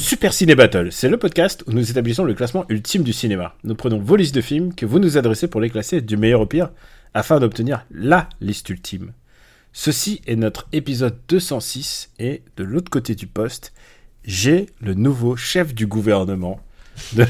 Super 0.00 0.32
Ciné 0.32 0.54
Battle, 0.54 0.88
c'est 0.90 1.10
le 1.10 1.18
podcast 1.18 1.62
où 1.66 1.72
nous 1.72 1.90
établissons 1.90 2.24
le 2.24 2.32
classement 2.32 2.64
ultime 2.70 3.02
du 3.02 3.12
cinéma. 3.12 3.54
Nous 3.64 3.74
prenons 3.74 3.98
vos 3.98 4.16
listes 4.16 4.34
de 4.34 4.40
films 4.40 4.74
que 4.74 4.86
vous 4.86 4.98
nous 4.98 5.18
adressez 5.18 5.46
pour 5.46 5.60
les 5.60 5.68
classer 5.68 6.00
du 6.00 6.16
meilleur 6.16 6.40
au 6.40 6.46
pire 6.46 6.70
afin 7.12 7.38
d'obtenir 7.38 7.84
LA 7.90 8.30
liste 8.40 8.70
ultime. 8.70 9.12
Ceci 9.74 10.22
est 10.26 10.36
notre 10.36 10.66
épisode 10.72 11.18
206 11.28 12.12
et 12.18 12.42
de 12.56 12.64
l'autre 12.64 12.90
côté 12.90 13.14
du 13.14 13.26
poste, 13.26 13.74
j'ai 14.24 14.66
le 14.80 14.94
nouveau 14.94 15.36
chef 15.36 15.74
du 15.74 15.86
gouvernement, 15.86 16.60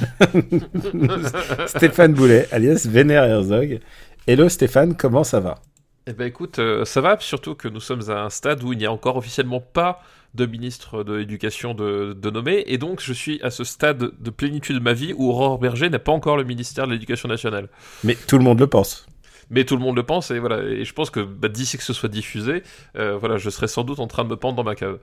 Stéphane 1.67 2.15
Boulet, 2.15 2.47
alias 2.53 2.87
Vénère 2.89 3.25
Herzog. 3.25 3.81
Hello 4.29 4.49
Stéphane, 4.49 4.97
comment 4.97 5.25
ça 5.25 5.41
va? 5.41 5.61
Eh 6.07 6.13
ben 6.13 6.27
écoute, 6.27 6.59
euh, 6.59 6.85
ça 6.85 7.01
va, 7.01 7.19
surtout 7.21 7.55
que 7.55 7.69
nous 7.69 7.81
sommes 7.81 8.11
à 8.11 8.23
un 8.23 8.31
stade 8.31 8.63
où 8.63 8.73
il 8.73 8.79
n'y 8.79 8.87
a 8.87 8.93
encore 8.93 9.17
officiellement 9.17 9.61
pas 9.61 10.03
de 10.35 10.47
ministre 10.47 11.05
de 11.05 11.15
l'éducation 11.15 11.75
de, 11.75 12.17
de 12.19 12.31
nommer, 12.31 12.65
et 12.67 12.79
donc 12.79 13.01
je 13.03 13.13
suis 13.13 13.41
à 13.43 13.51
ce 13.51 13.65
stade 13.65 14.13
de 14.19 14.31
plénitude 14.31 14.77
de 14.77 14.81
ma 14.81 14.93
vie 14.93 15.13
où 15.13 15.29
Aurore 15.29 15.59
Berger 15.59 15.91
n'a 15.91 15.99
pas 15.99 16.13
encore 16.13 16.37
le 16.37 16.45
ministère 16.45 16.87
de 16.87 16.93
l'éducation 16.93 17.29
nationale. 17.29 17.69
Mais 18.05 18.15
tout 18.15 18.39
le 18.39 18.45
monde 18.45 18.61
le 18.61 18.67
pense. 18.67 19.07
Mais 19.51 19.65
tout 19.65 19.77
le 19.77 19.83
monde 19.83 19.97
le 19.97 20.05
pense, 20.05 20.31
et 20.31 20.39
voilà, 20.39 20.63
et 20.63 20.85
je 20.85 20.93
pense 20.95 21.11
que 21.11 21.21
bah, 21.21 21.49
d'ici 21.49 21.77
que 21.77 21.83
ce 21.83 21.93
soit 21.93 22.09
diffusé, 22.09 22.63
euh, 22.97 23.17
voilà, 23.19 23.37
je 23.37 23.51
serai 23.51 23.67
sans 23.67 23.83
doute 23.83 23.99
en 23.99 24.07
train 24.07 24.25
de 24.25 24.31
me 24.31 24.37
pendre 24.37 24.57
dans 24.57 24.65
ma 24.65 24.77
cave. 24.77 24.99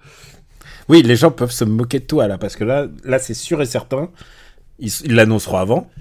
Oui, 0.88 1.04
les 1.04 1.16
gens 1.16 1.32
peuvent 1.32 1.52
se 1.52 1.66
moquer 1.66 2.00
de 2.00 2.06
toi 2.06 2.28
là, 2.28 2.38
parce 2.38 2.56
que 2.56 2.64
là, 2.64 2.88
là 3.04 3.20
c'est 3.20 3.34
sûr 3.34 3.62
et 3.62 3.66
certain, 3.66 4.10
ils 4.80 4.92
l'annonceront 5.14 5.58
avant. 5.58 5.92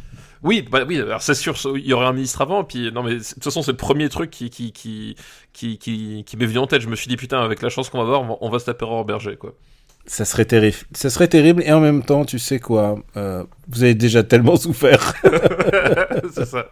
Oui, 0.42 0.66
bah 0.70 0.84
oui, 0.86 1.00
alors 1.00 1.22
c'est 1.22 1.34
sûr, 1.34 1.56
il 1.76 1.86
y 1.86 1.92
aurait 1.92 2.06
un 2.06 2.12
ministre 2.12 2.42
avant, 2.42 2.64
puis 2.64 2.90
non, 2.92 3.02
mais 3.02 3.14
de 3.14 3.18
toute 3.18 3.42
façon, 3.42 3.62
c'est 3.62 3.72
le 3.72 3.76
premier 3.76 4.08
truc 4.08 4.30
qui, 4.30 4.50
qui, 4.50 4.72
qui, 4.72 5.16
qui, 5.52 5.78
qui, 5.78 6.24
qui 6.24 6.36
m'est 6.36 6.46
venu 6.46 6.58
en 6.58 6.66
tête. 6.66 6.82
Je 6.82 6.88
me 6.88 6.96
suis 6.96 7.08
dit, 7.08 7.16
putain, 7.16 7.40
avec 7.40 7.62
la 7.62 7.68
chance 7.68 7.88
qu'on 7.88 7.98
va 7.98 8.04
avoir, 8.04 8.22
on 8.22 8.26
va, 8.26 8.34
on 8.40 8.50
va 8.50 8.58
se 8.58 8.66
taper 8.66 8.84
Aurore 8.84 9.04
Berger, 9.04 9.36
quoi. 9.36 9.54
Ça 10.08 10.24
serait 10.24 10.44
terrible. 10.44 10.76
Ça 10.92 11.10
serait 11.10 11.26
terrible 11.26 11.62
et 11.64 11.72
en 11.72 11.80
même 11.80 12.04
temps, 12.04 12.24
tu 12.24 12.38
sais 12.38 12.60
quoi, 12.60 12.96
euh, 13.16 13.42
vous 13.68 13.82
avez 13.82 13.94
déjà 13.94 14.22
tellement 14.22 14.56
souffert. 14.56 15.14
c'est 16.32 16.46
ça. 16.46 16.66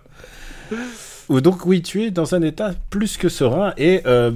Donc 1.29 1.67
oui, 1.67 1.83
tu 1.83 2.05
es 2.05 2.11
dans 2.11 2.35
un 2.35 2.43
état 2.43 2.75
plus 2.91 3.17
que 3.17 3.29
serein 3.29 3.73
et 3.77 4.03
euh, 4.07 4.31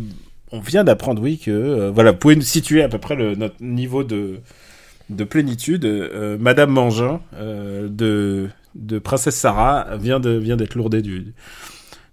on 0.50 0.60
vient 0.60 0.82
d'apprendre 0.82 1.22
oui 1.22 1.38
que 1.38 1.50
euh, 1.50 1.90
voilà, 1.90 2.12
vous 2.12 2.18
pouvez 2.18 2.34
nous 2.34 2.42
situer 2.42 2.82
à 2.82 2.88
peu 2.88 2.98
près 2.98 3.14
le, 3.14 3.34
notre 3.34 3.56
niveau 3.60 4.02
de 4.02 4.40
de 5.10 5.24
plénitude. 5.24 5.84
Euh, 5.84 6.36
Madame 6.38 6.70
Mangin 6.70 7.20
euh, 7.34 7.88
de 7.88 8.48
de 8.78 8.98
Princesse 8.98 9.36
Sarah 9.36 9.96
vient 9.96 10.20
de 10.20 10.30
vient 10.30 10.56
d'être 10.56 10.74
lourdée 10.74 11.02
du 11.02 11.34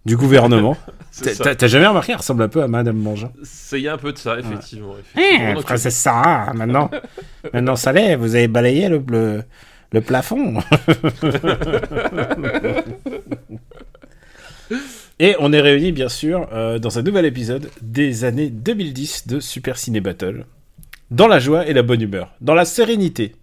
du 0.05 0.17
gouvernement. 0.17 0.77
T'as 1.57 1.67
jamais 1.67 1.87
remarqué, 1.87 2.11
elle 2.11 2.17
ressemble 2.19 2.43
un 2.43 2.49
peu 2.49 2.61
à 2.61 2.67
Madame 2.67 2.97
Mangin. 2.97 3.31
C'est 3.43 3.79
il 3.79 3.83
y 3.83 3.87
a 3.87 3.93
un 3.93 3.97
peu 3.97 4.11
de 4.11 4.17
ça, 4.17 4.37
effectivement. 4.37 4.93
Eh, 5.15 5.19
effectivement. 5.19 5.53
Donc, 5.55 5.63
Princesse 5.63 5.95
Sarah, 5.95 6.53
maintenant, 6.53 6.91
maintenant 7.53 7.75
ça 7.75 7.91
l'est, 7.91 8.15
vous 8.15 8.35
avez 8.35 8.47
balayé 8.47 8.89
le, 8.89 9.03
le, 9.07 9.43
le 9.91 10.01
plafond. 10.01 10.59
Et 15.17 15.35
on 15.39 15.53
est 15.53 15.61
réunis, 15.61 15.93
bien 15.93 16.09
sûr, 16.09 16.47
euh, 16.51 16.77
dans 16.77 16.99
un 16.99 17.01
nouvel 17.01 17.25
épisode 17.25 17.69
des 17.81 18.25
années 18.25 18.49
2010 18.49 19.27
de 19.27 19.39
Super 19.39 19.77
Ciné 19.77 20.01
Battle. 20.01 20.45
Dans 21.09 21.27
la 21.27 21.39
joie 21.39 21.65
et 21.67 21.73
la 21.73 21.83
bonne 21.83 22.01
humeur. 22.01 22.33
Dans 22.41 22.53
la 22.53 22.65
sérénité. 22.65 23.35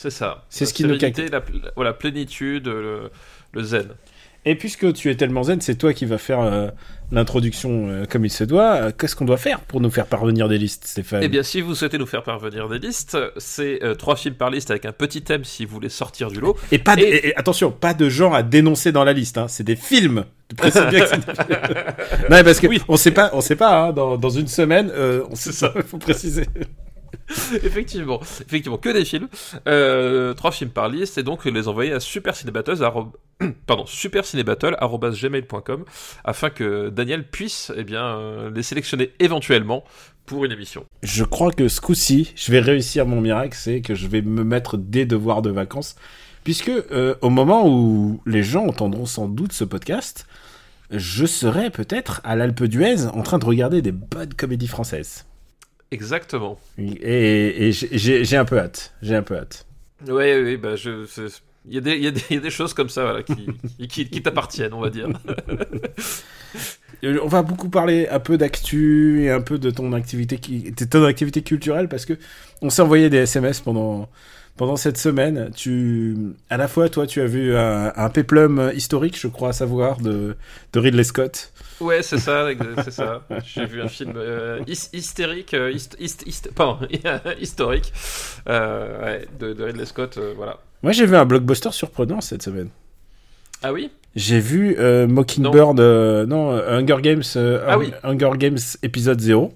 C'est 0.00 0.10
ça. 0.10 0.44
C'est 0.48 0.64
La 0.64 0.68
ce 0.68 0.74
qui 0.74 0.84
nous 0.84 0.96
sérénité, 0.96 1.26
la, 1.28 1.92
plénitude, 1.92 2.68
le, 2.68 3.10
le 3.52 3.62
zen. 3.64 3.88
Et 4.44 4.54
puisque 4.54 4.92
tu 4.92 5.10
es 5.10 5.16
tellement 5.16 5.42
zen, 5.42 5.60
c'est 5.60 5.74
toi 5.74 5.92
qui 5.92 6.06
vas 6.06 6.18
faire 6.18 6.38
euh, 6.38 6.68
l'introduction 7.10 7.88
euh, 7.88 8.04
comme 8.08 8.24
il 8.24 8.30
se 8.30 8.44
doit. 8.44 8.74
Euh, 8.76 8.90
Qu'est-ce 8.96 9.16
qu'on 9.16 9.24
doit 9.24 9.36
faire 9.38 9.58
pour 9.58 9.80
nous 9.80 9.90
faire 9.90 10.06
parvenir 10.06 10.48
des 10.48 10.56
listes, 10.56 10.86
Stéphane? 10.86 11.20
Eh 11.24 11.28
bien, 11.28 11.42
si 11.42 11.60
vous 11.60 11.74
souhaitez 11.74 11.98
nous 11.98 12.06
faire 12.06 12.22
parvenir 12.22 12.68
des 12.68 12.78
listes, 12.78 13.18
c'est 13.38 13.80
trois 13.98 14.14
films 14.14 14.36
par 14.36 14.50
liste 14.50 14.70
avec 14.70 14.84
un 14.86 14.92
petit 14.92 15.22
thème 15.22 15.42
si 15.42 15.64
vous 15.64 15.74
voulez 15.74 15.88
sortir 15.88 16.30
du 16.30 16.38
lot. 16.38 16.56
Et 16.70 16.78
pas 16.78 16.94
de- 16.94 17.00
Et- 17.00 17.08
et- 17.16 17.26
et 17.30 17.36
attention, 17.36 17.72
pas 17.72 17.92
de 17.92 18.08
genre 18.08 18.36
à 18.36 18.44
dénoncer 18.44 18.92
dans 18.92 19.02
la 19.02 19.12
liste. 19.12 19.36
Hein. 19.36 19.48
C'est 19.48 19.64
des 19.64 19.74
films. 19.74 20.24
Tu 20.48 20.54
bien 20.54 20.70
que 20.70 21.16
non, 22.30 22.44
parce 22.44 22.60
que 22.60 22.68
Oui. 22.68 22.80
on 22.86 22.96
sait 22.96 23.10
pas, 23.10 23.30
on 23.32 23.40
sait 23.40 23.56
pas. 23.56 23.86
Hein, 23.88 23.92
dans, 23.92 24.16
dans 24.16 24.30
une 24.30 24.46
semaine, 24.46 24.92
on 25.28 25.34
sait 25.34 25.50
ça. 25.52 25.72
Il 25.74 25.82
faut 25.82 25.98
préciser. 25.98 26.44
effectivement, 27.62 28.20
effectivement, 28.20 28.78
que 28.78 28.88
des 28.88 29.04
films. 29.04 29.28
Euh, 29.66 30.34
trois 30.34 30.50
films 30.50 30.70
par 30.70 30.88
liste 30.88 31.18
et 31.18 31.22
donc 31.22 31.44
les 31.44 31.68
envoyer 31.68 31.92
à 31.92 32.00
supercinébattle, 32.00 32.82
arro- 32.82 33.12
pardon, 33.66 33.84
afin 36.24 36.50
que 36.50 36.88
Daniel 36.88 37.28
puisse 37.28 37.72
eh 37.76 37.84
bien 37.84 38.04
euh, 38.04 38.50
les 38.54 38.62
sélectionner 38.62 39.12
éventuellement 39.20 39.84
pour 40.26 40.44
une 40.44 40.52
émission. 40.52 40.84
Je 41.02 41.24
crois 41.24 41.52
que 41.52 41.68
ce 41.68 41.80
coup-ci, 41.80 42.32
je 42.36 42.52
vais 42.52 42.60
réussir 42.60 43.06
mon 43.06 43.20
miracle, 43.20 43.56
c'est 43.56 43.80
que 43.80 43.94
je 43.94 44.06
vais 44.06 44.22
me 44.22 44.44
mettre 44.44 44.76
des 44.76 45.06
devoirs 45.06 45.42
de 45.42 45.50
vacances, 45.50 45.96
puisque 46.44 46.68
euh, 46.70 47.14
au 47.22 47.30
moment 47.30 47.68
où 47.68 48.20
les 48.26 48.42
gens 48.42 48.66
entendront 48.66 49.06
sans 49.06 49.28
doute 49.28 49.52
ce 49.52 49.64
podcast, 49.64 50.26
je 50.90 51.26
serai 51.26 51.70
peut-être 51.70 52.20
à 52.24 52.36
l'Alpe 52.36 52.64
d'Huez 52.64 53.06
en 53.06 53.22
train 53.22 53.38
de 53.38 53.44
regarder 53.44 53.82
des 53.82 53.92
bonnes 53.92 54.32
comédies 54.34 54.68
françaises. 54.68 55.26
Exactement. 55.90 56.58
Et, 56.78 57.68
et 57.68 57.72
j'ai- 57.72 58.36
un 58.36 58.44
peu 58.44 58.58
hâte. 58.58 58.92
J'ai 59.02 59.14
un 59.16 59.22
peu 59.22 59.36
hâte. 59.36 59.66
Oui, 60.06 60.32
oui, 60.42 60.56
bah 60.56 60.76
je. 60.76 61.06
Il 61.70 61.74
y, 61.74 61.78
a 61.78 61.80
des, 61.82 61.96
il, 61.96 62.04
y 62.04 62.06
a 62.06 62.10
des, 62.10 62.22
il 62.30 62.36
y 62.36 62.38
a 62.38 62.42
des 62.42 62.50
choses 62.50 62.72
comme 62.72 62.88
ça 62.88 63.02
voilà, 63.04 63.22
qui, 63.22 63.34
qui, 63.88 64.08
qui 64.08 64.22
t'appartiennent, 64.22 64.72
on 64.72 64.80
va 64.80 64.90
dire. 64.90 65.08
On 67.02 67.28
va 67.28 67.42
beaucoup 67.42 67.68
parler 67.68 68.08
un 68.08 68.18
peu 68.18 68.36
d'actu 68.38 69.22
et 69.22 69.30
un 69.30 69.40
peu 69.40 69.58
de 69.58 69.70
ton 69.70 69.92
activité, 69.92 70.38
qui, 70.38 70.72
de 70.72 70.84
ton 70.84 71.04
activité 71.04 71.42
culturelle 71.42 71.88
parce 71.88 72.04
que 72.04 72.14
on 72.60 72.70
s'est 72.70 72.82
envoyé 72.82 73.08
des 73.08 73.18
SMS 73.18 73.60
pendant 73.60 74.08
pendant 74.56 74.74
cette 74.76 74.98
semaine. 74.98 75.50
Tu, 75.54 76.16
à 76.50 76.56
la 76.56 76.66
fois, 76.66 76.88
toi, 76.88 77.06
tu 77.06 77.20
as 77.20 77.26
vu 77.26 77.54
un, 77.56 77.92
un 77.94 78.08
péplum 78.10 78.72
historique, 78.74 79.16
je 79.16 79.28
crois 79.28 79.52
savoir, 79.52 79.98
de, 80.00 80.36
de 80.72 80.78
Ridley 80.80 81.04
Scott. 81.04 81.52
Ouais, 81.80 82.02
c'est 82.02 82.18
ça, 82.18 82.48
c'est 82.84 82.90
ça. 82.90 83.22
J'ai 83.44 83.66
vu 83.66 83.80
un 83.82 83.88
film 83.88 84.14
euh, 84.16 84.60
hys- 84.66 84.90
hystérique, 84.92 85.54
euh, 85.54 85.70
hist- 85.70 85.96
hist- 86.00 86.24
hist- 86.26 86.50
pardon, 86.54 86.86
historique, 87.40 87.92
euh, 88.48 89.04
ouais, 89.04 89.28
de, 89.38 89.52
de 89.52 89.64
Ridley 89.64 89.86
Scott, 89.86 90.16
euh, 90.18 90.32
voilà. 90.36 90.58
Moi, 90.82 90.92
j'ai 90.92 91.06
vu 91.06 91.16
un 91.16 91.24
blockbuster 91.24 91.70
surprenant 91.72 92.20
cette 92.20 92.42
semaine. 92.42 92.68
Ah 93.62 93.72
oui? 93.72 93.90
J'ai 94.16 94.40
vu 94.40 94.76
euh, 94.78 95.06
Mockingbird, 95.06 95.78
non, 95.78 96.52
euh, 96.52 96.78
Hunger 96.78 96.98
Games, 97.02 97.22
Ah 97.66 97.78
oui. 97.78 97.92
Hunger 98.02 98.30
Games 98.36 98.58
épisode 98.82 99.20
0. 99.20 99.52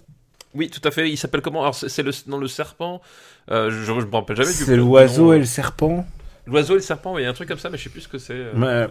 Oui, 0.54 0.68
tout 0.68 0.86
à 0.86 0.90
fait. 0.90 1.08
Il 1.10 1.16
s'appelle 1.16 1.40
comment? 1.40 1.62
Alors, 1.62 1.74
c'est 1.74 2.02
le, 2.02 2.10
non, 2.26 2.38
le 2.38 2.46
serpent. 2.48 3.00
Je, 3.48 3.70
je 3.70 3.92
me 3.92 4.14
rappelle 4.14 4.36
jamais 4.36 4.48
du 4.48 4.54
C'est 4.64 4.76
l'oiseau 4.76 5.32
et 5.32 5.38
le 5.38 5.44
serpent. 5.44 6.06
L'oiseau 6.46 6.72
et 6.74 6.76
le 6.76 6.82
serpent, 6.82 7.16
il 7.18 7.22
y 7.22 7.26
a 7.26 7.30
un 7.30 7.34
truc 7.34 7.48
comme 7.48 7.58
ça, 7.58 7.70
mais 7.70 7.78
je 7.78 7.84
sais 7.84 7.90
plus 7.90 8.00
ce 8.02 8.08
que 8.08 8.18
c'est. 8.18 8.34
euh. 8.34 8.88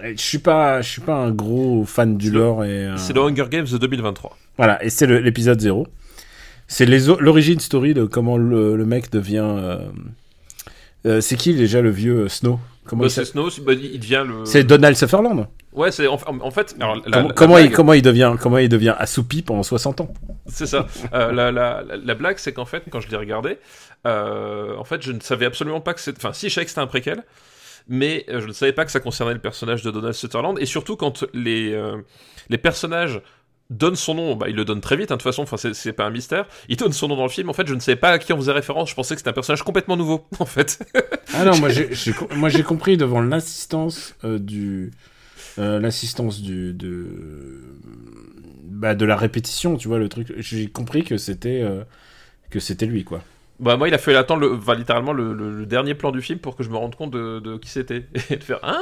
Ouais. 0.00 0.12
Je 0.16 0.20
suis 0.22 0.38
pas, 0.38 0.80
je 0.82 0.88
suis 0.88 1.00
pas 1.00 1.14
un 1.14 1.30
gros 1.30 1.84
fan 1.84 2.16
du 2.16 2.30
le- 2.30 2.38
lore 2.38 2.64
et. 2.64 2.86
euh, 2.86 2.96
C'est 2.96 3.12
le 3.14 3.20
Hunger 3.22 3.46
Games 3.50 3.66
de 3.66 3.78
2023. 3.78 4.36
Voilà, 4.56 4.82
et 4.84 4.90
c'est 4.90 5.06
l'épisode 5.06 5.60
0. 5.60 5.86
C'est 6.68 6.86
l'origine 6.86 7.58
story 7.60 7.94
de 7.94 8.04
comment 8.04 8.36
le, 8.38 8.76
le 8.76 8.86
mec 8.86 9.10
devient. 9.10 9.78
Euh, 11.06 11.20
c'est 11.20 11.36
qui 11.36 11.54
déjà 11.54 11.80
le 11.80 11.90
vieux 11.90 12.24
euh, 12.24 12.28
Snow? 12.28 12.58
Comment 12.86 13.04
Bah, 13.04 13.08
il 13.16 13.26
Snow, 13.26 13.48
bah, 13.62 13.72
il 13.72 13.98
devient 13.98 14.24
le. 14.26 14.44
C'est 14.44 14.64
Donald 14.64 14.96
Sutherland. 14.96 15.46
Ouais, 15.72 15.90
c'est 15.90 16.06
en, 16.06 16.18
fait. 16.50 16.76
Alors, 16.78 16.96
la- 16.96 17.02
comment, 17.10 17.28
la 17.28 17.34
comment 17.34 17.58
il, 17.58 17.70
comment 17.70 17.92
il 17.94 18.02
devient 18.02 18.34
comment 18.38 18.58
il 18.58 18.68
devient 18.68 18.94
assoupi 18.98 19.42
pendant 19.42 19.62
60 19.62 20.02
ans? 20.02 20.12
C'est 20.46 20.66
ça. 20.66 20.86
Euh, 21.14 21.32
la, 21.32 21.50
la, 21.50 21.82
la, 21.82 21.96
la 21.96 22.14
blague, 22.14 22.38
c'est 22.38 22.52
qu'en 22.52 22.66
fait, 22.66 22.84
quand 22.90 23.00
je 23.00 23.08
l'ai 23.10 23.16
regardé, 23.16 23.58
euh, 24.06 24.76
en 24.76 24.84
fait, 24.84 25.02
je 25.02 25.12
ne 25.12 25.20
savais 25.20 25.46
absolument 25.46 25.80
pas 25.80 25.94
que 25.94 26.00
c'était. 26.00 26.18
Enfin, 26.18 26.32
si, 26.34 26.48
je 26.48 26.54
savais 26.54 26.66
que 26.66 26.70
c'était 26.70 26.82
un 26.82 26.86
préquel, 26.86 27.24
mais 27.88 28.24
je 28.28 28.46
ne 28.46 28.52
savais 28.52 28.72
pas 28.72 28.84
que 28.84 28.90
ça 28.92 29.00
concernait 29.00 29.34
le 29.34 29.40
personnage 29.40 29.82
de 29.82 29.90
Donald 29.90 30.14
Sutherland. 30.14 30.58
Et 30.60 30.66
surtout, 30.66 30.96
quand 30.96 31.24
les, 31.32 31.72
euh, 31.72 31.96
les 32.50 32.58
personnages 32.58 33.20
donnent 33.70 33.96
son 33.96 34.14
nom, 34.14 34.36
bah, 34.36 34.48
ils 34.48 34.54
le 34.56 34.64
donnent 34.64 34.80
très 34.80 34.96
vite, 34.96 35.10
hein, 35.10 35.14
de 35.16 35.20
toute 35.22 35.30
façon, 35.30 35.42
enfin, 35.42 35.56
c'est- 35.56 35.92
pas 35.92 36.04
un 36.04 36.10
mystère. 36.10 36.46
Ils 36.68 36.76
donnent 36.76 36.92
son 36.92 37.08
nom 37.08 37.16
dans 37.16 37.22
le 37.24 37.28
film, 37.28 37.48
en 37.48 37.52
fait, 37.54 37.66
je 37.66 37.74
ne 37.74 37.80
savais 37.80 37.96
pas 37.96 38.10
à 38.10 38.18
qui 38.18 38.32
on 38.32 38.36
faisait 38.36 38.52
référence, 38.52 38.90
je 38.90 38.94
pensais 38.94 39.14
que 39.14 39.20
c'était 39.20 39.30
un 39.30 39.34
personnage 39.34 39.62
complètement 39.62 39.96
nouveau, 39.96 40.26
en 40.38 40.46
fait. 40.46 40.78
Ah 41.34 41.44
non, 41.44 41.52
moi 42.36 42.48
j'ai 42.50 42.62
compris 42.62 42.96
devant 42.96 43.20
l'assistance 43.20 44.14
euh, 44.24 44.38
du 44.38 44.92
euh, 45.58 45.78
l'assistance 45.80 46.42
du 46.42 46.72
de 46.74 47.06
bah, 48.64 48.94
de 48.94 49.04
la 49.04 49.16
répétition, 49.16 49.76
tu 49.76 49.88
vois 49.88 49.98
le 49.98 50.08
truc. 50.08 50.32
J'ai 50.36 50.66
compris 50.68 51.04
que 51.04 51.16
c'était 51.16 51.60
euh, 51.62 51.84
que 52.50 52.60
c'était 52.60 52.86
lui 52.86 53.04
quoi. 53.04 53.22
Bah 53.60 53.76
moi 53.76 53.88
il 53.88 53.94
a 53.94 53.98
fait 53.98 54.16
attendre 54.16 54.40
le, 54.40 54.54
enfin, 54.54 54.74
littéralement 54.74 55.12
le, 55.12 55.32
le- 55.32 55.50
le 55.60 55.66
dernier 55.66 55.94
plan 55.94 56.10
du 56.12 56.22
film 56.22 56.40
pour 56.40 56.56
que 56.56 56.64
je 56.64 56.70
me 56.70 56.76
rende 56.76 56.96
compte 56.96 57.12
de, 57.12 57.38
de 57.40 57.56
qui 57.56 57.70
c'était 57.70 58.06
et 58.30 58.36
de 58.36 58.42
faire 58.44 58.58
ah 58.62 58.80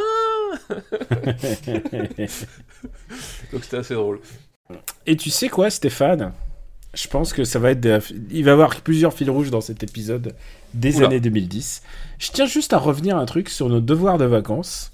donc 3.53 3.65
c'était 3.65 3.77
assez 3.79 3.95
drôle. 3.95 4.21
Et 5.07 5.17
tu 5.17 5.31
sais 5.31 5.49
quoi, 5.49 5.71
Stéphane? 5.71 6.33
Je 6.95 7.09
pense 7.09 7.33
que 7.33 7.45
ça 7.45 7.59
va 7.59 7.71
être. 7.71 7.81
des- 7.81 7.99
Il 8.31 8.45
va 8.45 8.51
y 8.51 8.53
avoir 8.55 8.75
plusieurs 8.83 9.15
fils 9.15 9.29
rouges 9.31 9.51
dans 9.51 9.61
cet 9.63 9.83
épisode 9.83 10.35
des 10.75 10.97
Oula. 10.97 11.07
années 11.07 11.21
2010. 11.21 11.83
Je 12.19 12.31
tiens 12.33 12.47
juste 12.47 12.73
à 12.73 12.79
revenir 12.79 13.17
un 13.17 13.25
truc 13.25 13.49
sur 13.49 13.69
nos 13.69 13.81
devoirs 13.81 14.19
de 14.19 14.27
vacances. 14.27 14.93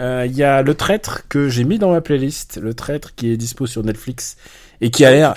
Euh, 0.00 0.24
Il 0.26 0.34
y 0.36 0.42
a 0.42 0.62
le 0.62 0.74
traître 0.74 1.28
que 1.28 1.48
j'ai 1.48 1.62
mis 1.64 1.78
dans 1.78 1.90
ma 1.92 2.00
playlist, 2.00 2.58
le 2.60 2.74
traître 2.74 3.14
qui 3.14 3.30
est 3.30 3.36
dispo 3.36 3.66
sur 3.66 3.84
Netflix 3.84 4.36
et 4.80 4.90
qui 4.90 5.04
a 5.04 5.10
l'air, 5.10 5.30
à 5.30 5.34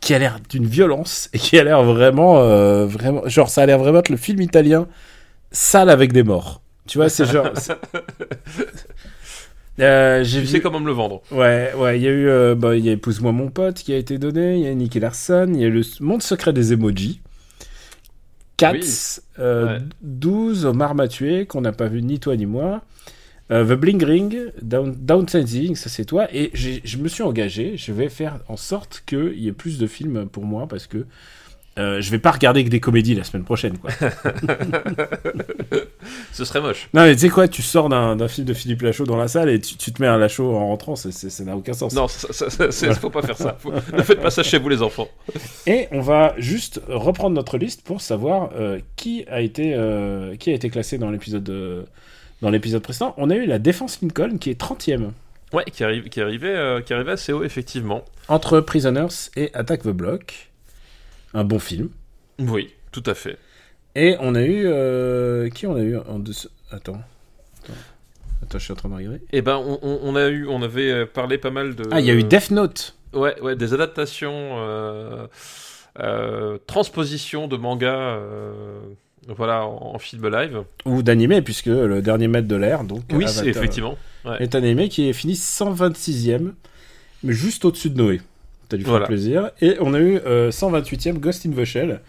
qui 0.00 0.14
a 0.14 0.18
l'air 0.18 0.38
d'une 0.48 0.66
violence 0.66 1.28
et 1.32 1.38
qui 1.38 1.58
a 1.58 1.64
l'air 1.64 1.82
vraiment, 1.84 2.38
euh, 2.38 2.86
vraiment, 2.86 3.22
genre 3.28 3.48
ça 3.50 3.62
a 3.62 3.66
l'air 3.66 3.78
vraiment 3.78 3.98
être 4.00 4.08
le 4.08 4.16
film 4.16 4.40
italien 4.40 4.88
sale 5.52 5.90
avec 5.90 6.12
des 6.12 6.22
morts. 6.22 6.60
Tu 6.88 6.98
vois, 6.98 7.08
c'est 7.08 7.26
genre. 7.26 7.50
c'est- 9.76 9.84
Euh, 9.84 10.24
j'ai 10.24 10.38
Tu 10.40 10.46
vu. 10.46 10.52
sais 10.52 10.60
comment 10.60 10.80
me 10.80 10.86
le 10.86 10.92
vendre. 10.92 11.22
Ouais, 11.30 11.72
ouais, 11.76 11.98
il 11.98 12.02
y 12.02 12.08
a 12.08 12.10
eu, 12.10 12.28
euh, 12.28 12.54
bah, 12.54 12.76
il 12.76 12.84
y 12.84 12.88
a 12.88 12.92
Épouse-moi 12.92 13.32
mon 13.32 13.48
pote 13.50 13.76
qui 13.76 13.92
a 13.92 13.96
été 13.96 14.18
donné, 14.18 14.56
il 14.56 14.62
y 14.64 14.66
a 14.66 14.74
Nicky 14.74 15.00
Larson, 15.00 15.50
il 15.54 15.60
y 15.60 15.64
a 15.64 15.68
le 15.68 15.82
Monde 16.00 16.22
secret 16.22 16.52
des 16.52 16.72
emojis, 16.72 17.20
Cats, 18.56 18.72
Oui. 18.72 18.82
euh, 19.38 19.78
Ouais. 19.78 19.84
12, 20.00 20.64
Omar 20.64 20.94
m'a 20.94 21.08
tué, 21.08 21.44
qu'on 21.46 21.60
n'a 21.60 21.72
pas 21.72 21.88
vu 21.88 22.00
ni 22.02 22.18
toi 22.18 22.36
ni 22.36 22.46
moi, 22.46 22.82
euh, 23.50 23.64
The 23.66 23.78
Bling 23.78 24.02
Ring, 24.02 24.38
Down, 24.62 24.96
Downsizing, 24.98 25.76
ça 25.76 25.90
c'est 25.90 26.06
toi, 26.06 26.26
et 26.34 26.50
je 26.54 26.96
me 26.96 27.08
suis 27.08 27.22
engagé, 27.22 27.76
je 27.76 27.92
vais 27.92 28.08
faire 28.08 28.38
en 28.48 28.56
sorte 28.56 29.02
qu'il 29.06 29.38
y 29.38 29.48
ait 29.48 29.52
plus 29.52 29.78
de 29.78 29.86
films 29.86 30.26
pour 30.26 30.44
moi, 30.44 30.66
parce 30.68 30.86
que 30.86 31.04
euh, 31.78 32.00
je 32.00 32.10
vais 32.10 32.18
pas 32.18 32.30
regarder 32.30 32.64
que 32.64 32.70
des 32.70 32.80
comédies 32.80 33.14
la 33.14 33.24
semaine 33.24 33.44
prochaine, 33.44 33.76
quoi. 33.78 33.90
Ce 36.32 36.44
serait 36.44 36.60
moche. 36.60 36.88
non 36.94 37.02
mais 37.02 37.14
tu 37.14 37.20
sais 37.22 37.28
quoi, 37.28 37.48
tu 37.48 37.62
sors 37.62 37.88
d'un 37.88 38.28
film 38.28 38.46
de 38.46 38.54
Philippe 38.54 38.82
Lachaud 38.82 39.04
dans 39.06 39.16
la 39.16 39.28
salle 39.28 39.48
et 39.48 39.58
tu, 39.60 39.76
tu 39.76 39.92
te 39.92 40.00
mets 40.02 40.08
un 40.08 40.18
Lachaud 40.18 40.54
en 40.54 40.68
rentrant, 40.68 40.94
c'est- 40.96 41.10
c'est- 41.12 41.30
ça 41.30 41.44
n'a 41.44 41.56
aucun 41.56 41.72
sens. 41.72 41.94
Non, 41.94 42.08
ça- 42.08 42.28
c'est- 42.70 42.94
faut 42.94 43.10
pas 43.10 43.22
faire 43.22 43.36
ça. 43.36 43.56
Faut- 43.58 43.72
ne 43.72 44.02
faites 44.02 44.20
pas 44.20 44.30
ça 44.30 44.42
chez 44.42 44.58
vous 44.58 44.68
les 44.68 44.82
enfants. 44.82 45.08
Et 45.66 45.88
on 45.92 46.00
va 46.00 46.34
juste 46.38 46.80
reprendre 46.88 47.34
notre 47.34 47.58
liste 47.58 47.82
pour 47.82 48.00
savoir 48.00 48.50
euh, 48.54 48.78
qui 48.96 49.24
a 49.28 49.40
été 49.40 49.72
euh, 49.74 50.36
qui 50.36 50.50
a 50.50 50.54
été 50.54 50.68
classé 50.70 50.98
dans 50.98 51.10
l'épisode 51.10 51.48
euh, 51.48 51.82
dans 52.42 52.50
l'épisode 52.50 52.82
précédent. 52.82 53.14
On 53.16 53.30
a 53.30 53.34
eu 53.34 53.46
la 53.46 53.58
défense 53.58 54.00
Lincoln 54.02 54.36
qui 54.38 54.50
est 54.50 54.60
30e 54.60 55.12
Ouais, 55.52 55.64
qui 55.72 55.84
arrive, 55.84 56.08
qui 56.08 56.20
arrivait, 56.20 56.82
qui 56.84 56.92
arrivait 56.92 57.12
assez 57.12 57.32
haut 57.32 57.44
effectivement. 57.44 58.04
entre 58.28 58.60
Prisoners 58.60 59.30
et 59.36 59.50
Attack 59.54 59.82
the 59.82 59.88
Block. 59.88 60.50
Un 61.36 61.44
bon 61.44 61.58
film. 61.58 61.90
Oui, 62.38 62.72
tout 62.92 63.02
à 63.06 63.14
fait. 63.14 63.38
Et 63.94 64.16
on 64.20 64.34
a 64.34 64.42
eu 64.42 64.62
euh, 64.66 65.48
qui 65.50 65.66
on 65.66 65.76
a 65.76 65.82
eu 65.82 65.96
en 65.96 66.18
dessous 66.18 66.48
Attends. 66.70 67.00
Attends. 67.62 67.74
Attends, 68.42 68.58
je 68.58 68.64
suis 68.64 68.72
en 68.72 68.76
train 68.76 68.88
de 68.88 68.94
regarder. 68.94 69.20
Et 69.32 69.42
ben 69.42 69.56
on, 69.82 70.16
a 70.16 70.28
eu, 70.28 70.46
on 70.48 70.62
avait 70.62 71.06
parlé 71.06 71.38
pas 71.38 71.50
mal 71.50 71.74
de. 71.74 71.84
Ah, 71.90 72.00
il 72.00 72.06
y 72.06 72.10
a 72.10 72.14
eu 72.14 72.22
Death 72.24 72.50
Note. 72.50 72.96
Ouais, 73.12 73.40
ouais, 73.40 73.56
des 73.56 73.72
adaptations, 73.72 74.32
euh, 74.58 75.26
euh, 76.00 76.58
transpositions 76.66 77.48
de 77.48 77.56
manga, 77.56 77.94
euh, 77.94 78.78
voilà, 79.28 79.66
en, 79.66 79.94
en 79.94 79.98
film 79.98 80.28
live. 80.28 80.62
ou 80.84 81.02
d'animé 81.02 81.40
puisque 81.42 81.66
le 81.66 82.02
dernier 82.02 82.28
maître 82.28 82.48
de 82.48 82.56
l'air 82.56 82.84
donc 82.84 83.02
Oui, 83.12 83.24
c'est 83.28 83.46
effectivement. 83.46 83.96
Ouais. 84.24 84.42
est 84.42 84.54
un 84.54 84.58
animé 84.62 84.88
qui 84.88 85.08
est 85.08 85.12
fini 85.12 85.34
126e 85.34 86.52
mais 87.22 87.32
juste 87.32 87.64
au-dessus 87.64 87.90
de 87.90 87.96
Noé. 87.96 88.20
T'as 88.68 88.76
dû 88.76 88.82
faire 88.84 88.90
Voilà. 88.92 89.06
plaisir. 89.06 89.50
Et 89.60 89.76
on 89.80 89.94
a 89.94 90.00
eu 90.00 90.18
euh, 90.26 90.50
128e 90.50 91.14
Ghost 91.18 91.46
in 91.46 91.50
the 91.50 91.64
Shell, 91.64 92.00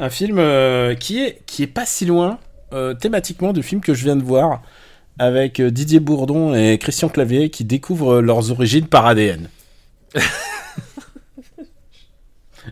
un 0.00 0.08
film 0.10 0.38
euh, 0.38 0.94
qui 0.94 1.20
est 1.22 1.42
qui 1.46 1.62
est 1.62 1.66
pas 1.66 1.84
si 1.86 2.06
loin 2.06 2.38
euh, 2.72 2.94
thématiquement 2.94 3.52
du 3.52 3.62
film 3.62 3.80
que 3.80 3.92
je 3.94 4.04
viens 4.04 4.16
de 4.16 4.22
voir 4.22 4.62
avec 5.18 5.60
euh, 5.60 5.70
Didier 5.70 6.00
Bourdon 6.00 6.54
et 6.54 6.78
Christian 6.78 7.08
Clavier 7.10 7.50
qui 7.50 7.64
découvrent 7.64 8.14
euh, 8.14 8.20
leurs 8.22 8.50
origines 8.50 8.86
par 8.86 9.04
ADN. 9.06 9.48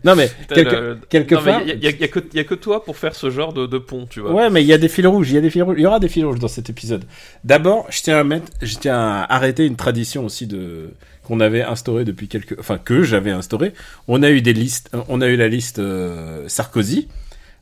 non 0.05 0.15
mais 0.15 0.31
quelque, 0.49 0.75
le- 0.77 0.99
quelque 1.09 1.35
non, 1.35 1.41
mais 1.45 1.51
part- 1.53 1.63
il 1.63 1.83
y, 1.83 1.87
a- 1.87 2.41
a 2.41 2.45
que 2.45 2.55
toi 2.55 2.85
pour 2.85 2.97
faire 2.97 3.15
ce 3.17 3.29
genre 3.29 3.53
de, 3.53 3.67
de 3.67 3.79
pont, 3.79 4.07
tu 4.09 4.21
vois. 4.21 4.33
Ouais, 4.33 4.49
mais 4.51 4.63
il 4.63 4.67
y 4.69 4.73
a 4.73 4.79
des 4.79 4.89
fils 4.89 5.07
rouges, 5.07 5.31
il 5.31 5.35
y 5.35 5.39
a 5.39 5.41
des 5.41 5.51
fils 5.51 5.63
rouges, 5.63 5.75
il 5.79 5.83
y 5.83 5.87
aura 5.87 5.99
des 5.99 6.09
fils 6.09 6.25
rouges 6.25 6.39
dans 6.39 6.49
cet 6.49 6.71
épisode. 6.71 7.05
D'abord, 7.45 7.87
je 7.91 8.01
tiens 8.03 8.19
à 8.19 8.25
mettre, 8.25 8.47
je 8.63 8.77
tiens 8.77 8.97
à 8.99 9.35
arrêter 9.35 9.67
une 9.67 9.75
tradition 9.77 10.25
aussi 10.25 10.47
de 10.47 10.91
qu'on 11.31 11.39
avait 11.39 11.63
instaurée 11.63 12.05
depuis 12.05 12.27
quelques, 12.27 12.59
enfin 12.59 12.77
que 12.77 13.05
j'avais 13.05 13.31
instaurée. 13.31 13.73
On 14.09 14.25
a 14.25 14.31
eu 14.31 14.43
des 14.43 14.53
listes, 14.53 14.91
on 15.09 15.21
a 15.21 15.29
eu 15.29 15.37
la 15.37 15.47
liste 15.47 15.79
euh, 15.79 16.49
Sarkozy, 16.49 17.07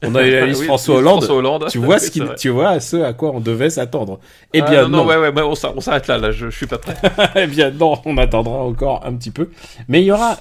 on 0.03 0.15
a 0.15 0.27
eu 0.27 0.31
la 0.31 0.47
liste 0.47 0.61
Oui, 0.61 0.67
François 0.67 0.97
Hollande. 0.97 1.19
François 1.19 1.37
Hollande. 1.37 1.67
Tu 1.69 1.77
vois 1.77 1.97
Oui, 1.97 2.01
ce 2.01 2.11
qui, 2.11 2.23
tu 2.39 2.49
vois 2.49 2.81
ce 2.81 2.97
à 2.97 3.13
quoi 3.13 3.33
on 3.33 3.41
devait 3.41 3.69
s'attendre. 3.69 4.21
Eh 4.55 4.63
Ah, 4.63 4.71
bien 4.71 4.83
non, 4.85 4.89
non, 4.89 4.97
non, 4.99 5.07
ouais, 5.07 5.17
ouais, 5.19 5.33
ouais, 5.33 5.43
on 5.43 5.81
s'arrête 5.81 6.07
là, 6.07 6.17
là, 6.17 6.31
je, 6.31 6.49
je 6.49 6.57
suis 6.57 6.67
pas 6.67 6.79
prêt. 6.79 6.97
eh 7.37 7.47
bien 7.47 7.71
non, 7.71 8.01
on 8.07 8.17
attendra 8.17 8.57
encore 8.57 9.05
un 9.05 9.15
petit 9.15 9.31
peu. 9.31 9.51
Mais 9.87 10.01
il 10.01 10.07
y 10.07 10.13
aura, 10.13 10.39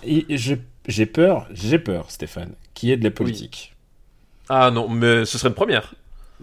j'ai 0.87 1.05
peur, 1.05 1.47
j'ai 1.51 1.79
peur, 1.79 2.05
Stéphane, 2.07 2.53
qu'il 2.73 2.87
y 2.87 2.91
ait 2.93 2.97
de 2.97 3.03
la 3.03 3.11
politique 3.11 3.75
Ah 4.47 4.71
non, 4.71 4.87
mais 4.87 5.25
ce 5.25 5.37
serait 5.37 5.49
une 5.49 5.55
première. 5.55 5.95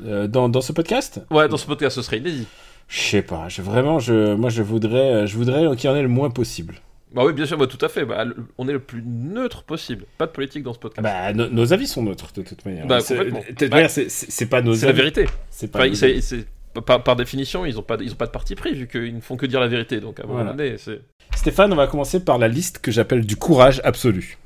Euh, 0.04 0.26
dans 0.26 0.50
dans 0.50 0.60
ce 0.60 0.72
podcast? 0.72 1.22
Ouais, 1.30 1.48
dans 1.48 1.56
ce 1.56 1.64
podcast, 1.66 1.96
ce 1.96 2.02
serait 2.02 2.18
inédit. 2.18 2.46
Je 2.88 3.00
sais 3.00 3.22
pas, 3.22 3.48
je, 3.48 3.62
vraiment, 3.62 3.98
je, 3.98 4.34
moi 4.34 4.50
je 4.50 4.62
voudrais, 4.62 5.26
je 5.26 5.36
voudrais 5.36 5.74
qu'il 5.76 5.88
y 5.88 5.92
en 5.92 5.96
ait 5.96 6.02
le 6.02 6.08
moins 6.08 6.30
possible. 6.30 6.76
Bah 7.12 7.22
oui, 7.24 7.32
bien 7.32 7.46
sûr, 7.46 7.56
bah, 7.56 7.66
tout 7.68 7.78
à 7.84 7.88
fait. 7.88 8.04
Bah, 8.04 8.24
le- 8.24 8.36
on 8.58 8.68
est 8.68 8.72
le 8.72 8.80
plus 8.80 9.02
neutre 9.06 9.62
possible. 9.62 10.04
Pas 10.18 10.26
de 10.26 10.32
politique 10.32 10.64
dans 10.64 10.72
ce 10.72 10.80
podcast. 10.80 11.02
Bah, 11.02 11.32
no- 11.32 11.48
nos 11.48 11.72
avis 11.72 11.86
sont 11.86 12.02
neutres 12.02 12.32
de 12.34 12.42
toute 12.42 12.64
manière. 12.66 12.86
Bah, 12.86 12.98
C'est- 13.00 14.08
c'est 14.10 14.46
pas 14.46 14.62
nos 14.62 14.74
c'est 14.74 14.86
la 14.86 14.92
vérité. 14.92 15.26
C'est 15.48 15.70
pas 15.70 15.78
Enfin, 15.80 15.88
nos 15.88 15.94
c'est- 15.94 16.06
avis. 16.10 16.22
c'est- 16.22 16.46
par, 16.84 17.04
par 17.04 17.14
définition, 17.14 17.64
ils 17.64 17.78
ont 17.78 17.82
pas, 17.82 17.96
de- 17.96 18.02
ils 18.02 18.12
ont 18.12 18.16
pas 18.16 18.26
de 18.26 18.32
parti 18.32 18.56
pris 18.56 18.74
vu 18.74 18.88
qu'ils 18.88 19.14
ne 19.14 19.20
font 19.20 19.36
que 19.36 19.46
dire 19.46 19.60
la 19.60 19.68
vérité. 19.68 20.00
Donc 20.00 20.18
à 20.18 20.24
un 20.24 20.26
moment 20.26 20.40
Voilà. 20.40 20.56
donné, 20.56 20.76
c'est. 20.76 21.00
Stéphane, 21.36 21.72
on 21.72 21.76
va 21.76 21.86
commencer 21.86 22.18
par 22.24 22.36
la 22.38 22.48
liste 22.48 22.80
que 22.80 22.90
j'appelle 22.90 23.24
du 23.24 23.36
courage 23.36 23.80
absolu. 23.84 24.36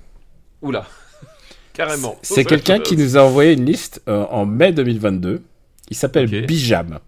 Oula. 0.61 0.87
Carrément. 1.73 2.17
C'est 2.23 2.45
quelqu'un 2.45 2.81
qui 2.81 2.97
nous 2.99 3.17
a 3.17 3.23
envoyé 3.23 3.53
une 3.55 3.65
liste 3.65 4.03
euh, 4.09 4.25
en 4.31 4.45
mai 4.45 4.73
2022. 4.73 5.43
Il 5.91 5.97
s'appelle. 5.97 6.29
Bijam. 6.47 6.99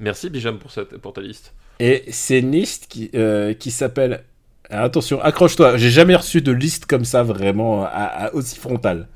Merci 0.00 0.30
Bijam 0.30 0.58
pour, 0.58 0.70
cette, 0.70 0.96
pour 0.98 1.12
ta 1.12 1.20
liste. 1.20 1.52
Et 1.80 2.04
c'est 2.10 2.38
une 2.40 2.52
liste 2.52 2.86
qui, 2.88 3.10
euh, 3.14 3.54
qui 3.54 3.70
s'appelle. 3.70 4.24
Attention, 4.70 5.20
accroche-toi. 5.20 5.76
J'ai 5.76 5.90
jamais 5.90 6.16
reçu 6.16 6.40
de 6.40 6.52
liste 6.52 6.86
comme 6.86 7.04
ça 7.04 7.22
vraiment 7.22 7.84
à- 7.84 7.88
à- 7.88 8.34
aussi 8.34 8.58
frontale. 8.58 9.08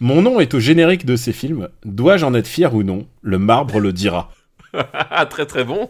Mon 0.00 0.22
nom 0.22 0.40
est 0.40 0.54
au 0.54 0.60
générique 0.60 1.06
de 1.06 1.14
ces 1.14 1.32
films. 1.32 1.68
Dois-je 1.84 2.24
en 2.24 2.34
être 2.34 2.48
fier 2.48 2.74
ou 2.74 2.82
non? 2.82 3.06
Le 3.22 3.38
marbre 3.38 3.78
le 3.78 3.92
dira. 3.92 4.32
Ah, 4.92 5.26
très 5.30 5.46
très 5.46 5.64
bon. 5.64 5.86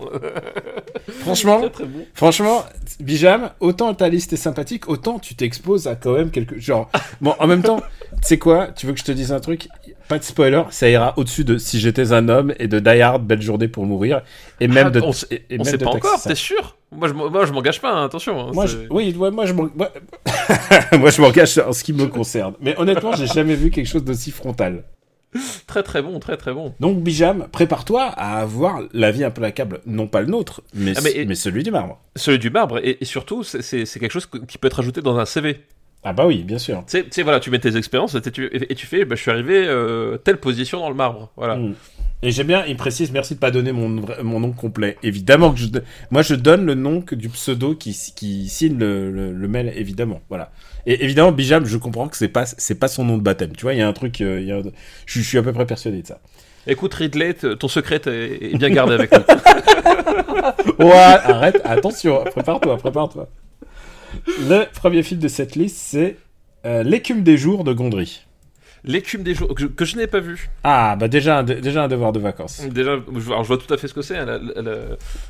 Franchement, 1.20 1.60
très 1.60 1.70
très 1.70 1.84
bon. 1.84 2.04
Franchement, 2.14 2.64
Bijam, 3.00 3.50
autant 3.60 3.94
ta 3.94 4.08
liste 4.08 4.32
est 4.32 4.36
sympathique, 4.36 4.88
autant 4.88 5.18
tu 5.18 5.34
t'exposes 5.34 5.86
à 5.86 5.94
quand 5.94 6.12
même 6.14 6.30
quelque 6.30 6.58
genre. 6.58 6.90
Bon, 7.20 7.34
en 7.38 7.46
même 7.46 7.62
temps, 7.62 7.80
tu 7.80 8.18
sais 8.22 8.38
quoi? 8.38 8.66
Tu 8.68 8.86
veux 8.86 8.92
que 8.92 8.98
je 8.98 9.04
te 9.04 9.12
dise 9.12 9.32
un 9.32 9.40
truc? 9.40 9.68
Pas 10.08 10.18
de 10.18 10.24
spoiler, 10.24 10.62
ça 10.70 10.88
ira 10.88 11.14
au-dessus 11.16 11.44
de 11.44 11.58
Si 11.58 11.78
j'étais 11.80 12.12
un 12.12 12.28
homme 12.28 12.52
et 12.58 12.68
de 12.68 12.78
Die 12.78 13.00
Hard, 13.00 13.22
Belle 13.24 13.40
journée 13.42 13.68
pour 13.68 13.86
mourir, 13.86 14.22
et 14.60 14.68
même 14.68 14.88
Ah, 14.88 14.90
de. 14.90 15.00
on 15.00 15.10
et- 15.30 15.34
et 15.34 15.42
On 15.52 15.56
même 15.58 15.64
sait 15.64 15.78
de 15.78 15.84
pas 15.84 15.90
encore, 15.90 16.18
5. 16.18 16.30
t'es 16.30 16.34
sûr? 16.34 16.76
Moi 16.90 17.08
je, 17.08 17.14
moi, 17.14 17.46
je 17.46 17.52
m'engage 17.52 17.80
pas, 17.80 17.90
hein, 17.92 18.04
attention. 18.04 18.38
hein, 18.48 18.50
Moi, 18.52 18.66
je, 18.66 18.78
oui, 18.90 19.14
ouais, 19.16 19.30
moi 19.30 19.46
je 19.46 19.52
m'en- 19.54 19.68
moi, 19.74 19.90
moi, 20.98 21.10
je 21.10 21.20
m'engage 21.22 21.58
en 21.58 21.72
ce 21.72 21.82
qui 21.84 21.92
me 21.92 22.06
concerne. 22.06 22.54
Mais 22.60 22.78
honnêtement, 22.78 23.14
j'ai 23.14 23.26
jamais 23.26 23.54
vu 23.54 23.70
quelque 23.70 23.86
chose 23.88 24.04
d'aussi 24.04 24.30
frontal. 24.30 24.84
Très 25.66 25.82
très 25.82 26.02
bon, 26.02 26.18
très 26.20 26.36
très 26.36 26.52
bon. 26.52 26.74
Donc 26.78 26.98
Bijam, 27.02 27.46
prépare-toi 27.50 28.02
à 28.02 28.40
avoir 28.40 28.80
la 28.92 29.10
vie 29.10 29.24
implacable, 29.24 29.80
non 29.86 30.06
pas 30.06 30.20
le 30.20 30.26
nôtre, 30.26 30.60
mais, 30.74 30.92
Ah, 30.96 31.00
mais- 31.02 31.24
mais 31.26 31.34
celui 31.34 31.62
du 31.62 31.70
marbre. 31.70 31.98
Celui 32.16 32.38
du 32.38 32.50
marbre, 32.50 32.78
et, 32.84 32.98
et 33.00 33.04
surtout, 33.06 33.42
c'est- 33.42 33.62
quelque 33.98 34.10
chose 34.12 34.26
qui 34.26 34.58
peut 34.58 34.66
être 34.66 34.80
ajouté 34.80 35.00
dans 35.00 35.18
un 35.18 35.24
CV. 35.24 35.60
Ah 36.04 36.12
bah 36.12 36.26
oui, 36.26 36.42
bien 36.42 36.58
sûr. 36.58 36.82
Tu 36.88 37.04
sais- 37.10 37.22
voilà, 37.22 37.38
tu 37.38 37.50
mets 37.50 37.60
tes 37.60 37.76
expériences 37.76 38.14
et 38.16 38.20
tu, 38.22 38.50
et 38.52 38.74
tu 38.74 38.86
fais, 38.86 39.04
bah, 39.04 39.14
je 39.14 39.20
suis 39.22 39.30
arrivé 39.30 39.64
euh, 39.66 40.16
telle 40.18 40.38
position 40.38 40.80
dans 40.80 40.88
le 40.88 40.96
marbre. 40.96 41.30
Voilà. 41.36 41.56
Mm. 41.56 41.74
Et 42.24 42.30
j'aime 42.30 42.46
bien, 42.48 42.64
il 42.66 42.76
précise, 42.76 43.10
merci 43.12 43.34
de 43.34 43.40
pas 43.40 43.50
donner 43.50 43.72
mon, 43.72 43.88
nom 43.88 44.52
complet. 44.52 44.96
Évidemment 45.02 45.52
que 45.52 45.58
je, 45.58 45.66
moi 46.10 46.22
je 46.22 46.34
donne 46.34 46.64
le 46.64 46.74
nom 46.74 47.00
que 47.02 47.14
du 47.16 47.28
pseudo 47.28 47.74
qui, 47.74 47.96
qui 48.14 48.48
signe 48.48 48.78
le, 48.78 49.10
le- 49.10 49.32
le 49.32 49.48
mail, 49.48 49.72
évidemment. 49.76 50.20
Voilà. 50.28 50.50
Et 50.86 51.04
évidemment, 51.04 51.32
Bijam, 51.32 51.64
je 51.66 51.76
comprends 51.78 52.08
que 52.08 52.16
c'est 52.16 52.28
pas, 52.28 52.46
c'est 52.46 52.76
pas 52.76 52.88
son 52.88 53.04
nom 53.04 53.16
de 53.18 53.22
baptême. 53.22 53.52
Tu 53.56 53.62
vois, 53.62 53.72
il 53.74 53.78
y 53.78 53.82
a 53.82 53.88
un 53.88 53.92
truc, 53.92 54.20
euh, 54.20 54.40
il 54.40 54.46
y 54.46 54.52
a 54.52 54.56
un- 54.56 54.62
je, 55.06 55.20
je 55.20 55.20
suis 55.28 55.38
à 55.38 55.42
peu 55.42 55.52
près 55.52 55.66
persuadé 55.66 56.02
de 56.02 56.06
ça. 56.06 56.20
Écoute, 56.66 56.94
Ridley, 56.94 57.34
ton 57.34 57.66
secret 57.68 58.00
est, 58.06 58.52
est 58.54 58.56
bien 58.58 58.70
gardé 58.70 58.94
avec 58.94 59.10
nous. 59.12 59.18
Ouais, 60.78 60.92
arrête, 60.92 61.60
attention, 61.64 62.24
prépare-toi, 62.24 62.76
prépare-toi. 62.78 63.28
Le 64.40 64.64
premier 64.72 65.02
film 65.02 65.20
de 65.20 65.28
cette 65.28 65.56
liste, 65.56 65.76
c'est 65.78 66.16
euh, 66.66 66.82
L'écume 66.82 67.22
des 67.22 67.36
jours 67.36 67.64
de 67.64 67.72
Gondry. 67.72 68.22
L'écume 68.84 69.22
des 69.22 69.34
jours, 69.34 69.54
que, 69.54 69.62
je- 69.62 69.66
que 69.68 69.84
je 69.84 69.96
n'ai 69.96 70.08
pas 70.08 70.18
vu. 70.18 70.50
Ah, 70.64 70.96
bah 70.98 71.06
déjà 71.06 71.38
un, 71.38 71.42
de- 71.44 71.54
déjà 71.54 71.84
un 71.84 71.88
devoir 71.88 72.12
de 72.12 72.18
vacances. 72.18 72.62
Déjà, 72.68 72.96
je, 73.16 73.26
alors 73.28 73.44
je 73.44 73.48
vois 73.48 73.58
tout 73.58 73.72
à 73.72 73.76
fait 73.76 73.86
ce 73.86 73.94
que 73.94 74.02
c'est, 74.02 74.16
hein, 74.18 74.24
la- 74.24 74.38
la- 74.38 74.62
la- 74.62 74.74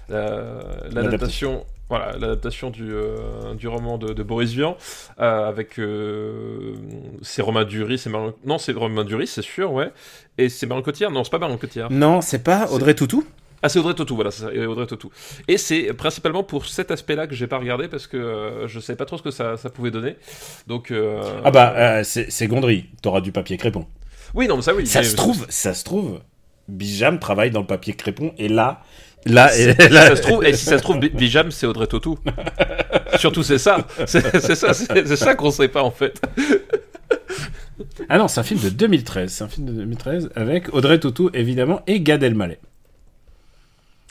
la- 0.09 1.03
l'adaptation. 1.03 1.65
Voilà, 1.91 2.12
l'adaptation 2.12 2.71
du, 2.71 2.91
euh, 2.91 3.53
du 3.55 3.69
roman 3.69 3.99
de, 3.99 4.15
de 4.15 4.23
Boris 4.23 4.53
Vian 4.53 4.79
euh, 5.21 5.47
avec 5.47 5.79
euh, 5.79 6.73
c'est 7.21 7.43
Romain 7.43 7.65
Duris, 7.65 7.99
c'est 7.99 8.09
non 8.47 8.57
c'est 8.57 8.73
Romain 8.73 9.05
Duris, 9.05 9.27
c'est 9.27 9.43
sûr, 9.43 9.71
ouais, 9.75 9.91
et 10.39 10.49
c'est 10.49 10.65
Marion 10.65 10.83
Cotillard, 10.83 11.11
non 11.11 11.23
c'est 11.23 11.31
pas 11.31 11.39
Marion 11.39 11.59
Cotillard, 11.59 11.91
Non, 11.91 12.23
c'est 12.23 12.43
pas 12.43 12.71
Audrey 12.71 12.95
Toutou? 12.95 13.25
Ah 13.62 13.69
c'est 13.69 13.78
Audrey 13.78 13.95
Tautou, 13.95 14.14
voilà, 14.16 14.31
c'est 14.31 14.66
Audrey 14.66 14.87
Tautou, 14.87 15.11
et 15.49 15.57
c'est 15.59 15.92
principalement 15.95 16.42
pour 16.42 16.66
cet 16.66 16.90
aspect-là 16.90 17.26
que 17.26 17.35
j'ai 17.35 17.47
pas 17.47 17.59
regardé 17.59 17.88
parce 17.88 18.07
que 18.07 18.16
euh, 18.16 18.69
je 18.69 18.81
savais 18.81 18.97
pas 18.97 19.04
trop 19.07 19.16
ce 19.19 19.23
que 19.23 19.31
ça, 19.31 19.57
ça 19.57 19.71
pouvait 19.71 19.90
donner, 19.90 20.16
donc 20.66 20.90
euh, 20.90 21.21
Ah 21.45 21.50
bah, 21.50 21.75
euh, 21.76 22.02
c'est 22.04 22.47
Gondry. 22.49 22.87
T'auras 23.02 23.21
du 23.21 23.33
papier 23.33 23.57
crépon. 23.57 23.87
oui 24.35 24.49
non 24.49 24.57
mais 24.57 24.62
ça 24.62 24.75
oui, 24.75 24.87
Ça 24.87 25.00
mais- 25.00 25.07
se 25.07 25.16
trouve, 25.16 25.47
ça 25.49 25.75
se 25.75 25.85
trouve, 25.85 26.21
Bijam 26.69 27.19
travaille 27.19 27.50
dans 27.50 27.61
le 27.61 27.66
papier 27.66 27.95
crépon 27.95 28.33
et 28.38 28.49
là, 28.49 28.83
là, 29.26 29.57
et 29.57 29.73
Si 29.75 29.88
là, 29.90 30.07
ça 30.09 30.16
se 30.16 30.23
trouve, 30.23 30.45
et 30.45 30.52
si 30.54 30.64
ça 30.64 30.78
se 30.78 30.83
trouve, 30.83 30.99
Bi- 30.99 31.11
Bijam, 31.11 31.50
c'est 31.50 31.66
Audrey 31.66 31.87
Tautou. 31.87 32.19
Surtout, 33.19 33.42
c'est 33.42 33.59
ça. 33.59 33.87
C'est 34.07 34.54
ça, 34.57 34.73
ça 34.75 35.35
qu'on 35.37 35.50
sait 35.50 35.69
pas, 35.69 35.83
en 35.83 35.90
fait. 35.90 36.21
Ah 38.09 38.19
non, 38.19 38.26
c'est 38.28 38.40
un 38.40 38.42
film 38.42 38.61
de 38.61 38.69
2013. 38.69 39.31
C'est 39.33 39.45
un 39.45 39.49
film 39.49 39.66
de 39.66 39.73
2013 39.73 40.31
avec 40.35 40.73
Audrey 40.75 40.99
Tautou, 40.99 41.31
évidemment, 41.35 41.83
et 41.87 42.00
Gad 42.00 42.23
Elmaleh. 42.23 42.59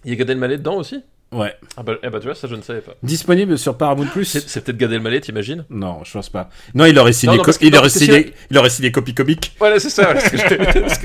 Il 0.06 0.10
y 0.12 0.14
a 0.14 0.16
Gad 0.18 0.30
Elmaleh 0.30 0.58
dedans 0.58 0.76
aussi 0.78 1.02
Ouais. 1.34 1.56
Ah 1.78 1.84
bah, 1.84 1.94
eh 2.04 2.10
bah, 2.10 2.20
tu 2.20 2.26
vois, 2.26 2.36
ça, 2.36 2.50
je 2.50 2.56
ne 2.56 2.62
savais 2.62 2.82
pas. 2.82 2.94
Disponible 3.04 3.58
sur 3.58 3.78
Paramount+. 3.78 4.06
C'est 4.26 4.50
c'est 4.50 4.62
peut-être 4.66 4.78
Gad 4.78 4.92
Elmaleh, 4.92 5.22
t'imagines 5.22 5.64
Non, 5.70 6.04
je 6.04 6.12
pense 6.12 6.28
pas. 6.28 6.50
Non, 6.76 6.84
il 6.86 7.00
aurait 7.00 7.14
signé, 7.14 7.38
Non, 7.38 7.44
non, 7.44 7.54
il 7.62 7.72
non, 7.72 7.78
aurait 7.80 7.90
signé, 7.90 8.34
il 8.50 8.58
aurait 8.58 8.70
signé 8.70 8.92
copie 8.92 9.14
comique. 9.14 9.54
Voilà, 9.58 9.80
c'est 9.80 9.90
ça, 9.90 10.12
ouais, 10.14 10.20
ce 10.20 10.30
que 10.30 10.38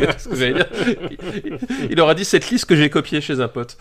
que- 0.03 0.19
ce 0.19 0.29
que 0.29 0.35
j'allais 0.35 0.55
dire. 0.55 0.67
Il, 1.45 1.59
il 1.93 2.01
aura 2.01 2.17
dit 2.17 2.25
cette 2.25 2.51
liste 2.51 2.65
que 2.65 2.75
j'ai 2.75 2.91
copiée 2.91 3.21
chez 3.21 3.41
un 3.41 3.47
pote. 3.47 3.79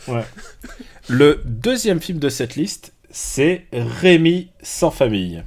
Le 1.10 1.42
deuxième 1.46 2.00
film 2.00 2.20
de 2.20 2.30
cette 2.30 2.56
liste, 2.56 2.94
c'est 3.10 3.66
Rémi 3.74 4.50
sans 4.62 4.92
famille. 4.92 5.42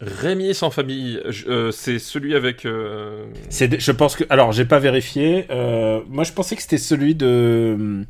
Rémi 0.00 0.54
sans 0.54 0.70
famille, 0.70 1.20
euh, 1.46 1.70
c'est 1.72 1.98
celui 1.98 2.34
avec. 2.34 2.64
euh, 2.64 3.26
C'est, 3.50 3.78
je 3.80 3.92
pense 3.92 4.16
que, 4.16 4.24
alors, 4.30 4.52
j'ai 4.52 4.64
pas 4.64 4.78
vérifié. 4.78 5.46
euh, 5.50 6.00
moi, 6.08 6.24
je 6.24 6.32
pensais 6.32 6.56
que 6.56 6.62
c'était 6.62 6.78
celui 6.78 7.14
de, 7.14 8.04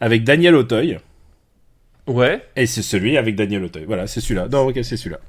avec 0.00 0.24
Daniel 0.24 0.54
Auteuil. 0.54 0.98
Ouais, 2.06 2.44
Et 2.56 2.66
c'est 2.66 2.82
celui 2.82 3.16
avec 3.16 3.36
Daniel 3.36 3.64
Auteuil. 3.64 3.84
Voilà, 3.84 4.06
c'est 4.06 4.20
celui-là. 4.20 4.48
Non, 4.48 4.66
ok, 4.68 4.80
c'est 4.82 4.96
celui-là. 4.96 5.20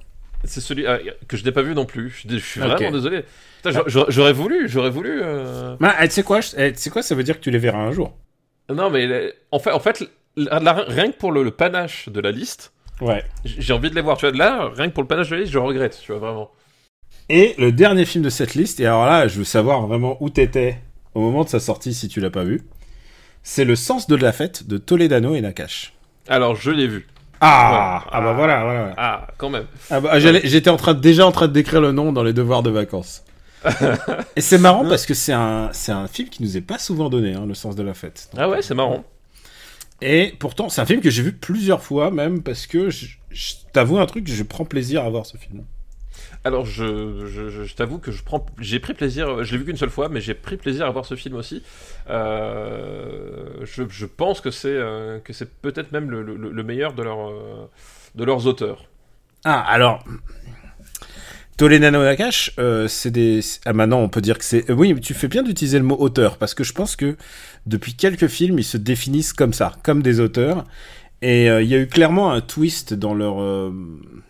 c'est 0.45 0.61
celui 0.61 0.87
ah, 0.87 0.99
que 1.27 1.37
je 1.37 1.43
n'ai 1.45 1.51
pas 1.51 1.61
vu 1.61 1.75
non 1.75 1.85
plus. 1.85 2.23
Je, 2.27 2.37
suis 2.37 2.59
je 2.61 2.65
vraiment 2.65 2.91
désolé. 2.91 3.23
Putain, 3.61 3.83
j'aurais 3.87 4.33
voulu, 4.33 4.67
j'aurais 4.67 4.89
voulu. 4.89 5.21
euh, 5.21 5.75
Bah, 5.79 5.95
eh, 6.01 6.07
tu 6.07 6.13
sais 6.15 6.23
quoi, 6.23 6.41
je- 6.41 6.55
eh, 6.57 6.73
tu 6.73 6.79
sais 6.79 6.89
quoi, 6.89 7.03
ça 7.03 7.13
veut 7.13 7.23
dire 7.23 7.35
que 7.37 7.43
tu 7.43 7.51
les 7.51 7.59
verras 7.59 7.79
un 7.79 7.91
jour. 7.91 8.13
Non, 8.73 8.89
mais 8.89 9.33
en 9.51 9.59
fait, 9.59 9.71
en 9.71 9.79
fait 9.79 10.03
la- 10.35 10.59
la- 10.59 10.73
rien 10.87 11.11
que 11.11 11.17
pour 11.17 11.31
le, 11.31 11.43
le 11.43 11.51
panache 11.51 12.09
de 12.09 12.19
la 12.21 12.31
liste, 12.31 12.73
Ouais. 13.01 13.23
j'ai 13.43 13.73
envie 13.73 13.89
de 13.91 13.95
les 13.95 14.01
voir. 14.01 14.17
Tu 14.17 14.27
vois, 14.27 14.35
là, 14.35 14.71
rien 14.75 14.87
que 14.87 14.93
pour 14.93 15.03
le 15.03 15.07
panache 15.07 15.29
de 15.29 15.35
la 15.35 15.41
liste, 15.41 15.53
je 15.53 15.59
regrette, 15.59 15.99
tu 16.03 16.11
vois, 16.13 16.19
vraiment. 16.19 16.51
Et 17.29 17.53
le 17.59 17.71
dernier 17.71 18.05
film 18.05 18.23
de 18.23 18.29
cette 18.29 18.55
liste, 18.55 18.79
et 18.79 18.85
alors 18.85 19.05
là, 19.05 19.27
je 19.27 19.37
veux 19.39 19.43
savoir 19.43 19.85
vraiment 19.85 20.17
où 20.21 20.29
t'étais 20.29 20.79
au 21.13 21.19
moment 21.21 21.43
de 21.43 21.49
sa 21.49 21.59
sortie 21.59 21.93
si 21.93 22.07
tu 22.07 22.19
l'as 22.21 22.29
pas 22.31 22.43
vu, 22.43 22.61
c'est 23.43 23.65
Le 23.65 23.75
sens 23.75 24.07
de 24.07 24.15
la 24.15 24.31
fête 24.31 24.67
de 24.67 24.77
Toledano 24.77 25.35
et 25.35 25.41
Nakash. 25.41 25.93
Alors, 26.27 26.55
je 26.55 26.71
l'ai 26.71 26.87
vu. 26.87 27.07
Ah, 27.39 28.03
Ouais. 28.03 28.09
ah 28.11 28.21
bah 28.21 28.33
voilà, 28.33 28.63
voilà. 28.63 28.79
voilà. 28.81 28.93
Ah, 28.97 29.27
quand 29.37 29.49
même. 29.49 29.65
Ah 29.89 29.99
bah, 29.99 30.19
J'étais 30.19 30.69
en 30.69 30.77
train, 30.77 30.93
déjà 30.93 31.25
en 31.25 31.31
train 31.31 31.47
de 31.47 31.53
décrire 31.53 31.81
le 31.81 31.91
nom 31.91 32.13
dans 32.13 32.23
les 32.23 32.33
devoirs 32.33 32.61
de 32.61 32.69
vacances. 32.69 33.23
et 34.35 34.41
c'est 34.41 34.57
marrant 34.57 34.87
parce 34.87 35.05
que 35.05 35.13
c'est 35.13 35.33
un, 35.33 35.69
c'est 35.71 35.91
un 35.91 36.07
film 36.07 36.29
qui 36.29 36.43
nous 36.43 36.57
est 36.57 36.61
pas 36.61 36.77
souvent 36.79 37.09
donné, 37.09 37.33
hein, 37.33 37.45
Le 37.47 37.53
sens 37.53 37.75
de 37.75 37.83
la 37.83 37.93
fête. 37.93 38.29
Ah 38.37 38.47
ouais, 38.49 38.61
c'est 38.61 38.75
marrant. 38.75 39.03
Et 40.01 40.33
pourtant, 40.39 40.69
c'est 40.69 40.81
un 40.81 40.85
film 40.85 40.99
que 41.01 41.09
j'ai 41.11 41.21
vu 41.21 41.31
plusieurs 41.33 41.83
fois 41.83 42.09
même 42.09 42.41
parce 42.41 42.65
que 42.65 42.89
je, 42.89 43.05
je 43.29 43.53
t'avoue 43.71 43.99
un 43.99 44.05
truc, 44.07 44.27
je 44.27 44.43
prends 44.43 44.65
plaisir 44.65 45.03
à 45.03 45.09
voir 45.09 45.25
ce 45.27 45.37
film. 45.37 45.63
Alors, 46.43 46.65
je, 46.65 47.27
je, 47.27 47.49
je- 47.49 47.75
t'avoue 47.75 47.99
que 47.99 48.11
je 48.11 48.23
prends, 48.23 48.43
j'ai 48.59 48.79
pris 48.79 48.93
plaisir. 48.95 49.43
Je 49.43 49.51
l'ai 49.51 49.59
vu 49.59 49.65
qu'une 49.65 49.77
seule 49.77 49.91
fois, 49.91 50.09
mais 50.09 50.21
j'ai 50.21 50.33
pris 50.33 50.57
plaisir 50.57 50.85
à 50.87 50.89
voir 50.89 51.05
ce 51.05 51.15
film 51.15 51.35
aussi. 51.35 51.61
Euh, 52.09 53.63
je, 53.63 54.05
pense 54.05 54.41
que 54.41 54.49
c'est 54.49 54.69
euh, 54.69 55.19
que 55.19 55.33
c'est 55.33 55.51
peut-être 55.61 55.91
même 55.91 56.09
le, 56.09 56.23
le- 56.23 56.35
le 56.51 56.63
meilleur 56.63 56.93
de, 56.93 57.03
leur, 57.03 57.29
euh, 57.29 57.69
de 58.15 58.23
leurs 58.23 58.47
auteurs. 58.47 58.85
Ah, 59.43 59.61
alors. 59.61 60.03
Toledano 61.57 62.03
Nakash, 62.03 62.51
euh, 62.59 62.87
c'est 62.87 63.11
des. 63.11 63.41
Ah, 63.65 63.73
maintenant, 63.73 63.99
on 63.99 64.09
peut 64.09 64.21
dire 64.21 64.37
que 64.37 64.43
c'est. 64.43 64.69
euh, 64.69 64.73
oui, 64.73 64.93
mais 64.93 64.99
tu 64.99 65.13
fais 65.13 65.27
bien 65.27 65.43
d'utiliser 65.43 65.77
le 65.77 65.83
mot 65.85 65.95
auteur, 65.99 66.37
parce 66.37 66.53
que 66.53 66.63
je 66.63 66.73
pense 66.73 66.95
que 66.95 67.17
depuis 67.65 67.93
quelques 67.93 68.27
films, 68.27 68.57
ils 68.59 68.63
se 68.63 68.77
définissent 68.77 69.33
comme 69.33 69.53
ça, 69.53 69.73
comme 69.83 70.01
des 70.01 70.19
auteurs. 70.19 70.63
Et 71.21 71.45
il 71.47 71.67
y 71.67 71.75
a 71.75 71.77
eu 71.77 71.85
clairement 71.87 72.31
un 72.31 72.41
twist 72.41 72.95
dans 72.95 73.13
leur, 73.13 73.71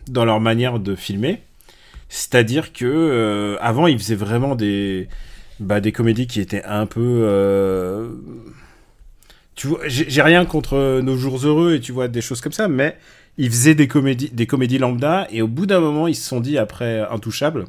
dans 0.08 0.26
leur 0.26 0.40
manière 0.40 0.78
de 0.78 0.94
filmer. 0.94 1.42
C'est-à-dire 2.14 2.74
que 2.74 2.84
euh, 2.84 3.56
avant, 3.62 3.86
ils 3.86 3.98
faisaient 3.98 4.14
vraiment 4.14 4.54
des, 4.54 5.08
bah, 5.60 5.80
des 5.80 5.92
comédies 5.92 6.26
qui 6.26 6.40
étaient 6.40 6.62
un 6.64 6.84
peu. 6.84 7.00
euh, 7.00 8.10
Tu 9.54 9.66
vois, 9.66 9.80
j'ai 9.86 10.22
rien 10.22 10.44
contre 10.44 11.00
Nos 11.00 11.16
Jours 11.16 11.38
Heureux 11.44 11.74
et 11.74 11.80
tu 11.80 11.92
vois 11.92 12.08
des 12.08 12.20
choses 12.20 12.42
comme 12.42 12.52
ça, 12.52 12.68
mais 12.68 12.98
ils 13.38 13.48
faisaient 13.50 13.74
des 13.74 13.88
comédies, 13.88 14.28
des 14.30 14.46
comédies 14.46 14.76
lambda 14.78 15.26
et 15.30 15.40
au 15.40 15.48
bout 15.48 15.64
d'un 15.66 15.80
moment, 15.80 16.06
ils 16.06 16.14
se 16.14 16.28
sont 16.28 16.40
dit 16.40 16.58
après 16.58 17.00
Intouchable, 17.10 17.64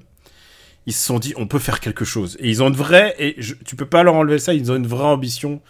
ils 0.87 0.93
se 0.93 1.05
sont 1.05 1.19
dit 1.19 1.33
on 1.37 1.47
peut 1.47 1.59
faire 1.59 1.79
quelque 1.79 2.03
chose. 2.03 2.35
Et 2.41 2.49
ils 2.49 2.61
ont 2.61 2.67
une 2.67 2.75
vraie 2.75 3.15
et 3.19 3.37
tu 3.65 3.77
peux 3.77 3.85
pas 3.85 4.03
leur 4.03 4.15
enlever 4.15 4.39
ça, 4.39 4.53
ils 4.53 4.71
ont 4.71 4.75
une 4.75 4.87
vraie 4.87 5.05
ambition. 5.05 5.61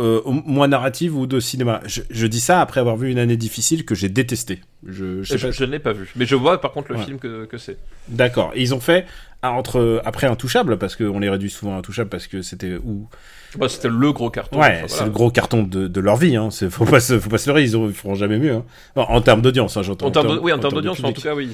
Euh, 0.00 0.20
moins 0.26 0.68
narrative 0.68 1.16
ou 1.16 1.26
de 1.26 1.40
cinéma. 1.40 1.80
Je, 1.86 2.02
je 2.10 2.26
dis 2.26 2.40
ça 2.40 2.60
après 2.60 2.80
avoir 2.80 2.96
vu 2.96 3.10
une 3.10 3.18
année 3.18 3.36
difficile 3.36 3.84
que 3.84 3.94
j'ai 3.94 4.08
détestée. 4.08 4.60
Je, 4.86 5.22
je 5.22 5.32
sais 5.32 5.38
Je, 5.38 5.46
pas 5.46 5.52
je 5.52 5.64
ne 5.64 5.70
l'ai 5.72 5.78
pas 5.80 5.92
vu, 5.92 6.12
mais 6.16 6.24
je 6.26 6.36
vois 6.36 6.60
par 6.60 6.72
contre 6.72 6.92
le 6.92 6.98
Ouais. 6.98 7.04
film 7.04 7.18
que, 7.18 7.44
que 7.46 7.58
c'est. 7.58 7.76
D'accord. 8.08 8.52
Ils 8.54 8.74
ont 8.74 8.80
fait 8.80 9.06
ah, 9.42 9.50
entre 9.52 10.00
après 10.04 10.26
Intouchable 10.26 10.78
parce 10.78 10.94
qu'on 10.96 11.18
les 11.20 11.28
réduit 11.28 11.50
souvent 11.50 11.74
à 11.74 11.78
Intouchable 11.78 12.10
parce 12.10 12.26
que 12.28 12.42
c'était 12.42 12.76
où 12.76 13.08
Bah, 13.56 13.68
C'était 13.68 13.88
le 13.88 14.12
gros 14.12 14.30
carton. 14.30 14.60
ouais 14.60 14.82
enfin, 14.84 14.86
c'est 14.88 15.04
le 15.04 15.10
gros 15.10 15.30
carton 15.30 15.62
de, 15.64 15.88
de 15.88 16.00
leur 16.00 16.16
vie. 16.16 16.36
Hein. 16.36 16.48
Faut 16.70 16.84
pas 16.84 17.00
se 17.00 17.18
faut 17.18 17.30
pas 17.30 17.38
se 17.38 17.48
leurrer. 17.50 17.62
Ils, 17.64 17.76
ont- 17.76 17.88
ils 17.88 17.94
feront 17.94 18.14
jamais 18.14 18.38
mieux. 18.38 18.54
Hein. 18.54 18.64
En 18.96 19.20
termes 19.20 19.42
d'audience, 19.42 19.76
hein, 19.76 19.82
j'entends. 19.82 20.06
En 20.06 20.10
termes 20.12 20.34
de- 20.36 20.38
oui, 20.40 20.52
en 20.52 20.58
termes 20.60 20.74
d'audience, 20.74 21.02
en 21.02 21.12
tout 21.12 21.22
cas, 21.22 21.34
oui. 21.34 21.50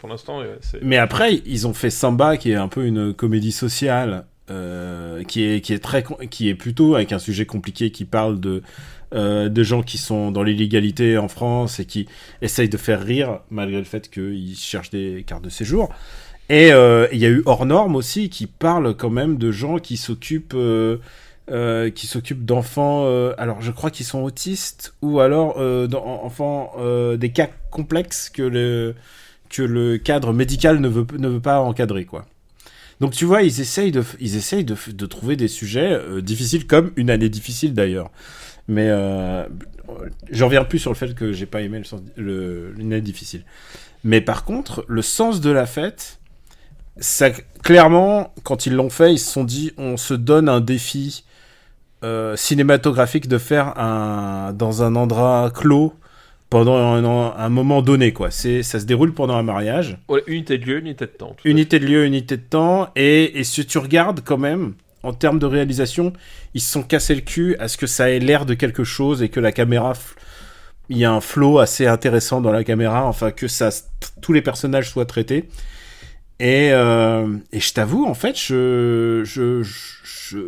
Pour 0.00 0.08
l'instant, 0.08 0.38
ouais. 0.40 0.50
Mais 0.82 0.98
après, 0.98 1.42
ils 1.46 1.66
ont 1.66 1.74
fait 1.74 1.90
Samba, 1.90 2.36
qui 2.36 2.52
est 2.52 2.56
un 2.56 2.68
peu 2.68 2.84
une 2.84 3.12
comédie 3.14 3.52
sociale, 3.52 4.24
euh, 4.50 5.22
qui 5.24 5.44
est 5.44 5.60
qui 5.60 5.72
est 5.72 5.78
très 5.78 6.04
qui 6.30 6.48
est 6.48 6.54
plutôt 6.54 6.94
avec 6.94 7.12
un 7.12 7.18
sujet 7.18 7.46
compliqué, 7.46 7.90
qui 7.90 8.04
parle 8.04 8.40
de 8.40 8.62
euh, 9.14 9.48
de 9.48 9.62
gens 9.62 9.82
qui 9.82 9.98
sont 9.98 10.30
dans 10.30 10.42
l'illégalité 10.42 11.16
en 11.18 11.28
France 11.28 11.80
et 11.80 11.86
qui 11.86 12.06
essayent 12.42 12.68
de 12.68 12.76
faire 12.76 13.02
rire 13.02 13.40
malgré 13.50 13.78
le 13.78 13.84
fait 13.84 14.10
qu'ils 14.10 14.56
cherchent 14.56 14.90
des 14.90 15.24
cartes 15.26 15.44
de 15.44 15.50
séjour. 15.50 15.88
Et 16.50 16.72
euh, 16.72 17.06
il 17.12 17.18
y 17.18 17.26
a 17.26 17.28
eu 17.28 17.42
Hors 17.46 17.66
Norme 17.66 17.94
aussi, 17.96 18.30
qui 18.30 18.46
parle 18.46 18.94
quand 18.96 19.10
même 19.10 19.36
de 19.36 19.50
gens 19.50 19.78
qui 19.78 19.96
s'occupent 19.96 20.54
euh, 20.54 20.98
euh, 21.50 21.90
qui 21.90 22.06
s'occupent 22.06 22.44
d'enfants. 22.44 23.06
alors, 23.38 23.62
je 23.62 23.70
crois 23.70 23.90
qu'ils 23.90 24.04
sont 24.06 24.22
autistes 24.22 24.94
ou 25.02 25.20
alors 25.20 25.56
d'en- 25.88 26.24
enfants 26.24 26.72
euh, 26.78 27.16
des 27.16 27.30
cas 27.30 27.48
complexes 27.70 28.28
que 28.30 28.42
le 28.42 28.94
que 29.48 29.62
le 29.62 29.96
cadre 29.96 30.34
médical 30.34 30.78
ne 30.78 30.88
veut, 30.88 31.06
ne 31.18 31.28
veut 31.28 31.40
pas 31.40 31.60
encadrer, 31.60 32.04
quoi. 32.04 32.26
Donc 33.00 33.12
tu 33.12 33.24
vois, 33.24 33.42
ils 33.42 33.60
essayent 33.60 33.92
de, 33.92 34.04
ils 34.20 34.36
essayent 34.36 34.64
de, 34.64 34.76
de 34.92 35.06
trouver 35.06 35.36
des 35.36 35.48
sujets 35.48 35.92
euh, 35.92 36.20
difficiles, 36.20 36.66
comme 36.66 36.92
une 36.96 37.10
année 37.10 37.28
difficile 37.28 37.74
d'ailleurs. 37.74 38.10
Mais 38.66 38.88
euh, 38.88 39.46
j'en 40.30 40.46
reviens 40.46 40.64
plus 40.64 40.78
sur 40.78 40.90
le 40.90 40.96
fait 40.96 41.14
que 41.14 41.32
j'ai 41.32 41.46
pas 41.46 41.62
aimé 41.62 41.78
le, 41.78 41.84
sens- 41.84 42.02
le, 42.16 42.74
une 42.78 42.92
année 42.92 43.00
difficile. 43.00 43.44
Mais 44.04 44.20
par 44.20 44.44
contre, 44.44 44.84
le 44.88 45.02
sens 45.02 45.40
de 45.40 45.50
la 45.50 45.66
fête, 45.66 46.18
ça, 46.98 47.30
clairement, 47.62 48.34
quand 48.42 48.66
ils 48.66 48.74
l'ont 48.74 48.90
fait, 48.90 49.14
ils 49.14 49.18
se 49.18 49.30
sont 49.30 49.44
dit, 49.44 49.72
on 49.78 49.96
se 49.96 50.14
donne 50.14 50.48
un 50.48 50.60
défi 50.60 51.24
euh, 52.04 52.36
cinématographique 52.36 53.28
de 53.28 53.38
faire 53.38 53.78
un, 53.78 54.52
dans 54.52 54.82
un 54.82 54.96
endroit 54.96 55.50
clos 55.54 55.94
pendant 56.50 56.76
un, 56.76 57.04
un 57.36 57.48
moment 57.48 57.82
donné, 57.82 58.12
quoi. 58.12 58.30
C'est, 58.30 58.62
ça 58.62 58.80
se 58.80 58.84
déroule 58.84 59.12
pendant 59.12 59.36
un 59.36 59.42
mariage. 59.42 59.98
Ouais, 60.08 60.22
unité 60.26 60.58
de 60.58 60.64
lieu, 60.64 60.78
unité 60.78 61.06
de 61.06 61.10
temps. 61.10 61.36
Unité 61.44 61.78
de 61.78 61.86
lieu, 61.86 62.04
unité 62.06 62.36
de 62.36 62.42
temps. 62.42 62.88
Et, 62.96 63.38
et 63.38 63.44
si 63.44 63.66
tu 63.66 63.78
regardes 63.78 64.22
quand 64.24 64.38
même, 64.38 64.74
en 65.02 65.12
termes 65.12 65.38
de 65.38 65.46
réalisation, 65.46 66.12
ils 66.54 66.60
se 66.60 66.72
sont 66.72 66.82
cassés 66.82 67.14
le 67.14 67.20
cul 67.20 67.56
à 67.58 67.68
ce 67.68 67.76
que 67.76 67.86
ça 67.86 68.10
ait 68.10 68.18
l'air 68.18 68.46
de 68.46 68.54
quelque 68.54 68.84
chose 68.84 69.22
et 69.22 69.28
que 69.28 69.40
la 69.40 69.52
caméra. 69.52 69.92
Il 70.88 70.96
y 70.96 71.04
a 71.04 71.12
un 71.12 71.20
flow 71.20 71.58
assez 71.58 71.86
intéressant 71.86 72.40
dans 72.40 72.50
la 72.50 72.64
caméra, 72.64 73.04
enfin 73.04 73.30
que 73.30 73.46
ça, 73.46 73.68
tous 74.22 74.32
les 74.32 74.40
personnages 74.40 74.88
soient 74.90 75.04
traités. 75.04 75.48
Et, 76.40 76.70
euh, 76.72 77.36
et 77.52 77.60
je 77.60 77.72
t'avoue, 77.74 78.06
en 78.06 78.14
fait, 78.14 78.38
je, 78.38 79.22
je, 79.24 79.62
je, 79.62 79.98
je 80.04 80.38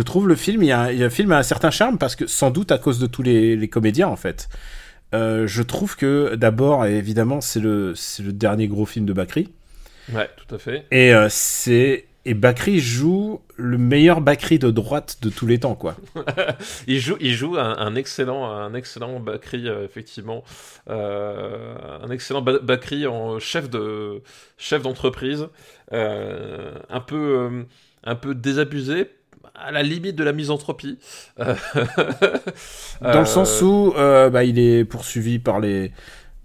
trouve 0.00 0.28
le 0.28 0.34
film, 0.36 0.62
il 0.62 0.66
y 0.66 0.72
a, 0.72 0.92
il 0.92 0.98
y 0.98 1.02
a 1.02 1.06
un 1.06 1.10
film 1.10 1.32
a 1.32 1.38
un 1.38 1.42
certain 1.42 1.70
charme 1.70 1.98
parce 1.98 2.16
que 2.16 2.26
sans 2.26 2.50
doute 2.50 2.72
à 2.72 2.78
cause 2.78 2.98
de 2.98 3.06
tous 3.06 3.22
les, 3.22 3.56
les 3.56 3.68
comédiens, 3.68 4.08
en 4.08 4.16
fait. 4.16 4.48
Euh, 5.14 5.46
je 5.46 5.62
trouve 5.62 5.96
que 5.96 6.34
d'abord, 6.34 6.84
évidemment, 6.86 7.40
c'est 7.40 7.60
le, 7.60 7.94
dernier 8.20 8.68
gros 8.68 8.86
film 8.86 9.06
de 9.06 9.12
Bakri. 9.12 9.48
Ouais, 10.12 10.28
tout 10.36 10.54
à 10.54 10.58
fait. 10.58 10.84
Et 10.90 11.14
euh, 11.14 11.28
c'est 11.30 12.06
et 12.24 12.34
Bakri 12.34 12.80
joue 12.80 13.40
le 13.54 13.78
meilleur 13.78 14.20
Bakri 14.20 14.58
de 14.58 14.72
droite 14.72 15.18
de 15.22 15.30
tous 15.30 15.46
les 15.46 15.60
temps, 15.60 15.76
quoi. 15.76 15.96
il 16.88 16.98
joue, 16.98 17.16
il 17.20 17.34
joue 17.34 17.56
un, 17.56 17.78
un 17.78 17.94
excellent, 17.94 18.50
un 18.50 18.74
excellent 18.74 19.20
Bakri, 19.20 19.68
euh, 19.68 19.84
effectivement, 19.84 20.42
euh, 20.90 21.76
un 22.02 22.10
excellent 22.10 22.42
Ba- 22.42 22.58
Bakri 22.58 23.06
en 23.06 23.38
chef 23.38 23.70
de 23.70 24.22
chef 24.58 24.82
d'entreprise, 24.82 25.46
euh, 25.92 26.74
un 26.90 27.00
peu, 27.00 27.64
un 28.02 28.14
peu 28.16 28.34
désabusé, 28.34 29.08
à 29.58 29.70
la 29.72 29.82
limite 29.82 30.16
de 30.16 30.24
la 30.24 30.32
misanthropie. 30.32 30.98
Euh, 31.40 31.54
Dans 33.00 33.20
le 33.20 33.26
sens 33.26 33.62
où 33.62 33.94
euh, 33.96 34.30
bah, 34.30 34.44
il 34.44 34.58
est 34.58 34.84
poursuivi 34.84 35.38
par 35.38 35.60
les, 35.60 35.92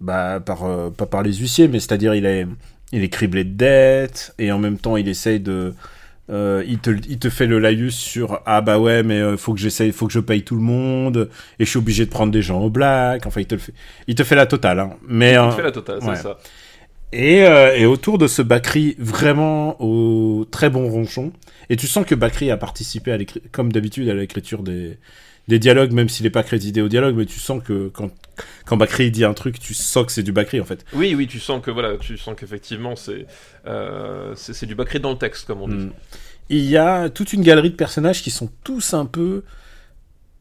bah, 0.00 0.40
par 0.40 0.64
euh, 0.64 0.90
pas 0.90 1.06
par 1.06 1.22
les 1.22 1.34
huissiers, 1.34 1.68
mais 1.68 1.80
c'est-à-dire 1.80 2.14
il 2.14 2.26
est, 2.26 2.46
il 2.92 3.02
est 3.02 3.08
criblé 3.08 3.44
de 3.44 3.54
dettes 3.54 4.34
et 4.38 4.52
en 4.52 4.58
même 4.58 4.78
temps 4.78 4.96
il 4.96 5.08
essaye 5.08 5.40
de, 5.40 5.74
euh, 6.30 6.62
il 6.66 6.78
te, 6.78 6.90
il 6.90 7.18
te 7.18 7.28
fait 7.28 7.46
le 7.46 7.58
laïus 7.58 7.96
sur 7.96 8.40
ah 8.46 8.60
bah 8.60 8.78
ouais 8.78 9.02
mais 9.02 9.20
euh, 9.20 9.36
faut 9.36 9.52
que 9.54 9.60
j'essaye, 9.60 9.90
faut 9.90 10.06
que 10.06 10.12
je 10.12 10.20
paye 10.20 10.42
tout 10.42 10.54
le 10.54 10.62
monde 10.62 11.28
et 11.58 11.64
je 11.64 11.70
suis 11.70 11.78
obligé 11.78 12.06
de 12.06 12.10
prendre 12.10 12.32
des 12.32 12.42
gens 12.42 12.60
au 12.60 12.70
black. 12.70 13.26
Enfin 13.26 13.40
il 13.40 13.46
te 13.46 13.56
le 13.56 13.60
fait, 13.60 13.74
il 14.06 14.14
te 14.14 14.22
fait 14.22 14.36
la 14.36 14.46
totale. 14.46 14.80
Hein. 14.80 14.90
Mais 15.06 15.32
il 15.32 15.38
euh, 15.38 15.50
fait 15.50 15.62
la 15.62 15.72
totale, 15.72 15.98
c'est 16.00 16.16
ça. 16.16 16.38
Et, 17.12 17.44
euh, 17.44 17.76
et 17.76 17.84
autour 17.84 18.18
de 18.18 18.26
ce 18.26 18.40
Bakri 18.40 18.96
vraiment 18.98 19.80
au 19.82 20.46
très 20.50 20.70
bon 20.70 20.88
ronchon. 20.88 21.32
Et 21.68 21.76
tu 21.76 21.86
sens 21.86 22.06
que 22.06 22.14
Bakri 22.14 22.50
a 22.50 22.56
participé, 22.56 23.12
à 23.12 23.18
comme 23.50 23.70
d'habitude, 23.70 24.08
à 24.08 24.14
l'écriture 24.14 24.62
des, 24.62 24.98
des 25.48 25.58
dialogues, 25.58 25.92
même 25.92 26.08
s'il 26.08 26.24
n'est 26.24 26.30
pas 26.30 26.42
crédité 26.42 26.80
au 26.80 26.88
dialogue, 26.88 27.16
mais 27.16 27.26
tu 27.26 27.40
sens 27.40 27.62
que 27.62 27.88
quand, 27.88 28.10
quand 28.64 28.76
Bakri 28.76 29.10
dit 29.10 29.24
un 29.24 29.34
truc, 29.34 29.58
tu 29.58 29.74
sens 29.74 30.06
que 30.06 30.12
c'est 30.12 30.22
du 30.22 30.32
Bakri 30.32 30.60
en 30.60 30.64
fait. 30.64 30.84
Oui, 30.94 31.14
oui, 31.14 31.26
tu 31.26 31.38
sens 31.38 31.62
que 31.62 31.70
voilà, 31.70 31.96
tu 31.98 32.16
sens 32.16 32.34
qu'effectivement 32.38 32.96
c'est 32.96 33.26
euh, 33.66 34.32
c'est 34.36 34.66
du 34.66 34.74
Bakri 34.74 35.00
dans 35.00 35.10
le 35.10 35.18
texte, 35.18 35.46
comme 35.46 35.62
on 35.62 35.68
dit. 35.68 35.74
Mm. 35.74 35.92
Il 36.48 36.64
y 36.64 36.76
a 36.76 37.08
toute 37.08 37.32
une 37.32 37.42
galerie 37.42 37.70
de 37.70 37.76
personnages 37.76 38.22
qui 38.22 38.30
sont 38.30 38.50
tous 38.64 38.94
un 38.94 39.06
peu 39.06 39.42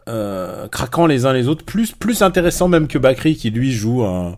euh, 0.08 0.68
craquants 0.68 1.06
les 1.06 1.26
uns 1.26 1.34
les 1.34 1.48
autres, 1.48 1.64
plus, 1.64 1.92
plus 1.92 2.22
intéressants 2.22 2.68
même 2.68 2.88
que 2.88 2.98
Bakri 2.98 3.36
qui 3.36 3.50
lui 3.50 3.72
joue 3.72 4.04
un, 4.04 4.38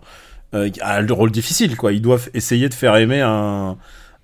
a 0.81 1.01
le 1.01 1.13
rôle 1.13 1.31
difficile 1.31 1.75
quoi. 1.75 1.93
Ils 1.93 2.01
doivent 2.01 2.29
essayer 2.33 2.69
de 2.69 2.73
faire 2.73 2.95
aimer 2.95 3.21
un, 3.21 3.77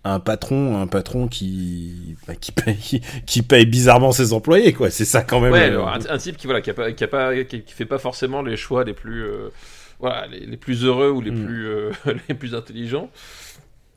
un 0.04 0.20
patron, 0.20 0.80
un 0.82 0.88
patron 0.88 1.28
qui, 1.28 2.16
bah, 2.28 2.36
qui, 2.36 2.52
paye, 2.52 3.02
qui 3.26 3.42
paye 3.42 3.66
bizarrement 3.66 4.12
ses 4.12 4.34
employés 4.34 4.74
quoi. 4.74 4.90
C'est 4.90 5.06
ça 5.06 5.22
quand 5.24 5.40
même. 5.40 5.52
Ouais, 5.52 5.64
euh, 5.64 5.68
alors, 5.68 5.90
un, 5.90 6.00
un 6.10 6.18
type 6.18 6.38
qui 6.38 6.48
voilà, 6.48 6.62
qui 6.62 6.70
a 6.70 6.74
pas, 6.74 6.92
qui 6.92 7.04
a 7.04 7.08
pas, 7.08 7.44
qui, 7.44 7.64
fait 7.68 7.86
pas 7.86 7.98
forcément 8.00 8.42
les 8.42 8.58
choix 8.58 8.84
les 8.84 8.94
plus, 8.94 9.24
euh, 9.24 9.50
voilà, 10.00 10.28
les, 10.28 10.46
les 10.46 10.58
plus 10.58 10.84
heureux 10.86 11.10
ou 11.12 11.22
les 11.22 11.32
Mm. 11.32 11.46
plus, 11.46 11.68
euh, 11.68 11.92
les 12.30 12.36
plus 12.36 12.56
intelligents. 12.56 13.10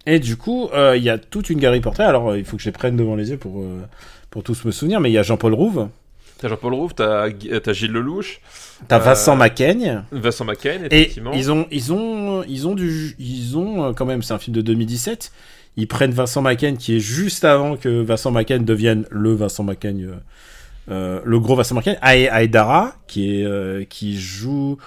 Et 0.04 0.18
du 0.18 0.36
coup, 0.36 0.68
euh, 0.74 0.96
il 0.96 1.02
y 1.04 1.10
a 1.10 1.18
toute 1.18 1.48
une 1.48 1.60
galerie 1.60 1.80
portraits. 1.80 2.06
Alors, 2.08 2.30
euh, 2.30 2.38
il 2.38 2.44
faut 2.44 2.56
que 2.56 2.62
je 2.62 2.68
les 2.68 2.72
prenne 2.72 2.96
devant 2.96 3.14
les 3.14 3.30
yeux 3.30 3.36
pour, 3.36 3.60
euh, 3.62 3.82
pour 4.30 4.42
tous 4.42 4.64
me 4.64 4.72
souvenir. 4.72 5.00
Mais 5.00 5.10
il 5.10 5.12
y 5.12 5.18
a 5.18 5.22
Jean-Paul 5.22 5.54
Rouve, 5.54 5.88
T'as 6.42 6.48
Jean-Paul 6.48 6.74
Rouve, 6.74 6.92
t'as 6.94 7.30
t'as 7.30 7.72
Gilles 7.72 7.92
Lelouch, 7.92 8.40
t'as 8.88 8.96
Euh, 8.96 8.98
Vincent 8.98 9.36
Macaigne. 9.36 10.02
Vincent 10.10 10.44
McCain, 10.44 10.80
Et 10.90 11.02
effectivement. 11.02 11.30
ils 11.32 11.52
ont, 11.52 11.68
ils 11.70 11.92
ont, 11.92 12.42
ils 12.48 12.66
ont 12.66 12.74
du, 12.74 13.14
ils 13.20 13.56
ont 13.56 13.84
euh, 13.84 13.92
quand 13.92 14.04
même, 14.06 14.22
c'est 14.24 14.34
un 14.34 14.38
film 14.40 14.56
de 14.56 14.60
2017. 14.60 15.30
Ils 15.76 15.86
prennent 15.86 16.10
Vincent 16.10 16.42
Macaigne 16.42 16.76
qui 16.76 16.96
est 16.96 17.00
juste 17.00 17.44
avant 17.44 17.76
que 17.76 18.02
Vincent 18.02 18.32
Macaigne 18.32 18.64
devienne 18.64 19.06
le 19.10 19.32
Vincent 19.34 19.62
Macaigne, 19.62 20.06
euh, 20.06 20.14
euh, 20.90 21.20
le 21.24 21.38
gros 21.38 21.54
Vincent 21.54 21.76
Macaigne. 21.76 21.96
Ae- 22.02 22.28
Aedara 22.28 22.94
qui 23.06 23.40
est, 23.40 23.44
euh, 23.44 23.84
qui 23.84 24.18
joue, 24.20 24.78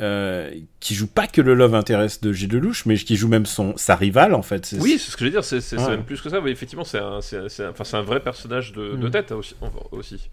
euh, 0.00 0.50
qui 0.80 0.94
joue 0.94 1.06
pas 1.06 1.26
que 1.26 1.40
le 1.40 1.54
love 1.54 1.74
interest 1.74 2.22
de 2.22 2.32
Gilles 2.34 2.52
Lelouch, 2.52 2.84
mais 2.86 2.96
qui 2.96 3.16
joue 3.16 3.28
même 3.28 3.46
son, 3.46 3.74
sa 3.76 3.96
rivale 3.96 4.34
en 4.34 4.42
fait. 4.42 4.74
Oui, 4.78 4.98
c'est 4.98 5.10
ce 5.10 5.16
que 5.16 5.20
je 5.20 5.30
veux 5.30 5.30
dire, 5.30 5.44
c'est 5.44 5.78
même 5.78 6.04
plus 6.04 6.20
que 6.20 6.28
ça. 6.28 6.40
Oui, 6.40 6.50
effectivement, 6.50 6.84
c'est 6.84 6.98
un, 6.98 7.20
c'est- 7.22 7.62
un, 7.64 7.72
un 7.98 8.02
vrai 8.02 8.20
personnage 8.20 8.72
de, 8.72 8.96
de 8.96 9.06
Mm. 9.08 9.10
tête 9.10 9.32
aussi. 9.32 9.54
aussi. 9.92 10.28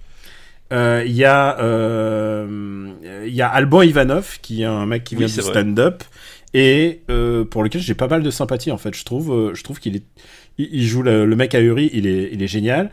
Euh, 0.73 1.03
Il 1.05 1.13
y 1.13 1.23
a, 1.25 1.59
euh, 1.59 2.91
il 3.25 3.33
y 3.33 3.41
a 3.41 3.47
Alban 3.47 3.81
Ivanov 3.83 4.39
qui 4.41 4.63
est 4.63 4.65
un 4.65 4.85
mec 4.85 5.03
qui 5.03 5.15
Oui, 5.15 5.19
vient 5.19 5.27
c'est 5.27 5.41
du 5.41 5.47
stand-up 5.47 6.03
et 6.53 7.01
euh, 7.09 7.43
pour 7.45 7.63
lequel 7.63 7.81
j'ai 7.81 7.93
pas 7.93 8.07
mal 8.07 8.23
de 8.23 8.29
sympathie 8.31 8.71
en 8.71 8.77
fait. 8.77 8.95
Je 8.95 9.05
trouve, 9.05 9.31
euh, 9.31 9.53
je 9.53 9.63
trouve 9.63 9.79
qu'il 9.79 9.95
est, 9.95 10.03
il, 10.57 10.85
joue 10.87 11.03
le, 11.03 11.25
le 11.25 11.35
mec 11.35 11.53
à 11.55 11.59
Uri, 11.61 11.89
il 11.93 12.07
est, 12.07 12.29
il 12.31 12.41
est 12.41 12.47
génial. 12.47 12.89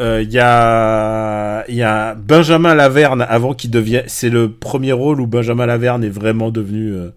Euh, 0.00 0.22
Il 0.22 0.30
y 0.30 0.38
a, 0.38 1.64
il 1.68 1.74
y 1.74 1.82
a 1.82 2.14
Benjamin 2.14 2.74
Laverne 2.74 3.24
avant 3.28 3.54
qu'il 3.54 3.70
devienne, 3.70 4.04
c'est 4.08 4.28
le 4.30 4.50
premier 4.50 4.92
rôle 4.92 5.20
où 5.20 5.26
Benjamin 5.26 5.66
Laverne 5.66 6.04
est 6.04 6.10
vraiment 6.10 6.50
devenu 6.50 6.92
euh, 6.92 7.10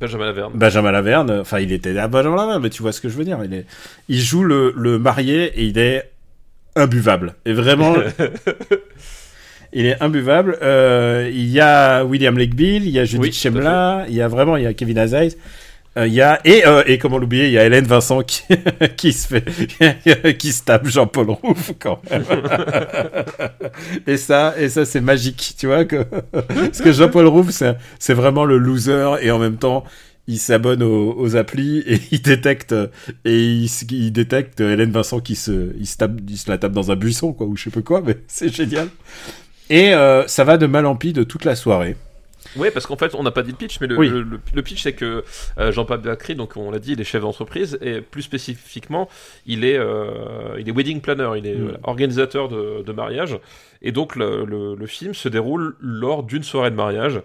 Benjamin 0.00 0.24
Laverne. 0.26 0.52
Benjamin 0.54 0.92
Laverne. 0.92 1.30
Enfin, 1.40 1.60
il 1.60 1.72
était 1.72 1.98
à 1.98 2.08
Benjamin 2.08 2.36
Laverne, 2.36 2.62
mais 2.62 2.70
tu 2.70 2.80
vois 2.82 2.92
ce 2.92 3.00
que 3.02 3.10
je 3.10 3.16
veux 3.16 3.24
dire. 3.24 3.38
Il 3.44 3.52
est, 3.52 3.66
il 4.08 4.20
joue 4.20 4.44
le, 4.44 4.72
le 4.76 4.98
marié 4.98 5.44
et 5.60 5.64
il 5.64 5.76
est 5.76 6.10
imbuvable. 6.76 7.34
Et 7.44 7.52
vraiment, 7.52 7.94
il 9.72 9.86
est 9.86 10.02
imbuvable. 10.02 10.58
Euh, 10.62 11.30
il 11.32 11.48
y 11.48 11.60
a 11.60 12.04
William 12.04 12.36
Lake 12.36 12.54
Bill, 12.54 12.84
il 12.84 12.90
y 12.90 12.98
a 12.98 13.04
Judith 13.04 13.22
Oui, 13.22 13.32
Chemla, 13.32 14.06
il 14.08 14.14
y 14.14 14.20
a 14.22 14.28
vraiment, 14.28 14.56
il 14.56 14.64
y 14.64 14.66
a 14.66 14.74
Kevin 14.74 14.98
Aziz. 14.98 15.36
Euh, 15.98 16.06
Il 16.06 16.14
y 16.14 16.22
a 16.22 16.40
et 16.46 16.66
euh, 16.66 16.82
et 16.86 16.96
comment 16.96 17.18
l'oublier, 17.18 17.48
il 17.48 17.52
y 17.52 17.58
a 17.58 17.66
Hélène 17.66 17.84
Vincent 17.84 18.22
qui 18.22 18.44
qui 18.96 19.12
se 19.12 19.28
fait 19.28 20.36
qui 20.38 20.52
se 20.52 20.64
tape 20.64 20.86
Jean-Paul 20.86 21.30
Rouve 21.30 21.74
quand 21.78 22.00
même. 22.10 22.24
et 24.06 24.16
ça 24.16 24.54
et 24.58 24.70
ça 24.70 24.86
c'est 24.86 25.02
magique, 25.02 25.54
tu 25.58 25.66
vois 25.66 25.84
que 25.84 26.04
parce 26.32 26.80
que 26.80 26.92
Jean-Paul 26.92 27.26
Rouve 27.26 27.50
c'est 27.50 27.76
c'est 27.98 28.14
vraiment 28.14 28.46
le 28.46 28.56
loser 28.56 29.16
et 29.20 29.30
en 29.30 29.38
même 29.38 29.58
temps 29.58 29.84
il 30.28 30.38
s'abonne 30.38 30.82
aux, 30.82 31.14
aux 31.18 31.36
applis 31.36 31.80
et 31.86 32.00
il 32.10 32.22
détecte 32.22 32.74
et 33.26 33.66
il 33.90 34.12
détecte 34.12 34.62
Hélène 34.62 34.92
Vincent 34.92 35.20
qui 35.20 35.34
se 35.34 35.74
il 35.78 35.86
se 35.86 35.98
tape 35.98 36.12
il 36.26 36.38
se 36.38 36.48
la 36.50 36.56
tape 36.56 36.72
dans 36.72 36.90
un 36.90 36.96
buisson 36.96 37.34
quoi 37.34 37.46
ou 37.46 37.54
je 37.54 37.64
sais 37.64 37.70
pas 37.70 37.82
quoi 37.82 38.02
mais 38.02 38.16
c'est 38.28 38.48
génial. 38.54 38.88
Et 39.72 39.94
euh, 39.94 40.26
ça 40.26 40.44
va 40.44 40.58
de 40.58 40.66
mal 40.66 40.84
en 40.86 40.96
pis 40.96 41.12
de 41.12 41.22
toute 41.24 41.44
la 41.44 41.56
soirée. 41.56 41.96
Ouais, 42.56 42.70
parce 42.70 42.86
qu'en 42.86 42.96
fait, 42.96 43.14
on 43.14 43.22
n'a 43.22 43.30
pas 43.30 43.42
dit 43.42 43.52
le 43.52 43.56
pitch, 43.56 43.80
mais 43.80 43.86
le, 43.86 43.96
Oui. 43.96 44.08
le, 44.10 44.20
le- 44.22 44.40
le 44.52 44.62
pitch, 44.62 44.82
c'est 44.82 44.92
que 44.92 45.24
euh, 45.58 45.72
Jean-Paul 45.72 46.00
Bacry, 46.00 46.34
donc 46.34 46.56
on 46.56 46.70
l'a 46.70 46.78
dit, 46.78 46.92
il 46.92 47.00
est 47.00 47.04
chef 47.04 47.22
d'entreprise, 47.22 47.78
et 47.80 48.02
plus 48.02 48.20
spécifiquement, 48.22 49.08
il 49.46 49.64
est, 49.64 49.78
euh, 49.78 50.56
il 50.58 50.68
est 50.68 50.72
wedding 50.72 51.00
planner, 51.00 51.30
il 51.38 51.46
est 51.46 51.54
Mm. 51.54 51.78
organisateur 51.84 52.48
de, 52.48 52.82
de 52.82 52.92
mariage, 52.92 53.38
et 53.80 53.90
donc 53.92 54.16
le, 54.16 54.76
film 54.86 55.14
se 55.14 55.28
déroule 55.30 55.76
lors 55.80 56.22
d'une 56.24 56.42
soirée 56.42 56.70
de 56.70 56.76
mariage. 56.76 57.22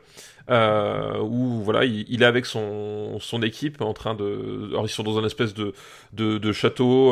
euh, 0.49 1.17
où 1.19 1.61
voilà, 1.61 1.83
il, 1.83 2.05
il 2.07 2.21
est 2.23 2.25
avec 2.25 2.45
son, 2.45 3.19
son 3.19 3.41
équipe 3.41 3.81
en 3.81 3.91
train 3.93 4.13
de. 4.15 4.69
Alors 4.69 4.85
ils 4.85 4.89
sont 4.89 5.03
dans 5.03 5.17
un 5.19 5.25
espèce 5.25 5.53
de, 5.53 5.73
de, 6.13 6.37
de 6.37 6.51
château 6.53 7.11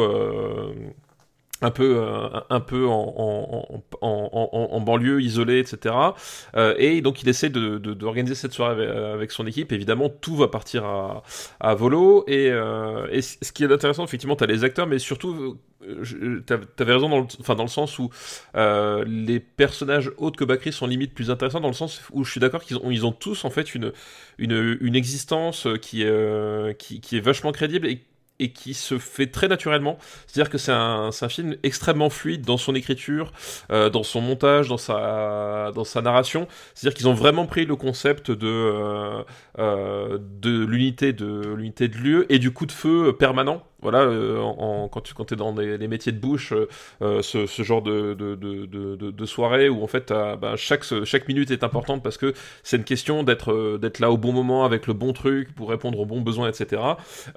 un 1.62 1.72
peu, 1.72 1.98
euh, 2.02 2.28
un 2.50 2.60
peu 2.60 2.86
en, 2.88 3.14
en, 3.18 3.84
en, 4.02 4.70
en, 4.72 4.82
banlieue 4.82 5.22
isolée, 5.22 5.60
etc. 5.60 6.14
Euh, 6.58 6.76
et 6.78 7.02
donc 7.02 7.24
il 7.24 7.30
essaie 7.30 7.50
de, 7.50 7.78
de- 7.78 7.94
d'organiser 7.94 8.36
cette 8.36 8.52
soirée 8.54 8.74
avec, 8.84 8.90
avec 8.90 9.32
son 9.32 9.48
équipe. 9.48 9.72
Évidemment, 9.72 10.10
tout 10.10 10.36
va 10.36 10.48
partir 10.50 10.84
à, 10.86 11.24
à 11.62 11.74
volo. 11.74 12.26
Et, 12.28 12.50
euh, 12.52 13.08
et 13.10 13.22
ce 13.22 13.52
qui 13.54 13.64
est 13.64 13.72
intéressant, 13.72 14.04
effectivement, 14.04 14.36
tu 14.36 14.44
as 14.44 14.48
les 14.48 14.64
acteurs, 14.66 14.86
mais 14.86 15.00
surtout, 15.00 15.58
tu 15.82 16.54
avais 16.84 16.94
raison 16.94 17.10
dans 17.10 17.20
le, 17.20 17.28
enfin, 17.40 17.56
dans 17.56 17.64
le 17.64 17.70
sens 17.70 18.00
où 18.00 18.10
euh, 18.56 19.04
les 19.08 19.40
personnages 19.40 20.12
autres 20.18 20.38
que 20.38 20.44
Bakri 20.46 20.72
sont 20.74 20.88
limite 20.88 21.14
plus 21.14 21.32
intéressants, 21.32 21.62
dans 21.62 21.68
le 21.68 21.74
sens 21.74 22.02
où 22.12 22.24
je 22.24 22.32
suis 22.32 22.40
d'accord 22.40 22.64
qu'ils 22.64 22.78
ont, 22.78 22.92
ils 22.92 23.06
ont 23.06 23.12
tous 23.12 23.46
en 23.46 23.50
fait 23.50 23.76
une, 23.76 23.92
une, 24.38 24.78
une 24.82 24.96
existence 24.96 25.68
qui 25.82 26.04
est, 26.04 26.08
euh, 26.10 26.74
qui, 26.74 27.00
qui 27.02 27.18
est 27.18 27.22
vachement 27.22 27.52
crédible 27.52 27.88
et 27.88 28.02
et 28.40 28.52
qui 28.52 28.74
se 28.74 28.98
fait 28.98 29.28
très 29.28 29.48
naturellement. 29.48 29.98
C'est-à-dire 30.28 30.50
que 30.50 30.58
c'est 30.58 30.72
un, 30.72 31.12
film 31.30 31.56
extrêmement 31.64 32.10
fluide 32.10 32.42
dans 32.42 32.58
son 32.58 32.76
écriture, 32.76 33.32
euh, 33.72 33.90
dans 33.90 34.04
son 34.04 34.22
montage, 34.22 34.68
dans 34.68 34.78
sa, 34.78 36.02
narration. 36.02 36.48
C'est-à-dire 36.74 36.96
qu'ils 36.96 37.08
ont 37.08 37.14
vraiment 37.14 37.46
pris 37.46 37.66
le 37.66 37.76
concept 37.76 38.32
de, 38.32 38.48
euh, 38.48 39.24
euh, 39.60 40.20
de 40.42 40.66
l'unité 40.66 41.14
de 41.14 41.54
l'unité 41.56 41.88
de 41.88 41.98
lieu 41.98 42.32
et 42.32 42.40
du 42.40 42.52
coup 42.52 42.66
de 42.66 42.72
feu 42.72 43.16
permanent. 43.18 43.64
Voilà, 43.86 44.00
euh, 44.00 44.88
quand 44.92 45.02
tu 45.02 45.14
quand 45.14 45.32
es 45.32 45.36
dans 45.36 45.54
des- 45.54 45.78
les 45.78 45.88
métiers 45.88 46.12
de 46.12 46.18
bouche, 46.18 46.54
euh, 46.54 46.68
euh, 47.04 47.22
ce, 47.22 47.46
genre 47.62 47.84
de, 47.84 49.26
soirée 49.28 49.70
où 49.70 49.84
en 49.84 49.88
fait 49.88 50.10
ben, 50.10 50.56
chaque, 50.56 51.28
minute 51.28 51.52
est 51.52 51.64
importante 51.64 52.02
parce 52.02 52.18
que 52.18 52.34
c'est 52.64 52.78
une 52.78 52.84
question 52.84 53.22
d'être 53.22 54.00
là 54.00 54.10
au 54.10 54.18
bon 54.18 54.34
moment 54.34 54.66
avec 54.66 54.88
le 54.88 54.94
bon 54.94 55.14
truc 55.14 55.54
pour 55.54 55.70
répondre 55.70 56.00
aux 56.00 56.06
bons 56.08 56.22
besoins, 56.22 56.50
etc. 56.50 56.82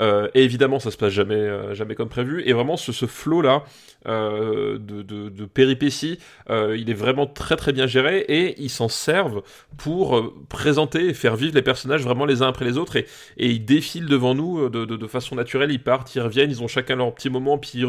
Et 0.00 0.42
évidemment, 0.42 0.78
ça 0.78 0.90
se 0.90 0.96
passe 0.96 1.12
jamais, 1.12 1.94
comme 1.94 2.08
prévu. 2.08 2.42
Et 2.46 2.54
vraiment, 2.54 2.78
ce, 2.78 2.92
ce 2.92 3.04
flow-là 3.04 3.64
euh, 4.06 4.78
de, 4.78 5.44
péripéties, 5.44 6.18
il 6.48 6.88
est 6.88 6.94
vraiment 6.94 7.26
très 7.26 7.56
très 7.56 7.74
bien 7.74 7.86
géré 7.86 8.20
et 8.20 8.54
ils 8.58 8.70
s'en 8.70 8.88
servent 8.88 9.42
pour 9.76 10.34
présenter 10.48 11.08
et 11.10 11.14
faire 11.14 11.36
vivre 11.36 11.54
les 11.54 11.62
personnages 11.62 12.02
vraiment 12.04 12.24
les 12.24 12.40
uns 12.40 12.48
après 12.48 12.64
les 12.64 12.78
autres. 12.78 12.96
Et, 12.96 13.06
ils 13.36 13.64
défilent 13.66 14.06
devant 14.06 14.34
nous 14.34 14.70
de 14.70 15.06
façon 15.06 15.34
naturelle, 15.34 15.70
ils 15.70 15.82
partent, 15.82 16.14
ils 16.14 16.20
reviennent 16.20 16.37
ils 16.44 16.62
ont 16.62 16.68
chacun 16.68 16.96
leur 16.96 17.14
petit 17.14 17.30
moment, 17.30 17.58
puis, 17.58 17.84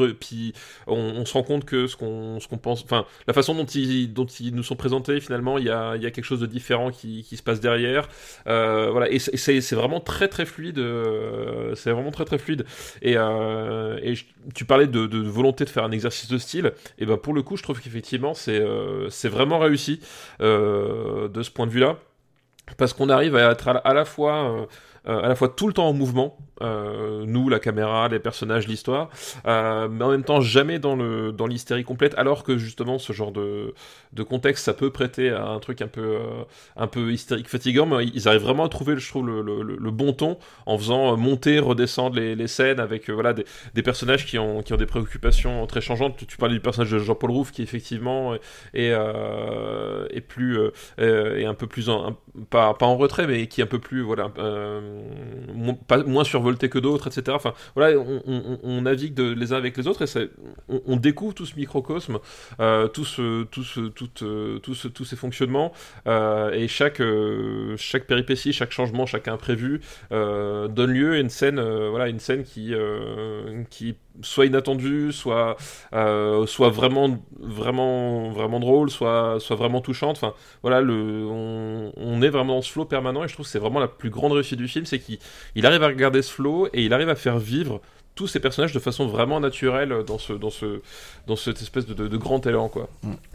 on, 0.87 1.25
se 1.25 1.33
rend 1.33 1.43
compte 1.43 1.65
que 1.65 1.87
ce 1.87 1.95
qu'on, 1.95 2.39
pense, 2.61 2.83
enfin, 2.83 3.05
la 3.27 3.33
façon 3.33 3.55
dont 3.55 3.65
ils, 3.65 4.11
nous 4.53 4.63
sont 4.63 4.75
présentés, 4.75 5.19
finalement, 5.19 5.57
il 5.57 5.65
y 5.65 5.69
a, 5.69 5.97
quelque 5.97 6.23
chose 6.23 6.39
de 6.39 6.45
différent 6.45 6.91
qui, 6.91 7.23
se 7.23 7.43
passe 7.43 7.59
derrière. 7.59 8.09
Euh, 8.47 8.89
voilà, 8.91 9.09
et 9.09 9.19
c'est, 9.19 9.75
vraiment 9.75 9.99
très 9.99 10.27
très 10.27 10.45
fluide, 10.45 10.79
euh, 10.79 11.75
c'est 11.75 11.91
vraiment 11.91 12.11
très 12.11 12.25
très 12.25 12.37
fluide. 12.37 12.65
Et, 13.01 13.15
euh, 13.17 14.15
tu 14.53 14.65
parlais 14.65 14.87
de, 14.87 15.17
volonté 15.17 15.65
de 15.65 15.69
faire 15.69 15.83
un 15.83 15.91
exercice 15.91 16.29
de 16.29 16.37
style, 16.37 16.73
et 16.97 17.05
ben 17.05 17.17
pour 17.17 17.33
le 17.33 17.41
coup, 17.41 17.57
je 17.57 17.63
trouve 17.63 17.81
qu'effectivement, 17.81 18.33
c'est, 18.33 18.59
vraiment 19.29 19.59
réussi 19.59 19.99
de 20.39 21.41
ce 21.41 21.49
point 21.51 21.67
de 21.67 21.71
vue-là 21.71 21.97
parce 22.77 22.93
qu'on 22.93 23.09
arrive 23.09 23.35
à 23.35 23.51
être 23.51 23.81
à 23.83 23.93
la 23.93 24.05
fois 24.05 24.67
à 25.05 25.27
la 25.27 25.35
fois 25.35 25.49
tout 25.49 25.67
le 25.67 25.73
temps 25.73 25.87
en 25.87 25.93
mouvement, 25.93 26.37
euh, 26.61 27.23
nous, 27.25 27.49
la 27.49 27.59
caméra, 27.59 28.07
les 28.09 28.19
personnages, 28.19 28.67
l'histoire, 28.67 29.09
euh, 29.45 29.87
mais 29.89 30.03
en 30.03 30.09
même 30.09 30.23
temps 30.23 30.41
jamais 30.41 30.79
dans 30.79 30.95
le 30.95 31.31
dans 31.31 31.47
l'hystérie 31.47 31.83
complète, 31.83 32.13
alors 32.17 32.43
que 32.43 32.57
justement 32.57 32.99
ce 32.99 33.13
genre 33.13 33.31
de, 33.31 33.73
de 34.13 34.23
contexte, 34.23 34.65
ça 34.65 34.73
peut 34.73 34.91
prêter 34.91 35.29
à 35.29 35.47
un 35.47 35.59
truc 35.59 35.81
un 35.81 35.87
peu 35.87 36.17
un 36.75 36.87
peu 36.87 37.11
hystérique, 37.11 37.47
fatigant, 37.47 37.85
mais 37.85 38.05
ils 38.05 38.27
arrivent 38.27 38.41
vraiment 38.41 38.65
à 38.65 38.69
trouver, 38.69 38.97
je 38.97 39.09
trouve, 39.09 39.27
le, 39.27 39.41
le, 39.41 39.91
bon 39.91 40.13
ton 40.13 40.37
en 40.65 40.77
faisant 40.77 41.15
monter, 41.17 41.59
redescendre 41.59 42.15
les, 42.15 42.35
les 42.35 42.47
scènes 42.47 42.79
avec 42.79 43.09
voilà 43.09 43.33
des, 43.33 43.45
des, 43.73 43.83
personnages 43.83 44.25
qui 44.25 44.37
ont 44.37 44.61
qui 44.61 44.73
ont 44.73 44.77
des 44.77 44.85
préoccupations 44.85 45.65
très 45.65 45.81
changeantes. 45.81 46.17
Tu, 46.27 46.37
parlais 46.37 46.55
du 46.55 46.61
personnage 46.61 46.91
de 46.91 46.99
Jean-Paul 46.99 47.31
Rouve 47.31 47.51
qui 47.51 47.61
effectivement 47.61 48.35
est, 48.73 48.91
est 48.91 50.21
plus 50.21 50.59
est 50.97 51.45
un 51.45 51.53
peu 51.53 51.67
plus 51.67 51.89
en, 51.89 52.17
pas 52.49 52.73
pas 52.73 52.85
en 52.85 52.97
retrait, 52.97 53.27
mais 53.27 53.47
qui 53.47 53.61
est 53.61 53.63
un 53.63 53.67
peu 53.67 53.79
plus 53.79 54.01
voilà 54.01 54.31
pas, 55.87 56.03
moins 56.03 56.23
survolté 56.23 56.69
que 56.69 56.79
d'autres, 56.79 57.07
etc. 57.07 57.35
Enfin, 57.35 57.53
voilà, 57.75 57.99
on, 57.99 58.81
navigue 58.81 59.13
de, 59.13 59.31
les 59.33 59.53
uns 59.53 59.57
avec 59.57 59.77
les 59.77 59.87
autres 59.87 60.03
et 60.03 60.29
on, 60.67 60.95
découvre 60.95 61.33
tout 61.33 61.45
ce 61.45 61.55
microcosme, 61.55 62.19
euh, 62.59 62.87
tout 62.87 63.05
ce, 63.05 63.43
tout 63.43 63.63
ce, 63.63 63.81
tout, 63.81 64.09
euh, 64.21 64.59
tout 64.59 64.75
tous 64.89 65.05
ces 65.05 65.15
fonctionnements 65.15 65.73
euh, 66.07 66.51
et 66.51 66.67
chaque, 66.67 67.01
chaque 67.77 68.05
péripétie, 68.05 68.53
chaque 68.53 68.71
changement, 68.71 69.05
chaque 69.05 69.27
imprévu 69.27 69.81
donne 70.11 70.91
lieu 70.91 71.13
à 71.13 71.19
une 71.19 71.29
scène, 71.29 71.61
voilà, 71.61 72.07
une 72.07 72.19
scène 72.19 72.43
qui, 72.43 72.73
qui 73.69 73.95
soit 74.21 74.45
inattendu, 74.45 75.11
soit, 75.11 75.57
euh, 75.93 76.45
soit 76.45 76.69
vraiment, 76.69 77.19
vraiment, 77.39 78.31
vraiment 78.31 78.59
drôle, 78.59 78.89
soit, 78.89 79.37
soit 79.39 79.55
vraiment 79.55 79.81
touchante. 79.81 80.17
Enfin, 80.17 80.33
voilà, 80.61 80.81
le, 80.81 81.25
on, 81.25 82.21
est 82.21 82.29
vraiment 82.29 82.55
dans 82.55 82.61
ce 82.61 82.71
flow 82.71 82.85
permanent 82.85 83.23
et 83.23 83.27
je 83.27 83.33
trouve 83.33 83.45
que 83.45 83.51
c'est 83.51 83.59
vraiment 83.59 83.79
la 83.79 83.87
plus 83.87 84.09
grande 84.09 84.33
réussite 84.33 84.57
du 84.57 84.67
film, 84.67 84.85
c'est 84.85 84.99
qu'il 84.99 85.65
arrive 85.65 85.83
à 85.83 85.87
regarder 85.87 86.21
ce 86.21 86.31
flow 86.31 86.67
et 86.73 86.83
il 86.83 86.93
arrive 86.93 87.09
à 87.09 87.15
faire 87.15 87.39
vivre 87.39 87.81
tous 88.15 88.27
ces 88.27 88.41
personnages 88.41 88.73
de 88.73 88.79
façon 88.79 89.07
vraiment 89.07 89.39
naturelle 89.39 89.95
dans 90.05 90.17
ce 90.17 90.33
dans 90.33 90.49
ce 90.49 90.81
dans 91.25 91.37
cette 91.37 91.61
espèce 91.61 91.85
de, 91.85 91.93
de, 91.93 92.17
grand 92.17 92.45
élan 92.45 92.67
quoi. 92.67 92.89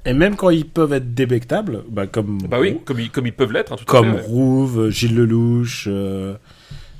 Et 0.04 0.12
même 0.12 0.36
quand 0.36 0.50
ils 0.50 0.66
peuvent 0.66 0.92
être 0.92 1.14
débectables, 1.14 1.84
bah 1.88 2.06
comme 2.06 2.36
bah 2.42 2.58
oui, 2.60 2.78
comme 2.84 3.00
ils, 3.00 3.10
comme 3.10 3.26
ils 3.26 3.32
peuvent 3.32 3.52
l'être, 3.52 3.72
hein, 3.72 3.76
comme 3.86 4.16
Rouve, 4.16 4.90
Gilles 4.90 5.16
Lelouch, 5.16 5.84
euh, 5.86 6.34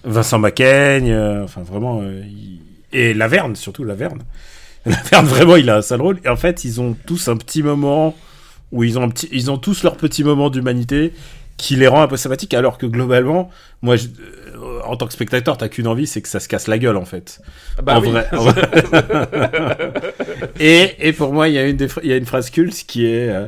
Vincent 0.04 0.38
Macaigne, 0.38 1.10
euh, 1.10 1.44
enfin 1.44 1.62
vraiment, 1.62 2.00
et 2.94 3.12
Laverne, 3.12 3.56
surtout 3.56 3.84
Laverne. 3.84 4.22
Laverne, 4.86 5.26
vraiment, 5.26 5.56
il 5.56 5.68
a 5.68 5.78
un 5.78 5.82
sale 5.82 6.00
rôle. 6.00 6.20
Et 6.24 6.28
en 6.28 6.36
fait, 6.36 6.64
ils 6.64 6.80
ont 6.80 6.96
tous 7.06 7.28
un 7.28 7.36
petit 7.36 7.62
moment 7.62 8.14
où 8.72 8.84
ils 8.84 8.98
ont, 8.98 9.02
un 9.02 9.10
petit, 9.10 9.28
ils 9.32 9.50
ont 9.50 9.58
tous 9.58 9.82
leur 9.82 9.96
petit 9.96 10.24
moment 10.24 10.48
d'humanité 10.48 11.12
qui 11.56 11.76
les 11.76 11.86
rend 11.86 12.02
un 12.02 12.08
peu 12.08 12.16
sympathiques, 12.16 12.54
alors 12.54 12.78
que 12.78 12.86
globalement, 12.86 13.50
moi, 13.80 13.94
euh, 13.94 14.80
en 14.84 14.96
tant 14.96 15.06
que 15.06 15.12
spectateur, 15.12 15.56
t'as 15.56 15.68
qu'une 15.68 15.86
envie, 15.86 16.06
c'est 16.06 16.20
que 16.20 16.28
ça 16.28 16.40
se 16.40 16.48
casse 16.48 16.66
la 16.66 16.78
gueule, 16.78 16.96
en 16.96 17.04
fait. 17.04 17.40
Ah 17.78 17.82
bah 17.82 17.98
en, 17.98 18.00
oui. 18.00 18.10
vrai, 18.10 18.28
et, 20.58 21.08
et 21.08 21.12
pour 21.12 21.32
moi, 21.32 21.48
il 21.48 21.54
y 21.54 21.58
a 21.58 21.66
une, 21.66 21.78
y 22.02 22.12
a 22.12 22.16
une 22.16 22.26
phrase 22.26 22.50
culte 22.50 22.84
qui 22.88 23.06
est, 23.06 23.28
euh, 23.28 23.46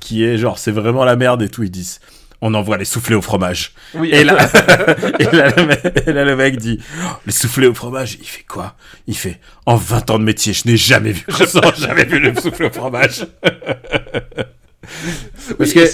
qui 0.00 0.24
est 0.24 0.36
genre, 0.36 0.58
c'est 0.58 0.72
vraiment 0.72 1.04
la 1.04 1.16
merde 1.16 1.42
et 1.42 1.48
tout. 1.48 1.62
Ils 1.62 1.70
disent, 1.70 2.00
on 2.40 2.54
envoie 2.54 2.76
les 2.76 2.84
soufflets 2.84 3.14
au 3.14 3.22
fromage. 3.22 3.72
Oui. 3.94 4.10
Et 4.12 4.24
là, 4.24 4.36
et, 5.18 5.24
là, 5.24 6.24
le 6.24 6.36
mec, 6.36 6.56
dit, 6.56 6.78
oh, 7.02 7.12
les 7.26 7.32
soufflets 7.32 7.66
au 7.66 7.74
fromage, 7.74 8.16
il 8.20 8.26
fait 8.26 8.44
quoi? 8.44 8.76
Il 9.06 9.16
fait, 9.16 9.40
en 9.66 9.76
20 9.76 10.10
ans 10.10 10.18
de 10.18 10.24
métier, 10.24 10.52
je 10.52 10.66
n'ai 10.66 10.76
jamais 10.76 11.12
vu, 11.12 11.24
je 11.28 11.80
jamais 11.80 12.04
vu 12.04 12.20
le 12.20 12.34
soufflet 12.34 12.66
au 12.66 12.72
fromage. 12.72 13.26
Parce 15.56 15.72
que 15.72 15.86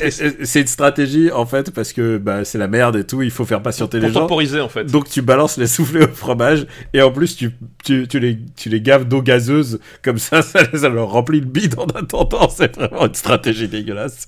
c'est 0.44 0.61
une 0.61 0.66
stratégie 0.66 1.30
en 1.30 1.46
fait 1.46 1.70
parce 1.70 1.92
que 1.92 2.18
bah, 2.18 2.44
c'est 2.44 2.59
la 2.59 2.68
merde 2.68 2.96
et 2.96 3.04
tout, 3.04 3.22
il 3.22 3.30
faut 3.30 3.44
faire 3.44 3.62
patienter 3.62 4.00
les 4.00 4.09
gens. 4.09 4.20
temporiser 4.20 4.61
en 4.61 4.68
fait. 4.68 4.85
Donc 4.85 5.09
tu 5.09 5.22
balances 5.22 5.57
les 5.57 5.66
soufflets 5.66 6.04
au 6.04 6.09
fromage 6.09 6.66
et 6.92 7.02
en 7.02 7.11
plus 7.11 7.37
tu, 7.37 7.52
tu, 7.85 8.07
tu 8.09 8.18
les, 8.18 8.38
tu 8.57 8.68
les 8.68 8.80
gaves 8.80 9.07
d'eau 9.07 9.22
gazeuse 9.22 9.80
comme 10.02 10.18
ça, 10.18 10.42
ça, 10.42 10.61
ça, 10.72 10.88
leur 10.88 11.11
remplit 11.11 11.40
le 11.40 11.46
bide 11.46 11.78
en 11.78 11.87
attendant. 11.87 12.48
C'est 12.48 12.76
vraiment 12.76 13.07
une 13.07 13.14
stratégie 13.14 13.68
dégueulasse. 13.68 14.26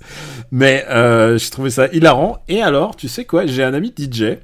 Mais 0.51 0.85
euh, 0.89 1.39
j'ai 1.39 1.51
trouvé 1.51 1.71
ça 1.71 1.89
hilarant. 1.93 2.43
Et 2.49 2.63
alors, 2.63 2.97
tu 2.97 3.09
sais 3.09 3.25
quoi, 3.25 3.47
j'ai 3.47 3.63
un 3.63 3.75
ami 3.75 3.93
DJ. 3.97 4.39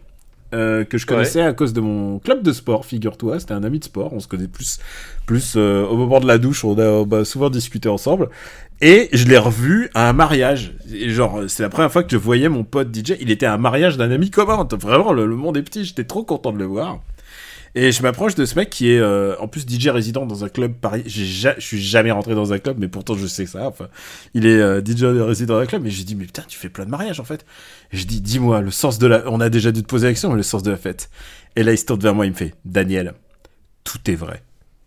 Euh, 0.54 0.84
que 0.84 0.98
je 0.98 1.06
connaissais 1.06 1.40
à 1.40 1.54
cause 1.54 1.72
de 1.72 1.80
mon 1.80 2.18
club 2.18 2.42
de 2.42 2.52
sport, 2.52 2.84
figure-toi. 2.84 3.40
C'était 3.40 3.54
un 3.54 3.64
ami 3.64 3.78
de 3.78 3.84
sport. 3.84 4.12
On 4.12 4.20
se 4.20 4.28
connaît 4.28 4.48
plus, 4.48 4.80
plus 5.24 5.54
euh, 5.56 5.82
au 5.86 5.96
moment 5.96 6.20
de 6.20 6.26
la 6.26 6.36
douche. 6.36 6.62
On 6.62 6.78
a, 6.78 6.86
on 6.86 7.10
a 7.10 7.24
souvent 7.24 7.48
discuté 7.48 7.88
ensemble. 7.88 8.28
Et 8.84 9.08
je 9.12 9.26
l'ai 9.26 9.38
revu 9.38 9.90
à 9.94 10.08
un 10.08 10.12
mariage. 10.12 10.74
Et 10.92 11.10
genre, 11.10 11.44
c'est 11.46 11.62
la 11.62 11.68
première 11.68 11.92
fois 11.92 12.02
que 12.02 12.10
je 12.10 12.16
voyais 12.16 12.48
mon 12.48 12.64
pote 12.64 12.92
DJ. 12.92 13.14
Il 13.20 13.30
était 13.30 13.46
à 13.46 13.54
un 13.54 13.58
mariage 13.58 13.96
d'un 13.96 14.10
ami 14.10 14.28
commun. 14.28 14.66
Vraiment, 14.72 15.12
le, 15.12 15.24
monde 15.28 15.56
est 15.56 15.62
petit. 15.62 15.84
J'étais 15.84 16.02
trop 16.02 16.24
content 16.24 16.52
de 16.52 16.58
le 16.58 16.64
voir. 16.64 17.00
Et 17.76 17.92
je 17.92 18.02
m'approche 18.02 18.34
de 18.34 18.44
ce 18.44 18.56
mec 18.56 18.70
qui 18.70 18.90
est 18.90 18.98
euh, 18.98 19.36
en 19.38 19.46
plus 19.46 19.64
DJ 19.66 19.88
résident 19.88 20.26
dans 20.26 20.44
un 20.44 20.48
club 20.48 20.74
paris. 20.74 21.04
Je 21.06 21.48
suis 21.58 21.80
jamais 21.80 22.10
rentré 22.10 22.34
dans 22.34 22.52
un 22.52 22.58
club, 22.58 22.76
mais 22.78 22.88
pourtant 22.88 23.14
je 23.14 23.26
sais 23.26 23.46
ça. 23.46 23.68
Enfin, 23.68 23.86
il 24.34 24.46
est 24.46 24.60
euh, 24.60 24.84
DJ 24.84 25.04
résident 25.04 25.54
dans 25.54 25.60
un 25.60 25.66
club. 25.66 25.86
Et 25.86 25.90
j'ai 25.90 26.02
dit 26.02 26.16
mais 26.16 26.24
putain, 26.24 26.42
tu 26.48 26.58
fais 26.58 26.68
plein 26.68 26.84
de 26.84 26.90
mariages 26.90 27.20
en 27.20 27.24
fait. 27.24 27.46
Et 27.92 27.96
je 27.96 28.04
dis 28.04 28.20
dis-moi 28.20 28.62
le 28.62 28.72
sens 28.72 28.98
de 28.98 29.06
la. 29.06 29.22
On 29.30 29.40
a 29.40 29.48
déjà 29.48 29.70
dû 29.70 29.82
te 29.82 29.86
poser 29.86 30.08
la 30.08 30.12
question, 30.12 30.30
mais 30.30 30.36
le 30.36 30.42
sens 30.42 30.64
de 30.64 30.70
la 30.72 30.76
fête. 30.76 31.08
Et 31.54 31.62
là 31.62 31.72
il 31.72 31.78
se 31.78 31.86
tourne 31.86 32.00
vers 32.00 32.16
moi, 32.16 32.26
il 32.26 32.32
me 32.32 32.36
fait 32.36 32.52
Daniel, 32.64 33.14
tout 33.84 34.10
est 34.10 34.16
vrai. 34.16 34.42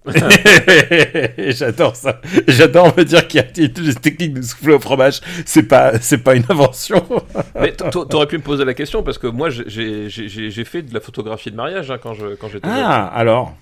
J'adore 1.38 1.96
ça. 1.96 2.22
J'adore 2.48 2.96
me 2.98 3.04
dire 3.04 3.28
qu'il 3.28 3.40
y 3.40 3.44
a 3.44 3.48
des 3.48 3.96
techniques 3.96 4.34
de 4.34 4.42
souffler 4.42 4.74
au 4.74 4.80
fromage. 4.80 5.22
C'est 5.46 5.64
pas, 5.64 6.00
c'est 6.00 6.20
pas 6.20 6.36
une 6.36 6.46
invention. 6.50 7.04
Mais 7.60 7.74
t'aurais 7.74 8.28
pu 8.28 8.38
me 8.38 8.44
poser 8.44 8.66
la 8.66 8.74
question 8.74 9.04
parce 9.04 9.18
que 9.18 9.28
moi, 9.28 9.50
j'ai 9.50 10.64
fait 10.66 10.82
de 10.82 10.94
la 10.94 11.00
photographie 11.00 11.52
de 11.52 11.56
mariage 11.56 11.92
hein, 11.92 11.98
quand 12.02 12.14
je 12.14 12.36
quand 12.36 12.50
j'étais 12.50 12.68
Ah, 12.70 13.08
alors? 13.08 13.54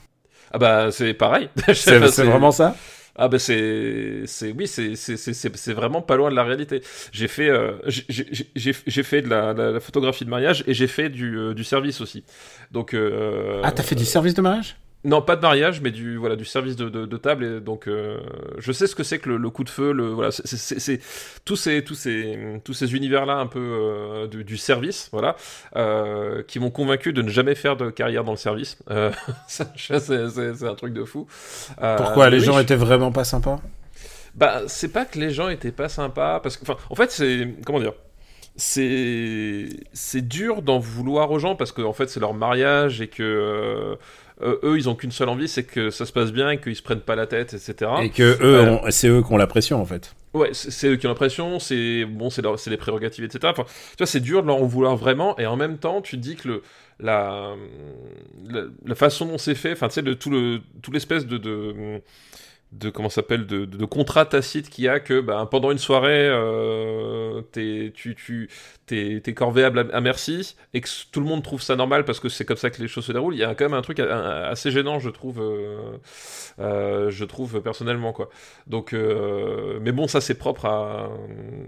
Ah 0.52 0.60
bah 0.60 0.92
c'est 0.92 1.14
pareil. 1.14 1.50
C'est 1.74 1.98
vraiment 1.98 2.52
ça? 2.52 2.76
Ah 3.16 3.28
bah 3.28 3.38
c'est 3.38 4.24
c'est 4.26 4.52
oui 4.58 4.66
c'est 4.66 4.96
c'est 4.96 5.74
vraiment 5.74 6.02
pas 6.02 6.16
loin 6.16 6.32
de 6.32 6.36
la 6.36 6.44
réalité. 6.44 6.82
J'ai 7.12 7.28
fait 7.28 7.48
euh, 7.48 7.74
j'ai 7.86 9.04
fait 9.04 9.22
de 9.22 9.30
la, 9.30 9.54
la, 9.54 9.80
photographie 9.80 10.26
de 10.26 10.32
mariage 10.32 10.64
et 10.66 10.74
j'ai 10.74 10.88
fait 10.88 11.10
du, 11.10 11.38
euh, 11.38 11.54
du 11.54 11.64
service 11.64 12.02
aussi. 12.02 12.24
Donc 12.72 12.96
euh, 12.96 13.62
ah 13.64 13.72
t'as 13.72 13.84
fait 13.84 13.94
du 13.94 14.06
service 14.06 14.34
de 14.34 14.42
mariage? 14.42 14.78
Non, 15.06 15.22
pas 15.22 15.36
de 15.36 15.42
mariage, 15.42 15.82
mais 15.82 15.92
du 15.92 16.16
voilà 16.16 16.38
du 16.38 16.46
service 16.46 16.78
de, 16.78 16.88
de, 16.88 17.18
table. 17.18 17.44
Et 17.44 17.60
donc, 17.60 17.88
euh, 17.88 18.20
je 18.58 18.72
sais 18.72 18.88
ce 18.88 18.96
que 18.96 19.04
c'est 19.04 19.20
que 19.20 19.30
le, 19.30 19.50
coup 19.50 19.66
de 19.66 19.70
feu. 19.70 19.92
Le 19.92 20.08
voilà, 20.08 20.32
c'est 20.32 21.00
tous 21.44 21.58
ces 21.58 21.84
tous 21.84 21.96
ces 21.96 22.62
tous 22.64 22.74
ces 22.74 22.96
univers 22.96 23.26
là 23.26 23.36
un 23.36 23.48
peu 23.48 23.60
euh, 23.60 24.28
du, 24.28 24.58
service, 24.58 25.10
voilà, 25.12 25.36
euh, 25.76 26.42
qui 26.44 26.60
m'ont 26.60 26.72
convaincu 26.72 27.12
de 27.12 27.22
ne 27.22 27.30
jamais 27.30 27.56
faire 27.56 27.76
de 27.76 27.90
carrière 27.90 28.24
dans 28.24 28.32
le 28.32 28.38
service. 28.38 28.78
c'est 29.48 30.64
un 30.64 30.76
truc 30.76 30.94
de 30.94 31.04
fou. 31.04 31.28
Pourquoi 31.98 32.30
les 32.30 32.40
gens 32.40 32.58
étaient 32.60 32.76
vraiment 32.76 33.12
pas 33.12 33.26
sympas? 33.26 33.60
Bah, 34.36 34.62
c'est 34.68 34.92
pas 34.92 35.06
que 35.06 35.20
les 35.20 35.30
gens 35.30 35.50
étaient 35.50 35.72
pas 35.72 35.90
sympas, 35.90 36.40
parce 36.40 36.58
que, 36.58 36.64
enfin, 36.64 36.78
en 36.90 36.96
fait, 36.96 37.12
c'est 37.12 37.54
comment 37.66 37.80
dire 37.80 37.94
c'est 38.56 39.70
c'est 39.94 40.22
dur 40.22 40.62
d'en 40.62 40.78
vouloir 40.78 41.32
aux 41.32 41.40
gens 41.40 41.56
parce 41.56 41.72
que 41.72 41.82
en 41.82 41.94
fait 41.94 42.10
c'est 42.10 42.20
leur 42.20 42.36
mariage 42.36 43.02
et 43.02 43.08
que 43.08 43.98
euh, 44.44 44.60
eux, 44.64 44.78
ils 44.78 44.90
ont 44.90 44.96
qu'une 44.96 45.12
seule 45.12 45.30
envie, 45.30 45.48
c'est 45.48 45.64
que 45.64 45.90
ça 45.90 46.06
se 46.06 46.12
passe 46.12 46.32
bien 46.32 46.50
et 46.52 46.60
qu'ils 46.60 46.76
se 46.76 46.82
prennent 46.82 47.02
pas 47.02 47.16
la 47.16 47.28
tête, 47.28 47.54
etc. 47.54 47.92
Et 48.02 48.10
que 48.10 48.24
eux, 48.24 48.38
euh, 48.42 48.92
c'est 48.92 49.08
eux 49.08 49.22
qui 49.22 49.32
ont 49.32 49.38
la 49.38 49.48
pression, 49.48 49.82
en 49.82 49.86
fait. 49.86 50.16
Ouais, 50.34 50.50
c'est 50.54 50.88
eux 50.88 50.96
qui 50.96 51.06
ont 51.06 51.10
la 51.10 51.16
pression, 51.16 51.60
c'est 51.60 52.06
bon, 52.06 52.30
c'est 52.30 52.42
les 52.68 52.78
prérogatives, 52.78 53.24
etc. 53.24 53.40
Enfin, 53.52 53.64
tu 53.64 53.98
vois, 54.00 54.08
c'est 54.08 54.20
dur 54.20 54.42
de 54.42 54.48
leur 54.48 54.58
en 54.58 54.66
vouloir 54.66 54.96
vraiment, 54.96 55.38
et 55.40 55.46
en 55.46 55.56
même 55.56 55.78
temps, 55.78 56.02
tu 56.02 56.18
dis 56.18 56.36
que 56.36 56.48
le, 56.48 56.64
la, 57.00 57.56
la, 58.86 58.96
façon 58.96 59.28
dont 59.28 59.38
c'est 59.38 59.56
fait, 59.56 59.74
enfin, 59.74 59.88
tu 59.88 59.96
sais, 59.96 60.02
de 60.02 60.14
tout 60.14 60.32
le, 60.32 60.62
tout 60.82 60.92
l'espèce 60.92 61.28
de, 61.28 61.38
de 61.38 62.02
de 62.74 62.90
comment 62.90 63.10
s'appelle 63.10 63.46
de, 63.46 63.66
de, 63.66 63.86
contrat 63.86 64.26
tacite 64.26 64.70
qu'il 64.70 64.86
y 64.86 64.88
a 64.88 65.00
que 65.00 65.22
ben, 65.22 65.46
pendant 65.46 65.72
une 65.72 65.78
soirée 65.78 66.28
euh, 66.28 67.42
t'es 67.52 67.92
tu 67.94 68.16
tu 68.16 68.50
t'es 68.86 69.22
t'es 69.24 69.34
corvéable 69.34 69.90
à, 69.94 70.02
merci 70.02 70.56
et 70.74 70.82
que 70.82 70.90
tout 71.12 71.20
le 71.20 71.26
monde 71.26 71.44
trouve 71.44 71.62
ça 71.62 71.76
normal 71.76 72.04
parce 72.06 72.20
que 72.20 72.30
c'est 72.30 72.46
comme 72.46 72.58
ça 72.58 72.70
que 72.70 72.82
les 72.82 72.88
choses 72.88 73.06
se 73.06 73.12
déroulent. 73.12 73.36
Il 73.36 73.40
y 73.40 73.44
a 73.44 73.54
quand 73.56 73.66
même 73.66 73.74
un 73.74 73.82
truc 73.82 74.00
assez 74.00 74.72
gênant 74.72 75.00
je 75.00 75.10
trouve 75.10 75.40
euh, 75.40 75.98
euh, 76.60 77.12
je 77.12 77.26
trouve 77.26 77.62
personnellement 77.62 78.12
quoi. 78.12 78.30
Donc 78.68 78.94
euh, 78.94 79.80
mais 79.82 79.92
bon 79.92 80.08
ça 80.08 80.20
c'est 80.20 80.36
propre 80.36 80.66
à 80.66 81.10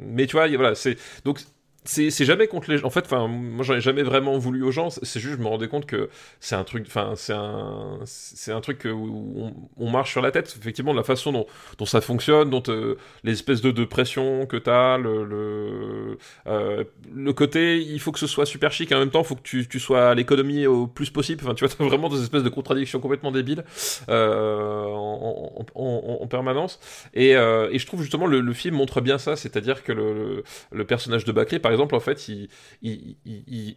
mais 0.01 0.25
tu 0.25 0.35
vois 0.35 0.47
voilà 0.47 0.75
c'est 0.75 0.97
donc 1.23 1.39
c'est 1.85 2.25
jamais 2.25 2.47
contre 2.47 2.69
les 2.71 2.77
gens. 2.77 2.87
En 2.87 2.89
fait, 2.89 3.05
enfin, 3.05 3.27
moi, 3.27 3.63
j'en 3.63 3.75
ai 3.75 3.81
jamais 3.81 4.03
vraiment 4.03 4.37
voulu 4.37 4.63
aux 4.63 4.71
gens. 4.71 4.89
C'est 4.89 5.19
juste, 5.19 5.35
je 5.37 5.41
me 5.41 5.47
rendais 5.47 5.67
compte 5.67 5.85
que 5.85 6.09
c'est 6.39 6.55
un 6.55 6.63
truc, 6.63 6.85
enfin, 6.87 7.13
c'est 7.15 7.33
un, 7.33 7.99
c'est 8.05 8.51
un 8.51 8.61
truc 8.61 8.85
où 8.85 9.51
on, 9.77 9.89
marche 9.89 10.11
sur 10.11 10.21
la 10.21 10.31
tête. 10.31 10.55
Effectivement, 10.59 10.91
de 10.91 10.97
la 10.97 11.03
façon 11.03 11.31
dont, 11.31 11.45
dont 11.77 11.85
ça 11.85 12.01
fonctionne, 12.01 12.49
dont 12.49 12.63
euh, 12.67 12.95
les 13.23 13.33
espèces 13.33 13.61
de, 13.61 13.71
de 13.71 13.85
pression 13.85 14.45
que 14.47 14.57
t'as, 14.57 14.97
le, 14.97 15.23
le, 15.23 16.17
euh, 16.47 17.33
côté, 17.33 17.79
il 17.79 17.99
faut 17.99 18.11
que 18.11 18.19
ce 18.19 18.27
soit 18.27 18.45
super 18.45 18.71
chic. 18.71 18.91
En 18.91 18.99
même 18.99 19.11
temps, 19.11 19.21
il 19.21 19.25
faut 19.27 19.35
que 19.35 19.41
tu, 19.41 19.67
tu 19.67 19.79
sois 19.79 20.09
à 20.09 20.15
l'économie 20.15 20.65
au 20.67 20.87
plus 20.87 21.09
possible. 21.11 21.41
Enfin, 21.43 21.53
tu 21.53 21.65
vois, 21.65 21.73
t'as 21.75 21.83
vraiment 21.83 22.09
des 22.09 22.21
espèces 22.21 22.43
de 22.43 22.49
contradictions 22.49 22.99
complètement 22.99 23.31
débiles 23.31 23.63
euh, 24.09 24.85
en, 24.85 25.65
en, 25.75 25.81
en, 25.81 26.17
en 26.21 26.27
permanence. 26.27 26.79
Et, 27.13 27.31
et 27.31 27.79
je 27.79 27.85
trouve 27.85 28.01
justement 28.01 28.25
le, 28.25 28.41
le 28.41 28.53
film 28.53 28.75
montre 28.75 29.01
bien 29.01 29.17
ça, 29.17 29.35
c'est-à-dire 29.35 29.83
que 29.83 29.91
le, 29.91 30.13
le, 30.13 30.43
le 30.71 30.85
personnage 30.85 31.25
de 31.25 31.31
Baclé, 31.31 31.59
par 31.59 31.71
exemple, 31.71 31.74
en 31.79 31.99
fait, 31.99 32.27
il, 32.27 32.49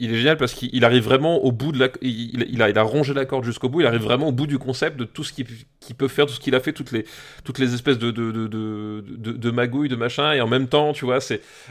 est 0.00 0.14
génial 0.14 0.36
parce 0.36 0.54
qu'il 0.54 0.84
arrive 0.84 1.04
vraiment 1.04 1.44
au 1.44 1.52
bout 1.52 1.72
de 1.72 1.78
la. 1.78 1.88
Il, 2.02 2.62
a, 2.62 2.82
rongé 2.82 3.14
la 3.14 3.24
corde 3.24 3.44
jusqu'au 3.44 3.68
bout, 3.68 3.80
il 3.80 3.86
arrive 3.86 4.02
vraiment 4.02 4.28
au 4.28 4.32
bout 4.32 4.46
du 4.46 4.58
concept 4.58 4.96
de 4.96 5.04
tout 5.04 5.24
ce 5.24 5.32
qu'il 5.32 5.46
qu'il 5.80 5.96
peut 5.96 6.08
faire, 6.08 6.26
tout 6.26 6.34
ce 6.34 6.40
qu'il 6.40 6.54
a 6.54 6.60
fait, 6.60 6.72
toutes 6.72 6.92
les, 6.92 7.04
toutes 7.44 7.58
les 7.58 7.74
espèces 7.74 7.98
de, 7.98 9.50
magouilles, 9.50 9.88
de 9.88 9.96
machin, 9.96 10.32
et 10.32 10.40
en 10.40 10.46
même 10.46 10.68
temps, 10.68 10.92
tu 10.92 11.04
vois, 11.04 11.18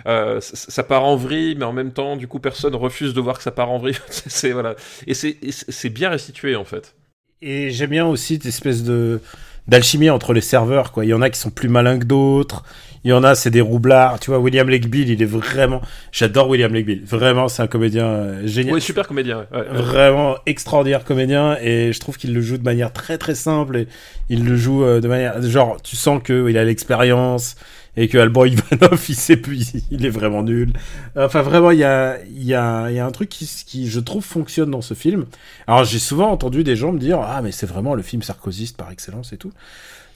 euh, 0.08 0.40
ça 0.42 0.84
part 0.84 1.04
en 1.04 1.16
vrille, 1.16 1.56
mais 1.56 1.66
en 1.66 1.74
même 1.74 1.92
temps, 1.92 2.16
du 2.16 2.28
coup, 2.28 2.40
personne 2.40 2.76
refuse 2.76 3.14
de 3.14 3.22
voir 3.22 3.38
que 3.38 3.44
ça 3.44 3.52
part 3.52 3.70
en 3.70 3.78
vrille. 3.78 3.98
c'est, 4.10 4.52
voilà. 4.52 4.76
Et 5.06 5.14
c'est 5.14 5.90
bien 5.90 6.10
restitué, 6.10 6.56
en 6.56 6.66
fait. 6.66 6.96
Et 7.42 7.70
j'aime 7.70 7.92
bien 7.92 8.06
aussi 8.06 8.36
cette 8.36 8.46
espèce 8.46 8.84
de 8.84 9.22
d'alchimie 9.68 10.10
entre 10.10 10.34
les 10.34 10.42
serveurs, 10.42 10.92
quoi. 10.92 11.04
Il 11.04 11.10
y 11.10 11.14
en 11.14 11.22
a 11.22 11.30
qui 11.30 11.40
sont 11.40 11.50
plus 11.50 11.68
malins 11.68 12.00
que 12.00 12.06
d'autres. 12.06 12.64
Il 13.04 13.10
y 13.10 13.14
en 13.14 13.24
a, 13.24 13.36
c'est 13.36 13.50
des 13.50 13.62
roublards. 13.62 14.20
Tu 14.20 14.32
vois, 14.32 14.40
William 14.40 14.70
Lake 14.70 14.90
Bill, 14.90 15.10
il 15.10 15.22
est 15.22 15.26
vraiment. 15.26 15.82
J'adore 16.12 16.50
William 16.50 16.74
Lake 16.74 16.86
Bill. 16.86 17.04
Vraiment, 17.06 17.48
c'est 17.48 17.62
un 17.62 17.68
comédien 17.68 18.06
euh, 18.06 18.48
génial. 18.48 18.74
Oui, 18.74 18.82
super 18.82 19.08
comédien. 19.08 19.46
Ouais. 19.52 19.60
Ouais. 19.60 19.66
Vraiment 19.72 20.36
extraordinaire 20.46 21.04
comédien. 21.04 21.58
Et 21.62 21.94
je 21.94 22.00
trouve 22.00 22.18
qu'il 22.18 22.34
le 22.34 22.42
joue 22.42 22.58
de 22.58 22.64
manière 22.64 22.92
très 22.94 23.18
très 23.18 23.36
simple. 23.36 23.78
Et 23.78 23.88
il 24.30 24.46
le 24.46 24.56
joue 24.56 24.84
euh, 24.84 25.00
de 25.00 25.08
manière. 25.08 25.42
Genre, 25.42 25.82
tu 25.82 25.96
sens 25.96 26.22
qu'il 26.24 26.58
a 26.58 26.64
l'expérience. 26.64 27.56
Et 28.00 28.08
que 28.08 28.20
Alban 28.20 28.46
Ivanov, 28.46 29.04
il 29.10 29.16
sait 29.16 29.38
plus, 29.38 29.74
il 29.90 30.06
est 30.06 30.10
vraiment 30.12 30.44
nul. 30.44 30.72
Enfin, 31.16 31.42
vraiment, 31.42 31.72
il 31.72 31.80
y 31.80 31.84
a, 31.84 32.20
il 32.28 32.44
y 32.44 32.54
a, 32.54 32.92
il 32.92 32.96
y 32.96 33.00
a 33.00 33.06
un 33.06 33.12
truc 33.12 33.28
qui, 33.28 33.50
qui, 33.66 33.90
je 33.90 34.00
trouve, 34.00 34.24
fonctionne 34.24 34.70
dans 34.70 34.82
ce 34.82 34.94
film. 34.94 35.26
Alors, 35.66 35.84
j'ai 35.84 35.98
souvent 35.98 36.30
entendu 36.30 36.64
des 36.64 36.76
gens 36.76 36.92
me 36.92 37.00
dire, 37.00 37.20
ah, 37.20 37.42
mais 37.42 37.52
c'est 37.52 37.66
vraiment 37.66 37.96
le 37.96 38.04
film 38.04 38.22
sarkozyste 38.22 38.78
par 38.78 38.92
excellence 38.92 39.34
et 39.34 39.38
tout. 39.38 39.52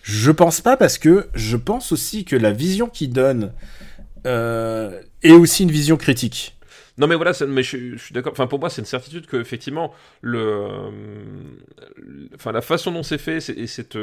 Je 0.04 0.32
pense 0.32 0.62
pas 0.62 0.78
parce 0.78 0.98
que 0.98 1.28
je 1.34 1.58
pense 1.58 1.92
aussi 1.92 2.26
que 2.26 2.36
la 2.36 2.52
vision 2.52 2.88
qu'il 2.88 3.12
donne 3.12 3.54
euh, 4.26 5.00
est 5.24 5.32
aussi 5.32 5.64
une 5.64 5.72
vision 5.72 5.98
critique. 5.98 6.58
Non 6.98 7.08
mais 7.08 7.16
voilà, 7.16 7.32
mais 7.48 7.64
je, 7.64 7.98
suis 7.98 8.14
d'accord. 8.14 8.34
Enfin 8.34 8.48
pour 8.48 8.60
moi 8.60 8.70
c'est 8.70 8.82
une 8.82 8.86
certitude 8.86 9.26
que 9.28 9.38
effectivement 9.38 9.94
le, 10.22 10.40
euh, 10.40 10.90
enfin 12.36 12.52
la 12.52 12.62
façon 12.62 12.92
dont 12.92 13.04
c'est 13.04 13.18
fait 13.18 13.38
et 13.50 13.68
cette 13.68 13.98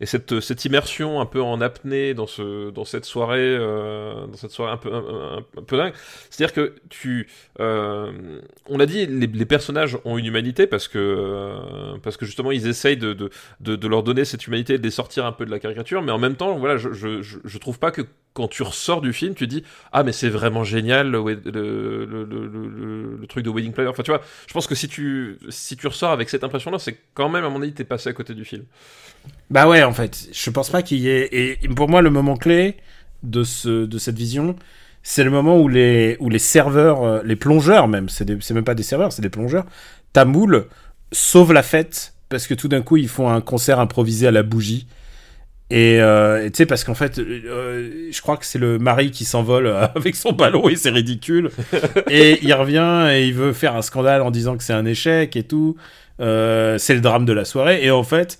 et 0.00 0.06
cette 0.06 0.40
cette 0.40 0.64
immersion 0.64 1.20
un 1.20 1.26
peu 1.26 1.42
en 1.42 1.60
apnée 1.60 2.14
dans 2.14 2.26
ce 2.26 2.70
dans 2.70 2.84
cette 2.84 3.04
soirée 3.04 3.40
euh, 3.40 4.26
dans 4.26 4.36
cette 4.36 4.50
soirée 4.50 4.72
un 4.72 4.76
peu 4.76 4.94
un, 4.94 5.42
peu 5.62 5.76
dingue. 5.76 5.94
C'est-à-dire 6.30 6.54
que 6.54 6.74
tu, 6.88 7.28
euh, 7.60 8.40
on 8.66 8.78
l'a 8.78 8.86
dit, 8.86 9.06
les, 9.06 9.44
personnages 9.46 9.98
ont 10.04 10.16
une 10.18 10.26
humanité 10.26 10.66
parce 10.66 10.88
que 10.88 10.98
euh, 10.98 11.96
parce 12.02 12.16
que 12.16 12.24
justement 12.26 12.50
ils 12.50 12.66
essayent 12.66 12.96
de, 12.96 13.12
de, 13.12 13.30
de 13.60 13.88
leur 13.88 14.02
donner 14.02 14.24
cette 14.24 14.46
humanité, 14.46 14.78
de 14.78 14.82
les 14.82 14.90
sortir 14.90 15.26
un 15.26 15.32
peu 15.32 15.44
de 15.44 15.50
la 15.50 15.58
caricature, 15.58 16.02
mais 16.02 16.12
en 16.12 16.18
même 16.18 16.36
temps 16.36 16.56
voilà 16.58 16.76
je 16.76 16.92
je 16.92 17.20
je, 17.22 17.58
trouve 17.58 17.78
pas 17.78 17.90
que 17.90 18.02
quand 18.32 18.48
tu 18.48 18.62
ressors 18.62 19.00
du 19.00 19.12
film, 19.12 19.34
tu 19.34 19.46
dis 19.46 19.64
ah 19.92 20.02
mais 20.02 20.12
c'est 20.12 20.28
vraiment 20.28 20.64
génial 20.64 21.10
le, 21.10 22.43
le, 22.44 23.26
truc 23.28 23.44
de 23.44 23.50
Wedding 23.50 23.72
Planner. 23.72 23.90
Enfin 23.90 24.02
tu 24.02 24.10
vois, 24.10 24.20
je 24.46 24.52
pense 24.52 24.66
que 24.66 24.74
si 24.74 24.88
tu 24.88 25.38
si 25.48 25.76
tu 25.76 25.86
ressors 25.86 26.10
avec 26.10 26.28
cette 26.28 26.44
impression-là, 26.44 26.78
c'est 26.78 26.98
quand 27.14 27.28
même 27.28 27.44
à 27.44 27.48
mon 27.48 27.62
avis 27.62 27.72
t'es 27.72 27.84
passé 27.84 28.08
à 28.08 28.12
côté 28.12 28.34
du 28.34 28.44
film. 28.44 28.64
Bah 29.50 29.68
ouais 29.68 29.82
en 29.82 29.92
fait, 29.92 30.28
je 30.32 30.50
pense 30.50 30.70
pas 30.70 30.82
qu'il 30.82 30.98
y 30.98 31.08
ait 31.08 31.28
et 31.32 31.68
pour 31.68 31.88
moi 31.88 32.02
le 32.02 32.10
moment 32.10 32.36
clé 32.36 32.76
de 33.22 33.42
ce 33.42 33.86
de 33.86 33.98
cette 33.98 34.16
vision, 34.16 34.56
c'est 35.02 35.24
le 35.24 35.30
moment 35.30 35.58
où 35.58 35.68
les 35.68 36.16
où 36.20 36.28
les 36.28 36.38
serveurs, 36.38 37.22
les 37.24 37.36
plongeurs 37.36 37.88
même, 37.88 38.08
c'est 38.08 38.50
même 38.50 38.64
pas 38.64 38.74
des 38.74 38.82
serveurs, 38.82 39.12
c'est 39.12 39.22
des 39.22 39.30
plongeurs, 39.30 39.66
tamoul 40.12 40.66
sauvent 41.12 41.52
la 41.52 41.62
fête 41.62 42.14
parce 42.28 42.46
que 42.46 42.54
tout 42.54 42.68
d'un 42.68 42.82
coup 42.82 42.96
ils 42.96 43.08
font 43.08 43.30
un 43.30 43.40
concert 43.40 43.78
improvisé 43.78 44.26
à 44.26 44.30
la 44.30 44.42
bougie 44.42 44.86
et 45.70 45.98
euh, 46.00 46.44
tu 46.50 46.58
sais, 46.58 46.66
parce 46.66 46.84
qu'en 46.84 46.94
fait, 46.94 47.18
euh, 47.18 48.10
je 48.10 48.20
crois 48.20 48.36
que 48.36 48.44
c'est 48.44 48.58
le 48.58 48.78
mari 48.78 49.10
qui 49.10 49.24
s'envole 49.24 49.66
avec 49.94 50.14
son 50.14 50.32
ballon 50.32 50.68
et 50.68 50.76
c'est 50.76 50.90
ridicule. 50.90 51.50
et 52.10 52.38
il 52.42 52.52
revient 52.52 53.08
et 53.10 53.26
il 53.26 53.34
veut 53.34 53.52
faire 53.52 53.74
un 53.74 53.82
scandale 53.82 54.22
en 54.22 54.30
disant 54.30 54.56
que 54.56 54.62
c'est 54.62 54.74
un 54.74 54.84
échec 54.84 55.36
et 55.36 55.42
tout. 55.42 55.76
Euh, 56.20 56.78
c'est 56.78 56.94
le 56.94 57.00
drame 57.00 57.24
de 57.24 57.32
la 57.32 57.44
soirée. 57.44 57.84
Et 57.84 57.90
en 57.90 58.04
fait, 58.04 58.38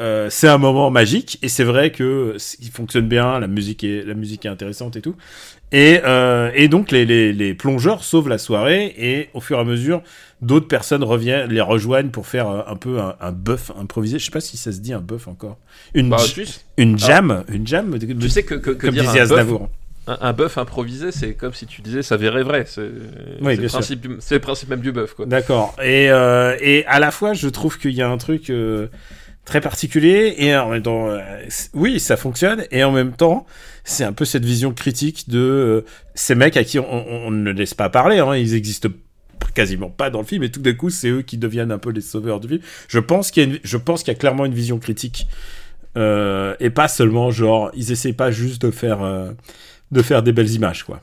euh, 0.00 0.28
c'est 0.30 0.48
un 0.48 0.58
moment 0.58 0.90
magique. 0.90 1.38
Et 1.42 1.48
c'est 1.48 1.64
vrai 1.64 1.92
que 1.92 2.36
il 2.60 2.70
fonctionne 2.70 3.06
bien, 3.06 3.38
la 3.38 3.46
musique 3.46 3.84
est, 3.84 4.02
la 4.04 4.14
musique 4.14 4.46
est 4.46 4.48
intéressante 4.48 4.96
et 4.96 5.02
tout. 5.02 5.14
Et, 5.72 6.00
euh, 6.04 6.50
et 6.54 6.68
donc 6.68 6.90
les, 6.90 7.04
les, 7.04 7.32
les, 7.32 7.54
plongeurs 7.54 8.02
sauvent 8.02 8.28
la 8.28 8.38
soirée 8.38 8.92
et 8.98 9.28
au 9.34 9.40
fur 9.40 9.58
et 9.58 9.60
à 9.60 9.64
mesure, 9.64 10.02
d'autres 10.42 10.66
personnes 10.66 11.04
reviennent, 11.04 11.48
les 11.48 11.60
rejoignent 11.60 12.10
pour 12.10 12.26
faire 12.26 12.48
un 12.48 12.74
peu 12.74 12.98
un, 12.98 13.14
un 13.20 13.30
bœuf 13.30 13.70
improvisé. 13.78 14.18
Je 14.18 14.24
sais 14.24 14.32
pas 14.32 14.40
si 14.40 14.56
ça 14.56 14.72
se 14.72 14.80
dit 14.80 14.92
un 14.92 15.00
bœuf 15.00 15.28
encore. 15.28 15.58
Une, 15.94 16.10
bah, 16.10 16.16
une 16.76 16.98
jam, 16.98 17.30
Alors, 17.30 17.44
une 17.52 17.66
jam. 17.66 17.96
Tu 17.98 18.28
sais 18.28 18.42
que, 18.42 18.56
que, 18.56 18.70
que 18.70 18.86
comme 18.86 18.94
dire 18.94 19.04
disait 19.04 19.20
un 19.20 19.22
Aznavour. 19.22 19.68
Un, 20.08 20.18
un 20.22 20.32
bœuf 20.32 20.58
improvisé, 20.58 21.12
c'est 21.12 21.34
comme 21.34 21.52
si 21.52 21.66
tu 21.66 21.82
disais 21.82 22.02
ça 22.02 22.16
verrait 22.16 22.42
vrai. 22.42 22.64
C'est 22.66 22.88
oui, 23.40 23.56
le, 23.56 23.68
principe, 23.68 24.68
même 24.68 24.80
du 24.80 24.90
bœuf. 24.90 25.14
D'accord. 25.26 25.76
Et, 25.80 26.10
euh, 26.10 26.56
et 26.60 26.84
à 26.86 26.98
la 26.98 27.12
fois, 27.12 27.32
je 27.32 27.48
trouve 27.48 27.78
qu'il 27.78 27.92
y 27.92 28.02
a 28.02 28.08
un 28.08 28.18
truc 28.18 28.50
euh, 28.50 28.88
très 29.50 29.60
particulier 29.60 30.36
et 30.38 30.56
en 30.56 30.70
même 30.70 30.82
temps, 30.82 31.10
euh, 31.10 31.18
oui, 31.74 31.98
ça 31.98 32.16
fonctionne. 32.16 32.64
Et 32.70 32.84
en 32.84 32.92
même 32.92 33.12
temps, 33.12 33.46
c'est 33.82 34.04
un 34.04 34.12
peu 34.12 34.24
cette 34.24 34.44
vision 34.44 34.72
critique 34.72 35.28
de 35.28 35.40
euh, 35.40 35.84
ces 36.14 36.36
mecs 36.36 36.56
à 36.56 36.62
qui 36.62 36.78
on, 36.78 37.32
ne 37.32 37.50
laisse 37.50 37.74
pas 37.74 37.88
parler. 37.88 38.20
Hein, 38.20 38.36
ils 38.36 38.54
existent 38.54 38.88
quasiment 39.52 39.90
pas 39.90 40.08
dans 40.08 40.20
le 40.20 40.24
film 40.24 40.44
et 40.44 40.52
tout 40.52 40.60
d'un 40.60 40.74
coup, 40.74 40.88
c'est 40.88 41.08
eux 41.08 41.22
qui 41.22 41.36
deviennent 41.36 41.72
un 41.72 41.78
peu 41.78 41.90
les 41.90 42.00
sauveurs 42.00 42.38
du 42.38 42.46
film. 42.46 42.60
Je 42.86 43.00
pense 43.00 43.32
qu'il 43.32 43.42
y 43.42 43.46
a, 43.46 43.48
une, 43.48 43.58
je 43.64 43.76
pense 43.76 44.04
qu'il 44.04 44.12
y 44.12 44.16
a 44.16 44.18
clairement 44.18 44.44
une 44.44 44.54
vision 44.54 44.78
critique. 44.78 45.26
Euh, 45.96 46.54
et 46.60 46.70
pas 46.70 46.86
seulement 46.86 47.32
genre 47.32 47.72
ils 47.74 47.90
essaient 47.90 48.12
pas 48.12 48.30
juste 48.30 48.62
de 48.62 48.70
faire 48.70 49.00
de 49.90 50.02
faire 50.02 50.22
des 50.22 50.30
belles 50.30 50.52
images 50.52 50.84
quoi. 50.84 51.00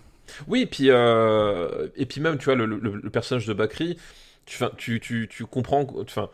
Oui, 0.47 0.61
et 0.61 0.65
puis 0.65 0.87
et 0.87 2.05
puis 2.05 2.21
même 2.21 2.37
tu 2.37 2.45
vois 2.45 2.55
le 2.55 3.09
personnage 3.09 3.45
de 3.45 3.51
Bakri, 3.51 3.97
tu 4.45 4.63
tu 4.77 5.01
tu, 5.01 5.27
tu 5.29 5.45
comprends 5.45 5.85
enfin 6.01 6.29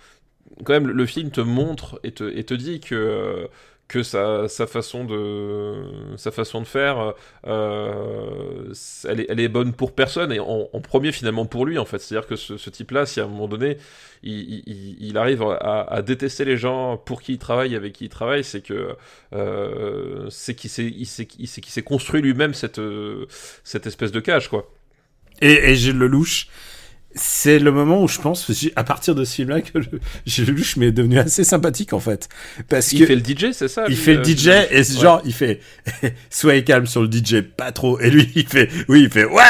quand 0.64 0.74
même 0.74 0.88
le 0.88 1.06
film 1.06 1.32
te 1.32 1.42
montre 1.42 2.00
et 2.04 2.12
te 2.12 2.24
et 2.24 2.44
te 2.44 2.54
dit 2.54 2.80
que 2.80 3.50
que 3.90 4.02
sa, 4.02 4.48
sa, 4.48 4.66
façon 4.66 5.04
de 5.04 5.84
sa 6.18 6.32
façon 6.32 6.62
de 6.62 6.66
faire 6.66 7.14
euh, 7.46 8.74
elle, 9.08 9.20
est, 9.20 9.26
elle 9.30 9.40
est 9.40 9.50
bonne 9.50 9.74
pour 9.74 9.94
personne 9.94 10.32
et 10.32 10.40
en, 10.40 10.68
premier 10.82 11.12
finalement 11.12 11.46
pour 11.46 11.66
lui 11.66 11.78
en 11.78 11.86
fait. 11.86 12.00
C'est 12.00 12.16
à 12.16 12.22
dire 12.22 12.28
que 12.28 12.36
ce, 12.36 12.70
type 12.70 12.92
là 12.92 13.06
si 13.06 13.20
à 13.20 13.26
un 13.26 13.28
moment 13.28 13.48
donné 13.48 13.78
il, 14.24 15.18
arrive 15.18 15.44
à, 15.44 16.02
détester 16.02 16.46
les 16.46 16.58
gens 16.58 16.98
pour 16.98 17.22
qui 17.22 17.34
il 17.34 17.40
travaille 17.40 17.76
avec 17.76 17.94
qui 17.94 18.06
il 18.06 18.10
travaille 18.10 18.44
c'est 18.44 18.62
que 18.62 18.96
euh, 19.34 20.28
c'est 20.30 20.56
qu'il 20.56 20.68
s'est 21.06 21.84
construit 21.84 22.22
lui-même 22.22 22.54
cette 22.54 22.82
cette 23.64 23.86
espèce 23.86 24.12
de 24.12 24.20
cage 24.22 24.48
quoi. 24.48 24.72
Et, 25.42 25.72
et 25.72 25.76
j'ai 25.76 25.94
le 25.94 26.08
louche 26.08 26.48
c'est 27.16 27.60
le 27.60 27.72
moment 27.72 28.02
où 28.02 28.08
je 28.08 28.20
pense, 28.20 28.52
à 28.76 28.84
partir 28.84 29.16
de 29.16 29.24
ce 29.24 29.36
film-là, 29.36 29.62
que 29.62 29.78
le, 29.78 29.86
Lelouch 30.46 30.78
m'est 30.78 30.92
devenu 30.92 31.20
assez 31.20 31.44
sympathique 31.44 31.94
en 31.94 32.00
fait, 32.00 32.30
parce 32.70 32.92
il 32.92 33.00
que 33.00 33.06
fait 33.06 33.16
le 33.16 33.22
DJ, 33.22 33.52
c'est 33.54 33.68
ça 33.68 33.86
Il 33.88 33.96
fait 33.96 34.16
le 34.16 34.24
DJ 34.24 34.48
euh, 34.48 34.64
et 34.72 34.78
ouais. 34.78 34.84
genre 34.84 35.22
il 35.26 35.34
fait 35.34 35.60
soyez 36.30 36.64
calme 36.64 36.88
sur 36.88 37.02
le 37.02 37.12
DJ, 37.12 37.42
pas 37.42 37.72
trop. 37.72 38.00
Et 38.00 38.10
lui 38.10 38.30
il 38.36 38.48
fait 38.48 38.70
oui, 38.88 39.04
il 39.04 39.10
fait 39.10 39.26
ouais, 39.26 39.42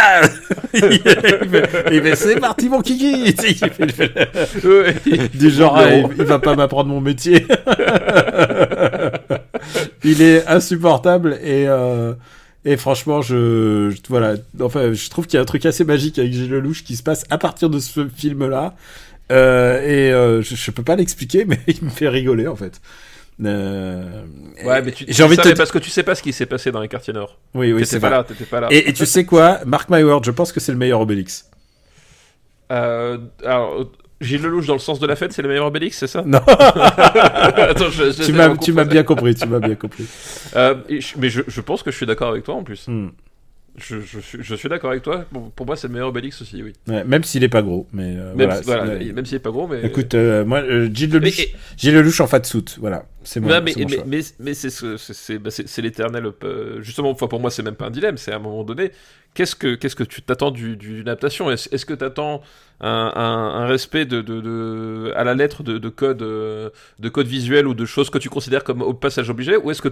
il 1.91 2.01
fait, 2.01 2.15
c'est 2.15 2.39
parti 2.39 2.69
mon 2.69 2.81
kiki. 2.81 3.13
Il 3.33 3.35
fait, 3.35 3.73
il 3.79 3.91
fait, 3.91 5.37
du 5.37 5.49
genre 5.49 5.77
ah, 5.77 5.93
il, 5.93 6.07
il 6.17 6.23
va 6.23 6.39
pas 6.39 6.55
m'apprendre 6.55 6.89
mon 6.89 7.01
métier. 7.01 7.45
il 10.03 10.21
est 10.21 10.45
insupportable 10.47 11.37
et 11.41 11.67
euh, 11.67 12.13
et 12.65 12.77
franchement, 12.77 13.21
je, 13.21 13.89
je, 13.89 13.97
voilà, 14.07 14.35
enfin, 14.61 14.93
je 14.93 15.09
trouve 15.09 15.27
qu'il 15.27 15.35
y 15.35 15.39
a 15.39 15.41
un 15.41 15.45
truc 15.45 15.65
assez 15.65 15.83
magique 15.83 16.17
avec 16.17 16.31
Gilles 16.31 16.49
Lelouch 16.49 16.83
qui 16.83 16.95
se 16.95 17.03
passe 17.03 17.25
à 17.29 17.37
partir 17.37 17.69
de 17.69 17.79
ce 17.79 18.07
film-là. 18.07 18.75
Euh, 19.31 19.81
et 19.81 20.11
euh, 20.11 20.41
je, 20.41 20.55
je, 20.55 20.71
peux 20.71 20.83
pas 20.83 20.95
l'expliquer, 20.95 21.45
mais 21.47 21.59
il 21.67 21.83
me 21.83 21.89
fait 21.89 22.09
rigoler 22.09 22.47
en 22.47 22.55
fait. 22.55 22.81
Euh, 23.43 24.23
ouais, 24.63 24.81
mais 24.81 24.91
tu, 24.91 25.05
j'ai 25.07 25.23
envie 25.23 25.37
de 25.37 25.41
te... 25.41 25.49
parce 25.57 25.71
que 25.71 25.79
tu 25.79 25.89
sais 25.89 26.03
pas 26.03 26.13
ce 26.15 26.21
qui 26.21 26.33
s'est 26.33 26.45
passé 26.45 26.71
dans 26.71 26.81
les 26.81 26.87
quartiers 26.87 27.13
nord. 27.13 27.39
Oui, 27.53 27.73
oui, 27.73 27.83
t'étais 27.83 27.99
pas 27.99 28.09
là, 28.09 28.23
t'étais 28.23 28.45
pas 28.45 28.61
là. 28.61 28.67
Et, 28.71 28.89
et, 28.89 28.93
tu 28.93 29.05
sais 29.05 29.25
quoi, 29.25 29.59
Mark 29.65 29.89
My 29.89 30.03
Word, 30.03 30.23
je 30.23 30.31
pense 30.31 30.51
que 30.51 30.59
c'est 30.59 30.71
le 30.71 30.77
meilleur 30.77 31.01
Obélix. 31.01 31.49
Euh, 32.71 33.17
alors, 33.43 33.91
Gilles 34.23 34.41
Lelouch 34.41 34.65
dans 34.65 34.73
le 34.73 34.79
sens 34.79 34.99
de 34.99 35.07
la 35.07 35.15
fête, 35.15 35.33
c'est 35.33 35.41
le 35.41 35.49
meilleur 35.49 35.65
Obélix, 35.67 35.97
c'est 35.97 36.07
ça 36.07 36.23
Non. 36.25 36.39
Attends, 36.47 37.89
je, 37.89 38.11
je 38.11 38.23
tu 38.23 38.33
m'as, 38.33 38.85
bien 38.85 39.03
compris, 39.03 39.35
tu 39.35 39.45
m'as 39.45 39.59
bien 39.59 39.75
compris. 39.75 40.05
Euh, 40.55 40.75
je, 40.89 41.13
mais 41.17 41.29
je, 41.29 41.41
je, 41.47 41.61
pense 41.61 41.83
que 41.83 41.91
je 41.91 41.97
suis 41.97 42.05
d'accord 42.05 42.29
avec 42.29 42.43
toi 42.43 42.55
en 42.55 42.63
plus. 42.63 42.87
Hmm. 42.87 43.09
Je, 43.75 43.99
je 44.01 44.19
suis, 44.19 44.37
je 44.41 44.53
suis 44.55 44.69
d'accord 44.69 44.91
avec 44.91 45.01
toi. 45.01 45.25
Pour 45.55 45.65
moi, 45.65 45.75
c'est 45.75 45.87
le 45.87 45.93
meilleur 45.93 46.09
Obélix 46.09 46.39
aussi, 46.43 46.61
oui. 46.61 46.73
Ouais, 46.87 47.03
même 47.03 47.23
s'il 47.23 47.43
est 47.43 47.49
pas 47.49 47.63
gros, 47.63 47.87
mais 47.91 48.15
euh, 48.15 48.27
Même, 48.35 48.45
voilà, 48.47 48.55
si- 48.57 48.63
voilà, 48.65 48.99
c'est- 48.99 49.13
même 49.13 49.25
s'il 49.25 49.35
est 49.37 49.39
pas 49.39 49.49
gros, 49.49 49.67
mais. 49.67 49.83
Écoute, 49.83 50.13
euh, 50.13 50.45
moi, 50.45 50.59
euh, 50.59 50.89
Gilles 50.93 51.11
Lelouch, 51.11 51.39
et- 51.39 51.55
Gilles 51.75 51.95
Lelouch 51.95 52.21
en 52.21 52.27
fat 52.27 52.43
suit, 52.43 52.63
voilà, 52.79 53.05
c'est 53.23 53.39
Ouais, 53.39 53.61
mais, 53.61 53.73
mon 53.75 53.85
mais, 53.89 53.95
choix. 53.95 54.03
mais, 54.05 54.19
mais 54.39 54.53
c'est 54.53 54.69
ce- 54.69 54.97
c'est- 54.97 55.13
c'est 55.13 55.39
bah, 55.39 55.49
c'est- 55.49 55.67
c'est 55.67 55.81
l'éternel. 55.81 56.27
euh, 56.43 56.81
justement, 56.83 57.09
enfin, 57.09 57.25
pour 57.27 57.39
moi, 57.39 57.49
c'est 57.49 57.63
même 57.63 57.73
pas 57.73 57.87
un 57.87 57.89
dilemme. 57.91 58.17
C'est 58.17 58.31
à 58.31 58.35
un 58.35 58.39
moment 58.39 58.63
donné, 58.63 58.91
qu'est-ce 59.33 59.55
que 59.55 59.73
qu'est-ce 59.73 59.95
que 59.95 60.03
tu 60.03 60.21
t'attends 60.21 60.51
du- 60.51 60.77
d'une 60.77 61.01
adaptation? 61.09 61.49
Est-ce 61.49 61.67
est-ce 61.73 61.87
que 61.87 61.95
tu 61.95 62.03
attends 62.05 62.41
un, 62.79 63.11
un- 63.15 63.61
un 63.63 63.65
respect 63.65 64.05
de, 64.05 64.21
de, 64.21 64.39
de- 64.39 65.13
à 65.15 65.23
la 65.23 65.33
lettre 65.33 65.63
de, 65.63 65.79
de 65.79 65.89
code 65.89 66.21
euh, 66.21 66.69
de 66.99 67.09
code 67.09 67.25
visuel 67.27 67.65
ou 67.65 67.73
de 67.73 67.85
choses 67.85 68.11
que 68.11 68.19
tu 68.19 68.29
considères 68.29 68.63
comme 68.63 68.83
au 68.83 68.93
passage 68.93 69.31
obligé, 69.31 69.57
ou 69.57 69.71
est-ce 69.71 69.81
que 69.81 69.89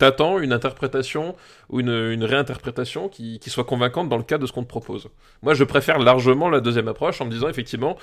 t'attends 0.00 0.40
une 0.40 0.52
interprétation 0.52 1.36
ou 1.68 1.78
une, 1.80 1.88
une 2.10 2.24
réinterprétation 2.24 3.08
qui, 3.08 3.38
qui 3.38 3.50
soit 3.50 3.64
convaincante 3.64 4.08
dans 4.08 4.16
le 4.16 4.24
cadre 4.24 4.42
de 4.42 4.46
ce 4.48 4.52
qu'on 4.52 4.64
te 4.64 4.68
propose 4.68 5.08
Moi, 5.42 5.54
je 5.54 5.62
préfère 5.62 5.98
largement 6.00 6.48
la 6.50 6.58
deuxième 6.60 6.88
approche 6.88 7.20
en 7.20 7.26
me 7.26 7.30
disant 7.30 7.48
effectivement 7.48 7.96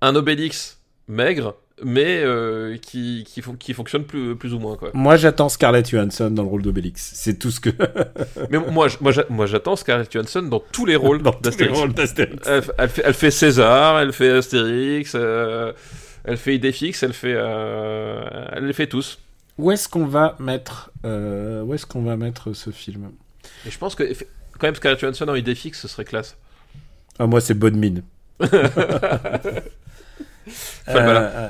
un 0.00 0.16
Obélix 0.16 0.80
maigre, 1.08 1.54
mais 1.84 2.20
euh, 2.24 2.76
qui, 2.78 3.24
qui, 3.28 3.40
fon- 3.42 3.54
qui 3.54 3.72
fonctionne 3.74 4.04
plus, 4.04 4.34
plus 4.34 4.52
ou 4.54 4.58
moins. 4.58 4.76
Quoi. 4.76 4.90
Moi, 4.94 5.16
j'attends 5.16 5.48
Scarlett 5.48 5.88
Johansson 5.88 6.30
dans 6.30 6.42
le 6.42 6.48
rôle 6.48 6.62
d'Obélix. 6.62 7.12
C'est 7.14 7.38
tout 7.38 7.50
ce 7.52 7.60
que. 7.60 7.70
Mais 8.50 8.58
moi, 8.58 8.88
moi, 9.00 9.12
j'a- 9.12 9.26
moi 9.28 9.46
j'attends 9.46 9.76
Scarlett 9.76 10.10
Johansson 10.12 10.42
dans 10.42 10.60
tous 10.72 10.84
les 10.86 10.96
rôles 10.96 11.22
d'Astérix. 11.42 11.78
elle 13.04 13.14
fait 13.14 13.30
César, 13.30 14.00
elle 14.00 14.12
fait 14.12 14.30
Astérix, 14.30 15.12
euh, 15.14 15.72
elle 16.24 16.38
fait 16.38 16.56
Idéfix, 16.56 17.02
elle 17.04 17.12
fait, 17.12 17.34
euh, 17.36 18.24
elle 18.52 18.66
les 18.66 18.72
fait 18.72 18.88
tous. 18.88 19.18
Où 19.58 19.70
est-ce 19.70 19.88
qu'on 19.88 20.06
va 20.06 20.36
mettre, 20.38 20.90
euh, 21.04 21.62
où 21.62 21.74
est-ce 21.74 21.86
qu'on 21.86 22.02
va 22.02 22.16
mettre 22.16 22.52
ce 22.52 22.70
film? 22.70 23.10
Et 23.66 23.70
je 23.70 23.78
pense 23.78 23.94
que 23.94 24.04
quand 24.58 24.66
même 24.66 24.74
Scarlett 24.74 25.00
Johansson 25.00 25.28
en 25.28 25.34
Idéfix, 25.34 25.80
ce 25.80 25.88
serait 25.88 26.04
classe. 26.04 26.36
ah, 27.18 27.26
Moi, 27.26 27.40
c'est 27.40 27.54
Bonne 27.54 27.76
Mine. 27.76 28.02
Enfin, 30.88 31.02
voilà. 31.02 31.20
Euh, 31.22 31.48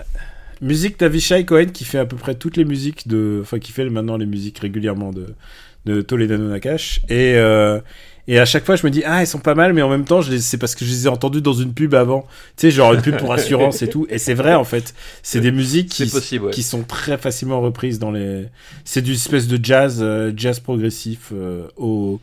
musique 0.62 0.99
d'Avishai 0.99 1.45
Cohen 1.45 1.66
qui 1.66 1.85
fait 1.85 1.99
à 1.99 2.07
peu 2.07 2.16
près 2.16 2.35
toutes 2.35 2.57
les 2.57 2.64
musiques 2.64 3.07
de, 3.09 3.40
enfin 3.42 3.59
qui 3.59 3.73
fait 3.73 3.87
maintenant 3.90 4.16
les 4.16 4.25
musiques 4.25 4.59
régulièrement 4.59 5.12
de 5.12 5.35
de 5.85 6.01
Toledano 6.03 6.49
Nakash 6.49 7.01
et 7.09 7.35
euh, 7.37 7.81
et 8.29 8.39
à 8.39 8.45
chaque 8.45 8.65
fois 8.65 8.77
je 8.77 8.87
me 8.87 8.91
dis 8.91 9.03
ah 9.05 9.23
ils 9.23 9.27
sont 9.27 9.39
pas 9.39 9.55
mal 9.55 9.73
mais 9.73 9.83
en 9.83 9.89
même 9.89 10.05
temps 10.05 10.21
c'est 10.23 10.59
parce 10.59 10.75
que 10.75 10.85
je 10.85 10.91
les 10.91 11.07
ai 11.07 11.09
entendus 11.09 11.41
dans 11.41 11.53
une 11.53 11.73
pub 11.73 11.95
avant. 11.95 12.27
Tu 12.57 12.62
sais 12.62 12.71
genre 12.71 12.93
une 12.93 13.03
pub 13.03 13.17
pour 13.17 13.33
assurance 13.33 13.83
et 13.83 13.89
tout. 13.89 14.07
Et 14.11 14.19
c'est 14.19 14.35
vrai 14.35 14.55
en 14.55 14.65
fait. 14.65 14.95
C'est 15.23 15.41
des 15.41 15.53
musiques 15.53 15.91
qui 15.91 16.07
possible, 16.07 16.47
ouais. 16.47 16.51
qui 16.53 16.62
sont 16.62 16.83
très 16.83 17.19
facilement 17.19 17.61
reprises 17.61 17.99
dans 17.99 18.11
les 18.11 18.47
c'est 18.85 19.03
du 19.03 19.12
espèce 19.12 19.47
de 19.47 19.62
jazz 19.62 19.99
euh, 20.01 20.33
jazz 20.37 20.61
progressif 20.61 21.31
euh, 21.33 21.69
au 21.77 22.21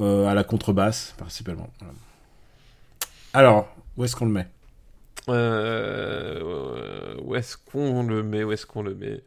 euh, 0.00 0.26
à 0.26 0.34
la 0.34 0.44
contrebasse 0.44 1.14
principalement. 1.16 1.70
Voilà. 1.80 1.94
alors 3.32 3.68
où 3.96 4.04
est-ce 4.04 4.16
qu'on 4.16 4.26
le 4.26 4.32
met? 4.32 4.46
Euh, 5.28 6.40
euh, 6.42 7.14
où 7.22 7.34
est-ce 7.34 7.56
qu'on 7.56 8.02
le 8.02 8.22
met? 8.22 8.44
Où 8.44 8.52
est-ce 8.52 8.66
qu'on 8.66 8.82
le 8.82 8.94
met? 8.94 9.22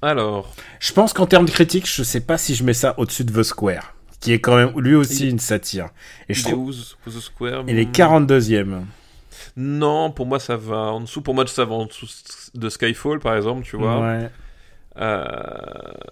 Alors, 0.00 0.52
Je 0.80 0.92
pense 0.92 1.12
qu'en 1.12 1.26
termes 1.26 1.46
de 1.46 1.50
critique, 1.50 1.88
je 1.88 2.02
sais 2.02 2.20
pas 2.20 2.38
si 2.38 2.54
je 2.54 2.64
mets 2.64 2.74
ça 2.74 2.94
au-dessus 2.98 3.24
de 3.24 3.32
The 3.32 3.44
Square, 3.44 3.94
qui 4.22 4.32
est 4.32 4.38
quand 4.40 4.56
même 4.56 4.72
lui 4.80 4.94
aussi 4.94 5.24
Il- 5.26 5.30
une 5.32 5.38
satire. 5.38 5.90
Et 6.28 6.34
je 6.34 6.40
il 6.42 6.48
est 6.48 6.50
trouve 6.52 6.72
Square 7.20 7.64
il 7.68 7.78
est 7.78 7.84
Hmm. 7.86 7.92
42e. 7.92 8.86
Non, 9.56 10.10
pour 10.10 10.24
moi 10.26 10.38
ça 10.40 10.56
va 10.56 10.76
en 10.92 11.00
dessous. 11.00 11.20
Pour 11.20 11.34
moi 11.34 11.46
ça 11.46 11.64
va 11.64 11.74
en 11.74 11.86
dessous 11.86 12.06
de 12.54 12.68
Skyfall 12.70 13.18
par 13.20 13.36
exemple, 13.36 13.64
tu 13.64 13.76
vois. 13.76 14.00
Ouais. 14.00 14.30
Euh, 14.98 15.24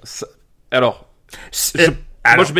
ça- 0.03 0.27
Alors, 0.71 1.09
C'est- 1.51 1.79
je- 1.87 1.91
alors, 2.25 2.37
moi 2.37 2.45
je 2.45 2.53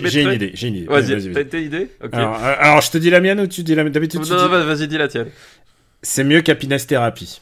mets. 0.00 0.08
j'ai 0.10 0.22
une 0.22 0.32
idée, 0.32 0.50
j'ai 0.54 0.68
une 0.68 0.74
idée. 0.76 0.86
Vas-y, 0.86 1.14
vas-y. 1.14 1.32
t'as 1.32 1.44
t'as 1.44 1.58
une 1.58 1.64
idée 1.66 1.90
Ok. 2.02 2.10
Alors, 2.14 2.34
euh, 2.44 2.54
alors, 2.58 2.80
je 2.80 2.90
te 2.90 2.98
dis 2.98 3.10
la 3.10 3.20
mienne 3.20 3.40
ou 3.40 3.46
tu 3.46 3.62
dis 3.62 3.74
la 3.74 3.84
mienne 3.84 3.92
D'habitude, 3.92 4.20
non, 4.20 4.26
non, 4.28 4.42
dis- 4.44 4.50
vas- 4.50 4.64
vas-y, 4.64 4.88
dis 4.88 4.98
la 4.98 5.08
tienne. 5.08 5.28
c'est 6.02 6.24
mieux 6.24 6.40
qu'Happiness 6.42 6.86
Therapy. 6.86 7.40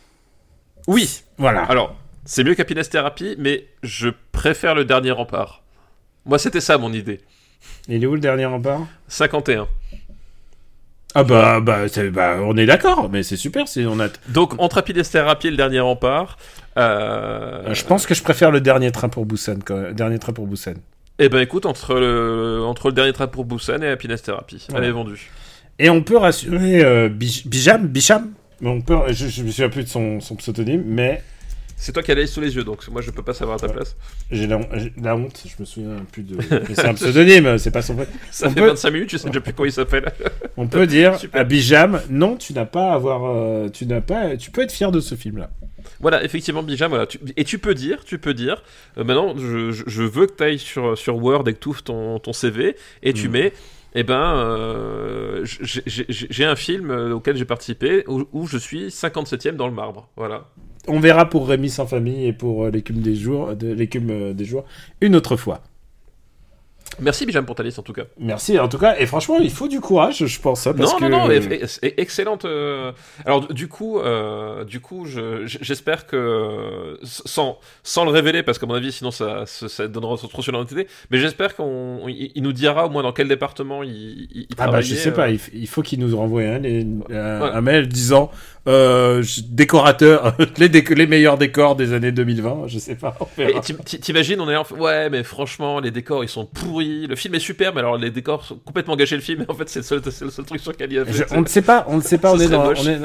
Oui. 0.86 1.20
Voilà. 1.38 1.62
Alors, 1.64 1.96
c'est 2.24 2.44
mieux 2.44 2.54
qu'Happiness 2.54 2.88
Therapy, 2.90 3.34
mais 3.38 3.66
je 3.82 4.08
préfère 4.32 4.74
le 4.74 4.84
dernier 4.84 5.10
rempart. 5.10 5.62
Moi, 6.28 6.38
c'était 6.38 6.60
ça 6.60 6.78
mon 6.78 6.92
idée. 6.92 7.20
Il 7.88 8.02
est 8.04 8.06
où 8.06 8.14
le 8.14 8.20
dernier 8.20 8.44
rempart? 8.44 8.82
51. 9.08 9.66
Ah 11.14 11.24
bah, 11.24 11.58
bah, 11.60 11.86
bah, 12.12 12.36
on 12.42 12.56
est 12.56 12.66
d'accord, 12.66 13.08
mais 13.10 13.22
c'est 13.22 13.36
super 13.38 13.66
si 13.66 13.84
on 13.88 13.98
a. 13.98 14.08
Donc, 14.28 14.52
entre 14.60 14.80
Therapy 14.82 15.46
et 15.48 15.50
le 15.50 15.56
dernier 15.56 15.80
rempart, 15.80 16.36
euh, 16.76 17.64
Euh, 17.68 17.74
Je 17.74 17.84
pense 17.84 18.06
que 18.06 18.14
je 18.14 18.22
préfère 18.22 18.50
le 18.50 18.60
dernier 18.60 18.92
train 18.92 19.08
pour 19.08 19.24
Busan. 19.26 19.56
Quand 19.64 19.76
même. 19.76 19.94
Dernier 19.94 20.18
train 20.18 20.32
pour 20.32 20.46
Busan. 20.46 20.74
Eh 21.18 21.28
ben, 21.28 21.40
écoute, 21.40 21.66
entre 21.66 21.94
le, 21.94 22.62
entre 22.62 22.88
le 22.88 22.92
dernier 22.94 23.12
train 23.12 23.26
pour 23.26 23.44
Busan 23.46 23.82
et 23.82 23.88
Happiness 23.88 24.22
Therapy, 24.22 24.66
Voilà. 24.68 24.84
elle 24.84 24.90
est 24.90 24.92
vendue. 24.94 25.30
Et 25.80 25.90
on 25.90 26.02
peut 26.02 26.16
rassurer 26.18 26.84
euh, 26.84 27.08
Bij- 27.08 27.42
Bijam, 27.48 27.86
Bicham. 27.88 28.32
On 28.62 28.80
peut, 28.82 28.96
je, 29.08 29.28
je 29.28 29.42
me 29.42 29.48
souviens 29.50 29.68
plus 29.70 29.84
de 29.84 29.88
son, 29.88 30.20
son 30.20 30.36
pseudonyme, 30.36 30.82
mais 30.84 31.22
C'est 31.80 31.92
toi 31.92 32.02
qui 32.02 32.10
as 32.10 32.14
l'œil 32.16 32.26
sous 32.26 32.40
les 32.40 32.56
yeux, 32.56 32.64
donc 32.64 32.86
moi 32.88 33.00
je 33.02 33.10
peux 33.12 33.22
pas 33.22 33.34
savoir 33.34 33.56
à 33.56 33.60
ta 33.60 33.68
Ouais. 33.68 33.72
place. 33.72 33.96
j'ai 34.32 34.46
la, 34.48 34.56
honte. 35.16 35.44
Je 35.46 35.54
me 35.60 35.64
souviens 35.64 35.96
plus 36.10 36.24
de. 36.24 36.36
c'est 36.74 36.84
un 36.86 36.94
pseudonyme, 36.94 37.56
c'est 37.58 37.70
pas 37.70 37.82
son 37.82 37.94
vrai. 37.94 38.08
Ça 38.32 38.48
On 38.48 38.50
fait 38.50 38.60
peut- 38.60 38.66
25 38.68 38.90
minutes, 38.90 39.10
je 39.10 39.16
sais 39.16 39.28
déjà 39.28 39.40
plus 39.40 39.52
comment 39.52 39.66
il 39.66 39.72
s'appelle. 39.72 40.12
On 40.56 40.66
peut 40.66 40.86
dire 40.88 41.16
Super. 41.20 41.40
à 41.40 41.44
Bijam, 41.44 42.00
non, 42.10 42.36
tu 42.36 42.52
n'as 42.52 42.66
pas 42.66 42.90
à 42.90 42.94
avoir, 42.94 43.24
euh, 43.26 43.68
tu 43.68 43.86
n'as 43.86 44.00
pas, 44.00 44.36
tu 44.36 44.50
peux 44.50 44.62
être 44.62 44.72
fier 44.72 44.90
de 44.90 44.98
ce 45.00 45.14
film-là. 45.14 45.50
Voilà, 46.00 46.24
effectivement, 46.24 46.62
Bijam, 46.64 46.88
voilà. 46.90 47.06
Tu- 47.06 47.20
Et 47.36 47.44
tu 47.44 47.58
peux 47.60 47.74
dire, 47.74 48.04
tu 48.04 48.18
peux 48.18 48.34
dire, 48.34 48.62
euh, 48.98 49.04
maintenant, 49.04 49.34
je, 49.36 50.02
veux 50.02 50.26
que 50.26 50.34
tu 50.34 50.42
ailles 50.42 50.58
sur, 50.58 50.98
sur 50.98 51.16
Word 51.16 51.48
et 51.48 51.54
que 51.54 51.58
tu 51.60 51.68
ouvres 51.68 51.82
ton, 51.82 52.18
ton 52.18 52.32
CV 52.32 52.74
et 53.04 53.12
tu 53.12 53.28
Mm. 53.28 53.32
mets, 53.32 53.52
eh 53.94 54.02
ben, 54.02 54.34
euh, 54.36 55.44
j'ai- 55.44 56.44
un 56.44 56.56
film 56.56 56.90
auquel 57.12 57.36
j'ai 57.36 57.44
participé 57.44 58.04
où, 58.08 58.24
où 58.32 58.46
je 58.48 58.58
suis 58.58 58.90
57ème 58.90 59.56
dans 59.56 59.68
le 59.68 59.74
marbre. 59.74 60.08
Voilà. 60.16 60.48
On 60.86 61.00
verra 61.00 61.28
pour 61.28 61.48
Rémi 61.48 61.68
sans 61.70 61.86
famille 61.86 62.26
et 62.26 62.32
pour 62.32 62.64
euh, 62.64 62.70
l'écume 62.70 63.00
des 63.00 63.14
jours, 63.14 63.54
de 63.54 63.72
l'écume 63.72 64.10
euh, 64.10 64.32
des 64.32 64.44
jours, 64.44 64.64
une 65.00 65.16
autre 65.16 65.36
fois. 65.36 65.62
Merci 67.00 67.26
Bijam 67.26 67.44
pour 67.44 67.54
ta 67.54 67.62
liste 67.62 67.78
en 67.78 67.82
tout 67.82 67.92
cas. 67.92 68.04
Merci 68.18 68.58
en 68.58 68.66
tout 68.66 68.78
cas. 68.78 68.96
Et 68.98 69.06
franchement, 69.06 69.36
il 69.38 69.50
faut 69.50 69.68
du 69.68 69.78
courage, 69.78 70.24
je 70.26 70.40
pense. 70.40 70.66
hein, 70.66 70.74
parce 70.76 70.92
non, 70.92 70.98
que... 70.98 71.04
non, 71.04 71.28
non, 71.28 71.30
excellente. 71.96 72.44
euh, 72.44 72.90
Alors 73.24 73.46
du 73.52 73.68
coup, 73.68 74.00
euh, 74.00 74.64
du 74.64 74.80
coup, 74.80 75.04
je- 75.04 75.42
j'espère 75.46 76.06
que 76.06 76.16
euh, 76.16 76.96
sans 77.02 77.58
sans 77.84 78.04
le 78.04 78.10
révéler, 78.10 78.42
parce 78.42 78.58
qu'à 78.58 78.66
mon 78.66 78.74
avis, 78.74 78.90
sinon 78.90 79.10
ça 79.12 79.44
ça, 79.46 79.86
donnera 79.86 80.16
trop 80.16 80.42
sur 80.42 80.50
l'identité. 80.50 80.88
Mais 81.10 81.18
j'espère 81.18 81.54
qu'on 81.54 82.08
il 82.08 82.42
nous 82.42 82.54
dira 82.54 82.86
au 82.86 82.90
moins 82.90 83.02
dans 83.04 83.12
quel 83.12 83.28
département 83.28 83.82
il, 83.84 84.26
il, 84.32 84.46
Ah 84.56 84.68
bah 84.68 84.80
je 84.80 84.94
sais 84.94 85.10
euh, 85.10 85.12
pas, 85.12 85.28
il, 85.30 85.68
faut 85.68 85.82
qu'il 85.82 86.00
nous 86.00 86.16
renvoie 86.16 86.58
les- 86.58 86.86
un 87.10 87.60
mail 87.60 87.86
disant 87.86 88.30
euh, 88.68 89.24
décorateur, 89.48 90.36
les, 90.58 91.06
meilleurs 91.06 91.38
décors 91.38 91.74
des 91.74 91.92
années 91.94 92.12
2020, 92.12 92.64
je 92.66 92.78
sais 92.78 92.94
pas. 92.94 93.16
T'imagines, 94.02 94.40
on 94.40 94.50
est 94.50 94.56
on 94.56 94.64
fait, 94.64 94.74
ouais, 94.74 95.10
mais 95.10 95.22
franchement, 95.22 95.80
les 95.80 95.90
décors 95.90 96.22
ils 96.22 96.28
sont 96.28 96.44
pourris. 96.44 97.06
Le 97.06 97.16
film 97.16 97.34
est 97.34 97.40
super, 97.40 97.72
mais 97.72 97.80
alors 97.80 97.96
les 97.96 98.10
décors 98.10 98.44
sont 98.44 98.58
complètement 98.58 98.96
gâché 98.96 99.16
le 99.16 99.22
film. 99.22 99.46
En 99.48 99.54
fait, 99.54 99.68
c'est 99.70 99.78
le 99.78 99.84
seul, 99.84 100.02
le 100.04 100.44
truc 100.44 100.60
sur 100.60 100.72
lequel 100.72 100.92
il 100.92 100.98
a 100.98 101.04
fait. 101.06 101.24
on 101.34 101.40
ne 101.40 101.46
sait 101.46 101.62
pas, 101.62 101.86
on 101.88 101.96
ne 101.96 102.02
sait 102.02 102.18
pas, 102.18 102.32
on 102.34 102.38
est 102.38 102.48
dans, 102.48 102.68
on 102.68 102.74
est- 102.74 103.00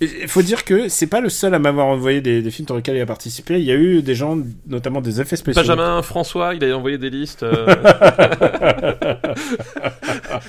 Il 0.00 0.28
faut 0.28 0.42
dire 0.42 0.64
que 0.64 0.88
c'est 0.88 1.08
pas 1.08 1.20
le 1.20 1.28
seul 1.28 1.52
à 1.54 1.58
m'avoir 1.58 1.86
envoyé 1.86 2.20
des, 2.20 2.40
des 2.40 2.50
films 2.52 2.66
dans 2.66 2.76
lesquels 2.76 2.96
il 2.96 3.00
a 3.00 3.06
participé. 3.06 3.58
Il 3.58 3.64
y 3.64 3.72
a 3.72 3.74
eu 3.74 4.00
des 4.00 4.14
gens, 4.14 4.38
notamment 4.66 5.00
des 5.00 5.20
effets 5.20 5.34
spéciaux. 5.36 5.60
Benjamin 5.60 6.00
François, 6.02 6.54
il 6.54 6.64
a 6.64 6.76
envoyé 6.76 6.98
des 6.98 7.10
listes. 7.10 7.42
euh, 7.42 7.66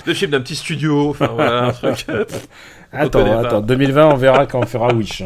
de 0.06 0.14
films 0.14 0.30
d'un 0.30 0.40
petit 0.40 0.56
studio, 0.56 1.10
enfin 1.10 1.30
voilà, 1.34 1.64
un 1.66 1.72
truc. 1.72 2.06
Attends, 2.92 3.38
attends, 3.38 3.60
2020, 3.60 4.06
on 4.08 4.16
verra 4.16 4.46
quand 4.46 4.60
on 4.60 4.66
fera 4.66 4.92
Wish. 4.92 5.22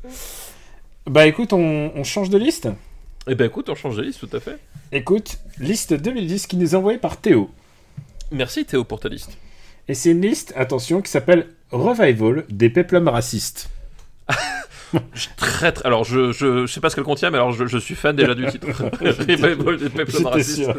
bah 1.06 1.26
écoute, 1.26 1.52
on, 1.52 1.92
on 1.94 2.04
change 2.04 2.30
de 2.30 2.38
liste? 2.38 2.68
Eh 3.26 3.34
ben 3.34 3.44
écoute, 3.46 3.68
on 3.68 3.74
change 3.74 3.96
de 3.96 4.02
liste, 4.02 4.20
tout 4.20 4.36
à 4.36 4.40
fait. 4.40 4.58
Écoute, 4.90 5.38
liste 5.58 5.94
2010 5.94 6.46
qui 6.46 6.56
nous 6.56 6.74
est 6.74 6.76
envoyée 6.76 6.98
par 6.98 7.16
Théo. 7.16 7.50
Merci 8.30 8.64
Théo 8.64 8.84
pour 8.84 9.00
ta 9.00 9.08
liste. 9.08 9.36
Et 9.88 9.94
c'est 9.94 10.10
une 10.10 10.20
liste, 10.22 10.52
attention, 10.56 11.00
qui 11.02 11.10
s'appelle 11.10 11.48
Revival 11.70 12.44
des 12.48 12.70
peplums 12.70 13.08
racistes. 13.08 13.68
Je- 15.14 15.28
Très, 15.38 15.72
très... 15.72 15.86
Alors, 15.86 16.04
je, 16.04 16.32
je, 16.32 16.66
je 16.66 16.72
sais 16.72 16.80
pas 16.80 16.90
ce 16.90 16.96
qu'elle 16.96 17.04
contient, 17.04 17.30
mais 17.30 17.38
alors 17.38 17.52
je, 17.52 17.64
je 17.64 17.78
suis 17.78 17.94
fan 17.94 18.14
déjà 18.14 18.34
du 18.34 18.44
titre. 18.46 18.66
Revival 19.00 19.78
des 19.78 19.88
peuples 19.88 20.10
J'étais 20.12 20.28
racistes. 20.28 20.70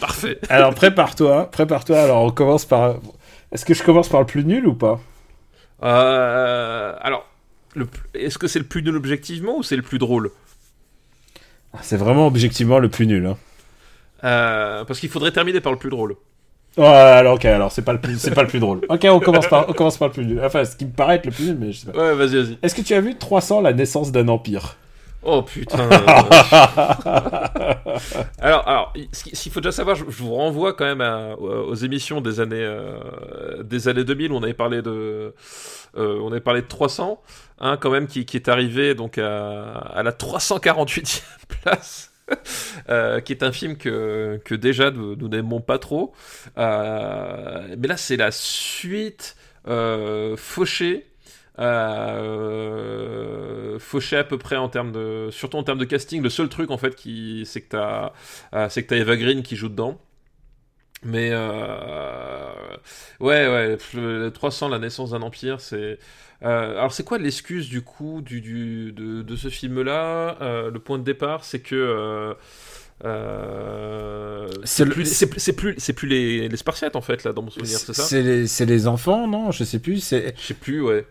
Parfait. 0.00 0.38
Alors 0.48 0.72
prépare-toi, 0.74 1.50
prépare-toi. 1.50 2.00
Alors 2.00 2.22
on 2.22 2.30
commence 2.30 2.64
par. 2.64 2.98
Est-ce 3.56 3.64
que 3.64 3.72
je 3.72 3.82
commence 3.82 4.10
par 4.10 4.20
le 4.20 4.26
plus 4.26 4.44
nul 4.44 4.66
ou 4.66 4.74
pas 4.74 5.00
Euh, 5.82 6.92
alors, 7.00 7.26
est-ce 8.12 8.36
que 8.36 8.48
c'est 8.48 8.58
le 8.58 8.66
plus 8.66 8.82
nul 8.82 8.94
objectivement 8.94 9.56
ou 9.56 9.62
c'est 9.62 9.76
le 9.76 9.82
plus 9.82 9.96
drôle? 9.98 10.30
Ah, 11.72 11.78
C'est 11.80 11.96
vraiment 11.96 12.26
objectivement 12.26 12.78
le 12.78 12.90
plus 12.90 13.06
nul. 13.06 13.24
Hein. 13.24 13.38
Euh, 14.24 14.84
Parce 14.84 15.00
qu'il 15.00 15.08
faudrait 15.08 15.32
terminer 15.32 15.62
par 15.62 15.72
le 15.72 15.78
plus 15.78 15.88
drôle. 15.88 16.16
Ouais, 16.76 16.84
alors 16.84 17.36
ok, 17.36 17.46
alors 17.46 17.72
c'est 17.72 17.80
pas 17.80 17.94
le 17.94 17.98
plus, 17.98 18.18
c'est 18.18 18.34
pas 18.34 18.42
le 18.42 18.48
plus 18.48 18.60
drôle. 18.60 18.82
Ok, 18.90 19.06
on 19.10 19.20
commence 19.20 19.46
par, 19.46 19.66
on 19.70 19.72
commence 19.72 19.96
par 19.96 20.08
le 20.08 20.12
plus 20.12 20.26
nul. 20.26 20.42
Enfin, 20.44 20.62
ce 20.66 20.76
qui 20.76 20.84
me 20.84 20.90
paraît 20.90 21.14
être 21.14 21.24
le 21.24 21.32
plus 21.32 21.46
nul, 21.46 21.56
mais 21.58 21.72
je 21.72 21.78
sais 21.78 21.90
pas. 21.90 21.98
Ouais, 21.98 22.14
vas-y, 22.14 22.36
vas-y. 22.36 22.58
Est-ce 22.62 22.74
que 22.74 22.82
tu 22.82 22.92
as 22.92 23.00
vu 23.00 23.14
300 23.16 23.62
la 23.62 23.72
naissance 23.72 24.12
d'un 24.12 24.28
empire? 24.28 24.76
Oh 25.22 25.42
putain. 25.42 25.88
alors, 28.38 28.68
alors, 28.68 28.92
ce 29.12 29.24
qu'il 29.24 29.52
faut 29.52 29.60
déjà 29.60 29.72
savoir, 29.72 29.96
je, 29.96 30.04
vous 30.04 30.34
renvoie 30.34 30.74
quand 30.74 30.84
même 30.84 31.00
à- 31.00 31.34
aux 31.36 31.74
émissions 31.74 32.20
des 32.20 32.40
années, 32.40 32.56
euh, 32.62 33.62
des 33.62 33.88
années 33.88 34.04
2000 34.04 34.32
où 34.32 34.36
on 34.36 34.42
avait 34.42 34.54
parlé 34.54 34.82
de, 34.82 35.34
euh, 35.96 36.18
on 36.22 36.30
avait 36.30 36.40
parlé 36.40 36.62
de 36.62 36.66
300, 36.68 37.20
hein, 37.60 37.76
quand 37.80 37.90
même, 37.90 38.06
qui, 38.06 38.24
qui 38.24 38.36
est 38.36 38.48
arrivé 38.48 38.94
donc 38.94 39.18
à, 39.18 39.70
à 39.72 40.02
la 40.02 40.12
348e 40.12 41.22
place. 41.62 42.12
Euh, 42.88 43.20
qui 43.20 43.32
est 43.32 43.44
un 43.44 43.52
film 43.52 43.76
que, 43.76 44.40
que 44.44 44.56
déjà 44.56 44.90
nous 44.90 45.14
nous 45.14 45.28
n'aimons 45.28 45.60
pas 45.60 45.78
trop. 45.78 46.12
Euh, 46.58 47.74
mais 47.78 47.86
là, 47.88 47.96
c'est 47.96 48.16
la 48.16 48.30
suite 48.32 49.36
euh, 49.68 50.36
fauchée. 50.36 51.06
Euh, 51.58 52.58
fauché 53.78 54.16
à 54.18 54.24
peu 54.24 54.36
près 54.36 54.56
en 54.56 54.68
termes 54.68 54.92
de 54.92 55.28
surtout 55.30 55.56
en 55.56 55.62
termes 55.62 55.78
de 55.78 55.86
casting 55.86 56.22
le 56.22 56.28
seul 56.28 56.50
truc 56.50 56.70
en 56.70 56.76
fait 56.76 56.94
qui 56.94 57.44
c'est 57.46 57.62
que 57.62 57.68
t'as 57.70 58.12
euh, 58.54 58.68
c'est 58.68 58.82
que 58.82 58.88
t'as 58.88 58.96
Eva 58.96 59.16
Green 59.16 59.42
qui 59.42 59.56
joue 59.56 59.70
dedans 59.70 59.98
mais 61.02 61.30
euh, 61.32 62.52
ouais 63.20 63.46
ouais 63.48 63.78
le 63.94 64.30
300 64.30 64.68
la 64.68 64.78
naissance 64.78 65.10
d'un 65.10 65.22
empire 65.22 65.60
c'est 65.60 65.98
euh, 66.42 66.72
alors 66.72 66.92
c'est 66.92 67.04
quoi 67.04 67.18
l'excuse 67.18 67.68
du 67.68 67.82
coup 67.82 68.22
du, 68.22 68.40
du 68.40 68.92
de, 68.92 69.22
de 69.22 69.36
ce 69.36 69.48
film 69.48 69.82
là 69.82 70.36
le 70.40 70.78
point 70.78 70.98
de 70.98 71.04
départ 71.04 71.44
c'est 71.44 71.60
que 71.60 72.34
C'est 74.64 74.86
plus, 74.86 75.06
c'est 75.36 75.92
plus, 75.92 76.06
les, 76.08 76.48
les 76.48 76.56
Spartiates 76.56 76.96
en 76.96 77.00
fait 77.00 77.24
là 77.24 77.32
dans 77.32 77.42
mon 77.42 77.50
souvenir, 77.50 77.78
c'est 77.78 77.94
ça? 77.94 78.02
C'est 78.04 78.22
les, 78.22 78.46
les 78.66 78.86
enfants, 78.86 79.28
non? 79.28 79.50
Je 79.50 79.64
sais 79.64 79.78
plus. 79.78 80.08
Je 80.10 80.32
sais 80.36 80.54
plus, 80.54 80.82
ouais. 80.82 81.06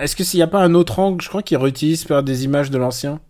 Est-ce 0.00 0.16
que 0.16 0.24
s'il 0.24 0.38
n'y 0.38 0.42
a 0.42 0.46
pas 0.46 0.60
un 0.62 0.74
autre 0.74 0.98
angle, 0.98 1.22
je 1.22 1.28
crois 1.28 1.42
qu'ils 1.42 1.58
réutilisent 1.58 2.04
par 2.04 2.22
des 2.22 2.44
images 2.44 2.70
de 2.70 2.78
l'ancien? 2.78 3.20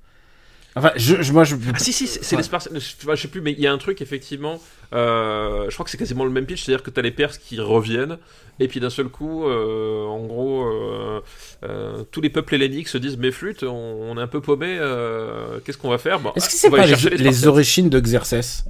Enfin, 0.76 0.90
je, 0.96 1.22
je- 1.22 1.32
moi, 1.32 1.44
je. 1.44 1.54
Ah 1.72 1.78
si 1.78 1.92
si, 1.92 2.06
c'est 2.08 2.32
Ouais. 2.32 2.36
les 2.38 2.42
Spartiates. 2.42 2.72
Je, 2.76 3.16
sais 3.16 3.28
plus, 3.28 3.40
mais 3.40 3.52
il 3.52 3.60
y 3.60 3.66
a 3.68 3.72
un 3.72 3.78
truc 3.78 4.00
effectivement. 4.02 4.60
euh, 4.92 5.66
je 5.68 5.74
crois 5.74 5.84
que 5.84 5.90
c'est 5.90 5.96
quasiment 5.98 6.24
le 6.24 6.30
même 6.32 6.46
pitch, 6.46 6.64
c'est-à-dire 6.64 6.82
que 6.82 6.90
t'as 6.90 7.02
les 7.02 7.12
Perses 7.12 7.38
qui 7.38 7.60
reviennent, 7.60 8.18
et 8.58 8.66
puis 8.68 8.80
d'un 8.80 8.90
seul 8.90 9.06
coup, 9.08 9.46
euh, 9.46 10.04
en 10.04 10.24
gros, 10.26 10.64
euh, 10.64 11.20
euh, 11.64 12.02
tous 12.10 12.20
les 12.20 12.30
peuples 12.30 12.54
helléniques 12.56 12.88
se 12.88 12.98
disent 12.98 13.16
mais 13.16 13.30
flûte, 13.30 13.62
on, 13.62 13.68
on 13.72 14.18
est 14.18 14.22
un 14.22 14.26
peu 14.26 14.40
paumé, 14.40 14.76
euh, 14.80 15.60
qu'est-ce 15.64 15.78
qu'on 15.78 15.90
va 15.90 15.98
faire? 15.98 16.18
Bon, 16.20 16.32
Est-ce 16.34 16.48
que 16.48 16.54
c'est 16.56 16.70
pas 16.70 16.86
les, 16.86 16.94
les 17.18 17.46
origines 17.46 17.88
de 17.88 18.00
Xerxès 18.00 18.64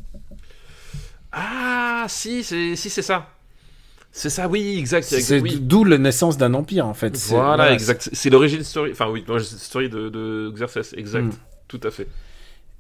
Ah 1.33 2.07
si, 2.09 2.45
c'est 2.45 2.77
si 2.77 2.91
c'est 2.91 3.03
ça. 3.03 3.29
C'est 4.17 4.31
ça, 4.31 4.47
oui, 4.47 4.77
exact. 4.79 5.03
C'est 5.03 5.41
oui. 5.41 5.59
d'où 5.61 5.83
la 5.83 5.99
naissance 5.99 6.39
d'un 6.39 6.55
empire, 6.55 6.87
en 6.87 6.95
fait. 6.95 7.17
Voilà, 7.31 7.73
exact. 7.73 8.11
C'est 8.13 8.31
l'origine 8.31 8.63
story. 8.63 8.93
Enfin, 8.93 9.11
oui, 9.11 9.25
story 9.41 9.89
de, 9.89 10.09
de 10.09 10.53
Xerxes, 10.55 10.95
exact. 10.97 11.25
Mm. 11.25 11.33
Tout 11.67 11.81
à 11.83 11.91
fait. 11.91 12.07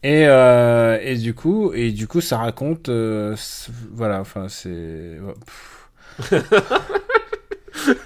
Et, 0.04 0.26
euh, 0.28 0.96
et 1.02 1.16
du 1.16 1.34
coup, 1.34 1.72
et 1.74 1.90
du 1.90 2.06
coup, 2.06 2.20
ça 2.20 2.38
raconte, 2.38 2.88
euh, 2.88 3.34
voilà, 3.92 4.20
enfin, 4.20 4.46
c'est. 4.48 5.18
pff. 6.20 6.30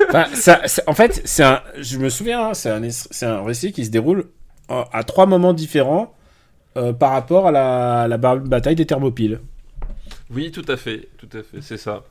Enfin, 0.09 0.25
ça, 0.35 0.63
en 0.87 0.95
fait, 0.95 1.21
c'est 1.27 1.43
un, 1.45 1.61
je 1.79 1.99
me 1.99 2.09
souviens, 2.09 2.49
hein, 2.49 2.55
c'est 2.55 2.71
un, 2.71 2.83
es- 2.83 2.91
c'est 3.11 3.27
un 3.27 3.45
récit 3.45 3.73
qui 3.73 3.85
se 3.85 3.91
déroule 3.91 4.25
à 4.69 5.05
trois 5.05 5.27
moments 5.27 5.53
différents 5.53 6.15
euh, 6.77 6.95
par 6.95 7.13
rapport 7.13 7.47
à 7.49 7.53
la, 7.53 8.07
la 8.09 8.17
bataille 8.17 8.75
des 8.75 8.87
Thermopyles. 8.87 9.41
Oui, 10.31 10.51
tout 10.51 10.65
à 10.69 10.77
fait, 10.79 11.09
tout 11.19 11.29
à 11.37 11.43
fait, 11.43 11.59
c'est 11.61 11.77
ça. 11.77 12.03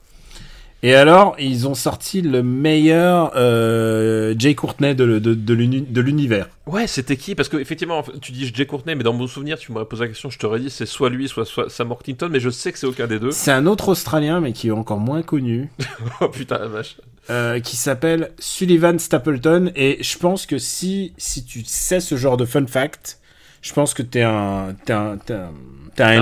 Et 0.84 0.94
alors, 0.94 1.34
ils 1.40 1.66
ont 1.66 1.74
sorti 1.74 2.22
le 2.22 2.44
meilleur 2.44 3.32
euh, 3.34 4.32
Jay 4.38 4.54
Courtney 4.54 4.94
de, 4.94 5.18
de, 5.18 5.34
de 5.34 5.54
l'uni- 5.54 5.80
de 5.82 6.00
l'univers. 6.00 6.48
Ouais, 6.66 6.86
c'était 6.86 7.16
qui? 7.16 7.34
Parce 7.34 7.48
que 7.48 7.56
effectivement, 7.56 8.04
tu 8.22 8.30
dis 8.30 8.48
Jay 8.54 8.64
Courtney, 8.64 8.94
mais 8.94 9.02
dans 9.02 9.12
mon 9.12 9.26
souvenir, 9.26 9.58
tu 9.58 9.72
m'aurais 9.72 9.86
posé 9.86 10.04
la 10.04 10.08
question, 10.08 10.30
je 10.30 10.38
t'aurais 10.38 10.60
dit 10.60 10.70
c'est 10.70 10.86
soit 10.86 11.10
lui, 11.10 11.26
soit, 11.26 11.44
soit 11.44 11.68
Sam 11.68 11.88
Worthington, 11.90 12.28
mais 12.30 12.38
je 12.38 12.48
sais 12.50 12.70
que 12.70 12.78
c'est 12.78 12.86
aucun 12.86 13.08
des 13.08 13.18
deux. 13.18 13.32
C'est 13.32 13.50
un 13.50 13.66
autre 13.66 13.88
Australien, 13.88 14.40
mais 14.40 14.52
qui 14.52 14.68
est 14.68 14.72
encore 14.72 15.00
moins 15.00 15.22
connu. 15.22 15.68
oh 16.20 16.28
putain, 16.28 16.58
la 16.58 16.68
vache. 16.68 16.96
euh, 17.28 17.58
qui 17.58 17.76
s'appelle 17.76 18.30
Sullivan 18.38 19.00
Stapleton 19.00 19.72
et 19.74 19.98
je 20.00 20.16
pense 20.18 20.46
que 20.46 20.58
si 20.58 21.12
si 21.18 21.44
tu 21.44 21.64
sais 21.64 21.98
ce 21.98 22.16
genre 22.16 22.36
de 22.36 22.44
fun 22.44 22.66
fact, 22.68 23.18
je 23.62 23.72
pense 23.72 23.94
que 23.94 24.02
t'es 24.02 24.22
un 24.22 24.76
t'es 24.84 24.92
un 24.92 25.16
t'es 25.16 25.34
un, 25.34 25.50
t'es 25.96 26.04
un, 26.04 26.12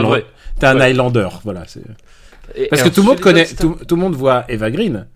t'es 0.72 0.76
un. 0.78 0.80
Highlander, 0.80 1.28
voilà. 1.44 1.64
c'est- 1.66 1.82
Et- 2.55 2.66
Parce 2.68 2.82
et 2.82 2.84
que 2.88 2.94
tout 2.94 3.01
le 3.03 3.07
monde 3.09 3.20
connaît, 3.20 3.47
tout, 3.47 3.76
tout 3.86 3.97
le 3.97 4.01
monde 4.01 4.14
voit 4.14 4.44
Eva 4.49 4.70
Green, 4.70 5.07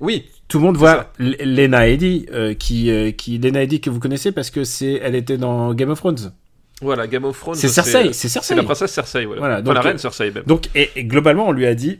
Oui, 0.00 0.26
tout 0.46 0.58
le 0.58 0.64
monde 0.64 0.76
voit 0.76 1.12
Lena 1.18 1.88
Headey, 1.88 2.26
euh, 2.32 2.54
qui 2.54 2.90
euh, 2.90 3.10
qui 3.10 3.38
Lena 3.38 3.62
Headey 3.62 3.80
que 3.80 3.90
vous 3.90 4.00
connaissez 4.00 4.32
parce 4.32 4.50
que 4.50 4.64
c'est 4.64 4.94
elle 5.02 5.14
était 5.14 5.36
dans 5.38 5.74
Game 5.74 5.90
of 5.90 5.98
Thrones. 5.98 6.32
voilà, 6.80 7.06
Game 7.06 7.24
of 7.24 7.38
Thrones. 7.38 7.56
C'est 7.56 7.68
Cersei, 7.68 8.12
c'est 8.12 8.28
Cersei. 8.28 8.48
C'est 8.48 8.54
la 8.54 8.62
princesse 8.62 8.92
Cersei, 8.92 9.24
voilà. 9.24 9.40
Voilà, 9.40 9.54
Enfin, 9.56 9.62
donc, 9.64 9.74
la 9.74 9.80
reine 9.80 9.98
Cersei, 9.98 10.30
même. 10.30 10.44
Donc 10.46 10.68
et, 10.74 10.90
et 10.96 11.04
globalement 11.04 11.48
on 11.48 11.52
lui 11.52 11.66
a 11.66 11.74
dit 11.74 11.98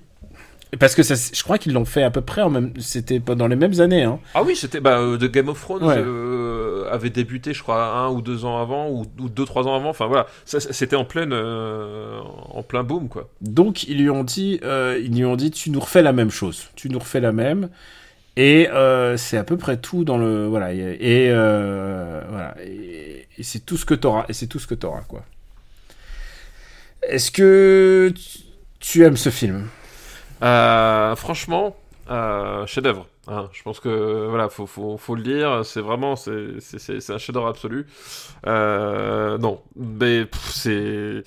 parce 0.79 0.95
que 0.95 1.03
ça, 1.03 1.15
je 1.15 1.43
crois 1.43 1.57
qu'ils 1.57 1.73
l'ont 1.73 1.85
fait 1.87 2.03
à 2.03 2.11
peu 2.11 2.21
près 2.21 2.43
en 2.43 2.51
même 2.51 2.73
c'était 2.79 3.21
pendant 3.21 3.47
les 3.47 3.57
mêmes 3.57 3.81
années 3.81 4.03
hein. 4.03 4.19
Ah 4.35 4.43
oui, 4.43 4.55
c'était 4.55 4.81
bah, 4.81 4.99
euh, 4.99 5.17
de 5.17 5.27
Game 5.27 5.49
of 5.49 5.61
Thrones 5.61 5.83
Ouais. 5.85 5.95
euh, 5.97 6.91
avait 6.91 7.11
débuté, 7.11 7.55
je 7.55 7.63
crois, 7.63 7.83
un 7.97 8.09
ou 8.11 8.21
deux 8.21 8.45
ans 8.45 8.61
avant, 8.61 8.91
ou, 8.91 9.07
ou 9.19 9.29
deux 9.31 9.45
trois 9.47 9.67
ans 9.67 9.75
avant. 9.75 9.89
Enfin 9.91 10.07
voilà, 10.07 10.27
c'était 10.45 10.97
en 10.97 11.05
pleine, 11.05 11.33
euh, 11.33 12.21
en 12.51 12.63
plein 12.63 12.83
boom 12.83 13.09
quoi. 13.09 13.29
Donc 13.41 13.85
ils 13.85 13.99
lui 13.99 14.11
ont 14.11 14.25
dit, 14.25 14.61
euh, 14.63 15.01
ils 15.03 15.15
lui 15.15 15.25
ont 15.25 15.37
dit, 15.37 15.51
tu 15.51 15.71
nous 15.71 15.81
refais 15.81 16.03
la 16.03 16.13
même 16.13 16.31
chose, 16.31 16.69
tu 16.77 16.91
nous 16.91 16.99
refais 16.99 17.21
la 17.21 17.33
même, 17.33 17.71
et 18.37 18.69
euh, 18.69 19.17
c'est 19.17 19.37
à 19.39 19.45
peu 19.45 19.57
près 19.57 19.79
tout 19.79 20.05
dans 20.05 20.19
le, 20.19 20.47
voilà, 20.47 20.73
et, 20.75 20.99
euh, 21.31 22.21
voilà, 22.29 22.55
et, 22.65 23.27
et 23.39 23.43
c'est 23.43 23.61
tout 23.65 23.77
ce 23.77 23.85
que 23.87 23.95
t'auras, 23.95 24.27
et 24.29 24.33
c'est 24.35 24.47
tout 24.47 24.59
ce 24.59 24.67
que 24.67 24.75
t'auras 24.75 25.03
quoi. 25.09 25.25
Est-ce 27.03 27.31
que 27.31 28.13
tu 28.81 29.05
aimes 29.05 29.17
ce 29.17 29.31
film? 29.31 29.69
Euh, 30.43 31.17
franchement, 31.17 31.77
euh, 32.11 32.67
chef-d'œuvre. 32.67 33.07
hein. 33.27 33.49
je 33.53 33.63
pense 33.63 33.81
que 33.81 34.27
voilà, 34.29 34.49
faut, 34.49 34.67
faut, 34.67 34.97
faut 34.97 35.15
le 35.15 35.23
dire. 35.23 35.63
C'est 35.65 35.81
vraiment, 35.81 36.17
c'est, 36.17 36.61
c'est, 36.61 36.79
c'est- 36.79 37.01
c'est 37.01 37.13
un 37.13 37.19
chef-d'œuvre 37.19 37.49
absolu. 37.49 37.87
Euh, 38.47 39.37
non, 39.39 39.61
mais 39.77 40.25
pff, 40.25 40.51
c'est, 40.51 41.23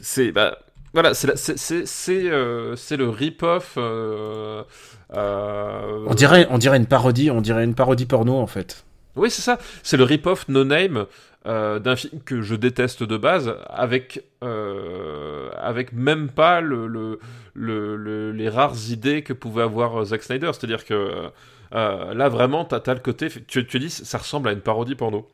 c'est, 0.00 0.32
bah, 0.32 0.58
voilà, 0.94 1.14
c'est, 1.14 1.26
la- 1.26 1.36
c'est, 1.36 1.58
c'est, 1.58 1.86
c'est, 1.86 2.30
euh, 2.30 2.76
c'est 2.76 2.96
le 2.96 3.08
rip-off. 3.08 3.74
euh, 3.76 4.62
On 5.14 6.14
dirait, 6.14 6.46
on 6.50 6.58
dirait 6.58 6.76
une 6.76 6.86
parodie, 6.86 7.30
on 7.30 7.40
dirait 7.40 7.64
une 7.64 7.74
parodie 7.74 8.06
porno 8.06 8.38
en 8.38 8.46
fait. 8.46 8.84
Oui, 9.16 9.30
c'est 9.30 9.42
ça. 9.42 9.58
C'est 9.82 9.96
le 9.96 10.04
rip-off 10.04 10.46
No 10.48 10.64
Name 10.64 11.06
d'un 11.44 11.96
film 11.96 12.20
que 12.26 12.42
je 12.42 12.54
déteste 12.54 13.02
de 13.02 13.16
base, 13.16 13.54
avec, 13.70 14.22
avec 14.42 15.92
même 15.94 16.28
pas 16.28 16.60
le, 16.60 16.86
le, 16.86 17.18
le- 17.58 17.96
le- 17.96 18.32
les 18.32 18.48
rares 18.48 18.90
idées 18.90 19.22
que 19.22 19.32
pouvait 19.32 19.62
avoir 19.62 20.00
euh, 20.02 20.04
Zack 20.06 20.22
Snyder. 20.22 20.50
C'est-à-dire 20.52 20.84
que 20.84 21.30
euh, 21.74 22.14
là, 22.14 22.28
vraiment, 22.28 22.64
t'as 22.64 22.80
as 22.90 22.94
le 22.94 23.00
côté. 23.00 23.28
Tu, 23.46 23.66
tu 23.66 23.78
dis, 23.78 23.90
ça 23.90 24.18
ressemble 24.18 24.48
à 24.48 24.52
une 24.52 24.60
parodie 24.60 24.94
porno. 24.94 25.28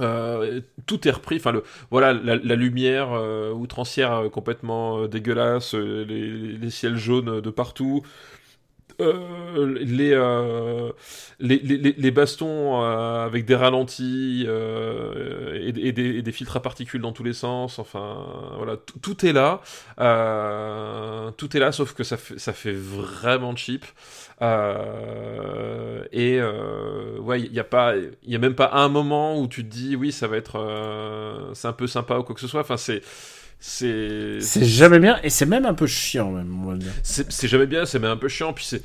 Euh, 0.00 0.62
tout 0.86 1.06
est 1.06 1.10
repris, 1.10 1.36
enfin 1.36 1.52
le 1.52 1.64
voilà 1.90 2.14
la, 2.14 2.36
lumière 2.56 3.12
euh, 3.12 3.52
outrancière 3.52 4.12
euh, 4.14 4.28
complètement 4.30 5.00
euh, 5.02 5.06
dégueulasse, 5.08 5.74
euh, 5.74 6.02
les, 6.08 6.30
les 6.56 6.70
ciels 6.70 6.96
jaunes 6.96 7.42
de 7.42 7.50
partout, 7.50 8.02
euh, 9.00 9.78
les, 9.80 10.12
euh, 10.12 10.90
les, 11.40 11.58
les, 11.58 11.76
les- 11.78 11.92
les 11.96 12.10
bastons 12.10 12.82
euh, 12.82 13.24
avec 13.26 13.44
des 13.44 13.54
ralentis 13.54 14.44
euh, 14.46 15.54
et, 15.54 15.88
et 15.88 15.92
des, 15.92 16.16
et 16.18 16.22
des 16.22 16.32
filtres 16.32 16.56
à 16.56 16.62
particules 16.62 17.00
dans 17.00 17.12
tous 17.12 17.24
les 17.24 17.32
sens. 17.32 17.78
Enfin, 17.78 18.24
voilà, 18.56 18.76
tout- 19.00 19.26
est 19.26 19.32
là. 19.32 19.60
Tout 21.36 21.56
est 21.56 21.60
là, 21.60 21.72
sauf 21.72 21.94
que 21.94 22.04
ça 22.04 22.16
fait, 22.16 22.38
ça 22.38 22.52
fait 22.52 22.72
vraiment 22.72 23.54
cheap. 23.56 23.84
Et 26.12 26.40
ouais, 27.20 27.40
il 27.42 27.52
n'y 27.52 27.58
a 27.58 27.64
pas, 27.64 27.94
y 28.26 28.34
a 28.34 28.38
même 28.38 28.54
pas 28.54 28.70
un 28.74 28.88
moment 28.88 29.38
où 29.40 29.46
tu 29.48 29.64
te 29.64 29.68
dis 29.70 29.96
oui, 29.96 30.12
ça 30.12 30.26
va 30.28 30.36
être, 30.36 31.50
c'est 31.54 31.68
un 31.68 31.72
peu 31.72 31.86
sympa 31.86 32.18
ou 32.18 32.22
quoi 32.24 32.34
que 32.34 32.40
ce 32.40 32.48
soit. 32.48 32.60
Enfin, 32.60 32.76
c'est, 32.76 33.02
c'est, 33.64 34.40
jamais 34.64 34.98
bien, 34.98 35.20
et 35.22 35.30
c'est 35.30 35.46
même 35.46 35.64
un 35.66 35.74
peu 35.74 35.86
chiant 35.86 36.32
même, 36.32 36.80
c'est 37.04 37.46
jamais 37.46 37.66
bien, 37.66 37.86
c'est 37.86 38.00
même 38.00 38.10
un 38.10 38.16
peu 38.16 38.28
chiant, 38.28 38.52
puis 38.52 38.64
c'est 38.64 38.82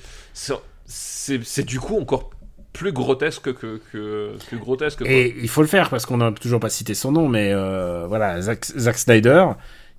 c'est- 0.86 1.64
du 1.64 1.80
coup 1.80 1.98
encore 2.00 2.30
plus 2.74 2.92
grotesque 2.92 3.52
que, 3.54 3.82
que, 3.92 4.34
que 4.52 4.56
grotesque. 4.56 5.00
Quoi. 5.00 5.10
Et 5.10 5.36
il 5.42 5.50
faut 5.50 5.62
le 5.62 5.68
faire 5.68 5.90
parce 5.90 6.06
qu'on 6.06 6.18
n'a 6.18 6.32
toujours 6.32 6.60
pas 6.60 6.70
cité 6.70 6.94
son 6.94 7.12
nom, 7.12 7.28
mais 7.28 7.52
euh, 7.52 8.06
voilà, 8.08 8.40
Zack, 8.40 8.66
Zack 8.66 9.00
Snyder, 9.00 9.48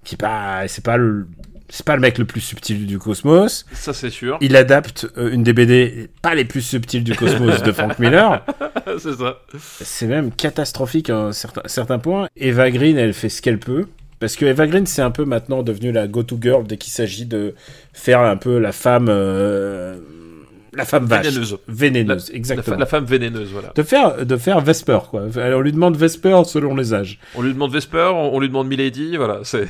qui 0.05 0.15
pas, 0.17 0.69
c'est 0.69 0.85
pas 0.85 0.97
le, 0.97 1.27
c'est 1.69 1.85
pas 1.85 1.97
le 1.97 2.01
mec 2.01 2.19
le 2.19 2.25
plus 2.25 2.41
subtil 2.41 2.87
du 2.87 3.01
cosmos. 3.01 3.67
Ça 3.73 3.93
c'est 3.93 4.11
sûr, 4.11 4.39
Il 4.41 4.55
adapte 4.55 5.09
euh, 5.19 5.33
une 5.33 5.43
des 5.43 5.53
BD 5.53 6.09
pas 6.23 6.37
les 6.37 6.45
plus 6.45 6.63
subtiles 6.63 7.03
du 7.03 7.17
cosmos 7.17 7.65
de 7.65 7.73
Frank 7.73 7.99
Miller. 7.99 8.45
c'est 8.99 9.17
ça. 9.17 9.41
C'est 9.59 10.07
même 10.07 10.31
catastrophique 10.31 11.11
à 11.11 11.17
un 11.17 11.33
certain, 11.33 11.63
certain 11.67 11.99
point. 11.99 12.29
Eva 12.37 12.71
Green, 12.71 12.97
elle 12.97 13.13
fait 13.13 13.29
ce 13.29 13.43
qu'elle 13.43 13.59
peut. 13.59 13.87
Parce 14.21 14.37
que 14.37 14.45
Eva 14.47 14.67
Green, 14.67 14.87
c'est 14.87 15.03
un 15.03 15.11
peu 15.11 15.25
maintenant 15.25 15.63
devenu 15.63 15.93
la 15.93 16.09
go-to 16.09 16.39
girl 16.41 16.67
dès 16.67 16.77
qu'il 16.77 16.93
s'agit 16.93 17.25
de 17.27 17.55
faire 17.93 18.21
un 18.21 18.37
peu 18.37 18.59
la 18.59 18.73
femme. 18.73 19.07
euh, 19.09 19.99
la 20.73 20.85
femme 20.85 21.07
vache. 21.07 21.27
Vénéneuse. 21.27 21.59
Vénéneuse, 21.67 22.29
La, 22.31 22.37
exactement. 22.37 22.77
la 22.77 22.87
femme 22.87 23.05
vénéneuse, 23.05 23.49
voilà. 23.53 23.73
De 23.75 23.83
faire, 23.83 24.25
de 24.27 24.37
faire 24.37 24.61
Vesper, 24.61 24.99
quoi. 25.11 25.25
Alors, 25.37 25.61
on 25.61 25.63
lui 25.63 25.73
demande 25.73 25.97
Vesper 25.97 26.43
selon 26.45 26.75
les 26.77 26.93
âges. 26.95 27.19
On 27.35 27.43
lui 27.43 27.53
demande 27.53 27.73
Vesper, 27.73 28.11
on, 28.13 28.35
on 28.35 28.41
lui 28.41 28.49
demande 28.49 28.69
Milady, 28.69 29.17
voilà. 29.17 29.41
C'est. 29.45 29.69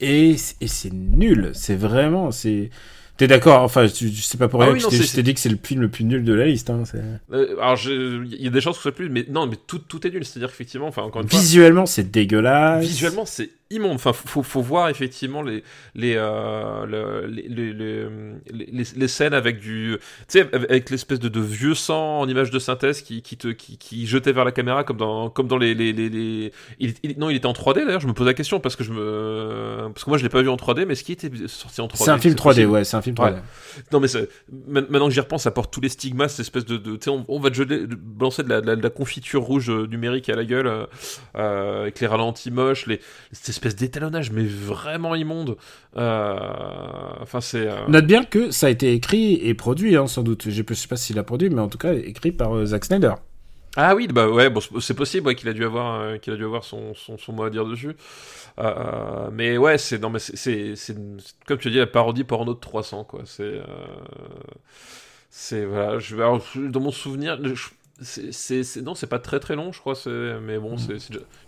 Et, 0.00 0.32
et 0.60 0.66
c'est 0.66 0.92
nul. 0.92 1.50
C'est 1.54 1.76
vraiment, 1.76 2.30
c'est. 2.30 2.70
T'es 3.16 3.28
d'accord 3.28 3.62
Enfin, 3.62 3.86
tu, 3.86 4.10
tu 4.10 4.22
sais 4.22 4.36
pas 4.38 4.48
pour 4.48 4.60
Ah 4.60 4.66
rien 4.66 4.74
oui, 4.74 4.80
que 4.80 4.84
non, 4.84 4.90
je 4.90 4.96
t'ai- 4.98 5.04
je 5.16 5.20
dit 5.20 5.34
que 5.34 5.40
c'est 5.40 5.48
le 5.48 5.58
film 5.62 5.80
le 5.82 5.88
plus 5.88 6.04
nul 6.04 6.24
de 6.24 6.32
la 6.32 6.46
liste. 6.46 6.68
Hein, 6.70 6.82
Euh, 7.32 7.54
alors, 7.60 7.76
je- 7.76 8.24
il 8.24 8.42
y 8.42 8.46
a 8.46 8.50
des 8.50 8.60
chances 8.60 8.74
que 8.76 8.78
ce 8.78 8.82
soit 8.82 8.92
plus, 8.94 9.08
mais 9.08 9.24
non, 9.28 9.46
mais 9.46 9.56
tout, 9.68 9.78
tout 9.78 10.04
est 10.06 10.10
nul. 10.10 10.24
C'est-à-dire 10.24 10.48
qu'effectivement, 10.50 10.88
enfin, 10.88 11.02
encore 11.02 11.22
une 11.22 11.28
fois. 11.28 11.38
Visuellement, 11.38 11.86
c'est 11.86 12.10
dégueulasse. 12.10 12.84
Visuellement, 12.84 13.24
c'est 13.24 13.50
immonde. 13.70 13.94
Enfin, 13.94 14.12
faut, 14.12 14.42
faut 14.42 14.60
voir 14.62 14.88
effectivement 14.88 15.42
les 15.42 15.62
les 15.94 16.14
euh, 16.16 16.86
le- 16.86 17.26
les, 17.26 17.48
les, 17.48 17.72
les, 17.72 18.06
les- 18.72 18.84
les 18.96 19.08
scènes 19.08 19.34
avec 19.34 19.58
du, 19.58 19.96
tu 20.28 20.38
sais, 20.40 20.48
avec 20.54 20.90
l'espèce 20.90 21.18
de, 21.18 21.28
de 21.28 21.40
vieux 21.40 21.74
sang 21.74 22.20
en 22.20 22.28
image 22.28 22.50
de 22.50 22.58
synthèse 22.58 23.02
qui, 23.02 23.22
qui 23.22 23.36
te 23.36 23.48
qui, 23.48 23.78
qui 23.78 24.06
jetait 24.06 24.32
vers 24.32 24.44
la 24.44 24.52
caméra 24.52 24.84
comme 24.84 24.96
dans 24.98 25.30
comme 25.30 25.48
dans 25.48 25.58
les 25.58 25.74
les, 25.74 25.92
les, 25.92 26.08
les- 26.08 26.52
Il, 26.78 26.94
il- 27.02 27.18
non, 27.18 27.30
il 27.30 27.36
était 27.36 27.46
en 27.46 27.52
3D 27.52 27.84
d'ailleurs. 27.84 28.00
Je 28.00 28.06
me 28.06 28.12
pose 28.12 28.26
la 28.26 28.34
question 28.34 28.60
parce 28.60 28.76
que 28.76 28.84
je 28.84 28.92
me 28.92 29.88
parce 29.92 30.04
que 30.04 30.10
moi 30.10 30.18
je 30.18 30.22
l'ai 30.22 30.28
pas 30.28 30.42
vu 30.42 30.48
en 30.48 30.56
3D, 30.56 30.84
mais 30.86 30.92
est-ce 30.92 31.04
qu'il 31.04 31.14
était 31.14 31.30
sorti 31.48 31.80
en 31.80 31.86
3D 31.86 32.04
C'est 32.04 32.10
un 32.10 32.18
film 32.18 32.34
3D, 32.34 32.42
possible 32.44 32.70
ouais, 32.70 32.84
c'est 32.84 32.96
un 32.96 33.02
film 33.02 33.16
3D. 33.16 33.34
Ouais. 33.34 33.40
Non 33.92 34.00
mais 34.00 34.08
maintenant 34.68 35.08
que 35.08 35.14
j'y 35.14 35.20
repense, 35.20 35.42
ça 35.44 35.50
porte 35.50 35.72
tous 35.72 35.80
les 35.80 35.88
stigmas, 35.88 36.28
cette 36.28 36.40
espèce 36.40 36.64
de, 36.64 36.76
de 36.76 36.92
tu 36.96 37.04
sais, 37.04 37.10
on, 37.10 37.24
on 37.28 37.40
va 37.40 37.50
te 37.50 37.54
jeter, 37.56 37.86
de- 37.86 37.94
balancer 37.94 38.42
de 38.42 38.48
la, 38.48 38.60
de 38.60 38.66
la- 38.66 38.76
de 38.76 38.82
la 38.82 38.90
confiture 38.90 39.42
rouge 39.42 39.70
euh, 39.70 39.86
numérique 39.86 40.28
à 40.28 40.36
la 40.36 40.44
gueule, 40.44 40.66
euh, 41.36 41.82
avec 41.82 42.00
les 42.00 42.06
ralentis 42.06 42.50
moches, 42.50 42.86
les, 42.86 43.00
espèce 43.54 43.76
d'étalonnage, 43.76 44.30
mais 44.30 44.44
vraiment 44.44 45.14
immonde. 45.14 45.56
Euh, 45.96 46.38
Enfin 47.20 47.40
c'est. 47.40 47.66
euh, 47.66 47.86
Note 47.88 48.06
bien 48.06 48.24
que 48.24 48.50
ça 48.50 48.66
a 48.66 48.70
été 48.70 48.92
écrit 48.92 49.34
et 49.34 49.54
produit, 49.54 49.96
hein, 49.96 50.06
sans 50.06 50.22
doute. 50.22 50.48
Je 50.50 50.74
sais 50.74 50.88
pas 50.88 50.96
s'il 50.96 51.18
a 51.18 51.22
produit, 51.22 51.50
mais 51.50 51.60
en 51.60 51.68
tout 51.68 51.78
cas 51.78 51.94
écrit 51.94 52.32
par 52.32 52.54
euh, 52.56 52.66
Zack 52.66 52.84
Snyder. 52.84 53.14
Ah 53.76 53.96
oui, 53.96 54.06
bah 54.06 54.28
ouais, 54.28 54.50
bon, 54.50 54.60
c'est- 54.80 54.94
possible 54.94 55.26
ouais, 55.26 55.34
qu'il 55.34 55.48
a 55.48 55.52
dû 55.52 55.64
avoir, 55.64 56.00
euh, 56.00 56.16
qu'il 56.18 56.32
a 56.32 56.36
dû 56.36 56.44
avoir 56.44 56.62
son, 56.62 56.94
son, 56.94 57.18
son 57.18 57.32
mot 57.32 57.42
à 57.42 57.50
dire 57.50 57.64
dessus. 57.66 57.96
Euh, 58.60 59.30
mais 59.32 59.58
ouais, 59.58 59.78
c'est 59.78 59.98
non 59.98 60.10
mais 60.10 60.20
c'est 60.20 60.74
comme 61.46 61.58
tu 61.58 61.70
dis 61.70 61.78
la 61.78 61.86
parodie 61.88 62.22
porno 62.22 62.54
de 62.54 62.60
300 62.60 63.02
quoi. 63.02 63.22
C'est 63.24 63.42
euh, 63.42 63.64
c'est 65.30 65.64
voilà. 65.64 65.98
Je, 65.98 66.16
alors, 66.16 66.40
dans 66.56 66.80
mon 66.80 66.92
souvenir, 66.92 67.38
je- 67.42 67.70
c'est 68.04 68.82
non 68.82 68.94
c'est 68.94 69.06
pas 69.06 69.18
très 69.18 69.40
très 69.40 69.56
long 69.56 69.72
je 69.72 69.80
crois. 69.80 69.94
Mais 70.42 70.58
bon 70.58 70.76
c'est 70.76 70.98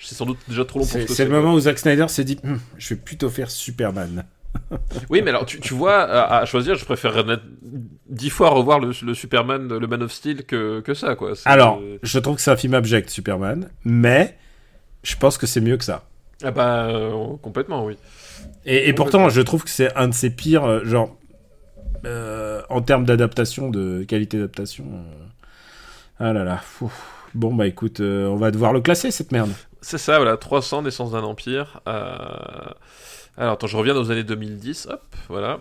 sans 0.01 0.27
doute 0.27 0.39
déjà 0.49 0.65
trop 0.65 0.81
long 0.81 0.85
pour 0.85 0.93
ce 0.93 1.01
C'est 1.01 1.07
que 1.07 1.13
c'est 1.13 1.25
le 1.25 1.31
moment 1.31 1.55
où 1.55 1.61
Zack 1.61 1.79
Snyder 1.79 2.09
s'est 2.09 2.25
dit 2.25 2.39
Hum, 2.45 2.59
je 2.79 2.95
vais 2.95 3.01
plutôt 3.01 3.31
faire 3.31 3.51
Superman. 3.51 4.25
Oui, 5.11 5.23
mais 5.23 5.31
alors 5.31 5.47
tu, 5.47 5.61
tu 5.61 5.75
vois, 5.75 6.01
à, 6.03 6.39
à 6.39 6.45
choisir, 6.47 6.77
je 6.77 6.85
préférerais 6.85 7.39
dix 8.09 8.31
fois 8.31 8.51
revoir 8.51 8.81
le, 8.81 8.93
le 9.03 9.15
Superman, 9.15 9.69
le 9.69 9.87
Man 9.87 10.03
of 10.03 10.13
Steel 10.13 10.45
que, 10.45 10.81
que 10.81 10.95
ça, 10.95 11.15
quoi. 11.15 11.35
Alors, 11.45 11.81
je 12.03 12.19
trouve 12.19 12.37
que 12.37 12.43
c'est 12.43 12.51
un 12.51 12.57
film 12.57 12.75
abject, 12.75 13.11
Superman, 13.11 13.69
mais 13.85 14.37
je 15.03 15.17
pense 15.17 15.39
que 15.39 15.47
c'est 15.47 15.61
mieux 15.61 15.77
que 15.77 15.85
ça. 15.85 16.05
Ah 16.43 16.51
bah, 16.51 16.87
euh, 16.87 17.37
complètement, 17.43 17.85
oui. 17.85 17.97
Et, 18.65 18.89
et 18.89 18.93
pourtant, 18.93 19.29
je 19.29 19.41
trouve 19.41 19.65
que 19.65 19.71
c'est 19.71 19.95
un 19.97 20.09
de 20.09 20.15
ses 20.15 20.31
pires, 20.31 20.65
euh, 20.65 20.85
genre, 20.85 21.17
euh, 22.05 22.63
en 22.69 22.83
termes 22.83 23.05
d'adaptation, 23.05 23.71
de 23.71 24.05
qualité 24.05 24.39
d'adaptation. 24.39 24.85
Ah 26.19 26.33
là 26.33 26.45
là. 26.45 26.57
fou. 26.59 26.91
Bon, 27.35 27.55
bah 27.55 27.67
écoute, 27.67 28.01
euh, 28.01 28.27
on 28.29 28.37
va 28.37 28.51
devoir 28.51 28.73
le 28.73 28.81
classer, 28.81 29.11
cette 29.11 29.33
merde. 29.33 29.51
C'est 29.83 29.99
ça, 29.99 30.17
voilà, 30.17 30.37
300, 30.37 30.83
naissance 30.83 31.11
d'un 31.13 31.23
empire. 31.23 31.81
Euh, 31.87 32.17
Alors, 33.37 33.53
attends, 33.53 33.67
je 33.67 33.77
reviens 33.77 33.95
aux 33.95 34.11
années 34.11 34.25
2010, 34.25 34.87
hop, 34.91 35.03
voilà. 35.29 35.61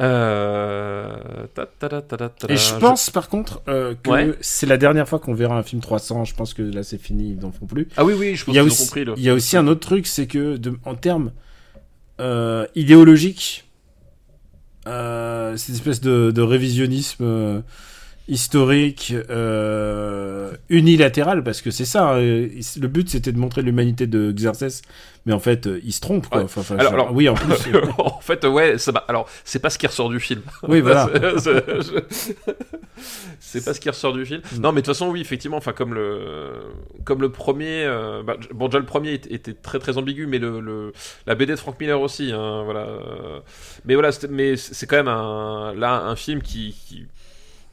Euh... 0.00 1.46
ta, 1.54 1.66
ta, 1.66 2.00
ta, 2.02 2.30
Et 2.48 2.56
je 2.56 2.70
je- 2.70 2.74
pense, 2.80 3.10
par 3.10 3.28
contre, 3.28 3.62
euh, 3.68 3.94
que 4.02 4.10
Ouais. 4.10 4.34
c'est 4.40 4.66
la 4.66 4.76
dernière 4.76 5.08
fois 5.08 5.20
qu'on 5.20 5.34
verra 5.34 5.56
un 5.56 5.62
film 5.62 5.80
300. 5.80 6.24
Je 6.24 6.34
pense 6.34 6.52
que 6.54 6.62
là, 6.62 6.82
c'est 6.82 6.98
fini, 6.98 7.30
ils 7.32 7.38
n'en 7.40 7.52
font 7.52 7.66
plus. 7.66 7.88
Ah 7.96 8.04
oui, 8.04 8.14
oui, 8.18 8.34
je 8.34 8.44
pense 8.44 8.54
Il 8.54 8.56
y, 8.56 8.58
a 8.58 8.62
qu'ils 8.62 8.70
ont 8.70 8.74
aussi, 8.74 8.84
compris, 8.86 9.04
là. 9.04 9.12
il 9.16 9.22
y 9.22 9.30
a 9.30 9.34
aussi 9.34 9.56
un 9.56 9.66
autre 9.68 9.80
truc, 9.86 10.06
c'est 10.08 10.26
que 10.26 10.56
de- 10.56 10.76
en 10.84 10.94
termes 10.96 11.30
euh, 12.20 12.66
idéologiques, 12.74 13.63
cette 15.56 15.74
espèce 15.74 16.00
de, 16.00 16.30
de 16.30 16.42
révisionnisme 16.42 17.24
euh, 17.24 17.60
historique 18.26 19.12
euh, 19.30 20.52
unilatéral, 20.70 21.44
parce 21.44 21.60
que 21.60 21.70
c'est 21.70 21.84
ça, 21.84 22.14
euh, 22.14 22.48
il- 22.54 22.80
le 22.80 22.88
but 22.88 23.08
c'était 23.10 23.32
de 23.32 23.38
montrer 23.38 23.60
l'humanité 23.62 24.06
de 24.06 24.32
Xerxes, 24.32 24.80
mais 25.26 25.32
en 25.34 25.38
fait 25.40 25.66
euh, 25.66 25.78
il 25.84 25.92
se 25.92 26.00
trompe. 26.00 26.28
Quoi. 26.28 26.42
Enfin, 26.44 26.62
enfin, 26.62 26.76
Alors- 26.76 26.92
genre- 26.92 27.00
alors- 27.02 27.14
oui, 27.14 27.28
en 27.28 27.34
plus. 27.34 27.52
euh, 27.74 27.82
en 27.98 28.20
fait, 28.20 28.44
ouais, 28.46 28.78
ça 28.78 28.92
va. 28.92 29.00
Alors, 29.08 29.28
c'est 29.44 29.58
pas 29.58 29.68
ce 29.68 29.76
qui 29.78 29.86
ressort 29.86 30.08
du 30.08 30.20
film. 30.20 30.40
oui, 30.68 30.80
voilà. 30.80 31.10
C'est- 33.40 33.64
pas 33.64 33.74
ce 33.74 33.80
qui 33.80 33.90
ressort 33.90 34.12
du 34.12 34.24
film. 34.24 34.40
Mm. 34.56 34.60
Non, 34.60 34.72
mais 34.72 34.80
de 34.80 34.86
toute 34.86 34.94
façon, 34.94 35.10
oui, 35.10 35.20
effectivement, 35.20 35.56
enfin, 35.56 35.72
comme 35.72 35.94
le, 35.94 36.52
comme 37.04 37.20
le 37.20 37.30
premier, 37.30 37.84
euh, 37.84 38.22
bah, 38.22 38.36
bon, 38.52 38.66
déjà 38.68 38.78
le 38.78 38.84
premier 38.86 39.14
était, 39.14 39.52
très 39.54 39.78
très 39.78 39.98
ambigu, 39.98 40.26
mais 40.26 40.38
le, 40.38 40.60
le- 40.60 40.92
la 41.26 41.34
BD 41.34 41.52
de 41.52 41.56
Frank 41.58 41.78
Miller 41.80 42.00
aussi, 42.00 42.32
hein, 42.32 42.62
voilà. 42.64 42.80
euh, 42.86 43.40
Mais 43.84 43.94
voilà, 43.94 44.10
mais 44.30 44.56
c'est 44.56 44.86
quand 44.86 44.96
même 44.96 45.08
un, 45.08 45.74
là 45.76 46.02
un 46.04 46.16
film 46.16 46.40
qui, 46.42 46.74
qui- 46.86 47.04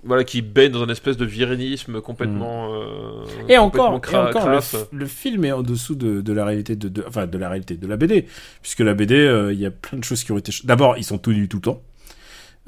voilà, 0.04 0.24
qui 0.24 0.42
baigne 0.42 0.72
dans 0.72 0.84
un 0.84 0.90
espèce 0.90 1.16
de 1.18 1.26
virinisme 1.26 2.02
complètement. 2.02 2.74
euh, 2.74 3.24
Et 3.50 3.58
encore, 3.58 3.94
et 3.96 4.96
le, 4.96 5.06
film 5.06 5.46
est 5.46 5.52
en 5.52 5.62
dessous 5.62 5.96
de, 5.96 6.22
de 6.22 6.34
la 6.34 6.44
réalité 6.46 6.76
de, 6.76 6.90
de- 6.90 7.04
enfin 7.08 7.28
de 7.28 7.38
la 7.38 7.50
réalité 7.50 7.78
de 7.78 7.88
la 7.88 7.98
BD, 7.98 8.26
puisque 8.62 8.80
la 8.80 8.94
BD, 8.96 9.16
euh, 9.16 9.54
il 9.54 9.60
y 9.60 9.66
a 9.66 9.72
plein 9.72 9.98
de 10.00 10.04
choses 10.04 10.24
qui 10.24 10.32
ont 10.32 10.38
été. 10.38 10.52
D'abord, 10.64 10.98
ils 10.98 11.04
sont 11.04 11.18
tout 11.18 11.32
nus 11.34 11.48
tout 11.48 11.58
le 11.58 11.62
temps. 11.62 11.82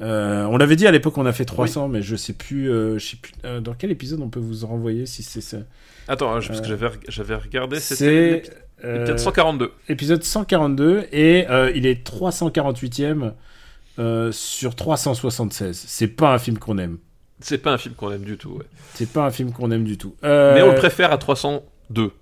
Euh, 0.00 0.44
on 0.46 0.56
l'avait 0.56 0.74
dit 0.76 0.86
à 0.86 0.90
l'époque, 0.90 1.16
on 1.18 1.26
a 1.26 1.32
fait 1.32 1.44
300, 1.44 1.88
mais 1.88 2.02
je 2.02 2.16
sais 2.16 2.32
plus, 2.32 2.68
euh, 2.70 2.98
je 2.98 3.06
sais 3.10 3.16
plus 3.16 3.32
euh, 3.44 3.60
dans 3.60 3.74
quel 3.74 3.90
épisode 3.92 4.20
on 4.20 4.28
peut 4.28 4.40
vous 4.40 4.66
renvoyer 4.66 5.06
si 5.06 5.22
c'est 5.22 5.40
ça. 5.40 5.58
Attends, 6.08 6.30
hein, 6.34 6.40
parce 6.46 6.60
que 6.60 6.66
j'avais 6.66 6.88
j'avais 7.08 7.36
regardé, 7.36 7.78
C'est 7.78 7.94
c'était 7.94 8.50
euh, 8.84 8.94
l'épisode 8.98 9.18
142. 9.18 9.72
épisode 9.88 10.22
142 10.24 11.04
et 11.12 11.46
euh, 11.48 11.70
il 11.74 11.86
est 11.86 12.04
348e 12.06 13.32
euh, 14.00 14.32
sur 14.32 14.74
376. 14.74 15.84
C'est 15.86 16.08
pas 16.08 16.34
un 16.34 16.38
film 16.38 16.58
qu'on 16.58 16.78
aime. 16.78 16.98
C'est 17.40 17.58
pas 17.58 17.72
un 17.72 17.78
film 17.78 17.94
qu'on 17.94 18.12
aime 18.12 18.24
du 18.24 18.36
tout, 18.38 18.50
ouais. 18.50 18.64
C'est 18.94 19.08
pas 19.10 19.24
un 19.26 19.30
film 19.30 19.52
qu'on 19.52 19.70
aime 19.70 19.84
du 19.84 19.98
tout. 19.98 20.14
Euh, 20.24 20.54
Mais 20.54 20.62
on 20.62 20.68
le 20.70 20.74
préfère 20.76 21.12
à 21.12 21.18
302. 21.18 22.12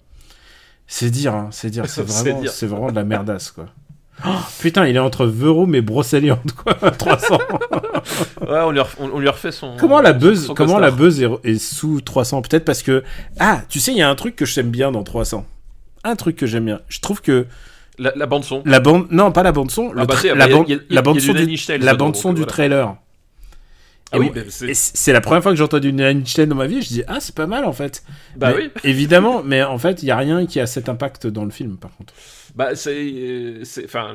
C'est 0.87 1.11
dire, 1.11 1.35
hein, 1.35 1.49
c'est 1.53 1.71
dire, 1.71 1.87
c'est 1.89 2.03
vraiment, 2.07 2.43
c'est 2.49 2.67
vraiment 2.67 2.91
de 2.91 2.97
la 2.97 3.05
merdasse, 3.05 3.51
quoi. 3.51 3.67
Oh, 4.25 4.31
putain, 4.61 4.87
il 4.87 4.95
est 4.95 5.01
entre 5.01 5.27
Verum 5.27 5.75
et 5.75 5.81
Brocéliande, 5.81 6.53
quoi, 6.53 6.75
300. 6.93 7.39
Ouais, 8.43 8.61
on 8.61 8.71
lui, 8.71 8.79
ref- 8.81 8.97
on, 9.01 9.11
on 9.15 9.19
lui 9.19 9.29
refait 9.29 9.51
son. 9.53 9.77
comment 9.79 10.01
la 10.01 10.13
buzz, 10.13 10.47
son 10.47 10.55
comment 10.55 10.79
la 10.79 10.91
buzz 10.91 11.21
est, 11.23 11.29
est 11.45 11.59
sous 11.59 12.01
300 12.01 12.43
Peut-être 12.43 12.65
parce 12.65 12.83
que, 12.83 13.03
ah, 13.41 13.63
tu 13.69 13.81
sais, 13.81 13.91
il 13.93 13.99
y 13.99 14.03
a 14.03 14.09
un 14.09 14.15
truc 14.15 14.37
que 14.37 14.45
j'aime 14.45 14.71
bien 14.71 14.93
dans 14.93 15.03
300. 15.03 15.45
Un 16.05 16.17
truc 16.17 16.37
que 16.37 16.47
j'aime 16.47 16.67
bien. 16.67 16.81
Je 16.89 17.01
trouve 17.01 17.21
que 17.23 17.47
La, 17.99 18.13
la 18.17 18.27
bande 18.27 18.45
son. 18.45 18.63
la 18.65 18.81
bande, 18.81 19.07
non, 19.11 19.33
pas 19.33 19.43
la 19.43 19.53
bande 19.53 19.71
son, 19.71 19.93
Ah 19.97 20.05
bah, 20.05 20.15
la 20.35 20.47
bande, 20.49 20.69
la 20.91 21.03
son 21.21 21.33
du, 21.33 21.57
la 21.81 21.95
bande 21.95 22.17
son 22.17 22.35
trailer. 22.35 22.95
Ah 24.13 24.19
oui, 24.19 24.31
c'est- 24.49 25.13
la 25.13 25.21
première 25.21 25.43
fois 25.43 25.53
que 25.53 25.57
j'ai 25.57 25.65
entendu 25.65 25.89
une 25.89 26.01
Einstein 26.01 26.49
dans 26.49 26.55
ma 26.57 26.67
vie. 26.67 26.83
Je 26.83 26.89
dis 26.89 27.03
ah 27.07 27.19
c'est 27.21 27.35
pas 27.35 27.47
mal 27.47 27.65
en 27.65 27.73
fait. 27.73 28.03
Bah 28.37 28.53
Mais- 28.55 28.65
oui. 28.65 28.71
Évidemment, 28.85 29.43
mais 29.45 29.63
en 29.63 29.79
fait 29.79 30.03
il 30.03 30.07
y 30.07 30.11
a 30.11 30.17
rien 30.17 30.47
qui 30.47 30.61
a 30.61 30.67
cet 30.67 30.89
impact 30.89 31.27
dans 31.27 31.45
le 31.45 31.51
film 31.51 31.77
par 31.79 31.97
contre. 31.97 32.13
Bah 32.55 32.75
c'est, 32.75 32.95
euh, 32.95 33.63
enfin, 33.87 34.15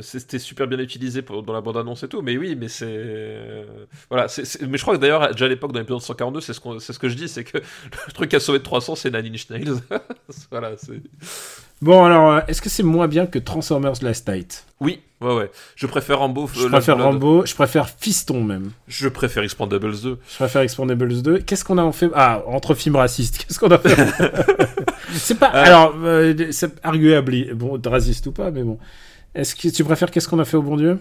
c'était 0.00 0.38
super 0.38 0.68
bien 0.68 0.78
utilisé 0.78 1.22
pour, 1.22 1.42
dans 1.42 1.52
la 1.52 1.60
bande 1.60 1.76
annonce 1.76 2.04
et 2.04 2.08
tout, 2.08 2.22
mais 2.22 2.36
oui, 2.38 2.56
mais 2.56 2.68
c'est, 2.68 2.84
euh, 2.86 3.64
voilà, 4.08 4.28
mais 4.68 4.78
je 4.78 4.82
crois 4.82 4.94
que 4.94 5.00
d'ailleurs 5.00 5.32
déjà 5.32 5.46
à 5.46 5.48
l'époque 5.48 5.72
dans 5.72 5.80
l'épisode 5.80 6.00
142, 6.00 6.40
c'est 6.40 6.52
ce 6.52 6.60
qu'on, 6.60 6.78
c'est 6.78 6.92
ce 6.92 7.00
que 7.00 7.08
je 7.08 7.16
dis, 7.16 7.26
c'est 7.28 7.42
que 7.42 7.58
le 8.06 8.12
truc 8.12 8.32
a 8.32 8.38
sauvé 8.38 8.58
de 8.60 8.62
300, 8.64 8.94
c'est 8.94 9.10
Nine 9.10 9.34
Inch 9.34 9.50
Nails. 9.50 9.74
voilà. 10.52 10.70
Bon 11.82 12.04
alors 12.04 12.30
euh, 12.34 12.40
est-ce 12.46 12.62
que 12.62 12.68
c'est 12.68 12.84
moins 12.84 13.08
bien 13.08 13.26
que 13.26 13.40
Transformers 13.40 13.94
Last 14.02 14.28
Night? 14.28 14.64
Oui, 14.80 15.00
ouais, 15.24 15.34
ouais. 15.34 15.50
Je 15.76 15.86
préfère 15.86 16.18
Rambo. 16.20 16.48
Je 16.54 16.66
euh, 16.66 16.68
préfère 16.68 16.96
Last 16.96 17.08
Blood. 17.08 17.22
Rambo, 17.22 17.46
je 17.46 17.54
préfère 17.54 17.88
Fiston 17.88 18.42
même. 18.42 18.70
Je 18.88 19.08
préfère 19.08 19.42
Expandables 19.42 20.00
2. 20.00 20.18
Je 20.30 20.34
préfère 20.36 20.62
Expandables 20.62 21.22
2. 21.22 21.38
Qu'est-ce 21.38 21.64
qu'on 21.64 21.78
a 21.78 21.82
en 21.82 21.92
fait? 21.92 22.10
Ah, 22.14 22.42
entre 22.46 22.74
films 22.74 22.96
racistes, 22.96 23.38
qu'est-ce 23.46 23.58
qu'on 23.58 23.70
a 23.70 23.78
fait? 23.78 23.96
C'est 25.12 25.38
pas. 25.38 25.46
Alors, 25.46 25.94
euh, 26.02 26.34
c'est 26.50 26.72
arguably. 26.84 27.52
Bon, 27.54 27.80
raciste 27.86 28.26
ou 28.26 28.32
pas, 28.32 28.50
mais 28.50 28.62
bon. 28.64 28.78
Est-ce 29.34 29.54
que 29.54 29.68
tu 29.68 29.84
préfères 29.84 30.10
Qu'est-ce 30.10 30.28
qu'on 30.28 30.38
a 30.40 30.44
fait 30.44 30.56
au 30.56 30.62
bon 30.62 30.76
Dieu? 30.76 30.98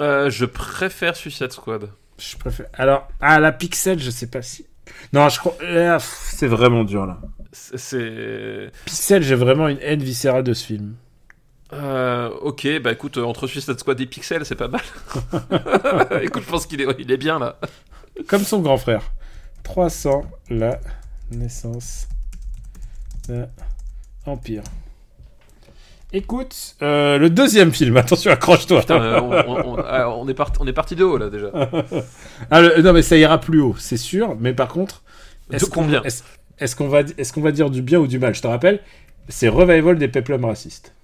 Euh, 0.00 0.28
je 0.30 0.44
préfère 0.44 1.16
Suicide 1.16 1.52
Squad. 1.52 1.88
Je 2.18 2.36
préfère. 2.36 2.66
Alors, 2.74 3.08
ah, 3.20 3.40
la 3.40 3.52
Pixel, 3.52 3.98
je 4.00 4.10
sais 4.10 4.26
pas 4.26 4.42
si. 4.42 4.66
Non, 5.12 5.28
je 5.28 5.38
crois. 5.38 5.56
euh, 5.62 5.98
C'est 6.00 6.46
vraiment 6.46 6.84
dur 6.84 7.06
là. 7.06 7.18
C'est- 7.52 8.70
Pixel, 8.84 9.22
j'ai 9.22 9.34
vraiment 9.34 9.68
une 9.68 9.78
haine 9.80 10.02
viscérale 10.02 10.42
de 10.44 10.52
ce 10.52 10.64
film. 10.66 10.94
Euh, 11.72 12.30
ok, 12.40 12.66
bah 12.82 12.92
écoute, 12.92 13.18
euh, 13.18 13.24
entre 13.24 13.46
Suicide 13.46 13.78
Squad 13.78 14.00
et 14.00 14.06
Pixel, 14.06 14.44
c'est 14.46 14.54
pas 14.54 14.68
mal. 14.68 14.80
écoute, 16.22 16.42
je 16.44 16.50
pense 16.50 16.66
qu'il 16.66 16.80
est, 16.80 16.86
il 16.98 17.10
est 17.12 17.16
bien 17.18 17.38
là. 17.38 17.58
Comme 18.26 18.42
son 18.42 18.60
grand 18.60 18.78
frère. 18.78 19.02
300, 19.64 20.22
la 20.50 20.80
naissance 21.30 22.08
d'un 23.28 23.48
empire. 24.24 24.62
Écoute, 26.10 26.76
euh, 26.80 27.18
le 27.18 27.28
deuxième 27.28 27.70
film, 27.70 27.98
attention, 27.98 28.30
accroche-toi. 28.30 28.80
Putain, 28.80 29.02
euh, 29.02 29.20
on, 29.20 29.30
on- 29.32 29.74
on- 29.74 29.82
ah, 29.86 30.08
on 30.08 30.26
est 30.26 30.32
parti, 30.32 30.58
on 30.60 30.66
est 30.66 30.72
parti 30.72 30.96
de 30.96 31.04
haut 31.04 31.18
là 31.18 31.28
déjà. 31.28 31.50
Ah, 32.50 32.62
le- 32.62 32.80
non, 32.80 32.94
mais 32.94 33.02
ça 33.02 33.18
ira 33.18 33.38
plus 33.38 33.60
haut, 33.60 33.74
c'est 33.78 33.98
sûr. 33.98 34.34
Mais 34.40 34.54
par 34.54 34.68
contre, 34.68 35.02
De 35.50 35.58
combien 35.66 36.02
est-ce 36.04 36.22
est-ce 36.60 36.74
qu'on 36.74 36.88
va, 36.88 37.00
est-ce 37.18 37.32
qu'on 37.34 37.42
va 37.42 37.52
dire 37.52 37.68
du 37.68 37.82
bien 37.82 37.98
ou 37.98 38.06
du 38.06 38.18
mal? 38.18 38.34
Je 38.34 38.40
te 38.40 38.46
rappelle, 38.46 38.80
c'est 39.28 39.48
Revival 39.48 39.98
des 39.98 40.08
peplums 40.08 40.46
racistes. 40.46 40.94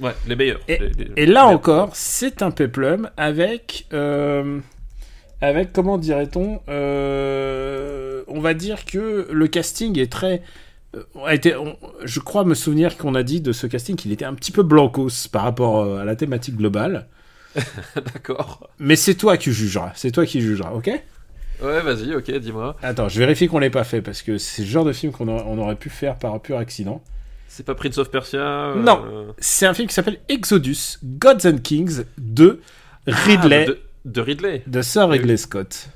Ouais, 0.00 0.12
les 0.26 0.36
meilleurs. 0.36 0.60
Et, 0.68 0.78
Les- 0.78 0.88
les- 0.90 1.22
et 1.22 1.26
là 1.26 1.46
encore, 1.46 1.90
c'est 1.94 2.42
un 2.42 2.50
peplum 2.50 3.10
avec, 3.16 3.86
euh, 3.92 4.58
avec 5.40 5.72
comment 5.72 5.98
dirait-on 5.98 6.60
euh, 6.68 8.22
On 8.28 8.40
va 8.40 8.54
dire 8.54 8.84
que 8.84 9.28
le 9.30 9.46
casting 9.48 9.98
est 9.98 10.10
très. 10.10 10.42
euh, 10.96 11.02
a 11.24 11.34
été, 11.34 11.54
on- 11.56 11.76
je 12.04 12.20
crois 12.20 12.44
me 12.44 12.54
souvenir 12.54 12.96
qu'on 12.96 13.14
a 13.14 13.22
dit 13.22 13.40
de 13.40 13.52
ce 13.52 13.66
casting 13.66 13.96
qu'il 13.96 14.12
était 14.12 14.24
un 14.24 14.34
petit 14.34 14.52
peu 14.52 14.62
blancos 14.62 15.28
par 15.28 15.42
rapport 15.42 15.98
à 15.98 16.04
la 16.04 16.16
thématique 16.16 16.56
globale. 16.56 17.06
D'accord. 17.96 18.68
Mais 18.78 18.96
c'est 18.96 19.14
toi 19.14 19.36
qui 19.36 19.52
jugeras. 19.52 19.92
C'est 19.94 20.10
toi 20.10 20.26
qui 20.26 20.40
jugeras, 20.40 20.72
ok? 20.72 20.90
Ouais, 21.62 21.80
vas-y, 21.82 22.14
ok, 22.14 22.30
dis-moi. 22.38 22.76
Attends, 22.82 23.08
je 23.08 23.18
vérifie 23.18 23.46
qu'on 23.46 23.60
l'ait 23.60 23.70
pas 23.70 23.84
fait 23.84 24.02
parce 24.02 24.22
que 24.22 24.38
c'est 24.38 24.62
le 24.62 24.68
genre 24.68 24.84
de 24.84 24.92
film 24.92 25.12
qu'on 25.12 25.28
a- 25.28 25.44
on 25.44 25.56
aurait 25.58 25.76
pu 25.76 25.88
faire 25.88 26.16
par 26.16 26.40
pur 26.40 26.58
accident. 26.58 27.00
C'est 27.56 27.62
pas 27.62 27.76
Prince 27.76 27.98
of 27.98 28.10
Persia 28.10 28.40
euh, 28.40 28.74
Non. 28.74 29.32
C'est 29.38 29.64
un 29.64 29.74
film 29.74 29.86
qui 29.86 29.94
s'appelle 29.94 30.18
Exodus, 30.28 30.98
Gods 31.04 31.46
and 31.46 31.58
Kings 31.62 32.02
de 32.18 32.60
Ridley, 33.06 33.66
Ah, 33.68 33.70
de, 33.70 33.78
de 34.06 34.20
Ridley. 34.20 34.62
de 34.66 34.82
Sir 34.82 35.08
Ridley 35.08 35.36
Scott. 35.36 35.86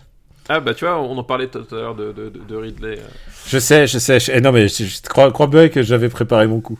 Ah 0.49 0.61
bah 0.61 0.73
tu 0.73 0.85
vois, 0.85 1.01
on 1.03 1.19
en 1.19 1.25
parlait 1.25 1.49
tout 1.49 1.67
à 1.73 1.75
l'heure 1.75 1.97
de, 1.97 2.13
de, 2.13 2.29
de- 2.29 2.57
Ridley. 2.57 2.99
euh. 3.01 3.03
Je 3.49 3.59
sais, 3.59 3.89
je 3.89 3.99
sais. 3.99 4.21
je- 4.21 4.31
eh 4.33 4.41
non 4.41 4.53
mais 4.53 4.69
je, 4.69 4.85
je 4.85 5.03
crois, 5.03 5.33
crois 5.33 5.49
bien 5.49 5.69
que 5.69 5.83
j'avais 5.83 6.09
préparé 6.09 6.47
mon 6.47 6.61
coup. 6.61 6.79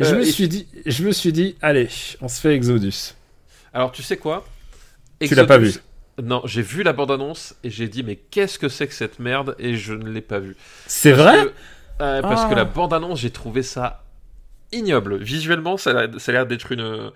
Je 0.00 0.06
Euh, 0.06 0.16
me 0.16 0.22
et- 0.22 0.24
suis 0.24 0.48
dit, 0.48 0.66
je 0.86 1.04
me 1.04 1.12
suis 1.12 1.32
dit, 1.32 1.56
allez, 1.60 1.88
on 2.22 2.28
se 2.28 2.40
fait 2.40 2.54
Exodus. 2.54 3.12
Alors 3.74 3.92
tu 3.92 4.02
sais 4.02 4.16
quoi? 4.16 4.46
Tu 5.20 5.34
l'as 5.34 5.44
pas 5.44 5.58
vu 5.58 5.74
Non, 6.22 6.40
j'ai 6.46 6.62
vu 6.62 6.82
la 6.82 6.94
bande-annonce 6.94 7.54
et 7.62 7.68
j'ai 7.70 7.88
dit 7.88 8.02
mais 8.02 8.16
qu'est-ce 8.16 8.58
que 8.58 8.70
c'est 8.70 8.86
que 8.86 8.94
cette 8.94 9.18
merde? 9.18 9.54
Et 9.58 9.76
je 9.76 9.92
ne 9.92 10.08
l'ai 10.08 10.22
pas 10.22 10.38
vu. 10.38 10.56
C'est 10.86 11.12
vrai? 11.12 11.44
que- 11.44 11.52
Ouais, 12.00 12.22
Parce 12.22 12.42
Ah. 12.44 12.48
que 12.50 12.54
la 12.54 12.64
bande-annonce, 12.64 13.20
j'ai 13.20 13.30
trouvé 13.30 13.62
ça 13.62 14.04
ignoble. 14.72 15.16
Visuellement, 15.18 15.76
ça 15.76 15.90
a 15.90 16.06
l'air- 16.06 16.20
ça 16.20 16.30
a 16.30 16.34
l'air 16.34 16.46
d'être 16.46 16.70
une, 16.72 16.80
euh, 16.80 17.10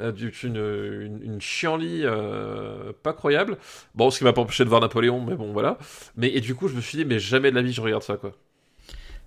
une, 0.00 0.30
une, 0.44 1.20
une 1.24 1.40
chienlit 1.40 2.02
euh, 2.04 2.92
pas 3.02 3.12
croyable. 3.12 3.56
Bon, 3.94 4.10
ce 4.10 4.18
qui 4.18 4.24
m'a 4.24 4.32
pas 4.32 4.42
empêché 4.42 4.64
de 4.64 4.68
voir 4.68 4.80
Napoléon, 4.80 5.20
mais 5.26 5.34
bon, 5.34 5.52
voilà. 5.52 5.78
Mais, 6.16 6.28
et 6.34 6.40
du 6.40 6.54
coup, 6.54 6.68
je 6.68 6.74
me 6.74 6.80
suis 6.80 6.96
dit, 6.98 7.04
mais 7.04 7.18
jamais 7.18 7.50
de 7.50 7.56
la 7.56 7.62
vie, 7.62 7.72
je 7.72 7.80
regarde 7.80 8.02
ça, 8.02 8.16
quoi. 8.16 8.32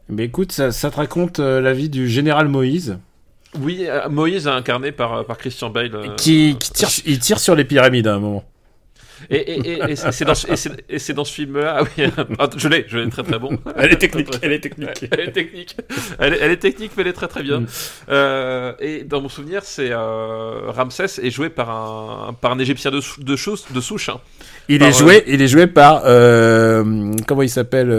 Mais 0.10 0.26
écoute, 0.26 0.52
ça, 0.52 0.72
ça 0.72 0.92
te 0.92 0.98
raconte 0.98 1.40
euh, 1.40 1.62
la 1.62 1.74
vie 1.74 1.90
du 1.90 2.08
général 2.10 2.48
Moïse 2.50 2.98
Oui, 3.60 3.86
euh, 3.88 4.10
Moïse 4.10 4.48
incarné 4.48 4.92
par, 4.92 5.26
par 5.26 5.38
Christian 5.38 5.70
Bale. 5.70 5.96
euh, 5.96 6.16
qui, 6.16 6.58
qui 6.60 6.72
tire, 6.72 6.90
il 7.06 7.20
tire 7.20 7.40
sur 7.40 7.56
les 7.56 7.64
pyramides 7.66 8.08
à 8.08 8.16
un 8.16 8.20
moment. 8.20 8.44
Et, 9.30 9.38
et, 9.38 9.72
et, 9.74 9.92
et 9.92 9.96
c'est 9.96 10.26
dans, 10.26 10.36
ce- 10.36 10.48
dans 11.14 11.24
film-là. 11.34 11.78
Ah 11.80 11.84
oui, 11.84 12.06
je 12.58 12.68
l'ai, 12.68 12.86
je 12.88 12.98
l'ai 12.98 13.10
très 13.10 13.24
très 13.24 13.40
bon. 13.40 13.58
Elle 13.78 13.92
est 13.94 13.98
technique, 13.98 14.30
elle 14.42 14.52
est 14.54 14.60
technique. 14.60 15.06
Elle 15.12 15.20
est 15.22 15.32
technique. 15.32 15.78
Elle 16.20 16.34
est, 16.34 16.38
elle 16.42 16.52
est 16.52 16.58
technique, 16.58 16.92
mais 16.96 17.02
elle 17.04 17.10
est 17.10 17.14
très 17.14 17.28
très 17.28 17.44
bien. 17.44 17.62
Mm. 17.62 17.68
Euh, 18.10 18.74
et 18.80 19.04
dans 19.04 19.22
mon 19.22 19.30
souvenir, 19.30 19.62
c'est 19.64 19.90
euh, 19.92 20.72
Ramsès 20.72 21.20
est 21.22 21.30
joué 21.32 21.50
par 21.50 21.70
un, 21.70 22.34
par 22.34 22.52
un 22.52 22.60
Égyptien 22.60 22.92
de, 22.92 23.00
de, 23.24 23.36
souche. 23.36 24.10
hein. 24.10 24.20
Il 24.70 24.80
Par, 24.80 24.88
est 24.90 24.94
joué, 24.94 25.24
il 25.28 25.42
est 25.42 25.48
joué 25.48 25.68
par 25.68 26.04
euh, 26.06 27.12
comment 27.28 27.42
il 27.44 27.50
s'appelle 27.50 27.90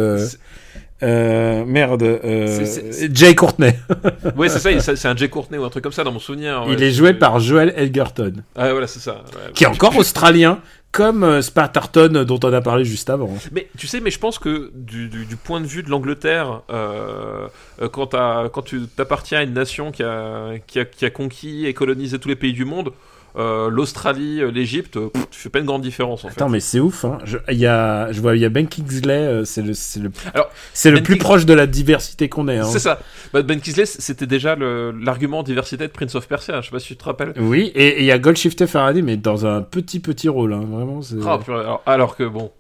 euh, 1.03 1.62
euh, 1.62 1.64
Merde, 1.64 2.03
euh, 2.03 2.66
Jay 3.12 3.34
Courtney. 3.34 3.72
Ouais, 4.36 4.49
c'est 4.49 4.59
ça, 4.80 4.97
c'est 4.97 5.09
un 5.09 5.16
Jay 5.16 5.28
Courtney 5.28 5.59
ou 5.59 5.64
un 5.64 5.70
truc 5.70 5.82
comme 5.84 5.92
ça 5.92 6.05
dans 6.05 6.12
mon 6.12 6.18
souvenir. 6.18 6.64
il 6.68 6.82
est 6.82 6.92
joué 6.92 7.14
par 7.14 7.40
Joel 7.40 7.72
Edgerton, 7.76 8.32
Ah 8.57 8.70
voilà, 8.72 8.86
c'est 8.86 9.01
ça. 9.01 9.12
ouais. 9.12 9.53
qui 9.55 9.64
est 9.64 9.66
encore 9.68 9.97
australien, 9.97 10.61
comme 10.92 11.24
euh, 11.24 11.42
Spartarton 11.42 12.24
dont 12.24 12.38
on 12.45 12.53
a 12.53 12.61
parlé 12.61 12.84
juste 12.84 13.11
avant. 13.11 13.28
Mais 13.53 13.68
tu 13.76 13.86
sais, 13.88 14.01
mais 14.01 14.11
je 14.11 14.18
pense 14.20 14.38
que 14.38 14.70
du, 14.74 15.09
du- 15.09 15.26
du 15.26 15.36
point 15.36 15.61
de 15.61 15.66
vue 15.66 15.82
de 15.82 15.90
l'Angleterre, 15.90 16.62
euh, 16.70 17.49
euh, 17.82 17.88
quand, 17.88 18.62
tu 18.64 18.82
t'appartiens 18.86 19.40
à 19.40 19.42
une 19.42 19.55
nation 19.55 19.90
qui 19.90 20.03
a, 20.05 20.53
qui, 20.66 20.78
a, 20.78 20.84
qui 20.84 21.05
a 21.05 21.11
conquis 21.11 21.66
et 21.66 21.74
colonisé 21.74 22.18
tous 22.20 22.28
les 22.28 22.36
pays 22.36 22.53
du 22.53 22.64
monde, 22.64 22.92
euh, 23.37 23.68
l'Australie, 23.68 24.41
euh, 24.41 24.51
l'Égypte, 24.51 24.97
euh, 24.97 25.11
tu 25.30 25.41
fais 25.41 25.49
pas 25.49 25.59
une 25.59 25.64
grande 25.64 25.82
différence 25.82 26.24
en 26.24 26.28
fait. 26.28 26.35
Attends, 26.35 26.49
mais 26.49 26.61
c'est 26.61 26.78
ouf. 26.80 27.05
Hein. 27.05 27.18
Je, 27.24 27.37
y 27.53 27.66
a, 27.66 28.12
je 28.12 28.20
vois, 28.20 28.37
il 28.37 28.43
y 28.43 28.45
a 28.45 28.49
Ben 28.49 28.66
Kingsley. 28.68 29.43
c'est 29.45 29.62
le, 29.62 29.74
c'est 29.74 30.01
le, 30.01 30.11
Alors, 30.35 30.51
c'est 30.72 30.91
le 30.91 30.99
Ben 30.99 31.03
plus 31.05 31.16
proche 31.18 31.45
de 31.47 31.53
la 31.55 31.66
diversité 31.66 32.28
qu'on 32.28 32.47
ait. 32.49 32.59
Hein. 32.59 32.64
C'est 32.70 32.78
ça. 32.78 33.01
Bah, 33.32 33.43
ben 33.43 33.61
Kingsley, 33.61 33.87
c'était 33.87 34.26
déjà 34.26 34.55
l'argument 34.57 35.43
diversité 35.43 35.87
de 35.87 35.93
Prince 35.93 36.14
of 36.14 36.28
Persia. 36.28 36.61
Je 36.61 36.66
sais 36.66 36.70
pas 36.70 36.78
si 36.78 36.89
tu 36.89 36.97
te 36.97 37.05
rappelles. 37.05 37.32
Oui, 37.39 37.72
et 37.74 38.01
il 38.01 38.05
y 38.05 38.12
a 38.12 38.18
Goldshifter 38.18 38.66
Faraday, 38.66 39.03
mais 39.03 39.16
dans 39.16 39.47
un 39.47 39.62
petit 39.62 40.01
petit 40.01 40.28
rôle, 40.28 40.53
hein, 40.53 40.62
vraiment. 40.70 41.01
Ah, 41.26 41.39
alors, 41.49 41.82
alors 41.87 42.16
que 42.16 42.24
bon. 42.24 42.53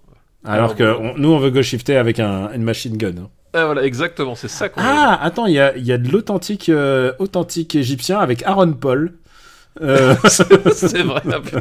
Alors 0.44 0.56
alors, 0.56 0.76
que 0.76 0.92
bon. 0.96 1.12
on- 1.14 1.18
nous, 1.18 1.28
on 1.30 1.38
veut 1.38 1.50
Goldshifter 1.50 1.96
avec 1.96 2.18
un, 2.20 2.50
une 2.52 2.62
machine 2.64 2.96
gun. 2.96 3.10
hein. 3.18 3.28
Ah, 3.56 3.66
voilà, 3.66 3.84
exactement, 3.84 4.34
c'est 4.34 4.48
ça 4.48 4.68
qu'on 4.68 4.80
Ah, 4.82 5.16
attends, 5.22 5.46
il 5.46 5.54
y 5.54 5.60
a, 5.60 5.76
y 5.78 5.92
a 5.92 5.98
de 5.98 6.10
l'authentique 6.10 6.68
euh, 6.68 7.12
authentique 7.20 7.76
égyptien 7.76 8.18
avec 8.18 8.42
Aaron 8.42 8.72
Paul. 8.72 9.12
Euh, 9.82 10.14
c'est 10.28 11.02
vrai, 11.02 11.20
ah, 11.32 11.40
putain. 11.40 11.60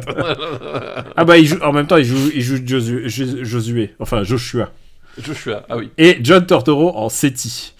ah 1.16 1.24
bah, 1.24 1.36
il 1.38 1.46
joue, 1.46 1.58
en 1.62 1.72
même 1.72 1.86
temps, 1.86 1.96
il 1.96 2.04
joue, 2.04 2.30
il 2.34 2.42
joue 2.42 2.58
Josué, 2.64 3.08
Jo- 3.08 3.44
Josué, 3.44 3.94
enfin 3.98 4.22
Joshua. 4.22 4.70
Joshua, 5.18 5.64
ah 5.68 5.76
oui. 5.76 5.90
Et 5.98 6.18
John 6.22 6.44
Tortoro 6.46 6.96
en 6.96 7.08
Seti. 7.08 7.74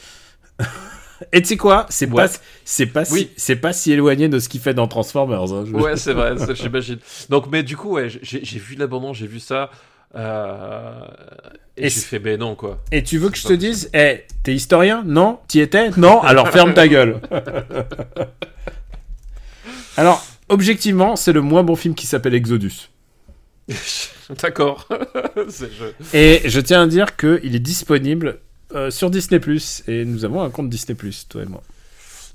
Et 1.32 1.40
tu 1.42 1.48
sais 1.48 1.56
quoi? 1.56 1.86
C'est 1.88 2.08
Ouais. 2.10 2.26
pas, 2.26 2.32
c'est 2.64 2.86
pas, 2.86 3.02
Oui. 3.12 3.20
si, 3.20 3.30
c'est 3.36 3.56
pas 3.56 3.72
si 3.72 3.92
éloigné 3.92 4.28
de 4.28 4.38
ce 4.40 4.48
qu'il 4.48 4.60
fait 4.60 4.74
dans 4.74 4.88
Transformers. 4.88 5.52
hein, 5.52 5.64
je- 5.66 5.72
Ouais, 5.72 5.96
c'est 5.96 6.12
vrai, 6.12 6.34
j'imagine. 6.54 6.98
Donc, 7.28 7.46
mais 7.50 7.62
du 7.62 7.76
coup, 7.76 7.92
ouais, 7.92 8.08
j'ai 8.22 8.58
vu 8.58 8.74
l'abandon, 8.76 9.12
j'ai 9.12 9.26
vu 9.28 9.38
ça. 9.40 9.70
euh, 10.16 10.92
et 11.76 11.86
Et 11.86 11.90
j'ai 11.90 12.00
fait, 12.00 12.18
ben 12.20 12.38
non, 12.38 12.54
quoi. 12.54 12.78
Et 12.92 13.02
tu 13.02 13.18
veux 13.18 13.30
que 13.30 13.38
je 13.38 13.48
te 13.48 13.52
dise, 13.52 13.90
eh, 13.94 14.24
t'es 14.44 14.54
historien? 14.54 15.02
Non 15.06 15.38
T'y 15.48 15.60
étais? 15.60 15.90
Non 15.96 16.20
Alors 16.22 16.48
ferme 16.50 16.72
ta 16.74 16.86
gueule. 16.88 17.20
Alors, 19.96 20.24
objectivement, 20.48 21.16
c'est 21.16 21.32
le 21.32 21.40
moins 21.40 21.62
bon 21.62 21.76
film 21.76 21.94
qui 21.94 22.06
s'appelle 22.06 22.34
Exodus. 22.34 22.90
D'accord. 24.42 24.88
Et 26.12 26.42
je 26.44 26.60
tiens 26.60 26.82
à 26.82 26.86
dire 26.86 27.16
qu'il 27.16 27.54
est 27.54 27.60
disponible 27.60 28.38
euh, 28.74 28.90
sur 28.90 29.10
Disney+. 29.10 29.40
Et 29.88 30.04
nous 30.04 30.24
avons 30.24 30.42
un 30.42 30.50
compte 30.50 30.68
Disney+, 30.68 30.96
toi 31.28 31.42
et 31.42 31.46
moi. 31.46 31.62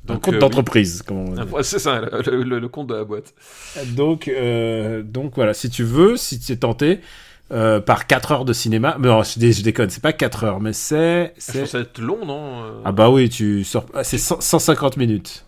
un 0.07 0.13
Donc, 0.13 0.23
compte 0.23 0.35
euh, 0.35 0.39
d'entreprise, 0.39 1.03
oui. 1.09 1.35
C'est 1.63 1.79
ça, 1.79 2.01
le, 2.01 2.43
le- 2.43 2.59
le 2.59 2.67
compte 2.69 2.87
de 2.87 2.95
la 2.95 3.03
boîte. 3.03 3.33
Donc, 3.95 4.27
euh, 4.27 5.01
donc 5.03 5.33
voilà, 5.35 5.53
si 5.53 5.69
tu 5.69 5.83
veux, 5.83 6.17
si 6.17 6.39
tu 6.39 6.51
es 6.53 6.57
tenté 6.57 6.99
euh, 7.51 7.79
par 7.79 8.05
4 8.07 8.31
heures 8.31 8.45
de 8.45 8.53
cinéma... 8.53 8.95
Mais 8.99 9.07
non, 9.07 9.23
je, 9.23 9.39
dé- 9.39 9.51
je 9.51 9.63
déconne, 9.63 9.89
c'est 9.89 10.03
pas 10.03 10.13
4 10.13 10.43
heures, 10.43 10.59
mais 10.59 10.71
c'est... 10.73 11.33
Ça 11.37 11.65
va 11.79 11.79
être 11.83 11.99
long, 11.99 12.23
non 12.25 12.81
Ah 12.85 12.91
bah 12.91 13.09
oui, 13.09 13.27
tu 13.29 13.63
sors... 13.63 13.85
ah, 13.95 14.03
c'est 14.03 14.19
100 14.19 14.39
150 14.41 14.97
minutes. 14.97 15.45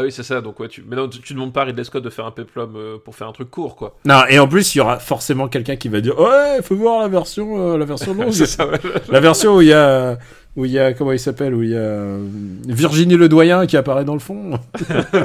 Ah 0.00 0.02
oui, 0.04 0.12
c'est 0.12 0.22
ça. 0.22 0.40
Donc, 0.40 0.60
ouais, 0.60 0.68
tu... 0.68 0.84
Mais 0.86 0.94
non, 0.94 1.08
tu, 1.08 1.18
tu 1.20 1.34
demandes 1.34 1.52
pas 1.52 1.62
à 1.62 1.64
Ridley 1.64 1.82
Scott 1.82 2.04
de 2.04 2.10
faire 2.10 2.24
un 2.24 2.30
peplum 2.30 2.74
euh, 2.76 2.98
pour 3.04 3.16
faire 3.16 3.26
un 3.26 3.32
truc 3.32 3.50
court, 3.50 3.74
quoi. 3.74 3.96
Non, 4.04 4.20
et 4.28 4.38
en 4.38 4.46
plus, 4.46 4.74
il 4.74 4.78
y 4.78 4.80
aura 4.80 5.00
forcément 5.00 5.48
quelqu'un 5.48 5.74
qui 5.74 5.88
va 5.88 6.00
dire 6.00 6.16
Ouais, 6.20 6.60
faut 6.62 6.76
voir 6.76 7.00
la 7.00 7.08
version, 7.08 7.72
euh, 7.72 7.78
la 7.78 7.84
version 7.84 8.14
longue. 8.14 8.30
c'est 8.30 8.46
ça, 8.46 8.68
ouais. 8.68 8.78
la 9.08 9.18
version 9.20 9.56
où 9.56 9.60
il 9.62 9.68
y 9.68 9.72
a. 9.72 10.16
Où 10.56 10.64
il 10.64 10.70
y 10.70 10.78
a. 10.78 10.92
Comment 10.92 11.12
il 11.12 11.18
s'appelle 11.18 11.52
Où 11.54 11.62
il 11.64 11.70
y 11.70 11.74
a. 11.74 11.78
euh, 11.78 12.24
Virginie 12.66 13.16
Ledoyen 13.16 13.66
qui 13.66 13.76
apparaît 13.76 14.04
dans 14.04 14.14
le 14.14 14.20
fond. 14.20 14.58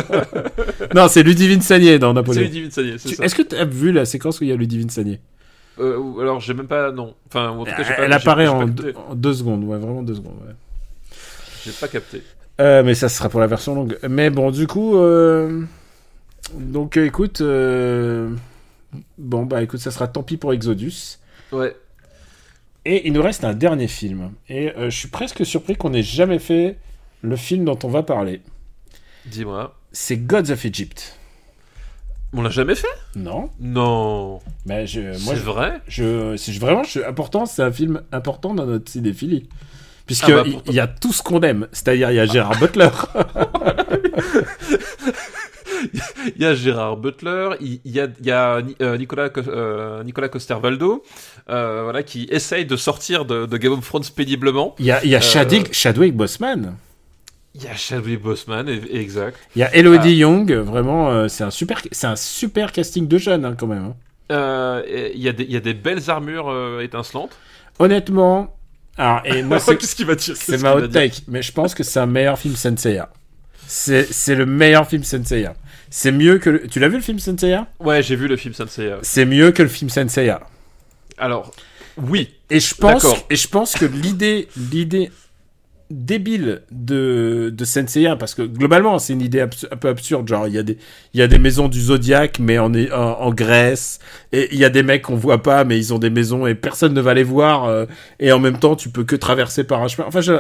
non, 0.96 1.08
c'est 1.08 1.24
Ludivine 1.24 1.62
Sagné 1.62 2.00
dans 2.00 2.10
C'est 2.10 2.14
Napoléon. 2.16 2.42
Ludivine 2.44 2.72
Sagné, 2.72 2.94
c'est 2.98 3.10
Tu- 3.10 3.16
ça. 3.16 3.24
Est-ce 3.26 3.36
que 3.36 3.42
tu 3.44 3.56
as 3.56 3.66
vu 3.66 3.92
la 3.92 4.06
séquence 4.06 4.40
où 4.40 4.44
il 4.44 4.50
y 4.50 4.54
a 4.54 4.56
Ludivine 4.56 4.90
Sagné 4.90 5.20
Euh, 5.80 5.98
alors, 6.22 6.40
j'ai 6.40 6.54
même 6.54 6.68
pas. 6.68 6.92
Non. 6.92 7.14
Enfin, 7.28 7.50
en 7.50 7.60
tout 7.66 7.72
cas, 7.72 7.84
pas 7.84 8.04
Elle 8.04 8.14
apparaît 8.14 8.48
en, 8.48 8.64
en 8.64 9.16
deux 9.16 9.34
secondes, 9.34 9.64
ouais, 9.66 9.78
vraiment 9.78 10.04
deux 10.04 10.16
secondes. 10.16 10.38
ouais. 10.48 10.54
J'ai 11.66 11.72
pas 11.72 11.88
capté. 11.88 12.22
Euh, 12.62 12.84
mais 12.84 12.94
ça 12.96 13.10
sera 13.10 13.30
pour 13.30 13.40
la 13.40 13.48
version 13.48 13.76
longue. 13.76 13.98
Mais 14.08 14.30
bon, 14.30 14.52
du 14.52 14.68
coup, 14.68 14.98
euh, 14.98 15.64
donc 16.54 16.98
euh, 16.98 17.06
écoute, 17.06 17.42
bon 19.18 19.44
bah 19.46 19.64
écoute, 19.64 19.80
ça 19.80 19.92
sera 19.92 20.08
tant 20.08 20.24
pis 20.24 20.38
pour 20.38 20.54
Exodus. 20.54 21.18
Ouais. 21.52 21.76
Et 22.86 23.08
il 23.08 23.14
nous 23.14 23.22
reste 23.24 23.44
un 23.44 23.54
dernier 23.54 23.88
film. 23.88 24.32
Et 24.50 24.72
je 24.78 24.90
suis 24.90 25.08
presque 25.08 25.46
surpris 25.46 25.76
qu'on 25.76 25.92
n'ait 25.92 26.04
jamais 26.04 26.40
fait 26.40 26.78
le 27.22 27.36
film 27.38 27.66
dont 27.66 27.80
on 27.84 27.88
va 27.88 28.04
parler. 28.04 28.42
Dis-moi. 29.26 29.76
C'est 29.94 30.18
Gods 30.18 30.52
of 30.52 30.66
Egypt. 30.66 31.18
On 32.36 32.42
l'a 32.42 32.50
jamais 32.50 32.76
fait? 32.76 32.88
Non 33.16 33.52
Non. 33.60 34.42
Mais 34.66 34.88
je, 34.88 35.02
moi, 35.02 35.14
C'est 35.18 35.36
je, 35.36 35.42
vrai? 35.44 35.82
je, 35.88 36.36
c'est 36.36 36.52
vraiment, 36.58 36.84
je, 36.84 37.00
important, 37.08 37.46
c'est 37.46 37.62
un 37.62 37.72
film 37.72 38.02
important 38.12 38.56
dans 38.56 38.66
notre 38.66 38.92
cinéphilie. 38.92 39.48
Puisque 40.06 40.30
Ah 40.30 40.44
bah, 40.44 40.50
il 40.68 40.74
y 40.74 40.80
a 40.80 40.88
tout 40.88 41.14
ce 41.14 41.22
qu'on 41.24 41.42
aime. 41.42 41.68
C'est-à-dire, 41.72 42.12
il 42.12 42.16
y 42.16 42.20
a 42.20 42.26
Gérard 42.26 42.60
Butler. 42.60 42.90
Il 46.38 46.42
y 46.42 46.46
a 46.46 46.56
Gérard 46.56 46.98
Butler, 46.98 47.50
il 47.60 47.80
y 47.86 48.00
a, 48.00 48.08
il 48.20 48.26
y 48.26 48.32
a 48.32 48.62
Ni- 48.62 48.76
euh, 48.82 48.98
Nicolas, 48.98 49.30
Co- 49.30 49.42
euh, 49.48 50.02
Nicolas 50.04 50.30
Coster-Valdo, 50.30 51.04
euh, 51.50 51.82
voilà, 51.84 52.04
qui 52.04 52.28
essaye 52.32 52.66
de 52.66 52.76
sortir 52.78 53.26
de, 53.26 53.46
de 53.46 53.58
Game 53.58 53.74
of 53.74 53.86
Thrones 53.86 54.04
péniblement. 54.16 54.76
Il 54.80 54.86
y 54.86 54.92
a, 54.92 55.04
il 55.04 55.10
y 55.10 55.16
a 55.16 55.18
Euh, 55.18 55.64
Chadwick, 55.72 56.16
Boseman. 56.16 56.76
Il 57.56 57.64
y 57.64 57.68
a 57.68 57.76
Chadwick 57.76 58.22
Boseman, 58.22 58.70
e- 58.70 58.96
exact. 58.96 59.38
Il 59.56 59.60
y 59.60 59.64
a 59.64 59.76
Elodie 59.76 60.10
Ah. 60.10 60.28
Young, 60.28 60.52
vraiment, 60.54 61.12
euh, 61.12 61.28
c'est 61.28 61.44
un 61.44 61.52
super, 61.52 61.82
un 62.04 62.16
super 62.16 62.72
casting 62.72 63.08
de 63.08 63.18
jeunes 63.18 63.44
hein, 63.46 63.56
quand 63.58 63.68
même. 63.68 63.84
hein. 63.84 63.96
Euh, 64.32 64.82
Il 65.14 65.22
y, 65.22 65.28
a 65.28 65.34
des- 65.34 65.44
il 65.44 65.52
y 65.52 65.58
a 65.58 65.62
des 65.62 65.74
belles 65.74 66.10
armures 66.10 66.50
euh, 66.50 66.80
étincelantes. 66.82 67.36
Honnêtement, 67.80 68.56
alors 68.98 69.22
et 69.26 69.42
moi 69.44 69.60
c'est, 69.60 69.78
Qu'est-ce 69.78 69.96
qu'il 69.96 70.06
va 70.06 70.16
dire 70.16 70.36
c'est 70.38 70.62
ma 70.62 70.76
hot 70.76 70.88
take, 70.88 71.22
mais 71.28 71.42
je 71.42 71.52
pense 71.52 71.74
que 71.76 71.84
c'est 71.84 72.00
un 72.00 72.06
meilleur 72.06 72.38
film 72.38 72.56
Senseiya. 72.56 73.10
C'est, 73.66 74.12
c'est 74.12 74.36
le 74.36 74.46
meilleur 74.46 74.88
film 74.88 75.04
Senseiya. 75.04 75.56
C'est 75.90 76.12
mieux 76.12 76.40
que 76.40 76.50
le... 76.50 76.68
tu 76.68 76.80
l'as 76.80 76.90
vu 76.90 76.98
le 76.98 77.02
film 77.04 77.20
Senseiya? 77.20 77.68
Ouais, 77.80 78.02
j'ai 78.04 78.16
vu 78.16 78.28
le 78.28 78.36
film 78.36 78.54
Sensei. 78.54 78.94
C'est 79.04 79.26
mieux 79.26 79.52
que 79.52 79.64
le 79.64 79.70
film 79.70 79.90
Senseiya. 79.90 80.42
Alors, 81.18 81.52
oui. 81.98 82.34
Et 82.50 82.60
je 82.60 82.76
pense, 82.76 83.06
et 83.30 83.36
je 83.36 83.48
pense 83.48 83.74
que 83.74 83.86
l'idée, 83.86 84.48
l'idée 84.72 85.12
débile 85.94 86.62
de, 86.72 87.52
de 87.56 87.66
Senseiya, 87.66 88.16
parce 88.16 88.34
que 88.36 88.42
globalement 88.42 89.00
c'est 89.00 89.14
une 89.14 89.22
idée 89.22 89.40
abs- 89.42 89.68
un 89.72 89.76
peu 89.78 89.88
absurde, 89.90 90.28
genre 90.28 90.48
il 90.48 90.54
y 90.54 90.58
a 90.58 90.64
des, 90.64 90.78
il 91.14 91.20
y 91.20 91.24
a 91.24 91.28
des 91.28 91.40
maisons 91.40 91.68
du 91.70 91.80
Zodiac 91.80 92.40
mais 92.40 92.58
en, 92.60 92.74
en, 92.74 92.98
en 92.98 93.34
Grèce, 93.34 94.00
et 94.32 94.50
il 94.52 94.58
y 94.60 94.66
a 94.66 94.70
des 94.70 94.84
mecs 94.84 95.04
qu'on 95.04 95.16
voit 95.16 95.44
pas 95.44 95.64
mais 95.64 95.78
ils 95.78 95.94
ont 95.94 96.00
des 96.00 96.10
maisons 96.10 96.48
et 96.48 96.56
personne 96.56 96.94
ne 96.94 97.02
va 97.02 97.14
les 97.14 97.24
voir, 97.24 97.66
euh, 97.66 97.86
et 98.20 98.32
en 98.32 98.40
même 98.40 98.58
temps 98.58 98.76
tu 98.76 98.90
peux 98.90 99.04
que 99.04 99.16
traverser 99.16 99.64
par 99.64 99.82
un 99.84 99.88
chemin. 99.88 100.08
Enfin, 100.08 100.22
je- 100.22 100.34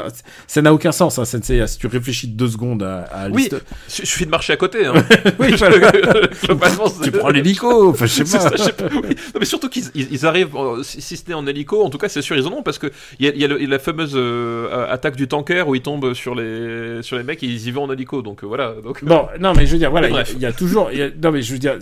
ça 0.47 0.61
n'a 0.61 0.73
aucun 0.73 0.91
sens, 0.91 1.19
hein, 1.19 1.25
Senseiya, 1.25 1.67
si 1.67 1.77
tu 1.77 1.87
réfléchis 1.87 2.27
deux 2.27 2.47
secondes 2.47 2.83
à, 2.83 3.01
à 3.03 3.29
Oui, 3.29 3.43
l'histo- 3.43 3.57
il 3.99 4.05
suffit 4.07 4.25
de 4.25 4.31
marcher 4.31 4.53
à 4.53 4.57
côté. 4.57 4.85
Hein. 4.85 4.93
Oui, 5.39 5.49
c'est- 5.57 7.03
tu 7.03 7.11
prends 7.11 7.29
l'hélico, 7.29 7.89
enfin 7.89 8.05
je 8.05 8.23
sais 8.23 8.37
pas. 8.37 8.39
ça, 8.39 8.51
je 8.57 8.63
sais 8.63 8.73
pas, 8.73 8.85
oui. 8.93 9.15
Non, 9.33 9.39
mais 9.39 9.45
surtout 9.45 9.69
qu'ils 9.69 9.85
ils- 9.95 10.07
ils 10.11 10.25
arrivent, 10.25 10.55
euh, 10.55 10.83
si, 10.83 11.01
si 11.01 11.17
ce 11.17 11.23
n'est 11.27 11.33
en 11.33 11.45
hélico, 11.47 11.83
en 11.83 11.89
tout 11.89 11.97
cas 11.97 12.09
c'est 12.09 12.21
sûr 12.21 12.35
ils 12.35 12.45
en 12.47 12.51
ont 12.53 12.63
parce 12.63 12.77
que 12.77 12.87
il 13.19 13.25
y 13.25 13.29
a, 13.29 13.33
y 13.35 13.47
le- 13.47 13.57
la 13.57 13.79
fameuse 13.79 14.13
euh, 14.15 14.87
attaque 14.91 15.15
du 15.15 15.27
tanker 15.43 15.63
où 15.67 15.75
ils 15.75 15.81
tombent 15.81 16.13
sur 16.13 16.35
les 16.35 17.01
sur 17.03 17.17
les 17.17 17.23
mecs 17.23 17.43
et 17.43 17.47
ils 17.47 17.67
y 17.67 17.71
vont 17.71 17.83
en 17.83 17.91
hélico 17.91 18.21
donc 18.21 18.43
euh, 18.43 18.47
voilà 18.47 18.73
donc 18.83 19.03
Bon, 19.03 19.27
non, 19.39 19.53
mais 19.53 19.65
je 19.65 19.73
veux 19.73 19.77
dire, 19.77 19.91
voilà, 19.91 20.07
il 20.07 20.11
y 20.11 20.13
a- 20.17 20.23
Bref. 20.23 20.33
il 20.35 20.41
y, 20.41 20.45
a 20.45 20.51
toujours. 20.53 20.89
il 20.91 20.99
y 20.99 21.01
a- 21.01 21.09
non, 21.21 21.31
mais 21.31 21.41
je 21.41 21.53
veux 21.53 21.59
dire, 21.59 21.77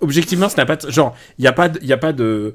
objectivement, 0.00 0.48
ça 0.48 0.56
n'a 0.62 0.66
pas 0.66 0.76
de. 0.76 0.90
Genre, 0.90 1.14
il 1.38 1.42
n'y 1.42 1.48
a 1.48 1.52
pas 1.52 1.68
de. 1.68 1.78
il 1.82 1.88
Y 1.88 1.92
a 1.92 1.98
pas 1.98 2.12
de 2.12 2.54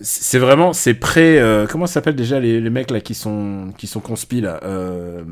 c'est 0.00 0.38
vraiment. 0.38 0.72
C'est 0.72 0.94
pré. 0.94 1.38
euh, 1.40 1.66
comment 1.68 1.86
ça 1.86 1.94
s'appelle 1.94 2.16
déjà 2.16 2.40
les, 2.40 2.60
les 2.60 2.70
mecs 2.70 2.90
là 2.90 3.00
qui 3.00 3.14
sont, 3.14 3.72
qui 3.78 3.86
sont 3.86 4.00
conspi 4.00 4.40
là 4.40 4.60
euh, 4.64 5.22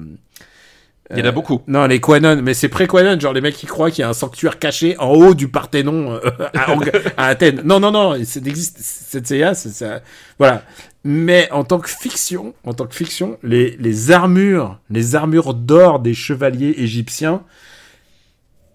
il 1.15 1.19
y 1.19 1.23
en 1.23 1.27
a 1.27 1.33
beaucoup. 1.33 1.61
Non, 1.67 1.87
les 1.87 2.01
Quanon, 2.01 2.41
mais 2.43 2.55
c'est 2.55 2.71
pré-Quanon, 2.71 3.21
genre 3.21 3.35
les 3.35 3.43
mecs 3.43 3.57
qui 3.57 3.67
croient 3.67 3.91
qu'il 3.91 4.01
y 4.01 4.05
a 4.05 4.09
un 4.09 4.15
sanctuaire 4.15 4.59
caché 4.59 4.97
en 4.99 5.11
haut 5.11 5.35
du 5.35 5.49
Parthénon 5.49 6.13
euh, 6.15 6.21
à, 6.55 6.73
à 7.19 7.27
Athènes. 7.27 7.61
Non, 7.65 7.81
non, 7.81 7.91
non, 7.91 8.15
ça 8.25 8.41
existe, 8.47 8.79
cette 8.81 9.27
CIA, 9.27 9.53
c'est 9.55 9.69
ça. 9.71 10.01
Voilà. 10.39 10.63
Mais 11.05 11.51
en 11.51 11.65
tant 11.65 11.81
que 11.81 11.89
fiction, 11.91 12.55
en 12.65 12.75
tant 12.75 12.87
que 12.87 12.95
fiction, 12.95 13.39
les, 13.43 13.77
les 13.79 14.11
armures, 14.13 14.79
les 14.89 15.15
armures 15.17 15.55
d'or 15.55 15.99
des 16.01 16.15
chevaliers 16.15 16.75
égyptiens, 16.79 17.43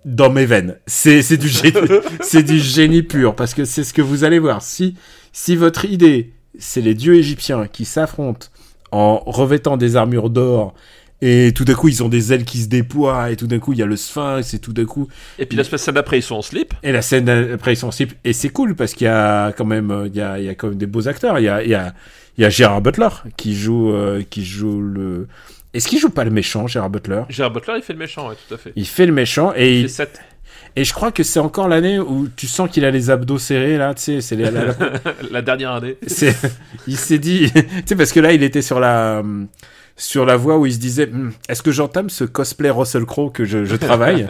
dans 0.08 0.30
mes 0.30 0.46
veines. 0.46 0.78
C'est, 0.88 1.22
c'est 1.22 1.38
du 1.38 1.50
génie, 1.50 1.74
c'est 2.22 2.44
du 2.44 2.60
génie 2.60 3.04
pur, 3.04 3.36
parce 3.36 3.54
que 3.54 3.66
c'est 3.66 3.84
ce 3.84 3.94
que 3.94 4.02
vous 4.02 4.24
allez 4.24 4.40
voir. 4.40 4.62
Si, 4.62 4.96
si 5.34 5.56
votre 5.56 5.86
idée, 5.86 6.32
c'est 6.58 6.82
les 6.82 6.96
dieux 6.96 7.16
égyptiens 7.16 7.68
qui 7.68 7.86
s'affrontent 7.86 8.48
en 8.92 9.18
revêtant 9.26 9.76
des 9.76 9.98
armures 9.98 10.30
d'or, 10.30 10.74
et 11.22 11.52
tout 11.56 11.66
d'un 11.66 11.74
coup 11.74 11.88
ils 11.88 12.04
ont 12.04 12.10
des 12.10 12.34
ailes 12.34 12.46
qui 12.46 12.60
se 12.62 12.68
déploient, 12.68 13.32
et 13.32 13.36
tout 13.36 13.48
d'un 13.48 13.60
coup 13.60 13.74
il 13.74 13.80
y 13.80 13.84
a 13.84 13.86
le 13.86 13.96
sphinx, 13.96 14.54
et 14.54 14.60
tout 14.60 14.74
d'un 14.74 14.86
coup, 14.86 15.08
Et 15.40 15.46
puis 15.46 15.58
la 15.58 15.64
scène 15.64 15.94
d'après 15.96 16.20
ils 16.20 16.24
sont 16.24 16.36
en 16.36 16.42
slip. 16.42 16.74
et 16.84 16.92
la 16.92 17.02
scène 17.02 17.28
après 17.30 17.74
ils 17.74 17.78
sont 17.78 17.92
cibles, 17.92 18.16
et 18.24 18.34
c'est 18.34 18.50
cool 18.50 18.76
parce 18.76 18.94
qu'il 18.94 19.06
y 19.06 19.10
a 19.10 19.52
quand 19.54 19.66
même, 19.66 19.92
euh, 19.92 20.08
il 20.08 20.16
y 20.16 20.22
a, 20.22 20.40
il 20.40 20.46
y 20.46 20.50
a 20.50 20.56
quand 20.56 20.68
même 20.70 20.78
des 20.78 20.86
beaux 20.88 21.08
acteurs. 21.08 21.40
Il 21.40 21.44
y 21.46 21.50
a, 21.50 21.64
il 21.64 21.70
y 21.70 21.76
a, 21.76 21.94
il 22.38 22.42
y 22.44 22.46
a 22.46 22.50
Gérard 22.50 22.82
Butler 22.82 23.10
qui 23.36 23.56
joue, 23.56 23.92
euh, 23.92 24.22
qui 24.30 24.46
joue 24.46 24.80
le. 24.82 25.28
Est-ce 25.74 25.88
qu'il 25.88 26.00
joue 26.00 26.10
pas 26.10 26.24
le 26.24 26.32
méchant, 26.32 26.66
Gérard 26.68 26.90
Butler? 26.90 27.24
Gérard 27.30 27.52
Butler 27.52 27.74
il 27.78 27.84
fait 27.84 27.94
le 27.94 28.00
méchant, 28.00 28.30
ouais, 28.30 28.36
tout 28.48 28.54
à 28.56 28.58
fait. 28.58 28.74
Il 28.76 28.86
fait 28.88 29.06
le 29.06 29.12
méchant 29.14 29.54
et 29.56 29.74
Il 29.74 29.82
il, 29.82 29.90
fait 29.90 30.06
7. 30.06 30.22
et 30.76 30.84
je 30.84 30.94
crois 30.94 31.12
que 31.12 31.24
c'est 31.24 31.40
encore 31.40 31.68
l'année 31.68 32.00
où 32.00 32.28
tu 32.36 32.48
sens 32.48 32.70
qu'il 32.70 32.86
a 32.86 32.92
les 32.92 33.10
abdos 33.10 33.38
serrés 33.38 33.78
là, 33.78 33.94
tu 33.94 34.02
sais, 34.04 34.22
c'est 34.22 34.36
la- 34.36 34.50
la- 34.52 34.76
la 35.32 35.42
dernière 35.42 35.72
année. 35.74 35.98
il 36.88 36.98
s'est 36.98 37.20
dit, 37.20 37.52
tu 37.54 37.62
sais, 37.86 37.96
parce 37.96 38.12
que 38.12 38.20
là, 38.20 38.34
il 38.34 38.44
était 38.44 38.62
sur 38.62 38.80
la, 38.80 39.20
hum, 39.20 39.48
sur 39.98 40.26
la 40.26 40.38
voie 40.38 40.58
où 40.58 40.66
il 40.66 40.74
se 40.74 40.80
disait, 40.80 41.10
Hum, 41.12 41.34
est-ce 41.50 41.62
que 41.64 41.72
j'entame 41.72 42.10
ce 42.10 42.24
cosplay 42.24 42.70
Russell 42.70 43.06
Crowe 43.06 43.32
que 43.32 43.44
je, 43.46 43.66
je 43.66 43.76
travaille? 43.76 44.28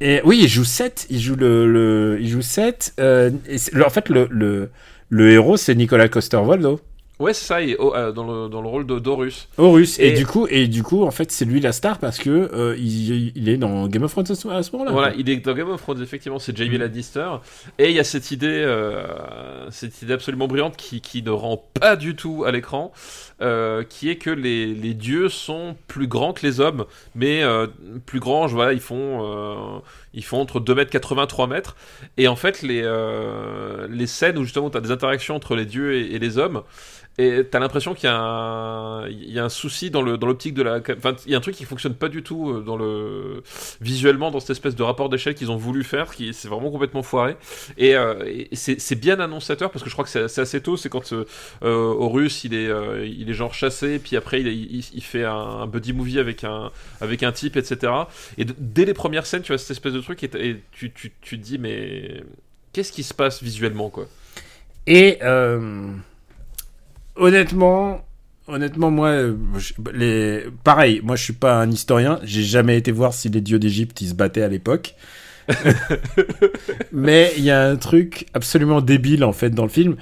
Et 0.00 0.20
oui, 0.24 0.40
il 0.42 0.48
joue 0.48 0.64
7, 0.64 1.06
il 1.10 1.20
joue 1.20 1.36
le, 1.36 1.66
le 1.70 2.18
il 2.20 2.28
joue 2.28 2.42
7, 2.42 2.94
euh, 2.98 3.30
en 3.86 3.90
fait, 3.90 4.08
le, 4.08 4.26
le, 4.30 4.70
le 5.10 5.30
héros, 5.30 5.56
c'est 5.56 5.74
Nicolas 5.76 6.08
Coster-Waldau, 6.08 6.80
Ouais 7.20 7.34
c'est 7.34 7.44
ça, 7.44 7.60
il 7.62 7.70
est 7.70 7.76
au- 7.76 7.94
euh, 7.94 8.10
dans, 8.10 8.24
le, 8.26 8.48
dans 8.48 8.60
le 8.62 8.66
rôle 8.68 8.84
de 8.84 8.98
Dorus. 8.98 9.48
Horus. 9.56 9.96
Et, 10.00 10.08
Et- 10.08 10.12
du 10.12 10.26
coup, 10.26 10.48
et 10.50 10.66
du 10.66 10.82
coup, 10.82 11.04
en 11.04 11.12
fait, 11.12 11.30
c'est 11.30 11.44
lui 11.44 11.60
la 11.60 11.70
star 11.70 11.98
parce 11.98 12.18
que 12.18 12.30
euh, 12.52 12.74
il, 12.76 13.30
il 13.36 13.48
est 13.48 13.58
dans 13.58 13.86
Game 13.86 14.02
of 14.02 14.10
Thrones 14.10 14.26
à 14.28 14.34
ce, 14.34 14.72
moment-là. 14.72 14.90
Voilà, 14.90 15.14
il 15.16 15.30
est 15.30 15.36
dans 15.36 15.54
Game 15.54 15.68
of 15.68 15.80
Thrones, 15.80 16.02
effectivement, 16.02 16.40
c'est 16.40 16.52
Mm. 16.52 16.56
Jamie 16.56 16.78
Lannister. 16.78 17.28
Et 17.78 17.90
il 17.90 17.94
y 17.94 18.00
a 18.00 18.04
cette 18.04 18.32
idée, 18.32 18.48
euh, 18.48 19.04
cette 19.70 20.02
idée 20.02 20.14
absolument 20.14 20.48
brillante 20.48 20.76
qui, 20.76 21.00
qui 21.00 21.22
ne 21.22 21.30
rend 21.30 21.62
pas 21.78 21.94
du 21.94 22.16
tout 22.16 22.42
à 22.44 22.50
l'écran, 22.50 22.90
euh, 23.42 23.82
qui 23.84 24.08
est 24.10 24.16
que 24.16 24.30
les, 24.30 24.74
les 24.74 24.94
dieux 24.94 25.28
sont 25.28 25.76
plus 25.88 26.06
grands 26.06 26.32
que 26.32 26.46
les 26.46 26.60
hommes, 26.60 26.86
mais 27.14 27.42
euh, 27.42 27.66
plus 28.06 28.20
grands, 28.20 28.48
je- 28.48 28.54
voilà, 28.54 28.72
ils 28.72 28.80
font, 28.80 29.20
euh, 29.22 29.80
ils 30.14 30.24
font 30.24 30.40
entre 30.40 30.60
2 30.60 30.74
mètres 30.74 30.90
80 30.90 31.26
3 31.26 31.46
mètres. 31.46 31.76
Et 32.16 32.28
en 32.28 32.36
fait, 32.36 32.62
les, 32.62 32.82
les 33.90 34.06
scènes 34.06 34.38
où 34.38 34.44
justement 34.44 34.70
tu 34.70 34.76
as 34.76 34.80
des 34.80 34.90
interactions 34.90 35.36
entre 35.36 35.54
les 35.56 35.66
dieux 35.66 35.94
et, 35.94 36.18
les 36.18 36.38
hommes, 36.38 36.62
et 37.18 37.44
t'as 37.50 37.58
l'impression 37.58 37.92
qu'il 37.94 38.04
y 38.08 38.12
a 38.12 38.16
un, 38.18 39.06
il 39.08 39.30
y 39.32 39.38
a 39.38 39.44
un 39.44 39.50
souci 39.50 39.90
dans 39.90 40.00
le 40.00 40.16
dans 40.16 40.26
l'optique 40.26 40.54
de 40.54 40.62
la, 40.62 40.80
enfin 40.96 41.14
il 41.26 41.32
y 41.32 41.34
a 41.34 41.38
un 41.38 41.42
truc 41.42 41.54
qui 41.54 41.64
fonctionne 41.66 41.94
pas 41.94 42.08
du 42.08 42.22
tout 42.22 42.62
dans 42.62 42.76
le 42.76 43.42
visuellement 43.82 44.30
dans 44.30 44.40
cette 44.40 44.50
espèce 44.50 44.74
de 44.76 44.82
rapport 44.82 45.10
d'échelle 45.10 45.34
qu'ils 45.34 45.50
ont 45.50 45.56
voulu 45.56 45.84
faire, 45.84 46.14
qui 46.14 46.32
c'est 46.32 46.48
vraiment 46.48 46.70
complètement 46.70 47.02
foiré. 47.02 47.36
Et, 47.76 47.90
et 47.92 48.48
c'est 48.56 48.94
bien 48.98 49.20
annonciateur 49.20 49.70
parce 49.70 49.82
que 49.82 49.90
je 49.90 49.94
crois 49.94 50.04
que 50.04 50.10
c'est 50.10 50.40
assez 50.40 50.60
tôt, 50.62 50.76
c'est 50.78 50.88
quand 50.88 51.12
Horus 51.62 52.44
il 52.44 52.54
est 52.54 53.31
est 53.32 53.34
genre 53.34 53.54
chassé, 53.54 53.98
puis 53.98 54.16
après 54.16 54.40
il, 54.40 54.48
est- 54.48 54.56
il, 54.56 54.84
il 54.94 55.02
fait 55.02 55.24
un, 55.24 55.32
un 55.34 55.66
buddy 55.66 55.92
movie 55.92 56.18
avec 56.20 56.44
un, 56.44 56.70
avec 57.00 57.22
un 57.22 57.32
type, 57.32 57.56
etc. 57.56 57.92
Et 58.38 58.46
dès 58.58 58.84
les 58.84 58.94
premières 58.94 59.26
scènes, 59.26 59.42
tu 59.42 59.52
as 59.52 59.58
cette 59.58 59.72
espèce 59.72 59.92
de 59.92 60.00
truc 60.00 60.22
et, 60.24 60.30
tu, 60.72 60.92
tu, 60.92 61.12
tu 61.20 61.38
te 61.38 61.44
dis, 61.44 61.58
mais 61.58 62.22
qu'est-ce 62.72 62.92
qui 62.92 63.02
se 63.02 63.14
passe 63.14 63.42
visuellement, 63.42 63.90
quoi? 63.90 64.06
Et 64.86 65.18
euh, 65.22 65.88
honnêtement, 67.16 68.04
honnêtement, 68.48 68.90
moi, 68.90 69.12
je- 69.58 69.74
les, 69.92 70.44
pareil, 70.64 71.00
moi, 71.02 71.16
je 71.16 71.24
suis 71.24 71.32
pas 71.32 71.60
un 71.60 71.70
historien. 71.70 72.18
J'ai 72.24 72.42
jamais 72.42 72.76
été 72.78 72.92
voir 72.92 73.12
si 73.14 73.28
les 73.28 73.40
dieux 73.40 73.58
d'Égypte 73.58 74.00
ils 74.00 74.08
se 74.08 74.14
battaient 74.14 74.42
à 74.42 74.48
l'époque. 74.48 74.94
Mais 76.92 77.32
il 77.36 77.44
y 77.44 77.50
a 77.50 77.68
un 77.68 77.76
truc 77.76 78.26
absolument 78.34 78.80
débile 78.80 79.24
en 79.24 79.32
fait 79.32 79.50
dans 79.50 79.64
le 79.64 79.68
film 79.68 79.96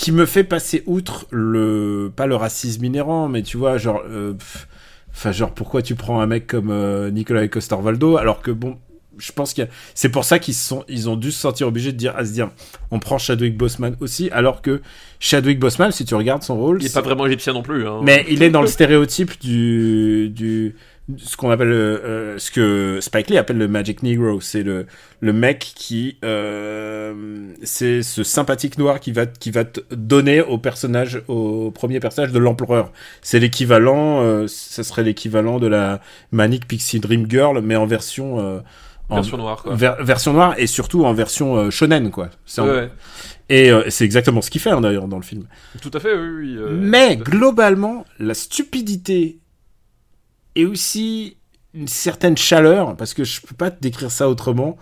qui 0.00 0.12
me 0.12 0.24
fait 0.24 0.44
passer 0.44 0.82
outre 0.86 1.26
le 1.30 2.10
pas 2.16 2.26
le 2.26 2.34
racisme 2.34 2.82
inhérent, 2.82 3.28
mais 3.28 3.42
tu 3.42 3.58
vois, 3.58 3.76
genre, 3.76 4.02
euh, 4.08 4.32
pff, 4.32 4.66
enfin, 5.10 5.30
genre, 5.30 5.52
pourquoi 5.52 5.82
tu 5.82 5.94
prends 5.94 6.22
un 6.22 6.26
mec 6.26 6.46
comme 6.46 6.70
euh, 6.70 7.10
Nicolas 7.10 7.46
Coster-Waldau 7.46 8.16
alors 8.16 8.40
que 8.40 8.50
bon. 8.50 8.78
Je 9.18 9.32
pense 9.32 9.52
qu'il 9.52 9.64
y 9.64 9.66
a... 9.66 9.70
c'est 9.94 10.08
pour 10.08 10.24
ça 10.24 10.38
qu'ils 10.38 10.54
sont, 10.54 10.82
ils 10.88 11.10
ont 11.10 11.16
dû 11.16 11.30
se 11.30 11.38
sentir 11.38 11.68
obligés 11.68 11.92
de 11.92 11.98
dire, 11.98 12.16
à 12.16 12.24
se 12.24 12.32
dire, 12.32 12.48
on 12.90 12.98
prend 12.98 13.18
Chadwick 13.18 13.54
Boseman 13.54 13.94
aussi, 14.00 14.30
alors 14.30 14.62
que 14.62 14.80
Chadwick 15.18 15.58
Boseman, 15.58 15.92
si 15.92 16.06
tu 16.06 16.14
regardes 16.14 16.42
son 16.42 16.56
rôle, 16.56 16.78
Il 16.80 16.86
est 16.86 16.94
pas 16.94 17.02
vraiment 17.02 17.26
égyptien 17.26 17.52
non 17.52 17.60
plus. 17.60 17.86
Hein. 17.86 18.00
mais 18.02 18.24
il 18.30 18.42
est 18.42 18.48
dans 18.48 18.62
le 18.62 18.68
stéréotype 18.68 19.38
du, 19.38 20.30
du 20.30 20.74
ce 21.18 21.36
qu'on 21.36 21.50
appelle 21.50 21.72
euh, 21.72 21.98
euh, 22.04 22.38
ce 22.38 22.50
que 22.50 22.98
Spike 23.00 23.30
Lee 23.30 23.38
appelle 23.38 23.58
le 23.58 23.68
Magic 23.68 24.02
Negro, 24.02 24.40
c'est 24.40 24.62
le 24.62 24.86
le 25.20 25.32
mec 25.32 25.72
qui 25.74 26.16
euh, 26.24 27.48
c'est 27.62 28.02
ce 28.02 28.22
sympathique 28.22 28.78
noir 28.78 29.00
qui 29.00 29.12
va 29.12 29.26
qui 29.26 29.50
va 29.50 29.64
te 29.64 29.80
donner 29.94 30.40
au 30.42 30.58
personnage 30.58 31.22
au 31.28 31.70
premier 31.70 32.00
personnage 32.00 32.32
de 32.32 32.38
l'empereur. 32.38 32.92
C'est 33.22 33.38
l'équivalent, 33.38 34.22
euh, 34.22 34.46
ça 34.48 34.82
serait 34.82 35.02
l'équivalent 35.02 35.58
de 35.58 35.66
la 35.66 36.00
Manic 36.32 36.66
Pixie 36.66 37.00
Dream 37.00 37.26
Girl, 37.30 37.60
mais 37.62 37.76
en 37.76 37.86
version 37.86 38.62
en 39.08 39.14
version 39.16 39.38
noire, 39.38 39.62
quoi. 39.62 39.74
ver- 39.74 39.96
version 40.04 40.32
noire 40.32 40.54
et 40.58 40.66
surtout 40.68 41.04
en 41.04 41.12
version 41.12 41.70
shonen 41.70 42.10
quoi. 42.10 42.30
En- 42.58 42.66
Ouais. 42.66 42.90
Et 43.48 43.72
euh, 43.72 43.82
c'est 43.88 44.04
exactement 44.04 44.40
ce 44.42 44.50
qu'il 44.50 44.60
fait 44.60 44.70
hein, 44.70 44.80
d'ailleurs 44.80 45.08
dans 45.08 45.16
le 45.16 45.24
film. 45.24 45.46
Tout 45.82 45.90
à 45.92 45.98
fait, 45.98 46.14
oui. 46.14 46.28
oui 46.52 46.56
euh, 46.56 46.68
Mais 46.80 47.16
globalement, 47.16 48.04
la 48.20 48.34
stupidité 48.34 49.38
et 50.56 50.64
aussi 50.66 51.36
une 51.74 51.88
certaine 51.88 52.36
chaleur, 52.36 52.96
parce 52.96 53.14
que 53.14 53.24
je 53.24 53.40
peux 53.40 53.54
pas 53.54 53.70
te 53.70 53.80
décrire 53.80 54.10
ça 54.10 54.28
autrement, 54.28 54.76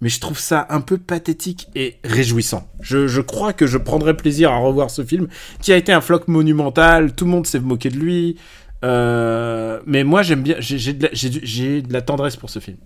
mais 0.00 0.08
je 0.08 0.20
trouve 0.20 0.38
ça 0.38 0.66
un 0.70 0.80
peu 0.80 0.98
pathétique 0.98 1.68
et 1.74 1.96
réjouissant. 2.04 2.68
Je, 2.80 3.08
je 3.08 3.20
crois 3.20 3.52
que 3.52 3.66
je 3.66 3.78
prendrai 3.78 4.16
plaisir 4.16 4.52
à 4.52 4.58
revoir 4.58 4.90
ce 4.90 5.04
film, 5.04 5.28
qui 5.62 5.72
a 5.72 5.76
été 5.76 5.92
un 5.92 6.00
floc 6.00 6.28
monumental, 6.28 7.14
tout 7.14 7.24
le 7.24 7.30
monde 7.32 7.46
s'est 7.46 7.60
moqué 7.60 7.90
de 7.90 7.96
lui, 7.98 8.36
euh, 8.84 9.80
mais 9.86 10.04
moi 10.04 10.22
j'aime 10.22 10.42
bien, 10.42 10.56
j'ai 10.60 10.92
de, 10.92 11.04
la- 11.04 12.00
de 12.00 12.00
tendresse 12.06 12.36
pour 12.36 12.50
ce 12.50 12.60
film. 12.60 12.76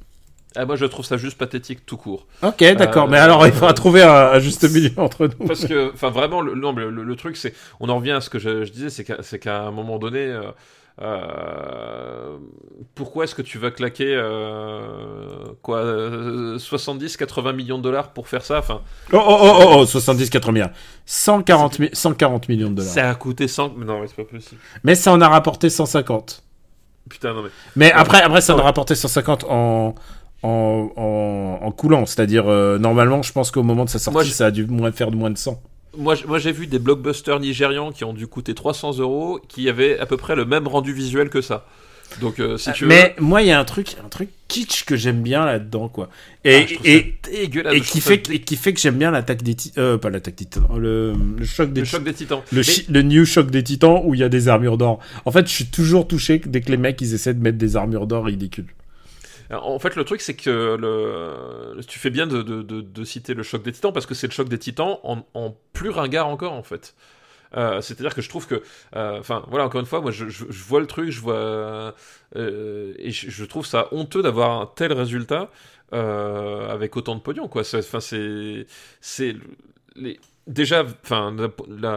Ah, 0.55 0.67
moi, 0.67 0.77
je 0.77 0.85
trouve 0.85 1.05
ça 1.07 1.17
juste 1.17 1.39
pathétique 1.39 1.87
tout 1.87 1.97
court. 1.97 2.27
Ok, 2.43 2.63
d'accord, 2.77 3.05
Euh, 3.07 3.11
mais 3.11 3.17
alors 3.19 3.47
il 3.47 3.53
faudra 3.55 3.73
trouver 3.73 4.03
un, 4.03 4.33
un 4.33 4.39
juste 4.39 4.69
milieu 4.71 4.91
entre 4.99 5.27
nous. 5.27 5.47
Parce 5.47 5.65
que, 5.65 5.93
enfin, 5.95 6.11
vraiment, 6.11 6.43
le, 6.43 6.55
non, 6.55 6.73
le, 6.73 6.91
le 6.91 7.17
truc, 7.17 7.39
c'est, 7.39 7.55
on 7.81 7.89
en 7.89 7.97
revient 7.97 8.11
à 8.13 8.21
ce 8.21 8.29
que 8.29 8.39
je, 8.39 8.65
je 8.65 8.71
disais, 8.71 8.91
c'est 8.91 9.05
qu'à, 9.05 9.23
c'est 9.23 9.39
qu'à 9.39 9.63
un 9.63 9.71
moment 9.71 9.99
donné, 9.99 10.39
euh, 11.01 11.05
euh, 11.05 12.37
pourquoi 12.95 13.25
est-ce 13.25 13.35
que 13.35 13.43
tu 13.43 13.59
vas 13.59 13.71
claquer 13.71 14.15
euh, 14.15 15.47
quoi 15.63 15.83
70-80 15.85 17.55
millions 17.55 17.79
de 17.79 17.83
dollars 17.83 18.13
pour 18.13 18.29
faire 18.29 18.45
ça? 18.45 18.59
Enfin, 18.59 18.81
Oh, 19.13 19.17
oh, 19.19 19.39
oh, 19.41 19.59
oh, 19.61 19.77
oh 19.81 19.85
70-80 19.85 20.71
140, 21.07 21.79
mi- 21.79 21.91
140 21.93 22.49
millions 22.49 22.71
de 22.71 22.77
dollars. 22.77 22.91
Ça 22.93 23.11
a 23.11 23.15
coûté 23.15 23.49
100... 23.49 23.75
mais 23.77 23.85
Non, 23.87 24.01
mais 24.01 24.07
c'est 24.09 24.17
pas 24.17 24.25
possible. 24.25 24.61
Mais 24.85 24.95
ça 24.95 25.13
en 25.13 25.21
a 25.21 25.29
rapporté 25.29 25.71
150. 25.71 26.43
Putain, 27.09 27.35
non 27.35 27.43
mais... 27.43 27.51
Mais 27.77 27.93
après, 27.93 28.23
après 28.23 28.41
ça 28.41 28.55
en 28.55 28.59
a 28.59 28.63
rapporté 28.63 28.95
150 28.95 29.45
en, 29.49 29.95
en, 30.43 30.91
en, 30.97 31.59
en 31.63 31.71
coulant. 31.73 32.07
C'est-à-dire, 32.07 32.45
euh, 32.49 32.79
normalement, 32.79 33.23
je 33.23 33.33
pense 33.33 33.51
qu'au 33.51 33.63
moment 33.63 33.85
de 33.85 33.91
sa 33.91 33.99
sortie, 33.99 34.15
Moi, 34.15 34.25
ça 34.25 34.47
a 34.47 34.51
dû 34.51 34.67
moins 34.67 34.93
faire 34.93 35.11
de 35.11 35.17
moins 35.17 35.31
de 35.31 35.39
100. 35.39 35.61
Moi, 35.97 36.15
j'ai 36.39 36.53
vu 36.53 36.67
des 36.67 36.79
blockbusters 36.79 37.39
nigérians 37.41 37.93
qui 37.93 38.05
ont 38.05 38.13
dû 38.15 38.27
coûter 38.27 38.55
300 38.55 38.99
euros, 38.99 39.41
qui 39.49 39.69
avaient 39.69 39.99
à 39.99 40.07
peu 40.07 40.17
près 40.17 40.35
le 40.37 40.45
même 40.45 40.67
rendu 40.67 40.93
visuel 40.93 41.29
que 41.29 41.41
ça. 41.43 41.67
Donc, 42.21 42.41
euh, 42.41 42.59
si 42.59 42.71
tu 42.73 42.85
veux... 42.85 42.89
Mais 42.91 43.15
moi, 43.19 43.41
il 43.41 43.49
y 43.49 43.53
a 43.53 43.59
un 43.59 43.65
truc, 43.65 43.97
un 44.05 44.09
truc 44.09 44.29
kitsch 44.49 44.85
que 44.85 44.97
j'aime 44.97 45.23
bien 45.23 45.47
là-dedans, 45.47 45.89
quoi. 45.89 46.11
Et, 46.45 46.67
Ah, 46.69 46.81
et, 46.85 47.15
et 47.73 47.81
qui 47.81 48.01
fait, 48.03 48.21
que- 48.21 48.33
et 48.33 48.41
qui 48.41 48.57
fait 48.57 48.75
que 48.75 48.81
j'aime 48.81 48.97
bien 48.99 49.11
l'attaque 49.11 49.43
des 49.43 49.55
titans. 49.55 49.83
Euh, 49.83 49.97
pas 49.99 50.11
l'attaque 50.11 50.35
des 50.35 50.45
titans, 50.45 50.69
le, 50.79 51.15
le 51.39 51.45
choc 51.47 51.73
des 51.73 51.81
Le 51.81 51.87
choc 51.87 52.05
des 52.05 52.13
titans. 52.13 52.43
Le, 52.53 52.59
Mais- 52.59 52.63
chi- 52.63 52.85
le 52.91 53.01
new 53.03 53.25
choc 53.25 53.51
des 53.51 53.63
titans 53.65 54.03
où 54.05 54.13
il 54.15 54.21
y 54.21 54.25
a 54.25 54.29
des 54.29 54.49
armures 54.49 54.77
d'or. 54.77 54.99
En 55.25 55.31
fait, 55.33 55.47
je 55.47 55.53
suis 55.53 55.67
toujours 55.67 56.07
touché 56.07 56.39
dès 56.45 56.61
que 56.61 56.71
les 56.71 56.77
mecs 56.77 57.01
ils 57.01 57.15
essaient 57.15 57.33
de 57.35 57.43
mettre 57.43 57.57
des 57.59 57.77
armures 57.77 58.07
d'or 58.07 58.27
ridicules. 58.27 58.67
En 59.53 59.79
fait, 59.79 59.97
le 59.97 60.05
truc, 60.05 60.21
c'est 60.21 60.35
que 60.35 61.81
tu 61.87 61.99
fais 61.99 62.11
bien 62.11 62.27
de, 62.27 63.05
citer 63.05 63.35
le 63.35 63.43
choc 63.43 63.63
des 63.63 63.73
titans 63.73 63.93
parce 63.93 64.07
que 64.07 64.15
c'est 64.15 64.27
le 64.27 64.33
choc 64.33 64.49
des 64.49 64.59
titans 64.59 64.99
en, 65.05 65.57
plus 65.73 65.91
ringard 65.91 66.29
encore, 66.29 66.53
en 66.53 66.63
fait. 66.63 66.95
Euh, 67.57 67.81
C'est-à-dire 67.83 68.15
que 68.15 68.23
je 68.23 68.29
trouve 68.29 68.47
que, 68.47 68.63
euh, 68.97 69.19
enfin, 69.19 69.45
voilà, 69.49 69.67
encore 69.67 69.81
une 69.81 69.87
fois, 69.87 70.01
moi, 70.01 70.11
je, 70.11 70.25
vois 70.49 70.81
le 70.81 70.87
truc, 70.87 71.11
je 71.11 71.21
vois, 71.21 71.95
euh, 72.37 72.95
et 72.99 73.11
je, 73.11 73.45
trouve 73.45 73.67
ça 73.67 73.89
honteux 73.93 74.23
d'avoir 74.23 74.61
un 74.61 74.67
tel 74.67 74.93
résultat 74.93 75.51
avec 75.93 76.97
autant 76.97 77.15
de 77.15 77.21
pognon, 77.21 77.49
quoi. 77.49 77.63
Enfin, 77.75 78.01
c'est, 78.01 78.67
c'est 79.01 79.37
les. 79.97 80.19
Déjà, 80.49 80.85
enfin, 81.05 81.33
la, 81.39 81.49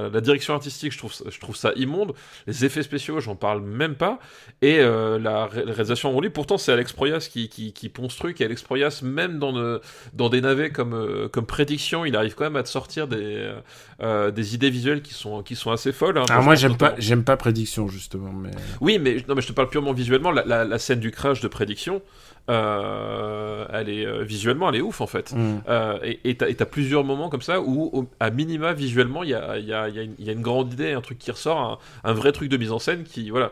la- 0.04 0.10
la 0.10 0.22
direction 0.22 0.54
artistique, 0.54 0.92
je 0.94 1.00
trouve, 1.00 1.12
ça- 1.12 1.26
je 1.32 1.40
trouve 1.40 1.56
ça 1.56 1.72
immonde. 1.76 2.14
Les 2.46 2.64
effets 2.64 2.84
spéciaux, 2.84 3.20
j'en 3.20 3.36
parle 3.36 3.62
même 3.62 3.96
pas. 3.96 4.20
Et 4.62 4.78
euh, 4.80 5.18
la 5.18 5.48
ré- 5.48 5.64
réalisation 5.64 6.16
en 6.16 6.20
libre, 6.22 6.34
pourtant 6.36 6.60
c'est 6.60 6.72
Alex 6.72 6.94
Proyas 6.94 7.28
qui, 7.32 7.50
qui, 7.50 7.74
qui 7.74 7.90
pond 7.90 8.08
ce 8.08 8.20
truc, 8.20 8.40
et 8.42 8.46
Alex 8.46 8.62
Proyas, 8.62 9.02
même 9.04 9.40
dans, 9.40 9.52
le- 9.52 9.82
dans 10.14 10.30
des 10.30 10.42
navets 10.42 10.70
comme, 10.70 10.94
euh, 10.94 11.28
comme 11.28 11.48
prédiction, 11.48 12.06
il 12.06 12.16
arrive 12.16 12.36
quand 12.36 12.44
même 12.44 12.56
à 12.56 12.62
te 12.62 12.70
sortir 12.70 13.08
des, 13.08 13.18
euh, 13.20 13.60
euh, 14.04 14.30
des 14.30 14.54
idées 14.54 14.70
visuelles 14.70 15.02
qui 15.02 15.16
sont, 15.16 15.42
qui 15.42 15.56
sont 15.56 15.72
assez 15.72 15.92
folles. 15.92 16.20
hein. 16.20 16.26
Alors 16.30 16.44
moi 16.44 16.54
j'aime 16.54 16.78
pas 16.78 16.94
j'aime 17.00 17.24
pas 17.24 17.38
prédiction 17.38 17.88
justement 17.88 18.32
mais 18.32 18.52
Oui, 18.80 19.00
mais, 19.00 19.24
non, 19.28 19.34
mais 19.34 19.42
je 19.42 19.48
te 19.48 19.54
parle 19.54 19.70
purement 19.70 19.94
visuellement. 19.94 20.30
La 20.32 20.78
scène 20.78 21.00
du 21.00 21.10
crash 21.10 21.42
de 21.42 21.48
prédiction, 21.48 22.04
euh, 22.50 23.66
elle 23.74 23.90
est, 23.90 24.06
euh, 24.06 24.24
visuellement, 24.24 24.70
elle 24.70 24.76
est 24.76 24.82
ouf 24.82 25.02
en 25.02 25.08
fait. 25.08 25.34
Hmm. 25.34 25.58
Euh, 25.68 25.98
et 26.24 26.36
t'as 26.36 26.66
plusieurs 26.66 27.04
moments 27.04 27.30
comme 27.30 27.42
ça 27.42 27.62
où, 27.62 27.90
au- 27.94 28.06
à 28.20 28.30
minima, 28.30 28.74
visuellement, 28.74 29.24
il 29.24 29.30
y 29.30 29.34
a, 29.34 29.58
y, 29.58 29.74
a, 29.74 29.90
y, 29.90 30.00
a 30.00 30.04
y 30.04 30.30
a 30.30 30.32
une 30.34 30.42
grande 30.42 30.74
idée, 30.74 30.94
un 30.94 31.02
truc 31.02 31.18
qui 31.18 31.32
ressort, 31.32 31.80
un, 32.04 32.10
un 32.10 32.14
vrai 32.14 32.32
truc 32.32 32.50
de 32.50 32.58
mise 32.58 32.72
en 32.72 32.80
scène 32.80 33.04
qui, 33.04 33.30
voilà. 33.30 33.52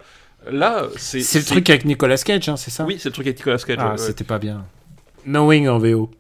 Là, 0.51 0.87
c'est. 0.97 1.19
le 1.19 1.45
truc 1.45 1.69
avec 1.69 1.85
Nicolas 1.85 2.17
Cage 2.17 2.49
hein, 2.49 2.57
c'est 2.57 2.69
ça? 2.71 2.83
Oui, 2.85 2.97
c'est 2.99 3.07
le 3.09 3.13
truc 3.13 3.27
avec 3.27 3.37
Nicolas 3.37 3.57
Cage. 3.57 3.77
Ah, 3.79 3.91
ouais. 3.91 3.97
c'était 3.97 4.25
pas 4.25 4.39
bien. 4.39 4.65
Knowing 5.25 5.69
en 5.69 5.77
VO. 5.79 6.11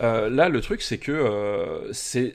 Euh, 0.00 0.28
là, 0.28 0.48
le 0.48 0.60
truc, 0.60 0.82
c'est 0.82 0.98
que 0.98 1.12
euh, 1.12 1.92
c'est 1.92 2.34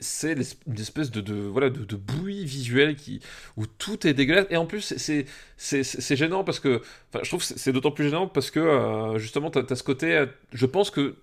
une 0.66 0.78
espèce 0.80 1.10
de, 1.10 1.32
voilà 1.48 1.70
de, 1.70 1.96
bouillie 1.96 2.44
visuelle 2.44 2.96
qui 2.96 3.20
où 3.56 3.66
tout 3.66 4.06
est 4.06 4.14
dégueulasse. 4.14 4.46
Et 4.50 4.56
en 4.56 4.66
plus, 4.66 4.94
c'est- 4.96 6.16
gênant 6.16 6.44
parce 6.44 6.60
que 6.60 6.82
je 7.22 7.28
trouve 7.28 7.42
c'est 7.42 7.72
d'autant 7.72 7.90
plus 7.90 8.04
gênant 8.04 8.26
parce 8.28 8.50
que 8.50 8.60
euh, 8.60 9.18
justement, 9.18 9.50
t'as 9.50 9.62
as 9.68 9.76
ce 9.76 9.82
côté. 9.82 10.24
Je 10.52 10.66
pense 10.66 10.90
que 10.90 11.16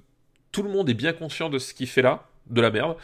tout 0.51 0.63
le 0.63 0.69
monde 0.69 0.89
est 0.89 0.93
bien 0.93 1.13
conscient 1.13 1.49
de 1.49 1.59
ce 1.59 1.73
qu'il 1.73 1.87
fait 1.87 2.01
là, 2.01 2.25
de 2.49 2.61
la 2.61 2.71
merde. 2.71 2.95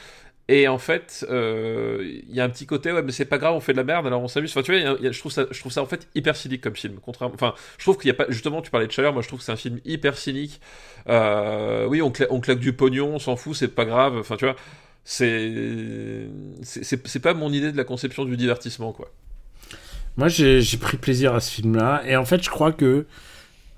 Et 0.50 0.68
en 0.68 0.78
fait, 0.78 1.26
euh, 1.30 2.20
il 2.28 2.36
y 2.36 2.42
a 2.42 2.44
un 2.44 2.50
petit 2.50 2.66
côté, 2.66 2.92
ouais, 2.92 3.02
mais 3.02 3.14
c'est 3.14 3.26
pas 3.26 3.38
grave, 3.38 3.56
on 3.56 3.62
fait 3.62 3.72
de 3.72 3.78
la 3.78 3.86
merde, 3.86 4.08
alors 4.08 4.22
on 4.22 4.28
s'amuse. 4.28 4.52
Enfin, 4.52 4.62
tu 4.62 4.78
vois, 4.78 4.98
je, 5.02 5.18
trouve 5.20 5.32
ça, 5.32 5.46
je 5.50 5.60
trouve 5.60 5.72
ça 5.72 5.82
en 5.82 5.86
fait 5.86 6.10
hyper 6.16 6.36
cynique 6.36 6.62
comme 6.62 6.76
film. 6.76 7.00
Contrairement, 7.02 7.36
enfin, 7.36 7.54
je 7.78 7.84
trouve 7.86 7.98
qu'il 7.98 8.10
y 8.10 8.12
a 8.12 8.14
pas, 8.14 8.26
justement, 8.28 8.62
tu 8.62 8.70
parlais 8.70 8.88
de 8.88 8.92
chaleur, 8.92 9.14
moi 9.14 9.22
je 9.22 9.30
trouve 9.30 9.40
que 9.40 9.46
c'est 9.46 9.54
un 9.54 9.58
film 9.58 9.80
hyper 9.86 10.18
cynique. 10.18 10.60
Euh, 11.08 11.86
oui, 11.88 12.02
on, 12.02 12.10
cla- 12.10 12.28
on 12.30 12.42
claque 12.42 12.60
du 12.60 12.74
pognon, 12.74 13.16
on 13.16 13.20
s'en 13.20 13.38
fout, 13.38 13.56
c'est 13.56 13.70
pas 13.70 13.86
grave. 13.86 14.18
Enfin, 14.18 14.36
tu 14.36 14.44
vois, 14.44 14.58
c'est, 15.06 16.28
c'est, 16.62 17.20
pas 17.22 17.34
mon 17.34 17.52
idée 17.54 17.72
de 17.72 17.78
la 17.78 17.86
conception 17.86 18.26
du 18.26 18.36
divertissement, 18.36 18.92
quoi. 18.92 19.12
Moi, 20.18 20.28
j'ai 20.28 20.62
pris 20.78 20.98
plaisir 20.98 21.34
à 21.34 21.40
ce 21.40 21.52
film-là. 21.52 22.04
Et 22.06 22.18
en 22.18 22.26
fait, 22.26 22.44
je 22.44 22.50
crois 22.50 22.74
que 22.74 23.06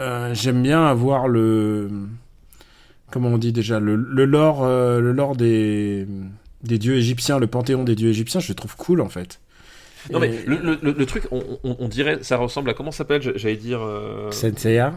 euh, 0.01 0.33
j'aime 0.33 0.63
bien 0.63 0.83
avoir 0.85 1.27
le. 1.27 1.89
Comment 3.11 3.29
on 3.29 3.37
dit 3.37 3.53
déjà 3.53 3.79
Le, 3.79 3.95
le 3.95 4.25
lore, 4.25 4.65
le 4.65 5.11
lore 5.11 5.35
des, 5.35 6.05
des 6.67 6.77
dieux 6.77 6.95
égyptiens, 6.97 7.39
le 7.39 7.47
panthéon 7.47 7.83
des 7.83 7.95
dieux 7.95 8.09
égyptiens, 8.09 8.39
je 8.39 8.49
le 8.49 8.55
trouve 8.55 8.75
cool 8.75 9.01
en 9.01 9.09
fait. 9.09 9.39
Non, 10.11 10.19
mais 10.19 10.43
le, 10.45 10.57
le- 10.57 10.77
le- 10.81 10.91
le 10.91 11.05
truc, 11.07 11.23
on, 11.31 11.41
on- 11.63 11.77
on 11.79 11.87
dirait, 11.87 12.19
ça 12.21 12.37
ressemble 12.37 12.69
à 12.69 12.73
comment 12.75 12.91
ça 12.91 12.99
s'appelle 12.99 13.21
J'allais 13.35 13.55
dire. 13.55 13.81
euh, 13.81 14.29
Senseiya? 14.31 14.95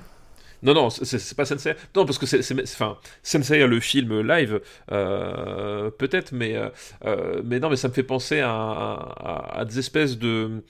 Non, 0.62 0.74
non, 0.74 0.90
c'est- 0.90 1.34
pas 1.36 1.44
Sensei. 1.44 1.74
Non, 1.94 2.04
parce 2.04 2.18
que 2.18 2.26
c'est. 2.26 2.40
Enfin, 2.62 2.98
Sensei, 3.22 3.64
le 3.66 3.80
film 3.80 4.20
live, 4.26 4.60
euh, 4.90 5.90
peut-être, 5.90 6.32
mais, 6.32 6.56
euh, 6.56 6.68
euh, 7.06 7.40
mais 7.44 7.60
non, 7.60 7.70
mais 7.70 7.76
ça 7.76 7.88
me 7.88 7.92
fait 7.92 8.02
penser 8.02 8.40
à, 8.40 8.50
à- 8.52 9.60
à 9.60 9.64
des 9.64 9.78
espèces 9.78 10.18
de. 10.18 10.62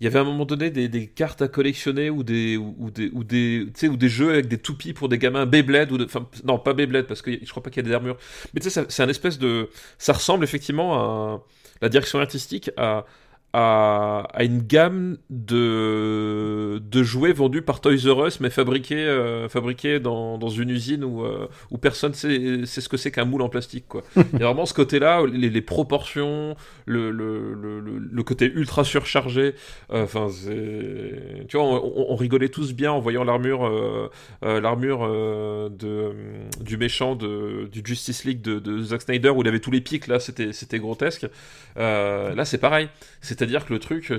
Il 0.00 0.04
y 0.04 0.06
avait 0.06 0.18
à 0.18 0.22
un 0.22 0.24
moment 0.24 0.44
donné 0.44 0.70
des, 0.70 1.06
cartes 1.06 1.42
à 1.42 1.48
collectionner 1.48 2.10
ou 2.10 2.22
des, 2.22 2.56
ou, 2.56 2.90
des, 2.90 3.10
ou 3.12 3.24
des, 3.24 3.68
ou 3.88 3.96
des 3.96 4.08
jeux 4.08 4.30
avec 4.30 4.48
des 4.48 4.58
toupies 4.58 4.92
pour 4.92 5.08
des 5.08 5.18
gamins, 5.18 5.46
Beyblade, 5.46 5.92
ou 5.92 5.98
non, 6.44 6.58
pas 6.58 6.72
Beyblade, 6.72 7.06
parce 7.06 7.22
que 7.22 7.30
je 7.32 7.50
crois 7.50 7.62
pas 7.62 7.70
qu'il 7.70 7.82
y 7.82 7.86
a 7.86 7.88
des 7.88 7.94
armures. 7.94 8.16
Mais 8.52 8.60
tu 8.60 8.70
sais, 8.70 8.84
c'est 8.88 9.02
un 9.02 9.08
espèce 9.08 9.38
de. 9.38 9.70
Ça 9.98 10.12
ressemble 10.12 10.44
effectivement 10.44 10.94
à. 10.94 11.44
La 11.82 11.88
direction 11.88 12.18
artistique 12.18 12.70
à 12.76 13.04
à, 13.56 14.26
à 14.34 14.42
une 14.42 14.62
gamme 14.62 15.16
de, 15.30 16.82
de 16.84 17.02
jouets 17.04 17.32
vendus 17.32 17.62
par 17.62 17.80
Toys 17.80 18.04
R 18.04 18.26
Us, 18.26 18.40
mais 18.40 18.50
fabriqués, 18.50 18.96
euh, 18.96 19.48
fabriqués 19.48 20.00
dans, 20.00 20.38
dans 20.38 20.48
une 20.48 20.70
usine 20.70 21.04
où, 21.04 21.24
euh, 21.24 21.46
où 21.70 21.78
personne 21.78 22.14
sait, 22.14 22.66
sait 22.66 22.80
ce 22.80 22.88
que 22.88 22.96
c'est 22.96 23.12
qu'un 23.12 23.24
moule 23.24 23.42
en 23.42 23.48
plastique. 23.48 23.84
Quoi. 23.86 24.02
Il 24.16 24.40
y 24.40 24.42
a 24.42 24.46
vraiment 24.46 24.66
ce 24.66 24.74
côté-là, 24.74 25.24
les, 25.32 25.50
les 25.50 25.60
proportions, 25.62 26.56
le, 26.84 27.12
le, 27.12 27.54
le, 27.54 28.22
côté 28.24 28.50
ultra 28.52 28.82
surchargé. 28.82 29.54
euh, 29.92 30.02
Enfin, 30.02 30.26
tu 31.48 31.56
vois, 31.56 31.64
on, 31.64 32.16
rigolait 32.16 32.48
tous 32.48 32.72
bien 32.72 32.90
en 32.90 32.98
voyant 32.98 33.22
l'armure, 33.22 33.70
l'armure 34.42 35.08
de, 35.70 36.12
du 36.60 36.76
méchant 36.76 37.14
de, 37.14 37.68
du 37.70 37.82
Justice 37.84 38.24
League 38.24 38.42
de, 38.42 38.58
de 38.58 38.82
Zack 38.82 39.02
Snyder 39.02 39.30
où 39.30 39.42
il 39.42 39.48
avait 39.48 39.60
tous 39.60 39.70
les 39.70 39.80
pics. 39.80 40.08
Là, 40.08 40.18
c'était, 40.18 40.52
c'était 40.52 40.80
grotesque. 40.80 41.26
Là, 41.76 42.44
c'est 42.44 42.58
pareil. 42.58 42.88
C'est-à-dire 43.44 43.66
que 43.66 43.72
le 43.74 43.78
truc, 43.78 44.12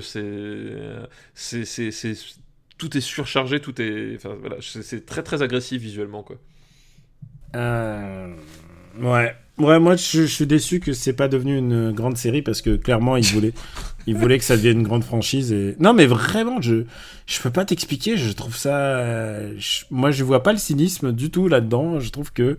c'est, 1.34 2.14
tout 2.78 2.96
est 2.96 3.00
surchargé, 3.00 3.60
tout 3.60 3.80
est, 3.80 4.14
enfin 4.16 4.36
voilà, 4.38 4.56
c'est 4.60 5.04
très 5.06 5.22
très 5.22 5.42
agressif 5.42 5.80
visuellement 5.82 6.22
quoi. 6.22 6.36
Euh, 7.54 8.34
Ouais. 9.00 9.34
Ouais, 9.58 9.78
moi 9.78 9.96
je, 9.96 10.22
je 10.22 10.26
suis 10.26 10.46
déçu 10.46 10.80
que 10.80 10.92
c'est 10.92 11.14
pas 11.14 11.28
devenu 11.28 11.56
une 11.56 11.90
grande 11.92 12.16
série 12.18 12.42
parce 12.42 12.60
que 12.62 12.76
clairement 12.76 13.16
ils 13.16 13.24
voulaient, 13.26 13.52
ils 14.06 14.14
voulaient 14.14 14.38
que 14.38 14.44
ça 14.44 14.56
devienne 14.56 14.80
une 14.80 14.86
grande 14.86 15.04
franchise. 15.04 15.52
Et... 15.52 15.76
Non, 15.80 15.94
mais 15.94 16.06
vraiment, 16.06 16.60
je, 16.60 16.84
je 17.26 17.40
peux 17.40 17.50
pas 17.50 17.64
t'expliquer. 17.64 18.16
Je 18.18 18.32
trouve 18.32 18.56
ça. 18.56 19.54
je- 19.56 19.84
Moi 19.90 20.10
je 20.10 20.24
vois 20.24 20.42
pas 20.42 20.52
le 20.52 20.58
cynisme 20.58 21.12
du 21.12 21.30
tout 21.30 21.48
là-dedans. 21.48 22.00
Je 22.00 22.10
trouve 22.10 22.32
que. 22.32 22.58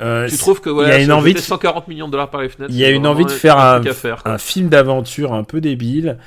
Euh, 0.00 0.28
Tu 0.28 0.36
trouves 0.38 0.60
que 0.60 0.68
il 0.70 0.72
y 0.72 0.74
voilà, 0.74 0.94
a 0.94 0.98
une 0.98 1.12
envie 1.12 1.32
de- 1.32 1.38
jeter 1.38 1.48
140 1.48 1.88
millions 1.88 2.06
de 2.06 2.12
dollars 2.12 2.30
par 2.30 2.42
les 2.42 2.48
fenêtres. 2.48 2.72
Il 2.72 2.78
y 2.78 2.84
a 2.84 2.90
une 2.90 3.06
envie 3.06 3.24
de 3.24 3.30
faire 3.30 3.58
un- 3.58 3.82
faire, 3.82 4.22
film 4.38 4.68
d'aventure 4.68 5.32
un 5.34 5.44
peu 5.44 5.60
débile. 5.60 6.18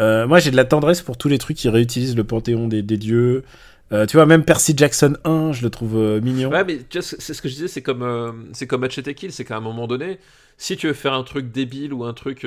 Euh, 0.00 0.26
moi, 0.26 0.38
j'ai 0.38 0.50
de 0.50 0.56
la 0.56 0.64
tendresse 0.64 1.02
pour 1.02 1.16
tous 1.16 1.28
les 1.28 1.38
trucs 1.38 1.56
qui 1.56 1.68
réutilisent 1.68 2.16
le 2.16 2.24
panthéon 2.24 2.66
des, 2.68 2.82
des 2.82 2.96
dieux. 2.96 3.44
Euh, 3.92 4.06
tu 4.06 4.16
vois, 4.16 4.24
même 4.24 4.42
Percy 4.44 4.72
Jackson 4.76 5.16
1, 5.24 5.52
je 5.52 5.62
le 5.62 5.68
trouve 5.70 5.96
euh, 5.96 6.20
mignon. 6.20 6.50
Ouais, 6.50 6.64
mais 6.64 6.78
tu 6.88 6.98
vois, 6.98 7.06
c'est 7.18 7.34
ce 7.34 7.42
que 7.42 7.48
je 7.48 7.54
disais, 7.54 7.68
c'est 7.68 7.82
comme, 7.82 8.02
euh, 8.02 8.32
c'est 8.54 8.66
comme 8.66 8.80
Machete 8.80 9.12
Kill, 9.14 9.32
c'est 9.32 9.44
qu'à 9.44 9.56
un 9.56 9.60
moment 9.60 9.86
donné, 9.86 10.18
si 10.56 10.76
tu 10.78 10.86
veux 10.86 10.94
faire 10.94 11.12
un 11.12 11.22
truc 11.24 11.52
débile 11.52 11.92
ou 11.92 12.04
un 12.04 12.14
truc. 12.14 12.46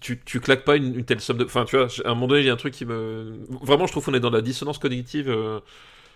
tu, 0.00 0.20
tu 0.24 0.40
claques 0.40 0.64
pas 0.64 0.76
une, 0.76 0.96
une 0.98 1.04
telle 1.04 1.20
somme 1.20 1.38
de. 1.38 1.44
Enfin, 1.44 1.64
tu 1.64 1.76
vois, 1.76 1.86
à 2.04 2.10
un 2.10 2.14
moment 2.14 2.26
donné, 2.26 2.40
il 2.40 2.46
y 2.46 2.50
a 2.50 2.52
un 2.52 2.56
truc 2.56 2.74
qui 2.74 2.84
me. 2.84 3.34
Vraiment, 3.62 3.86
je 3.86 3.92
trouve 3.92 4.04
qu'on 4.04 4.14
est 4.14 4.20
dans 4.20 4.30
la 4.30 4.40
dissonance 4.40 4.78
cognitive. 4.78 5.32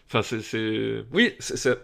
Enfin, 0.09 0.23
c'est-. 0.23 1.05
Oui, 1.13 1.35
c'est. 1.41 1.79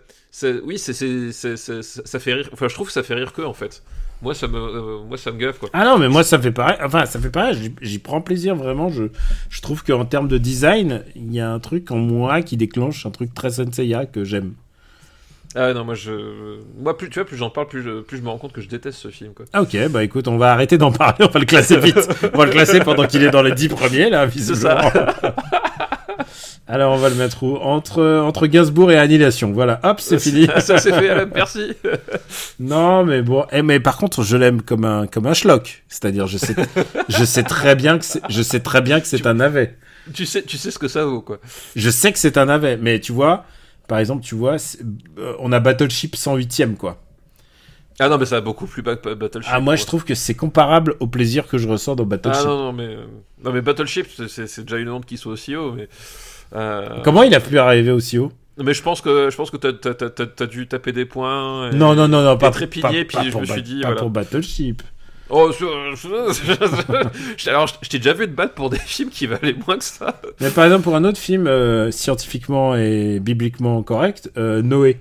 Oui, 0.65 0.79
c'est. 0.79 1.33
Ça 1.33 2.19
fait 2.21 2.35
rire. 2.35 2.49
Enfin, 2.53 2.69
je 2.69 2.75
trouve 2.75 2.87
que 2.89 2.93
ça 2.93 3.03
fait 3.03 3.15
rire 3.15 3.33
que, 3.33 3.43
en 3.43 3.55
fait. 3.55 3.83
Moi, 4.23 4.35
ça 4.35 4.47
me, 4.47 4.57
euh, 4.57 4.99
moi, 5.09 5.19
ça 5.19 5.33
me 5.33 5.37
gaffe, 5.39 5.59
quoi. 5.59 5.69
Ah 5.73 5.85
non, 5.85 5.99
mais 5.99 6.09
moi 6.09 6.23
ça 6.23 6.39
fait 6.39 6.53
pareil. 6.53 6.77
Enfin, 6.81 7.07
ça 7.07 7.19
fait 7.19 7.29
pareil. 7.31 7.75
J'y- 7.81 7.99
prends 7.99 8.21
plaisir 8.21 8.55
vraiment. 8.55 8.89
Je, 8.89 9.05
je 9.51 9.61
trouve 9.61 9.83
qu'en 9.83 10.05
termes 10.05 10.29
de 10.29 10.39
design, 10.39 11.03
il 11.17 11.35
y 11.35 11.41
a 11.41 11.51
un 11.51 11.59
truc 11.59 11.91
en 11.91 11.97
moi 11.97 12.41
qui 12.43 12.57
déclenche 12.57 13.05
un 13.05 13.11
truc 13.11 13.35
très 13.35 13.51
Senseiya 13.51 14.07
que 14.07 14.23
j'aime. 14.23 14.53
Ah 15.57 15.75
non, 15.75 15.85
moi, 15.85 15.97
je. 15.97 16.61
Moi, 16.79 16.97
plus, 16.97 17.11
tu 17.11 17.19
vois, 17.19 17.27
plus 17.27 17.37
j'en 17.37 17.51
parle, 17.51 17.67
plus 17.67 17.83
je, 17.83 18.01
plus 18.03 18.19
je 18.19 18.23
me 18.23 18.29
rends 18.29 18.39
compte 18.39 18.53
que 18.53 18.61
je 18.61 18.69
déteste 18.69 18.99
ce 18.99 19.09
film, 19.09 19.35
quoi. 19.35 19.45
Ah, 19.53 19.63
ok, 19.63 19.77
bah 19.91 20.05
écoute, 20.05 20.29
on 20.29 20.39
va 20.39 20.53
arrêter 20.53 20.79
d'en 20.79 20.93
parler. 20.93 21.27
On 21.29 21.33
va 21.33 21.41
le 21.41 21.45
classer 21.47 21.79
vite. 21.81 21.99
on 22.33 22.39
va 22.39 22.45
le 22.47 22.53
classer 22.53 22.79
pendant 22.79 23.09
qu'il 23.09 23.25
est 23.25 23.31
dans 23.31 23.43
les 23.43 23.53
10 23.53 23.69
premiers 23.71 24.09
là, 24.09 24.25
visiblement. 24.25 24.89
Alors 26.73 26.95
on 26.95 26.97
va 26.97 27.11
le 27.11 27.15
mettre 27.17 27.43
où? 27.43 27.57
Entre, 27.59 28.03
entre 28.03 28.47
Gainsbourg 28.47 28.91
et 28.91 28.97
Annihilation. 28.99 29.53
Voilà, 29.53 29.79
hop, 29.83 30.01
c'est 30.01 30.19
fini. 30.19 30.47
Ça 30.61 30.79
c'est 30.79 30.93
fait, 30.93 31.11
Alan, 31.11 31.29
merci. 31.35 31.75
Non, 32.61 33.05
mais 33.05 33.21
bon, 33.21 33.45
eh, 33.53 33.61
mais 33.63 33.79
par 33.79 33.99
contre, 33.99 34.23
je 34.23 34.37
l'aime 34.39 34.63
comme 34.63 34.85
un 34.87 35.07
comme 35.07 35.27
un 35.27 35.35
schlock. 35.35 35.85
C'est-à-dire, 35.89 36.27
je 36.27 36.39
sais, 36.39 36.55
je 37.11 37.25
sais 37.25 37.43
très 37.43 37.77
bien 37.77 37.99
que 37.99 38.05
c'est, 38.07 38.23
je 38.31 38.41
sais 38.43 38.61
très 38.61 38.81
bien 38.81 39.01
que 39.01 39.07
c'est 39.07 39.27
un 39.27 39.35
navet. 39.35 39.77
tu, 40.15 40.25
sais, 40.25 40.43
tu 40.43 40.57
sais 40.57 40.71
ce 40.71 40.79
que 40.79 40.89
ça 40.89 41.05
vaut, 41.05 41.21
quoi. 41.21 41.39
Je 41.77 41.91
sais 41.91 42.11
que 42.11 42.19
c'est 42.19 42.39
un 42.39 42.47
navet, 42.47 42.79
mais 42.79 43.01
tu 43.01 43.13
vois, 43.13 43.45
par 43.87 43.99
exemple, 43.99 44.25
tu 44.25 44.35
vois, 44.35 44.57
euh, 45.19 45.35
on 45.41 45.53
a 45.53 45.61
Battleship 45.61 46.17
108ème 46.17 46.77
quoi. 46.77 47.03
Ah 48.01 48.09
non, 48.09 48.17
mais 48.17 48.25
ça 48.25 48.37
a 48.37 48.41
beaucoup 48.41 48.67
plus 48.67 48.81
bas 48.81 48.97
que 48.97 49.13
Battleship. 49.13 49.53
Ah 49.55 49.61
moi, 49.61 49.77
je 49.77 49.85
trouve 49.85 50.05
que 50.05 50.15
c'est 50.15 50.35
comparable 50.35 50.95
au 51.01 51.07
plaisir 51.07 51.47
que 51.47 51.59
je 51.59 51.69
ressens 51.69 51.95
dans 51.97 52.05
Ah 52.05 52.07
Battleship. 52.07 52.47
non, 52.47 52.57
non, 52.59 52.73
mais, 52.73 52.87
euh, 52.87 53.05
non, 53.45 53.53
mais 53.53 53.61
Battleship, 53.61 54.07
c'est- 54.29 54.61
déjà 54.63 54.79
une 54.79 54.89
honte 54.89 55.05
qu'il 55.05 55.19
soit 55.19 55.33
aussi 55.33 55.55
haut. 55.55 55.73
Mais, 55.73 55.83
euh, 55.83 55.87
Comment 57.05 57.23
il 57.23 57.35
a 57.35 57.41
pu 57.41 57.59
arriver 57.59 57.91
aussi 57.91 58.19
haut? 58.19 58.33
Mais 58.59 58.75
je 58.75 58.83
pense 58.83 59.01
que, 59.01 59.31
je 59.31 59.37
pense 59.37 59.51
que 59.51 59.57
t'as, 59.57 60.47
dû 60.47 60.69
taper 60.69 60.93
des 60.93 61.07
points. 61.07 61.71
et- 61.71 61.75
Non, 61.75 61.95
non, 61.95 62.07
non, 62.09 62.23
non, 62.23 62.37
pas 62.37 62.51
trépigner, 62.51 63.05
pas- 63.05 63.19
puis 63.21 63.27
je 63.29 63.33
pour 63.33 63.41
me 63.41 63.47
suis 63.47 63.63
dit, 63.63 63.81
pas 63.81 63.89
voilà. 63.89 64.01
pour 64.01 64.11
Battleship. 64.11 64.83
Oh, 65.31 65.51
je- 65.59 65.65
je- 65.97 66.59
je- 67.39 67.49
alors, 67.49 67.67
je 67.81 67.89
t'ai 67.89 67.97
déjà 67.99 68.13
vu 68.13 68.27
te 68.27 68.33
battre 68.33 68.53
pour 68.53 68.69
des 68.69 68.79
films 68.79 69.09
qui 69.09 69.27
valaient 69.27 69.57
moins 69.67 69.79
que 69.79 69.85
ça. 69.85 70.21
Mais 70.41 70.51
par 70.51 70.65
exemple, 70.67 70.83
pour 70.83 70.95
un 70.95 71.05
autre 71.05 71.17
film 71.19 71.47
euh, 71.47 71.91
scientifiquement 71.91 72.77
et 72.77 73.19
bibliquement 73.21 73.83
correct, 73.83 74.31
euh, 74.37 74.61
Noé. 74.61 74.99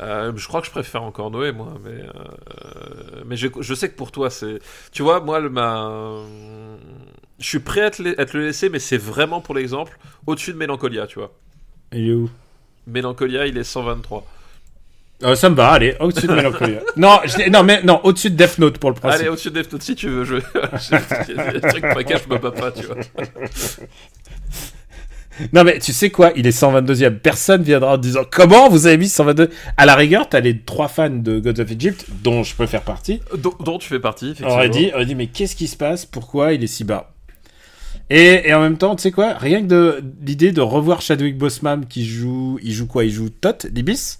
Euh, 0.00 0.30
je 0.36 0.46
crois 0.46 0.60
que 0.60 0.66
je 0.68 0.70
préfère 0.72 1.02
encore 1.02 1.32
Noé, 1.32 1.50
moi. 1.50 1.72
Mais, 1.84 1.90
euh, 1.90 3.22
mais 3.26 3.36
je, 3.36 3.48
je 3.58 3.74
sais 3.74 3.88
que 3.88 3.96
pour 3.96 4.12
toi, 4.12 4.30
c'est. 4.30 4.60
Tu 4.92 5.02
vois, 5.02 5.18
moi, 5.20 5.40
le, 5.40 5.48
ma. 5.48 5.90
Je 7.38 7.46
suis 7.46 7.58
prêt 7.58 7.82
à 7.82 7.90
te, 7.90 8.02
la- 8.02 8.14
à 8.18 8.24
te 8.24 8.36
le 8.36 8.44
laisser, 8.46 8.68
mais 8.68 8.78
c'est 8.78 8.96
vraiment 8.96 9.40
pour 9.40 9.54
l'exemple 9.54 9.98
au-dessus 10.26 10.52
de 10.52 10.58
Mélancolia, 10.58 11.06
tu 11.06 11.18
vois. 11.18 11.32
Il 11.92 12.08
est 12.08 12.12
où? 12.14 12.30
Mélancolia, 12.86 13.46
il 13.46 13.58
est 13.58 13.64
123. 13.64 14.26
Euh, 15.22 15.34
Ça 15.34 15.48
me 15.50 15.54
va, 15.54 15.68
allez, 15.70 15.96
au-dessus 16.00 16.26
de 16.26 16.34
Mélancolia. 16.34 16.80
non, 16.96 17.18
je 17.24 17.48
non, 17.50 17.62
mais 17.62 17.82
non, 17.82 18.00
au-dessus 18.04 18.30
de 18.30 18.36
Death 18.36 18.58
Note 18.58 18.78
pour 18.78 18.90
le 18.90 18.96
principe. 18.96 19.20
Allez, 19.20 19.28
au-dessus 19.30 19.50
de 19.50 19.60
Death 19.62 19.72
Note, 19.72 19.82
si 19.82 19.94
tu 19.94 20.08
veux. 20.08 20.24
Je... 20.24 20.36
Il 20.36 21.36
y 21.36 21.38
a 21.40 21.52
des 21.52 21.60
trucs 21.60 21.86
pour 21.88 21.98
lesquels 21.98 22.20
je 22.26 22.32
me 22.34 22.38
bats 22.38 22.50
pas, 22.50 22.70
tu 22.70 22.84
vois. 22.84 22.96
Non, 25.52 25.64
mais 25.64 25.78
tu 25.80 25.92
sais 25.92 26.08
quoi, 26.08 26.32
il 26.34 26.46
est 26.46 26.58
122e. 26.58 27.18
Personne 27.18 27.62
viendra 27.62 27.92
en 27.94 27.98
disant 27.98 28.22
comment 28.30 28.70
vous 28.70 28.86
avez 28.86 28.96
mis 28.96 29.08
122 29.08 29.50
À 29.76 29.84
la 29.84 29.94
rigueur, 29.94 30.30
t'as 30.30 30.40
les 30.40 30.58
trois 30.58 30.88
fans 30.88 31.10
de 31.10 31.40
Gods 31.40 31.60
of 31.60 31.70
Egypt, 31.70 32.06
dont 32.22 32.42
je 32.42 32.54
peux 32.54 32.64
faire 32.64 32.80
partie, 32.80 33.20
Dont, 33.36 33.52
dont 33.60 33.76
tu 33.76 33.86
fais 33.88 34.00
partie, 34.00 34.28
effectivement. 34.28 34.54
aurait 34.54 34.70
dit, 34.70 34.90
aurait 34.94 35.04
dit 35.04 35.14
mais 35.14 35.26
qu'est-ce 35.26 35.54
qui 35.54 35.66
se 35.68 35.76
passe? 35.76 36.06
Pourquoi 36.06 36.54
il 36.54 36.64
est 36.64 36.68
si 36.68 36.84
bas? 36.84 37.12
Et, 38.10 38.48
et 38.48 38.54
en 38.54 38.60
même 38.60 38.78
temps, 38.78 38.94
tu 38.96 39.02
sais 39.02 39.10
quoi 39.12 39.34
Rien 39.34 39.62
que 39.62 39.66
de 39.66 40.04
l'idée 40.24 40.52
de 40.52 40.60
revoir 40.60 41.00
Chadwick 41.00 41.36
Boseman 41.36 41.86
qui 41.86 42.04
joue, 42.06 42.58
il 42.62 42.72
joue 42.72 42.86
quoi 42.86 43.04
Il 43.04 43.10
joue 43.10 43.28
Tot, 43.30 43.66
l'Ibis 43.72 44.18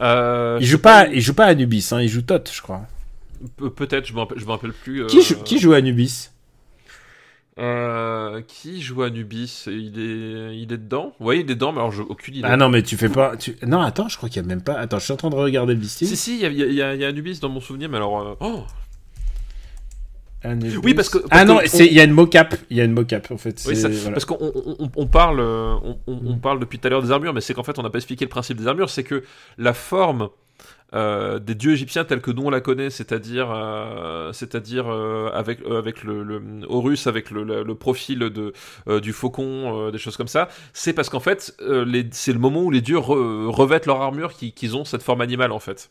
Euh, 0.00 0.58
Il 0.60 0.66
joue 0.66 0.78
pas, 0.78 1.06
il 1.08 1.20
joue 1.20 1.34
pas 1.34 1.46
Anubis, 1.46 1.88
hein, 1.92 2.00
il 2.02 2.08
joue 2.08 2.22
Tot, 2.22 2.50
je 2.52 2.60
crois. 2.60 2.82
Pe- 3.56 3.68
Peut-être, 3.70 4.06
je 4.06 4.12
me 4.12 4.18
rappelle, 4.20 4.42
rappelle 4.44 4.72
plus. 4.72 5.02
euh, 5.02 5.06
Qui, 5.06 5.22
joue, 5.22 5.36
qui 5.42 5.58
joue 5.58 5.72
Anubis? 5.72 6.30
Euh, 7.58 8.42
qui 8.48 8.82
joue 8.82 9.02
Anubis? 9.02 9.64
Il 9.68 9.98
est, 9.98 10.56
il 10.58 10.72
est 10.72 10.76
dedans? 10.78 11.12
Oui, 11.20 11.36
il 11.36 11.40
est 11.42 11.54
dedans, 11.54 11.70
mais 11.72 11.78
alors 11.78 11.92
j'ai 11.92 12.02
aucune 12.02 12.34
idée. 12.34 12.48
Ah 12.50 12.56
non, 12.56 12.68
mais 12.68 12.82
tu 12.82 12.96
fais 12.96 13.08
pas. 13.08 13.36
Tu... 13.36 13.56
Non, 13.64 13.80
attends, 13.80 14.08
je 14.08 14.16
crois 14.16 14.28
qu'il 14.28 14.42
y 14.42 14.44
a 14.44 14.48
même 14.48 14.62
pas. 14.62 14.74
Attends, 14.74 14.98
je 14.98 15.04
suis 15.04 15.12
en 15.12 15.16
train 15.16 15.30
de 15.30 15.36
regarder 15.36 15.74
le 15.74 15.80
listing. 15.80 16.08
Si, 16.08 16.16
si, 16.16 16.40
il 16.40 16.52
y 16.52 16.74
y 16.74 16.82
a- 16.82 16.94
y 16.96 17.04
Anubis 17.04 17.38
dans 17.38 17.48
mon 17.48 17.60
souvenir, 17.60 17.88
mais 17.88 17.96
alors. 17.98 18.20
euh, 18.20 18.34
Oh. 18.40 18.64
Oui, 20.82 20.94
parce 20.94 21.08
que- 21.08 21.18
parce 21.18 21.28
ah 21.32 21.44
non, 21.44 21.60
il 21.62 21.92
y 21.92 22.00
a 22.00 22.04
une 22.04 22.12
mocap. 22.12 22.54
Il 22.70 22.76
y 22.76 22.80
a 22.80 22.84
une 22.84 22.92
mocap 22.92 23.30
en 23.30 23.38
fait. 23.38 23.62
Oui, 23.66 23.74
c'est- 23.76 23.82
ça- 23.82 23.88
voilà. 23.88 24.10
parce 24.12 24.24
qu'on 24.24 24.38
on, 24.40 24.76
on- 24.78 24.90
on 24.96 25.06
parle, 25.06 25.40
euh, 25.40 25.74
on, 25.82 25.98
on- 26.06 26.20
on 26.26 26.36
parle 26.38 26.60
depuis 26.60 26.78
tout 26.78 26.86
à 26.86 26.90
l'heure 26.90 27.02
des 27.02 27.10
armures, 27.10 27.32
mais 27.34 27.40
c'est 27.40 27.54
qu'en 27.54 27.62
fait 27.62 27.78
on 27.78 27.82
n'a 27.82 27.90
pas 27.90 27.98
expliqué 27.98 28.24
le 28.24 28.28
principe 28.30 28.58
des 28.58 28.66
armures, 28.66 28.90
c'est 28.90 29.04
que 29.04 29.22
la 29.58 29.72
forme 29.74 30.28
euh, 30.94 31.40
des 31.40 31.56
dieux 31.56 31.72
égyptiens 31.72 32.04
tels 32.04 32.20
que 32.20 32.30
nous 32.30 32.42
on 32.44 32.50
la 32.50 32.60
connaît, 32.60 32.88
c'est-à-dire, 32.88 33.50
euh, 33.52 34.32
c'est-à-dire 34.32 34.84
euh, 34.88 35.28
avec 35.32 35.58
avec 35.68 36.04
le, 36.04 36.22
le 36.22 36.40
Horus, 36.68 37.08
avec 37.08 37.30
le, 37.32 37.42
le- 37.42 37.64
le 37.64 37.74
profil 37.74 38.18
de 38.20 38.52
du 39.00 39.12
faucon, 39.12 39.90
des 39.90 39.98
choses 39.98 40.16
comme 40.16 40.28
ça, 40.28 40.48
c'est 40.72 40.92
parce 40.92 41.08
qu'en 41.08 41.20
fait 41.20 41.56
c'est 42.12 42.32
le 42.32 42.38
moment 42.38 42.62
où 42.62 42.70
les 42.70 42.80
dieux 42.82 42.98
re- 42.98 43.46
revêtent 43.48 43.86
leur 43.86 44.02
armure 44.02 44.34
qui- 44.34 44.52
qu'ils 44.52 44.76
ont 44.76 44.84
cette 44.84 45.02
forme 45.02 45.22
animale 45.22 45.50
en 45.52 45.58
fait. 45.58 45.90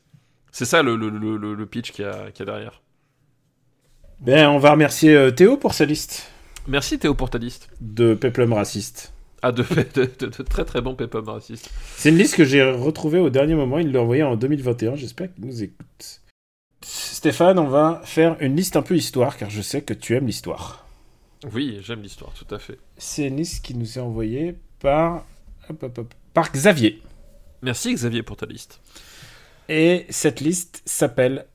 C'est 0.52 0.66
ça 0.66 0.84
le, 0.84 0.96
pitch 1.66 1.92
qu'il 1.92 2.06
y, 2.06 2.08
y 2.08 2.42
a 2.42 2.46
derrière. 2.46 2.83
Ben, 4.24 4.48
on 4.50 4.58
va 4.58 4.72
remercier 4.72 5.16
euh, 5.16 5.32
Théo 5.32 5.58
pour 5.58 5.74
sa 5.74 5.86
liste 5.86 6.30
Merci 6.68 6.98
Théo 6.98 7.14
pour 7.14 7.30
ta 7.30 7.38
liste. 7.38 7.68
de 7.82 8.14
Peplum 8.14 8.54
raciste. 8.54 9.12
Ah, 9.42 9.52
de, 9.52 9.64
de, 9.96 10.10
de- 10.20 10.28
de 10.28 10.44
très 10.44 10.64
très 10.64 10.80
bons 10.82 10.96
pépins 10.96 11.22
racistes. 11.26 11.70
C'est 11.98 12.10
une 12.10 12.18
liste 12.18 12.36
que 12.36 12.46
j'ai 12.46 12.64
retrouvée 12.64 13.20
au 13.20 13.30
dernier 13.30 13.56
moment. 13.56 13.80
Il 13.80 13.92
l'a 13.92 14.02
envoyée 14.02 14.24
en 14.24 14.38
2021. 14.38 14.96
J'espère 14.96 15.34
qu'il 15.34 15.46
nous 15.46 15.62
écoute. 15.64 16.22
Stéphane, 16.82 17.60
on 17.60 17.68
va 17.68 18.02
faire 18.06 18.38
une 18.40 18.56
liste 18.56 18.78
un 18.78 18.82
peu 18.82 18.96
histoire, 18.96 19.36
car 19.36 19.50
je 19.50 19.62
sais 19.62 19.82
que 19.82 19.94
tu 19.94 20.16
aimes 20.16 20.28
l'histoire. 20.28 20.88
Oui, 21.52 21.80
j'aime 21.82 22.02
l'histoire, 22.02 22.32
tout 22.34 22.54
à 22.56 22.60
fait. 22.60 22.78
C'est 22.98 23.28
une 23.28 23.36
liste 23.36 23.66
qui 23.66 23.76
nous 23.76 23.98
est 23.98 24.02
envoyée 24.02 24.56
par, 24.80 25.26
hop, 25.70 25.84
hop, 25.84 25.98
hop, 25.98 26.14
par 26.34 26.50
Xavier. 26.54 27.02
Merci 27.62 27.94
Xavier 27.94 28.24
pour 28.24 28.38
ta 28.38 28.46
liste. 28.46 28.80
Et 29.68 30.06
cette 30.10 30.40
liste 30.40 30.82
s'appelle. 30.86 31.46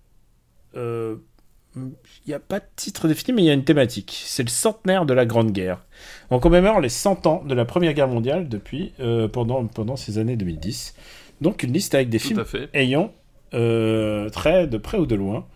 euh, 0.77 1.17
Il 2.29 2.33
n'y 2.33 2.35
a 2.35 2.41
pas 2.41 2.61
de 2.61 2.67
titre 2.77 3.09
défini, 3.09 3.35
mais 3.35 3.43
il 3.43 3.47
y 3.47 3.51
a 3.51 3.55
une 3.55 3.65
thématique. 3.65 4.21
C'est 4.27 4.43
le 4.43 4.51
centenaire 4.51 5.07
de 5.07 5.15
la 5.15 5.25
Grande 5.25 5.51
Guerre. 5.51 5.87
On 6.29 6.39
commémore 6.41 6.79
les 6.79 6.91
100 6.91 7.27
ans 7.27 7.43
de 7.43 7.55
la 7.55 7.65
Première 7.65 7.95
Guerre 7.95 8.07
mondiale 8.07 8.51
depuis, 8.51 8.93
euh, 9.01 9.29
pendant, 9.29 9.65
pendant 9.67 9.97
ces 9.97 10.19
années 10.19 10.37
2010. 10.37 10.95
Donc 11.41 11.63
une 11.63 11.73
liste 11.73 11.95
avec 11.95 12.11
des 12.11 12.19
films 12.19 12.45
fait. 12.45 12.69
ayant 12.75 13.15
euh, 13.55 14.29
trait 14.29 14.67
de 14.67 14.77
près 14.77 14.99
ou 14.99 15.07
de 15.07 15.15
loin 15.15 15.47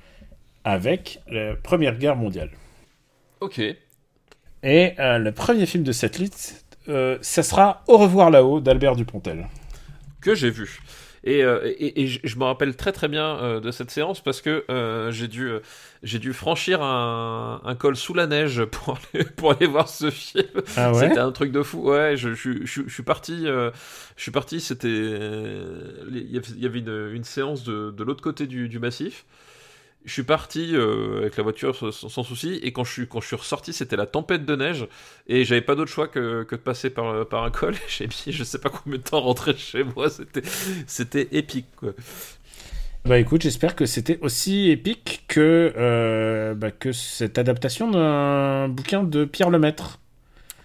avec 0.64 1.20
la 1.28 1.56
Première 1.56 1.98
Guerre 1.98 2.16
mondiale. 2.16 2.48
Ok. 3.42 3.58
Et 3.58 4.94
euh, 4.98 5.18
le 5.18 5.30
premier 5.30 5.66
film 5.66 5.84
de 5.84 5.92
cette 5.92 6.18
liste, 6.18 6.64
ça 6.86 7.42
sera 7.42 7.82
Au 7.86 7.98
revoir 7.98 8.30
là-haut 8.30 8.60
d'Albert 8.60 8.96
Dupontel. 8.96 9.46
Que 10.22 10.34
j'ai 10.34 10.48
vu. 10.48 10.80
Et, 11.24 11.44
euh, 11.44 11.60
et, 11.64 12.02
et 12.02 12.06
je 12.08 12.36
me 12.38 12.44
rappelle 12.44 12.74
très 12.76 12.90
très 12.92 13.06
bien 13.08 13.38
euh, 13.38 13.60
de 13.60 13.70
cette 13.70 13.90
séance 13.92 14.20
parce 14.22 14.40
que 14.42 14.64
euh, 14.70 15.12
j'ai 15.12 15.28
dû, 15.28 15.50
j'ai 16.02 16.18
dû 16.18 16.32
franchir 16.32 16.82
un, 16.82 17.60
un 17.64 17.74
col 17.76 17.96
sous 17.96 18.12
la 18.14 18.26
neige 18.26 18.64
pour 18.70 18.98
aller, 19.14 19.24
pour 19.24 19.52
aller 19.52 19.66
voir 19.66 19.88
ce 19.88 20.10
film. 20.10 20.48
Ah 20.76 20.92
ouais? 20.92 20.98
C'était 21.08 21.20
un 21.20 21.30
truc 21.30 21.52
de 21.52 21.62
fou. 21.62 21.88
Ouais, 21.90 22.16
je, 22.16 22.34
je, 22.34 22.64
je, 22.64 22.82
je 22.86 22.92
suis 22.92 23.02
parti. 23.04 23.44
je 23.46 23.70
suis 24.16 24.32
parti. 24.32 24.60
C'était. 24.60 24.88
Il 24.88 26.30
y 26.30 26.36
avait- 26.38 26.46
il 26.56 26.62
y 26.62 26.66
avait 26.66 26.80
une, 26.80 27.10
une 27.14 27.24
séance 27.24 27.64
de, 27.64 27.90
de 27.90 28.04
l'autre 28.04 28.22
côté 28.22 28.46
du, 28.46 28.68
du 28.68 28.78
massif. 28.78 29.24
Je 30.04 30.12
suis 30.12 30.22
parti 30.24 30.74
euh, 30.74 31.18
avec 31.18 31.36
la 31.36 31.42
voiture 31.42 31.92
sans, 31.92 32.22
souci. 32.24 32.60
Et 32.62 32.72
quand 32.72 32.84
je 32.84 32.92
suis, 32.92 33.08
quand 33.08 33.20
ressorti, 33.20 33.72
c'était 33.72 33.96
la 33.96 34.06
tempête 34.06 34.44
de 34.44 34.56
neige. 34.56 34.88
Et 35.26 35.44
j'avais 35.44 35.60
pas 35.60 35.74
d'autre 35.74 35.90
choix 35.90 36.08
que, 36.08 36.42
que 36.42 36.56
de 36.56 36.60
passer 36.60 36.90
par, 36.90 37.26
par 37.28 37.44
un 37.44 37.50
col. 37.50 37.74
J'ai 37.88 38.06
mis 38.06 38.32
je 38.32 38.44
sais 38.44 38.58
pas 38.58 38.70
combien 38.70 38.98
de 38.98 39.02
temps 39.02 39.20
rentrer 39.20 39.56
chez 39.56 39.84
moi. 39.84 40.10
C'était, 40.10 40.42
c'était 40.86 41.28
épique. 41.32 41.68
Quoi. 41.76 41.92
Bah 43.04 43.18
écoute, 43.18 43.42
j'espère 43.42 43.74
que 43.74 43.84
c'était 43.84 44.20
aussi 44.20 44.70
épique 44.70 45.24
que, 45.26 45.72
euh, 45.76 46.54
bah, 46.54 46.70
que 46.70 46.92
cette 46.92 47.36
adaptation 47.36 47.90
d'un 47.90 48.68
bouquin 48.68 49.02
de 49.02 49.24
Pierre 49.24 49.50
Lemaître, 49.50 49.98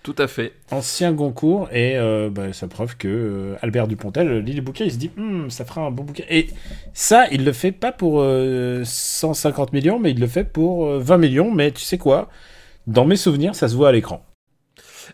Tout 0.07 0.15
à 0.19 0.27
fait. 0.29 0.53
ancien 0.71 1.11
Goncourt, 1.11 1.67
et 1.73 1.97
euh, 1.97 2.29
bah, 2.29 2.53
ça 2.53 2.69
preuve 2.69 2.95
que 2.95 3.09
euh, 3.09 3.55
Albert 3.61 3.89
Dupontel 3.89 4.39
lit 4.39 4.53
les 4.53 4.61
bouquins, 4.61 4.85
il 4.85 4.91
se 4.93 4.95
dit, 4.97 5.11
Hum, 5.17 5.49
ça 5.51 5.65
fera 5.65 5.81
un 5.81 5.91
bon 5.91 6.03
bouquin. 6.05 6.23
Et 6.29 6.47
ça, 6.93 7.25
il 7.29 7.43
le 7.43 7.51
fait 7.51 7.73
pas 7.73 7.91
pour 7.91 8.21
euh, 8.21 8.83
150 8.85 9.73
millions, 9.73 9.99
mais 9.99 10.11
il 10.11 10.19
le 10.21 10.27
fait 10.27 10.45
pour 10.45 10.85
euh, 10.85 10.99
20 10.99 11.17
millions, 11.17 11.51
mais 11.51 11.71
tu 11.71 11.81
sais 11.81 11.97
quoi? 11.97 12.29
Dans 12.87 13.03
mes 13.03 13.17
souvenirs, 13.17 13.53
ça 13.53 13.67
se 13.67 13.75
voit 13.75 13.89
à 13.89 13.91
l'écran. 13.91 14.23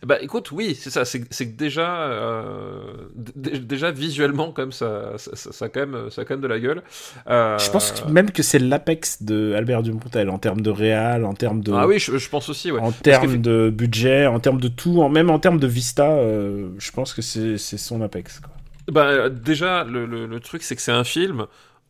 Bah 0.05 0.17
écoute, 0.21 0.51
oui, 0.51 0.75
c'est 0.77 0.89
ça. 0.89 1.05
C'est, 1.05 1.21
que 1.21 1.43
déjà, 1.55 2.03
euh, 2.03 3.07
déjà 3.35 3.91
visuellement, 3.91 4.53
même, 4.57 4.73
ça, 4.73 5.13
ça, 5.17 5.31
ça, 5.35 5.69
quand 5.69 5.79
même, 5.79 6.09
ça 6.09 6.21
a 6.21 6.25
quand 6.25 6.33
même 6.33 6.41
de 6.41 6.47
la 6.47 6.59
gueule. 6.59 6.83
Euh, 7.29 7.57
Je 7.57 7.69
pense 7.71 7.91
que 7.91 8.09
même 8.09 8.31
que 8.31 8.43
c'est 8.43 8.59
l'apex 8.59 9.23
de 9.23 9.53
Albert 9.53 9.81
Dupontel, 9.83 10.29
en 10.29 10.39
termes 10.39 10.59
de 10.59 10.69
réal, 10.69 11.23
en 11.23 11.33
termes 11.33 11.61
de... 11.61 11.71
Ah 11.71 11.87
oui, 11.87 11.99
je, 11.99 12.17
je 12.17 12.29
pense 12.29 12.49
aussi. 12.49 12.69
Ouais. 12.71 12.81
En 12.81 12.91
termes 12.91 13.37
de 13.37 13.69
budget, 13.69 14.27
en 14.27 14.41
termes 14.41 14.59
de 14.59 14.67
tout, 14.67 15.01
en, 15.01 15.07
même 15.07 15.29
en 15.29 15.39
termes 15.39 15.59
de 15.59 15.67
vista, 15.67 16.11
euh, 16.11 16.69
je 16.79 16.91
pense 16.91 17.13
que 17.13 17.21
c'est 17.21 17.57
son 17.57 18.01
apex. 18.01 18.41
Quoi. 18.41 18.51
Bah, 18.91 19.29
déjà, 19.29 19.85
le, 19.85 20.05
le, 20.05 20.25
le 20.25 20.39
truc, 20.41 20.63
c'est 20.63 20.75
que 20.75 20.81
c'est 20.81 20.91
un 20.91 21.05
film 21.05 21.45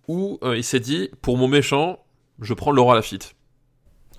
où 0.07 0.39
il 0.43 0.63
s'est 0.63 0.79
dit, 0.79 1.09
pour 1.21 1.37
mon 1.37 1.47
méchant, 1.47 1.97
je 2.41 2.53
prends 2.53 2.71
Laura 2.71 2.93
Lafitte. 2.93 3.33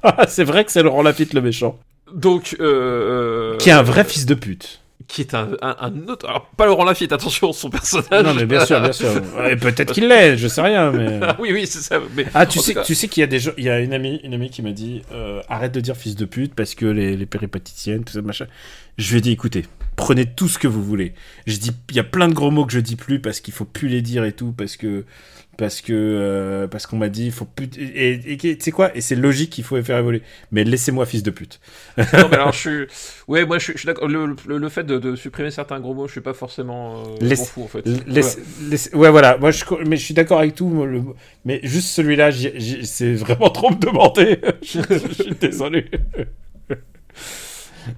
Ah, 0.03 0.25
c'est 0.29 0.45
vrai 0.45 0.65
que 0.65 0.73
c'est 0.73 0.83
Laurent 0.83 1.03
Lafitte 1.03 1.33
le 1.33 1.43
méchant. 1.43 1.79
Donc, 2.15 2.57
euh, 2.61 3.57
Qui 3.59 3.69
est 3.71 3.73
un 3.73 3.83
vrai 3.83 4.05
fils 4.05 4.25
de 4.27 4.35
pute. 4.35 4.81
qui 5.09 5.21
est 5.21 5.35
un, 5.35 5.49
un, 5.61 5.77
un 5.81 6.09
autre. 6.09 6.27
Alors, 6.29 6.47
pas 6.57 6.65
Laurent 6.67 6.85
Lafitte, 6.85 7.12
attention, 7.12 7.53
son 7.53 7.69
personnage. 7.71 8.25
non, 8.25 8.33
mais 8.35 8.47
bien 8.47 8.65
sûr, 8.65 8.81
bien 8.81 8.93
sûr. 8.93 9.11
Et 9.51 9.57
peut-être 9.57 9.93
qu'il 9.93 10.09
l'est, 10.09 10.37
je 10.39 10.49
sais 10.49 10.61
rien, 10.62 10.93
mais. 10.93 11.19
Ah 11.23 11.37
oui, 11.41 11.51
oui, 11.53 11.67
c'est 11.67 11.81
ça. 11.81 11.99
Mais 12.17 12.25
Ah, 12.33 12.47
tu 12.47 12.59
en 12.59 12.62
sais, 12.62 12.75
cas- 12.75 12.83
tu 12.85 12.95
sais 12.95 13.09
qu'il 13.09 13.21
y 13.21 13.25
a 13.25 13.27
des 13.27 13.39
gens, 13.41 13.51
il 13.59 13.65
y 13.65 13.69
a 13.71 13.81
une 13.81 13.93
amie, 13.93 14.21
une 14.25 14.33
amie 14.35 14.49
qui 14.49 14.62
m'a 14.62 14.71
dit, 14.73 15.03
euh, 15.12 15.43
arrête 15.49 15.73
de 15.73 15.81
dire 15.81 15.97
fils 15.97 16.15
de 16.17 16.25
pute 16.25 16.55
parce 16.55 16.75
que 16.75 16.87
les, 16.87 17.17
les 17.17 17.27
péripaticiennes, 17.27 18.05
tout 18.05 18.12
ça, 18.12 18.23
machin. 18.23 18.47
Je 18.97 19.11
lui 19.11 19.19
ai 19.19 19.21
dit, 19.21 19.33
écoutez, 19.33 19.65
prenez 19.97 20.27
tout 20.27 20.49
ce 20.49 20.59
que 20.59 20.69
vous 20.69 20.83
voulez. 20.83 21.15
Je 21.47 21.57
dis, 21.57 21.73
il 21.91 21.97
y 21.97 22.01
a 22.01 22.05
plein 22.05 22.29
de 22.29 22.35
gros 22.35 22.51
mots 22.51 22.67
que 22.67 22.73
je 22.73 22.81
dis 22.81 22.97
plus 22.97 23.21
parce 23.21 23.41
qu'il 23.41 23.55
faut 23.55 23.65
plus 23.65 23.89
les 23.89 24.03
dire 24.03 24.25
et 24.25 24.33
tout, 24.33 24.53
parce 24.53 24.77
que 24.77 25.05
parce 25.57 25.81
que 25.81 25.93
euh, 25.93 26.67
parce 26.67 26.87
qu'on 26.87 26.97
m'a 26.97 27.09
dit 27.09 27.31
faut 27.31 27.45
plus 27.45 27.69
et 27.79 28.37
tu 28.37 28.57
sais 28.59 28.71
quoi? 28.71 28.97
Et 28.97 29.01
c'est 29.01 29.15
logique 29.15 29.51
qu'il 29.51 29.65
faut 29.65 29.81
faire 29.83 29.99
évoluer. 29.99 30.23
Mais 30.53 30.65
laissez-moi 30.65 31.07
fils 31.07 31.23
de 31.23 31.31
pute. 31.31 31.61
Non 32.15 32.29
mais 32.31 32.37
alors 32.37 32.53
je 32.53 32.59
suis 32.59 32.87
ouais 33.29 33.45
moi 33.45 33.59
je 33.59 33.65
suis, 33.65 33.73
je 33.75 33.79
suis 33.79 33.87
d'accord. 33.87 34.09
Le, 34.09 34.37
le, 34.47 34.59
le, 34.59 34.69
fait 34.69 34.85
de, 34.85 34.99
de, 34.99 35.17
supprimer 35.17 35.51
certains 35.51 35.81
gros 35.81 35.95
mots 35.95 36.07
je 36.07 36.13
suis 36.13 36.21
pas 36.21 36.35
forcément 36.35 37.03
euh, 37.03 37.17
laisse, 37.21 37.49
fou 37.49 37.65
en 37.65 37.69
fait. 37.69 37.87
laisse, 37.87 38.39
voilà. 38.39 38.71
Laisse, 38.71 38.91
ouais 38.95 39.11
voilà. 39.11 39.39
Moi 39.39 39.51
je 39.51 39.65
mais 39.87 39.97
je 39.97 40.05
suis 40.05 40.15
d'accord 40.15 40.39
avec 40.39 40.55
tout 40.55 40.85
le, 40.85 41.03
mais 41.45 41.61
juste 41.63 41.89
celui-là 41.89 42.31
c'est 42.83 43.15
vraiment 43.15 43.51
trop 43.51 43.71
me 43.71 43.77
demander. 43.77 44.41
Je, 44.63 44.81
suis 45.23 45.35
désolé 45.41 45.87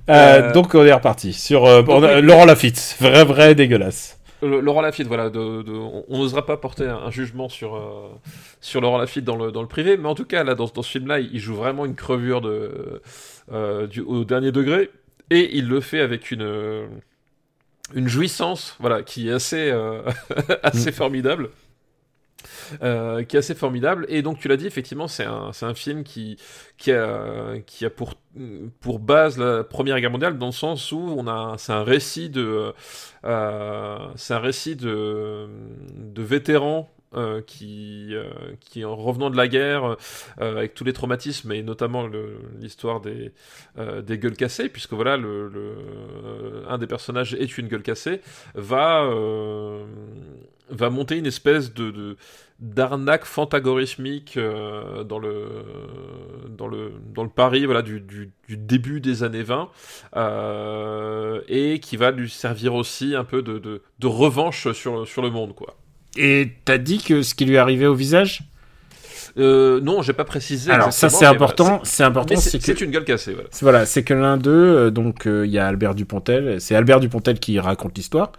euh, 0.08 0.12
euh, 0.48 0.52
donc 0.52 0.74
on 0.74 0.84
est 0.84 0.92
reparti 0.92 1.32
sur 1.32 1.64
euh, 1.64 1.82
on 1.88 2.02
a, 2.02 2.20
Laurent 2.20 2.44
Lafitte 2.44 2.96
vrai 3.00 3.24
vrai 3.24 3.54
dégueulasse. 3.54 4.18
Laurent 4.42 4.82
Lafitte, 4.82 5.06
voilà, 5.06 5.30
de, 5.30 5.62
de, 5.62 5.72
on 5.72 6.18
n'osera 6.18 6.44
pas 6.44 6.56
porter 6.56 6.84
un, 6.84 6.96
un 6.96 7.10
jugement 7.10 7.48
sur, 7.48 7.74
euh, 7.74 8.08
sur 8.60 8.80
Laurent 8.80 8.98
Lafitte 8.98 9.24
dans 9.24 9.36
le, 9.36 9.50
dans 9.50 9.62
le 9.62 9.68
privé, 9.68 9.96
mais 9.96 10.08
en 10.08 10.14
tout 10.14 10.26
cas, 10.26 10.44
là, 10.44 10.54
dans, 10.54 10.66
dans 10.66 10.82
ce 10.82 10.90
film-là, 10.90 11.20
il 11.20 11.38
joue 11.38 11.54
vraiment 11.54 11.86
une 11.86 11.94
crevure 11.94 12.42
de, 12.42 13.00
euh, 13.52 13.86
du, 13.86 14.00
au 14.02 14.24
dernier 14.24 14.52
degré, 14.52 14.90
et 15.30 15.56
il 15.56 15.68
le 15.68 15.80
fait 15.80 16.00
avec 16.00 16.30
une, 16.30 16.86
une 17.94 18.08
jouissance, 18.08 18.76
voilà, 18.78 19.02
qui 19.02 19.28
est 19.28 19.32
assez, 19.32 19.70
euh, 19.70 20.02
assez 20.62 20.92
formidable. 20.92 21.48
Euh, 22.82 23.22
qui 23.24 23.36
est 23.36 23.38
assez 23.38 23.54
formidable. 23.54 24.06
Et 24.08 24.22
donc, 24.22 24.38
tu 24.38 24.48
l'as 24.48 24.56
dit, 24.56 24.66
effectivement, 24.66 25.08
c'est 25.08 25.24
un, 25.24 25.50
un 25.60 25.74
film 25.74 26.04
qui, 26.04 26.36
qui 26.78 26.92
a, 26.92 27.58
qui 27.66 27.84
a 27.84 27.90
pour, 27.90 28.14
pour 28.80 28.98
base 28.98 29.38
la 29.38 29.64
Première 29.64 30.00
Guerre 30.00 30.10
mondiale, 30.10 30.38
dans 30.38 30.46
le 30.46 30.52
sens 30.52 30.92
où 30.92 30.98
on 30.98 31.26
a, 31.26 31.54
c'est 31.58 31.72
un 31.72 31.84
récit 31.84 32.30
de, 32.30 32.72
euh, 33.24 33.98
c'est 34.16 34.34
un 34.34 34.38
récit 34.38 34.76
de, 34.76 35.48
de 35.96 36.22
vétérans 36.22 36.90
euh, 37.14 37.40
qui, 37.40 38.14
qui, 38.60 38.84
en 38.84 38.96
revenant 38.96 39.30
de 39.30 39.36
la 39.36 39.48
guerre, 39.48 39.96
avec 40.38 40.74
tous 40.74 40.84
les 40.84 40.92
traumatismes, 40.92 41.52
et 41.52 41.62
notamment 41.62 42.08
l'histoire 42.58 43.00
des, 43.00 43.32
des 44.02 44.18
gueules 44.18 44.36
cassées, 44.36 44.68
puisque 44.68 44.92
voilà, 44.92 45.16
le, 45.16 45.50
un 46.68 46.78
des 46.78 46.86
personnages 46.86 47.34
est 47.34 47.58
une 47.58 47.68
gueule 47.68 47.82
cassée, 47.82 48.20
va, 48.54 49.08
va 50.68 50.90
monter 50.90 51.16
une 51.16 51.26
espèce 51.26 51.72
de 51.72 52.16
d'arnaque 52.58 53.26
fantagorismique 53.26 54.36
euh, 54.36 55.04
dans 55.04 55.18
le 55.18 55.46
dans 56.48 56.68
le 56.68 56.92
dans 57.14 57.22
le 57.22 57.28
Paris 57.28 57.66
voilà 57.66 57.82
du, 57.82 58.00
du, 58.00 58.32
du 58.48 58.56
début 58.56 59.00
des 59.00 59.22
années 59.22 59.42
20 59.42 59.68
euh, 60.16 61.40
et 61.48 61.80
qui 61.80 61.98
va 61.98 62.10
lui 62.12 62.30
servir 62.30 62.74
aussi 62.74 63.14
un 63.14 63.24
peu 63.24 63.42
de, 63.42 63.58
de, 63.58 63.82
de 63.98 64.06
revanche 64.06 64.72
sur 64.72 65.06
sur 65.06 65.22
le 65.22 65.30
monde 65.30 65.54
quoi. 65.54 65.76
Et 66.16 66.52
t'as 66.64 66.78
dit 66.78 66.98
que 66.98 67.22
ce 67.22 67.34
qui 67.34 67.44
lui 67.44 67.58
arrivait 67.58 67.86
au 67.86 67.94
visage? 67.94 68.42
Euh, 69.38 69.80
non, 69.80 70.02
j'ai 70.02 70.14
pas 70.14 70.24
précisé. 70.24 70.70
Alors 70.70 70.92
ça 70.92 71.10
c'est 71.10 71.26
important, 71.26 71.80
c'est 71.82 72.04
important. 72.04 72.36
C'est 72.36 72.58
que... 72.58 72.84
une 72.84 72.90
gueule 72.90 73.04
cassée. 73.04 73.34
Voilà, 73.34 73.48
voilà 73.60 73.86
c'est 73.86 74.02
que 74.02 74.14
l'un 74.14 74.36
d'eux, 74.36 74.50
euh, 74.50 74.90
donc 74.90 75.22
il 75.26 75.30
euh, 75.30 75.46
y 75.46 75.58
a 75.58 75.66
Albert 75.66 75.94
Dupontel. 75.94 76.60
C'est 76.60 76.74
Albert 76.74 77.00
Dupontel 77.00 77.38
qui 77.38 77.60
raconte 77.60 77.96
l'histoire. 77.96 78.32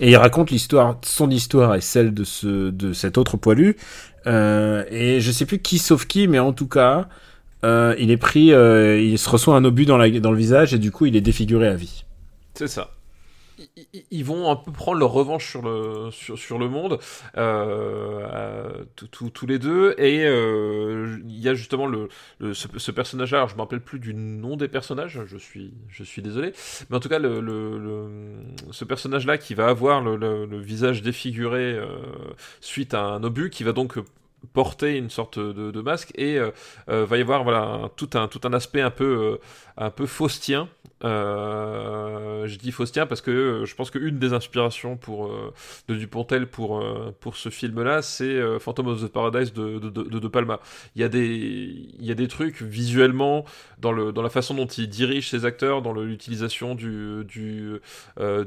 Et 0.00 0.10
il 0.10 0.16
raconte 0.16 0.50
l'histoire, 0.50 0.98
son 1.02 1.30
histoire 1.30 1.74
et 1.74 1.80
celle 1.80 2.12
de 2.12 2.24
ce, 2.24 2.70
de 2.70 2.92
cet 2.92 3.18
autre 3.18 3.36
poilu. 3.36 3.76
Euh, 4.26 4.84
et 4.90 5.20
je 5.20 5.30
sais 5.30 5.46
plus 5.46 5.60
qui 5.60 5.78
sauve 5.78 6.06
qui, 6.06 6.28
mais 6.28 6.38
en 6.38 6.52
tout 6.52 6.68
cas, 6.68 7.08
euh, 7.64 7.94
il 7.98 8.10
est 8.10 8.16
pris, 8.16 8.52
euh, 8.52 9.00
il 9.00 9.18
se 9.18 9.28
reçoit 9.28 9.56
un 9.56 9.64
obus 9.64 9.86
dans, 9.86 9.96
la, 9.96 10.10
dans 10.20 10.32
le 10.32 10.38
visage 10.38 10.74
et 10.74 10.78
du 10.78 10.90
coup, 10.90 11.06
il 11.06 11.16
est 11.16 11.20
défiguré 11.20 11.68
à 11.68 11.74
vie. 11.74 12.04
C'est 12.54 12.68
ça 12.68 12.93
ils 14.10 14.24
vont 14.24 14.50
un 14.50 14.56
peu 14.56 14.72
prendre 14.72 14.98
leur 14.98 15.12
revanche 15.12 15.48
sur 15.48 15.62
le, 15.62 16.10
sur, 16.10 16.38
sur 16.38 16.58
le 16.58 16.68
monde, 16.68 16.98
euh, 17.36 18.84
tous 19.10 19.46
les 19.46 19.58
deux, 19.58 19.94
et 19.98 20.24
euh, 20.24 21.18
il 21.26 21.40
y 21.40 21.48
a 21.48 21.54
justement 21.54 21.86
le, 21.86 22.08
le 22.38 22.54
ce, 22.54 22.90
personnage-là, 22.90 23.46
je 23.48 23.54
me 23.54 23.60
rappelle 23.60 23.80
plus 23.80 23.98
du 23.98 24.14
nom 24.14 24.56
des 24.56 24.68
personnages, 24.68 25.20
je 25.26 25.38
suis, 25.38 25.72
je 25.88 26.04
suis 26.04 26.22
désolé, 26.22 26.52
mais 26.90 26.96
en 26.96 27.00
tout 27.00 27.08
cas, 27.08 27.18
le, 27.18 27.40
le 27.40 27.74
ce 28.70 28.84
personnage-là 28.84 29.38
qui 29.38 29.54
va 29.54 29.68
avoir 29.68 30.00
le, 30.00 30.60
visage 30.60 31.02
défiguré 31.02 31.74
euh, 31.74 31.88
suite 32.60 32.94
à 32.94 33.02
un 33.02 33.22
obus, 33.22 33.50
qui 33.50 33.64
va 33.64 33.72
donc 33.72 33.98
porter 34.52 34.96
une 34.96 35.10
sorte 35.10 35.38
de, 35.38 35.80
masque 35.80 36.12
et 36.16 36.38
euh, 36.38 36.50
euh, 36.88 37.04
va 37.04 37.18
y 37.18 37.20
avoir 37.20 37.44
voilà 37.44 37.90
tout 37.96 38.10
un 38.14 38.28
tout 38.28 38.40
un 38.44 38.52
aspect 38.52 38.80
un 38.80 38.90
peu 38.90 39.04
euh, 39.04 39.38
un 39.76 39.90
peu 39.90 40.06
faustien. 40.06 40.68
Je 41.02 42.56
dis 42.56 42.72
faustien 42.72 43.04
parce 43.04 43.20
que 43.20 43.64
je 43.66 43.74
pense 43.74 43.90
qu'une 43.90 44.18
des 44.18 44.32
inspirations 44.32 44.96
pour 44.96 45.30
de 45.86 45.94
Dupontel 45.94 46.46
pour 46.46 46.82
pour 47.20 47.36
ce 47.36 47.50
film 47.50 47.82
là 47.82 48.00
c'est 48.00 48.40
Phantom 48.58 48.86
of 48.88 49.02
the 49.02 49.08
Paradise 49.08 49.52
de 49.52 49.78
de, 49.78 49.90
de 49.90 50.18
de, 50.18 50.28
Palma. 50.28 50.60
Il 50.96 51.02
y 51.02 51.04
a 51.04 51.10
des 51.10 51.26
il 51.26 52.06
y 52.06 52.10
a 52.10 52.14
des 52.14 52.28
trucs 52.28 52.62
visuellement 52.62 53.44
dans 53.78 53.92
le 53.92 54.12
dans 54.12 54.22
la 54.22 54.30
façon 54.30 54.54
dont 54.54 54.66
il 54.66 54.88
dirige 54.88 55.28
ses 55.28 55.44
acteurs 55.44 55.82
dans 55.82 55.92
l'utilisation 55.92 56.74
du 56.74 57.22
du 57.26 57.80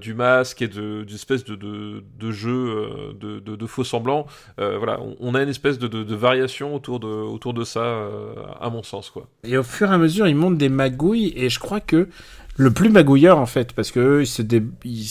du 0.01 0.13
masque 0.15 0.63
et 0.63 0.67
de 0.67 1.03
d'une 1.03 1.15
espèce 1.15 1.43
de, 1.43 1.55
de, 1.55 2.03
de 2.17 2.31
jeu 2.31 3.13
de, 3.19 3.39
de, 3.39 3.55
de 3.55 3.65
faux 3.67 3.83
semblants. 3.83 4.25
Voilà 4.57 4.99
on, 4.99 5.15
on 5.19 5.35
a 5.35 5.43
une 5.43 5.49
espèce 5.49 5.77
de 5.77 5.86
de, 5.87 6.03
de, 6.03 6.15
variation 6.15 6.75
autour 6.75 6.99
de, 6.99 7.07
autour 7.07 7.53
de 7.53 7.63
ça, 7.63 7.79
euh, 7.79 8.33
à 8.59 8.69
mon 8.69 8.83
sens. 8.83 9.09
Quoi. 9.09 9.27
Et 9.43 9.57
au 9.57 9.63
fur 9.63 9.91
et 9.91 9.93
à 9.93 9.97
mesure, 9.97 10.27
ils 10.27 10.35
montent 10.35 10.57
des 10.57 10.69
magouilles, 10.69 11.33
et 11.35 11.49
je 11.49 11.59
crois 11.59 11.79
que 11.79 12.07
le 12.55 12.71
plus 12.71 12.89
magouilleur, 12.89 13.37
en 13.37 13.45
fait, 13.45 13.73
parce 13.73 13.91
que 13.91 14.21
ils, 14.21 14.27
se 14.27 14.41
dé... 14.41 14.63
ils 14.83 15.07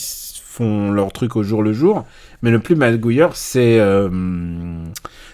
font 0.57 0.91
leur 0.91 1.11
truc 1.11 1.35
au 1.35 1.43
jour 1.43 1.61
le 1.61 1.71
jour, 1.71 2.05
mais 2.41 2.51
le 2.51 2.59
plus 2.59 2.75
magouilleur, 2.75 3.35
c'est 3.35 3.79
euh, 3.79 4.09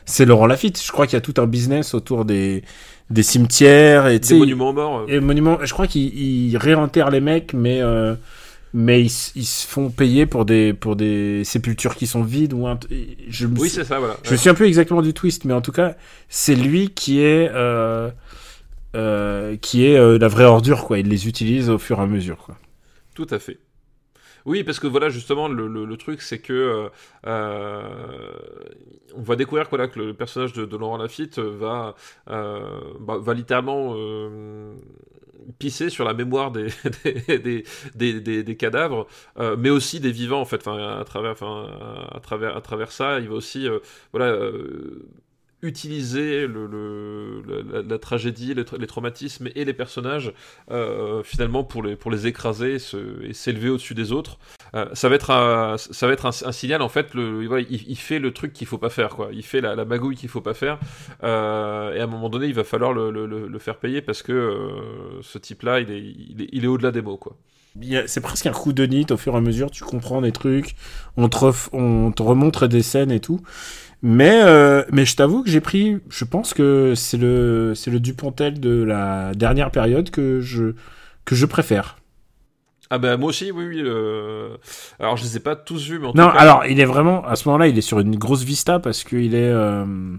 c'est 0.06 0.26
Laurent 0.26 0.48
Lafitte. 0.48 0.82
Je 0.82 0.92
crois 0.92 1.08
qu'il 1.08 1.16
y 1.16 1.18
a 1.18 1.22
tout 1.22 1.42
un 1.42 1.48
business 1.48 1.94
autour 1.94 2.26
des 2.26 2.64
des 3.10 3.24
cimetières 3.24 4.08
et 4.08 4.20
des 4.20 4.38
monuments 4.38 4.74
morts. 4.74 5.00
Euh. 5.02 5.06
Et 5.08 5.20
monuments, 5.20 5.60
je 5.64 5.74
crois 5.74 5.88
qu'ils 5.88 6.58
réenterrent 6.58 7.12
les 7.12 7.22
mecs, 7.22 7.54
mais 7.54 7.82
euh, 7.82 8.16
mais 8.74 9.02
ils, 9.02 9.12
ils, 9.36 9.46
se 9.46 9.68
font 9.68 9.90
payer 9.90 10.26
pour 10.26 10.46
des 10.46 10.74
pour 10.74 10.96
des 10.96 11.44
sépultures 11.44 11.96
qui 11.96 12.08
sont 12.08 12.24
vides 12.24 12.54
ou 12.54 12.68
un, 12.68 12.80
je 13.28 13.46
oui 13.46 13.70
c'est 13.70 13.84
ça 13.84 14.00
voilà. 14.00 14.18
je 14.24 14.32
me 14.32 14.38
souviens 14.38 14.54
plus 14.54 14.66
exactement 14.66 15.02
du 15.02 15.14
twist 15.14 15.46
mais 15.46 15.54
en 15.54 15.62
tout 15.62 15.72
cas 15.72 15.96
c'est 16.28 16.56
lui 16.56 16.90
qui 16.90 17.22
est 17.22 17.52
euh, 17.54 18.10
euh, 18.96 19.58
qui 19.58 19.88
est 19.88 19.98
euh, 19.98 20.20
la 20.20 20.28
vraie 20.28 20.46
ordure 20.46 20.86
quoi. 20.86 21.00
Il 21.00 21.08
les 21.10 21.28
utilise 21.28 21.70
au 21.70 21.80
fur 21.80 22.00
et 22.00 22.04
à 22.04 22.06
mesure 22.06 22.38
quoi. 22.38 22.58
Tout 23.16 23.28
à 23.32 23.40
fait. 23.40 23.58
Oui, 24.46 24.64
parce 24.64 24.80
que 24.80 24.88
voilà, 24.88 25.10
justement, 25.10 25.48
le, 25.48 25.68
le, 25.68 25.86
le 25.86 25.98
truc, 25.98 26.22
c'est 26.22 26.40
que 26.40 26.90
euh, 27.26 28.32
on 29.16 29.22
va 29.22 29.36
découvrir 29.36 29.68
voilà, 29.70 29.88
que 29.88 30.00
le 30.00 30.14
personnage 30.14 30.52
de, 30.54 30.66
de 30.66 30.78
Laurent 30.78 30.98
Lafitte 30.98 31.40
va, 31.40 31.96
euh, 32.30 32.82
bah, 33.00 33.18
va 33.20 33.34
littéralement 33.34 33.94
euh, 33.96 34.74
pisser 35.60 35.90
sur 35.90 36.06
la 36.06 36.14
mémoire 36.14 36.52
des, 36.52 36.68
des, 37.28 37.64
des, 37.96 38.44
des, 38.44 38.58
cadavres, 38.58 39.08
euh, 39.40 39.56
mais 39.58 39.70
aussi 39.70 40.00
des 40.00 40.12
vivants 40.12 40.42
en 40.42 40.46
fait. 40.46 40.66
Enfin, 40.68 41.00
à 41.00 41.04
travers, 41.04 41.32
enfin, 41.32 41.68
à 42.12 42.20
travers, 42.20 42.56
à 42.58 42.62
travers 42.62 42.92
ça, 42.92 43.20
il 43.20 43.30
va 43.30 43.36
aussi, 43.36 43.68
euh, 43.68 43.80
voilà. 44.12 44.38
Utiliser 45.64 46.48
la, 46.48 47.98
tragédie, 47.98 48.54
les, 48.54 48.88
traumatismes 48.88 49.48
et 49.56 49.66
les 49.66 49.74
personnages 49.74 50.34
euh, 50.70 51.24
finalement 51.24 51.64
pour 51.64 51.82
les, 51.82 51.96
pour 51.96 52.12
les 52.12 52.28
écraser 52.28 52.76
et 52.76 53.34
s'élever 53.34 53.70
au-dessus 53.70 53.94
des 53.94 54.12
autres. 54.12 54.38
Euh, 54.76 54.90
ça 54.94 55.08
va 55.08 55.16
être 55.16 55.32
un, 55.32 55.78
ça 55.78 56.06
va 56.06 56.14
être 56.14 56.26
un, 56.26 56.52
signal 56.52 56.82
en 56.82 56.90
fait. 56.90 57.12
Il, 57.16 57.98
fait 57.98 58.20
le 58.20 58.32
truc 58.34 58.52
qu'il 58.54 58.68
faut 58.68 58.78
pas 58.78 58.90
faire 58.90 59.10
quoi. 59.10 59.30
Il 59.32 59.44
fait 59.44 59.62
la, 59.62 59.74
la 59.74 59.86
magouille 59.86 60.18
qu'il 60.18 60.30
faut 60.30 60.42
pas 60.42 60.54
faire. 60.54 60.80
Euh, 61.24 61.96
et 61.96 62.02
à 62.02 62.04
un 62.04 62.08
moment 62.08 62.30
donné, 62.30 62.48
il 62.48 62.54
va 62.54 62.66
falloir 62.66 62.94
le, 62.94 63.60
faire 63.60 63.78
payer 63.78 64.02
parce 64.02 64.22
que 64.22 64.70
ce 65.22 65.38
type-là, 65.38 65.80
il 65.80 65.90
est, 65.90 66.02
il 66.02 66.42
est, 66.42 66.50
il 66.52 66.66
est 66.66 66.68
au-delà 66.68 66.92
des 66.92 67.02
mots 67.02 67.18
quoi 67.18 67.38
c'est 68.06 68.22
presque 68.22 68.46
un 68.46 68.52
coup 68.52 68.72
de 68.72 68.86
nid 68.86 69.08
au 69.10 69.18
fur 69.18 69.34
et 69.34 69.38
à 69.38 69.42
mesure 69.42 69.72
tu 69.72 69.84
comprends 69.84 70.22
des 70.22 70.32
trucs 70.32 70.76
on 71.18 71.28
te, 71.28 71.38
on 71.76 72.12
te 72.12 72.22
remontre 72.22 72.68
des 72.68 72.84
scènes 72.84 73.12
et 73.12 73.20
tout 73.20 73.42
mais, 74.04 74.42
euh, 74.44 74.84
mais 74.92 75.06
je 75.06 75.16
t'avoue 75.16 75.44
que 75.44 75.50
j'ai 75.50 75.62
pris, 75.62 75.98
je 76.10 76.26
pense 76.26 76.54
que 76.54 76.94
c'est 76.96 77.18
le, 77.18 77.74
c'est 77.76 77.90
le 77.90 78.00
Dupontel 78.00 78.60
de 78.60 78.84
la 78.84 79.34
dernière 79.34 79.72
période 79.72 80.12
que 80.12 80.40
je, 80.42 80.76
que 81.26 81.34
je 81.34 81.46
préfère. 81.48 81.98
Ah 82.90 83.00
bah 83.00 83.18
moi 83.18 83.30
aussi, 83.30 83.52
oui, 83.52 83.66
oui. 83.66 83.82
Euh... 83.84 84.58
Alors 85.00 85.18
je 85.18 85.24
les 85.24 85.38
ai 85.38 85.40
pas 85.40 85.56
tous 85.56 85.88
vus, 85.90 85.98
mais 85.98 86.08
en 86.08 86.14
non. 86.14 86.28
Tout 86.28 86.34
cas... 86.34 86.40
alors 86.40 86.66
il 86.66 86.80
est 86.80 86.86
vraiment 86.86 87.26
à 87.26 87.36
ce 87.36 87.48
moment-là, 87.48 87.68
il 87.68 87.78
est 87.78 87.82
sur 87.82 88.00
une 88.00 88.18
grosse 88.18 88.44
vista 88.44 88.78
parce 88.80 89.04
qu'il 89.04 89.34
est. 89.34 89.52
Euh... 89.52 90.16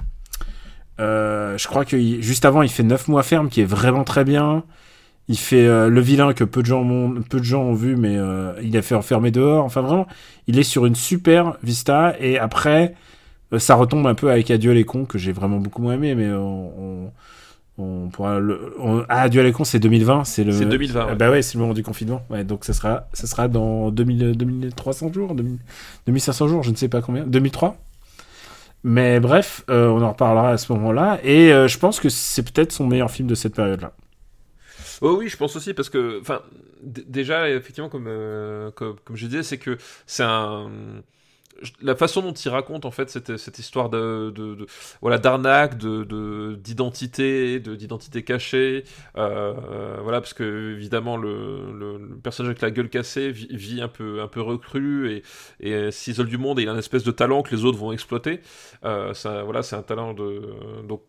Je 0.98 1.68
crois 1.68 1.84
que 1.84 1.96
juste 2.20 2.44
avant, 2.44 2.62
il 2.62 2.70
fait 2.70 2.82
9 2.82 3.06
mois 3.06 3.22
ferme, 3.22 3.48
qui 3.48 3.60
est 3.60 3.66
vraiment 3.66 4.02
très 4.02 4.24
bien. 4.24 4.64
Il 5.28 5.38
fait 5.38 5.66
euh, 5.66 5.88
le 5.88 6.00
vilain 6.00 6.34
que 6.34 6.44
peu 6.44 6.60
de 6.60 6.66
gens 6.66 6.82
ont, 6.82 7.22
peu 7.22 7.38
de 7.38 7.44
gens 7.44 7.62
ont 7.62 7.74
vu, 7.74 7.96
mais 7.96 8.16
euh, 8.18 8.52
il 8.62 8.76
a 8.76 8.82
fait 8.82 8.94
enfermer 8.94 9.30
dehors. 9.30 9.64
Enfin 9.64 9.80
vraiment, 9.80 10.06
il 10.46 10.58
est 10.58 10.64
sur 10.64 10.84
une 10.84 10.94
super 10.94 11.56
vista. 11.62 12.14
Et 12.20 12.38
après, 12.38 12.94
ça 13.58 13.74
retombe 13.74 14.06
un 14.06 14.14
peu 14.14 14.30
avec 14.30 14.50
Adieu 14.50 14.72
les 14.72 14.84
cons 14.84 15.04
que 15.04 15.18
j'ai 15.18 15.32
vraiment 15.32 15.58
beaucoup 15.58 15.82
moins 15.82 15.94
aimé 15.94 16.14
mais 16.14 16.30
on, 16.32 17.06
on, 17.08 17.12
on 17.78 18.08
pourra 18.08 18.38
le. 18.38 18.74
on- 18.78 19.04
Ah, 19.08 19.28
Duel 19.28 19.52
Con, 19.52 19.64
c'est 19.64 19.78
2020. 19.80 20.24
C'est 20.24 20.44
le. 20.44 20.52
C'est 20.52 20.64
2020, 20.66 21.00
Ah 21.00 21.06
ouais. 21.08 21.14
Bah 21.16 21.30
ouais, 21.30 21.42
c'est 21.42 21.54
le 21.54 21.60
moment 21.62 21.74
du 21.74 21.82
confinement. 21.82 22.22
Ouais, 22.30 22.44
donc 22.44 22.64
ça 22.64 22.72
sera, 22.72 23.08
ça 23.12 23.26
sera 23.26 23.48
dans 23.48 23.90
2000, 23.90 24.36
2300 24.36 25.12
jours, 25.12 25.34
2000 25.34 25.58
2500 26.06 26.48
jours, 26.48 26.62
je 26.62 26.70
ne 26.70 26.76
sais 26.76 26.88
pas 26.88 27.02
combien. 27.02 27.24
2003 27.26 27.76
Mais 28.84 29.18
bref, 29.18 29.64
euh, 29.70 29.88
on 29.88 30.02
en 30.02 30.10
reparlera 30.10 30.50
à 30.50 30.56
ce 30.58 30.72
moment-là. 30.74 31.18
Et 31.24 31.52
euh, 31.52 31.66
je 31.68 31.78
pense 31.78 31.98
que 32.00 32.08
c'est 32.10 32.42
peut-être 32.42 32.70
son 32.72 32.86
meilleur 32.86 33.10
film 33.10 33.26
de 33.28 33.34
cette 33.34 33.54
période-là. 33.54 33.92
Oh 35.00 35.16
oui, 35.18 35.28
je 35.28 35.36
pense 35.36 35.56
aussi 35.56 35.74
parce 35.74 35.88
que, 35.90 36.20
enfin, 36.20 36.42
déjà 36.82 37.50
effectivement 37.50 37.88
comme 37.88 38.06
euh, 38.08 38.70
comme, 38.70 38.96
comme 39.04 39.16
je 39.16 39.26
disais, 39.26 39.42
c'est 39.42 39.58
que 39.58 39.76
c'est 40.06 40.22
un 40.22 40.70
la 41.80 41.94
façon 41.94 42.22
dont 42.22 42.32
il 42.32 42.48
raconte 42.48 42.84
en 42.84 42.90
fait 42.90 43.10
cette, 43.10 43.36
cette 43.36 43.58
histoire 43.58 43.88
de, 43.88 44.30
de, 44.34 44.66
voilà 45.00 45.18
d'arnaque, 45.18 45.78
de 45.78 46.04
de- 46.04 46.56
d'identité, 46.56 47.60
de 47.60 47.74
d'identité 47.76 48.22
cachée, 48.24 48.84
euh, 49.16 49.54
euh, 49.70 49.98
voilà 50.02 50.20
parce 50.20 50.34
que 50.34 50.74
évidemment 50.76 51.16
le, 51.16 51.72
le, 51.72 52.16
personnage 52.22 52.50
avec 52.50 52.60
la 52.62 52.70
gueule 52.70 52.88
cassée 52.90 53.30
vit, 53.32 53.80
un 53.80 53.88
peu 53.88 54.20
un 54.20 54.28
peu 54.28 54.40
reclus 54.40 55.10
et 55.12 55.22
et 55.60 55.72
euh, 55.74 55.90
s'isole 55.90 56.28
du 56.28 56.38
monde 56.38 56.58
et 56.58 56.62
il 56.62 56.68
a 56.68 56.72
une 56.72 56.78
espèce 56.78 57.04
de 57.04 57.12
talent 57.12 57.42
que 57.42 57.54
les 57.54 57.64
autres 57.64 57.78
vont 57.78 57.92
exploiter. 57.92 58.40
Ça, 58.82 59.42
voilà, 59.44 59.62
c'est 59.62 59.76
un 59.76 59.82
talent 59.82 60.14
de 60.14 60.42
donc 60.86 61.02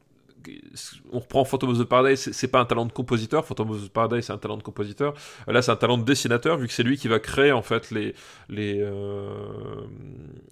on 1.12 1.20
reprend 1.20 1.46
Phantom 1.46 1.70
of 1.72 1.80
the 1.80 1.84
Paradise, 1.84 2.32
c'est- 2.32 2.48
pas 2.48 2.60
un 2.60 2.66
talent 2.66 2.86
de 2.86 2.92
compositeur, 2.92 3.46
Phantom 3.46 3.72
of 3.72 3.86
the 3.86 3.90
Paradise 3.90 4.26
c'est 4.26 4.34
un 4.34 4.38
talent 4.38 4.58
de 4.58 4.64
compositeur. 4.64 5.14
Là 5.48 5.62
c'est 5.62 5.72
un 5.72 5.76
talent 5.76 5.98
de 5.98 6.04
dessinateur 6.04 6.58
vu 6.58 6.68
que 6.68 6.74
c'est 6.74 6.84
lui 6.84 6.98
qui 6.98 7.08
va 7.08 7.20
créer 7.20 7.52
en 7.52 7.62
fait 7.62 7.92
les 7.92 8.14
les 8.50 8.80
euh, 8.82 9.28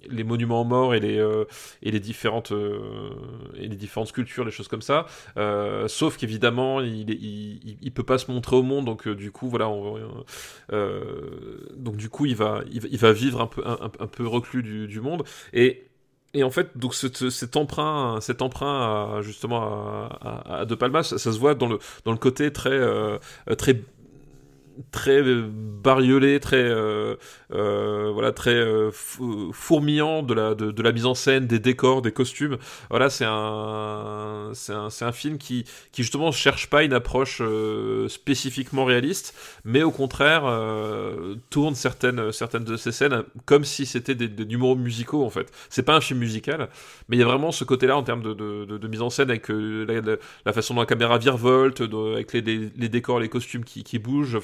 les 0.08 0.24
monuments 0.24 0.64
morts 0.64 0.94
et 0.94 1.00
les 1.00 1.18
euh, 1.18 1.44
et 1.82 1.90
les 1.90 2.00
différentes 2.00 2.52
euh, 2.52 3.10
et 3.56 3.68
les 3.68 3.76
différentes 3.76 4.08
sculptures, 4.08 4.44
les 4.44 4.50
choses 4.50 4.68
comme 4.68 4.82
ça. 4.82 5.06
Euh, 5.36 5.88
sauf 5.88 6.16
qu'évidemment 6.16 6.80
il, 6.80 7.10
il, 7.10 7.76
il- 7.82 7.92
peut 7.92 8.02
pas 8.02 8.18
se 8.18 8.30
montrer 8.30 8.56
au 8.56 8.62
monde 8.62 8.84
donc 8.86 9.06
euh, 9.06 9.14
du 9.14 9.30
coup 9.30 9.48
voilà 9.48 9.68
on, 9.68 9.96
euh, 10.72 11.58
donc 11.76 11.96
du 11.96 12.08
coup 12.08 12.26
il 12.26 12.36
va 12.36 12.62
il, 12.70 12.98
va- 12.98 13.12
vivre 13.12 13.40
un 13.40 13.46
peu 13.46 13.62
un- 13.66 13.90
un 14.00 14.06
peu 14.06 14.26
reclus 14.26 14.62
du, 14.62 14.86
du 14.88 15.00
monde 15.00 15.22
et 15.52 15.84
et 16.34 16.42
en 16.42 16.50
fait, 16.50 16.76
donc 16.76 16.94
cet, 16.94 17.56
emprunt, 17.56 18.20
cet 18.20 18.42
emprunt 18.42 19.22
justement 19.22 20.08
à, 20.20 20.64
De 20.66 20.74
Palma, 20.74 21.02
ça, 21.02 21.16
ça 21.18 21.32
se 21.32 21.38
voit 21.38 21.54
dans 21.54 21.68
le 21.68 21.78
dans 22.04 22.12
le 22.12 22.18
côté 22.18 22.52
très 22.52 22.70
euh, 22.70 23.18
très 23.56 23.80
très 24.90 25.22
euh, 25.22 25.48
bariolé, 25.50 26.40
très 26.40 26.56
euh, 26.56 27.16
euh, 27.52 28.10
voilà, 28.12 28.32
très 28.32 28.64
fou- 28.92 29.52
fourmillant 29.52 30.22
de 30.22 30.34
la 30.34 30.54
de, 30.54 30.70
de 30.70 30.82
la 30.82 30.92
mise 30.92 31.06
en 31.06 31.14
scène, 31.14 31.46
des 31.46 31.58
décors, 31.58 32.02
des 32.02 32.12
costumes. 32.12 32.58
Voilà, 32.90 33.10
c'est 33.10 33.26
un 33.26 34.50
c'est 34.54 34.72
un 34.72 34.88
un 35.00 35.12
film 35.12 35.38
qui 35.38 35.64
qui 35.92 36.02
justement 36.02 36.32
cherche 36.32 36.70
pas 36.70 36.82
une 36.82 36.92
approche 36.94 37.42
spécifiquement 38.08 38.84
réaliste, 38.84 39.34
mais 39.64 39.82
au 39.82 39.90
contraire 39.90 40.44
tourne 41.50 41.74
certaines 41.74 42.32
certaines 42.32 42.64
de 42.64 42.76
ces 42.76 42.92
scènes 42.92 43.24
comme 43.44 43.64
si 43.64 43.86
c'était 43.86 44.14
des, 44.14 44.44
numéros 44.46 44.76
musicaux 44.76 45.24
en 45.24 45.30
fait. 45.30 45.52
C'est 45.68 45.82
pas 45.82 45.94
un 45.94 46.00
film 46.00 46.20
musical, 46.20 46.68
mais 47.08 47.16
il 47.16 47.20
y 47.20 47.22
a 47.22 47.26
vraiment 47.26 47.52
ce 47.52 47.64
côté-là 47.64 47.96
en 47.96 48.02
termes 48.02 48.22
de, 48.22 48.32
de, 48.32 48.88
mise 48.88 49.02
en 49.02 49.10
scène 49.10 49.30
avec 49.30 49.48
la, 49.48 50.52
façon 50.52 50.74
dont 50.74 50.80
la 50.80 50.86
caméra 50.86 51.18
virevolte, 51.18 51.82
avec 51.82 52.32
les, 52.32 52.70
les, 52.76 52.88
décors, 52.88 53.20
les 53.20 53.28
costumes 53.28 53.64
qui, 53.64 53.84
qui 53.84 53.98
bougent. 53.98 54.38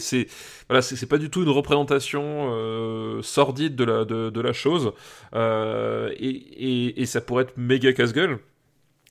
C'est 0.00 1.08
pas 1.08 1.18
du 1.18 1.30
tout 1.30 1.42
une 1.42 1.48
représentation 1.50 2.50
euh, 2.52 3.22
sordide 3.22 3.76
de 3.76 4.40
la 4.40 4.52
chose, 4.52 4.92
Euh, 5.34 6.10
et 6.18 7.06
ça 7.06 7.20
pourrait 7.20 7.44
être 7.44 7.56
méga 7.56 7.92
casse-gueule. 7.92 8.38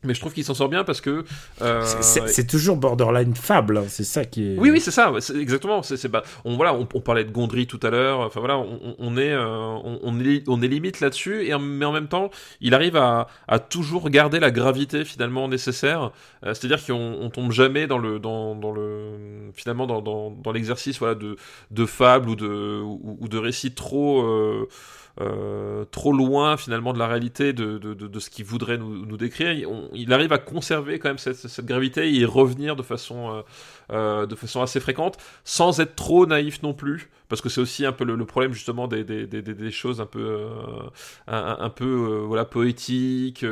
Mais 0.05 0.13
je 0.13 0.21
trouve 0.21 0.33
qu'il 0.33 0.45
s'en 0.45 0.53
sort 0.53 0.69
bien 0.69 0.85
parce 0.85 1.01
que 1.01 1.25
euh, 1.61 1.83
C'est- 2.01 2.47
toujours 2.47 2.77
borderline 2.77 3.35
fable, 3.35 3.79
hein, 3.79 3.83
c'est 3.89 4.05
ça 4.05 4.23
qui 4.23 4.53
est. 4.53 4.57
oui, 4.57 4.71
oui, 4.71 4.79
c'est 4.79 4.91
ça, 4.91 5.11
exactement. 5.37 5.83
C'est, 5.83 5.97
c'est, 5.97 6.07
bah, 6.07 6.23
on, 6.45 6.55
voilà, 6.55 6.73
on, 6.73 6.87
on 6.93 7.01
parlait 7.01 7.25
de 7.25 7.31
Gondry 7.31 7.67
tout 7.67 7.81
à 7.83 7.89
l'heure. 7.89 8.21
Enfin 8.21 8.39
voilà, 8.39 8.57
on, 8.57 8.95
on- 8.97 9.17
est, 9.17 9.33
euh, 9.33 9.45
on, 9.45 9.99
on 10.01 10.19
est, 10.21 10.43
on 10.47 10.61
est 10.61 10.69
limite 10.69 11.01
là-dessus, 11.01 11.47
et 11.47 11.57
mais 11.59 11.83
en 11.83 11.91
même 11.91 12.07
temps, 12.07 12.29
il 12.61 12.73
arrive 12.73 12.95
à, 12.95 13.27
à 13.49 13.59
toujours 13.59 14.09
garder 14.09 14.39
la 14.39 14.51
gravité 14.51 15.03
finalement 15.03 15.49
nécessaire. 15.49 16.11
Euh, 16.45 16.53
c'est-à-dire 16.53 16.85
qu'on 16.85 17.17
on 17.19 17.29
tombe 17.29 17.51
jamais 17.51 17.85
dans 17.85 17.97
le, 17.97 18.19
dans, 18.19 18.55
dans 18.55 18.71
le, 18.71 19.51
finalement 19.53 19.85
dans, 19.85 20.01
dans, 20.01 20.31
dans 20.31 20.51
l'exercice 20.53 20.97
voilà 20.99 21.15
de, 21.15 21.35
de 21.71 21.85
fable 21.85 22.29
ou 22.29 22.35
de, 22.37 22.79
ou, 22.81 23.17
ou 23.19 23.27
de 23.27 23.37
récit 23.37 23.71
trop. 23.73 24.23
Euh, 25.21 25.69
euh, 25.79 25.85
trop 25.85 26.13
loin 26.13 26.57
finalement 26.57 26.93
de 26.93 26.99
la 26.99 27.07
réalité 27.07 27.53
de, 27.53 27.77
de, 27.77 27.93
de, 27.93 28.19
ce 28.19 28.29
qu'il 28.29 28.45
voudrait 28.45 28.77
nous, 28.77 29.17
décrire. 29.17 29.51
Il, 29.93 30.13
arrive 30.13 30.33
à 30.33 30.37
conserver 30.37 30.99
quand 30.99 31.09
même 31.09 31.17
cette, 31.17 31.65
gravité 31.65 32.13
et 32.13 32.25
revenir 32.25 32.75
de 32.75 32.83
façon, 32.83 33.43
euh, 33.91 34.25
de 34.25 34.35
façon 34.35 34.61
assez 34.61 34.79
fréquente, 34.79 35.17
sans 35.43 35.79
être 35.79 35.95
trop 35.95 36.25
naïf 36.25 36.61
non 36.63 36.73
plus, 36.73 37.09
parce 37.27 37.41
que 37.41 37.49
c'est 37.49 37.61
aussi 37.61 37.85
un 37.85 37.91
peu 37.91 38.03
le, 38.05 38.25
problème 38.25 38.53
justement 38.53 38.87
des, 38.87 39.03
des, 39.03 39.27
des, 39.27 39.41
des- 39.41 39.71
choses 39.71 40.01
un 40.01 40.05
peu, 40.05 40.19
euh, 40.21 40.81
un, 41.27 41.69
peu 41.69 41.85
euh, 41.85 42.21
voilà 42.25 42.45
poétiques, 42.45 43.45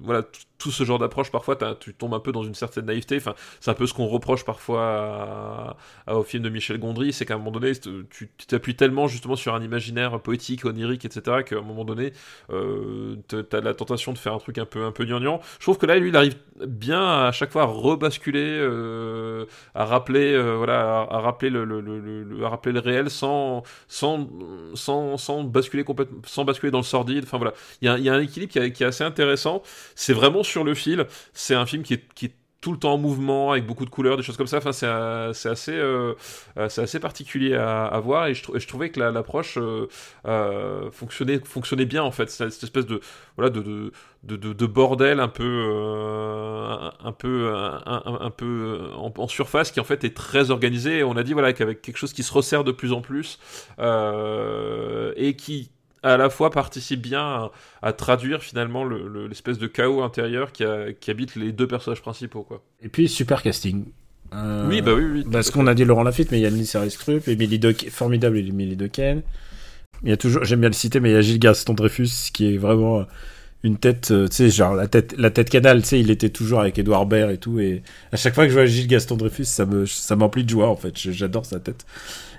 voilà 0.00 0.22
tout- 0.58 0.70
ce 0.72 0.82
genre 0.84 0.98
d'approche. 0.98 1.30
Parfois, 1.30 1.56
tu 1.78 1.94
tombes 1.94 2.14
un 2.14 2.20
peu 2.20 2.32
dans 2.32 2.42
une 2.42 2.54
certaine 2.54 2.86
naïveté. 2.86 3.16
Enfin, 3.16 3.34
c'est 3.60 3.70
un 3.70 3.74
peu 3.74 3.86
ce 3.86 3.94
qu'on 3.94 4.06
reproche 4.08 4.44
parfois 4.44 5.76
au 6.08 6.22
film 6.24 6.42
de 6.42 6.48
Michel 6.48 6.78
Gondry, 6.80 7.12
c'est 7.12 7.24
qu'à 7.26 7.34
un 7.34 7.38
moment 7.38 7.52
donné, 7.52 7.72
tu 8.10 8.28
t'appuies 8.48 8.74
tellement 8.74 9.06
justement 9.06 9.36
sur 9.36 9.54
un 9.54 9.62
imaginaire 9.62 10.20
poétique, 10.20 10.64
onirique, 10.64 11.04
etc., 11.04 11.44
qu'à 11.44 11.58
un 11.58 11.62
moment 11.62 11.84
donné, 11.84 12.12
t'as 12.48 13.60
la 13.60 13.74
tentation 13.74 14.12
de 14.12 14.18
faire 14.18 14.34
un 14.34 14.38
truc 14.38 14.58
un 14.58 14.64
peu 14.66 14.84
un 14.84 14.92
peu 14.92 15.04
gnangnan. 15.04 15.40
Je 15.58 15.64
trouve 15.64 15.78
que 15.78 15.86
là, 15.86 15.96
lui, 15.98 16.08
il 16.08 16.16
arrive 16.16 16.36
bien 16.66 17.00
à 17.26 17.32
chaque 17.32 17.52
fois 17.52 17.62
à 17.62 17.66
rebasculer, 17.66 18.58
à 19.74 19.84
rappeler, 19.84 20.32
euh, 20.32 20.56
voilà, 20.56 21.06
à, 21.10 21.18
rappeler 21.20 21.50
le, 21.50 21.62
à 22.44 22.48
rappeler 22.48 22.72
le 22.72 22.80
réel 22.80 23.10
sans 23.10 23.62
sans 23.88 24.28
sans, 24.74 25.16
sans 25.16 25.44
basculer 25.44 25.84
complètement, 25.84 26.18
sans 26.26 26.44
basculer 26.44 26.70
dans 26.70 26.78
le 26.78 26.84
sordide. 26.84 27.24
Enfin 27.24 27.38
voilà, 27.38 27.54
il 27.82 27.86
y 27.86 28.08
a, 28.08 28.14
un 28.14 28.20
équilibre 28.20 28.52
qui, 28.52 28.58
est- 28.58 28.82
assez 28.82 29.04
intéressant. 29.04 29.62
C'est 29.94 30.12
vraiment 30.12 30.42
sur 30.42 30.64
le 30.64 30.74
fil. 30.74 31.06
C'est 31.32 31.54
un 31.54 31.66
film 31.66 31.82
qui 31.82 31.94
est, 31.94 32.12
qui 32.14 32.26
est 32.26 32.34
tout 32.60 32.72
le 32.72 32.78
temps 32.78 32.94
en 32.94 32.98
mouvement 32.98 33.52
avec 33.52 33.66
beaucoup 33.66 33.84
de 33.84 33.90
couleurs 33.90 34.16
des 34.16 34.24
choses 34.24 34.36
comme 34.36 34.48
ça 34.48 34.56
enfin 34.58 34.72
c'est 34.72 35.48
assez 35.48 35.72
euh, 35.72 36.14
c'est 36.68 36.82
assez 36.82 36.98
particulier 36.98 37.54
à, 37.54 38.00
voir 38.00 38.26
et 38.26 38.34
je, 38.34 38.66
trouvais 38.66 38.90
que 38.90 38.98
la- 38.98 39.12
l'approche 39.12 39.58
euh, 40.26 40.90
fonctionnait 40.90 41.40
fonctionnait 41.44 41.84
bien 41.84 42.02
en 42.02 42.10
fait 42.10 42.28
cette, 42.30 42.62
espèce 42.62 42.86
de 42.86 43.00
voilà 43.36 43.50
de 43.50 43.60
de, 43.62 43.92
de, 44.24 44.36
de- 44.36 44.52
de 44.52 44.66
bordel 44.66 45.20
un 45.20 45.28
peu 45.28 45.44
un, 47.04 47.12
peu 47.12 47.52
un, 47.54 48.02
un- 48.20 48.30
peu 48.30 48.88
en, 48.96 49.12
en 49.16 49.28
surface 49.28 49.70
qui 49.70 49.80
en 49.80 49.84
fait 49.84 50.04
est 50.04 50.14
très 50.16 50.50
organisé 50.50 50.98
et 50.98 51.04
on 51.04 51.16
a 51.16 51.22
dit 51.22 51.32
voilà 51.32 51.52
qu'avec 51.52 51.82
quelque 51.82 51.96
chose 51.96 52.12
qui 52.12 52.22
se 52.22 52.32
resserre 52.32 52.64
de 52.64 52.72
plus 52.72 52.92
en 52.92 53.00
plus 53.00 53.38
euh, 53.78 55.12
et 55.16 55.34
qui 55.34 55.70
à 56.02 56.16
la 56.16 56.30
fois 56.30 56.50
participe 56.50 57.00
bien 57.02 57.20
à, 57.20 57.50
à 57.82 57.92
traduire 57.92 58.42
finalement 58.42 58.84
le- 58.84 59.08
le- 59.08 59.26
l'espèce 59.26 59.58
de 59.58 59.66
chaos 59.66 60.02
intérieur 60.02 60.52
qui, 60.52 60.64
a- 60.64 60.92
qui 60.92 61.10
habite 61.10 61.34
les 61.34 61.50
deux 61.52 61.66
personnages 61.66 62.00
principaux 62.02 62.42
quoi. 62.42 62.62
Et 62.82 62.88
puis, 62.88 63.08
super 63.08 63.42
casting. 63.42 63.84
Euh, 64.32 64.68
Oui, 64.68 64.80
bah 64.82 64.92
oui, 64.94 65.04
oui. 65.04 65.24
Parce 65.30 65.50
qu'on 65.50 65.66
a 65.66 65.74
dit 65.74 65.84
Laurent 65.84 66.04
Lafitte, 66.04 66.30
mais 66.30 66.38
il 66.38 66.42
y 66.42 66.46
a 66.46 66.50
Nils 66.50 66.68
Rup, 67.06 67.26
Emily 67.26 67.58
Doc, 67.58 67.86
formidable 67.90 68.38
Emily 68.38 68.76
Dequesne. 68.76 69.22
Il 70.04 70.10
y 70.10 70.12
a 70.12 70.16
toujours, 70.16 70.44
j'aime 70.44 70.60
bien 70.60 70.68
le 70.68 70.74
citer, 70.74 71.00
mais 71.00 71.10
il 71.10 71.14
y 71.14 71.16
a 71.16 71.20
Gilles 71.22 71.40
Gaston 71.40 71.74
Dreyfus, 71.74 72.30
qui 72.32 72.54
est 72.54 72.58
vraiment 72.58 73.04
une 73.64 73.76
tête, 73.76 74.10
euh, 74.12 74.28
tu 74.28 74.36
sais, 74.36 74.50
genre 74.50 74.74
la 74.74 74.86
tête, 74.86 75.14
la 75.18 75.30
tête 75.30 75.50
canal, 75.50 75.82
tu 75.82 75.88
sais, 75.88 76.00
il 76.00 76.10
était 76.10 76.28
toujours 76.28 76.60
avec 76.60 76.78
Edouard 76.78 77.06
Baird 77.06 77.30
et 77.30 77.38
tout, 77.38 77.58
et 77.58 77.82
à 78.12 78.16
chaque 78.16 78.34
fois 78.34 78.44
que 78.44 78.50
je 78.50 78.54
vois 78.54 78.66
Gilles 78.66 78.86
Gaston 78.86 79.16
Dreyfus, 79.16 79.46
ça 79.46 79.66
me, 79.66 79.84
ça 79.86 80.14
m'emplit 80.16 80.44
de 80.44 80.50
joie, 80.50 80.68
en 80.68 80.76
fait. 80.76 80.96
J'adore 80.96 81.44
sa 81.44 81.58
tête. 81.58 81.84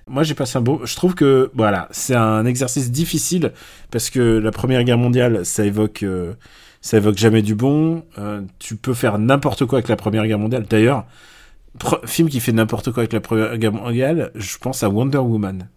Moi, 0.07 0.23
j'ai 0.23 0.33
passé 0.33 0.57
un 0.57 0.61
beau, 0.61 0.81
je 0.85 0.95
trouve 0.95 1.15
que, 1.15 1.51
voilà, 1.53 1.87
c'est 1.91 2.15
un 2.15 2.45
exercice 2.45 2.89
difficile, 2.91 3.51
parce 3.91 4.09
que 4.09 4.19
la 4.19 4.51
Première 4.51 4.83
Guerre 4.83 4.97
mondiale, 4.97 5.45
ça 5.45 5.65
évoque, 5.65 6.03
euh, 6.03 6.33
ça 6.81 6.97
évoque 6.97 7.17
jamais 7.17 7.41
du 7.41 7.53
bon, 7.53 8.03
euh, 8.17 8.41
tu 8.57 8.75
peux 8.75 8.93
faire 8.93 9.19
n'importe 9.19 9.65
quoi 9.65 9.79
avec 9.79 9.89
la 9.89 9.97
Première 9.97 10.25
Guerre 10.25 10.39
mondiale. 10.39 10.65
D'ailleurs, 10.69 11.05
film 12.05 12.29
qui 12.29 12.39
fait 12.39 12.53
n'importe 12.53 12.91
quoi 12.91 13.01
avec 13.01 13.13
la 13.13 13.19
Première 13.19 13.57
Guerre 13.57 13.73
mondiale, 13.73 14.31
je 14.35 14.57
pense 14.57 14.83
à 14.83 14.89
Wonder 14.89 15.19
Woman. 15.19 15.67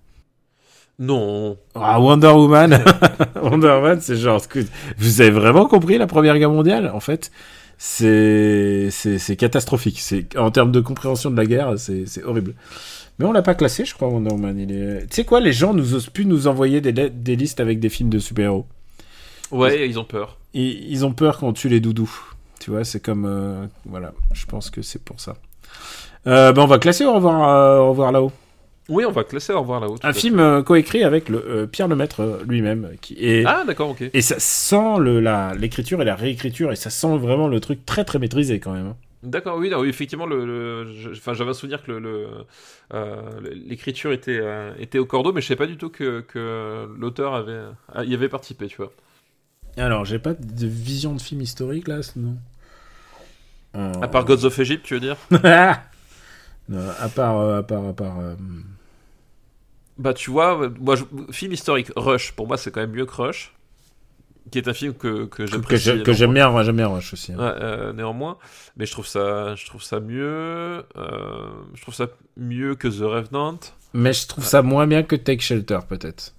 Non. 1.02 1.56
Ah, 1.74 2.00
Wonder 2.00 2.28
Woman 2.28 2.80
Wonder 3.42 3.66
Woman, 3.68 3.98
c'est 4.00 4.16
genre... 4.16 4.40
Vous 4.98 5.20
avez 5.20 5.30
vraiment 5.30 5.66
compris 5.66 5.98
la 5.98 6.06
Première 6.06 6.38
Guerre 6.38 6.50
mondiale? 6.50 6.90
En 6.94 7.00
fait, 7.00 7.30
c'est 7.78 8.88
c'est 8.90 9.36
catastrophique. 9.36 9.98
C'est 10.00 10.36
En 10.38 10.50
termes 10.52 10.70
de 10.70 10.80
compréhension 10.80 11.30
de 11.30 11.36
la 11.36 11.44
guerre, 11.46 11.74
c'est 11.76 12.22
horrible. 12.24 12.54
Mais 13.18 13.24
on 13.26 13.32
l'a 13.32 13.42
pas 13.42 13.54
classé, 13.54 13.84
je 13.84 13.94
crois, 13.94 14.08
Wonder 14.08 14.30
Woman. 14.32 14.58
Il 14.58 14.72
est... 14.72 15.00
Tu 15.08 15.16
sais 15.16 15.24
quoi, 15.24 15.40
les 15.40 15.52
gens 15.52 15.74
nous 15.74 15.94
osent 15.94 16.08
plus 16.08 16.24
nous 16.24 16.46
envoyer 16.46 16.80
des, 16.80 16.92
des 17.10 17.36
listes 17.36 17.60
avec 17.60 17.80
des 17.80 17.88
films 17.88 18.08
de 18.10 18.18
super-héros. 18.20 18.66
Ouais, 19.50 19.88
ils 19.88 19.98
ont 19.98 20.04
peur. 20.04 20.38
Ils, 20.54 20.88
ils 20.90 21.04
ont 21.04 21.12
peur 21.12 21.38
qu'on 21.38 21.52
tue 21.52 21.68
les 21.68 21.80
doudous. 21.80 22.10
Tu 22.60 22.70
vois, 22.70 22.84
c'est 22.84 23.00
comme... 23.00 23.26
euh, 23.26 23.66
Voilà, 23.86 24.12
je 24.32 24.46
pense 24.46 24.70
que 24.70 24.82
c'est 24.82 25.02
pour 25.02 25.20
ça. 25.20 25.34
Euh, 26.28 26.52
ben 26.52 26.62
on 26.62 26.66
va 26.66 26.78
classer 26.78 27.04
au 27.04 27.14
revoir, 27.14 27.48
euh, 27.48 27.78
au 27.80 27.90
revoir 27.90 28.12
là-haut. 28.12 28.30
Oui, 28.88 29.04
on 29.04 29.12
va 29.12 29.24
classer 29.24 29.52
Au 29.52 29.60
revoir 29.60 29.80
là-haut. 29.80 29.96
Un 30.02 30.12
film 30.12 30.40
euh, 30.40 30.62
coécrit 30.62 31.04
avec 31.04 31.28
le, 31.28 31.38
euh, 31.38 31.66
Pierre 31.66 31.88
Lemaître 31.88 32.20
euh, 32.20 32.42
lui-même. 32.48 32.90
Qui 33.00 33.14
est... 33.14 33.44
Ah, 33.46 33.64
d'accord, 33.66 33.90
ok. 33.90 34.02
Et 34.12 34.22
ça 34.22 34.36
sent 34.38 34.98
le- 34.98 35.20
la- 35.20 35.54
l'écriture 35.54 36.02
et 36.02 36.04
la 36.04 36.16
réécriture, 36.16 36.72
et 36.72 36.76
ça 36.76 36.90
sent 36.90 37.16
vraiment 37.18 37.48
le 37.48 37.60
truc 37.60 37.86
très 37.86 38.04
très 38.04 38.18
maîtrisé 38.18 38.58
quand 38.60 38.72
même. 38.72 38.86
hein. 38.88 38.96
D'accord, 39.22 39.56
oui, 39.58 39.72
oui, 39.72 39.88
effectivement, 39.88 40.26
le, 40.26 40.44
le- 40.84 41.14
j'avais 41.14 41.50
un 41.50 41.54
souvenir 41.54 41.84
que 41.84 41.92
le, 41.92 42.26
l'écriture 43.68 44.12
était, 44.12 44.42
était 44.80 44.98
au 44.98 45.06
cordeau, 45.06 45.32
mais 45.32 45.40
je 45.40 45.46
savais 45.46 45.58
pas 45.58 45.66
du 45.68 45.76
tout 45.76 45.90
que, 45.90 46.20
que 46.22 46.88
l'auteur 46.98 47.34
avait, 47.34 47.60
y 48.04 48.14
avait 48.14 48.28
participé, 48.28 48.66
tu 48.66 48.78
vois. 48.78 48.92
Alors, 49.76 50.04
j'ai 50.04 50.18
pas 50.18 50.34
de 50.34 50.66
vision 50.66 51.14
de 51.14 51.20
film 51.22 51.40
historique 51.40 51.86
là, 51.86 52.00
non 52.16 52.36
Euh, 53.76 53.92
À 54.02 54.08
part 54.08 54.24
Gods 54.24 54.44
of 54.44 54.58
Egypt, 54.58 54.84
tu 54.84 54.94
veux 54.94 55.00
dire? 55.00 55.16
à 56.70 57.08
part, 57.08 57.38
euh, 57.38 57.58
à 57.58 57.62
part, 57.62 57.86
à 57.86 57.92
part. 57.92 58.18
euh, 58.20 58.34
Bah, 59.98 60.14
tu 60.14 60.30
vois, 60.30 60.68
moi, 60.80 60.96
je- 60.96 61.04
film 61.32 61.52
historique, 61.52 61.88
Rush, 61.96 62.32
pour 62.32 62.46
moi, 62.46 62.56
c'est 62.56 62.70
quand 62.70 62.80
même 62.80 62.92
mieux 62.92 63.06
que 63.06 63.14
Rush, 63.14 63.52
qui 64.50 64.58
est 64.58 64.68
un 64.68 64.72
film 64.74 64.94
que, 64.94 65.26
que 65.26 65.46
j'apprécie. 65.46 66.02
que 66.02 66.12
j'aime 66.12 66.34
bien, 66.34 66.50
moi, 66.50 66.62
j'aime 66.62 66.76
bien 66.76 66.88
Rush 66.88 67.12
aussi. 67.12 67.32
hein. 67.32 67.36
Ouais, 67.38 67.52
euh, 67.62 67.92
néanmoins, 67.92 68.38
mais 68.76 68.86
je 68.86 68.92
trouve 68.92 69.06
ça, 69.06 69.54
je 69.54 69.66
trouve 69.66 69.82
ça 69.82 70.00
mieux, 70.00 70.84
euh, 70.96 71.50
je 71.74 71.82
trouve 71.82 71.94
ça 71.94 72.06
mieux 72.36 72.74
que 72.74 72.88
The 72.88 73.02
Revenant. 73.02 73.58
Mais 73.94 74.12
je 74.12 74.26
trouve 74.26 74.44
ça 74.44 74.62
moins 74.62 74.86
bien 74.86 75.02
que 75.02 75.16
Take 75.16 75.42
Shelter, 75.42 75.80
peut-être. 75.88 76.32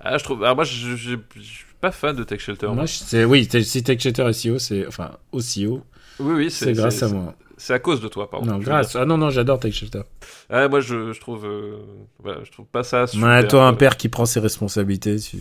Ah, 0.00 0.18
je 0.18 0.24
trouve, 0.24 0.42
alors 0.42 0.56
moi, 0.56 0.64
je, 0.64 0.96
je, 0.96 1.16
je 1.36 1.40
suis 1.40 1.64
pas 1.80 1.92
fan 1.92 2.16
de 2.16 2.24
Take 2.24 2.42
Shelter. 2.42 2.66
Moi, 2.66 2.76
moi. 2.76 3.24
oui, 3.26 3.48
si 3.62 3.82
Take 3.82 4.00
Shelter 4.00 4.24
est 4.28 4.32
si 4.32 4.50
haut, 4.50 4.58
c'est 4.58 4.86
enfin 4.86 5.12
aussi 5.32 5.66
haut, 5.66 5.82
Oui, 6.18 6.34
oui, 6.34 6.50
c'est 6.50 6.72
grâce 6.72 7.02
à 7.02 7.08
moi. 7.08 7.34
C'est 7.62 7.74
à 7.74 7.78
cause 7.78 8.00
de 8.00 8.08
toi, 8.08 8.28
pardon. 8.28 8.50
Non, 8.50 8.58
grâce. 8.58 8.96
Ah 8.96 9.04
non, 9.04 9.16
non, 9.16 9.30
j'adore 9.30 9.60
Take 9.60 9.72
Shelter. 9.72 10.02
Ah, 10.50 10.66
moi, 10.66 10.80
je, 10.80 11.12
je 11.12 11.20
trouve, 11.20 11.46
euh, 11.46 11.78
voilà, 12.20 12.40
je 12.42 12.50
trouve 12.50 12.66
pas 12.66 12.82
ça. 12.82 13.06
Super, 13.06 13.24
Ouais, 13.28 13.46
toi, 13.46 13.68
un 13.68 13.72
euh, 13.72 13.76
père 13.76 13.96
qui 13.96 14.08
prend 14.08 14.26
ses 14.26 14.40
responsabilités, 14.40 15.20
tu... 15.20 15.36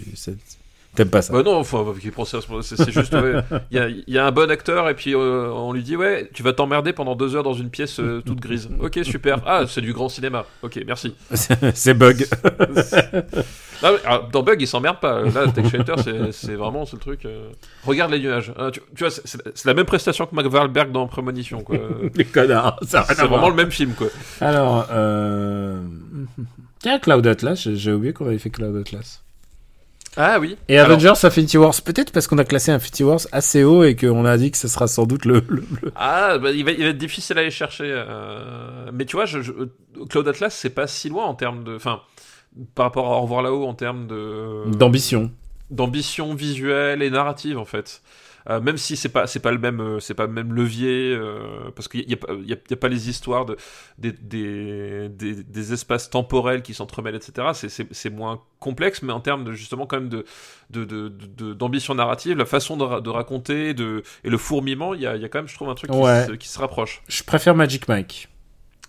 t'aimes 0.95 1.09
pas 1.09 1.21
ça. 1.21 1.33
Bah 1.33 1.43
non, 1.43 1.55
enfin, 1.57 1.83
responsabilités, 1.83 2.75
c'est 2.75 2.91
juste, 2.91 3.13
ouais, 3.13 3.35
il 3.71 3.77
y, 3.77 3.79
a, 3.79 3.87
il 3.89 4.03
y 4.07 4.17
a 4.17 4.25
un 4.25 4.31
bon 4.31 4.49
acteur 4.51 4.89
et 4.89 4.93
puis 4.95 5.13
euh, 5.15 5.49
on 5.51 5.73
lui 5.73 5.83
dit 5.83 5.95
ouais, 5.95 6.29
tu 6.33 6.43
vas 6.43 6.53
t'emmerder 6.53 6.93
pendant 6.93 7.15
deux 7.15 7.35
heures 7.35 7.43
dans 7.43 7.53
une 7.53 7.69
pièce 7.69 7.99
euh, 7.99 8.21
toute 8.25 8.39
grise. 8.39 8.69
Ok, 8.79 8.99
super. 9.03 9.41
Ah, 9.45 9.63
c'est 9.67 9.81
du 9.81 9.93
grand 9.93 10.09
cinéma. 10.09 10.45
Ok, 10.63 10.79
merci. 10.85 11.15
c'est 11.73 11.93
bug. 11.93 12.25
Ah 13.83 13.89
alors, 14.05 14.29
dans 14.29 14.43
Bug, 14.43 14.61
il 14.61 14.67
s'emmerde 14.67 14.99
pas. 14.99 15.23
Là, 15.23 15.47
Tech 15.47 15.67
Shelter, 15.71 15.95
c'est- 16.03 16.31
c'est 16.31 16.53
vraiment 16.53 16.85
ce 16.85 16.95
truc. 16.97 17.25
euh, 17.25 17.49
Regarde 17.83 18.11
les 18.11 18.19
nuages. 18.19 18.53
Ah, 18.55 18.69
tu, 18.71 18.79
tu 18.95 19.03
vois, 19.03 19.09
c'est- 19.09 19.65
la 19.65 19.73
même 19.73 19.87
prestation 19.87 20.27
que 20.27 20.35
Mark 20.35 20.53
Wahlberg 20.53 20.91
dans 20.91 21.07
Prémonition, 21.07 21.63
quoi. 21.63 21.77
Les 22.13 22.25
connards, 22.25 22.79
ça 22.87 23.03
c'est 23.07 23.25
vraiment 23.25 23.49
le 23.49 23.55
même 23.55 23.71
film, 23.71 23.93
quoi. 23.93 24.05
Alors, 24.39 24.85
euh... 24.91 25.79
tiens, 26.79 26.99
Cloud 26.99 27.25
Atlas, 27.25 27.69
j'ai 27.73 27.91
oublié 27.91 28.13
qu'on 28.13 28.27
avait 28.27 28.37
fait 28.37 28.51
Cloud 28.51 28.75
Atlas. 28.77 29.23
Ah 30.17 30.39
oui. 30.39 30.57
Et 30.67 30.77
Alors, 30.77 30.91
Avengers 30.91 31.13
Infinity 31.25 31.57
Wars, 31.57 31.73
peut-être 31.85 32.11
parce 32.11 32.27
qu'on 32.27 32.37
a 32.37 32.43
classé 32.43 32.71
Infinity 32.71 33.03
Wars 33.03 33.21
assez 33.31 33.63
haut 33.63 33.83
et 33.83 33.95
qu'on 33.95 34.25
a 34.25 34.37
dit 34.37 34.51
que 34.51 34.57
ce 34.57 34.67
sera 34.67 34.87
sans 34.87 35.05
doute 35.05 35.23
le. 35.25 35.41
le- 35.47 35.63
le- 35.81 35.91
Ah, 35.95 36.37
bah, 36.37 36.51
il, 36.51 36.65
va, 36.65 36.71
il 36.71 36.83
va 36.83 36.89
être 36.89 36.97
difficile 36.97 37.37
à 37.37 37.41
aller 37.41 37.51
chercher. 37.51 37.85
euh, 37.87 38.89
Mais 38.93 39.05
tu 39.05 39.15
vois, 39.15 39.25
je, 39.25 39.41
je- 39.41 39.53
Cloud 40.09 40.27
Atlas, 40.27 40.53
c'est 40.53 40.69
pas 40.71 40.87
si 40.87 41.07
loin 41.09 41.25
en 41.25 41.33
termes 41.35 41.63
de. 41.63 41.75
Enfin, 41.75 42.01
par 42.75 42.87
rapport 42.87 43.05
à 43.13 43.17
Au 43.17 43.21
revoir 43.21 43.41
là-haut, 43.41 43.65
en 43.65 43.73
termes 43.73 44.07
de. 44.07 44.63
d'ambition. 44.75 45.31
d'ambition 45.69 46.33
visuelle 46.35 47.01
et 47.01 47.09
narrative 47.09 47.57
en 47.57 47.63
fait. 47.65 48.01
Euh, 48.49 48.59
même 48.59 48.77
si 48.77 48.97
c'est 48.97 49.09
pas 49.09 49.27
c'est 49.27 49.39
pas 49.39 49.51
le 49.51 49.59
même 49.59 49.79
euh, 49.79 49.99
c'est 49.99 50.15
pas 50.15 50.25
le 50.25 50.31
même 50.31 50.51
levier 50.53 51.13
euh, 51.15 51.69
parce 51.75 51.87
qu'il 51.87 52.09
y 52.09 52.13
a, 52.15 52.17
y 52.33 52.53
a- 52.53 52.57
y 52.69 52.73
a 52.73 52.75
pas 52.75 52.87
les 52.87 53.07
histoires 53.07 53.45
de 53.45 53.55
des, 53.99 54.11
des, 54.13 55.09
des, 55.09 55.43
des 55.43 55.73
espaces 55.73 56.09
temporels 56.09 56.63
qui 56.63 56.73
s'entremêlent 56.73 57.13
etc 57.15 57.49
c'est- 57.53 58.09
moins 58.09 58.41
complexe 58.59 59.03
mais 59.03 59.13
en 59.13 59.19
termes 59.19 59.43
de 59.43 59.51
justement 59.51 59.85
quand 59.85 59.97
même 59.97 60.09
de 60.09 60.25
de- 60.71 60.85
de- 60.85 61.09
de- 61.09 61.53
d'ambition 61.53 61.93
narrative 61.93 62.35
la 62.35 62.45
façon 62.45 62.77
de, 62.77 62.83
ra- 62.83 63.01
de 63.01 63.09
raconter 63.11 63.75
de 63.75 64.01
et 64.23 64.29
le 64.31 64.37
fourmillement 64.39 64.95
il 64.95 65.01
y 65.01 65.05
a, 65.07 65.15
y 65.17 65.23
a 65.25 65.29
quand 65.29 65.37
même 65.39 65.47
je 65.47 65.53
trouve 65.53 65.69
un 65.69 65.75
truc 65.75 65.91
qui, 65.91 65.97
Ouais. 65.97 66.25
se, 66.25 66.31
qui 66.31 66.47
se 66.47 66.57
rapproche 66.57 67.03
Je 67.07 67.23
préfère 67.23 67.53
Magic 67.53 67.87
Mike. 67.87 68.27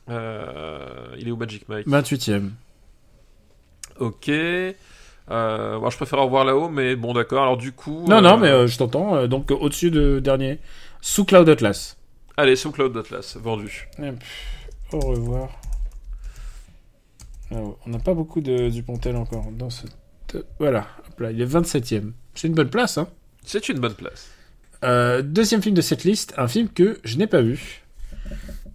Euh, 0.09 1.15
il 1.19 1.29
est 1.29 1.31
où 1.31 1.37
Magic 1.37 1.69
Mike? 1.69 1.87
28ème. 1.87 2.51
ok 4.01 4.31
euh, 5.31 5.79
moi 5.79 5.91
je 5.91 5.97
préfère 5.97 6.21
en 6.21 6.27
voir 6.29 6.45
là-haut 6.45 6.69
mais 6.69 6.97
bon 6.97 7.13
d'accord 7.15 7.43
alors 7.43 7.57
du 7.57 7.73
coup 7.73 8.05
Non, 8.09 8.17
euh, 8.17 8.21
non, 8.21 8.37
mais 8.39 8.49
euh, 8.49 8.67
je 8.67 8.77
t'entends. 8.77 9.15
euh, 9.15 9.27
donc, 9.29 9.51
euh, 9.51 9.55
au-dessus 9.55 9.91
de 9.91 10.19
dernier. 10.21 10.59
Sous 11.01 11.25
Cloud 11.25 11.49
Atlas. 11.49 11.97
allez 12.37 12.57
sous 12.57 12.71
Cloud 12.73 12.97
Atlas 12.97 13.37
vendu 13.41 13.89
Hop, 14.01 14.15
Au 14.93 14.99
revoir. 15.01 15.49
Ah 17.51 17.57
on 17.87 17.91
n'a 17.91 17.99
pas 17.99 18.15
beaucoup 18.15 18.41
de 18.41 18.69
Dupontel 18.69 19.17
encore 19.17 19.47
dans 19.53 19.71
ce. 19.71 19.87
Voilà, 20.59 20.87
hop 21.09 21.21
là, 21.21 21.31
il 21.31 21.41
est 21.41 21.47
27ème. 21.47 22.13
C'est 22.35 22.49
une 22.49 22.55
bonne 22.55 22.71
place, 22.71 22.97
hein. 22.97 23.09
C'est 23.45 23.69
une 23.69 23.79
bonne 23.79 23.95
place. 23.95 24.31
Euh, 24.85 25.21
deuxième 25.23 25.63
film 25.63 25.75
de 25.75 25.83
cette 25.83 26.05
liste, 26.05 26.33
un 26.39 26.49
film 26.49 26.69
que 26.71 26.99
je 27.05 27.17
n'ai 27.19 27.27
pas 27.27 27.43
vu. 27.43 27.83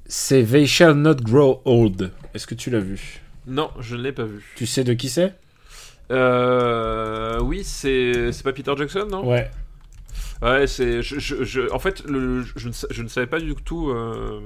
C'est 0.05 0.43
They 0.45 0.67
Shall 0.67 0.93
Not 0.93 1.15
Grow 1.15 1.61
Old. 1.65 2.11
Est-ce 2.33 2.45
que 2.47 2.53
tu 2.55 2.69
l'as 2.69 2.79
vu? 2.79 3.21
Non, 3.47 3.71
je 3.79 3.95
ne 3.95 4.03
l'ai 4.03 4.11
pas 4.11 4.23
vu. 4.25 4.45
Tu 4.55 4.65
sais 4.67 4.83
de 4.83 4.93
qui 4.93 5.09
c'est? 5.09 5.33
Euh, 6.11 7.39
oui, 7.41 7.63
c'est 7.63 8.31
c'est 8.31 8.43
pas 8.43 8.53
Peter 8.53 8.73
Jackson, 8.77 9.07
non? 9.09 9.27
Ouais. 9.27 9.49
Ouais, 10.41 10.67
c'est. 10.67 11.01
Je, 11.01 11.19
je, 11.19 11.43
je- 11.43 11.71
en 11.71 11.79
fait, 11.79 12.03
le, 12.05 12.43
je, 12.55 12.67
ne, 12.69 12.73
je 12.91 13.01
ne 13.03 13.07
savais 13.07 13.27
pas 13.27 13.39
du 13.39 13.55
tout 13.55 13.89
euh, 13.89 14.39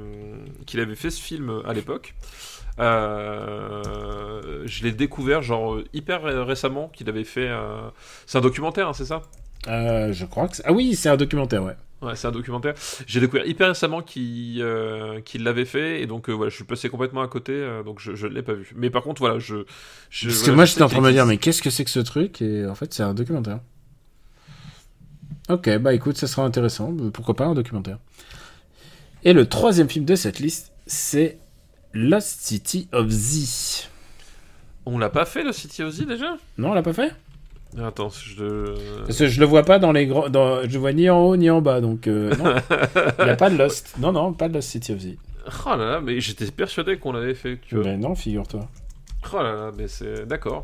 qu'il 0.65 0.79
avait 0.79 0.95
fait 0.95 1.09
ce 1.09 1.21
film 1.21 1.61
à 1.65 1.73
l'époque. 1.73 2.15
Euh, 2.79 4.63
je 4.65 4.83
l'ai 4.83 4.91
découvert 4.91 5.41
genre 5.41 5.79
hyper 5.93 6.23
ré- 6.23 6.41
récemment 6.43 6.89
qu'il 6.89 7.09
avait 7.09 7.23
fait. 7.23 7.47
euh, 7.49 7.81
C'est 8.25 8.37
un 8.37 8.41
documentaire, 8.41 8.87
hein, 8.89 8.93
c'est 8.93 9.05
ça? 9.05 9.21
Euh, 9.67 10.11
je 10.13 10.25
crois 10.25 10.47
que 10.47 10.55
c'est... 10.55 10.63
Ah 10.65 10.71
oui, 10.73 10.95
c'est 10.95 11.09
un 11.09 11.17
documentaire, 11.17 11.63
ouais. 11.63 11.75
Ouais, 12.01 12.15
c'est 12.15 12.27
un 12.27 12.31
documentaire. 12.31 12.73
J'ai 13.05 13.19
découvert 13.19 13.45
hyper 13.45 13.67
récemment 13.67 14.01
qu'il 14.01 14.61
euh, 14.61 15.21
l'avait 15.35 15.65
fait 15.65 16.01
et 16.01 16.07
donc 16.07 16.29
euh, 16.29 16.33
voilà, 16.33 16.49
je 16.49 16.55
suis 16.55 16.63
passé 16.63 16.89
complètement 16.89 17.21
à 17.21 17.27
côté, 17.27 17.53
euh, 17.53 17.83
donc 17.83 17.99
je 17.99 18.25
ne 18.25 18.33
l'ai 18.33 18.41
pas 18.41 18.53
vu. 18.53 18.71
Mais 18.75 18.89
par 18.89 19.03
contre, 19.03 19.21
voilà, 19.21 19.37
je. 19.37 19.65
je 20.09 20.27
Parce 20.27 20.39
que 20.39 20.45
voilà, 20.45 20.55
moi, 20.55 20.65
j'étais 20.65 20.81
en 20.81 20.89
train 20.89 21.01
de 21.01 21.05
me 21.05 21.11
dire, 21.11 21.27
mais 21.27 21.37
qu'est-ce 21.37 21.61
que 21.61 21.69
c'est 21.69 21.83
que 21.83 21.91
ce 21.91 21.99
truc? 21.99 22.41
Et 22.41 22.65
en 22.65 22.73
fait, 22.73 22.91
c'est 22.93 23.03
un 23.03 23.13
documentaire. 23.13 23.59
Ok, 25.49 25.69
bah 25.77 25.93
écoute, 25.93 26.17
ça 26.17 26.27
sera 26.27 26.43
intéressant. 26.43 26.95
Pourquoi 27.13 27.35
pas 27.35 27.45
un 27.45 27.53
documentaire? 27.53 27.99
Et 29.23 29.33
le 29.33 29.47
troisième 29.47 29.89
film 29.89 30.05
de 30.05 30.15
cette 30.15 30.39
liste, 30.39 30.71
c'est 30.87 31.37
Lost 31.93 32.41
City 32.41 32.87
of 32.93 33.09
Z. 33.09 33.89
On 34.87 34.97
l'a 34.97 35.09
pas 35.09 35.25
fait 35.25 35.43
le 35.43 35.51
City 35.51 35.83
of 35.83 35.93
Z 35.93 36.07
déjà? 36.07 36.37
Non, 36.57 36.71
on 36.71 36.73
l'a 36.73 36.81
pas 36.81 36.93
fait? 36.93 37.13
Attends, 37.79 38.09
je. 38.09 38.75
Parce 39.05 39.17
que 39.17 39.27
je 39.27 39.39
le 39.39 39.45
vois 39.45 39.63
pas 39.63 39.79
dans 39.79 39.91
les 39.91 40.05
grands. 40.05 40.29
Dans... 40.29 40.61
Je 40.63 40.73
le 40.73 40.79
vois 40.79 40.91
ni 40.93 41.09
en 41.09 41.19
haut 41.19 41.35
ni 41.37 41.49
en 41.49 41.61
bas, 41.61 41.79
donc 41.79 42.07
euh, 42.07 42.35
non. 42.35 42.53
Il 43.19 43.25
n'y 43.25 43.31
a 43.31 43.35
pas 43.35 43.49
de 43.49 43.57
Lost. 43.57 43.95
Non, 43.99 44.11
non, 44.11 44.33
pas 44.33 44.49
de 44.49 44.53
Lost 44.55 44.69
City 44.69 44.91
of 44.91 44.99
Z. 44.99 45.15
Oh 45.47 45.69
là 45.69 45.77
là, 45.77 46.01
mais 46.01 46.19
j'étais 46.19 46.45
persuadé 46.51 46.97
qu'on 46.97 47.13
l'avait 47.13 47.33
fait. 47.33 47.59
Tu 47.67 47.75
vois. 47.75 47.83
Mais 47.85 47.97
non, 47.97 48.13
figure-toi. 48.15 48.67
Oh 49.33 49.37
là 49.37 49.53
là, 49.53 49.71
mais 49.77 49.87
c'est. 49.87 50.25
D'accord. 50.27 50.63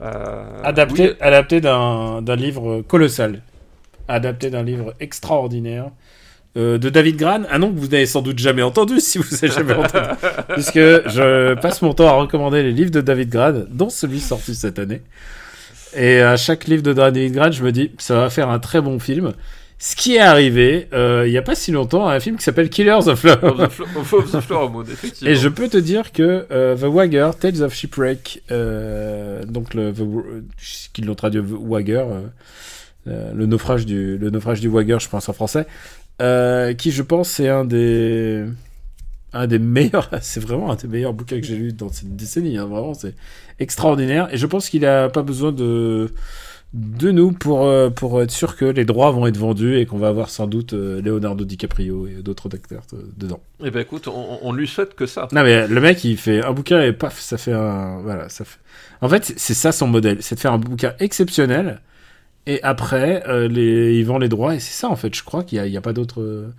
Euh, 0.00 0.62
Adapté, 0.62 1.10
oui, 1.10 1.16
adapté 1.20 1.60
d'un 1.60 2.20
d'un 2.22 2.36
livre 2.36 2.82
colossal. 2.82 3.42
Adapté 4.08 4.50
d'un 4.50 4.62
livre 4.62 4.94
extraordinaire. 5.00 5.90
euh, 6.56 6.78
de 6.78 6.88
David 6.88 7.16
Gran, 7.16 7.42
un 7.50 7.58
nom 7.58 7.72
que 7.72 7.78
vous 7.78 7.88
n'avez 7.88 8.06
sans 8.06 8.22
doute 8.22 8.38
jamais 8.38 8.62
entendu 8.62 9.00
si 9.00 9.18
vous 9.18 9.34
avez 9.34 9.48
jamais 9.52 9.74
entendu. 9.74 10.08
Puisque 10.54 10.74
je 10.78 11.54
passe 11.54 11.82
mon 11.82 11.94
temps 11.94 12.08
à 12.08 12.12
recommander 12.12 12.62
les 12.62 12.72
livres 12.72 12.90
de 12.90 13.00
David 13.00 13.28
Gran, 13.30 13.52
dont 13.70 13.90
celui 13.90 14.20
sorti 14.20 14.54
cette 14.54 14.78
année. 14.78 15.02
Et 15.96 16.20
à 16.20 16.36
chaque 16.36 16.66
livre 16.66 16.82
de 16.82 16.92
David 16.92 17.32
Gran, 17.32 17.50
je 17.50 17.62
me 17.62 17.72
dis, 17.72 17.90
ça 17.98 18.16
va 18.16 18.30
faire 18.30 18.48
un 18.48 18.58
très 18.58 18.80
bon 18.80 18.98
film. 18.98 19.32
Ce 19.80 19.94
qui 19.94 20.16
est 20.16 20.20
arrivé, 20.20 20.88
euh, 20.92 21.22
il 21.26 21.30
n'y 21.30 21.38
a 21.38 21.42
pas 21.42 21.54
si 21.54 21.70
longtemps, 21.70 22.08
un 22.08 22.18
film 22.18 22.36
qui 22.36 22.42
s'appelle 22.42 22.68
Killers 22.68 23.06
of 23.06 23.22
the, 23.22 23.26
Flower 24.40 24.70
Moon, 24.70 24.82
effectivement. 24.82 25.30
Et 25.30 25.36
je 25.36 25.48
peux 25.48 25.68
te 25.68 25.76
dire 25.76 26.10
que 26.10 26.46
euh, 26.50 26.76
The 26.76 26.82
Wagger, 26.82 27.30
Tales 27.38 27.62
of 27.62 27.72
Shipwreck, 27.72 28.42
euh, 28.50 29.44
donc 29.44 29.74
le, 29.74 29.92
the, 29.92 30.02
qu'ils 30.92 31.06
l'ont 31.06 31.14
traduit 31.14 31.40
The 31.40 31.44
Wagger, 31.44 32.04
euh, 32.10 32.20
euh, 33.06 33.32
le 33.32 33.46
naufrage 33.46 33.86
du 33.86 34.18
le 34.18 34.30
naufrage 34.30 34.60
du 34.60 34.66
Wagger, 34.66 34.98
je 34.98 35.08
pense 35.08 35.28
en 35.28 35.32
français, 35.32 35.66
euh, 36.20 36.74
qui 36.74 36.90
je 36.90 37.02
pense 37.04 37.28
c'est 37.28 37.48
un 37.48 37.64
des 37.64 38.44
un 39.32 39.46
des 39.46 39.58
meilleurs, 39.58 40.10
c'est 40.22 40.40
vraiment 40.40 40.70
un 40.70 40.76
des 40.76 40.88
meilleurs 40.88 41.12
bouquins 41.14 41.40
que 41.40 41.46
j'ai 41.46 41.56
lu 41.56 41.72
dans 41.72 41.90
cette 41.90 42.16
décennie. 42.16 42.56
hein, 42.58 42.66
vraiment, 42.66 42.94
c'est 42.94 43.14
extraordinaire. 43.58 44.28
Et 44.32 44.38
je 44.38 44.46
pense 44.46 44.68
qu'il 44.68 44.84
a 44.86 45.08
pas 45.08 45.22
besoin 45.22 45.52
de 45.52 46.10
de 46.74 47.10
nous 47.10 47.32
pour 47.32 47.66
euh, 47.66 47.88
pour 47.88 48.20
être 48.20 48.30
sûr 48.30 48.54
que 48.54 48.66
les 48.66 48.84
droits 48.84 49.10
vont 49.10 49.26
être 49.26 49.38
vendus 49.38 49.78
et 49.78 49.86
qu'on 49.86 49.96
va 49.96 50.08
avoir 50.08 50.28
sans 50.28 50.46
doute 50.46 50.74
euh, 50.74 51.00
Leonardo 51.00 51.46
DiCaprio 51.46 52.06
et 52.06 52.22
d'autres 52.22 52.54
acteurs 52.54 52.82
euh, 52.92 52.98
dedans. 53.16 53.40
Eh 53.64 53.70
ben 53.70 53.80
écoute, 53.80 54.06
on, 54.06 54.38
on 54.42 54.52
lui 54.52 54.68
souhaite 54.68 54.94
que 54.94 55.06
ça. 55.06 55.28
Non 55.32 55.44
mais 55.44 55.66
le 55.66 55.80
mec 55.80 56.04
il 56.04 56.18
fait 56.18 56.44
un 56.44 56.52
bouquin 56.52 56.82
et 56.82 56.92
paf 56.92 57.18
ça 57.18 57.38
fait 57.38 57.54
un 57.54 58.00
voilà 58.02 58.28
ça 58.28 58.44
fait 58.44 58.58
en 59.00 59.08
fait 59.08 59.32
c'est 59.38 59.54
ça 59.54 59.72
son 59.72 59.86
modèle 59.86 60.18
c'est 60.20 60.34
de 60.34 60.40
faire 60.40 60.52
un 60.52 60.58
bouquin 60.58 60.92
exceptionnel 60.98 61.80
et 62.46 62.62
après 62.62 63.22
euh, 63.28 63.48
les 63.48 63.98
il 63.98 64.04
vend 64.04 64.18
les 64.18 64.28
droits 64.28 64.54
et 64.54 64.60
c'est 64.60 64.78
ça 64.78 64.90
en 64.90 64.96
fait 64.96 65.14
je 65.14 65.24
crois 65.24 65.44
qu'il 65.44 65.64
y 65.66 65.74
a, 65.76 65.78
a 65.78 65.82
pas 65.82 65.94
d'autre 65.94 66.50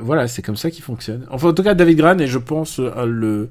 voilà 0.00 0.28
c'est 0.28 0.42
comme 0.42 0.56
ça 0.56 0.70
qu'il 0.70 0.84
fonctionne 0.84 1.26
enfin 1.30 1.48
en 1.48 1.54
tout 1.54 1.62
cas 1.62 1.74
David 1.74 1.98
Gran 1.98 2.18
est 2.18 2.26
je 2.26 2.38
pense 2.38 2.80
euh, 2.80 3.06
le 3.06 3.48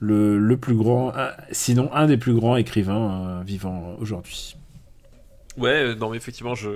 le, 0.00 0.38
le 0.38 0.56
plus 0.56 0.76
grand, 0.76 1.12
sinon 1.50 1.92
un 1.92 2.06
des 2.06 2.16
plus 2.16 2.34
grands 2.34 2.56
écrivains 2.56 3.40
euh, 3.40 3.42
vivants 3.42 3.96
aujourd'hui. 3.98 4.56
Ouais, 5.58 5.70
euh, 5.82 5.94
non, 5.94 6.10
mais 6.10 6.16
effectivement, 6.16 6.54
je 6.54 6.68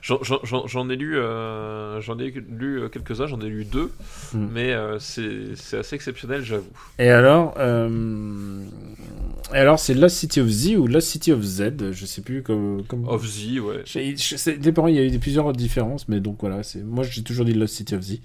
j'en- 0.00 0.88
ai 0.88 0.96
lu, 0.96 1.18
euh, 1.18 2.00
j'en 2.00 2.18
ai 2.18 2.30
lu 2.30 2.80
euh, 2.82 2.88
quelques-uns, 2.88 3.26
j'en 3.26 3.40
ai 3.40 3.48
lu 3.48 3.64
deux, 3.64 3.90
Mm. 4.32 4.46
mais 4.52 4.72
euh, 4.72 4.98
c'est 4.98 5.54
c'est 5.56 5.78
assez 5.78 5.96
exceptionnel, 5.96 6.42
j'avoue. 6.44 6.70
Et 6.98 7.10
alors, 7.10 7.54
euh, 7.58 8.62
et 9.52 9.56
alors 9.58 9.78
c'est 9.78 9.94
Lost 9.94 10.16
City 10.16 10.40
of 10.40 10.48
Z 10.48 10.76
ou 10.76 10.86
Lost 10.86 11.08
City 11.08 11.32
of 11.32 11.42
Z, 11.42 11.90
je 11.92 12.06
sais 12.06 12.22
plus 12.22 12.42
comme. 12.42 12.84
comme... 12.86 13.08
Of 13.08 13.24
Z, 13.26 13.58
ouais. 13.60 13.82
Je- 13.84 14.14
je- 14.16 14.36
c'est 14.36 14.56
dépend, 14.58 14.86
il 14.86 14.94
y 14.94 14.98
a 14.98 15.04
eu 15.04 15.18
plusieurs 15.18 15.52
différences, 15.52 16.08
mais 16.08 16.20
donc 16.20 16.36
voilà, 16.40 16.62
c'est 16.62 16.82
moi 16.82 17.04
j'ai 17.04 17.22
toujours 17.22 17.44
dit 17.44 17.54
Lost 17.54 17.74
City 17.74 17.94
of 17.94 18.02
Z. 18.02 18.20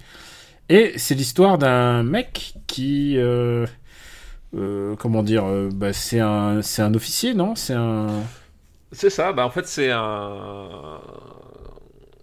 Et 0.68 0.92
c'est 0.96 1.14
l'histoire 1.14 1.58
d'un 1.58 2.02
mec 2.04 2.54
qui, 2.66 3.18
comment 4.98 5.22
dire, 5.22 5.44
bah, 5.72 5.92
c'est 5.92 6.20
un, 6.20 6.62
c'est 6.62 6.82
un 6.82 6.94
officier, 6.94 7.34
non? 7.34 7.54
C'est 7.54 7.74
un. 7.74 8.06
C'est 8.94 9.10
ça, 9.10 9.32
bah 9.32 9.44
en 9.46 9.50
fait 9.50 9.66
c'est 9.66 9.90
un... 9.90 11.00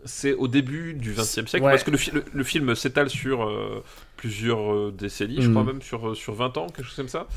C'est 0.03 0.33
au 0.33 0.47
début 0.47 0.95
du 0.95 1.11
XXe 1.13 1.45
siècle, 1.45 1.61
Ouais. 1.63 1.71
parce 1.73 1.83
que 1.83 1.91
le, 1.91 1.97
fi- 1.97 2.09
le- 2.09 2.23
le 2.33 2.43
film 2.43 2.73
s'étale 2.73 3.07
sur 3.07 3.43
euh, 3.47 3.83
plusieurs 4.17 4.73
euh, 4.73 4.91
décennies, 4.91 5.39
je 5.43 5.47
Mm. 5.47 5.51
crois 5.53 5.63
même 5.63 5.81
sur, 5.83 6.15
sur 6.17 6.33
20 6.33 6.57
ans, 6.57 6.65
quelque 6.75 6.85
chose 6.87 6.95
comme 6.95 7.07
ça. 7.07 7.27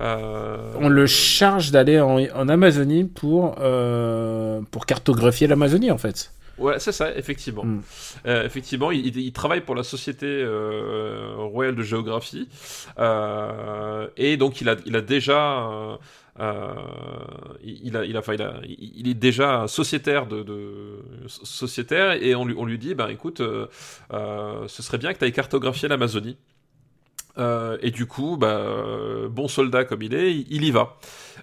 Euh, 0.00 0.58
On 0.78 0.90
le 0.90 1.06
charge 1.06 1.70
d'aller 1.70 1.98
en, 1.98 2.18
en 2.18 2.48
Amazonie 2.50 3.04
pour, 3.04 3.54
pour 4.70 4.86
cartographier 4.86 5.46
l'Amazonie 5.46 5.90
en 5.90 5.96
fait. 5.96 6.30
Ouais, 6.58 6.78
c'est 6.78 6.92
ça, 6.92 7.16
effectivement. 7.16 7.64
Mm. 7.64 7.80
Euh, 8.26 8.44
effectivement, 8.44 8.90
il, 8.90 9.16
il 9.16 9.32
travaille 9.32 9.62
pour 9.62 9.74
la 9.74 9.82
Société 9.82 10.26
euh, 10.26 11.32
royale 11.38 11.74
de 11.74 11.82
géographie. 11.82 12.50
Euh, 12.98 14.06
et 14.18 14.36
donc, 14.36 14.60
il 14.60 14.68
a, 14.68 14.76
il 14.84 14.94
a 14.94 15.00
déjà. 15.00 15.98
Euh, 16.38 16.74
il, 17.62 17.96
a, 17.96 18.04
il, 18.04 18.16
a, 18.16 18.22
il, 18.32 18.42
a, 18.42 18.60
il 18.64 19.08
est 19.08 19.14
déjà 19.14 19.66
sociétaire 19.66 20.26
de, 20.26 20.42
de- 20.42 21.02
sociétaire 21.26 22.12
et 22.12 22.34
on 22.34 22.44
lui, 22.44 22.54
on 22.56 22.64
lui 22.64 22.78
dit 22.78 22.94
ben 22.94 23.08
écoute 23.08 23.40
euh, 23.40 23.66
euh, 24.12 24.68
ce 24.68 24.82
serait 24.82 24.98
bien 24.98 25.12
que 25.12 25.18
tu 25.18 25.24
ailles 25.24 25.32
cartographier 25.32 25.88
l'Amazonie. 25.88 26.36
Et 27.82 27.90
du 27.90 28.04
coup 28.06 28.38
euh, 28.42 29.28
bon 29.30 29.48
soldat 29.48 29.84
comme 29.84 30.02
il 30.02 30.12
est 30.14 30.34
il 30.34 30.62
y 30.62 30.70
va 30.70 30.98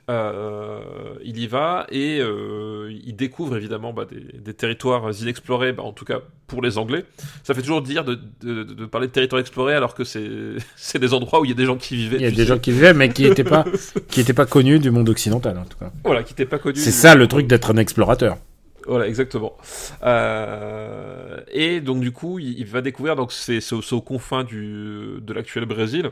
euh, 0.09 0.79
il 1.23 1.37
y 1.37 1.47
va 1.47 1.85
et 1.91 2.19
euh, 2.21 2.89
il 3.03 3.15
découvre 3.15 3.57
évidemment 3.57 3.91
bah, 3.93 4.05
des, 4.05 4.39
des 4.39 4.53
territoires 4.53 5.11
inexplorés, 5.21 5.73
bah, 5.73 5.83
en 5.83 5.91
tout 5.91 6.05
cas 6.05 6.21
pour 6.47 6.61
les 6.61 6.77
Anglais. 6.77 7.03
Ça 7.43 7.53
fait 7.53 7.61
toujours 7.61 7.81
dire 7.81 8.05
de, 8.05 8.17
de- 8.41 8.63
de 8.63 8.85
parler 8.85 9.07
de 9.07 9.11
territoires 9.11 9.41
explorés 9.41 9.73
alors 9.73 9.93
que 9.95 10.03
c'est 10.75 10.99
des 10.99 11.13
endroits 11.13 11.41
où 11.41 11.45
il 11.45 11.49
y 11.49 11.51
a 11.51 11.55
des 11.55 11.65
gens 11.65 11.75
qui 11.77 11.95
vivaient. 11.97 12.17
Il 12.17 12.23
y 12.23 12.25
a 12.25 12.29
des 12.31 12.37
sais. 12.37 12.45
gens 12.45 12.57
qui 12.59 12.71
vivaient, 12.71 12.93
mais 12.93 13.09
qui 13.09 13.23
n'étaient 13.23 13.43
pas, 13.43 13.65
qui 14.07 14.21
étaient 14.21 14.33
pas 14.33 14.45
connus 14.45 14.79
du 14.79 14.91
monde 14.91 15.09
occidental 15.09 15.57
en 15.57 15.65
tout 15.65 15.77
cas. 15.77 15.91
Voilà, 16.05 16.23
qui 16.23 16.33
n'étaient 16.33 16.45
pas 16.45 16.59
connus. 16.59 16.79
C'est 16.79 16.91
ça 16.91 17.13
le 17.15 17.27
truc 17.27 17.47
d'être 17.47 17.71
un 17.71 17.77
explorateur. 17.77 18.37
Voilà, 18.85 19.07
exactement. 19.09 19.57
Euh, 20.03 21.37
et 21.51 21.81
donc 21.81 21.99
du 21.99 22.11
coup, 22.11 22.39
il, 22.39 22.57
il 22.59 22.65
va 22.65 22.81
découvrir 22.81 23.15
donc 23.17 23.31
c'est 23.33 23.59
c'est 23.59 23.75
au- 23.75 23.81
c'est 23.81 23.95
aux 23.95 24.01
confins 24.01 24.43
du 24.45 25.15
de 25.21 25.33
l'actuel 25.33 25.65
Brésil. 25.65 26.11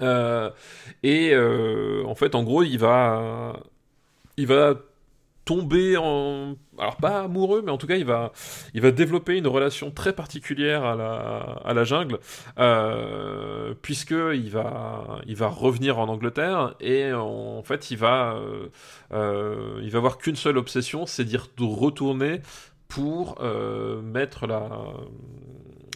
Euh, 0.00 0.50
et 1.02 1.30
euh, 1.32 2.04
en 2.06 2.14
fait, 2.14 2.34
en 2.34 2.42
gros, 2.42 2.62
il 2.62 2.78
va 2.78 3.54
il 4.36 4.46
va 4.46 4.74
tomber 5.44 5.96
en 5.98 6.56
alors 6.78 6.96
pas 6.96 7.20
amoureux, 7.20 7.62
mais 7.64 7.70
en 7.70 7.78
tout 7.78 7.86
cas, 7.86 7.96
il 7.96 8.04
va 8.04 8.32
il 8.74 8.80
va 8.80 8.90
développer 8.90 9.36
une 9.36 9.46
relation 9.46 9.90
très 9.90 10.12
particulière 10.12 10.84
à 10.84 10.96
la 10.96 11.60
à 11.64 11.74
la 11.74 11.84
jungle, 11.84 12.18
euh, 12.58 13.74
puisque 13.82 14.12
il 14.12 14.50
va 14.50 15.20
il 15.26 15.36
va 15.36 15.48
revenir 15.48 15.98
en 15.98 16.08
Angleterre 16.08 16.74
et 16.80 17.12
en 17.12 17.62
fait, 17.62 17.90
il 17.90 17.98
va 17.98 18.38
euh, 19.12 19.80
il 19.82 19.90
va 19.90 19.98
avoir 19.98 20.18
qu'une 20.18 20.36
seule 20.36 20.58
obsession, 20.58 21.06
c'est 21.06 21.24
dire 21.24 21.48
de 21.56 21.64
retourner 21.64 22.40
pour 22.88 23.42
mettre 24.02 24.46
la, 24.46 24.68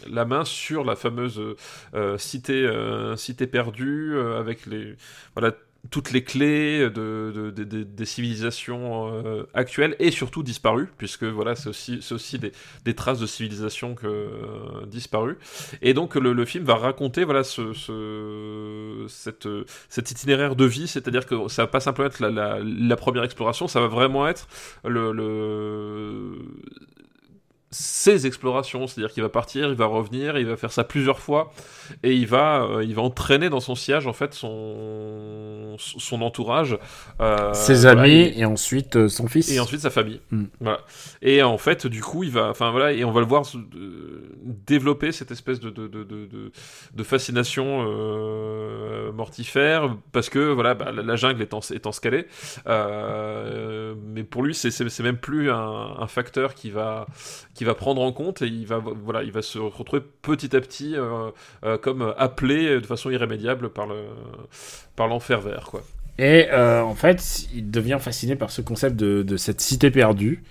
la 0.07 0.25
main 0.25 0.45
sur 0.45 0.83
la 0.83 0.95
fameuse 0.95 1.41
euh, 1.93 2.17
cité, 2.17 2.53
euh, 2.53 3.15
cité 3.15 3.47
perdue 3.47 4.13
euh, 4.15 4.39
avec 4.39 4.65
les, 4.65 4.95
voilà, 5.35 5.53
toutes 5.91 6.11
les 6.11 6.25
clés 6.25 6.79
de, 6.89 7.31
de- 7.33 7.51
de- 7.51 7.63
de- 7.63 7.83
des 7.83 8.05
civilisations 8.05 9.13
actuelles 9.53 9.95
et 9.99 10.11
surtout 10.11 10.43
disparues, 10.43 10.89
puisque 10.97 11.23
voilà, 11.23 11.55
c'est 11.55 11.69
aussi, 11.69 11.99
aussi 12.11 12.37
des, 12.37 12.51
des 12.83 12.93
traces 12.95 13.19
de 13.19 13.25
civilisation 13.25 13.95
que, 13.95 14.05
euh, 14.05 14.85
disparues. 14.87 15.37
Et 15.81 15.93
donc 15.93 16.15
le, 16.15 16.33
le 16.33 16.45
film 16.45 16.65
va 16.65 16.75
raconter 16.75 17.23
voilà, 17.23 17.45
ce, 17.45 17.71
ce- 17.73 19.05
cette, 19.07 19.47
cet 19.87 20.11
itinéraire 20.11 20.57
de 20.57 20.65
vie, 20.65 20.87
c'est-à-dire 20.87 21.25
que 21.25 21.47
ça 21.47 21.63
va 21.63 21.67
pas 21.67 21.79
simplement 21.79 22.07
être 22.09 22.19
la, 22.19 22.59
la- 22.61 22.95
première 22.97 23.23
exploration, 23.23 23.69
ça 23.69 23.79
va 23.79 23.87
vraiment 23.87 24.27
être 24.27 24.49
le- 24.83 25.13
ses 27.71 28.25
explorations, 28.25 28.87
c'est-à-dire 28.87 29.13
qu'il 29.13 29.21
va 29.21 29.29
partir, 29.29 29.69
il 29.69 29.75
va 29.75 29.85
revenir, 29.85 30.37
il 30.39 30.45
va 30.47 30.57
faire 30.57 30.71
ça 30.71 30.83
plusieurs 30.83 31.19
fois, 31.19 31.51
et 32.01 32.13
il 32.15 32.25
va, 32.25 32.63
euh, 32.63 32.83
il 32.83 32.95
va 32.95 33.03
entraîner 33.03 33.49
dans 33.49 33.59
son 33.59 33.75
sillage 33.75 34.07
en 34.07 34.13
fait 34.13 34.33
son, 34.33 35.75
son 35.77 36.21
entourage, 36.23 36.77
euh, 37.21 37.53
Ses 37.53 37.81
voilà, 37.81 38.01
amis 38.01 38.11
et- 38.11 38.39
et 38.39 38.45
ensuite 38.45 38.95
euh, 38.95 39.07
son 39.07 39.27
fils. 39.27 39.51
et 39.51 39.59
ensuite 39.59 39.81
sa 39.81 39.91
famille. 39.91 40.19
Mm. 40.31 40.43
Voilà. 40.61 40.79
Et 41.21 41.43
en 41.43 41.57
fait, 41.59 41.85
du 41.85 42.01
coup, 42.01 42.23
il 42.23 42.31
va, 42.31 42.49
enfin 42.49 42.71
voilà, 42.71 42.91
et 42.91 43.03
on 43.03 43.11
va 43.11 43.19
le 43.21 43.27
voir 43.27 43.43
développer 44.67 45.11
cette 45.11 45.29
espèce 45.31 45.59
de, 45.59 45.69
de, 45.69 45.87
de, 45.87 46.03
de, 46.03 47.03
fascination 47.03 47.83
mortifère, 49.13 49.95
parce 50.11 50.29
que 50.29 50.39
voilà, 50.51 50.73
bah, 50.73 50.91
la, 50.91 51.01
la 51.03 51.15
jungle 51.15 51.41
étant, 51.41 51.59
étant 51.73 51.91
scalée, 51.91 52.25
euh, 52.67 53.93
mais 54.07 54.23
pour 54.23 54.43
lui, 54.43 54.53
c'est- 54.55 54.69
même 55.03 55.17
plus 55.17 55.51
un, 55.51 55.95
un 55.99 56.07
facteur 56.07 56.53
qui 56.55 56.69
va, 56.71 57.05
qui 57.53 57.58
va 57.65 57.75
prendre 57.75 58.01
en 58.01 58.11
compte, 58.11 58.41
et 58.41 58.47
il 58.47 58.65
va, 58.65 58.77
voilà, 58.79 59.23
il 59.23 59.31
va 59.31 59.41
se 59.41 59.59
retrouver 59.59 60.01
petit 60.21 60.55
à 60.55 60.61
petit 60.61 60.95
euh, 60.95 61.31
euh, 61.63 61.77
comme 61.77 62.13
appelé 62.17 62.79
de 62.79 62.85
façon 62.85 63.09
irrémédiable 63.09 63.69
par 63.69 63.87
le, 63.87 63.95
par 64.95 65.07
l'enfer 65.07 65.41
vert, 65.41 65.67
quoi. 65.69 65.83
Et 66.17 66.47
euh, 66.51 66.81
en 66.81 66.95
fait, 66.95 67.47
il 67.55 67.71
devient 67.71 67.97
fasciné 67.99 68.35
par 68.35 68.51
ce 68.51 68.61
concept 68.61 68.95
de, 68.95 69.23
de 69.23 69.37
cette 69.37 69.61
cité 69.61 69.89
perdue. 69.91 70.43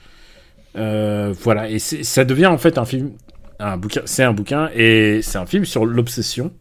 Voilà, 0.75 1.69
et 1.69 1.79
ça 1.79 2.25
devient 2.25 2.47
en 2.47 2.59
fait 2.59 2.79
un 2.79 2.85
film, 2.85 3.13
un 3.59 3.77
bouquin, 3.77 4.03
c'est 4.05 4.23
un 4.23 4.33
bouquin 4.33 4.71
et 4.75 5.21
c'est 5.23 5.39
un 5.39 5.47
film 5.47 5.65
sur 5.65 5.85
l'obsession. 5.85 6.53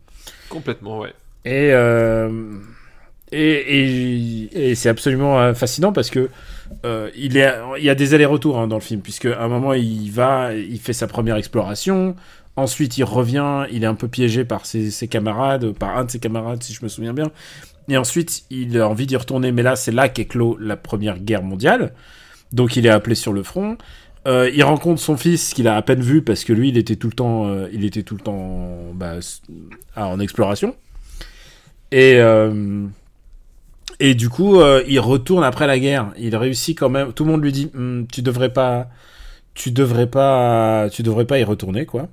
Complètement, 0.50 1.00
ouais. 1.00 1.14
Et, 1.46 1.72
euh, 1.72 2.58
et, 3.32 3.40
et, 3.40 4.72
et 4.72 4.76
c'est 4.76 4.90
absolument 4.90 5.54
fascinant 5.54 5.94
parce 5.94 6.10
que 6.10 6.30
euh, 6.86 7.10
il, 7.16 7.34
y 7.36 7.90
a 7.90 7.96
des 7.96 8.14
allers-retours 8.14 8.60
hein, 8.60 8.68
dans 8.68 8.76
le 8.76 8.82
film, 8.82 9.02
puisque 9.02 9.26
à 9.26 9.42
un 9.42 9.48
moment 9.48 9.74
il 9.74 10.12
va, 10.12 10.54
il 10.54 10.80
fait 10.80 10.94
sa 10.94 11.08
première 11.08 11.36
exploration, 11.36 12.16
ensuite 12.56 12.98
il 12.98 13.04
revient, 13.04 13.66
il 13.72 13.84
est 13.84 13.88
un 13.88 13.96
peu 13.96 14.08
piégé 14.08 14.46
par 14.46 14.66
ses, 14.66 15.08
camarades, 15.08 15.72
par 15.74 15.98
un 15.98 16.06
de 16.06 16.12
ses 16.12 16.20
camarades 16.20 16.62
si 16.64 16.74
je 16.74 16.84
me 16.84 16.88
souviens 16.88 17.14
bien, 17.14 17.32
et 17.90 17.98
ensuite 17.98 18.44
il 18.50 18.80
a 18.80 18.88
envie 18.88 19.08
d'y 19.08 19.16
retourner, 19.16 19.52
mais 19.52 19.64
là 19.64 19.76
c'est 19.76 19.92
là 19.92 20.10
qu'éclot 20.10 20.58
la 20.60 20.78
première 20.78 21.20
guerre 21.20 21.44
mondiale, 21.44 21.94
donc 22.52 22.76
il 22.76 22.86
est 22.86 22.92
appelé 22.92 23.16
sur 23.16 23.34
le 23.34 23.44
front. 23.44 23.78
Euh, 24.28 24.52
il 24.54 24.62
rencontre 24.64 25.00
son 25.00 25.16
fils 25.16 25.54
qu'il 25.54 25.70
a 25.70 25.78
à 25.78 25.82
peine 25.82 26.02
vu 26.02 26.22
parce 26.22 26.44
que 26.44 26.52
lui 26.52 26.68
il 26.70 26.78
était 26.78 26.98
tout 26.98 27.08
le 27.08 27.14
temps, 27.14 27.48
euh, 27.48 27.70
il 27.72 27.86
était 27.86 28.04
tout 28.04 28.16
le 28.16 28.22
temps 28.22 28.78
bah, 28.94 29.16
ah, 29.96 30.08
en 30.08 30.20
exploration. 30.20 30.76
Et, 31.94 32.20
et 34.00 34.14
du 34.16 34.30
coup, 34.30 34.60
euh, 34.60 34.84
il 34.88 35.00
retourne 35.00 35.44
après 35.44 35.68
la 35.68 35.80
guerre. 35.80 36.12
Il 36.18 36.36
réussit 36.36 36.78
quand 36.78 36.90
même. 36.90 37.14
Tout 37.14 37.26
le 37.26 37.32
monde 37.32 37.44
lui 37.44 37.52
dit 37.52 37.72
Hum, 37.76 38.06
Tu 38.12 38.22
devrais 38.22 38.54
pas. 38.54 38.88
Tu 39.54 39.72
devrais 39.72 40.08
pas. 40.08 40.90
Tu 40.92 41.04
devrais 41.04 41.26
pas 41.26 41.40
y 41.40 41.44
retourner, 41.44 41.86
quoi. 41.86 42.08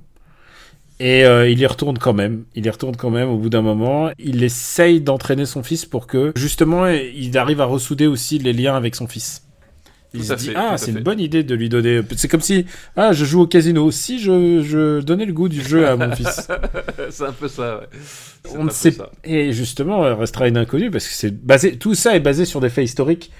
Et 0.99 1.25
euh, 1.25 1.49
il 1.49 1.59
y 1.59 1.65
retourne 1.65 1.97
quand 1.97 2.13
même. 2.13 2.45
Il 2.55 2.65
y 2.65 2.69
retourne 2.69 2.95
quand 2.95 3.09
même 3.09 3.29
au 3.29 3.37
bout 3.37 3.49
d'un 3.49 3.61
moment. 3.61 4.09
Il 4.17 4.43
essaye 4.43 5.01
d'entraîner 5.01 5.45
son 5.45 5.61
fils 5.61 5.85
pour 5.85 6.07
que, 6.07 6.31
justement, 6.37 6.87
il 6.87 7.37
arrive 7.37 7.59
à 7.61 7.65
ressouder 7.65 8.07
aussi 8.07 8.39
les 8.39 8.53
liens 8.53 8.75
avec 8.75 8.95
son 8.95 9.07
fils. 9.07 9.44
Il 10.15 10.21
Tout 10.21 10.27
se 10.27 10.33
à 10.33 10.35
dit 10.37 10.45
fait, 10.47 10.53
tout 10.53 10.59
Ah, 10.61 10.77
c'est 10.77 10.91
une 10.91 11.01
bonne 11.01 11.19
idée 11.19 11.43
de 11.43 11.53
lui 11.55 11.69
donner. 11.69 12.01
C'est 12.15 12.27
comme 12.27 12.41
si 12.41 12.65
Ah, 12.95 13.11
je 13.13 13.25
joue 13.25 13.41
au 13.41 13.47
casino. 13.47 13.91
Si 13.91 14.19
je, 14.19 14.61
je 14.63 15.01
donnais 15.01 15.25
le 15.25 15.33
goût 15.33 15.49
du 15.49 15.61
jeu 15.61 15.87
à 15.87 15.95
mon 15.95 16.11
fils. 16.15 16.47
c'est 17.09 17.23
un 17.25 17.31
peu 17.31 17.47
ça, 17.47 17.79
ouais. 17.79 17.87
On 18.57 18.63
ne 18.63 18.69
sait 18.69 18.91
ça. 18.91 19.09
Et 19.23 19.51
justement, 19.53 20.05
euh, 20.05 20.15
restera 20.15 20.47
une 20.47 20.57
inconnue 20.57 20.91
parce 20.91 21.07
que 21.07 21.13
c'est 21.13 21.31
basé. 21.31 21.77
Tout 21.77 21.95
ça 21.95 22.15
est 22.15 22.19
basé 22.19 22.45
sur 22.45 22.61
des 22.61 22.69
faits 22.69 22.85
historiques 22.85 23.31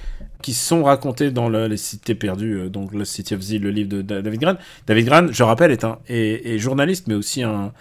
qui 0.41 0.53
sont 0.53 0.83
racontés 0.83 1.31
dans 1.31 1.49
le- 1.49 1.67
les 1.67 1.77
cités 1.77 2.15
perdues, 2.15 2.59
euh, 2.59 2.69
donc 2.69 2.93
le 2.93 3.05
City 3.05 3.33
of 3.35 3.41
Z, 3.41 3.59
le 3.59 3.69
livre 3.71 3.89
de 3.89 4.01
Da- 4.01 4.21
David 4.21 4.39
Gran. 4.41 4.55
David 4.87 5.05
Gran, 5.05 5.27
je 5.31 5.43
rappelle, 5.43 5.71
est 5.71 5.83
un 5.83 5.99
est, 6.07 6.45
est 6.47 6.57
journaliste, 6.59 7.07
mais 7.07 7.15
aussi 7.15 7.43
un, 7.43 7.73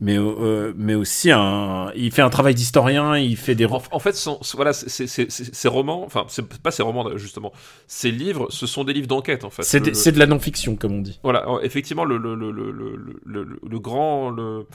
mais 0.00 0.18
euh, 0.18 0.72
mais 0.76 0.94
aussi 0.94 1.30
un. 1.30 1.90
Il 1.96 2.10
fait 2.12 2.22
un 2.22 2.30
travail 2.30 2.54
d'historien. 2.54 3.16
Il 3.16 3.36
fait 3.36 3.54
des. 3.54 3.66
En, 3.66 3.82
en 3.90 3.98
fait, 3.98 4.14
son- 4.16 4.38
voilà, 4.54 4.72
ces 4.72 5.68
romans, 5.68 6.02
enfin, 6.04 6.24
c'est 6.28 6.46
pas 6.60 6.70
ces 6.70 6.82
romans 6.82 7.16
justement, 7.16 7.52
ces 7.86 8.10
livres, 8.10 8.46
ce 8.50 8.66
sont 8.66 8.84
des 8.84 8.92
livres 8.92 9.06
d'enquête 9.08 9.44
en 9.44 9.50
fait. 9.50 9.62
C'est 9.62 10.12
de 10.12 10.18
la 10.18 10.26
non-fiction, 10.26 10.76
comme 10.76 10.92
on 10.92 11.00
dit. 11.00 11.18
Voilà, 11.22 11.46
effectivement, 11.62 12.04
le, 12.04 12.16
le, 12.18 12.34
le, 12.34 12.50
le, 12.50 12.70
le, 12.72 12.96
le, 13.24 13.42
le- 13.44 13.60
le 13.68 13.78
grand, 13.78 14.30
le, 14.30 14.66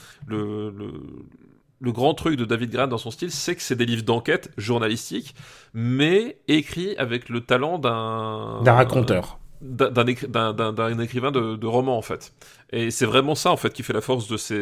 le, 1.83 1.91
grand 1.91 2.13
truc 2.13 2.35
de 2.37 2.45
David 2.45 2.71
Grant 2.71 2.87
dans 2.87 2.97
son 2.97 3.11
style, 3.11 3.31
c'est 3.31 3.55
que 3.55 3.61
c'est 3.61 3.75
des 3.75 3.85
livres 3.85 4.03
d'enquête 4.03 4.49
journalistiques, 4.57 5.35
mais 5.73 6.37
écrits 6.47 6.95
avec 6.97 7.29
le 7.29 7.41
talent 7.41 7.77
d'un 7.79 8.61
D'un 8.63 8.73
raconteur. 8.73 9.39
d'un 9.61 10.05
écri- 10.05 10.27
d'un- 10.27 10.53
d'un- 10.53 10.73
d'un 10.73 10.99
écrivain 10.99 11.31
de, 11.31 11.55
de 11.55 11.67
roman 11.67 11.97
en 11.97 12.01
fait. 12.01 12.33
Et 12.71 12.91
c'est 12.91 13.05
vraiment 13.05 13.35
ça 13.35 13.49
en 13.51 13.57
fait 13.57 13.71
qui 13.71 13.83
fait 13.83 13.93
la 13.93 14.01
force 14.01 14.27
de 14.27 14.35
ces 14.37 14.55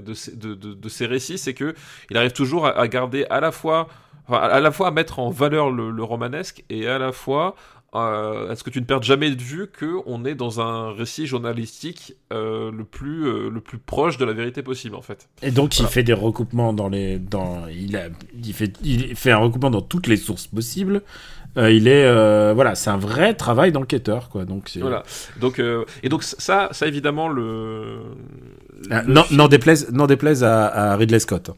de 0.00 0.14
ces, 0.14 0.36
de, 0.36 0.54
de- 0.54 0.88
ces 0.88 1.06
récits, 1.06 1.38
c'est 1.38 1.54
que 1.54 1.74
il 2.10 2.16
arrive 2.16 2.32
toujours 2.32 2.66
à, 2.66 2.78
à 2.78 2.86
garder 2.88 3.26
à 3.30 3.40
la 3.40 3.50
fois 3.50 3.88
à 4.28 4.60
la 4.60 4.70
fois 4.70 4.88
à 4.88 4.90
mettre 4.92 5.18
en 5.18 5.30
valeur 5.30 5.70
le, 5.72 5.90
le 5.90 6.04
romanesque 6.04 6.62
et 6.70 6.86
à 6.86 6.98
la 7.00 7.10
fois 7.10 7.56
à 7.92 8.54
ce 8.54 8.62
que 8.62 8.70
tu 8.70 8.80
ne 8.80 8.84
perdes 8.84 9.02
jamais 9.02 9.30
de 9.30 9.42
vue 9.42 9.66
que 9.66 9.96
on 10.06 10.24
est 10.24 10.34
dans 10.36 10.60
un 10.60 10.92
récit 10.92 11.26
journalistique 11.26 12.14
euh, 12.32 12.70
le 12.70 12.84
plus 12.84 13.26
euh, 13.26 13.50
le 13.50 13.60
plus 13.60 13.78
proche 13.78 14.16
de 14.16 14.24
la 14.24 14.32
vérité 14.32 14.62
possible 14.62 14.94
en 14.94 15.02
fait. 15.02 15.28
Et 15.42 15.50
donc, 15.50 15.78
il 15.80 15.86
fait 15.86 16.02
des 16.04 16.12
recoupements 16.12 16.72
dans 16.72 16.88
les. 16.88 17.18
Dans, 17.18 17.66
il, 17.66 17.96
a, 17.96 18.04
il, 18.44 18.52
fait, 18.54 18.72
il 18.84 19.16
fait 19.16 19.32
un 19.32 19.38
recoupement 19.38 19.70
dans 19.70 19.82
toutes 19.82 20.06
les 20.06 20.16
sources 20.16 20.46
possibles. 20.46 21.02
Euh, 21.56 21.72
il 21.72 21.88
est. 21.88 22.04
euh, 22.04 22.52
voilà, 22.54 22.76
c'est 22.76 22.90
un 22.90 22.96
vrai 22.96 23.34
travail 23.34 23.72
d'enquêteur, 23.72 24.28
quoi. 24.28 24.44
Donc, 24.44 24.68
c'est- 24.68 24.78
Voilà. 24.80 25.02
Donc 25.40 25.58
euh, 25.58 25.84
et 26.04 26.08
donc 26.08 26.22
ça 26.22 26.68
ça 26.70 26.86
évidemment 26.86 27.28
le, 27.28 27.96
Ah, 28.90 29.02
non, 29.02 29.24
n'en 29.32 29.48
déplaise, 29.48 29.90
n'en 29.90 30.06
déplaise 30.06 30.44
à, 30.44 30.66
à 30.92 30.96
Ridley 30.96 31.18
Scott. 31.18 31.50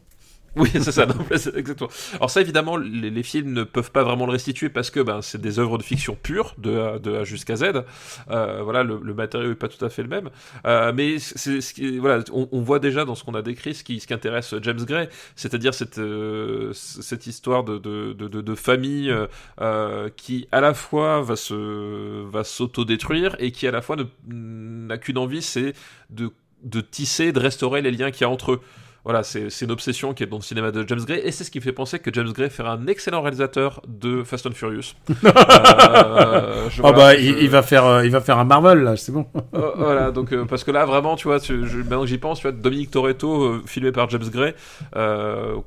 Oui, 0.55 0.69
c'est 0.73 0.91
ça, 0.91 1.07
exactement. 1.55 1.89
Alors 2.15 2.29
ça, 2.29 2.39
évidemment, 2.41 2.77
les, 2.77 3.23
films 3.23 3.53
ne 3.53 3.63
peuvent 3.63 3.91
pas 3.91 4.03
vraiment 4.03 4.25
le 4.25 4.33
restituer 4.33 4.69
parce 4.69 4.91
que 4.91 4.99
ben, 4.99 5.21
c'est 5.21 5.41
des 5.41 5.57
œuvres 5.57 5.77
de 5.77 5.83
fiction 5.83 6.15
pure, 6.21 6.55
de 6.57 6.77
A, 7.15 7.23
jusqu'à 7.23 7.55
Z. 7.55 7.83
Euh, 8.29 8.61
voilà, 8.63 8.83
le, 8.83 8.99
le 9.01 9.13
matériau 9.13 9.51
est 9.51 9.55
pas 9.55 9.67
tout 9.67 9.83
à 9.83 9.89
fait 9.89 10.03
le 10.03 10.09
même. 10.09 10.29
Euh, 10.65 10.91
mais 10.93 11.17
c'est 11.19 11.59
voilà, 11.97 12.23
on, 12.31 12.61
voit 12.61 12.79
déjà 12.79 13.05
dans 13.05 13.15
ce 13.15 13.23
qu'on 13.23 13.33
a 13.33 13.41
décrit 13.41 13.73
ce 13.73 13.83
qui, 13.83 13.99
ce 13.99 14.07
qui 14.07 14.13
intéresse 14.13 14.53
James 14.61 14.83
Gray, 14.85 15.09
c'est-à-dire 15.35 15.73
cette, 15.73 15.97
euh, 15.97 16.71
cette 16.73 17.27
histoire 17.27 17.63
de, 17.63 17.77
de, 17.77 18.13
de, 18.13 18.27
de, 18.27 18.55
famille 18.55 19.09
euh, 19.09 19.27
euh, 19.61 20.09
qui 20.15 20.47
à 20.51 20.61
la 20.61 20.73
fois 20.73 21.21
va 21.21 21.35
se 21.35 22.23
va 22.25 22.43
s'autodétruire 22.43 23.35
et 23.39 23.51
qui 23.51 23.67
à 23.67 23.71
la 23.71 23.81
fois 23.81 23.95
n'a 24.27 24.97
qu'une 24.97 25.17
envie, 25.17 25.41
c'est 25.41 25.73
de, 26.09 26.31
de 26.63 26.81
tisser, 26.81 27.31
de 27.31 27.39
restaurer 27.39 27.81
les 27.81 27.91
liens 27.91 28.11
qu'il 28.11 28.21
y 28.21 28.25
a 28.25 28.29
entre 28.29 28.53
eux. 28.53 28.61
Voilà, 29.05 29.21
c'est 29.23 29.49
une 29.61 29.71
obsession 29.71 30.13
qui 30.13 30.23
est 30.23 30.27
dans 30.27 30.37
le 30.37 30.41
cinéma 30.43 30.71
de 30.71 30.85
James 30.87 31.01
Gray, 31.05 31.19
et 31.25 31.31
c'est 31.33 31.43
ce 31.43 31.51
qui 31.51 31.59
me 31.59 31.63
fait 31.63 31.73
penser 31.73 31.99
que 31.99 32.09
James 32.13 32.31
Gray 32.31 32.49
ferait 32.49 32.69
un 32.69 32.87
excellent 32.87 33.21
réalisateur 33.21 33.81
de 33.85 34.23
Fast 34.23 34.45
and 34.47 34.51
Furious. 34.53 34.93
Euh, 35.23 36.69
je- 36.69 36.81
voilà, 36.81 36.97
bah, 36.97 37.15
je- 37.15 37.21
il, 37.21 37.37
il 37.43 37.49
va 37.49 37.61
faire, 37.61 37.85
euh, 37.85 38.05
il 38.05 38.11
va 38.11 38.21
faire 38.21 38.39
un 38.39 38.43
Marvel 38.45 38.79
là, 38.79 38.95
c'est 38.95 39.11
bon. 39.11 39.25
euh, 39.55 39.71
voilà, 39.75 40.11
donc 40.11 40.31
euh, 40.33 40.45
parce 40.45 40.63
que 40.63 40.71
là 40.71 40.85
vraiment, 40.85 41.15
tu 41.15 41.27
vois, 41.27 41.39
tu- 41.39 41.67
je- 41.67 41.77
maintenant 41.77 42.01
que 42.01 42.07
j'y 42.07 42.17
pense, 42.17 42.39
tu 42.39 42.43
vois, 42.47 42.51
Dominique 42.51 42.91
Toretto 42.91 43.61
filmé 43.65 43.91
par 43.91 44.09
James 44.09 44.23
Gray, 44.31 44.53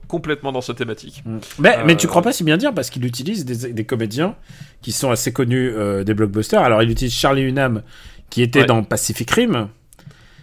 complètement 0.08 0.52
dans 0.52 0.60
cette 0.60 0.76
thématique. 0.78 1.22
Mais, 1.58 1.76
mais 1.84 1.96
tu 1.96 2.06
crois 2.06 2.22
pas 2.22 2.32
si 2.32 2.44
bien 2.44 2.56
dire 2.56 2.72
parce 2.74 2.90
qu'il 2.90 3.04
utilise 3.04 3.44
des, 3.44 3.72
des 3.72 3.84
comédiens 3.84 4.34
qui 4.82 4.92
sont 4.92 5.10
assez 5.10 5.32
connus 5.32 5.72
des 6.04 6.14
blockbusters. 6.14 6.62
Alors, 6.62 6.82
il 6.82 6.90
utilise 6.90 7.12
Charlie 7.14 7.42
Hunnam 7.42 7.82
qui 8.30 8.42
était 8.42 8.60
Ouais. 8.60 8.66
dans 8.66 8.82
Pacific 8.82 9.30
Rim. 9.30 9.68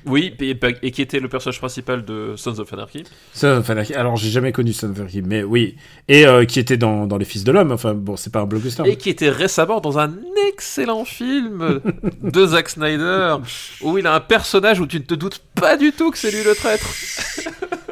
Oui, 0.05 0.33
et, 0.39 0.57
et 0.81 0.91
qui 0.91 1.01
était 1.01 1.19
le 1.19 1.27
personnage 1.29 1.59
principal 1.59 2.03
de 2.05 2.33
Sons 2.35 2.59
of 2.59 2.71
Anarchy. 2.73 3.03
Ça, 3.33 3.57
enfin, 3.59 3.75
alors, 3.95 4.17
j'ai 4.17 4.29
jamais 4.29 4.51
connu 4.51 4.73
Son 4.73 4.91
of 4.91 4.97
Anarchy, 4.99 5.21
mais 5.21 5.43
oui. 5.43 5.75
Et 6.07 6.25
euh, 6.25 6.45
qui 6.45 6.59
était 6.59 6.77
dans, 6.77 7.07
dans 7.07 7.17
Les 7.17 7.25
Fils 7.25 7.43
de 7.43 7.51
l'Homme. 7.51 7.71
Enfin, 7.71 7.93
bon, 7.93 8.15
c'est 8.17 8.31
pas 8.31 8.41
un 8.41 8.45
blockbuster. 8.45 8.83
Et 8.85 8.95
qui 8.97 9.09
était 9.09 9.29
récemment 9.29 9.79
dans 9.79 9.99
un 9.99 10.13
excellent 10.49 11.05
film 11.05 11.79
de 12.21 12.45
Zack 12.45 12.69
Snyder, 12.69 13.35
où 13.81 13.97
il 13.97 14.05
a 14.07 14.15
un 14.15 14.19
personnage 14.19 14.79
où 14.79 14.87
tu 14.87 14.97
ne 14.97 15.03
te 15.03 15.13
doutes 15.13 15.41
pas 15.55 15.77
du 15.77 15.91
tout 15.91 16.11
que 16.11 16.17
c'est 16.17 16.31
lui 16.31 16.43
le 16.43 16.53
traître. 16.55 16.87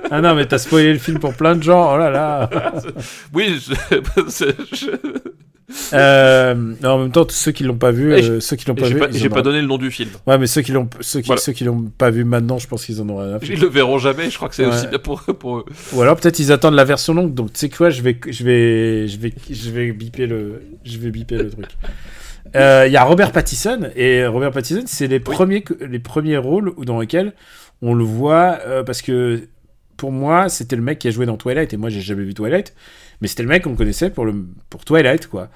Ah 0.10 0.20
non, 0.22 0.36
mais 0.36 0.46
t'as 0.46 0.58
spoilé 0.58 0.92
le 0.94 1.00
film 1.00 1.20
pour 1.20 1.34
plein 1.36 1.56
de 1.56 1.64
gens. 1.64 1.94
Oh 1.94 1.98
là 1.98 2.10
là. 2.10 2.50
Oui, 3.34 3.60
je- 3.60 3.74
Euh, 5.94 6.54
non, 6.82 6.90
en 6.90 6.98
même 7.00 7.12
temps, 7.12 7.26
tous 7.26 7.36
ceux 7.36 7.52
qui 7.52 7.64
l'ont 7.64 7.78
pas 7.78 7.92
vu, 7.92 8.14
euh, 8.14 8.40
ceux 8.40 8.56
qui 8.56 8.66
l'ont 8.68 8.76
pas 8.76 8.88
vu, 8.88 9.02
ils 9.12 9.18
j'ai 9.18 9.30
pas 9.30 9.42
donné 9.42 9.62
le 9.62 9.68
nom 9.68 9.78
du 9.78 9.92
film. 9.92 10.10
Ouais, 10.28 10.38
mais 10.38 10.48
ceux 10.48 10.62
qui 10.62 10.72
l'ont, 10.72 10.90
ceux 11.00 11.22
qui, 11.22 11.28
Voilà. 11.28 11.42
ceux 11.42 11.52
qui 11.54 11.64
l'ont 11.64 11.84
pas 11.98 12.10
vu 12.10 12.24
maintenant, 12.24 12.58
je 12.58 12.68
pense 12.68 12.86
qu'ils 12.86 13.02
en 13.02 13.10
auront 13.10 13.20
rien 13.24 13.34
à 13.36 13.40
Ils 13.42 13.48
foutre. 13.48 13.62
le 13.62 13.68
verront 13.70 13.98
jamais, 13.98 14.30
je 14.30 14.36
crois 14.38 14.50
que 14.50 14.56
c'est 14.56 14.66
Ouais. 14.66 14.74
aussi 14.74 14.88
bien 14.88 15.00
pour, 15.00 15.22
pour 15.24 15.58
eux. 15.60 15.66
Ou 15.94 16.02
alors 16.02 16.16
peut-être 16.18 16.40
ils 16.40 16.52
attendent 16.52 16.76
la 16.76 16.84
version 16.86 17.14
longue. 17.14 17.34
Donc 17.34 17.54
tu 17.54 17.60
sais 17.60 17.70
quoi, 17.70 17.90
je 17.90 18.02
vais, 18.02 18.18
je 18.28 18.44
vais, 18.44 19.08
je 19.08 19.18
vais, 19.18 19.34
je 19.50 19.70
vais 19.72 19.92
biper 19.92 20.28
le, 20.28 20.62
je 20.84 20.98
vais 20.98 21.10
biper 21.12 21.38
le 21.38 21.50
truc. 21.50 21.66
Euh, 22.56 22.86
Il 22.88 22.92
y 22.92 22.98
a 22.98 23.04
Robert 23.04 23.32
Pattinson 23.32 23.92
et 23.96 24.26
Robert 24.26 24.52
Pattinson, 24.52 24.84
c'est 24.86 25.08
les 25.08 25.20
premiers, 25.22 25.64
les 25.88 26.00
premiers 26.00 26.36
rôles 26.38 26.74
dans 26.86 27.00
lesquels 27.00 27.34
on 27.82 27.94
le 27.94 28.04
voit 28.04 28.60
euh, 28.66 28.84
parce 28.84 29.02
que 29.02 29.48
pour 29.96 30.12
moi 30.12 30.50
c'était 30.50 30.76
le 30.76 30.82
mec 30.82 31.00
qui 31.00 31.08
a 31.08 31.12
joué 31.12 31.26
dans 31.26 31.38
Twilight 31.38 31.72
et 31.74 31.78
moi 31.78 31.90
j'ai 31.90 32.02
jamais 32.02 32.24
vu 32.24 32.34
Twilight, 32.34 32.74
mais 33.22 33.28
c'était 33.28 33.44
le 33.44 33.50
mec 33.50 33.64
qu'on 33.64 33.76
connaissait 33.76 34.10
pour 34.10 34.26
le, 34.26 34.34
pour 34.70 34.84
Twilight 34.86 35.28
quoi. 35.28 35.50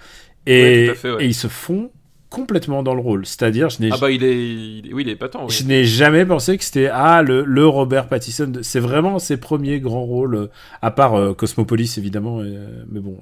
Et, 0.48 0.62
Ouais, 0.62 0.86
tout 0.88 0.92
à 0.92 0.96
fait, 0.96 1.12
ouais. 1.12 1.24
et 1.26 1.28
ils 1.28 1.34
se 1.34 1.48
font 1.48 1.92
complètement 2.30 2.84
dans 2.84 2.94
le 2.96 3.02
rôle. 3.02 3.26
C'est-à-dire, 3.26 3.70
je 3.70 3.82
n'ai 3.82 3.90
Ah 3.92 3.98
bah 4.00 4.12
il 4.12 4.24
est, 4.24 4.36
il 4.80 4.88
est- 4.90 4.94
oui 4.94 5.04
il 5.06 5.10
est 5.10 5.16
patent. 5.16 5.48
je 5.48 5.62
Oui. 5.62 5.68
n'ai 5.68 5.86
jamais 5.86 6.26
pensé 6.26 6.58
que 6.58 6.64
c'était 6.64 6.90
ah 6.92 7.22
le, 7.24 7.44
le 7.46 7.66
Robert 7.68 8.08
Pattinson. 8.08 8.52
C'est 8.62 8.80
vraiment 8.80 9.20
ses 9.20 9.38
premiers 9.38 9.80
grands 9.80 10.04
rôles, 10.04 10.50
à 10.82 10.92
part 10.92 11.16
euh, 11.16 11.34
Cosmopolis 11.34 11.98
évidemment. 11.98 12.40
euh, 12.42 12.84
mais 12.92 13.00
bon, 13.00 13.18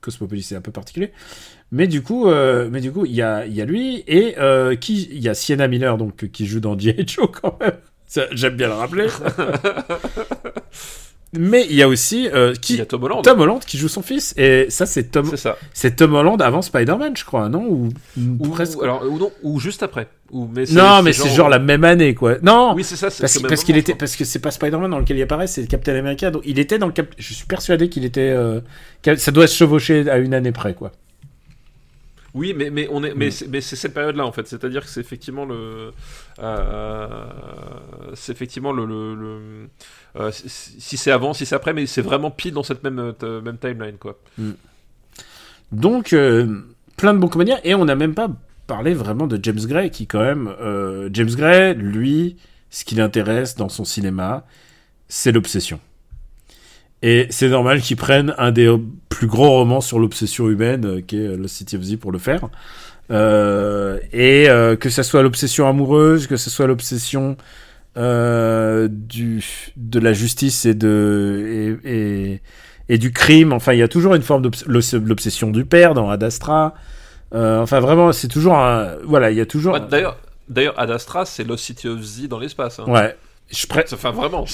Cosmopolis 0.00 0.42
c'est 0.42 0.54
un 0.56 0.60
peu 0.60 0.70
particulier. 0.72 1.12
Mais 1.72 1.86
du 1.86 2.02
coup, 2.02 2.28
euh, 2.28 2.68
mais 2.70 2.80
du 2.80 2.92
coup, 2.92 3.04
il 3.06 3.12
y 3.12 3.22
a, 3.22 3.46
y 3.46 3.60
a 3.60 3.64
lui 3.64 4.04
et 4.06 4.34
qui 4.80 5.08
il 5.12 5.18
y 5.22 5.28
a 5.28 5.34
Sienna 5.34 5.66
Miller 5.68 5.96
donc 5.98 6.30
qui 6.30 6.46
joue 6.46 6.60
dans 6.60 6.78
G.I. 6.78 7.06
Joe 7.08 7.28
quand 7.42 7.58
même. 7.60 7.72
J'aime 8.32 8.56
bien 8.56 8.68
le 8.68 8.74
rappeler. 8.74 9.06
mais 11.34 11.66
il 11.68 11.76
y 11.76 11.82
a 11.82 11.88
aussi 11.88 12.28
euh, 12.32 12.52
Il 12.54 12.60
qui 12.60 12.76
y 12.76 12.80
a 12.80 12.86
Tom 12.86 13.04
Holland. 13.04 13.22
Tom 13.22 13.40
Holland 13.40 13.60
qui 13.60 13.76
joue 13.76 13.88
son 13.88 14.00
fils 14.02 14.32
et 14.38 14.66
ça 14.70 14.86
c'est 14.86 15.04
Tom 15.10 15.30
C'est 15.74 15.96
Tom 15.96 16.14
Holland 16.14 16.40
avant 16.40 16.62
Spider-Man 16.62 17.16
je 17.16 17.24
crois 17.24 17.48
non? 17.50 17.64
Ou, 18.16 18.48
presque. 18.48 18.78
ou- 18.78 18.82
alors, 18.82 19.02
ou 19.04 19.18
non, 19.18 19.30
ou 19.42 19.60
juste 19.60 19.82
après. 19.82 20.08
Ou, 20.30 20.46
mais 20.54 20.64
non 20.72 21.02
mais 21.02 21.12
c'est 21.12 21.28
genre 21.30 21.48
la 21.48 21.58
même 21.58 21.84
année 21.84 22.14
quoi. 22.14 22.36
Non 22.42 22.72
Oui 22.74 22.84
c'est 22.84 22.96
ça. 22.96 23.10
c'est 23.10 23.42
parce, 23.46 23.62
qu'il 23.64 23.76
était 23.76 23.94
parce 23.94 24.16
que 24.16 24.24
c'est 24.24 24.38
pas 24.38 24.50
Spider-Man 24.50 24.90
dans 24.90 24.98
lequel 24.98 25.18
il 25.18 25.22
apparaît, 25.22 25.46
c'est 25.46 25.66
Captain 25.66 25.96
America. 25.96 26.30
Donc 26.30 26.42
il 26.46 26.58
était 26.58 26.78
dans 26.78 26.86
le 26.86 26.92
Cap. 26.92 27.06
Je 27.18 27.34
suis 27.34 27.46
persuadé 27.46 27.88
qu'il 27.88 28.04
était. 28.06 28.20
euh, 28.30 28.60
ça 29.16 29.30
doit 29.30 29.46
se 29.46 29.54
chevaucher 29.56 30.08
à 30.10 30.18
une 30.18 30.32
année 30.34 30.52
près, 30.52 30.74
quoi. 30.74 30.92
Oui 32.34 32.52
mais 32.54 32.68
mais 32.68 32.86
on 32.92 33.02
est 33.04 33.14
mais 33.14 33.28
Mm. 33.28 33.30
c'est 33.30 33.48
mais 33.48 33.60
c'est 33.62 33.74
cette 33.74 33.94
période 33.94 34.14
là 34.16 34.26
en 34.26 34.32
fait. 34.32 34.46
C'est-à-dire 34.46 34.82
que 34.82 34.88
c'est 34.88 35.00
effectivement 35.00 35.46
le 35.46 35.92
euh, 36.40 37.24
c'est 38.14 38.32
effectivement 38.32 38.70
le, 38.70 38.84
le, 38.84 39.14
le- 39.14 39.68
euh, 40.18 40.30
si- 40.32 40.96
c'est 40.96 41.10
avant 41.10 41.32
si 41.32 41.46
c'est 41.46 41.54
après 41.54 41.72
mais 41.72 41.86
c'est 41.86 42.02
vraiment 42.02 42.30
pile 42.30 42.52
dans 42.54 42.62
cette 42.62 42.82
même 42.84 42.98
euh, 43.22 43.52
timeline 43.60 43.96
quoi. 43.98 44.18
Donc 45.72 46.12
euh, 46.12 46.46
plein 46.96 47.14
de 47.14 47.18
bons 47.18 47.28
comédiens 47.28 47.58
et 47.64 47.74
on 47.74 47.84
n'a 47.84 47.94
même 47.94 48.14
pas 48.14 48.28
parlé 48.66 48.94
vraiment 48.94 49.26
de 49.26 49.38
James 49.42 49.60
Gray 49.64 49.90
qui 49.90 50.06
quand 50.06 50.20
même 50.20 50.54
James 51.12 51.30
Gray, 51.30 51.74
lui, 51.74 52.36
ce 52.70 52.84
qui 52.84 52.94
l'intéresse 52.94 53.54
dans 53.56 53.68
son 53.68 53.84
cinéma, 53.84 54.44
c'est 55.08 55.32
l'obsession. 55.32 55.80
Et 57.00 57.26
c'est 57.30 57.48
normal 57.48 57.80
qu'ils 57.80 57.96
prennent 57.96 58.34
un 58.38 58.50
des 58.50 58.74
plus 59.08 59.26
gros 59.28 59.48
romans 59.50 59.80
sur 59.80 59.98
l'obsession 60.00 60.50
humaine, 60.50 61.02
qui 61.06 61.16
est 61.16 61.36
Lost 61.36 61.54
City 61.54 61.76
of 61.76 61.82
Z, 61.82 61.96
pour 61.96 62.10
le 62.12 62.18
faire. 62.18 62.40
Et 63.10 64.48
que 64.80 64.90
ça 64.90 65.02
soit 65.02 65.22
l'obsession 65.22 65.68
amoureuse, 65.68 66.26
que 66.26 66.36
ce 66.36 66.50
soit 66.50 66.66
l'obsession 66.66 67.36
euh, 67.98 68.88
du 68.90 69.44
de 69.76 69.98
la 69.98 70.12
justice 70.12 70.64
et 70.64 70.74
de 70.74 71.76
et, 71.84 72.32
et, 72.32 72.40
et 72.88 72.98
du 72.98 73.12
crime. 73.12 73.52
Enfin, 73.52 73.72
il 73.74 73.78
y 73.80 73.82
a 73.82 73.88
toujours 73.88 74.14
une 74.14 74.22
forme 74.22 74.42
d'obs- 74.42 74.64
l'obs- 74.66 74.94
l'obsession 74.94 75.50
du 75.50 75.64
père 75.64 75.94
dans 75.94 76.08
Ad 76.08 76.22
Astra. 76.22 76.74
Euh, 77.34 77.60
enfin, 77.60 77.80
vraiment, 77.80 78.12
c'est 78.12 78.28
toujours 78.28 78.54
un 78.56 78.94
voilà, 79.04 79.30
il 79.30 79.36
y 79.36 79.40
a 79.40 79.46
toujours. 79.46 79.74
Ouais, 79.74 79.80
d'ailleurs 79.90 80.16
d'ailleurs 80.48 80.78
Ad 80.80 80.90
Astra 80.90 81.26
c'est 81.26 81.44
Lost 81.44 81.64
City 81.64 81.88
of 81.88 82.00
Z 82.00 82.28
dans 82.28 82.38
l'espace. 82.38 82.78
Hein. 82.78 82.84
ouais. 82.88 83.16
Je 83.50 83.66
pré- 83.66 83.84
Enfin 83.94 84.10
vraiment. 84.10 84.44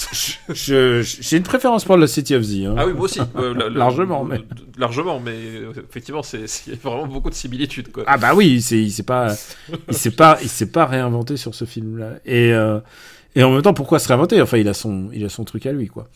j'ai 0.52 1.36
une 1.36 1.42
préférence 1.42 1.84
pour 1.84 1.96
le 1.96 2.06
City 2.06 2.34
of 2.36 2.42
Z. 2.44 2.64
hein. 2.66 2.74
Ah 2.78 2.86
oui, 2.86 2.92
moi 2.92 3.02
aussi. 3.06 3.20
Euh, 3.36 3.52
la- 3.52 3.68
la- 3.68 3.78
Largement, 3.78 4.24
mais- 4.24 4.40
Largement, 4.78 5.18
mais 5.18 5.32
euh, 5.34 5.72
effectivement, 5.88 6.20
il 6.32 6.40
y 6.40 6.44
a 6.44 6.76
vraiment 6.82 7.06
beaucoup 7.08 7.28
de 7.30 7.34
similitudes. 7.34 7.90
Quoi. 7.90 8.04
Ah 8.06 8.16
bah 8.16 8.34
oui, 8.36 8.62
il 8.78 8.90
s'est 8.92 9.02
pas 9.02 9.34
il 9.88 9.94
s'est 9.94 10.10
pas 10.12 10.38
il 10.42 10.48
s'est 10.48 10.70
pas 10.70 10.86
réinventé 10.86 11.36
sur 11.36 11.54
ce 11.56 11.64
film 11.64 11.98
là. 11.98 12.10
Et 12.24 12.52
euh, 12.54 12.78
et 13.34 13.42
en 13.42 13.50
même 13.52 13.62
temps 13.62 13.74
pourquoi 13.74 13.98
se 13.98 14.08
réinventer? 14.08 14.40
Enfin, 14.40 14.58
il 14.58 14.68
a 14.68 14.74
son 14.74 15.08
il 15.12 15.24
a 15.24 15.28
son 15.28 15.44
truc 15.44 15.66
à 15.66 15.72
lui 15.72 15.88
quoi. 15.88 16.06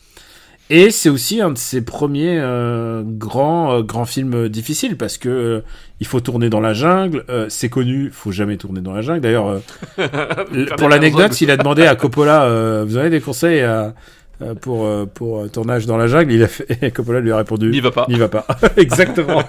Et 0.71 0.91
c'est 0.91 1.09
aussi 1.09 1.41
un 1.41 1.49
de 1.49 1.57
ses 1.57 1.81
premiers 1.81 2.37
euh, 2.39 3.01
grands 3.03 3.73
euh, 3.73 3.81
grands 3.81 4.05
films 4.05 4.49
difficiles 4.49 4.97
parce 4.97 5.17
que 5.17 5.27
euh, 5.29 5.61
il 5.99 6.05
faut 6.05 6.19
tourner 6.19 6.49
dans 6.51 6.59
la 6.59 6.73
jungle, 6.73 7.23
euh, 7.29 7.47
c'est 7.49 7.69
connu, 7.69 8.11
faut 8.13 8.31
jamais 8.31 8.55
tourner 8.57 8.79
dans 8.81 8.93
la 8.93 9.01
jungle. 9.01 9.21
D'ailleurs 9.21 9.61
pour 10.77 10.89
l'anecdote, 10.89 11.41
il 11.41 11.49
a 11.49 11.57
demandé 11.57 11.87
à 11.87 11.95
Coppola 11.95 12.43
euh, 12.43 12.85
vous 12.87 12.97
avez 12.97 13.09
des 13.09 13.19
conseils 13.21 13.61
à- 13.61 13.95
euh, 14.41 14.53
pour 14.55 14.87
pour 15.15 15.49
tournage 15.51 15.85
dans 15.87 15.97
la 15.97 16.05
jungle, 16.07 16.31
il 16.33 16.43
a 16.43 16.47
fait 16.47 16.67
et 16.83 16.91
Coppola 16.91 17.19
lui 17.19 17.31
a 17.31 17.37
répondu 17.37 17.71
N'y 17.71 17.79
va 17.81 17.89
pas. 17.91 18.05
N'y 18.07 18.19
va 18.19 18.29
pas. 18.29 18.45
Exactement. 18.77 19.43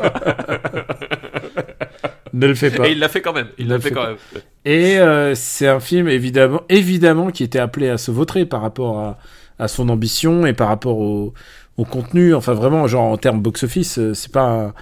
Ne 2.33 2.47
le 2.47 2.55
fais 2.55 2.71
pas. 2.71 2.89
Et 2.89 2.93
il 2.93 2.99
l'a 2.99 3.09
fait 3.09 3.23
quand 3.23 3.33
même. 3.33 3.49
Il 3.59 3.69
l'a 3.69 3.79
fait 3.79 3.89
fait 3.89 3.95
quand 3.95 4.03
pas. 4.03 4.09
même. 4.11 4.19
Et 4.65 4.99
euh, 4.99 5.35
c'est 5.35 5.69
un 5.69 5.81
film 5.81 6.09
évidemment, 6.09 6.63
évidemment 6.69 7.31
qui 7.31 7.43
était 7.45 7.59
appelé 7.59 7.89
à 7.89 7.99
se 7.99 8.11
vautrer 8.11 8.47
par 8.47 8.61
rapport 8.63 8.99
à, 9.01 9.19
à 9.59 9.69
son 9.69 9.89
ambition 9.89 10.47
et 10.47 10.53
par 10.53 10.69
rapport 10.69 10.99
au, 10.99 11.35
au 11.77 11.85
contenu. 11.85 12.35
Enfin, 12.35 12.55
vraiment, 12.55 12.87
genre 12.87 13.05
en 13.05 13.17
termes 13.17 13.41
box-office, 13.41 13.99
euh, 13.99 14.15
c'est 14.15 14.33
pas. 14.33 14.75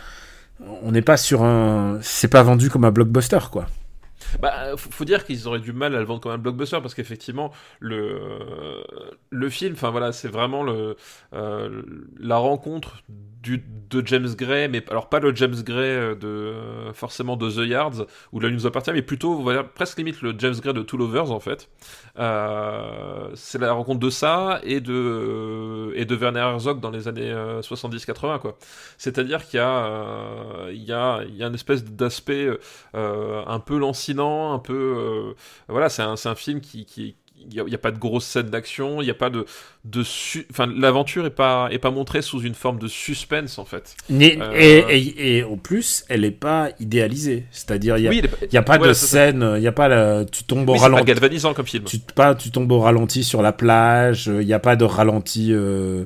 On 0.82 0.90
n'est 0.92 1.02
pas 1.02 1.16
sur 1.16 1.42
un. 1.44 1.98
C'est 2.02 2.28
pas 2.28 2.42
vendu 2.42 2.70
comme 2.70 2.84
un 2.84 2.90
blockbuster, 2.90 3.38
quoi. 3.50 3.66
Bah, 4.40 4.76
faut, 4.76 4.90
faut 4.90 5.04
dire 5.04 5.24
qu'ils 5.24 5.46
auraient 5.48 5.60
du 5.60 5.72
mal 5.72 5.94
à 5.94 6.00
le 6.00 6.04
vendre 6.04 6.20
comme 6.20 6.32
un 6.32 6.38
blockbuster 6.38 6.80
parce 6.82 6.94
qu'effectivement, 6.94 7.50
le, 7.80 8.82
le 9.30 9.48
film, 9.48 9.72
enfin 9.72 9.90
voilà, 9.90 10.12
c'est 10.12 10.28
vraiment 10.28 10.62
le, 10.62 10.96
euh, 11.32 11.82
la 12.18 12.36
rencontre 12.36 13.02
de 13.56 14.06
James 14.06 14.28
Gray, 14.36 14.68
mais 14.68 14.84
alors 14.90 15.08
pas 15.08 15.20
le 15.20 15.34
James 15.34 15.54
Gray 15.62 15.78
euh, 15.78 16.14
de 16.14 16.26
euh, 16.26 16.92
forcément 16.92 17.36
de 17.36 17.50
The 17.50 17.66
Yards 17.66 18.06
où 18.32 18.40
là 18.40 18.48
il 18.48 18.54
nous 18.54 18.66
appartient, 18.66 18.92
mais 18.92 19.02
plutôt 19.02 19.44
presque 19.74 19.98
limite 19.98 20.20
le 20.20 20.34
James 20.38 20.54
Gray 20.54 20.74
de 20.74 20.82
Two 20.82 20.98
Lovers 20.98 21.30
en 21.30 21.40
fait. 21.40 21.68
Euh, 22.18 23.30
c'est 23.34 23.58
la 23.58 23.72
rencontre 23.72 24.00
de 24.00 24.10
ça 24.10 24.60
et 24.62 24.80
de 24.80 25.92
et 25.94 26.04
de 26.04 26.14
Werner 26.14 26.40
Herzog 26.40 26.80
dans 26.80 26.90
les 26.90 27.08
années 27.08 27.32
70-80 27.32 28.40
quoi. 28.40 28.58
C'est-à-dire 28.98 29.46
qu'il 29.46 29.58
y 29.58 29.62
a 29.62 30.68
il 30.70 30.84
y 30.84 30.92
a 30.92 31.22
il 31.26 31.36
y 31.36 31.42
a 31.42 31.46
une 31.46 31.54
espèce 31.54 31.84
d'aspect 31.84 32.48
un 32.94 33.60
peu 33.60 33.78
lancinant, 33.78 34.52
un 34.52 34.58
peu 34.58 35.34
voilà, 35.68 35.88
c'est 35.88 36.02
un, 36.02 36.14
un 36.22 36.34
film 36.34 36.60
qui, 36.60 36.84
qui 36.84 37.16
n'y 37.50 37.74
a, 37.74 37.78
pas 37.78 37.90
de 37.90 37.98
grosse 37.98 38.24
scène 38.24 38.50
d'action, 38.50 39.00
il 39.00 39.04
n'y 39.04 39.10
a 39.10 39.14
pas 39.14 39.30
de, 39.30 39.46
de 39.84 40.02
enfin 40.50 40.66
l'aventure 40.66 41.26
est 41.26 41.30
pas 41.30 41.68
est 41.70 41.78
pas 41.78 41.90
montrée 41.90 42.22
sous 42.22 42.40
une 42.42 42.54
forme 42.54 42.78
de 42.78 42.88
suspense 42.88 43.58
en 43.58 43.64
fait. 43.64 43.96
Euh, 44.10 44.52
et, 44.54 45.38
et, 45.38 45.42
au 45.42 45.56
plus, 45.56 46.04
elle 46.08 46.24
est 46.24 46.30
pas 46.30 46.70
idéalisée, 46.80 47.46
c'est-à-dire 47.50 47.96
il 47.96 48.04
y 48.04 48.56
a, 48.56 48.60
a 48.60 48.62
pas 48.62 48.78
de 48.78 48.92
scène, 48.92 49.54
il 49.56 49.62
y 49.62 49.68
a 49.68 49.72
pas 49.72 50.24
tu 50.24 50.44
tombes 50.44 50.68
au 50.68 50.74
ralenti. 50.74 51.02
Pas 51.02 51.06
galvanisant 51.06 51.54
comme 51.54 51.66
film. 51.66 51.84
Tu 51.84 51.98
pas 51.98 52.34
tu 52.34 52.50
tombes 52.50 52.70
au 52.72 52.80
ralenti 52.80 53.24
sur 53.24 53.42
la 53.42 53.52
plage, 53.52 54.26
il 54.26 54.46
n'y 54.46 54.52
a 54.52 54.60
pas 54.60 54.76
de 54.76 54.84
ralenti. 54.84 55.52
Euh, 55.52 56.04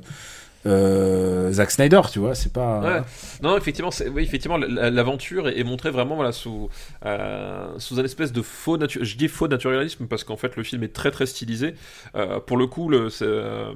euh, 0.65 1.51
Zack 1.53 1.71
Snyder, 1.71 2.01
tu 2.11 2.19
vois, 2.19 2.35
c'est 2.35 2.53
pas. 2.53 3.05
Non, 3.43 3.57
effectivement, 3.57 3.91
effectivement, 4.17 4.57
l'aventure 4.57 5.49
est, 5.49 5.65
montrée 5.65 5.91
vraiment 5.91 6.17
voilà 6.17 6.33
sous 6.33 6.69
euh, 7.05 7.79
sous 7.79 7.99
un 7.99 8.05
espèce 8.05 8.33
de 8.33 8.43
faux 8.43 8.77
nature. 8.77 9.05
Je 9.05 9.17
dis 9.17 9.29
faux 9.29 9.49
naturalisme 9.49 10.07
parce 10.07 10.25
qu'en 10.25 10.37
fait 10.37 10.57
le 10.57 10.63
film 10.63 10.83
est 10.83 10.93
très 10.93 11.11
très 11.11 11.27
stylisé. 11.27 11.75
Euh, 12.15 12.41
pour 12.41 12.57
le 12.57 12.67
coup, 12.67 12.93
euh, 12.93 13.73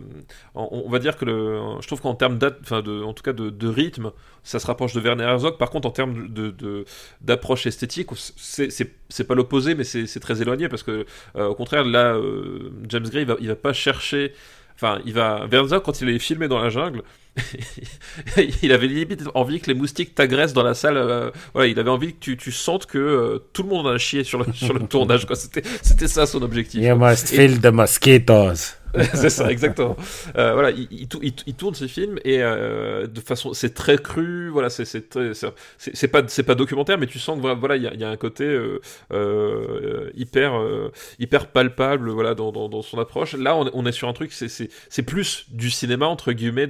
on, 0.54 0.88
va 0.88 0.98
dire 0.98 1.16
que 1.16 1.24
le, 1.24 1.60
je 1.80 1.86
trouve 1.86 2.00
qu'en 2.00 2.14
termes 2.14 2.38
de, 2.38 3.02
en 3.02 3.12
tout 3.12 3.22
cas 3.22 3.32
de, 3.32 3.68
rythme, 3.68 4.12
ça 4.44 4.58
se 4.58 4.66
rapproche 4.66 4.92
de 4.92 5.00
Werner 5.00 5.24
Herzog. 5.24 5.58
Par 5.58 5.70
contre, 5.70 5.88
en 5.88 5.92
termes 5.92 6.28
de 6.28 6.84
d'approche 7.20 7.66
esthétique, 7.66 8.10
c'est 8.16 9.24
pas 9.26 9.34
l'opposé, 9.34 9.74
mais 9.74 9.84
c'est 9.84 10.20
très 10.20 10.40
éloigné 10.40 10.68
parce 10.68 10.82
que 10.82 11.04
au 11.34 11.54
contraire, 11.54 11.84
là, 11.84 12.16
James 12.88 13.08
Gray, 13.08 13.22
il 13.22 13.28
va, 13.28 13.36
il 13.40 13.48
va 13.48 13.56
pas 13.56 13.72
chercher 13.72 14.32
Enfin, 14.76 15.00
il 15.06 15.14
va. 15.14 15.46
Verza, 15.46 15.80
quand 15.80 16.00
il 16.00 16.08
est 16.10 16.18
filmé 16.18 16.48
dans 16.48 16.60
la 16.60 16.68
jungle, 16.68 17.02
il 18.62 18.72
avait 18.72 18.86
limite 18.86 19.22
envie 19.34 19.60
que 19.60 19.68
les 19.68 19.74
moustiques 19.74 20.14
t'agressent 20.14 20.52
dans 20.52 20.62
la 20.62 20.74
salle. 20.74 20.96
Euh, 20.96 21.30
voilà, 21.54 21.68
il 21.68 21.78
avait 21.78 21.90
envie 21.90 22.12
que 22.12 22.20
tu, 22.20 22.36
tu 22.36 22.52
sentes 22.52 22.86
que 22.86 22.98
euh, 22.98 23.38
tout 23.52 23.62
le 23.62 23.70
monde 23.70 23.86
a 23.86 23.98
chié 23.98 24.22
sur 24.22 24.42
le, 24.42 24.52
sur 24.52 24.74
le 24.74 24.80
tournage. 24.86 25.26
C'était, 25.34 25.62
c'était 25.82 26.08
ça 26.08 26.26
son 26.26 26.42
objectif. 26.42 26.82
You 26.82 26.96
must 26.96 27.28
feel 27.28 27.60
the 27.60 27.72
mosquitoes. 27.72 28.76
c'est 29.14 29.30
ça, 29.30 29.50
exactement. 29.50 29.96
Euh, 30.36 30.52
voilà, 30.52 30.70
il, 30.70 31.08
tourne 31.08 31.74
ses 31.74 31.88
films 31.88 32.18
et 32.24 32.42
euh, 32.42 33.06
de 33.06 33.20
façon, 33.20 33.52
c'est 33.52 33.74
très 33.74 33.98
cru. 33.98 34.48
Voilà, 34.48 34.70
c'est 34.70 34.84
c'est 34.84 36.08
pas 36.08 36.22
c'est 36.26 36.42
pas 36.42 36.54
documentaire, 36.54 36.98
mais 36.98 37.06
tu 37.06 37.18
sens 37.18 37.40
que 37.40 37.54
voilà, 37.54 37.76
il 37.76 37.82
y 37.82 38.04
a, 38.04 38.08
un 38.08 38.16
côté 38.16 38.44
euh, 39.12 40.10
hyper 40.14 40.60
hyper 41.18 41.48
palpable, 41.48 42.10
voilà, 42.10 42.34
dans, 42.34 42.52
dans, 42.52 42.82
son 42.82 42.98
approche. 42.98 43.34
Là, 43.34 43.56
on, 43.56 43.86
est 43.86 43.92
sur 43.92 44.08
un 44.08 44.12
truc, 44.12 44.32
c'est 44.32 44.48
c'est 44.48 45.02
plus 45.02 45.46
du 45.50 45.70
cinéma 45.70 46.06
entre 46.06 46.32
guillemets, 46.32 46.68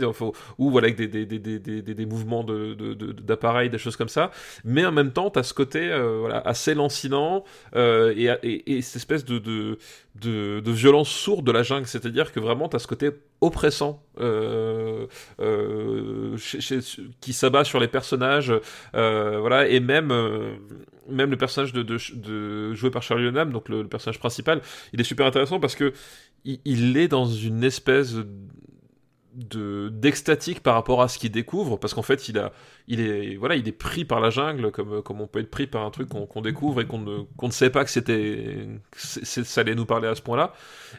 ou 0.58 0.70
voilà 0.70 0.86
avec 0.86 0.96
des 0.96 1.08
des, 1.08 1.26
des, 1.26 1.58
des, 1.58 1.82
des, 1.82 2.06
mouvements 2.06 2.44
de 2.44 2.74
d'appareils, 3.22 3.70
des 3.70 3.78
choses 3.78 3.96
comme 3.96 4.08
ça. 4.08 4.30
Mais 4.64 4.84
en 4.84 4.92
même 4.92 5.12
temps, 5.12 5.30
t'as 5.30 5.42
ce 5.42 5.54
côté 5.54 5.88
voilà 6.20 6.38
assez 6.38 6.74
lancinant 6.74 7.44
et, 7.74 8.28
et, 8.42 8.76
et, 8.76 8.82
cette 8.82 8.96
espèce 8.96 9.24
de, 9.24 9.38
de 9.38 9.78
de, 10.20 10.60
de 10.60 10.70
violence 10.70 11.08
sourde 11.08 11.46
de 11.46 11.52
la 11.52 11.62
jungle, 11.62 11.86
c'est-à-dire 11.86 12.15
que 12.24 12.40
vraiment 12.40 12.68
tu 12.68 12.76
as 12.76 12.78
ce 12.78 12.86
côté 12.86 13.10
oppressant 13.40 14.02
euh, 14.20 15.06
euh, 15.40 16.36
qui 17.20 17.32
s'abat 17.32 17.64
sur 17.64 17.78
les 17.80 17.88
personnages, 17.88 18.52
euh, 18.94 19.38
voilà, 19.38 19.68
et 19.68 19.80
même 19.80 20.12
même 21.08 21.30
le 21.30 21.36
personnage 21.36 21.72
de, 21.72 21.82
de, 21.82 22.74
joué 22.74 22.90
par 22.90 23.02
Charlie 23.02 23.26
Hunnam, 23.26 23.52
donc 23.52 23.68
le, 23.68 23.86
personnage 23.86 24.18
principal, 24.18 24.60
il 24.92 25.00
est 25.00 25.04
super 25.04 25.26
intéressant 25.26 25.60
parce 25.60 25.76
que 25.76 25.92
il 26.44 26.96
est 26.96 27.08
dans 27.08 27.26
une 27.26 27.64
espèce 27.64 28.14
de 29.36 29.90
d'extatique 29.92 30.60
par 30.60 30.74
rapport 30.74 31.02
à 31.02 31.08
ce 31.08 31.18
qu'il 31.18 31.30
découvre 31.30 31.76
parce 31.76 31.92
qu'en 31.92 32.02
fait 32.02 32.28
il 32.28 32.38
a 32.38 32.52
il 32.88 33.00
est 33.00 33.36
voilà 33.36 33.56
il 33.56 33.68
est 33.68 33.72
pris 33.72 34.04
par 34.04 34.20
la 34.20 34.30
jungle 34.30 34.70
comme 34.70 35.02
comme 35.02 35.20
on 35.20 35.26
peut 35.26 35.40
être 35.40 35.50
pris 35.50 35.66
par 35.66 35.84
un 35.84 35.90
truc 35.90 36.08
qu'on 36.08 36.40
découvre 36.40 36.80
et 36.80 36.86
qu'on 36.86 36.98
ne 36.98 37.18
qu'on 37.36 37.48
ne 37.48 37.52
sait 37.52 37.68
pas 37.68 37.84
que 37.84 37.90
c'était 37.90 38.66
ça 38.96 39.60
allait 39.60 39.74
nous 39.74 39.84
parler 39.86 40.08
à 40.08 40.14
ce 40.14 40.22
point-là. 40.22 40.54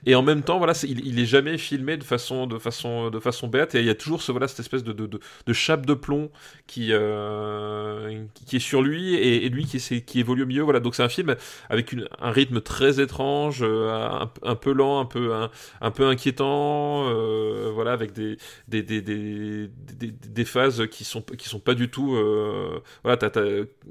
Et 0.05 0.13
en 0.15 0.21
même 0.21 0.43
temps 0.43 0.59
voilà 0.59 0.73
il, 0.83 1.05
il 1.05 1.19
est 1.19 1.25
jamais 1.25 1.57
filmé 1.57 1.97
de 1.97 2.03
façon 2.03 2.45
de 2.45 2.59
façon 2.59 3.09
de 3.09 3.19
façon 3.19 3.47
bête 3.47 3.73
et 3.73 3.79
il 3.79 3.85
y 3.85 3.89
a 3.89 3.95
toujours 3.95 4.21
ce 4.21 4.31
voilà 4.31 4.47
cette 4.47 4.59
espèce 4.59 4.83
de 4.83 4.93
de, 4.93 5.07
de, 5.07 5.53
chape 5.53 5.85
de 5.85 5.93
plomb 5.95 6.29
qui 6.67 6.89
euh, 6.91 8.23
qui 8.45 8.57
est 8.57 8.59
sur 8.59 8.81
lui 8.81 9.15
et, 9.15 9.49
lui 9.49 9.65
qui 9.65 9.79
qui 10.03 10.19
évolue 10.19 10.43
au 10.43 10.47
milieu 10.47 10.63
voilà. 10.63 10.79
Donc 10.79 10.95
c'est 10.95 11.03
un 11.03 11.09
film 11.09 11.35
avec 11.69 11.95
un 12.19 12.31
rythme 12.31 12.61
très 12.61 12.99
étrange 12.99 13.59
euh, 13.61 14.09
un, 14.43 14.55
peu 14.55 14.73
lent 14.73 14.99
un 14.99 15.05
peu 15.05 15.33
un, 15.33 15.49
un 15.81 15.91
peu 15.91 16.05
inquiétant 16.05 17.07
euh, 17.09 17.71
voilà 17.73 17.93
avec 17.93 18.13
des 18.13 18.26
des, 18.67 18.83
des, 18.83 19.01
des, 19.01 19.69
des, 19.99 20.45
phases 20.45 20.87
qui 20.91 21.03
sont, 21.03 21.21
qui 21.21 21.47
sont 21.47 21.59
pas 21.59 21.73
du 21.73 21.89
tout. 21.89 22.15
Euh, 22.15 22.79
voilà, 23.03 23.17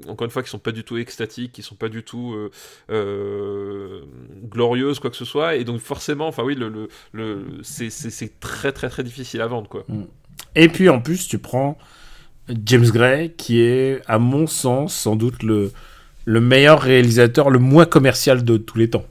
encore 0.07 0.25
une 0.25 0.31
fois, 0.31 0.43
qui 0.43 0.49
sont 0.49 0.59
pas 0.59 0.71
du 0.71 0.83
tout 0.83 0.97
extatiques, 0.97 1.51
qui 1.51 1.63
sont 1.63 1.75
pas 1.75 1.89
du 1.89 2.03
tout 2.03 2.33
euh, 2.33 2.51
euh, 2.91 4.01
glorieuses, 4.45 4.99
quoi 4.99 5.09
que 5.09 5.15
ce 5.15 5.25
soit. 5.25 5.55
Et 5.55 5.63
donc, 5.63 5.79
forcément, 5.79 6.27
enfin, 6.27 6.43
oui, 6.43 6.55
le, 6.55 6.89
le, 7.11 7.45
c'est 7.63 8.39
très, 8.39 8.71
très, 8.71 8.89
très 8.89 9.03
difficile 9.03 9.41
à 9.41 9.47
vendre, 9.47 9.69
quoi. 9.69 9.83
Mm. 9.87 10.03
Et 10.55 10.69
puis, 10.69 10.89
en 10.89 11.01
plus, 11.01 11.27
tu 11.27 11.39
prends 11.39 11.77
James 12.65 12.89
Gray, 12.89 13.33
qui 13.33 13.61
est, 13.61 14.01
à 14.07 14.19
mon 14.19 14.47
sens, 14.47 14.95
sans 14.95 15.15
doute 15.15 15.43
le, 15.43 15.71
le 16.25 16.41
meilleur 16.41 16.81
réalisateur, 16.81 17.49
le 17.49 17.59
moins 17.59 17.85
commercial 17.85 18.43
de 18.43 18.57
tous 18.57 18.77
les 18.77 18.89
temps. 18.89 19.05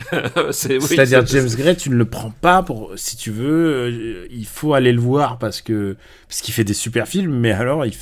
C'est-à-dire 0.52 1.26
James 1.26 1.48
Gray, 1.56 1.76
tu 1.76 1.90
ne 1.90 1.96
le 1.96 2.04
prends 2.04 2.30
pas 2.30 2.62
pour, 2.62 2.92
si 2.96 3.16
tu 3.16 3.30
veux, 3.30 3.74
euh, 3.74 4.26
il 4.30 4.46
faut 4.46 4.74
aller 4.74 4.92
le 4.92 5.00
voir 5.00 5.38
parce 5.38 5.60
que 5.60 5.96
parce 6.28 6.40
qu'il 6.40 6.54
fait 6.54 6.64
des 6.64 6.74
super 6.74 7.08
films, 7.08 7.34
mais 7.34 7.52
alors 7.52 7.84
il, 7.84 7.92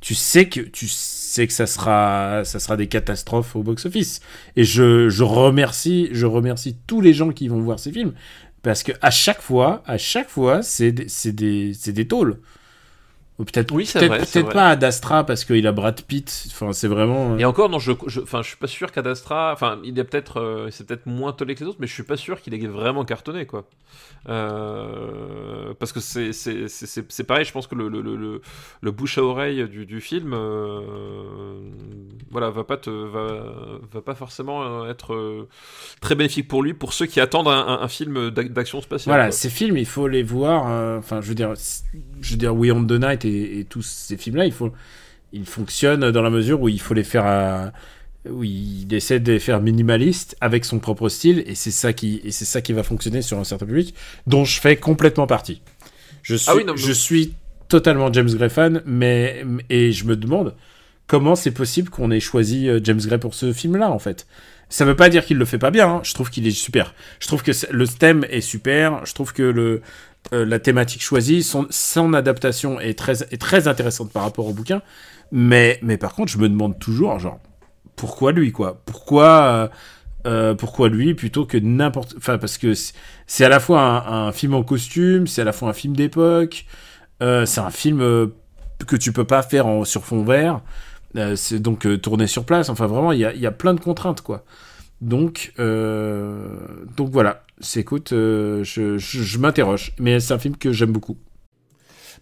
tu 0.00 0.14
sais 0.14 0.48
que 0.48 0.60
tu 0.60 0.86
sais 0.88 1.46
que 1.46 1.52
ça 1.52 1.66
sera 1.66 2.42
ça 2.44 2.58
sera 2.58 2.76
des 2.76 2.88
catastrophes 2.88 3.56
au 3.56 3.62
box-office. 3.62 4.20
Et 4.56 4.64
je, 4.64 5.08
je 5.08 5.22
remercie 5.22 6.08
je 6.12 6.26
remercie 6.26 6.76
tous 6.86 7.00
les 7.00 7.14
gens 7.14 7.30
qui 7.30 7.48
vont 7.48 7.60
voir 7.60 7.78
ces 7.78 7.90
films 7.92 8.12
parce 8.62 8.82
que 8.82 8.92
à 9.00 9.10
chaque 9.10 9.40
fois 9.40 9.82
à 9.86 9.96
chaque 9.96 10.28
fois 10.28 10.62
c'est 10.62 11.08
c'est 11.08 11.32
des 11.32 11.72
c'est 11.74 11.92
des 11.92 12.06
tôles. 12.06 12.38
Ou 13.40 13.44
peut-être 13.44 13.72
oui, 13.72 13.90
peut-être 13.92 14.32
peut 14.32 14.48
pas 14.48 14.70
Astra 14.70 15.26
parce 15.26 15.44
qu'il 15.44 15.66
a 15.66 15.72
Brad 15.72 16.00
Pitt. 16.02 16.46
Enfin, 16.52 16.72
c'est 16.72 16.86
vraiment. 16.86 17.32
Euh, 17.32 17.38
Et 17.38 17.44
encore, 17.44 17.68
non, 17.68 17.80
je, 17.80 17.90
je, 18.06 18.20
enfin, 18.20 18.42
je 18.42 18.48
suis 18.48 18.56
pas 18.56 18.68
sûr 18.68 18.92
qu'Ad 18.92 19.08
Astra. 19.08 19.52
Enfin, 19.52 19.80
il 19.82 19.98
est 19.98 20.04
peut-être, 20.04 20.40
euh, 20.40 20.68
c'est 20.70 20.86
peut-être 20.86 21.06
moins 21.06 21.32
tollé 21.32 21.56
que 21.56 21.60
les 21.64 21.66
autres, 21.66 21.78
mais 21.80 21.88
je 21.88 21.92
suis 21.92 22.04
pas 22.04 22.16
sûr 22.16 22.40
qu'il 22.40 22.54
ait 22.54 22.66
vraiment 22.68 23.04
cartonné, 23.04 23.44
quoi. 23.44 23.68
Euh, 24.28 25.74
parce 25.80 25.92
que 25.92 25.98
c'est, 25.98 26.32
c'est, 26.32 26.68
c'est, 26.68 27.10
c'est 27.10 27.24
pareil. 27.24 27.44
Je 27.44 27.50
pense 27.50 27.66
que 27.66 27.74
le, 27.74 27.88
le, 27.88 28.02
le, 28.02 28.40
le 28.80 28.90
bouche 28.92 29.18
à 29.18 29.24
oreille 29.24 29.68
du, 29.68 29.84
du 29.84 30.00
film, 30.00 30.32
euh, 30.32 31.58
voilà, 32.30 32.50
va 32.50 32.62
pas 32.62 32.76
te, 32.76 32.88
va, 32.90 33.80
va 33.92 34.00
pas 34.00 34.14
forcément 34.14 34.86
être 34.86 35.48
très 36.00 36.14
bénéfique 36.14 36.46
pour 36.46 36.62
lui, 36.62 36.72
pour 36.72 36.92
ceux 36.92 37.06
qui 37.06 37.18
attendent 37.18 37.48
un, 37.48 37.80
un, 37.82 37.88
film 37.88 38.30
d'action 38.30 38.80
spatiale. 38.80 39.12
Voilà, 39.12 39.32
ces 39.32 39.50
films, 39.50 39.76
il 39.76 39.86
faut 39.86 40.06
les 40.06 40.22
voir. 40.22 40.66
Enfin, 40.98 41.20
je 41.20 41.28
veux 41.28 41.34
dire, 41.34 41.54
je 42.24 42.32
veux 42.32 42.38
dire, 42.38 42.54
We 42.54 42.72
on 42.72 42.84
the 42.84 42.92
Night 42.92 43.24
et, 43.24 43.66
tous 43.68 43.82
ces 43.82 44.16
films-là, 44.16 44.46
il 44.46 44.52
faut, 44.52 44.72
ils 45.32 45.46
fonctionnent 45.46 46.10
dans 46.10 46.22
la 46.22 46.30
mesure 46.30 46.60
où 46.60 46.68
il 46.68 46.80
faut 46.80 46.94
les 46.94 47.04
faire 47.04 47.26
à, 47.26 47.72
où 48.28 48.42
il 48.42 48.92
essaie 48.92 49.20
de 49.20 49.32
les 49.32 49.38
faire 49.38 49.60
minimalistes 49.60 50.36
avec 50.40 50.64
son 50.64 50.78
propre 50.78 51.08
style 51.08 51.44
et 51.46 51.54
c'est 51.54 51.70
ça 51.70 51.92
qui 51.92 52.20
et 52.24 52.30
c'est 52.30 52.46
ça 52.46 52.62
qui 52.62 52.72
va 52.72 52.82
fonctionner 52.82 53.20
sur 53.20 53.38
un 53.38 53.44
certain 53.44 53.66
public 53.66 53.94
dont 54.26 54.44
je 54.44 54.60
fais 54.60 54.76
complètement 54.76 55.26
partie. 55.26 55.60
Je 56.22 56.36
ah 56.46 56.54
suis, 56.54 56.64
je 56.76 56.92
suis 56.92 57.34
totalement 57.68 58.12
James 58.12 58.30
Gray 58.30 58.48
fan, 58.48 58.82
mais 58.86 59.44
et 59.68 59.92
je 59.92 60.06
me 60.06 60.16
demande 60.16 60.54
comment 61.06 61.34
c'est 61.34 61.50
possible 61.50 61.90
qu'on 61.90 62.10
ait 62.10 62.20
choisi 62.20 62.68
euh, 62.68 62.80
James 62.82 63.00
Gray 63.00 63.18
pour 63.18 63.34
ce 63.34 63.52
film-là 63.52 63.90
en 63.90 63.98
fait. 63.98 64.26
Ça 64.70 64.86
veut 64.86 64.96
pas 64.96 65.10
dire 65.10 65.26
qu'il 65.26 65.36
le 65.36 65.44
fait 65.44 65.58
pas 65.58 65.70
bien. 65.70 65.88
Hein. 65.88 66.00
Je 66.02 66.14
trouve 66.14 66.30
qu'il 66.30 66.46
est 66.46 66.50
super. 66.50 66.94
Je 67.20 67.26
trouve 67.26 67.42
que 67.42 67.52
le 67.70 67.86
thème 67.86 68.24
est 68.30 68.40
super. 68.40 69.04
Je 69.04 69.12
trouve 69.12 69.34
que 69.34 69.42
le 69.42 69.82
euh, 70.32 70.44
la 70.44 70.58
thématique 70.58 71.02
choisie, 71.02 71.42
son, 71.42 71.66
son 71.70 72.14
adaptation 72.14 72.80
est 72.80 72.98
très, 72.98 73.22
est 73.22 73.40
très 73.40 73.68
intéressante 73.68 74.10
par 74.12 74.22
rapport 74.22 74.46
au 74.46 74.52
bouquin. 74.52 74.82
Mais, 75.32 75.78
mais 75.82 75.96
par 75.96 76.14
contre, 76.14 76.32
je 76.32 76.38
me 76.38 76.48
demande 76.48 76.78
toujours, 76.78 77.18
genre, 77.18 77.40
pourquoi 77.96 78.32
lui, 78.32 78.52
quoi? 78.52 78.82
Pourquoi, 78.86 79.42
euh, 79.42 79.68
euh, 80.26 80.54
pourquoi 80.54 80.88
lui 80.88 81.14
plutôt 81.14 81.44
que 81.46 81.56
n'importe. 81.58 82.14
Enfin, 82.16 82.38
parce 82.38 82.58
que 82.58 82.74
c'est- 82.74 83.44
à 83.44 83.48
la 83.48 83.60
fois 83.60 83.80
un, 83.80 84.28
un 84.28 84.32
film 84.32 84.54
en 84.54 84.62
costume, 84.62 85.26
c'est 85.26 85.42
à 85.42 85.44
la 85.44 85.52
fois 85.52 85.68
un 85.70 85.72
film 85.72 85.94
d'époque, 85.96 86.66
euh, 87.22 87.46
c'est 87.46 87.60
un 87.60 87.70
film 87.70 88.00
euh, 88.00 88.28
que 88.86 88.96
tu 88.96 89.12
peux 89.12 89.24
pas 89.24 89.42
faire 89.42 89.66
en, 89.66 89.84
sur 89.84 90.04
fond 90.04 90.24
vert, 90.24 90.60
c'est 91.36 91.60
donc 91.60 91.86
tourné 92.02 92.26
sur 92.26 92.44
place. 92.44 92.68
Enfin, 92.70 92.86
vraiment, 92.86 93.12
il 93.12 93.20
y 93.20 93.24
a, 93.24 93.34
y 93.34 93.46
a 93.46 93.52
plein 93.52 93.74
de 93.74 93.80
contraintes, 93.80 94.20
quoi. 94.20 94.44
Donc, 95.00 95.52
donc 95.58 97.10
voilà. 97.10 97.43
Écoute, 97.76 98.12
euh, 98.12 98.64
je, 98.64 98.98
je, 98.98 99.22
je 99.22 99.38
m'interroge, 99.38 99.92
mais 99.98 100.20
c'est 100.20 100.34
un 100.34 100.38
film 100.38 100.56
que 100.56 100.72
j'aime 100.72 100.92
beaucoup. 100.92 101.16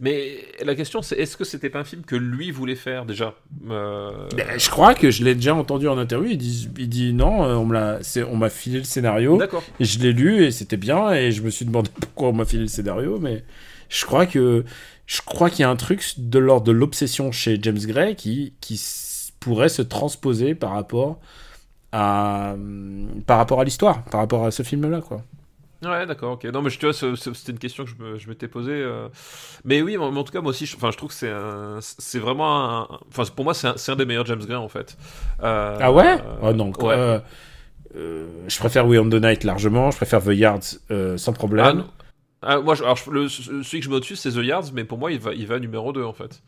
Mais 0.00 0.38
la 0.64 0.74
question, 0.74 1.00
c'est 1.00 1.16
est-ce 1.16 1.36
que 1.36 1.44
c'était 1.44 1.70
pas 1.70 1.78
un 1.78 1.84
film 1.84 2.02
que 2.02 2.16
lui 2.16 2.50
voulait 2.50 2.74
faire 2.74 3.06
déjà? 3.06 3.34
Euh, 3.70 4.28
Ben, 4.36 4.58
je 4.58 4.68
crois 4.70 4.94
que 4.94 5.10
je 5.10 5.22
l'ai 5.22 5.34
déjà 5.34 5.54
entendu 5.54 5.86
en 5.86 5.96
interview. 5.96 6.30
Il 6.32 6.38
dit, 6.38 6.68
il 6.78 6.88
dit 6.88 7.12
non, 7.12 7.44
euh, 7.44 7.54
on 7.54 8.36
m'a 8.36 8.50
filé 8.50 8.78
le 8.78 8.84
scénario. 8.84 9.36
D'accord. 9.36 9.62
Et 9.80 9.84
je 9.84 10.00
l'ai 10.00 10.12
lu 10.12 10.44
et 10.44 10.50
c'était 10.50 10.76
bien 10.76 11.12
et 11.12 11.30
je 11.30 11.42
me 11.42 11.50
suis 11.50 11.64
demandé 11.64 11.90
pourquoi 12.00 12.28
on 12.28 12.32
m'a 12.32 12.44
filé 12.44 12.62
le 12.62 12.68
scénario, 12.68 13.18
mais 13.20 13.44
je 13.88 14.04
crois 14.04 14.26
que 14.26 14.64
je 15.06 15.20
crois 15.24 15.50
qu'il 15.50 15.60
y 15.60 15.64
a 15.64 15.70
un 15.70 15.76
truc 15.76 16.02
de 16.16 16.38
l'ordre 16.38 16.66
de 16.66 16.72
l'obsession 16.72 17.30
chez 17.30 17.58
James 17.60 17.78
Gray 17.78 18.16
qui 18.16 18.54
qui 18.60 18.80
pourrait 19.40 19.68
se 19.68 19.82
transposer 19.82 20.54
par 20.54 20.70
rapport 20.70 21.20
à 21.92 22.54
par 23.26 23.38
rapport 23.38 23.60
à 23.60 23.64
l'histoire, 23.64 24.02
par 24.04 24.20
rapport 24.20 24.44
à 24.46 24.50
ce 24.50 24.62
film-là, 24.62 25.00
quoi. 25.00 25.22
Ouais, 25.84 26.06
d'accord, 26.06 26.34
ok. 26.34 26.44
Non, 26.44 26.62
mais 26.62 26.70
tu 26.70 26.86
vois, 26.86 26.92
c'était 26.94 27.50
une 27.52 27.58
question 27.58 27.84
que 27.84 27.90
je 28.16 28.28
m'étais 28.28 28.46
posée. 28.46 28.70
euh. 28.72 29.08
Mais 29.64 29.82
oui, 29.82 29.96
mais 29.98 30.04
en 30.04 30.22
tout 30.22 30.32
cas, 30.32 30.40
moi 30.40 30.50
aussi, 30.50 30.64
je, 30.64 30.76
enfin, 30.76 30.92
je 30.92 30.96
trouve 30.96 31.10
que 31.10 31.80
c'est 31.80 32.18
vraiment 32.20 32.82
un. 32.82 32.88
Enfin, 33.08 33.24
pour 33.34 33.44
moi, 33.44 33.52
c'est 33.52 33.90
un, 33.90 33.96
des 33.96 34.04
meilleurs 34.06 34.26
James 34.26 34.38
Gray, 34.44 34.54
en 34.56 34.68
fait. 34.68 34.96
Euh, 35.42 35.78
Ah 35.80 35.92
ouais? 35.92 36.18
euh, 36.20 36.50
Oh 36.50 36.52
non. 36.52 36.68
ouais. 36.70 36.94
euh, 36.96 37.18
euh, 37.96 38.26
je 38.46 38.58
préfère 38.60 38.86
We 38.86 39.00
on 39.00 39.08
the 39.08 39.14
Night 39.14 39.42
largement. 39.42 39.90
Je 39.90 39.96
préfère 39.96 40.22
The 40.22 40.28
Yards 40.34 40.62
sans 41.16 41.32
Ah, 41.32 41.34
problème. 41.34 41.78
non. 41.78 41.86
Ah, 42.42 42.60
moi, 42.60 42.74
je- 42.76 42.84
alors, 42.84 42.96
je- 42.96 43.10
le, 43.10 43.28
celui 43.28 43.80
que 43.80 43.84
je 43.84 43.88
mets 43.90 43.96
au-dessus, 43.96 44.16
c'est 44.16 44.30
The 44.30 44.36
Yards, 44.44 44.72
mais 44.72 44.84
pour 44.84 44.98
moi, 44.98 45.10
il 45.12 45.18
va, 45.20 45.32
il 45.34 45.46
va 45.48 45.58
numéro 45.58 45.92
2, 45.92 46.04
en 46.04 46.12
fait. 46.12 46.42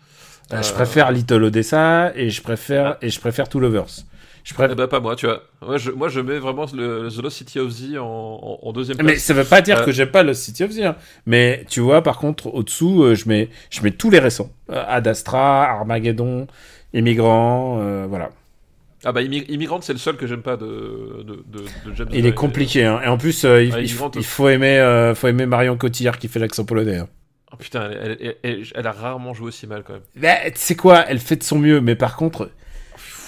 Je 0.53 0.73
préfère 0.73 1.11
Little 1.11 1.43
Odessa 1.43 2.13
et 2.15 2.31
je 2.31 2.41
préfère 2.41 2.87
Ah. 2.87 2.99
et 3.03 3.11
je 3.11 3.19
préfère 3.19 3.49
Two 3.49 3.59
Lovers. 3.61 4.05
Je 4.45 4.53
Eh 4.53 4.55
préfère. 4.55 4.77
ben, 4.77 4.87
pas 4.87 5.01
moi, 5.01 5.17
tu 5.17 5.25
vois. 5.27 5.43
Moi, 5.63 5.79
je, 5.79 5.91
moi, 5.91 6.09
je 6.09 6.21
mets 6.21 6.39
vraiment 6.39 6.67
le, 6.75 7.09
The 7.09 7.23
Lost 7.23 7.39
City 7.39 7.59
of 7.59 7.71
Z 7.71 7.97
en, 7.99 8.05
en, 8.05 8.59
en 8.69 8.73
deuxième 8.73 8.97
place. 8.99 9.11
Mais 9.11 9.17
ça 9.19 9.33
veut 9.35 9.45
pas 9.45 9.63
dire 9.63 9.79
Euh, 9.81 9.85
que 9.85 9.91
j'aime 9.91 10.11
pas 10.11 10.23
le 10.23 10.35
City 10.35 10.63
of 10.65 10.71
Z. 10.71 10.81
hein. 10.81 10.97
Mais 11.25 11.65
tu 11.71 11.81
vois, 11.81 12.03
par 12.03 12.19
contre, 12.19 12.49
au-dessous, 12.55 13.03
euh, 13.05 13.15
je 13.15 13.27
mets, 13.29 13.49
je 13.71 13.81
mets 13.83 13.91
tous 13.91 14.11
les 14.11 14.19
récents. 14.19 14.51
Euh, 14.71 14.85
Ad 14.87 15.09
Astra, 15.09 15.65
Armageddon, 15.65 16.47
Immigrant, 16.93 17.79
euh, 17.81 18.07
voilà. 18.09 18.31
Ah 19.07 19.13
bah, 19.13 19.23
Immig- 19.23 19.47
Immigrant, 19.51 19.81
c'est 19.81 19.93
le 19.93 19.99
seul 19.99 20.17
que 20.17 20.27
j'aime 20.27 20.43
pas 20.43 20.57
de, 20.57 20.67
de, 21.27 21.45
de, 21.47 21.59
de 21.91 21.95
James 21.95 22.09
Il 22.13 22.25
est 22.27 22.35
compliqué. 22.35 22.85
Hein. 22.85 23.01
Et 23.05 23.09
en 23.09 23.19
plus, 23.19 23.45
euh, 23.45 23.63
il, 23.63 23.73
Ah, 23.75 23.81
il 23.81 23.85
il 24.17 24.25
faut 24.25 24.49
aimer, 24.49 24.79
euh, 24.79 25.15
faut 25.15 25.29
aimer 25.29 25.47
Marion 25.47 25.77
Cotillard 25.77 26.19
qui 26.19 26.29
fait 26.29 26.39
l'accent 26.39 26.65
polonais. 26.65 26.99
hein. 26.99 27.09
Oh, 27.53 27.57
putain, 27.57 27.91
elle, 27.91 28.17
elle, 28.21 28.37
elle- 28.43 28.65
elle 28.75 28.87
a 28.87 28.93
rarement 28.93 29.33
joué 29.35 29.49
aussi 29.49 29.67
mal, 29.67 29.85
quand 29.87 29.93
même. 29.95 30.03
Bah, 30.17 30.51
tu 30.51 30.53
sais 30.59 30.75
quoi, 30.75 31.05
elle 31.09 31.19
fait 31.19 31.37
de 31.37 31.43
son 31.43 31.59
mieux, 31.59 31.81
mais 31.81 31.95
par 31.97 32.17
contre, 32.17 32.51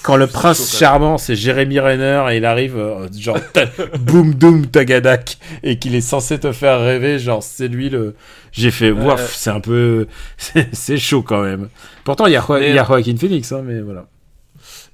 quand 0.06 0.16
le 0.16 0.26
prince 0.28 0.78
charmant, 0.78 1.18
c'est 1.18 1.34
Jérémy 1.34 1.80
Renner, 1.80 2.24
et 2.30 2.36
il 2.36 2.44
arrive, 2.44 2.76
euh, 2.78 3.08
genre, 3.18 3.38
boum, 4.00 4.34
doum, 4.34 4.66
tagadak, 4.66 5.36
et 5.64 5.78
qu'il 5.78 5.94
est 5.96 6.00
censé 6.00 6.38
te 6.38 6.52
faire 6.52 6.80
rêver, 6.80 7.18
genre, 7.18 7.42
c'est 7.42 7.66
lui 7.68 7.90
le. 7.90 8.14
J'ai 8.52 8.70
fait, 8.70 8.90
waf, 8.92 9.34
c'est 9.34 9.50
un 9.50 9.60
peu. 9.60 10.06
C'est 10.72 10.96
chaud 10.96 11.22
quand 11.22 11.42
même. 11.42 11.68
Pourtant, 12.04 12.26
il 12.26 12.32
y 12.32 12.36
a, 12.36 12.40
Jo- 12.40 12.54
Mais- 12.58 12.70
il 12.70 12.74
y 12.74 12.78
a 12.78 12.84
Joaquin 12.84 13.16
Phoenix, 13.16 13.50
hein, 13.52 13.62
mais 13.64 13.80
voilà. 13.80 14.06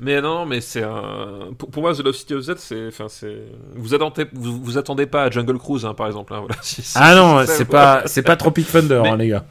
Mais 0.00 0.20
non, 0.20 0.46
mais 0.46 0.60
c'est 0.60 0.82
un. 0.82 1.50
Pour, 1.56 1.70
pour 1.70 1.82
moi, 1.82 1.94
The 1.94 2.00
Love 2.00 2.14
City 2.16 2.34
of 2.34 2.40
Z, 2.42 2.54
c'est. 2.56 2.88
Enfin, 2.88 3.06
c'est. 3.08 3.36
Vous 3.76 3.94
attendez, 3.94 4.26
vous, 4.32 4.60
vous 4.60 4.76
attendez 4.78 5.06
pas 5.06 5.24
à 5.24 5.30
Jungle 5.30 5.58
Cruise, 5.58 5.84
hein, 5.84 5.94
par 5.94 6.08
exemple. 6.08 6.34
hein, 6.34 6.40
voilà. 6.40 6.56
Ah 6.96 7.14
non, 7.14 7.44
c'est 7.46 7.66
pas, 7.66 8.02
c'est 8.06 8.22
pas 8.22 8.34
Tropic 8.36 8.66
Thunder, 8.66 9.00
Mais- 9.04 9.10
hein, 9.10 9.16
les 9.16 9.28
gars. 9.28 9.44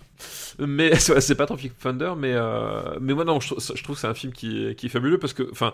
Mais 0.62 0.96
c'est 1.00 1.36
pas 1.36 1.46
Tropic 1.46 1.78
Thunder, 1.80 2.14
mais 2.18 2.34
euh, 2.34 2.98
mais 3.02 3.14
moi 3.14 3.24
non, 3.26 3.40
je, 3.40 3.48
trouve- 3.56 3.76
je 3.76 3.84
trouve 3.84 3.96
que 3.96 4.02
c'est 4.02 4.08
un 4.08 4.14
film 4.14 4.34
qui 4.34 4.76
qui 4.76 4.86
est 4.88 4.90
fabuleux 4.90 5.18
parce 5.18 5.34
que, 5.34 5.50
enfin, 5.52 5.74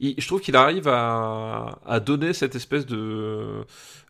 je 0.00 0.26
trouve 0.26 0.40
qu'il 0.40 0.56
arrive 0.56 0.88
à, 0.88 1.78
à 1.86 2.00
donner 2.00 2.32
cette 2.32 2.54
espèce 2.56 2.86
de 2.86 3.64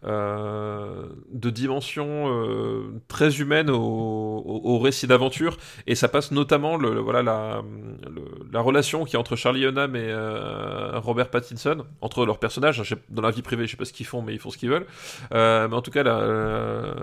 euh, 0.05 1.07
de 1.33 1.51
dimension 1.51 2.07
euh, 2.27 3.01
très 3.09 3.41
humaine 3.41 3.71
au, 3.71 3.77
au, 3.77 4.61
au 4.65 4.79
récit 4.79 5.07
d'aventure. 5.07 5.57
Et 5.87 5.95
ça 5.95 6.09
passe 6.09 6.33
notamment 6.33 6.77
le, 6.77 6.95
le- 6.95 7.01
voilà 7.01 7.23
la, 7.23 7.63
le- 8.05 8.23
la 8.53 8.61
relation 8.61 9.05
qui 9.05 9.17
est 9.17 9.19
entre 9.19 9.37
Charlie 9.37 9.65
Hunnam 9.65 9.95
et 9.97 10.01
euh, 10.03 10.99
Robert 10.99 11.31
Pattinson 11.31 11.85
entre 12.01 12.27
leurs 12.27 12.39
personnages. 12.39 12.83
Sais- 12.83 12.97
dans 13.11 13.23
la 13.23 13.31
vie 13.31 13.43
privée 13.43 13.67
je 13.67 13.73
sais 13.73 13.77
pas 13.77 13.85
ce 13.85 13.93
qu'ils 13.93 14.07
font 14.07 14.23
mais 14.23 14.33
ils 14.35 14.39
font 14.39 14.51
ce 14.51 14.59
qu'ils 14.59 14.71
veulent. 14.71 14.87
Mais 15.31 15.75
en 15.77 15.83
tout 15.83 15.91
cas 15.91 16.03
la, 16.03 16.19
la- 16.21 16.95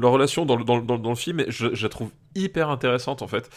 leur 0.00 0.12
relation 0.12 0.44
dans 0.44 0.56
le, 0.56 0.64
dans, 0.64 0.80
dans 0.80 0.96
le- 0.96 1.02
dans 1.02 1.10
le 1.10 1.16
film 1.16 1.44
je, 1.48 1.68
je 1.74 1.82
la 1.84 1.88
trouve 1.88 2.10
hyper 2.34 2.68
intéressante 2.70 3.22
en 3.22 3.28
fait. 3.28 3.48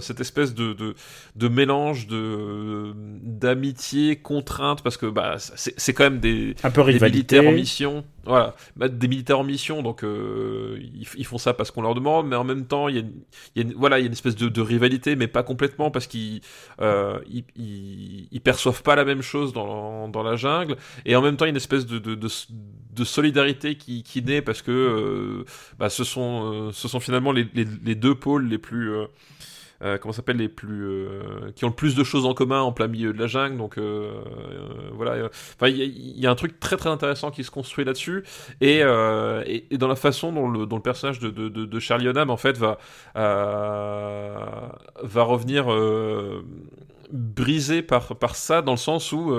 Cette 0.00 0.20
espèce 0.20 0.54
de, 0.54 0.72
de, 0.72 0.94
de 1.36 1.48
mélange 1.48 2.06
de 2.06 2.92
d'amitié 3.22 4.16
contrainte 4.16 4.82
parce 4.82 4.96
que 4.96 5.06
bah 5.06 5.36
c'est 5.38 5.92
quand 5.94 6.04
même 6.04 6.20
des 6.20 6.54
Un 6.62 6.70
peu 6.70 6.82
des 6.82 6.92
rivalité. 6.92 7.36
militaires 7.40 7.59
mission, 7.60 8.04
voilà, 8.24 8.54
des 8.76 9.08
militaires 9.08 9.38
en 9.38 9.44
mission, 9.44 9.82
donc 9.82 10.04
euh, 10.04 10.78
ils, 11.16 11.24
font 11.24 11.38
ça 11.38 11.54
parce 11.54 11.70
qu'on 11.70 11.82
leur 11.82 11.94
demande, 11.94 12.28
mais 12.28 12.36
en 12.36 12.44
même 12.44 12.66
temps 12.66 12.88
il 12.88 12.96
y 13.56 13.60
a, 13.60 13.64
voilà, 13.76 13.98
une 13.98 14.12
espèce 14.12 14.36
de, 14.36 14.60
rivalité, 14.60 15.16
mais 15.16 15.26
pas 15.26 15.42
complètement 15.42 15.90
parce 15.90 16.06
qu'ils 16.06 16.40
euh, 16.80 17.18
perçoivent 18.42 18.82
pas 18.82 18.96
la 18.96 19.04
même 19.04 19.22
chose 19.22 19.52
dans, 19.52 20.22
la 20.22 20.36
jungle, 20.36 20.76
et 21.04 21.16
en 21.16 21.22
même 21.22 21.36
temps 21.36 21.44
il 21.44 21.48
y 21.48 21.50
a 21.50 21.52
une 21.52 21.56
espèce 21.56 21.86
de, 21.86 22.28
solidarité 23.04 23.76
qui, 23.76 24.22
naît 24.22 24.42
parce 24.42 24.62
que 24.62 24.70
euh, 24.70 25.44
bah, 25.78 25.88
ce 25.88 26.04
sont 26.04 27.00
finalement 27.00 27.32
les 27.32 27.94
deux 27.94 28.14
pôles 28.14 28.46
les 28.46 28.58
plus 28.58 28.92
euh, 29.82 29.98
comment 29.98 30.12
s'appelle 30.12 30.36
les 30.36 30.48
plus 30.48 30.86
euh, 30.86 31.50
qui 31.56 31.64
ont 31.64 31.68
le 31.68 31.74
plus 31.74 31.94
de 31.94 32.04
choses 32.04 32.26
en 32.26 32.34
commun 32.34 32.60
en 32.60 32.72
plein 32.72 32.86
milieu 32.86 33.12
de 33.12 33.18
la 33.18 33.26
jungle 33.26 33.56
donc 33.56 33.78
euh, 33.78 34.12
euh, 34.52 34.68
voilà 34.92 35.12
euh, 35.12 35.28
enfin 35.30 35.68
il 35.68 35.76
y, 35.78 36.20
y 36.20 36.26
a 36.26 36.30
un 36.30 36.34
truc 36.34 36.60
très 36.60 36.76
très 36.76 36.90
intéressant 36.90 37.30
qui 37.30 37.44
se 37.44 37.50
construit 37.50 37.84
là-dessus 37.84 38.24
et, 38.60 38.80
euh, 38.82 39.42
et, 39.46 39.66
et 39.70 39.78
dans 39.78 39.88
la 39.88 39.96
façon 39.96 40.32
dont 40.32 40.48
le, 40.48 40.66
dont 40.66 40.76
le 40.76 40.82
personnage 40.82 41.18
de, 41.18 41.30
de, 41.30 41.48
de, 41.48 41.64
de 41.64 41.80
Charlie 41.80 42.08
Hunnam 42.08 42.30
en 42.30 42.36
fait 42.36 42.58
va 42.58 42.78
va 43.14 45.22
revenir 45.22 45.66
brisé 47.12 47.82
par 47.82 48.16
par 48.16 48.36
ça 48.36 48.62
dans 48.62 48.72
le 48.72 48.78
sens 48.78 49.12
où 49.12 49.34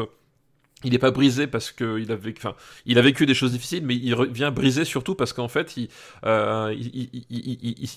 il 0.83 0.91
n'est 0.91 0.99
pas 0.99 1.11
brisé 1.11 1.47
parce 1.47 1.71
qu'il 1.71 2.11
a 2.11 2.15
vécu, 2.15 2.47
a 2.47 3.01
vécu 3.01 3.25
des 3.25 3.33
choses 3.33 3.51
difficiles, 3.51 3.83
mais 3.85 3.95
il 3.95 4.13
revient 4.13 4.51
brisé 4.53 4.85
surtout 4.85 5.15
parce 5.15 5.33
qu'en 5.33 5.47
fait, 5.47 5.77
il, 5.77 5.89
euh, 6.25 6.75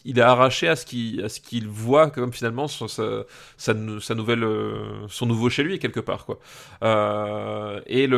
est 0.05 0.19
arraché 0.21 0.69
à 0.69 0.77
ce 0.77 0.85
qu'il, 0.87 1.69
voit 1.69 2.11
comme 2.11 2.33
finalement 2.33 2.69
son, 2.69 2.89
sa, 2.89 3.75
nouvelle, 3.75 4.45
euh, 4.45 5.07
son 5.09 5.27
nouveau 5.27 5.51
chez 5.51 5.63
lui 5.63 5.79
quelque 5.79 6.01
part, 6.01 6.25
quoi. 6.25 6.39
Euh, 6.83 7.81
et 7.87 8.09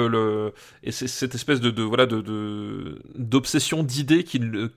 c'est 0.90 1.08
cette 1.08 1.34
espèce 1.34 1.60
d'obsession 3.14 3.82
d'idées 3.82 4.24
qu'il, 4.24 4.70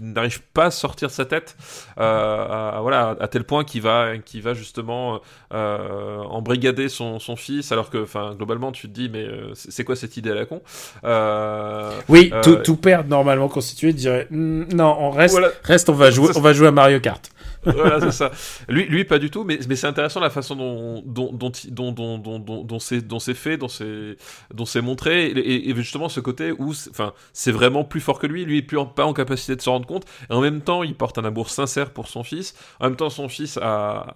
n'arrive 0.00 0.42
pas 0.52 0.66
à 0.66 0.70
sortir 0.70 1.08
de 1.08 1.12
sa 1.12 1.24
tête, 1.24 1.56
euh, 1.98 2.72
à, 2.76 2.78
voilà, 2.80 3.16
à 3.20 3.28
tel 3.28 3.44
point 3.44 3.64
qu'il 3.64 3.82
va, 3.82 4.14
justement 4.54 5.20
embrigader 5.50 6.88
son, 6.88 7.18
fils, 7.36 7.72
alors 7.72 7.90
que, 7.90 8.06
globalement, 8.34 8.72
tu 8.72 8.88
te 8.88 8.92
dis, 8.92 9.08
mais 9.08 9.23
euh, 9.26 9.52
c'est 9.54 9.84
quoi 9.84 9.96
cette 9.96 10.16
idée 10.16 10.30
à 10.30 10.34
la 10.34 10.46
con? 10.46 10.62
Euh, 11.04 11.90
Oui, 12.08 12.30
euh, 12.32 12.42
tout, 12.42 12.56
tout 12.56 12.76
père 12.76 13.04
normalement 13.06 13.48
constitué 13.48 13.92
dirait 13.92 14.26
Hmm, 14.30 14.64
non, 14.74 14.96
on 14.98 15.10
reste, 15.10 15.32
Voilà. 15.34 15.50
reste, 15.62 15.88
on 15.88 15.94
va 15.94 16.10
jouer, 16.10 16.30
on 16.36 16.40
va 16.40 16.52
jouer 16.52 16.68
à 16.68 16.70
Mario 16.72 17.00
Kart. 17.00 17.30
voilà, 17.64 18.00
c'est 18.00 18.10
ça. 18.12 18.30
Lui, 18.68 18.84
lui, 18.86 19.04
pas 19.04 19.18
du 19.18 19.30
tout, 19.30 19.44
mais, 19.44 19.58
mais 19.68 19.76
c'est 19.76 19.86
intéressant 19.86 20.20
la 20.20 20.30
façon 20.30 20.54
dont, 20.56 21.02
dont, 21.06 21.32
dont, 21.32 21.50
dont, 21.70 21.92
dont, 21.92 22.18
dont, 22.18 22.38
dont, 22.38 22.62
dont 22.64 22.78
c'est, 22.78 23.00
dont 23.06 23.18
c'est 23.18 23.34
fait, 23.34 23.56
dont 23.56 23.68
c'est, 23.68 24.16
dont 24.52 24.66
c'est 24.66 24.80
montré, 24.82 25.26
et, 25.26 25.70
et 25.70 25.74
justement 25.76 26.08
ce 26.08 26.20
côté 26.20 26.52
où, 26.58 26.74
c'est- 26.74 26.90
enfin, 26.90 27.12
c'est 27.32 27.52
vraiment 27.52 27.84
plus 27.84 28.00
fort 28.00 28.18
que 28.18 28.26
lui, 28.26 28.44
lui 28.44 28.58
est 28.58 28.62
plus 28.62 28.78
en- 28.78 28.86
pas 28.86 29.04
en 29.06 29.12
capacité 29.14 29.56
de 29.56 29.62
se 29.62 29.70
rendre 29.70 29.86
compte, 29.86 30.04
et 30.30 30.32
en 30.34 30.40
même 30.40 30.60
temps, 30.60 30.82
il 30.82 30.94
porte 30.94 31.16
un 31.18 31.24
amour 31.24 31.48
sincère 31.50 31.90
pour 31.90 32.08
son 32.08 32.22
fils, 32.22 32.54
en 32.80 32.84
même 32.86 32.96
temps, 32.96 33.08
son 33.10 33.28
fils 33.28 33.58
a, 33.62 33.62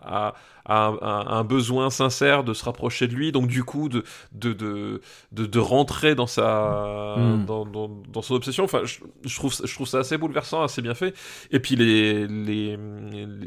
a, 0.04 0.34
a 0.68 1.34
un, 1.36 1.44
besoin 1.44 1.90
sincère 1.90 2.44
de 2.44 2.52
se 2.54 2.64
rapprocher 2.64 3.08
de 3.08 3.14
lui, 3.14 3.32
donc 3.32 3.46
du 3.48 3.64
coup, 3.64 3.88
de, 3.88 4.04
de, 4.32 4.52
de, 4.52 5.00
de, 5.32 5.46
de 5.46 5.58
rentrer 5.58 6.14
dans 6.14 6.26
sa, 6.26 7.14
Mm. 7.16 7.44
dans, 7.46 7.64
dans, 7.64 7.90
dans 8.12 8.22
son 8.22 8.34
obsession, 8.34 8.64
enfin, 8.64 8.82
je, 8.84 8.98
je 9.24 9.34
trouve, 9.36 9.54
je 9.64 9.74
trouve 9.74 9.86
ça 9.88 9.98
assez 10.00 10.18
bouleversant, 10.18 10.62
assez 10.62 10.82
bien 10.82 10.94
fait, 10.94 11.14
et 11.50 11.58
puis 11.58 11.74
les, 11.76 12.26
les, 12.26 12.78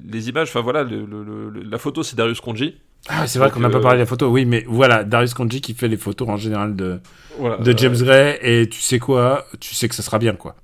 les 0.03 0.30
images, 0.30 0.49
enfin 0.49 0.61
voilà, 0.61 0.84
le, 0.84 1.06
le- 1.06 1.23
le- 1.49 1.61
la 1.64 1.77
photo 1.77 2.03
c'est 2.03 2.15
Darius 2.15 2.41
Konji. 2.41 2.76
Ah, 3.07 3.26
c'est 3.26 3.39
vrai 3.39 3.49
qu'on 3.49 3.60
n'a 3.61 3.69
pas 3.69 3.80
euh, 3.80 3.81
parlé 3.81 3.98
de 3.98 4.02
la 4.03 4.06
photo. 4.06 4.27
Oui, 4.27 4.45
mais 4.45 4.64
voilà, 4.68 5.03
Darius 5.03 5.34
Konji 5.34 5.60
qui 5.61 5.73
fait 5.73 5.88
les 5.88 5.98
photos 5.98 6.30
en 6.30 6.38
général 6.38 6.76
de, 6.76 6.99
Voilà, 7.39 7.57
de 7.57 7.72
euh, 7.72 7.77
James 7.77 7.95
Gray, 7.98 8.38
et 8.41 8.69
tu 8.69 8.80
sais 8.80 8.99
quoi, 8.99 9.45
tu 9.60 9.73
sais 9.73 9.89
que 9.89 9.95
ça 9.95 10.03
sera 10.03 10.19
bien, 10.19 10.34
quoi. 10.34 10.56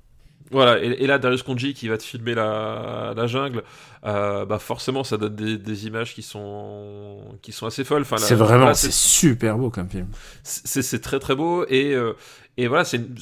Voilà, 0.50 0.82
et, 0.82 1.02
et 1.02 1.06
là, 1.06 1.18
Darius 1.18 1.42
Konji 1.42 1.74
qui 1.74 1.88
va 1.88 1.98
te 1.98 2.02
filmer 2.02 2.34
la, 2.34 3.12
la 3.16 3.26
jungle, 3.26 3.62
euh, 4.06 4.46
bah 4.46 4.58
forcément, 4.58 5.04
ça 5.04 5.16
donne 5.16 5.34
des, 5.34 5.58
des 5.58 5.86
images 5.86 6.14
qui 6.14 6.22
sont, 6.22 7.18
qui 7.42 7.52
sont 7.52 7.66
assez 7.66 7.84
folles. 7.84 8.02
Enfin, 8.02 8.16
C'est 8.16 8.34
vraiment, 8.34 8.72
c'est 8.74 8.92
super 8.92 9.58
beau 9.58 9.70
comme 9.70 9.88
film. 9.90 10.08
c'est 10.42 10.82
c'est 10.82 11.00
très 11.00 11.18
très 11.18 11.34
beau 11.34 11.66
et 11.68 11.94
euh, 11.94 12.14
et 12.60 12.66
voilà 12.66 12.84
c'est 12.84 12.98
une, 12.98 13.16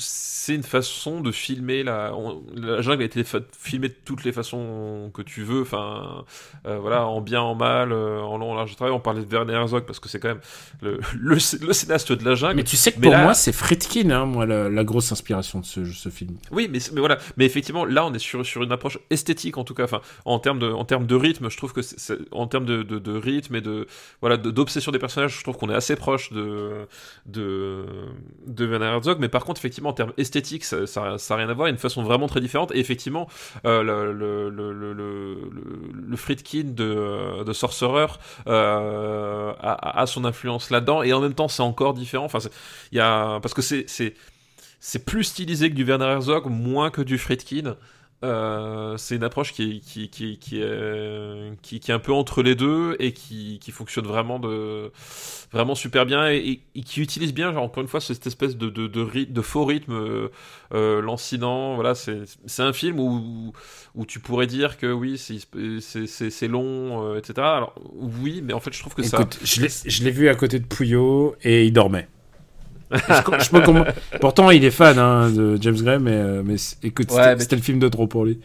une 0.56 0.62
façon 0.62 1.20
de 1.20 1.30
filmer 1.30 1.82
la 1.84 2.12
on- 2.16 2.42
la 2.56 2.80
jungle 2.80 3.02
a 3.02 3.04
été 3.04 3.22
filmée 3.56 3.88
de 3.90 3.96
toutes 4.04 4.24
les 4.24 4.32
façons 4.32 5.10
que 5.14 5.22
tu 5.22 5.42
veux 5.42 5.62
enfin 5.62 6.24
euh, 6.66 6.78
voilà 6.78 7.06
en 7.06 7.20
bien 7.20 7.40
en 7.42 7.54
mal 7.54 7.92
euh, 7.92 8.20
en 8.20 8.38
long 8.38 8.52
en 8.52 8.54
large 8.54 8.74
travail 8.76 8.92
on 8.94 9.00
parlait 9.00 9.24
de 9.24 9.30
Werner 9.30 9.52
Herzog 9.54 9.84
parce 9.84 10.00
que 10.00 10.08
c'est 10.08 10.18
quand 10.20 10.28
même 10.28 10.40
le, 10.80 10.98
le, 11.18 11.34
le 11.66 11.72
cinéaste 11.72 12.12
de 12.12 12.24
la 12.24 12.34
jungle 12.34 12.56
Mais 12.56 12.64
tu 12.64 12.76
sais 12.76 12.92
que 12.92 12.98
Mais 12.98 13.08
pour 13.08 13.12
là- 13.12 13.22
moi, 13.24 13.34
c'est 13.34 13.52
Friedkin, 13.52 14.10
hein, 14.10 14.24
moi, 14.24 14.46
la, 14.46 14.68
la 14.68 14.84
grosse 14.84 15.12
inspiration 15.12 15.60
de 15.60 15.64
ce, 15.66 15.84
ce 15.84 16.08
film. 16.08 16.36
Oui, 16.50 16.68
mais, 16.70 16.78
mais 16.92 17.00
voilà. 17.00 17.18
Mais 17.36 17.44
effectivement, 17.44 17.84
là, 17.84 18.06
on 18.06 18.12
est 18.14 18.18
sur, 18.18 18.44
sur 18.46 18.62
une 18.62 18.72
approche 18.72 18.98
esthétique, 19.10 19.58
en 19.58 19.64
tout 19.64 19.74
cas. 19.74 19.84
Enfin, 19.84 20.00
en 20.24 20.38
termes 20.38 20.58
de, 20.58 20.70
en 20.70 20.84
termes 20.84 21.06
de 21.06 21.14
rythme, 21.14 21.50
je 21.50 21.56
trouve 21.56 21.72
que, 21.72 21.80
en 22.32 22.46
termes 22.46 22.64
de, 22.66 22.82
de, 22.82 22.98
de 22.98 23.12
rythme 23.16 23.56
et 23.56 23.60
de, 23.60 23.86
voilà, 24.20 24.36
de- 24.36 24.50
d'obsession 24.50 24.92
des 24.92 24.98
personnages, 24.98 25.36
je 25.38 25.42
trouve 25.42 25.56
qu'on 25.56 25.68
est 25.70 25.74
assez 25.74 25.96
proche 25.96 26.32
de, 26.32 26.86
de, 27.26 27.84
de 28.46 28.64
Werner 28.66 28.86
Herzog. 28.86 29.18
Mais 29.20 29.25
par 29.28 29.44
contre, 29.44 29.60
effectivement, 29.60 29.90
en 29.90 29.94
termes 29.94 30.12
esthétiques, 30.16 30.64
ça, 30.64 30.86
ça, 30.86 31.18
ça 31.18 31.34
a 31.34 31.36
rien 31.36 31.48
à 31.48 31.54
voir. 31.54 31.68
Il 31.68 31.70
y 31.70 31.72
a 31.72 31.74
une 31.74 31.78
façon 31.78 32.02
vraiment 32.02 32.26
très 32.28 32.40
différente. 32.40 32.72
Et 32.74 32.78
effectivement, 32.78 33.28
euh, 33.64 33.82
le, 33.82 34.12
le, 34.12 34.50
le, 34.50 34.92
le, 35.92 36.16
Friedkin 36.16 36.64
de, 36.64 37.44
de 37.44 37.52
Sorcerer 37.52 38.06
euh, 38.46 39.52
a, 39.60 40.06
son 40.06 40.24
influence 40.24 40.70
là-dedans. 40.70 41.02
Et 41.02 41.12
en 41.12 41.20
même 41.20 41.34
temps, 41.34 41.48
c'est 41.48 41.62
encore 41.62 41.94
différent. 41.94 42.24
Enfin, 42.24 42.38
y 42.92 43.00
a, 43.00 43.40
parce 43.40 43.54
que 43.54 43.62
c'est 43.62 45.04
plus 45.04 45.24
stylisé 45.24 45.70
que 45.70 45.74
du 45.74 45.84
Werner 45.84 46.06
Herzog, 46.06 46.46
moins 46.46 46.90
que 46.90 47.02
du 47.02 47.18
Friedkin. 47.18 47.76
Euh, 48.24 48.96
c'est 48.96 49.16
une 49.16 49.24
approche 49.24 49.52
qui 49.52 49.62
est, 49.76 49.80
qui, 49.80 50.08
qui, 50.08 50.38
qui, 50.38 50.60
est, 50.62 51.52
qui, 51.62 51.80
qui 51.80 51.90
est 51.90 51.94
un 51.94 51.98
peu 51.98 52.12
entre 52.12 52.42
les 52.42 52.54
deux 52.54 52.96
et 52.98 53.12
qui, 53.12 53.58
qui 53.60 53.70
fonctionne 53.72 54.06
vraiment, 54.06 54.38
de, 54.38 54.90
vraiment 55.52 55.74
super 55.74 56.06
bien 56.06 56.30
et, 56.30 56.36
et- 56.38 56.60
et 56.74 56.80
qui 56.82 57.02
utilise 57.02 57.34
bien, 57.34 57.52
genre, 57.52 57.62
encore 57.64 57.82
une 57.82 57.88
fois, 57.88 58.00
cette 58.00 58.26
espèce 58.26 58.56
de, 58.56 58.70
de, 58.70 58.86
de, 58.86 59.00
rythme- 59.02 59.32
de 59.32 59.40
faux 59.42 59.64
rythme 59.66 59.92
euh, 59.92 60.28
euh, 60.72 61.02
lancinant. 61.02 61.74
Voilà, 61.74 61.94
c'est 61.94 62.62
un 62.62 62.72
film 62.72 62.98
où, 63.00 63.52
où 63.94 64.06
tu 64.06 64.18
pourrais 64.18 64.46
dire 64.46 64.78
que 64.78 64.90
oui, 64.90 65.18
c'est- 65.18 66.48
long, 66.48 67.12
euh, 67.12 67.18
etc. 67.18 67.34
Alors, 67.38 67.74
oui, 68.22 68.40
mais 68.42 68.54
en 68.54 68.60
fait, 68.60 68.72
je 68.72 68.80
trouve 68.80 68.94
que 68.94 69.02
ça. 69.02 69.18
Écoute, 69.20 69.38
je 69.44 70.04
l'ai 70.04 70.10
vu 70.10 70.28
à 70.28 70.34
côté 70.34 70.58
de 70.58 70.64
Pouillot 70.64 71.36
et 71.42 71.66
il 71.66 71.72
dormait. 71.72 72.08
Je, 72.92 72.98
je 73.44 73.50
peux 73.50 73.60
comprendre. 73.60 73.86
Pourtant, 74.20 74.50
il 74.50 74.64
est 74.64 74.70
fan 74.70 74.98
hein, 74.98 75.30
de 75.30 75.58
James 75.60 75.76
Gray, 75.76 75.98
mais, 75.98 76.12
euh, 76.12 76.42
mais 76.44 76.56
écoute, 76.82 77.10
Ouais, 77.12 77.36
c'était 77.38 77.56
mais 77.56 77.60
le 77.60 77.64
film 77.64 77.78
de 77.78 77.88
trop 77.88 78.06
pour 78.06 78.24
lui. 78.24 78.40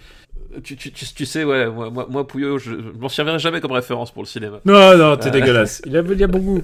Tu, 0.63 0.75
tu, 0.75 0.91
tu, 0.91 1.05
tu 1.05 1.25
sais, 1.25 1.43
ouais, 1.43 1.69
moi, 1.69 2.07
moi, 2.09 2.27
Pouillot, 2.27 2.57
je, 2.57 2.71
je 2.71 2.99
m'en 2.99 3.07
servirai 3.07 3.39
jamais 3.39 3.61
comme 3.61 3.71
référence 3.71 4.11
pour 4.11 4.21
le 4.23 4.27
cinéma. 4.27 4.59
Non, 4.65 4.97
non, 4.97 5.15
t'es 5.17 5.31
dégueulasse. 5.31 5.81
Il 5.85 5.95
a, 5.95 6.01
il 6.01 6.23
a 6.23 6.27
bon 6.27 6.39
goût. 6.39 6.61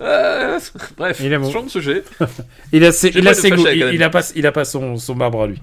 Euh, 0.00 0.58
bref, 0.96 1.20
Il 1.22 1.32
est 1.32 1.38
bon. 1.38 1.62
de 1.62 1.68
sujet. 1.68 2.02
Il 2.72 2.84
a 2.84 2.92
ses, 2.92 3.08
il 3.08 3.24
pas 3.24 3.30
a 3.30 3.34
ses 3.34 3.50
goûts. 3.50 3.66
Il, 3.68 3.78
il 3.94 4.02
a 4.02 4.10
pas, 4.10 4.22
il 4.34 4.46
a 4.46 4.52
pas 4.52 4.64
son, 4.64 4.96
son 4.96 5.14
marbre 5.14 5.42
à 5.42 5.46
lui. 5.46 5.62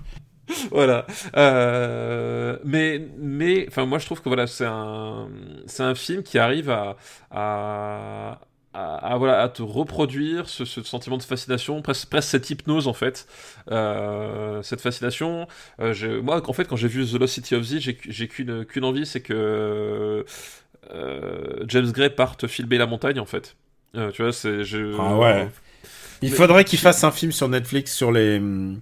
voilà. 0.72 1.06
Euh, 1.36 2.58
mais, 2.64 3.02
mais, 3.20 3.66
enfin, 3.68 3.86
moi, 3.86 4.00
je 4.00 4.06
trouve 4.06 4.22
que 4.22 4.30
voilà, 4.30 4.48
c'est 4.48 4.66
un, 4.66 5.28
c'est 5.66 5.84
un 5.84 5.94
film 5.96 6.24
qui 6.24 6.38
arrive 6.40 6.70
à, 6.70 6.96
à, 7.32 8.40
à, 8.74 8.96
à, 9.14 9.18
voilà, 9.18 9.42
à 9.42 9.50
te 9.50 9.62
reproduire 9.64 10.48
ce, 10.50 10.66
ce 10.66 10.84
sentiment 10.84 11.18
de 11.18 11.24
fascination, 11.24 11.82
presque, 11.82 12.10
presque 12.10 12.30
cette 12.30 12.50
hypnose 12.50 12.88
en 12.88 12.94
fait, 12.94 13.28
euh, 13.72 14.62
cette 14.62 14.82
fascination. 14.82 15.48
Euh, 15.80 15.94
je- 15.94 16.20
moi, 16.20 16.42
en 16.48 16.54
fait, 16.54 16.66
quand 16.68 16.76
j'ai 16.76 16.88
vu 16.88 17.06
The 17.06 17.14
Lost 17.20 17.34
City 17.36 17.56
of 17.56 17.64
Z, 17.64 17.80
j'ai 17.80 17.98
j'ai 18.08 18.28
qu'une 18.28 18.66
qu'une 18.66 18.84
envie, 18.84 19.06
c'est 19.06 19.22
que 19.22 20.26
euh, 20.94 21.64
James 21.68 21.92
Gray 21.92 22.10
parte 22.10 22.48
filmer 22.48 22.78
la 22.78 22.86
montagne 22.86 23.20
en 23.20 23.26
fait. 23.26 23.56
Tu 24.14 24.22
vois, 24.22 24.32
c'est. 24.34 24.62
Ah 25.00 25.16
ouais. 25.18 25.50
Il 26.22 26.30
Mais- 26.30 26.36
faudrait 26.36 26.64
qu'il 26.66 26.80
fasse 26.80 27.04
un 27.04 27.12
film 27.12 27.32
sur 27.32 27.48
Netflix 27.50 27.94
sur 27.96 28.12
les. 28.12 28.38
hum, 28.38 28.80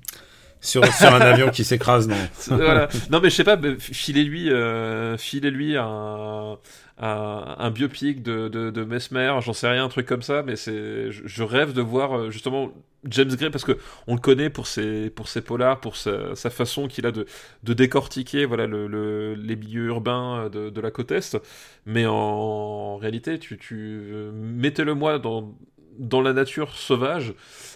Sur, 0.61 0.83
sur 0.93 1.13
un 1.13 1.21
avion 1.21 1.49
qui 1.51 1.63
s'écrase, 1.63 2.07
non? 2.07 2.15
Voilà. 2.47 2.87
Non 3.11 3.19
mais 3.21 3.29
je 3.29 3.35
sais 3.35 3.43
pas, 3.43 3.55
filez-lui, 3.79 4.49
euh, 4.51 5.15
filez-lui 5.17 5.77
un, 5.77 6.57
un, 6.97 7.71
biopic 7.71 8.23
de, 8.23 8.47
de, 8.47 8.83
Mesmer, 8.83 9.37
j'en 9.41 9.53
sais 9.53 9.67
rien, 9.67 9.83
un 9.85 9.89
truc 9.89 10.05
comme 10.05 10.21
ça, 10.21 10.43
mais 10.43 10.55
c'est, 10.55 11.11
je, 11.11 11.43
rêve 11.43 11.73
de 11.73 11.81
voir 11.81 12.17
euh, 12.17 12.31
justement 12.31 12.71
James 13.03 13.35
Gray 13.35 13.49
parce 13.49 13.65
que 13.65 13.77
on 14.07 14.15
le 14.15 14.21
connaît 14.21 14.49
pour 14.49 14.65
ses, 14.65 15.09
pour 15.09 15.27
ses 15.27 15.41
polars, 15.41 15.81
pour 15.81 15.97
sa, 15.97 16.35
façon 16.35 16.87
qu'il 16.87 17.05
a 17.05 17.11
de, 17.11 17.25
de 17.63 17.73
décortiquer 17.73 18.45
voilà 18.45 18.65
le, 18.65 18.87
le- 18.87 19.35
les 19.35 19.55
milieux 19.55 19.87
urbains 19.87 20.49
de, 20.49 20.69
de 20.69 20.81
la 20.81 20.91
côte 20.91 21.11
est, 21.11 21.37
mais 21.85 22.05
en, 22.05 22.95
réalité, 22.97 23.39
tu, 23.39 23.57
tu 23.57 23.75
euh, 23.77 24.31
mettez-le 24.33 24.93
moi 24.93 25.19
dans 25.19 25.53
dans 25.97 26.21
la 26.21 26.33
nature 26.33 26.75
sauvage, 26.75 27.33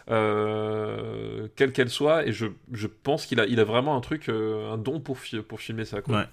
euh, 0.10 1.48
quelle 1.56 1.72
qu'elle 1.72 1.90
soit, 1.90 2.26
et 2.28 2.32
je, 2.32 2.48
je 2.74 2.88
pense 2.88 3.26
qu'il 3.26 3.40
a, 3.40 3.46
il 3.46 3.60
a 3.60 3.64
vraiment 3.64 3.96
un 3.96 4.02
truc, 4.02 4.30
euh, 4.30 4.72
un 4.72 4.78
don 4.78 5.00
pour, 5.00 5.18
pour 5.48 5.60
filmer 5.62 5.86
ça. 5.86 6.02
Quoi. 6.02 6.26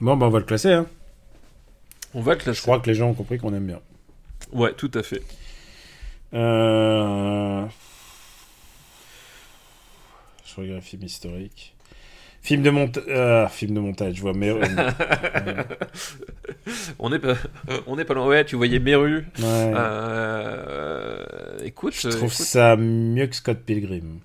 Bon, 0.00 0.16
bah, 0.16 0.26
on 0.26 0.30
va 0.30 0.38
le 0.38 0.44
classer. 0.44 0.72
Hein. 0.72 0.86
On 2.18 2.20
va 2.20 2.34
classer. 2.34 2.56
Je 2.58 2.62
crois 2.62 2.80
que 2.80 2.90
les 2.90 2.96
gens 2.96 3.10
ont 3.10 3.14
compris 3.14 3.38
qu'on 3.38 3.54
aime 3.54 3.66
bien. 3.66 3.78
Ouais, 4.50 4.72
tout 4.72 4.90
à 4.94 5.04
fait. 5.04 5.22
Euh... 6.34 7.64
Je 10.44 10.60
regarde 10.60 10.82
film 10.82 11.04
historique. 11.04 11.76
Film 12.42 12.64
de 12.64 12.70
montage. 12.70 13.50
film 13.52 13.74
de 13.74 13.78
montage, 13.80 14.16
je 14.16 14.20
vois. 14.22 14.32
Ouais. 14.36 14.58
On 16.98 17.12
est 17.12 17.20
pas, 17.20 17.34
on 17.86 17.96
est 17.98 18.04
pas 18.04 18.14
loin. 18.14 18.26
Ouais, 18.26 18.44
tu 18.44 18.56
voyais 18.56 18.80
Meru. 18.80 19.18
Ouais. 19.38 19.44
Euh, 19.44 21.24
écoute, 21.62 21.94
je 21.94 22.08
trouve 22.08 22.32
écoute, 22.32 22.32
ça 22.32 22.74
mieux 22.76 23.28
que 23.28 23.36
Scott 23.36 23.58
Pilgrim. 23.64 24.18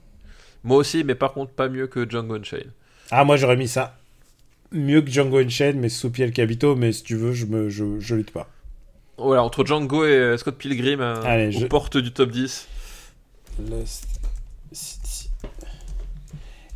moi 0.64 0.78
aussi, 0.78 1.04
mais 1.04 1.14
par 1.16 1.34
contre 1.34 1.52
pas 1.52 1.70
mieux 1.70 1.86
que 1.86 2.10
Django 2.10 2.36
Unchained. 2.36 2.72
Ah, 3.12 3.24
moi 3.24 3.38
j'aurais 3.38 3.56
mis 3.56 3.68
ça 3.68 3.98
mieux 4.74 5.02
que 5.02 5.10
Django 5.12 5.38
Unchained, 5.40 5.78
mais 5.78 5.90
sous 5.90 6.10
Piel 6.10 6.32
Capito. 6.32 6.76
Mais 6.76 6.92
si 6.92 7.04
tu 7.04 7.16
veux, 7.16 7.34
je 7.34 7.46
me, 7.46 7.70
je, 7.70 8.00
je 8.00 8.16
lutte 8.16 8.32
pas. 8.32 8.50
Voilà, 9.18 9.44
entre 9.44 9.66
Django 9.66 10.06
et 10.06 10.10
euh, 10.10 10.38
Scott 10.38 10.58
Pilgrim 10.58 11.00
euh, 11.02 11.16
Allez, 11.24 11.56
aux 11.56 11.60
je- 11.62 11.66
portes 11.68 11.98
du 11.98 12.12
top 12.12 12.32
10. 12.32 12.68
Lost 13.70 14.08
City. 14.72 15.30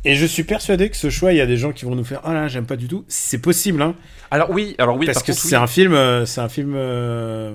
Et 0.04 0.14
je 0.14 0.24
suis 0.24 0.44
persuadé 0.44 0.88
que 0.88 0.96
ce 0.96 1.10
choix, 1.10 1.32
il 1.32 1.36
y 1.36 1.40
a 1.40 1.46
des 1.46 1.56
gens 1.56 1.72
qui 1.72 1.84
vont 1.84 1.96
nous 1.96 2.04
faire 2.04 2.20
Ah 2.22 2.32
là, 2.32 2.46
j'aime 2.48 2.66
pas 2.66 2.76
du 2.76 2.86
tout. 2.86 3.04
C'est 3.08 3.40
possible, 3.40 3.82
hein. 3.82 3.96
Alors 4.30 4.50
oui, 4.50 4.76
alors 4.78 4.96
oui, 4.96 5.06
parce 5.06 5.18
par 5.18 5.24
que 5.24 5.32
contre, 5.32 5.42
c'est 5.42 5.56
oui. 5.56 5.62
un 5.62 5.66
film, 5.66 5.92
euh, 5.92 6.24
c'est 6.24 6.40
un 6.40 6.48
film 6.48 6.74
euh, 6.76 7.52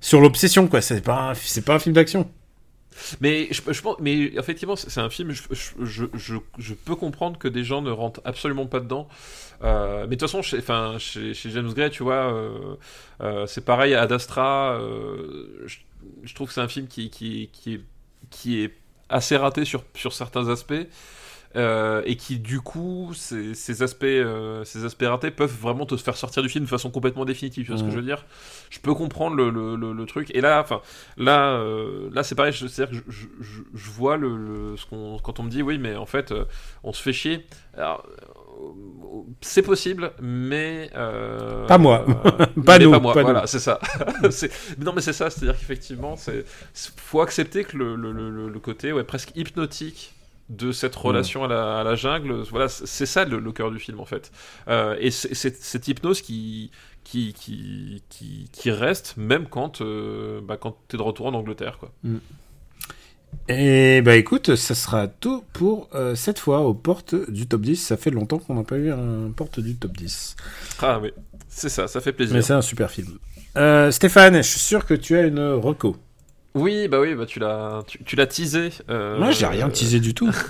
sur 0.00 0.20
l'obsession, 0.22 0.66
quoi. 0.66 0.80
C'est 0.80 1.02
pas, 1.02 1.34
c'est 1.36 1.64
pas 1.64 1.74
un 1.74 1.78
film 1.78 1.94
d'action. 1.94 2.30
Mais 3.20 3.48
je, 3.50 3.60
je 3.72 3.82
mais 4.00 4.16
effectivement, 4.36 4.76
c'est 4.76 5.00
un 5.00 5.10
film. 5.10 5.30
Je, 5.30 5.42
je, 5.80 6.04
je, 6.58 6.74
peux 6.74 6.96
comprendre 6.96 7.38
que 7.38 7.48
des 7.48 7.64
gens 7.64 7.82
ne 7.82 7.90
rentrent 7.90 8.20
absolument 8.24 8.66
pas 8.66 8.80
dedans. 8.80 9.08
Euh, 9.62 10.02
mais 10.02 10.16
de 10.16 10.20
toute 10.20 10.28
façon, 10.28 10.42
chez, 10.42 10.58
enfin, 10.58 10.96
chez, 10.98 11.34
James 11.34 11.72
Gray, 11.72 11.90
tu 11.90 12.02
vois, 12.02 12.32
euh, 12.32 12.76
euh, 13.20 13.46
c'est 13.46 13.64
pareil. 13.64 13.94
Ad 13.94 14.12
Astra, 14.12 14.78
je 16.22 16.34
trouve 16.34 16.48
que 16.48 16.54
c'est 16.54 16.60
un 16.60 16.68
film 16.68 16.86
qui, 16.86 17.10
qui, 17.10 17.48
qui, 17.52 17.74
est, 17.74 17.80
qui 18.30 18.62
est 18.62 18.74
assez 19.08 19.36
raté 19.36 19.64
sur, 19.64 19.84
sur 19.94 20.12
certains 20.12 20.48
aspects. 20.48 20.74
Euh, 21.56 22.02
et 22.04 22.16
qui 22.16 22.38
du 22.38 22.60
coup 22.60 23.12
ces, 23.14 23.54
ces 23.54 23.82
aspects 23.82 24.02
euh, 24.04 24.64
ces 24.64 24.84
aspects 24.84 25.04
ratés 25.04 25.30
peuvent 25.30 25.54
vraiment 25.60 25.86
te 25.86 25.96
faire 25.96 26.16
sortir 26.16 26.42
du 26.42 26.48
film 26.48 26.64
de 26.64 26.68
façon 26.70 26.90
complètement 26.90 27.24
définitive 27.24 27.64
tu 27.64 27.70
vois 27.70 27.78
ce 27.78 27.84
que 27.84 27.90
je 27.90 27.96
veux 27.96 28.02
dire? 28.02 28.24
Je 28.70 28.80
peux 28.80 28.94
comprendre 28.94 29.36
le, 29.36 29.50
le, 29.50 29.76
le, 29.76 29.92
le 29.92 30.06
truc. 30.06 30.30
Et 30.34 30.40
là 30.40 30.60
enfin 30.60 30.80
là 31.16 31.52
euh, 31.58 32.08
là 32.12 32.22
c'est 32.24 32.34
pareil 32.34 32.52
je- 32.52 32.66
c'est-à-dire 32.66 32.98
que 33.00 33.04
je, 33.12 33.26
je, 33.40 33.60
je 33.72 33.90
vois 33.90 34.16
le, 34.16 34.76
ce 34.76 34.84
qu'on 34.86 35.18
quand 35.18 35.38
on 35.38 35.44
me 35.44 35.50
dit 35.50 35.62
oui 35.62 35.78
mais 35.78 35.94
en 35.96 36.06
fait 36.06 36.34
on 36.82 36.92
se 36.92 37.00
fait 37.02 37.12
chier. 37.12 37.46
Alors 37.76 38.04
c'est 39.40 39.62
possible 39.62 40.12
mais 40.20 40.90
euh, 40.94 41.66
Pas 41.66 41.78
moi. 41.78 42.04
euh, 42.08 42.46
Pas 42.64 42.78
nous, 42.78 42.90
pas 42.90 43.00
moi. 43.00 43.12
pas 43.14 43.22
voilà 43.22 43.42
nous. 43.42 43.46
c'est 43.46 43.58
ça. 43.58 43.78
C'est- 44.30 44.50
non 44.78 44.92
mais 44.94 45.00
c'est 45.02 45.12
ça 45.12 45.30
c'est 45.30 45.42
à 45.42 45.52
dire 45.52 45.58
qu'effectivement 45.58 46.16
c'est 46.16 46.44
c'est- 46.72 46.98
faut 46.98 47.20
accepter 47.20 47.64
que 47.64 47.76
le, 47.76 47.96
le, 47.96 48.12
le, 48.12 48.48
le 48.48 48.58
côté 48.60 48.92
ouais, 48.92 49.04
presque 49.04 49.32
hypnotique 49.36 50.14
de 50.50 50.72
cette 50.72 50.94
relation 50.94 51.44
à, 51.44 51.48
la, 51.48 51.80
à 51.80 51.84
la 51.84 51.94
jungle 51.94 52.42
voilà 52.50 52.68
c'est 52.68 53.06
ça 53.06 53.24
le, 53.24 53.38
le 53.38 53.52
cœur 53.52 53.70
du 53.70 53.78
film 53.78 53.98
en 54.00 54.04
fait 54.04 54.30
Euh, 54.68 54.96
et 55.00 55.10
c'est 55.10 55.34
cette 55.34 55.88
hypnose 55.88 56.20
qui 56.22 56.70
qui, 57.02 57.34
qui, 57.34 58.02
qui, 58.08 58.48
qui 58.52 58.70
reste 58.70 59.16
même 59.18 59.46
quand, 59.48 59.82
euh, 59.82 60.40
bah, 60.42 60.56
quand 60.56 60.78
t'es 60.88 60.96
de 60.96 61.02
retour 61.02 61.26
en 61.26 61.34
Angleterre 61.34 61.78
quoi. 61.78 61.92
Et 63.48 64.00
bah 64.02 64.16
écoute, 64.16 64.54
ça 64.54 64.74
sera 64.74 65.08
tout 65.08 65.44
pour 65.52 65.88
euh, 65.94 66.14
cette 66.14 66.38
fois 66.38 66.60
aux 66.60 66.72
portes 66.74 67.14
du 67.30 67.46
top 67.46 67.62
10. 67.62 67.76
Ça 67.76 67.96
fait 67.96 68.10
longtemps 68.10 68.38
qu'on 68.38 68.54
n'a 68.54 68.62
pas 68.64 68.76
eu 68.76 68.90
un 68.90 69.32
porte 69.36 69.60
du 69.60 69.76
top 69.76 69.96
10. 69.96 70.36
Ah 70.80 70.98
mais 71.02 71.12
c'est 71.48 71.68
ça, 71.68 71.88
ça 71.88 72.00
fait 72.00 72.12
plaisir. 72.12 72.34
Mais 72.34 72.42
c'est 72.42 72.52
un 72.54 72.62
super 72.62 72.90
film. 72.90 73.18
Stéphane, 73.90 74.36
je 74.36 74.42
suis 74.48 74.60
sûr 74.60 74.84
que 74.86 74.94
tu 74.94 75.16
as 75.16 75.22
une 75.22 75.40
reco. 75.40 75.96
Oui, 76.54 76.86
bah 76.86 77.00
oui, 77.00 77.14
bah 77.16 77.26
tu 77.26 77.40
l'as, 77.40 77.82
tu, 77.86 77.98
tu 78.04 78.14
l'as 78.14 78.26
teasé. 78.26 78.70
euh, 78.88 79.18
Moi, 79.18 79.32
j'ai 79.32 79.46
rien 79.46 79.68
teasé 79.68 80.00
du 80.00 80.14
tout. 80.14 80.30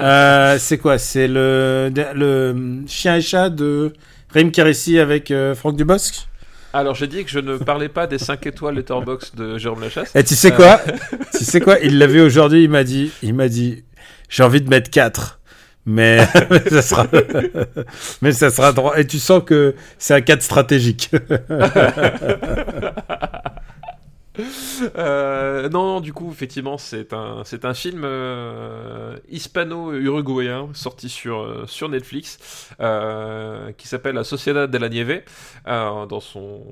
Euh, 0.00 0.56
c'est 0.58 0.76
quoi? 0.78 0.98
C'est 0.98 1.28
le, 1.28 1.92
le 1.94 2.82
chien 2.88 3.14
et 3.14 3.20
chat 3.20 3.48
de 3.48 3.92
Raim 4.34 4.50
Carissi 4.50 4.98
avec 4.98 5.30
euh, 5.30 5.54
Franck 5.54 5.76
Dubosc? 5.76 6.26
Alors 6.72 6.96
j'ai 6.96 7.06
dit 7.06 7.22
que 7.24 7.30
je 7.30 7.38
ne 7.38 7.56
parlais 7.58 7.88
pas 7.88 8.08
des 8.08 8.18
5 8.18 8.44
étoiles 8.48 8.74
Letterbox 8.74 9.36
de 9.36 9.56
Jérôme 9.56 9.82
Lachasse. 9.82 10.10
Et 10.16 10.24
tu 10.24 10.34
sais 10.34 10.50
quoi? 10.50 10.80
Tu 11.38 11.44
sais 11.44 11.60
quoi? 11.60 11.78
Il 11.78 11.98
l'a 11.98 12.08
vu 12.08 12.20
aujourd'hui, 12.20 12.64
il 12.64 12.70
m'a 12.70 12.82
dit, 12.82 13.12
il 13.22 13.34
m'a 13.34 13.46
dit, 13.48 13.84
j'ai 14.28 14.42
envie 14.42 14.60
de 14.60 14.68
mettre 14.68 14.90
4. 14.90 15.38
Mais, 15.86 16.26
mais 16.50 16.68
ça 16.68 16.82
sera, 16.82 17.06
mais 18.20 18.32
ça 18.32 18.50
sera 18.50 18.72
droit. 18.72 18.98
Et 18.98 19.06
tu 19.06 19.20
sens 19.20 19.44
que 19.46 19.76
c'est 19.96 20.14
un 20.14 20.20
4 20.22 20.42
stratégique. 20.42 21.10
Euh, 24.96 25.68
non, 25.68 26.00
du 26.00 26.12
coup, 26.12 26.30
effectivement, 26.30 26.78
c'est 26.78 27.12
un, 27.12 27.74
film 27.74 28.02
euh, 28.04 29.16
hispano-uruguayen 29.28 30.68
sorti 30.74 31.08
sur, 31.08 31.40
euh, 31.40 31.88
Netflix 31.88 32.38
qui 33.76 33.88
s'appelle 33.88 34.14
La 34.14 34.24
Sociedad 34.24 34.70
de 34.70 34.78
la 34.78 34.88
Nieve 34.88 35.22
dans 35.66 36.20
son 36.20 36.62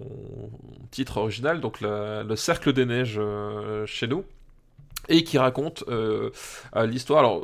titre 0.90 1.18
original, 1.18 1.60
donc 1.60 1.80
le 1.80 2.36
Cercle 2.36 2.72
des 2.72 2.86
Neiges 2.86 3.20
chez 3.86 4.06
nous, 4.06 4.24
et 5.08 5.24
qui 5.24 5.38
raconte 5.38 5.84
l'histoire. 6.74 7.40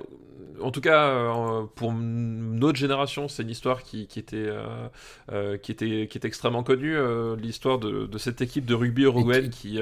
En 0.61 0.71
tout 0.71 0.81
cas, 0.81 1.07
euh, 1.09 1.63
pour 1.75 1.93
notre 1.93 2.79
génération, 2.79 3.29
c'est 3.29 3.43
une 3.43 3.51
histoire 3.51 3.83
qui, 3.83 4.07
qui 4.07 4.19
était, 4.19 4.37
euh, 4.37 4.89
euh, 5.33 5.57
qui, 5.57 5.73
était, 5.73 6.09
qui 6.11 6.19
était 6.19 6.29
extrêmement 6.29 6.63
connue, 6.63 6.97
l'histoire 7.37 7.79
de, 7.79 8.07
de 8.07 8.19
cette 8.19 8.41
équipe 8.41 8.65
de 8.65 8.75
rugby 8.75 9.03
uruguayenne 9.03 9.51
qui, 9.51 9.79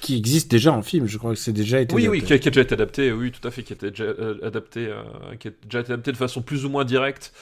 qui 0.00 0.16
existe 0.16 0.50
déjà 0.50 0.72
en 0.72 0.82
film, 0.82 1.06
je 1.06 1.18
crois 1.18 1.32
que 1.32 1.38
c'est 1.38 1.52
déjà 1.52 1.80
été. 1.80 1.94
oui, 1.94 2.08
oui, 2.08 2.18
adapté. 2.18 2.26
qui 2.26 2.32
a, 2.34 2.38
qui 2.38 2.48
a 2.48 2.50
déjà 2.50 2.60
été 2.62 2.74
adapté, 2.74 3.12
oui, 3.12 3.32
tout 3.32 3.46
à 3.46 3.50
fait, 3.50 3.62
qui 3.62 3.72
a 3.72 3.76
été 3.76 3.90
déjà 3.90 4.06
adapté, 4.42 4.92
qui 5.40 5.48
a 5.48 5.50
déjà 5.64 5.80
été 5.80 5.92
adapté 5.92 6.12
de 6.12 6.16
façon 6.16 6.42
plus 6.42 6.64
ou 6.64 6.68
moins 6.68 6.84
directe 6.84 7.32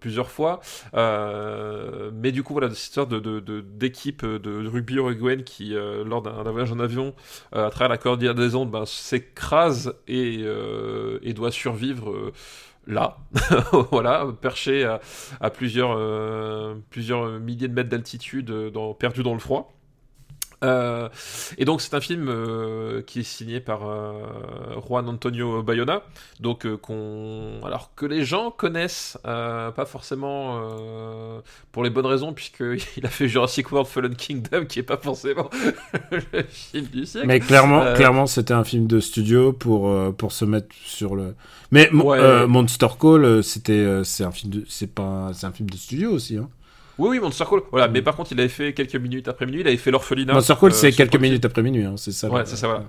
plusieurs 0.00 0.30
fois. 0.30 0.60
Mais 0.94 2.32
du 2.32 2.42
coup, 2.42 2.52
voilà, 2.52 2.68
cette 2.70 2.78
histoire 2.82 3.06
de, 3.06 3.18
de, 3.18 3.40
de- 3.40 3.60
d'équipe 3.60 4.24
de, 4.24 4.66
rugby 4.68 4.94
uruguayenne 4.94 5.44
qui, 5.44 5.74
lors 6.04 6.22
d'un, 6.22 6.42
voyage 6.50 6.72
en 6.72 6.80
avion 6.80 7.14
à 7.52 7.70
travers 7.70 7.88
la 7.88 7.98
cordillère 7.98 8.34
des 8.34 8.54
Andes, 8.54 8.70
ben, 8.70 8.84
s'écrase 8.86 9.94
et, 10.08 10.42
euh, 10.44 11.15
et 11.22 11.32
doit 11.34 11.52
survivre. 11.52 12.10
euh, 12.10 12.32
Là, 12.88 13.16
voilà, 13.90 14.26
perché 14.40 14.84
à, 14.84 15.00
euh, 15.98 16.76
plusieurs 16.90 17.40
milliers 17.40 17.66
de 17.66 17.72
mètres 17.74 17.88
d'altitude, 17.88 18.50
euh, 18.50 18.70
perdu 18.94 19.24
dans 19.24 19.32
le 19.32 19.40
froid. 19.40 19.75
Euh, 20.64 21.08
et 21.58 21.64
donc 21.64 21.80
c'est 21.82 21.94
un 21.94 22.00
film 22.00 22.28
euh, 22.28 23.02
qui 23.02 23.20
est 23.20 23.24
signé 23.24 23.60
par 23.60 23.86
euh, 23.86 24.14
Juan 24.86 25.06
Antonio 25.08 25.62
Bayona, 25.62 26.02
donc 26.40 26.66
qu'on, 26.76 27.60
alors 27.64 27.92
que 27.94 28.06
les 28.06 28.24
gens 28.24 28.50
connaissent, 28.50 29.18
pas 29.22 29.86
forcément 29.86 30.60
pour 31.72 31.84
les 31.84 31.90
bonnes 31.90 32.06
raisons, 32.06 32.32
puisqu'il 32.32 32.80
a 33.04 33.08
fait 33.08 33.28
Jurassic 33.28 33.70
World 33.70 33.88
Fallen 33.88 34.16
Kingdom, 34.16 34.64
qui 34.66 34.78
est 34.78 34.84
pas 34.84 34.96
forcément 34.96 35.50
le 36.10 36.42
film 36.48 36.86
du 36.86 37.06
siècle. 37.06 37.26
Mais 37.26 37.40
clairement, 37.40 37.92
clairement, 37.94 38.26
c'était 38.26 38.54
un 38.54 38.64
film 38.64 38.86
de 38.86 39.00
studio 39.00 39.52
pour 39.52 39.92
pour 40.14 40.32
se 40.32 40.44
mettre 40.44 40.74
sur 40.84 41.16
le. 41.16 41.34
Mais 41.70 41.90
Ouais. 41.92 42.46
Monster 42.46 42.88
Call, 43.00 43.42
c'était 43.42 44.04
c'est 44.04 44.24
un 44.24 44.30
film 44.30 44.52
de 44.52 44.64
c'est 44.68 44.92
pas 44.92 45.30
c'est 45.34 45.46
un 45.46 45.52
film 45.52 45.68
de 45.68 45.76
studio 45.76 46.10
aussi. 46.12 46.36
Hein. 46.36 46.48
Oui, 46.98 47.10
oui, 47.10 47.20
Monster 47.20 47.44
Call. 47.48 47.60
Voilà, 47.70 47.88
mais 47.88 48.02
par 48.02 48.16
contre, 48.16 48.32
il 48.32 48.40
avait 48.40 48.48
fait 48.48 48.72
quelques 48.72 48.96
minutes 48.96 49.28
après 49.28 49.44
minuit, 49.46 49.60
il 49.60 49.68
avait 49.68 49.76
fait 49.76 49.90
l'orphelinat. 49.90 50.32
Monster 50.32 50.54
Call, 50.58 50.70
euh, 50.70 50.74
c'est 50.74 50.92
quelques 50.92 51.16
minutes 51.16 51.44
après 51.44 51.62
minuit, 51.62 51.84
hein, 51.84 51.94
c'est 51.96 52.12
ça. 52.12 52.28
Ouais, 52.30 52.44
c'est 52.46 52.56
ça, 52.56 52.68
voilà. 52.68 52.84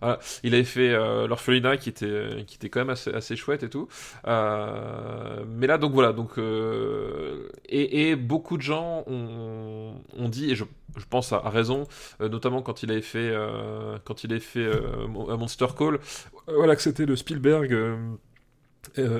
Voilà. 0.00 0.20
Il 0.44 0.54
avait 0.54 0.62
fait 0.62 0.90
euh, 0.94 1.26
l'orphelinat 1.26 1.76
qui 1.76 1.88
était, 1.88 2.44
qui 2.46 2.54
était 2.54 2.68
quand 2.68 2.78
même 2.78 2.90
assez, 2.90 3.12
assez 3.12 3.34
chouette 3.34 3.64
et 3.64 3.68
tout. 3.68 3.88
Euh, 4.28 5.42
mais 5.48 5.66
là, 5.66 5.76
donc 5.76 5.92
voilà. 5.92 6.12
Donc, 6.12 6.38
euh, 6.38 7.48
et, 7.68 8.10
et 8.10 8.14
beaucoup 8.14 8.56
de 8.58 8.62
gens 8.62 9.02
ont, 9.08 9.94
ont 10.16 10.28
dit, 10.28 10.52
et 10.52 10.54
je, 10.54 10.62
je 10.96 11.04
pense 11.10 11.32
à, 11.32 11.38
à 11.38 11.50
raison, 11.50 11.82
notamment 12.20 12.62
quand 12.62 12.84
il 12.84 12.92
avait 12.92 13.02
fait, 13.02 13.34
quand 14.04 14.22
il 14.22 14.30
avait 14.30 14.38
fait 14.40 14.70
Mon- 15.08 15.36
Monster 15.36 15.66
Call, 15.76 15.98
voilà 16.46 16.76
que 16.76 16.82
c'était 16.82 17.04
le 17.04 17.16
Spielberg 17.16 17.76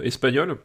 espagnol. 0.05 0.59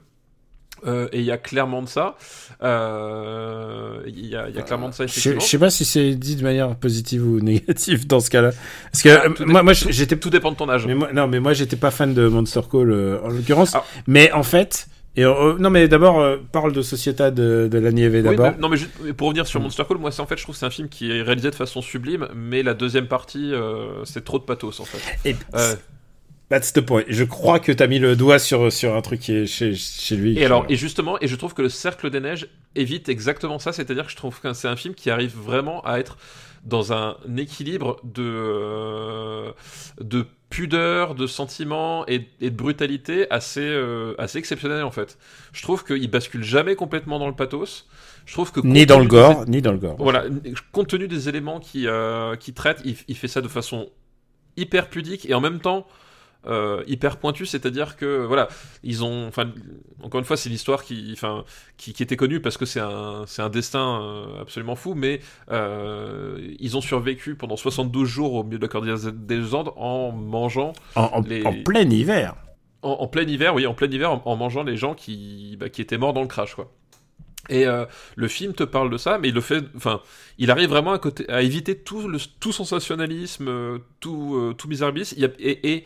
Euh, 0.85 1.07
et 1.11 1.19
il 1.19 1.25
y 1.25 1.31
a 1.31 1.37
clairement 1.37 1.81
de 1.81 1.87
ça. 1.87 2.15
Euh, 2.63 4.01
Il 4.07 4.25
y, 4.27 4.35
a, 4.35 4.49
il 4.49 4.55
y 4.55 4.59
a 4.59 4.61
clairement 4.61 4.89
de 4.89 4.93
ça, 4.93 5.03
effectivement. 5.05 5.39
je 5.39 5.45
sais 5.45 5.57
pas 5.59 5.69
si 5.69 5.85
c'est 5.85 6.15
dit 6.15 6.35
de 6.35 6.43
manière 6.43 6.75
positive 6.75 7.25
ou 7.25 7.39
négative 7.41 8.07
dans 8.07 8.19
ce 8.19 8.29
cas-là. 8.29 8.51
Parce 8.91 9.03
que 9.03 9.09
Ah, 9.09 9.25
euh, 9.39 9.61
moi, 9.63 9.73
j'étais 9.73 10.17
Tout 10.17 10.29
dépend 10.29 10.51
de 10.51 10.57
ton 10.57 10.69
âge. 10.69 10.85
Mais 10.87 10.95
moi, 10.95 11.09
non, 11.13 11.27
mais 11.27 11.39
moi 11.39 11.53
j'étais 11.53 11.75
pas 11.75 11.91
fan 11.91 12.13
de 12.13 12.27
Monster 12.27 12.61
Call 12.71 12.91
euh, 12.91 13.19
en 13.23 13.29
l'occurrence. 13.29 13.71
Ah. 13.75 13.83
Mais 14.07 14.31
en 14.31 14.43
fait, 14.43 14.87
et 15.15 15.25
euh, 15.25 15.55
non 15.59 15.69
mais 15.69 15.87
d'abord 15.87 16.19
euh, 16.19 16.37
parle 16.51 16.71
de 16.73 16.81
Société 16.81 17.29
de, 17.31 17.67
de 17.71 17.77
la 17.77 17.91
Nieve 17.91 18.13
Oui, 18.15 18.21
d'abord. 18.23 18.51
mais- 18.51 18.57
non 18.59 18.69
mais 18.69 18.77
juste 18.77 18.91
pour 19.13 19.27
revenir 19.27 19.45
sur 19.47 19.59
Mm. 19.59 19.63
Monster 19.63 19.83
Call, 19.87 19.97
moi 19.97 20.11
c'est 20.11 20.21
en 20.21 20.25
fait 20.25 20.37
je 20.37 20.43
trouve 20.43 20.55
que 20.55 20.59
c'est 20.59 20.65
un 20.65 20.69
film 20.71 20.89
qui 20.89 21.11
est 21.11 21.21
réalisé 21.21 21.49
de 21.51 21.55
façon 21.55 21.81
sublime, 21.81 22.27
mais 22.35 22.63
la 22.63 22.73
deuxième 22.73 23.07
partie 23.07 23.53
euh, 23.53 24.03
c'est 24.05 24.23
trop 24.23 24.39
de 24.39 24.43
pathos 24.43 24.79
en 24.79 24.85
fait. 24.85 25.29
Et 25.29 25.35
Euh, 25.55 25.75
that's 26.49 26.73
the 26.73 26.81
point. 26.81 27.03
Je 27.07 27.23
crois 27.23 27.59
que 27.59 27.71
t'as 27.71 27.87
mis 27.87 27.99
le 27.99 28.15
doigt 28.15 28.39
sur 28.39 28.71
sur 28.71 28.95
un 28.95 29.01
truc 29.01 29.19
qui 29.21 29.33
est 29.33 29.45
chez 29.45 29.75
chez 29.75 30.15
lui. 30.15 30.37
et 30.37 30.45
alors 30.45 30.65
et 30.69 30.75
justement 30.75 31.17
et 31.21 31.27
je 31.27 31.35
trouve 31.35 31.53
que 31.53 31.61
le 31.61 31.69
Cercle 31.69 32.09
des 32.09 32.19
Neiges 32.19 32.47
évite 32.75 33.09
exactement 33.09 33.59
ça, 33.59 33.73
c'est-à-dire 33.73 34.05
que 34.05 34.11
je 34.11 34.15
trouve 34.17 34.39
que 34.39 34.53
c'est 34.53 34.67
un 34.67 34.75
film 34.75 34.93
qui 34.95 35.09
arrive 35.09 35.35
vraiment 35.35 35.81
à 35.85 35.99
être 35.99 36.17
dans 36.63 36.93
un 36.93 37.17
équilibre 37.37 37.99
de 38.03 38.23
euh, 38.23 39.51
de 39.99 40.25
pudeur, 40.49 41.15
de 41.15 41.25
sentiments 41.27 42.05
et, 42.07 42.27
et 42.39 42.49
de 42.51 42.55
brutalité 42.55 43.29
assez 43.31 43.61
euh, 43.61 44.13
assez 44.17 44.37
exceptionnel 44.37 44.83
en 44.83 44.91
fait. 44.91 45.17
Je 45.51 45.61
trouve 45.63 45.83
qu'il 45.83 46.09
bascule 46.09 46.43
jamais 46.43 46.75
complètement 46.75 47.19
dans 47.19 47.27
le 47.27 47.35
pathos. 47.35 47.87
Je 48.25 48.33
trouve 48.33 48.51
que 48.53 48.61
ni 48.61 48.85
dans 48.85 48.99
le 48.99 49.05
des- 49.05 49.09
gore, 49.09 49.45
ni 49.47 49.61
dans 49.61 49.73
le 49.73 49.77
gore. 49.77 49.97
Voilà, 49.99 50.23
compte 50.71 50.87
tenu 50.87 51.09
des 51.09 51.27
éléments 51.27 51.59
qui, 51.59 51.87
euh, 51.87 52.37
qui 52.37 52.53
traite, 52.53 52.79
il, 52.85 52.95
il 53.09 53.17
fait 53.17 53.27
ça 53.27 53.41
de 53.41 53.49
façon 53.49 53.89
hyper 54.55 54.89
pudique 54.89 55.29
et 55.29 55.33
en 55.33 55.41
même 55.41 55.59
temps 55.59 55.85
euh, 56.45 56.83
hyper 56.87 57.17
pointue, 57.17 57.45
c'est-à-dire 57.45 57.95
que 57.95 58.25
voilà, 58.25 58.47
ils 58.83 59.03
ont, 59.03 59.27
enfin, 59.27 59.51
encore 60.01 60.19
une 60.19 60.25
fois, 60.25 60.35
c'est 60.37 60.49
l'histoire 60.49 60.83
qui, 60.83 61.11
enfin, 61.13 61.45
qui, 61.77 61.93
qui 61.93 62.03
était 62.03 62.17
connue 62.17 62.41
parce 62.41 62.57
que 62.57 62.65
c'est 62.65 62.79
un, 62.81 63.23
c'est 63.27 63.41
un 63.41 63.49
destin 63.49 64.01
euh, 64.01 64.41
absolument 64.41 64.75
fou, 64.75 64.93
mais 64.93 65.21
euh, 65.51 66.37
ils 66.59 66.75
ont 66.77 66.81
survécu 66.81 67.35
pendant 67.35 67.55
72 67.57 68.07
jours 68.07 68.33
au 68.33 68.43
milieu 68.43 68.57
de 68.57 68.63
la 68.63 68.67
cordillère 68.69 68.97
des 69.13 69.53
Andes 69.55 69.71
en 69.75 70.11
mangeant 70.11 70.73
En, 70.95 71.03
en- 71.03 71.21
les- 71.21 71.45
en 71.45 71.53
plein 71.63 71.89
hiver. 71.89 72.35
en, 72.81 72.89
en 72.91 73.07
plein 73.07 73.23
hiver, 73.23 73.55
oui, 73.55 73.65
en 73.65 73.73
plein 73.73 73.89
hiver, 73.89 74.11
en, 74.27 74.35
mangeant 74.35 74.63
les 74.63 74.75
gens 74.77 74.93
qui, 74.95 75.55
bah, 75.59 75.69
qui 75.69 75.81
étaient 75.81 75.97
morts 75.97 76.13
dans 76.13 76.21
le 76.21 76.27
crash, 76.27 76.55
quoi. 76.55 76.71
Et 77.49 77.65
euh, 77.67 77.85
le 78.15 78.27
film 78.29 78.53
te 78.53 78.63
parle 78.63 78.89
de 78.89 78.97
ça, 78.97 79.17
mais 79.19 79.27
il 79.27 79.33
le 79.35 79.41
fait, 79.41 79.63
enfin, 79.75 79.99
il 80.37 80.49
arrive 80.49 80.69
vraiment 80.69 80.93
à, 80.93 80.99
côté, 80.99 81.29
à 81.29 81.41
éviter 81.41 81.77
tout, 81.77 82.07
le, 82.07 82.17
tout 82.39 82.53
sensationnalisme, 82.53 83.79
tout, 83.99 84.35
euh, 84.37 84.53
tout 84.53 84.69
misérabilisme. 84.69 85.15
Il 85.17 85.23
y 85.23 85.25
a- 85.25 85.29
et 85.39 85.73
et 85.73 85.83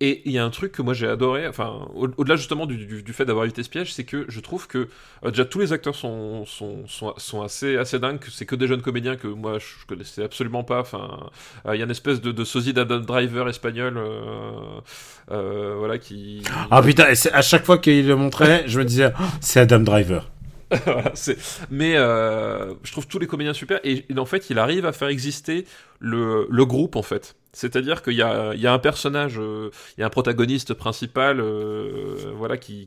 et 0.00 0.22
il 0.24 0.32
y 0.32 0.38
a 0.38 0.44
un 0.44 0.50
truc 0.50 0.72
que 0.72 0.82
moi 0.82 0.94
j'ai 0.94 1.06
adoré, 1.06 1.46
enfin, 1.46 1.86
au- 1.94 2.08
au-delà 2.16 2.36
justement 2.36 2.66
du, 2.66 2.76
du- 2.86 3.02
du 3.02 3.12
fait 3.12 3.24
d'avoir 3.26 3.44
évité 3.44 3.62
ce 3.62 3.68
piège, 3.68 3.92
c'est 3.92 4.04
que 4.04 4.24
je 4.28 4.40
trouve 4.40 4.66
que 4.66 4.88
euh, 5.24 5.30
déjà 5.30 5.44
tous 5.44 5.58
les 5.60 5.72
acteurs 5.72 5.94
sont, 5.94 6.44
sont, 6.46 6.86
sont, 6.86 7.14
sont 7.18 7.42
assez, 7.42 7.76
assez 7.76 7.98
dingues, 7.98 8.20
c'est 8.30 8.46
que 8.46 8.56
des 8.56 8.66
jeunes 8.66 8.82
comédiens 8.82 9.16
que 9.16 9.28
moi 9.28 9.58
je 9.58 9.86
connaissais 9.86 10.22
absolument 10.24 10.64
pas. 10.64 10.80
Enfin, 10.80 11.30
euh, 11.66 11.74
il 11.76 11.78
y 11.78 11.82
a 11.82 11.84
une 11.84 11.90
espèce 11.90 12.20
de, 12.20 12.32
de 12.32 12.44
sosie 12.44 12.72
d'Adam 12.72 13.00
Driver 13.00 13.48
espagnol, 13.48 13.96
euh, 13.98 14.80
euh, 15.30 15.74
voilà, 15.78 15.98
qui. 15.98 16.42
Ah 16.70 16.82
putain, 16.82 17.04
à 17.32 17.42
chaque 17.42 17.64
fois 17.64 17.78
qu'il 17.78 18.06
le 18.06 18.16
montrait, 18.16 18.64
je 18.66 18.78
me 18.78 18.84
disais, 18.84 19.12
Oh, 19.20 19.24
c'est 19.40 19.60
Adam 19.60 19.80
Driver. 19.80 20.30
Voilà, 20.84 21.10
c'est- 21.14 21.36
mais 21.70 21.94
euh, 21.96 22.74
je 22.84 22.92
trouve 22.92 23.08
tous 23.08 23.18
les 23.18 23.26
comédiens 23.26 23.52
super 23.54 23.80
et, 23.82 24.06
et 24.08 24.18
en 24.18 24.24
fait 24.24 24.50
il 24.50 24.58
arrive 24.60 24.86
à 24.86 24.92
faire 24.92 25.08
exister 25.08 25.64
le, 25.98 26.46
le 26.48 26.64
groupe 26.64 26.94
en 26.94 27.02
fait. 27.02 27.34
C'est-à-dire 27.52 28.02
qu'il 28.02 28.14
y 28.14 28.22
a, 28.22 28.72
un 28.72 28.78
personnage, 28.78 29.38
euh, 29.38 29.70
il 29.96 30.00
y 30.00 30.04
a 30.04 30.06
un 30.06 30.10
protagoniste 30.10 30.74
principal, 30.74 31.40
euh, 31.40 32.32
voilà, 32.36 32.56
qui, 32.56 32.86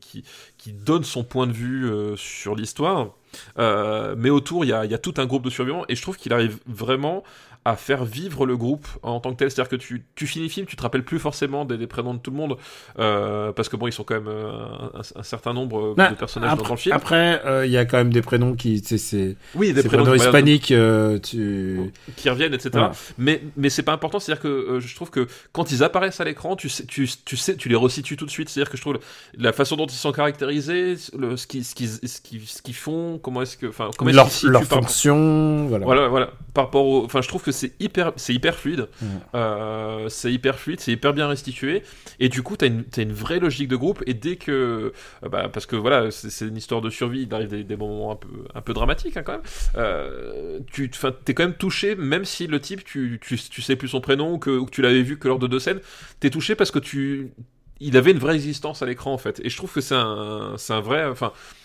donne 0.67 1.03
son 1.03 1.23
point 1.23 1.47
de 1.47 1.51
vue 1.51 1.85
euh, 1.85 2.15
sur 2.15 2.55
l'histoire. 2.55 3.11
Mais 3.57 4.29
autour, 4.29 4.63
il 4.63 4.69
y 4.69 4.73
a 4.73 4.97
tout 4.97 5.15
un 5.17 5.25
groupe 5.25 5.43
de 5.43 5.49
survivants 5.49 5.85
et 5.89 5.95
je 5.95 6.01
trouve 6.01 6.17
qu'il 6.17 6.33
arrive 6.33 6.59
vraiment 6.67 7.23
à 7.65 7.75
faire 7.75 8.03
vivre 8.03 8.45
le 8.45 8.57
groupe 8.57 8.87
en 9.03 9.19
tant 9.19 9.31
que 9.31 9.37
tel. 9.37 9.49
C'est-à-dire 9.51 9.69
que 9.69 9.75
tu, 9.77 10.03
tu 10.15 10.27
finis 10.27 10.45
le 10.45 10.51
film, 10.51 10.65
tu 10.65 10.75
te 10.75 10.81
rappelles 10.81 11.03
plus 11.03 11.19
forcément 11.19 11.63
des, 11.65 11.77
des 11.77 11.87
prénoms 11.87 12.13
de 12.13 12.19
tout 12.19 12.31
le 12.31 12.37
monde 12.37 12.57
euh, 12.99 13.51
parce 13.53 13.69
que 13.69 13.75
bon, 13.77 13.87
ils 13.87 13.93
sont 13.93 14.03
quand 14.03 14.15
même 14.15 14.27
euh, 14.27 14.51
un, 14.93 15.19
un 15.19 15.23
certain 15.23 15.53
nombre 15.53 15.93
Bah, 15.95 16.09
de 16.09 16.15
personnages 16.15 16.49
dans- 16.49 16.55
après, 16.55 16.67
dans 16.67 16.73
le 16.73 16.79
film. 16.79 16.95
après, 16.95 17.41
euh, 17.45 17.65
il 17.65 17.71
y 17.71 17.77
a 17.77 17.85
quand 17.85 17.97
même 17.97 18.11
des 18.11 18.21
prénoms 18.21 18.53
qui, 18.55 18.81
tu 18.81 18.87
sais, 18.89 18.97
c'est 18.97 19.35
Oui, 19.55 19.71
des 19.73 19.83
prénoms, 19.83 20.03
prénoms 20.03 20.15
hispaniques. 20.21 20.71
euh, 20.71 21.19
tu... 21.19 21.91
qui 22.15 22.29
reviennent, 22.29 22.53
etc. 22.53 22.69
Voilà. 22.73 22.91
Mais, 23.17 23.41
mais 23.57 23.69
c'est 23.69 23.83
pas 23.83 23.93
important, 23.93 24.19
c'est-à-dire 24.19 24.41
que 24.41 24.47
euh, 24.47 24.79
je 24.79 24.95
trouve 24.95 25.09
que 25.09 25.27
quand 25.51 25.71
ils 25.71 25.83
apparaissent 25.83 26.19
à 26.19 26.25
l'écran, 26.25 26.55
tu 26.55 26.69
sais, 26.69 26.85
tu, 26.85 27.07
tu 27.25 27.37
sais, 27.37 27.55
tu 27.55 27.69
les 27.69 27.75
resitues 27.75 28.17
tout 28.17 28.25
de 28.25 28.31
suite. 28.31 28.49
C'est-à-dire 28.49 28.69
que 28.69 28.77
je 28.77 28.81
trouve 28.81 28.99
la 29.37 29.53
façon 29.53 29.75
dont 29.75 29.85
ils 29.87 29.91
sont 29.93 30.11
caractérisés, 30.11 30.95
le, 31.17 31.37
ce 31.37 31.47
qu'ils 31.47 31.63
ce 31.63 31.75
qu'ils 31.75 31.89
ce 31.89 32.21
qu'ils- 32.21 32.47
ce 32.47 32.61
qu'ils 32.61 32.73
font, 32.75 33.19
comment 33.23 33.41
est-ce 33.41 33.55
que, 33.57 33.67
enfin, 33.67 33.89
comment 33.97 34.09
est-ce 34.11 34.47
Leur, 34.47 34.61
leur 34.61 34.63
fonction, 34.63 35.67
voilà. 35.67 35.85
Voilà, 35.85 36.07
voilà. 36.07 36.31
Par 36.53 36.65
rapport 36.65 36.85
au. 36.85 37.03
Enfin, 37.03 37.21
je 37.21 37.27
trouve 37.27 37.43
que 37.43 37.51
c'est 37.51 37.73
hyper, 37.79 38.13
c'est 38.15 38.33
hyper 38.33 38.55
fluide. 38.55 38.87
Mm. 39.01 39.05
Euh, 39.35 40.09
c'est 40.09 40.31
hyper 40.31 40.59
fluide, 40.59 40.79
c'est 40.79 40.91
hyper 40.91 41.13
bien 41.13 41.27
restitué. 41.27 41.83
Et 42.19 42.29
du 42.29 42.43
coup, 42.43 42.57
t'as 42.57 42.67
une, 42.67 42.83
t'as 42.83 43.01
une 43.01 43.13
vraie 43.13 43.39
logique 43.39 43.67
de 43.67 43.75
groupe. 43.75 44.03
Et 44.05 44.13
dès 44.13 44.35
que. 44.35 44.93
euh, 45.23 45.29
Bah, 45.29 45.49
parce 45.51 45.65
que 45.65 45.75
voilà, 45.75 46.11
c'est, 46.11 46.45
une 46.45 46.57
histoire 46.57 46.81
de 46.81 46.89
survie, 46.89 47.23
il 47.23 47.33
arrive 47.33 47.49
des, 47.49 47.63
des 47.63 47.75
moments 47.75 48.11
un 48.11 48.15
peu, 48.15 48.29
un 48.53 48.61
peu 48.61 48.73
dramatiques 48.73 49.17
hein, 49.17 49.23
quand 49.23 49.33
même. 49.33 49.41
Euh, 49.77 50.59
tu, 50.71 50.89
enfin, 50.93 51.11
t'es 51.25 51.33
quand 51.33 51.43
même 51.43 51.55
touché, 51.55 51.95
même 51.95 52.25
si 52.25 52.47
le 52.47 52.59
type, 52.59 52.83
tu, 52.83 53.19
tu, 53.21 53.37
tu 53.37 53.61
sais 53.61 53.75
plus 53.75 53.87
son 53.87 54.01
prénom 54.01 54.33
ou 54.33 54.37
que, 54.37 54.51
ou 54.51 54.65
que 54.65 54.71
tu 54.71 54.81
l'avais 54.81 55.01
vu 55.01 55.17
que 55.17 55.27
lors 55.27 55.39
de 55.39 55.47
deux 55.47 55.59
scènes. 55.59 55.79
T'es 56.19 56.29
touché 56.29 56.55
parce 56.55 56.71
que 56.71 56.79
tu. 56.79 57.31
Il 57.79 57.97
avait 57.97 58.11
une 58.11 58.19
vraie 58.19 58.35
existence 58.35 58.81
à 58.81 58.85
l'écran 58.85 59.11
en 59.13 59.17
fait. 59.17 59.41
Et 59.43 59.49
je 59.49 59.57
trouve 59.57 59.73
que 59.73 59.81
c'est 59.81 59.95
un, 59.95 60.53
c'est 60.57 60.73
un 60.73 60.81
vrai. 60.81 61.05
Enfin. 61.05 61.27
Euh, 61.27 61.62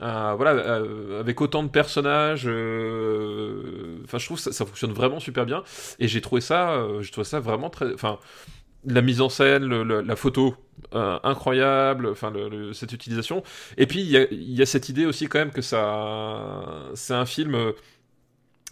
voilà, 0.00 0.52
euh, 0.52 1.20
avec 1.20 1.40
autant 1.40 1.62
de 1.62 1.68
personnages, 1.68 2.44
euh, 2.46 3.98
je 4.12 4.24
trouve 4.24 4.36
que 4.38 4.42
ça, 4.42 4.52
ça 4.52 4.64
fonctionne 4.66 4.92
vraiment 4.92 5.20
super 5.20 5.44
bien. 5.46 5.62
Et 5.98 6.08
j'ai 6.08 6.20
trouvé 6.20 6.40
ça, 6.40 6.72
euh, 6.72 7.02
j'ai 7.02 7.10
trouvé 7.10 7.24
ça 7.24 7.40
vraiment 7.40 7.70
très, 7.70 7.92
enfin, 7.94 8.18
la 8.86 9.02
mise 9.02 9.20
en 9.20 9.28
scène, 9.28 9.64
la 9.82 10.16
photo, 10.16 10.56
euh, 10.94 11.18
incroyable, 11.22 12.08
enfin, 12.08 12.32
cette 12.72 12.92
utilisation. 12.92 13.42
Et 13.76 13.86
puis 13.86 14.00
il 14.00 14.54
y 14.54 14.62
a, 14.62 14.66
cette 14.66 14.88
idée 14.88 15.06
aussi 15.06 15.26
quand 15.28 15.38
même 15.38 15.52
que 15.52 15.62
ça, 15.62 16.90
c'est 16.94 17.14
un 17.14 17.26
film. 17.26 17.54
euh, 17.54 17.72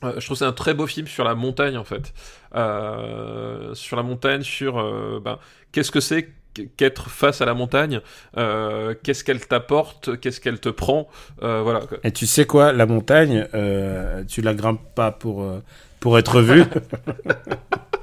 euh, 0.05 0.15
je 0.21 0.25
trouve 0.27 0.37
c'est 0.37 0.45
un 0.45 0.53
très 0.53 0.75
beau 0.75 0.87
film 0.87 1.07
sur 1.07 1.25
la 1.25 1.35
montagne 1.35 1.77
en 1.77 1.85
fait, 1.85 2.13
Euh, 2.55 3.75
sur 3.75 3.97
la 3.97 4.03
montagne, 4.03 4.43
sur 4.43 4.79
euh, 4.79 5.21
ben, 5.23 5.39
qu'est-ce 5.73 5.91
que 5.91 6.01
c'est 6.01 6.33
qu'être 6.77 7.11
face 7.11 7.41
à 7.41 7.45
la 7.47 7.55
montagne, 7.55 8.01
euh, 8.37 8.95
qu'est-ce 9.03 9.25
qu'elle 9.25 9.45
t'apporte, 9.47 10.19
qu'est-ce 10.21 10.41
qu'elle 10.41 10.61
te 10.61 10.69
prend, 10.69 11.09
euh, 11.43 11.63
voilà. 11.63 11.81
Et 12.05 12.13
tu 12.13 12.27
sais 12.27 12.45
quoi, 12.45 12.73
la 12.73 12.87
montagne, 12.87 13.47
euh, 13.55 14.25
tu 14.29 14.43
la 14.43 14.55
grimpes 14.55 14.81
pas 14.95 15.11
pour, 15.11 15.43
euh, 15.43 15.63
pour 16.01 16.19
être 16.19 16.41
vu, 16.41 16.65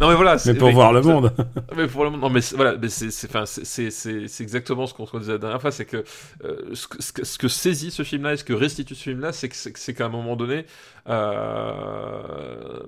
Non 0.00 0.08
mais 0.08 0.14
voilà, 0.14 0.36
mais 0.46 0.54
pour 0.58 0.68
voir 0.74 0.92
le 0.92 1.00
monde. 1.02 1.32
Mais 1.76 1.86
pour 1.86 2.04
le 2.04 2.10
moment, 2.10 2.28
non, 2.28 2.32
mais 2.34 2.40
c'est- 2.42 2.56
voilà, 2.56 2.76
mais 2.80 2.88
c'est, 2.88 4.42
exactement 4.42 4.86
ce 4.86 4.94
qu'on 4.94 5.06
se 5.06 5.16
disait 5.18 5.32
la 5.32 5.38
dernière 5.38 5.60
fois, 5.60 5.70
c'est 5.72 5.84
que, 5.86 6.04
euh, 6.44 6.74
ce 6.74 6.86
que 6.86 7.02
ce 7.02 7.12
que 7.12 7.24
ce 7.24 7.38
que 7.38 7.48
saisit 7.48 7.90
ce 7.90 8.02
film-là 8.02 8.34
et 8.34 8.36
ce 8.36 8.44
que 8.44 8.52
restitue 8.52 8.94
ce 8.94 9.02
film-là, 9.04 9.32
c'est 9.32 9.48
que 9.48 9.56
c'est, 9.56 9.94
qu'à 9.94 10.06
un 10.06 10.08
moment 10.10 10.36
donné, 10.36 10.66
euh, 11.08 12.80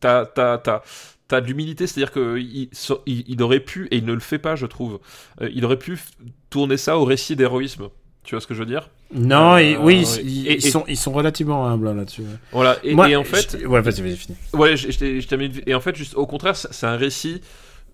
t'as, 0.00 0.26
t'as, 0.26 0.58
t'as, 0.58 1.40
de 1.40 1.46
l'humilité, 1.46 1.86
c'est-à-dire 1.86 2.12
que 2.12 2.38
il, 2.38 2.68
il, 3.06 3.24
il 3.26 3.42
aurait 3.42 3.60
pu 3.60 3.86
et 3.90 3.96
il 3.96 4.04
ne 4.04 4.12
le 4.12 4.20
fait 4.20 4.38
pas, 4.38 4.54
je 4.56 4.66
trouve. 4.66 5.00
euh, 5.40 5.48
il 5.54 5.64
aurait 5.64 5.78
pu 5.78 5.98
tourner 6.50 6.76
ça 6.76 6.98
au 6.98 7.04
récit 7.04 7.36
d'héroïsme. 7.36 7.88
Tu 8.24 8.34
vois 8.34 8.40
ce 8.40 8.46
que 8.46 8.54
je 8.54 8.60
veux 8.60 8.66
dire 8.66 8.88
Non, 9.12 9.54
Euh, 9.54 9.58
et, 9.58 9.76
oui, 9.76 10.04
ouais. 10.04 10.22
ils, 10.22 10.46
Et- 10.46 10.52
ils 10.54 10.66
et- 10.66 10.70
sont, 10.70 10.84
ils 10.86 10.96
sont 10.96 11.10
relativement 11.12 11.66
humbles 11.66 11.88
hein, 11.88 11.94
là-dessus. 11.94 12.22
Voilà. 12.52 12.76
Et, 12.84 12.94
Moi, 12.94 13.10
et 13.10 13.16
en 13.16 13.24
fait, 13.24 13.58
je- 13.60 13.66
ouais, 13.66 13.80
vas-y, 13.80 14.00
vas-y, 14.00 14.16
finis. 14.16 14.36
Ouais, 14.52 14.76
je, 14.76 14.90
je 14.92 14.98
t'ai- 14.98 15.20
je 15.20 15.26
termine 15.26 15.50
vite. 15.50 15.64
Et 15.66 15.74
en 15.74 15.80
fait, 15.80 15.96
juste 15.96 16.14
au 16.14 16.26
contraire, 16.26 16.54
c'est 16.56 16.86
un 16.86 16.96
récit 16.96 17.40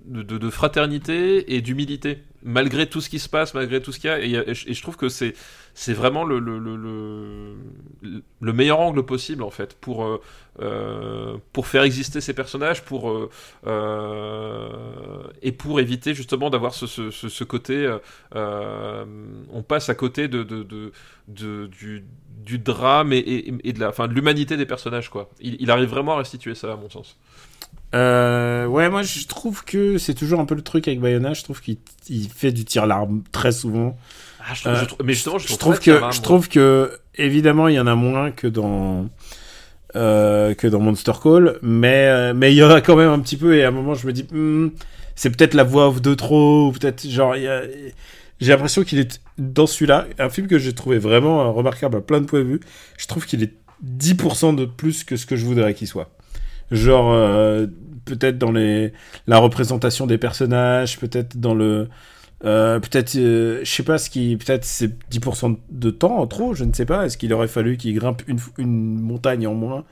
de, 0.05 0.23
de- 0.23 0.39
de 0.39 0.51
fraternité 0.51 1.55
et 1.55 1.61
d'humilité, 1.63 2.19
malgré 2.43 2.87
tout 2.87 3.01
ce 3.01 3.09
qui 3.09 3.19
se 3.19 3.29
passe, 3.29 3.55
malgré 3.55 3.81
tout 3.81 3.91
ce 3.93 3.99
qu'il 3.99 4.11
y 4.11 4.37
a. 4.37 4.47
Et 4.47 4.55
je 4.55 4.83
trouve 4.83 4.97
que 4.97 5.09
c'est 5.09 5.35
c'est 5.81 5.93
vraiment 5.93 6.25
le, 6.25 6.41
le, 6.41 6.59
le, 6.59 6.75
le- 6.75 8.23
le 8.41 8.53
meilleur 8.53 8.81
angle 8.81 9.05
possible 9.05 9.45
en 9.45 9.51
fait 9.51 9.75
pour 9.75 10.05
euh, 10.05 10.21
euh, 10.61 11.37
pour 11.53 11.69
faire 11.69 11.85
exister 11.85 12.21
ces 12.21 12.35
personnages, 12.35 12.83
pour 12.83 13.09
euh, 13.65 15.23
et 15.41 15.53
pour 15.53 15.79
éviter 15.79 16.15
justement 16.15 16.51
d'avoir 16.51 16.75
ce, 16.75 16.87
ce, 16.89 17.11
ce, 17.13 17.45
côté. 17.45 17.89
on 18.35 19.63
passe 19.63 19.89
à 19.89 19.95
côté 19.95 20.27
de, 20.27 20.43
de, 20.43 20.65
de, 21.29 21.67
du 21.69 22.05
du 22.45 22.59
drame 22.59 23.13
et, 23.13 23.53
et, 23.63 23.73
de 23.73 23.79
la, 23.81 23.91
enfin, 23.91 24.09
de 24.09 24.15
l'humanité 24.15 24.57
des 24.57 24.67
personnages 24.67 25.11
quoi. 25.11 25.31
Il, 25.41 25.71
arrive 25.71 25.89
vraiment 25.91 26.15
à 26.15 26.19
restituer 26.19 26.57
ça 26.57 26.73
à 26.73 26.77
mon 26.77 26.91
sens. 26.91 27.17
Ouais, 27.93 28.89
moi 28.91 29.03
je 29.03 29.27
trouve 29.27 29.65
que 29.65 29.97
c'est 29.99 30.15
toujours 30.15 30.41
un 30.41 30.45
peu 30.45 30.55
le 30.57 30.63
truc 30.63 30.89
avec 30.89 31.01
Bayona. 31.01 31.35
Je 31.35 31.43
trouve 31.45 31.61
qu'il 31.61 31.79
il 32.09 32.29
fait 32.31 32.53
du 32.53 32.65
tir 32.65 32.87
larme 32.87 33.23
très 33.33 33.53
souvent. 33.53 33.97
Ah, 34.41 34.55
je 34.55 34.61
trouve, 34.63 34.73
Euh, 34.73 34.81
je 34.81 34.85
trouve- 34.87 34.99
mais 35.07 35.13
justement, 35.15 35.39
je 35.39 35.49
Je 35.49 35.57
trouve, 35.57 35.79
que, 35.81 35.99
bien, 35.99 36.11
je 36.11 36.21
trouve 36.21 36.49
que 36.49 36.93
évidemment 37.17 37.69
il 37.69 37.75
y 37.75 37.81
en 37.81 37.87
a 37.87 37.95
moins 37.95 38.31
que 38.31 38.47
dans 38.47 39.09
euh, 39.97 40.55
que 40.55 40.67
dans 40.67 40.81
Monster 40.81 41.13
Call, 41.23 41.59
mais 41.63 42.07
euh, 42.09 42.35
mais 42.35 42.53
il 42.53 42.57
y 42.57 42.63
en 42.63 42.71
a 42.71 42.81
quand 42.81 42.97
même 42.97 43.11
un 43.11 43.19
petit 43.21 43.37
peu. 43.37 43.57
Et 43.57 43.65
à 43.65 43.69
un 43.69 43.73
moment 43.73 43.95
je 43.95 44.07
me 44.07 44.13
dis, 44.13 44.27
hmm, 44.31 44.71
c'est 45.17 45.31
peut-être 45.31 45.55
la 45.55 45.65
voix 45.65 45.89
off 45.89 46.01
de 46.03 46.15
trop, 46.15 46.69
ou 46.69 46.73
peut-être 46.73 47.07
genre 47.09 47.37
il 47.37 47.43
y 47.45 47.49
a- 47.49 47.63
j'ai 48.41 48.53
l'impression 48.53 48.85
qu'il 48.85 48.99
est 49.01 49.21
dans 49.39 49.67
celui-là, 49.67 50.07
un 50.19 50.29
film 50.31 50.47
que 50.47 50.59
j'ai 50.59 50.73
trouvé 50.75 50.99
vraiment 50.99 51.53
remarquable 51.53 51.97
à 51.97 52.01
plein 52.01 52.21
de 52.21 52.27
points 52.27 52.41
de 52.41 52.45
vue. 52.45 52.61
Je 52.97 53.07
trouve 53.07 53.27
qu'il 53.27 53.43
est 53.43 53.55
10% 53.83 54.53
de 54.53 54.65
plus 54.65 55.05
que 55.05 55.17
ce 55.17 55.27
que 55.27 55.37
je 55.37 55.45
voudrais 55.45 55.75
qu'il 55.75 55.89
soit. 55.89 56.11
Genre 56.71 57.11
euh, 57.13 57.67
peut-être 58.05 58.39
dans 58.39 58.53
les 58.53 58.93
la 59.27 59.39
représentation 59.39 60.07
des 60.07 60.19
personnages, 60.19 60.99
peut-être 60.99 61.39
dans 61.39 61.55
le 61.55 61.89
euh, 62.45 62.79
peut-être, 62.79 63.17
euh, 63.17 63.61
je 63.65 63.71
sais 63.71 63.83
pas 63.83 63.99
ce 63.99 64.11
qui, 64.11 64.37
peut-être 64.37 64.65
c'est 64.65 64.93
10% 65.11 65.57
de 65.71 65.91
temps 65.91 66.19
en 66.19 66.27
trop, 66.27 66.55
je 66.55 66.65
ne 66.65 66.73
sais 66.73 66.87
pas. 66.87 67.07
Est-ce 67.07 67.19
qu'il 67.19 67.33
aurait 67.33 67.49
fallu 67.49 67.77
qu'il 67.77 67.95
grimpe 67.95 68.23
une, 68.29 69.01
montagne 69.01 69.47
en 69.47 69.55
moins 69.55 69.85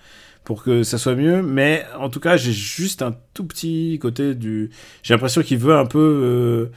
pour 0.45 0.63
que 0.63 0.83
ça 0.83 0.99
soit 0.99 1.17
mieux? 1.17 1.43
Mais 1.43 1.85
en 1.99 2.09
tout 2.09 2.21
cas, 2.21 2.37
j'ai 2.37 2.53
juste 2.53 3.03
un 3.03 3.17
tout 3.35 3.45
petit 3.45 3.99
côté 4.01 4.35
du. 4.35 4.71
J'ai 5.03 5.15
l'impression 5.15 5.43
qu'il 5.43 5.59
veut 5.59 5.77
un 5.77 5.87
peu, 5.87 6.71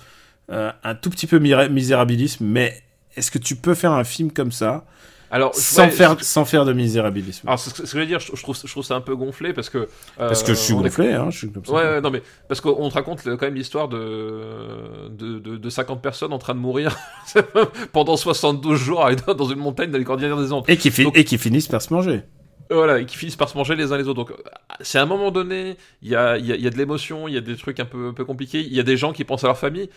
euh, 0.51 0.71
un 0.83 0.95
tout 0.95 1.09
petit 1.09 1.27
peu 1.27 1.39
misérabilisme. 1.39 2.45
Mais 2.45 2.81
est-ce 3.15 3.29
que 3.29 3.39
tu 3.39 3.55
peux 3.55 3.75
faire 3.75 3.91
un 3.91 4.03
film 4.03 4.31
comme 4.31 4.51
ça 4.51 4.85
Alors, 5.31 5.53
sans 5.53 5.83
ouais, 5.83 5.89
faire, 5.91 6.17
je- 6.17 6.23
sans 6.23 6.43
faire 6.45 6.65
de 6.65 6.73
misérabilisme 6.73 7.47
Alors, 7.47 7.59
ce 7.59 7.69
que, 7.81 7.85
je 7.87 7.97
veux 7.99 8.05
dire, 8.05 8.19
je, 8.19 8.35
je 8.35 8.41
trouve, 8.41 8.57
je 8.63 8.71
trouve 8.71 8.83
ça 8.83 8.95
un 8.95 9.01
peu 9.01 9.15
gonflé 9.15 9.53
parce 9.53 9.69
que. 9.69 9.87
Parce 10.17 10.41
que 10.43 10.51
euh, 10.51 10.55
je 10.55 10.59
suis 10.59 10.73
est- 10.73 10.77
gonflé, 10.77 11.13
hein, 11.13 11.27
je 11.29 11.37
suis 11.37 11.51
comme 11.51 11.63
ça. 11.65 11.71
Ouais, 11.71 11.83
ouais, 11.83 12.01
non, 12.01 12.09
mais 12.09 12.23
parce 12.47 12.61
qu'on 12.61 12.89
te 12.89 12.93
raconte 12.95 13.25
euh, 13.27 13.37
quand 13.37 13.45
même 13.45 13.55
l'histoire 13.55 13.87
de, 13.89 15.09
de, 15.09 15.39
de, 15.39 15.57
de 15.57 15.69
50 15.69 16.01
personnes 16.01 16.33
en 16.33 16.39
train 16.39 16.55
de 16.55 16.59
mourir 16.59 16.97
pendant 17.93 18.17
72 18.17 18.77
jours 18.79 19.07
dans 19.37 19.45
une 19.49 19.59
montagne 19.59 19.91
dans 19.91 19.97
les 19.97 20.03
Cordillères 20.03 20.37
des 20.37 20.51
Andes. 20.51 20.65
Et 20.67 20.77
qui, 20.77 20.91
fi- 20.91 21.03
Donc- 21.03 21.17
et 21.17 21.23
qui 21.23 21.37
finissent 21.37 21.67
par 21.67 21.81
se 21.81 21.93
manger. 21.93 22.23
Voilà, 22.71 22.99
et 22.99 23.05
qui 23.07 23.17
finissent 23.17 23.35
par 23.35 23.49
se 23.49 23.57
manger 23.57 23.75
les 23.75 23.91
uns 23.91 23.97
les 23.97 24.07
autres. 24.07 24.13
Donc, 24.19 24.29
euh, 24.31 24.35
c'est 24.81 24.99
à 24.99 25.01
un 25.01 25.07
moment 25.07 25.31
donné, 25.31 25.75
il 26.03 26.09
y 26.09 26.15
a, 26.15 26.37
il 26.37 26.45
y, 26.45 26.51
a, 26.51 26.55
il 26.55 26.61
y 26.61 26.67
a 26.67 26.69
de 26.69 26.77
l'émotion, 26.77 27.27
il 27.27 27.33
y 27.33 27.37
a 27.37 27.41
des 27.41 27.55
trucs 27.55 27.79
un 27.79 27.85
peu, 27.85 28.09
un 28.09 28.13
peu 28.13 28.25
compliqués, 28.25 28.59
il 28.61 28.71
y 28.73 28.79
a 28.79 28.83
des 28.83 28.95
gens 28.95 29.11
qui 29.11 29.23
pensent 29.23 29.43
à 29.43 29.47
leur 29.47 29.57
famille. 29.57 29.89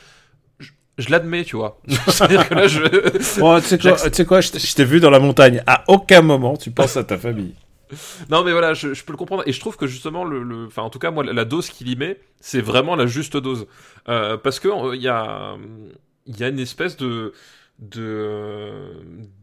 Je, 0.99 1.11
l'admets, 1.11 1.45
tu 1.45 1.57
vois. 1.57 1.81
C'est-à-dire 2.09 2.49
que 2.49 2.55
là, 2.55 2.67
je. 2.67 2.81
Oh, 3.41 3.59
tu 3.61 3.67
sais 3.67 3.79
quoi, 3.79 3.91
J'accepte. 3.91 4.15
tu 4.15 4.17
sais 4.17 4.27
quoi, 4.27 4.41
je 4.41 4.51
t'ai- 4.75 4.85
vu 4.85 5.01
dans 5.01 5.11
la 5.11 5.19
montagne. 5.21 5.63
À 5.67 5.85
aucun 5.89 6.21
moment 6.23 6.57
tu 6.57 6.71
penses 6.71 6.97
à 6.97 7.05
ta 7.05 7.17
famille. 7.19 7.55
Non, 8.31 8.43
mais 8.43 8.53
voilà, 8.53 8.73
je, 8.75 8.95
je 8.95 9.05
peux 9.05 9.13
le 9.13 9.19
comprendre. 9.19 9.43
Et 9.47 9.53
je 9.53 9.61
trouve 9.61 9.77
que 9.77 9.87
justement, 9.87 10.25
le, 10.25 10.43
le- 10.43 10.67
enfin, 10.67 10.83
en 10.83 10.91
tout 10.91 10.99
cas, 10.99 11.11
moi, 11.11 11.25
la, 11.25 11.45
dose 11.45 11.69
qu'il 11.69 11.89
y 11.89 11.97
met, 11.97 12.19
c'est 12.41 12.61
vraiment 12.61 12.97
la 12.97 13.07
juste 13.07 13.37
dose. 13.37 13.67
Euh, 14.09 14.37
parce 14.37 14.61
que 14.61 14.69
euh, 14.69 14.97
il 14.97 15.03
y 15.03 15.09
a, 15.09 15.57
il 16.27 16.39
y 16.39 16.45
a 16.45 16.49
une 16.49 16.59
espèce 16.59 16.97
de, 16.97 17.33
de, 17.79 18.73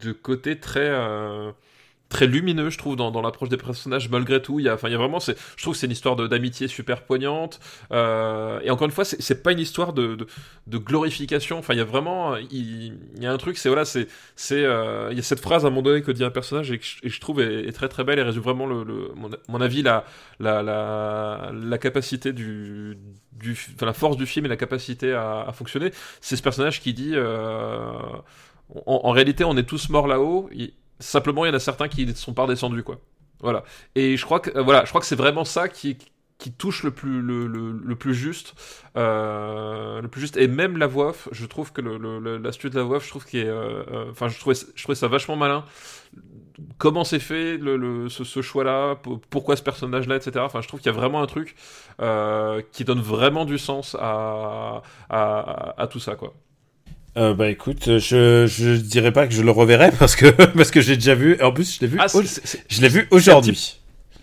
de 0.02 0.12
côté 0.12 0.58
très, 0.58 0.88
euh, 0.88 1.50
très 2.10 2.26
lumineux, 2.26 2.68
je 2.68 2.76
trouve, 2.76 2.96
dans, 2.96 3.10
dans 3.10 3.22
l'approche 3.22 3.48
des 3.48 3.56
personnages. 3.56 4.10
Malgré 4.10 4.42
tout, 4.42 4.60
il 4.60 4.66
y 4.66 4.68
a, 4.68 4.74
enfin, 4.74 4.88
il 4.88 4.92
y 4.92 4.94
a 4.94 4.98
vraiment, 4.98 5.20
je 5.20 5.32
trouve, 5.62 5.72
que 5.74 5.78
c'est 5.80 5.86
une 5.86 5.92
histoire 5.92 6.16
d'amitié 6.16 6.68
super 6.68 7.04
poignante. 7.04 7.60
Euh, 7.92 8.60
et 8.62 8.70
encore 8.70 8.84
une 8.86 8.92
fois, 8.92 9.04
c'est, 9.06 9.42
pas 9.42 9.52
une 9.52 9.60
histoire 9.60 9.92
de, 9.94 10.16
de, 10.16 10.26
de 10.66 10.78
glorification. 10.78 11.58
Enfin, 11.58 11.72
il 11.74 11.78
y 11.78 11.80
a 11.80 11.84
vraiment, 11.84 12.36
il, 12.36 12.98
y 13.18 13.26
a 13.26 13.32
un 13.32 13.38
truc, 13.38 13.56
c'est 13.56 13.68
voilà, 13.70 13.84
c'est, 13.86 14.08
c'est, 14.36 14.62
euh, 14.64 15.08
il 15.12 15.16
y 15.16 15.20
a 15.20 15.22
cette 15.22 15.40
phrase 15.40 15.64
à 15.64 15.68
un 15.68 15.70
moment 15.70 15.82
donné 15.82 16.02
que 16.02 16.10
dit 16.12 16.24
un 16.24 16.30
personnage 16.30 16.70
et 16.72 16.78
que 16.78 16.84
je 17.02 17.20
trouve 17.20 17.40
est, 17.40 17.68
est 17.68 17.72
très 17.72 17.88
très 17.88 18.04
belle 18.04 18.18
et 18.18 18.22
résume 18.22 18.42
vraiment 18.42 18.66
le, 18.66 18.82
le- 18.84 19.12
mon, 19.14 19.30
mon 19.48 19.60
avis 19.60 19.82
la, 19.82 20.04
la, 20.40 20.62
la, 20.62 21.52
la 21.54 21.78
capacité 21.78 22.32
du, 22.32 22.98
du, 23.32 23.52
enfin, 23.74 23.86
la 23.86 23.92
force 23.92 24.16
du 24.16 24.26
film 24.26 24.46
et 24.46 24.48
la 24.48 24.56
capacité 24.56 25.12
à, 25.12 25.42
à 25.48 25.52
fonctionner. 25.52 25.92
C'est 26.20 26.36
ce 26.36 26.42
personnage 26.42 26.80
qui 26.80 26.92
dit, 26.92 27.12
euh, 27.14 27.92
en, 28.86 29.00
en 29.04 29.10
réalité, 29.10 29.44
on 29.44 29.56
est 29.56 29.64
tous 29.64 29.88
morts 29.88 30.06
là-haut. 30.06 30.48
Simplement, 31.00 31.44
il 31.44 31.48
y 31.48 31.50
en 31.52 31.54
a 31.56 31.60
certains 31.60 31.88
qui 31.88 32.06
ne 32.06 32.12
sont 32.14 32.34
pas 32.34 32.42
redescendus, 32.42 32.82
quoi. 32.82 32.98
Voilà. 33.40 33.64
Et 33.94 34.16
je 34.16 34.24
crois 34.24 34.40
que, 34.40 34.50
euh, 34.56 34.62
voilà, 34.62 34.84
je 34.84 34.90
crois 34.90 35.00
que 35.00 35.06
c'est 35.06 35.16
vraiment 35.16 35.44
ça 35.46 35.68
qui, 35.68 35.96
qui 36.38 36.52
touche 36.52 36.82
le 36.84 36.90
plus, 36.90 37.22
le, 37.22 37.46
le, 37.46 37.72
le 37.72 37.96
plus 37.96 38.14
juste, 38.14 38.54
euh, 38.96 40.00
le 40.02 40.08
plus 40.08 40.20
juste. 40.20 40.36
Et 40.36 40.46
même 40.48 40.76
la 40.76 40.86
voix 40.86 41.08
off, 41.10 41.28
je 41.32 41.46
trouve 41.46 41.72
que 41.72 41.80
l'astuce 41.80 42.70
de 42.70 42.78
la 42.78 42.84
voix 42.84 42.98
off, 42.98 43.04
je 43.04 43.10
trouve 43.10 43.24
qu'il 43.24 43.40
est, 43.40 43.48
euh, 43.48 44.10
enfin, 44.10 44.28
je 44.28 44.38
trouvais, 44.38 44.56
je 44.74 44.82
trouvais 44.82 44.96
ça 44.96 45.08
vachement 45.08 45.36
malin. 45.36 45.64
Comment 46.78 47.04
c'est 47.04 47.18
fait, 47.20 47.56
le, 47.58 48.08
ce, 48.08 48.24
ce 48.24 48.42
choix-là, 48.42 48.96
pour- 48.96 49.20
pourquoi 49.20 49.56
ce 49.56 49.62
personnage-là, 49.62 50.16
etc. 50.16 50.44
Enfin, 50.44 50.60
je 50.60 50.68
trouve 50.68 50.80
qu'il 50.80 50.90
y 50.92 50.94
a 50.94 50.98
vraiment 50.98 51.22
un 51.22 51.26
truc 51.26 51.54
qui 52.72 52.84
donne 52.84 53.00
vraiment 53.00 53.44
du 53.44 53.58
sens 53.58 53.96
à, 54.00 54.82
à, 55.08 55.74
à 55.80 55.86
tout 55.86 56.00
ça, 56.00 56.16
quoi. 56.16 56.34
Euh, 57.16 57.34
bah 57.34 57.48
écoute, 57.48 57.98
je, 57.98 58.46
je 58.46 58.76
dirais 58.76 59.12
pas 59.12 59.26
que 59.26 59.34
je 59.34 59.42
le 59.42 59.50
reverrai 59.50 59.90
parce 59.98 60.14
que, 60.16 60.26
parce 60.30 60.70
que 60.70 60.80
j'ai 60.80 60.94
déjà 60.96 61.14
vu. 61.14 61.40
En 61.42 61.52
plus, 61.52 61.76
je 61.76 61.80
l'ai 61.80 61.86
vu, 61.88 61.98
Ah, 62.00 62.06
au- 62.14 62.22
je 62.22 62.80
l'ai 62.80 62.88
vu 62.88 63.08
aujourd'hui. 63.10 63.78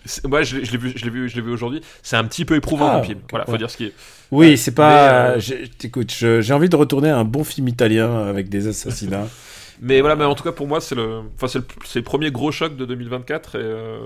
c'est- 0.06 0.26
ouais, 0.26 0.42
je 0.44 0.56
l'ai 0.56 0.78
vu, 0.78 0.92
je 0.96 1.04
l'ai 1.04 1.10
vu, 1.10 1.28
je 1.28 1.36
l'ai 1.36 1.42
vu 1.42 1.50
aujourd'hui. 1.52 1.82
C'est 2.02 2.16
un 2.16 2.24
petit 2.24 2.44
peu 2.46 2.56
éprouvant 2.56 2.88
Ah, 2.90 2.94
comme 2.96 3.04
film. 3.04 3.20
Voilà, 3.30 3.44
faut 3.44 3.52
ouais. 3.52 3.58
dire 3.58 3.70
ce 3.70 3.76
qui 3.76 3.84
est. 3.86 3.92
Oui, 4.30 4.56
c'est 4.56 4.74
pas. 4.74 5.32
Euh, 5.36 5.40
Écoute, 5.84 6.12
j'ai 6.12 6.52
envie 6.52 6.68
de 6.70 6.76
retourner 6.76 7.10
à 7.10 7.18
un 7.18 7.24
bon 7.24 7.44
film 7.44 7.68
italien 7.68 8.26
avec 8.26 8.48
des 8.48 8.66
assassinats. 8.68 9.28
Mais 9.80 10.00
voilà, 10.00 10.16
mais 10.16 10.24
en 10.24 10.34
tout 10.34 10.42
cas 10.42 10.50
pour 10.50 10.66
moi 10.66 10.80
c'est 10.80 10.96
le, 10.96 11.20
enfin 11.36 11.46
c'est 11.46 11.60
le, 11.60 11.64
le 11.94 12.02
premier 12.02 12.32
gros 12.32 12.50
choc 12.50 12.76
de 12.76 12.84
2024 12.84 13.54
et 13.54 13.58
euh, 13.62 13.98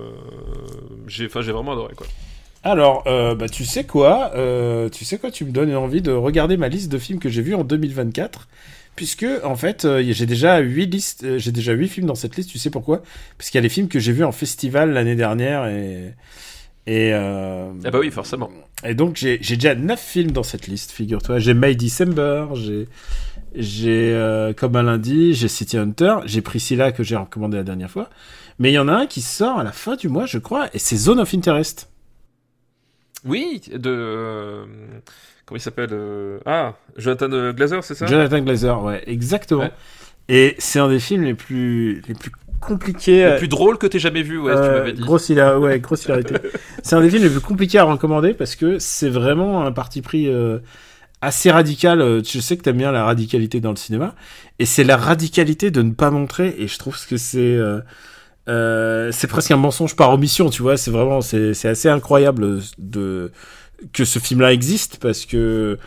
j'ai, 1.07 1.25
enfin 1.25 1.41
j'ai 1.41 1.51
vraiment 1.53 1.73
adoré 1.73 1.95
quoi. 1.95 2.07
Alors, 2.65 3.05
euh, 3.07 3.35
bah, 3.35 3.49
tu 3.49 3.65
sais 3.65 3.85
quoi 3.85 4.33
euh, 4.37 4.89
Tu 4.89 5.05
sais 5.05 5.19
quoi 5.19 5.31
Tu 5.31 5.45
me 5.45 5.51
donnes 5.51 5.75
envie 5.75 6.01
de 6.03 6.13
regarder 6.13 6.57
ma 6.57 6.69
liste 6.69 6.91
de 6.93 6.99
films 6.99 7.19
que 7.19 7.29
j'ai 7.29 7.43
vus 7.43 7.55
en 7.55 7.65
2024. 7.65 8.49
Puisque, 8.95 9.27
en 9.43 9.57
fait, 9.57 9.85
euh, 9.85 10.05
j'ai 10.11 10.27
déjà 10.27 10.59
huit 10.59 10.87
listes, 10.87 11.25
euh, 11.25 11.39
j'ai 11.39 11.51
déjà 11.51 11.73
huit 11.73 11.89
films 11.89 12.07
dans 12.07 12.15
cette 12.15 12.37
liste. 12.37 12.51
Tu 12.51 12.59
sais 12.59 12.71
pourquoi? 12.71 13.03
Parce 13.39 13.51
qu'il 13.51 13.59
y 13.59 13.61
a 13.61 13.63
les 13.63 13.71
films 13.71 13.89
que 13.89 13.99
j'ai 13.99 14.13
vus 14.13 14.25
en 14.25 14.33
festival 14.33 14.93
l'année 14.93 15.17
dernière 15.17 15.67
et. 15.67 16.15
Et, 16.89 17.13
euh, 17.15 17.71
Ah 17.85 17.91
bah 17.93 18.01
oui, 18.01 18.11
forcément. 18.11 18.51
et 18.85 18.95
donc, 18.95 19.17
j'ai 19.17 19.39
j'ai 19.41 19.55
déjà 19.55 19.77
neuf 19.77 20.01
films 20.01 20.33
dans 20.33 20.43
cette 20.43 20.67
liste, 20.67 20.91
figure-toi. 20.91 21.39
J'ai 21.39 21.55
May 21.55 21.75
December, 21.75 22.47
j'ai. 22.55 22.89
J'ai 23.55 24.11
euh, 24.13 24.53
Comme 24.53 24.77
un 24.77 24.83
lundi, 24.83 25.35
j'ai 25.35 25.47
City 25.49 25.77
Hunter, 25.79 26.17
j'ai 26.25 26.41
Priscilla 26.41 26.91
que 26.91 27.03
j'ai 27.03 27.17
recommandé 27.17 27.57
la 27.57 27.63
dernière 27.63 27.91
fois. 27.91 28.11
Mais 28.59 28.71
il 28.71 28.75
y 28.75 28.79
en 28.79 28.89
a 28.89 28.93
un 28.93 29.07
qui 29.07 29.21
sort 29.21 29.59
à 29.59 29.65
la 29.65 29.73
fin 29.73 29.95
du 29.97 30.09
mois, 30.09 30.27
je 30.27 30.39
crois, 30.39 30.69
et 30.75 30.79
c'est 30.79 30.97
Zone 30.97 31.21
of 31.21 31.33
Interest. 31.35 31.89
Oui, 33.24 33.61
de 33.73 33.90
euh, 33.90 34.65
comment 35.47 35.57
il 35.57 35.61
s'appelle 35.61 35.90
euh, 35.93 36.39
Ah, 36.47 36.74
Jonathan 36.97 37.31
euh, 37.32 37.53
Glazer, 37.53 37.82
c'est 37.85 37.94
ça? 37.94 38.07
Jonathan 38.07 38.40
Glazer, 38.40 38.82
ouais, 38.82 39.03
exactement. 39.07 39.62
Ouais. 39.62 39.73
Et 40.28 40.55
c'est 40.59 40.78
un 40.78 40.89
des 40.89 41.01
films 41.01 41.24
les 41.24 41.35
plus, 41.35 42.03
les 42.09 42.15
plus 42.15 42.31
compliqués. 42.61 43.24
Le 43.31 43.36
plus 43.39 43.49
drôle 43.49 43.77
que 43.78 43.86
t'aies 43.86 43.99
jamais 43.99 44.23
vu, 44.23 44.39
ouais, 44.40 44.55
tu 44.55 44.59
m'avais 44.61 44.93
dit. 44.93 45.03
grosse, 45.03 45.28
hila- 45.31 45.59
ouais, 45.59 45.78
grosse 45.81 46.05
hilarité. 46.05 46.35
c'est 46.82 46.94
un 46.97 47.01
des 47.01 47.11
films 47.11 47.24
les 47.24 47.31
plus 47.31 47.40
compliqués 47.40 47.78
à 47.78 47.85
recommander 47.85 48.35
parce 48.35 48.57
que 48.57 48.78
c'est 48.78 49.09
vraiment 49.11 49.65
un 49.66 49.73
parti 49.73 50.01
pris 50.01 50.28
euh, 50.28 50.59
assez 51.20 51.51
radical. 51.51 52.23
Je 52.24 52.40
sais 52.40 52.57
que 52.57 52.62
t'aimes 52.62 52.78
bien 52.78 52.93
la 52.93 53.05
radicalité 53.05 53.61
dans 53.61 53.70
le 53.70 53.77
cinéma. 53.77 54.15
Et 54.59 54.65
c'est 54.66 54.85
la 54.85 54.97
radicalité 54.97 55.70
de 55.73 55.82
ne 55.82 55.90
pas 55.93 56.11
montrer. 56.11 56.55
Et 56.59 56.69
je 56.69 56.78
trouve 56.78 56.97
que 57.07 57.16
c'est. 57.16 57.57
Euh, 58.48 59.10
c'est 59.12 59.27
presque 59.27 59.51
un 59.51 59.56
mensonge 59.56 59.97
par 59.97 60.10
omission, 60.10 60.51
tu 60.51 60.62
vois. 60.62 60.77
C'est 60.77 60.90
vraiment, 60.90 61.20
c'est 61.20 61.64
assez 61.64 61.89
incroyable 61.89 62.60
que 63.93 64.05
ce 64.05 64.19
film-là 64.19 64.52
existe 64.52 64.98
parce 64.98 65.27
que 65.27 65.78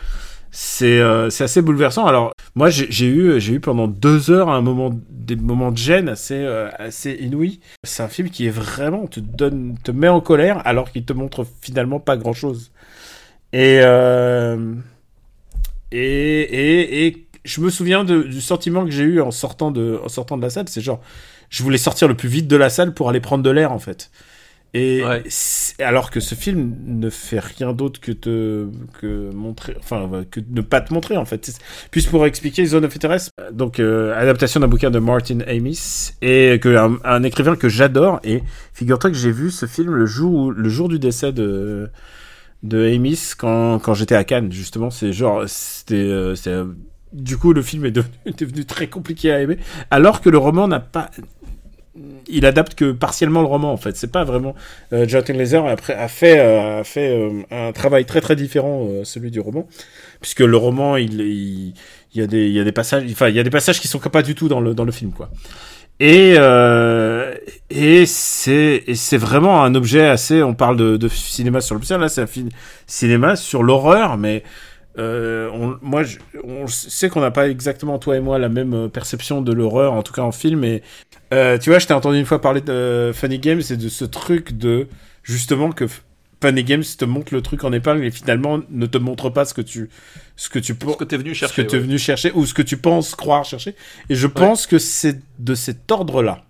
c'est 0.50 1.00
euh, 1.00 1.26
assez 1.26 1.60
bouleversant. 1.60 2.06
Alors 2.06 2.32
moi, 2.54 2.70
j'ai 2.70 3.06
eu 3.06 3.38
eu 3.38 3.60
pendant 3.60 3.88
deux 3.88 4.30
heures 4.30 4.48
un 4.48 4.62
moment 4.62 4.90
des 5.10 5.36
moments 5.36 5.70
de 5.70 5.76
gêne 5.76 6.08
assez 6.08 6.34
euh, 6.34 6.70
assez 6.78 7.12
inouïs. 7.20 7.60
C'est 7.84 8.02
un 8.02 8.08
film 8.08 8.30
qui 8.30 8.46
est 8.46 8.50
vraiment 8.50 9.06
te 9.06 9.20
donne 9.20 9.76
te 9.84 9.90
met 9.90 10.08
en 10.08 10.20
colère 10.20 10.62
alors 10.66 10.90
qu'il 10.90 11.04
te 11.04 11.12
montre 11.12 11.46
finalement 11.60 12.00
pas 12.00 12.16
grand-chose. 12.16 12.70
Et 13.52 13.80
euh, 13.82 14.74
et, 15.92 16.40
et, 16.40 17.06
et 17.06 17.26
je 17.44 17.60
me 17.60 17.70
souviens 17.70 18.04
du 18.04 18.40
sentiment 18.40 18.84
que 18.84 18.90
j'ai 18.90 19.04
eu 19.04 19.20
en 19.20 19.30
sortant 19.30 19.70
de, 19.70 20.00
en 20.02 20.08
sortant 20.08 20.36
de 20.36 20.42
la 20.42 20.50
salle. 20.50 20.68
C'est 20.68 20.80
genre, 20.80 21.00
je 21.50 21.62
voulais 21.62 21.78
sortir 21.78 22.08
le 22.08 22.14
plus 22.14 22.28
vite 22.28 22.48
de 22.48 22.56
la 22.56 22.70
salle 22.70 22.94
pour 22.94 23.08
aller 23.08 23.20
prendre 23.20 23.42
de 23.44 23.50
l'air, 23.50 23.72
en 23.72 23.78
fait. 23.78 24.10
Et 24.74 25.02
Ouais. 25.02 25.22
alors 25.78 26.10
que 26.10 26.20
ce 26.20 26.34
film 26.34 26.74
ne 26.86 27.08
fait 27.08 27.38
rien 27.38 27.72
d'autre 27.72 27.98
que 27.98 28.12
te 28.12 28.66
que 29.00 29.30
montrer, 29.32 29.74
enfin 29.78 30.24
que 30.30 30.40
ne 30.50 30.60
pas 30.60 30.82
te 30.82 30.92
montrer 30.92 31.16
en 31.16 31.24
fait. 31.24 31.50
Puis 31.90 32.02
pour 32.02 32.26
expliquer 32.26 32.66
Zone 32.66 32.84
of 32.84 32.94
Interest, 32.94 33.30
euh, 33.40 33.50
donc 33.52 33.78
euh, 33.80 34.14
adaptation 34.20 34.60
d'un 34.60 34.68
bouquin 34.68 34.90
de 34.90 34.98
Martin 34.98 35.38
Amis 35.46 36.12
et 36.20 36.58
que 36.60 36.76
un, 36.76 36.98
un 37.04 37.22
écrivain 37.22 37.56
que 37.56 37.68
j'adore. 37.70 38.20
Et 38.24 38.42
figure-toi 38.74 39.10
que 39.10 39.16
j'ai 39.16 39.30
vu 39.30 39.50
ce 39.50 39.64
film 39.66 39.94
le 39.94 40.04
jour 40.04 40.34
où, 40.34 40.50
le 40.50 40.68
jour 40.68 40.88
du 40.90 40.98
décès 40.98 41.32
de 41.32 41.88
de 42.62 42.92
Amis 42.92 43.32
quand 43.38 43.78
quand 43.78 43.94
j'étais 43.94 44.16
à 44.16 44.24
Cannes 44.24 44.52
justement. 44.52 44.90
C'est 44.90 45.12
genre 45.12 45.44
c'était 45.46 45.94
euh, 45.94 46.34
euh, 46.48 46.66
du 47.14 47.38
coup 47.38 47.54
le 47.54 47.62
film 47.62 47.86
est 47.86 47.92
devenu, 47.92 48.12
est 48.26 48.38
devenu 48.40 48.66
très 48.66 48.88
compliqué 48.88 49.30
à 49.32 49.40
aimer 49.40 49.56
alors 49.90 50.20
que 50.20 50.28
le 50.28 50.36
roman 50.38 50.68
n'a 50.68 50.80
pas 50.80 51.10
il 52.28 52.46
adapte 52.46 52.74
que 52.74 52.92
partiellement 52.92 53.40
le 53.40 53.46
roman 53.46 53.72
en 53.72 53.76
fait. 53.76 53.96
C'est 53.96 54.10
pas 54.10 54.24
vraiment 54.24 54.54
euh, 54.92 55.06
Jonathan 55.06 55.34
Glazer 55.34 55.66
après 55.66 55.94
a 55.94 56.08
fait 56.08 56.38
euh, 56.38 56.80
a 56.80 56.84
fait 56.84 57.08
euh, 57.08 57.42
un 57.50 57.72
travail 57.72 58.04
très 58.04 58.20
très 58.20 58.36
différent 58.36 58.86
euh, 58.88 59.04
celui 59.04 59.30
du 59.30 59.40
roman. 59.40 59.66
Puisque 60.20 60.40
le 60.40 60.56
roman 60.56 60.96
il 60.96 61.20
il, 61.20 61.74
y 62.14 62.22
a 62.22 62.26
des 62.26 62.46
il 62.46 62.52
y 62.52 62.60
a 62.60 62.64
des 62.64 62.72
passages 62.72 63.04
enfin 63.10 63.28
il 63.28 63.36
y 63.36 63.40
a 63.40 63.42
des 63.42 63.50
passages 63.50 63.80
qui 63.80 63.88
sont 63.88 63.98
pas 63.98 64.22
du 64.22 64.34
tout 64.34 64.48
dans 64.48 64.60
le 64.60 64.74
dans 64.74 64.84
le 64.84 64.92
film 64.92 65.12
quoi. 65.12 65.30
Et 65.98 66.34
et 67.70 68.06
c'est 68.06 68.84
c'est 68.94 69.16
vraiment 69.16 69.64
un 69.64 69.74
objet 69.74 70.06
assez 70.06 70.42
on 70.42 70.54
parle 70.54 70.76
de, 70.76 71.08
cinéma 71.08 71.60
sur 71.62 71.74
le 71.74 71.98
là 71.98 72.08
c'est 72.08 72.20
un 72.20 72.26
film 72.26 72.50
cinéma 72.86 73.34
sur 73.34 73.62
l'horreur 73.62 74.18
mais 74.18 74.42
euh, 74.98 75.50
on, 75.52 75.76
moi, 75.82 76.02
je, 76.04 76.18
on 76.44 76.66
sait 76.66 77.08
qu'on 77.08 77.20
n'a 77.20 77.30
pas 77.30 77.48
exactement, 77.48 77.98
toi 77.98 78.16
et 78.16 78.20
moi, 78.20 78.38
la 78.38 78.48
même 78.48 78.74
euh, 78.74 78.88
perception 78.88 79.42
de 79.42 79.52
l'horreur, 79.52 79.92
en 79.92 80.02
tout 80.02 80.12
cas 80.12 80.22
en 80.22 80.32
film. 80.32 80.64
Et 80.64 80.82
euh, 81.34 81.58
tu 81.58 81.70
vois, 81.70 81.78
je 81.78 81.86
t'ai 81.86 81.94
entendu 81.94 82.18
une 82.18 82.24
fois 82.24 82.40
parler 82.40 82.60
de 82.62 83.12
Funny 83.14 83.38
Games 83.38 83.62
et 83.68 83.76
de 83.76 83.88
ce 83.88 84.04
truc 84.04 84.56
de 84.56 84.88
justement 85.22 85.70
que 85.72 85.84
Funny 86.42 86.64
Games 86.64 86.84
te 86.98 87.04
montre 87.04 87.34
le 87.34 87.42
truc 87.42 87.64
en 87.64 87.72
épingle 87.72 88.04
et 88.04 88.10
finalement 88.10 88.60
ne 88.70 88.86
te 88.86 88.98
montre 88.98 89.30
pas 89.30 89.44
ce 89.44 89.54
que 89.54 89.62
tu 89.62 89.90
ce 90.36 90.48
que 90.48 90.58
tu 90.58 90.74
Ce 90.74 90.96
que 90.96 91.04
t'es 91.04 91.16
venu 91.16 91.30
ce 91.34 91.40
chercher. 91.40 91.66
que 91.66 91.70
es 91.72 91.74
ouais. 91.74 91.80
venu 91.80 91.98
chercher 91.98 92.32
ou 92.34 92.46
ce 92.46 92.54
que 92.54 92.62
tu 92.62 92.76
penses 92.76 93.14
croire 93.14 93.44
chercher. 93.44 93.74
Et 94.08 94.14
je 94.14 94.26
pense 94.26 94.66
que 94.66 94.78
c'est 94.78 95.18
de 95.38 95.54
cet 95.54 95.90
ordre-là. 95.90 96.44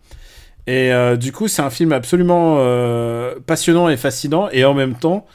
Et 0.69 0.93
euh, 0.93 1.17
du 1.17 1.31
coup, 1.31 1.47
c'est 1.47 1.63
un 1.63 1.71
film 1.71 1.93
absolument 1.93 2.57
passionnant 3.47 3.89
et 3.89 3.97
fascinant 3.97 4.49
et 4.51 4.65
en 4.65 4.75
même 4.75 4.95
temps 4.95 5.27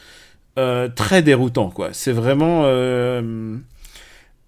euh, 0.58 0.88
très 0.88 1.22
déroutant. 1.22 1.70
quoi. 1.70 1.90
C'est 1.92 2.12
vraiment 2.12 2.62
euh, 2.64 3.56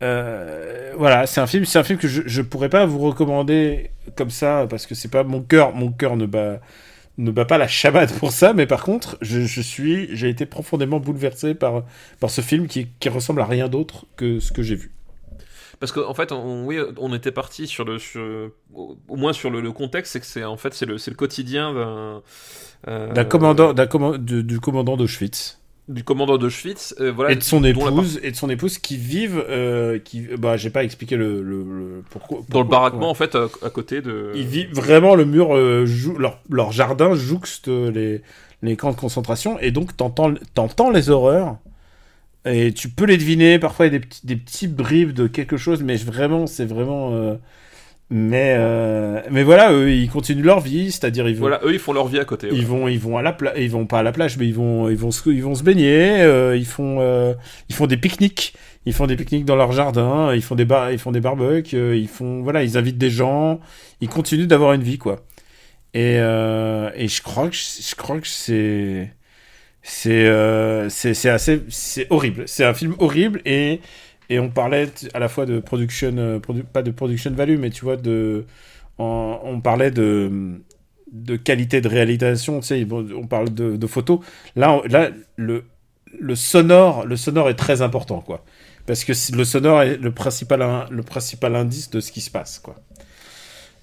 euh, 0.02 0.92
voilà, 0.96 1.26
c'est 1.26 1.40
un 1.40 1.46
film, 1.46 1.64
c'est 1.64 1.78
un 1.78 1.84
film 1.84 1.98
que 1.98 2.08
je, 2.08 2.22
je 2.26 2.42
pourrais 2.42 2.68
pas 2.68 2.84
vous 2.86 2.98
recommander 2.98 3.90
comme 4.16 4.30
ça 4.30 4.66
parce 4.68 4.86
que 4.86 4.94
c'est 4.94 5.10
pas 5.10 5.24
mon 5.24 5.40
cœur, 5.42 5.74
mon 5.74 5.92
cœur 5.92 6.16
ne 6.16 6.26
bat 6.26 6.60
ne 7.18 7.30
bat 7.30 7.44
pas 7.44 7.58
la 7.58 7.68
chamade 7.68 8.12
pour 8.14 8.32
ça, 8.32 8.54
mais 8.54 8.66
par 8.66 8.82
contre, 8.84 9.18
je, 9.22 9.42
je 9.42 9.60
suis, 9.60 10.08
j'ai 10.16 10.28
été 10.28 10.46
profondément 10.46 11.00
bouleversé 11.00 11.54
par 11.54 11.84
par 12.20 12.30
ce 12.30 12.40
film 12.40 12.66
qui, 12.68 12.88
qui 13.00 13.08
ressemble 13.08 13.40
à 13.42 13.46
rien 13.46 13.68
d'autre 13.68 14.06
que 14.16 14.40
ce 14.40 14.52
que 14.52 14.62
j'ai 14.62 14.76
vu. 14.76 14.92
Parce 15.80 15.92
qu'en 15.92 16.14
fait, 16.14 16.32
on, 16.32 16.64
oui, 16.66 16.78
on 16.98 17.12
était 17.14 17.32
parti 17.32 17.66
sur 17.66 17.84
le, 17.84 17.98
sur, 17.98 18.50
au 18.74 19.16
moins 19.16 19.32
sur 19.32 19.50
le, 19.50 19.60
le 19.60 19.72
contexte, 19.72 20.12
c'est 20.12 20.20
que 20.20 20.26
c'est 20.26 20.44
en 20.44 20.56
fait 20.56 20.72
c'est 20.74 20.86
le, 20.86 20.96
le 21.04 21.14
quotidien 21.14 21.74
d'un 21.74 22.22
euh, 22.88 23.12
D'un 23.12 23.24
commandant, 23.24 23.72
d'un 23.72 23.86
comman- 23.86 24.18
du, 24.18 24.44
du 24.44 24.60
commandant 24.60 24.96
d'Auschwitz 24.96 25.60
du 25.88 26.02
commandant 26.02 26.38
d'Auschwitz, 26.38 26.94
euh, 27.00 27.12
voilà, 27.12 27.32
et 27.32 27.36
de 27.36 27.42
son 27.42 27.62
épouse 27.62 28.18
et 28.22 28.30
de 28.30 28.36
son 28.36 28.48
épouse 28.48 28.78
qui 28.78 28.96
vivent, 28.96 29.44
euh, 29.50 29.98
qui, 29.98 30.22
bah, 30.38 30.56
j'ai 30.56 30.70
pas 30.70 30.82
expliqué 30.82 31.16
le, 31.16 31.42
le, 31.42 31.58
le- 31.62 32.02
pourquoi. 32.08 32.40
dans 32.48 32.60
le 32.62 32.68
baraquement 32.68 33.10
en 33.10 33.14
fait 33.14 33.34
à, 33.34 33.48
à 33.62 33.70
côté 33.70 34.00
de. 34.00 34.32
Ils 34.34 34.46
vivent 34.46 34.72
vraiment 34.74 35.14
le 35.14 35.26
mur, 35.26 35.54
euh, 35.54 35.84
jou- 35.84 36.16
leur, 36.18 36.40
leur 36.48 36.72
jardin 36.72 37.14
jouxte 37.14 37.68
les, 37.68 38.22
les 38.62 38.76
camps 38.76 38.92
de 38.92 38.96
concentration 38.96 39.58
et 39.60 39.72
donc 39.72 39.94
t'entends, 39.96 40.32
t'entends 40.54 40.90
les 40.90 41.10
horreurs 41.10 41.58
et 42.46 42.72
tu 42.72 42.88
peux 42.88 43.04
les 43.04 43.16
deviner. 43.18 43.58
Parfois 43.58 43.86
il 43.86 43.92
y 43.92 43.96
a 43.96 43.98
des 43.98 44.06
petits, 44.06 44.26
des 44.26 44.36
petits 44.36 44.68
bribes 44.68 45.12
de 45.12 45.26
quelque 45.26 45.56
chose, 45.58 45.82
mais 45.82 45.96
vraiment 45.96 46.46
c'est 46.46 46.66
vraiment. 46.66 47.38
Mais 48.16 48.54
euh, 48.56 49.22
mais 49.32 49.42
voilà, 49.42 49.72
eux 49.72 49.90
ils 49.90 50.08
continuent 50.08 50.44
leur 50.44 50.60
vie, 50.60 50.92
c'est-à-dire 50.92 51.28
ils 51.28 51.34
vont, 51.34 51.40
Voilà, 51.40 51.60
eux 51.64 51.72
ils 51.72 51.80
font 51.80 51.92
leur 51.92 52.06
vie 52.06 52.20
à 52.20 52.24
côté. 52.24 52.46
ils 52.52 52.60
ouais. 52.60 52.64
vont 52.64 52.86
ils 52.86 53.00
vont 53.00 53.18
à 53.18 53.22
la 53.22 53.32
plage, 53.32 53.54
ils 53.58 53.68
vont 53.68 53.86
pas 53.86 53.98
à 53.98 54.02
la 54.04 54.12
plage, 54.12 54.38
mais 54.38 54.46
ils 54.46 54.54
vont 54.54 54.88
ils 54.88 54.96
vont 54.96 55.10
se, 55.10 55.28
ils 55.30 55.42
vont 55.42 55.56
se 55.56 55.64
baigner, 55.64 56.20
euh, 56.20 56.56
ils 56.56 56.64
font 56.64 56.98
euh, 57.00 57.34
ils 57.68 57.74
font 57.74 57.88
des 57.88 57.96
pique-niques. 57.96 58.54
Ils 58.86 58.92
font 58.92 59.08
des 59.08 59.16
pique-niques 59.16 59.46
dans 59.46 59.56
leur 59.56 59.72
jardin, 59.72 60.32
ils 60.32 60.42
font 60.42 60.54
des 60.54 60.64
bar 60.64 60.92
ils 60.92 60.98
font 61.00 61.10
des 61.10 61.18
barbecues, 61.18 61.98
ils 61.98 62.06
font 62.06 62.40
voilà, 62.42 62.62
ils 62.62 62.78
invitent 62.78 62.98
des 62.98 63.10
gens, 63.10 63.58
ils 64.00 64.08
continuent 64.08 64.46
d'avoir 64.46 64.74
une 64.74 64.84
vie 64.84 64.98
quoi. 64.98 65.16
Et 65.92 66.14
et 66.14 67.08
je 67.08 67.20
crois 67.20 67.48
que 67.48 67.56
je, 67.56 67.94
crois 67.96 68.20
que 68.20 68.28
c'est 68.28 69.10
c'est 69.82 70.88
c'est 70.88 71.14
c'est 71.14 71.30
assez 71.30 71.62
c'est 71.68 72.06
horrible. 72.10 72.44
C'est 72.46 72.64
un 72.64 72.74
film 72.74 72.94
horrible 73.00 73.40
et 73.44 73.80
et 74.30 74.38
on 74.38 74.50
parlait 74.50 74.88
à 75.14 75.18
la 75.18 75.28
fois 75.28 75.46
de 75.46 75.60
production 75.60 76.14
euh, 76.18 76.40
pas 76.72 76.82
de 76.82 76.90
production 76.90 77.32
value 77.32 77.58
mais 77.58 77.70
tu 77.70 77.84
vois 77.84 77.96
on 78.98 79.60
parlait 79.60 79.90
de 81.12 81.36
qualité 81.36 81.80
de 81.80 81.88
réalisation, 81.88 82.60
on 83.14 83.26
parle 83.26 83.52
de, 83.54 83.76
de 83.76 83.86
photos. 83.86 84.20
Là, 84.56 84.80
le, 85.36 85.64
le 86.18 86.34
sonore, 86.34 87.06
le 87.06 87.16
sonore 87.16 87.48
est 87.50 87.54
très 87.54 87.82
important, 87.82 88.20
quoi. 88.20 88.44
Parce 88.86 89.04
que 89.04 89.12
le 89.36 89.44
sonore 89.44 89.82
est 89.82 89.96
le 89.96 90.10
principal, 90.12 90.62
in- 90.62 90.86
le 90.90 91.02
principal 91.02 91.56
indice 91.56 91.90
de 91.90 92.00
ce 92.00 92.12
qui 92.12 92.20
se 92.20 92.30
passe, 92.30 92.58
quoi. 92.58 92.76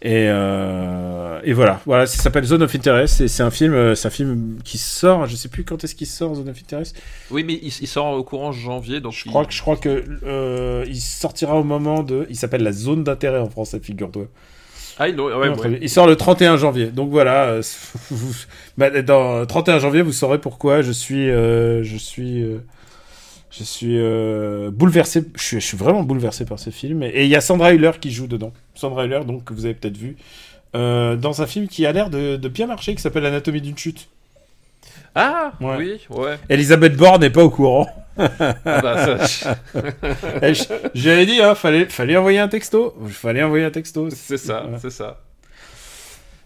Et, 0.03 0.25
euh, 0.29 1.39
et 1.43 1.53
voilà, 1.53 1.79
voilà, 1.85 2.07
ça 2.07 2.19
s'appelle 2.21 2.43
Zone 2.43 2.63
of 2.63 2.73
Interest 2.73 3.21
et 3.21 3.27
c'est 3.27 3.43
un 3.43 3.51
film, 3.51 3.73
euh, 3.75 3.93
c'est 3.93 4.07
un 4.07 4.11
film 4.11 4.57
qui 4.63 4.79
sort, 4.79 5.27
je 5.27 5.35
sais 5.35 5.47
plus 5.47 5.63
quand 5.63 5.83
est-ce 5.83 5.93
qu'il 5.93 6.07
sort 6.07 6.33
Zone 6.33 6.49
of 6.49 6.57
Interest. 6.59 6.99
Oui, 7.29 7.43
mais 7.43 7.53
il, 7.61 7.67
il 7.67 7.87
sort 7.87 8.07
au 8.13 8.23
courant 8.23 8.51
janvier, 8.51 8.99
donc 8.99 9.13
Je 9.13 9.23
il- 9.25 9.29
crois 9.29 9.45
que 9.45 9.53
je 9.53 9.61
crois 9.61 9.77
que 9.77 10.03
euh, 10.25 10.83
il 10.87 10.99
sortira 10.99 11.55
au 11.55 11.63
moment 11.63 12.01
de, 12.01 12.25
il 12.31 12.35
s'appelle 12.35 12.63
la 12.63 12.71
zone 12.71 13.03
d'intérêt 13.03 13.39
en 13.39 13.49
français, 13.49 13.79
figure-toi. 13.79 14.25
Ah, 14.97 15.07
il, 15.07 15.19
ouais, 15.21 15.49
Non, 15.49 15.55
ouais. 15.55 15.77
Il 15.81 15.89
sort 15.89 16.07
le 16.07 16.15
31 16.15 16.57
janvier. 16.57 16.87
Donc 16.87 17.11
voilà, 17.11 17.45
euh, 17.49 17.61
vous- 18.09 18.35
bah, 18.79 18.89
dans 19.03 19.45
31 19.45 19.77
janvier, 19.77 20.01
vous 20.01 20.11
saurez 20.13 20.39
pourquoi 20.41 20.81
je 20.81 20.91
suis, 20.91 21.27
je 21.27 21.95
suis, 21.99 22.43
je 23.51 23.63
suis 23.63 23.97
euh, 23.99 24.71
bouleversé. 24.71 25.23
Je 25.35 25.41
suis, 25.43 25.59
je 25.61 25.65
suis 25.65 25.77
vraiment 25.77 26.03
bouleversé 26.03 26.45
par 26.45 26.57
ce 26.59 26.69
film. 26.69 27.03
Et 27.03 27.23
il 27.25 27.29
y 27.29 27.35
a 27.35 27.41
Sandra 27.41 27.73
Hüller 27.73 27.91
qui 27.99 28.11
joue 28.11 28.27
dedans. 28.27 28.53
Sandra 28.75 29.05
Hüller, 29.05 29.21
donc 29.25 29.43
que 29.45 29.53
vous 29.53 29.65
avez 29.65 29.73
peut-être 29.73 29.97
vu, 29.97 30.15
euh, 30.75 31.15
dans 31.15 31.41
un 31.41 31.47
film 31.47 31.67
qui 31.67 31.85
a 31.85 31.91
l'air 31.91 32.09
de, 32.09 32.37
de 32.37 32.47
bien 32.47 32.67
marcher, 32.67 32.95
qui 32.95 33.01
s'appelle 33.01 33.25
Anatomie 33.25 33.61
d'une 33.61 33.77
chute. 33.77 34.07
Ah 35.13 35.51
Ouais. 35.59 35.75
oui, 35.77 35.99
ouais. 36.09 36.37
Elisabeth 36.49 36.95
Borne 36.95 37.19
n'est 37.21 37.29
pas 37.29 37.43
au 37.43 37.49
courant. 37.49 37.85
Ah 38.17 38.29
bah, 38.65 39.17
J'avais 40.93 41.25
dit, 41.25 41.41
hein, 41.41 41.55
fallait, 41.55 41.85
fallait 41.85 42.15
envoyer 42.15 42.39
un 42.39 42.47
texto. 42.47 42.95
Fallait 43.09 43.43
envoyer 43.43 43.65
un 43.65 43.71
texto. 43.71 44.09
c'est 44.09 44.37
ça, 44.37 44.65
c'est 44.81 44.89
ça. 44.89 45.19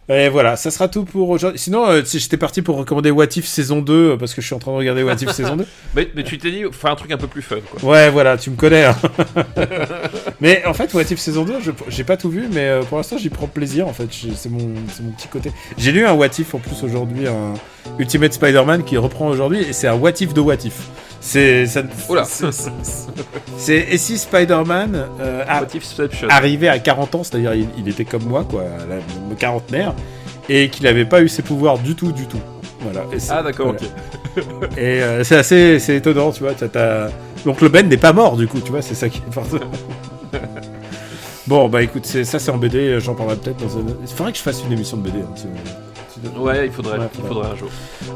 Et 0.08 0.30
voilà, 0.30 0.56
ça 0.56 0.70
sera 0.70 0.88
tout 0.88 1.04
pour 1.04 1.30
aujourd'hui. 1.30 1.58
Sinon, 1.60 1.88
euh, 1.88 2.04
si 2.06 2.20
j'étais 2.20 2.38
parti 2.38 2.62
pour 2.62 2.78
recommander 2.78 3.10
What 3.10 3.26
If 3.38 3.48
saison 3.48 3.82
2, 3.82 3.94
euh, 3.94 4.18
parce 4.18 4.36
que 4.36 4.42
je 4.42 4.46
suis 4.46 4.54
en 4.54 4.60
train 4.60 4.72
de 4.72 4.78
regarder 4.78 5.02
What 5.02 5.16
If 5.16 5.32
saison 5.32 5.56
2. 5.56 5.66
Mais, 5.96 6.08
mais 6.16 6.24
tu 6.24 6.38
t'es 6.38 6.52
dit, 6.52 6.62
faire 6.72 6.92
un 6.92 6.96
truc 6.96 7.12
un 7.12 7.18
peu 7.18 7.26
plus 7.26 7.42
fun, 7.42 7.56
quoi. 7.72 7.90
Ouais, 7.90 8.12
voilà, 8.12 8.38
tu 8.38 8.52
me 8.52 8.56
connais. 8.56 8.84
hein. 8.86 8.96
mais 10.42 10.64
en 10.66 10.74
fait, 10.74 10.94
What 10.94 11.04
If 11.04 11.18
saison 11.20 11.44
2, 11.44 11.56
je- 11.62 11.72
j'ai 11.90 12.04
pas 12.04 12.18
tout 12.18 12.30
vu, 12.30 12.48
mais 12.52 12.68
euh, 12.68 12.84
pour 12.84 12.98
l'instant, 12.98 13.18
j'y 13.18 13.30
prends 13.30 13.48
plaisir. 13.48 13.88
En 13.88 13.94
fait, 13.94 14.08
c'est 14.36 14.50
mon, 14.50 14.60
mon 15.02 15.12
petit 15.12 15.28
côté. 15.28 15.52
J'ai 15.78 15.92
lu 15.92 16.06
un 16.06 16.14
What 16.14 16.28
If 16.40 16.54
en 16.54 16.60
plus 16.60 16.84
aujourd'hui, 16.84 17.28
un 17.28 17.54
Ultimate 17.98 18.34
Spider-Man 18.34 18.84
qui 18.84 18.98
reprend 18.98 19.28
aujourd'hui, 19.30 19.62
et 19.64 19.74
c'est 19.74 19.88
un 19.88 19.96
What 19.96 20.12
If 20.22 20.34
de 20.34 20.42
What 20.42 20.66
If. 20.66 20.88
C'est. 21.28 21.66
c'est-. 23.58 23.88
Et 23.92 23.98
si 23.98 24.18
Spider-Man 24.18 25.08
euh, 25.20 25.44
a- 25.48 25.62
What 25.62 25.68
Ifception. 25.74 26.28
arrivé 26.30 26.70
à 26.70 26.78
40 26.80 27.16
ans, 27.16 27.24
c'est-à-dire 27.24 27.54
il, 27.56 27.68
il 27.80 27.90
était 27.90 28.06
comme 28.06 28.24
moi, 28.24 28.46
quoi, 28.50 28.64
la, 28.88 28.98
le 28.98 29.36
quarantenaire, 29.36 29.94
et 30.50 30.70
qu'il 30.70 30.84
n'avait 30.86 31.06
pas 31.06 31.22
eu 31.22 31.28
ses 31.30 31.42
pouvoirs 31.42 31.80
du 31.80 31.96
tout, 31.96 32.12
du 32.12 32.28
tout. 32.28 32.40
Voilà. 32.82 33.02
Et 33.12 33.18
Ah 33.30 33.42
d'accord, 33.42 33.74
voilà. 33.74 33.80
ok. 33.82 34.78
Et 34.78 35.02
euh, 35.02 35.24
c'est 35.24 35.38
assez 35.38 35.80
c'est 35.80 35.96
étonnant, 35.96 36.32
tu 36.32 36.44
vois. 36.44 36.54
Donc 37.46 37.62
le 37.62 37.70
Ben 37.70 37.88
n'est 37.88 37.98
pas 37.98 38.14
mort, 38.14 38.38
du 38.38 38.48
coup, 38.48 38.60
tu 38.60 38.70
vois, 38.72 38.82
c'est 38.84 38.96
ça 38.96 39.10
qui 39.10 39.20
est 39.28 39.34
fort. 39.34 39.46
bon, 41.48 41.70
bah 41.70 41.82
écoute, 41.82 42.06
ça 42.06 42.38
c'est 42.40 42.52
en 42.52 42.58
BD, 42.58 43.00
j'en 43.00 43.16
parlerai 43.16 43.38
peut-être 43.38 43.58
dans 43.58 43.78
un... 43.78 43.82
Il 44.02 44.08
faudrait 44.14 44.32
que 44.32 44.38
je 44.38 44.44
fasse 44.44 44.64
une 44.66 44.74
émission 44.74 44.98
de 44.98 45.04
BD. 45.10 45.20
hein, 45.20 45.30
Ouais, 46.38 46.66
il 46.68 46.72
faudrait, 46.72 47.00
Ouais, 47.00 47.06
il 47.18 47.26
faudrait 47.26 47.48
un 47.50 47.56
jour. 47.56 47.70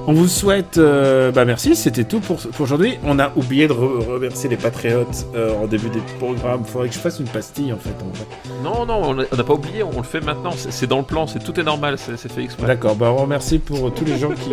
On 0.07 0.13
vous 0.13 0.27
souhaite, 0.27 0.77
euh, 0.77 1.31
bah 1.31 1.45
merci, 1.45 1.75
c'était 1.75 2.03
tout 2.03 2.19
pour, 2.19 2.37
pour 2.37 2.61
aujourd'hui. 2.61 2.97
On 3.03 3.19
a 3.19 3.31
oublié 3.35 3.67
de 3.67 3.73
re- 3.73 4.05
remercier 4.05 4.49
les 4.49 4.57
patriotes 4.57 5.25
euh, 5.35 5.53
en 5.55 5.67
début 5.67 5.89
des 5.89 6.01
programmes. 6.19 6.63
Faudrait 6.65 6.89
que 6.89 6.93
je 6.95 6.99
fasse 6.99 7.19
une 7.19 7.27
pastille 7.27 7.71
en 7.73 7.77
fait. 7.77 7.89
En 7.89 8.13
fait. 8.13 8.63
Non, 8.63 8.85
non, 8.85 9.09
on 9.09 9.13
n'a 9.37 9.43
pas 9.43 9.53
oublié, 9.53 9.83
on 9.83 9.97
le 9.97 10.03
fait 10.03 10.21
maintenant. 10.21 10.51
C'est 10.57 10.87
dans 10.87 10.97
le 10.99 11.03
plan, 11.05 11.27
c'est 11.27 11.39
tout 11.43 11.59
est 11.59 11.63
normal, 11.63 11.97
c'est 11.97 12.17
fait 12.31 12.43
exprès. 12.43 12.67
D'accord, 12.67 12.95
bah 12.95 13.11
on 13.15 13.21
remercie 13.21 13.59
pour 13.59 13.93
tous 13.93 14.05
les 14.05 14.17
gens 14.17 14.29
qui, 14.31 14.51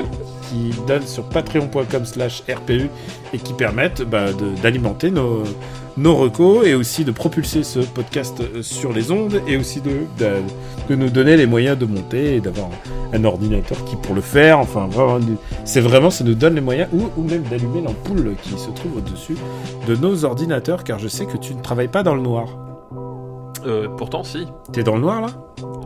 qui 0.49 0.71
donnent 0.87 1.07
sur 1.07 1.25
patreon.com 1.25 2.05
slash 2.05 2.43
RPU 2.49 2.89
et 3.33 3.39
qui 3.39 3.53
permettent 3.55 4.03
bah, 4.03 4.27
d'alimenter 4.63 5.11
nos, 5.11 5.43
nos 5.97 6.15
recos 6.15 6.67
et 6.67 6.75
aussi 6.75 7.05
de 7.05 7.11
propulser 7.11 7.63
ce 7.63 7.79
podcast 7.81 8.41
euh, 8.41 8.63
sur 8.63 8.93
les 8.93 9.11
ondes 9.11 9.41
et 9.49 9.57
aussi 9.57 9.81
de, 9.81 9.91
de, 10.19 10.31
de 10.89 10.95
nous 10.95 11.09
donner 11.09 11.37
les 11.37 11.47
moyens 11.47 11.79
de 11.79 11.87
monter 11.87 12.37
et 12.37 12.41
d'avoir 12.41 12.69
un, 13.13 13.19
un 13.19 13.25
ordinateur 13.25 13.83
qui 13.85 13.97
pour 13.97 14.15
le 14.15 14.21
faire, 14.21 14.59
enfin 14.59 14.89
c'est 15.65 15.81
vraiment, 15.81 16.11
ça 16.11 16.25
nous 16.25 16.35
donne 16.35 16.55
les 16.55 16.61
moyens 16.61 16.89
ou, 16.93 17.05
ou 17.17 17.23
même 17.25 17.43
d'allumer 17.45 17.81
l'ampoule 17.81 18.35
qui 18.43 18.51
se 18.59 18.71
trouve 18.71 18.99
au-dessus 18.99 19.37
de 19.89 19.97
nos 19.97 20.25
ordinateurs 20.25 20.85
car 20.85 20.99
je 20.99 21.09
sais 21.09 21.25
que 21.27 21.37
tu 21.37 21.55
ne 21.55 21.63
travailles 21.63 21.89
pas 21.89 22.03
dans 22.03 22.15
le 22.15 22.21
noir. 22.23 22.47
Euh, 23.67 23.89
pourtant, 23.97 24.23
si. 24.23 24.47
T'es 24.73 24.83
dans 24.85 24.95
le 24.95 25.01
noir 25.01 25.21
là? 25.23 25.29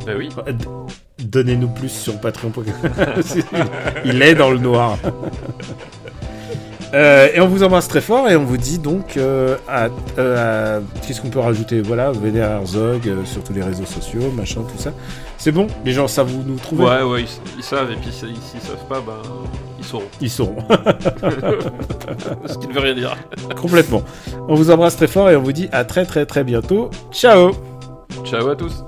Bah 0.06 0.12
oui. 0.18 0.28
D- 0.46 0.64
Donnez-nous 1.24 1.68
plus 1.68 1.88
sur 1.90 2.18
Patreon. 2.20 2.50
Il 4.04 4.22
est 4.22 4.34
dans 4.34 4.50
le 4.50 4.58
noir. 4.58 4.96
Euh, 6.92 7.28
et 7.32 7.40
on 7.40 7.46
vous 7.46 7.62
embrasse 7.62 7.86
très 7.86 8.00
fort 8.00 8.28
et 8.28 8.34
on 8.36 8.44
vous 8.44 8.56
dit 8.56 8.78
donc 8.78 9.16
euh, 9.16 9.56
à, 9.68 9.88
euh, 10.18 10.78
à- 10.78 10.82
qu'est-ce 11.06 11.20
qu'on 11.20 11.28
peut 11.30 11.38
rajouter? 11.38 11.80
Voilà, 11.80 12.10
VDR 12.10 12.50
Herzog 12.50 13.02
sur 13.24 13.44
tous 13.44 13.52
les 13.52 13.62
réseaux 13.62 13.84
sociaux, 13.84 14.32
machin, 14.36 14.62
tout 14.62 14.76
ça. 14.82 14.92
C'est 15.38 15.52
bon, 15.52 15.68
les 15.84 15.92
gens 15.92 16.08
savent 16.08 16.34
où 16.34 16.42
nous 16.44 16.56
trouver? 16.56 16.84
Ouais, 16.84 17.02
ouais, 17.02 17.22
ils, 17.22 17.58
ils 17.58 17.62
savent, 17.64 17.92
et 17.92 17.96
puis 17.96 18.10
s'ils 18.12 18.34
savent 18.60 18.84
pas, 18.88 19.00
ben, 19.00 19.12
ils 19.78 19.84
sauront. 19.84 20.04
Ils 20.20 20.30
sauront 20.30 20.56
Ce 22.46 22.58
qui 22.58 22.66
ne 22.66 22.72
veut 22.72 22.80
rien 22.80 22.94
dire. 22.94 23.16
complètement. 23.60 24.02
On 24.48 24.54
vous 24.54 24.70
embrasse 24.72 24.96
très 24.96 25.06
fort 25.06 25.30
et 25.30 25.36
on 25.36 25.42
vous 25.42 25.52
dit 25.52 25.68
à 25.72 25.84
très 25.84 26.04
très 26.04 26.26
très 26.26 26.42
bientôt. 26.42 26.90
Ciao 27.12 27.52
Ciao 28.24 28.48
à 28.48 28.56
tous. 28.56 28.84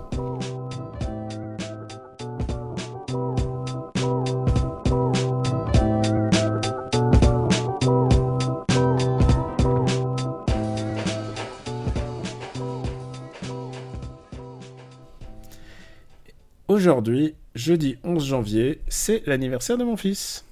Aujourd'hui, 16.92 17.34
jeudi 17.54 17.96
11 18.04 18.22
janvier, 18.22 18.82
c'est 18.86 19.26
l'anniversaire 19.26 19.78
de 19.78 19.84
mon 19.84 19.96
fils. 19.96 20.44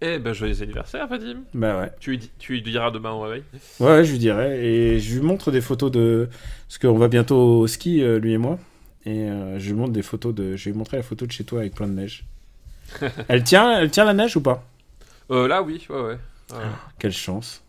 Eh 0.00 0.20
ben, 0.20 0.32
joyeux 0.32 0.62
anniversaire, 0.62 1.08
Vadim. 1.08 1.42
Bah 1.52 1.80
ouais. 1.80 1.90
Tu 1.98 2.20
tu 2.38 2.52
lui 2.52 2.62
diras 2.62 2.92
demain 2.92 3.10
au 3.10 3.22
réveil. 3.22 3.42
Ouais, 3.80 4.04
je 4.04 4.12
lui 4.12 4.20
dirais. 4.20 4.64
Et 4.64 5.00
je 5.00 5.14
lui 5.16 5.20
montre 5.20 5.50
des 5.50 5.60
photos 5.60 5.90
de. 5.90 6.28
Parce 6.68 6.78
qu'on 6.78 6.96
va 6.96 7.08
bientôt 7.08 7.58
au 7.58 7.66
ski, 7.66 8.04
euh, 8.04 8.20
lui 8.20 8.34
et 8.34 8.38
moi. 8.38 8.60
Et 9.04 9.28
euh, 9.28 9.58
je 9.58 9.66
lui 9.66 9.74
montre 9.74 9.90
des 9.90 10.02
photos 10.02 10.32
de. 10.32 10.54
Je 10.54 10.70
lui 10.70 10.78
montrer 10.78 10.98
la 10.98 11.02
photo 11.02 11.26
de 11.26 11.32
chez 11.32 11.42
toi 11.42 11.58
avec 11.58 11.74
plein 11.74 11.88
de 11.88 11.94
neige. 11.94 12.24
elle, 13.28 13.42
tient, 13.42 13.76
elle 13.76 13.90
tient 13.90 14.04
la 14.04 14.14
neige 14.14 14.36
ou 14.36 14.42
pas? 14.42 14.62
Euh, 15.32 15.48
là, 15.48 15.60
oui, 15.60 15.84
ouais, 15.90 16.00
ouais. 16.00 16.18
Ouais. 16.52 16.58
Quelle 17.00 17.10
chance. 17.10 17.64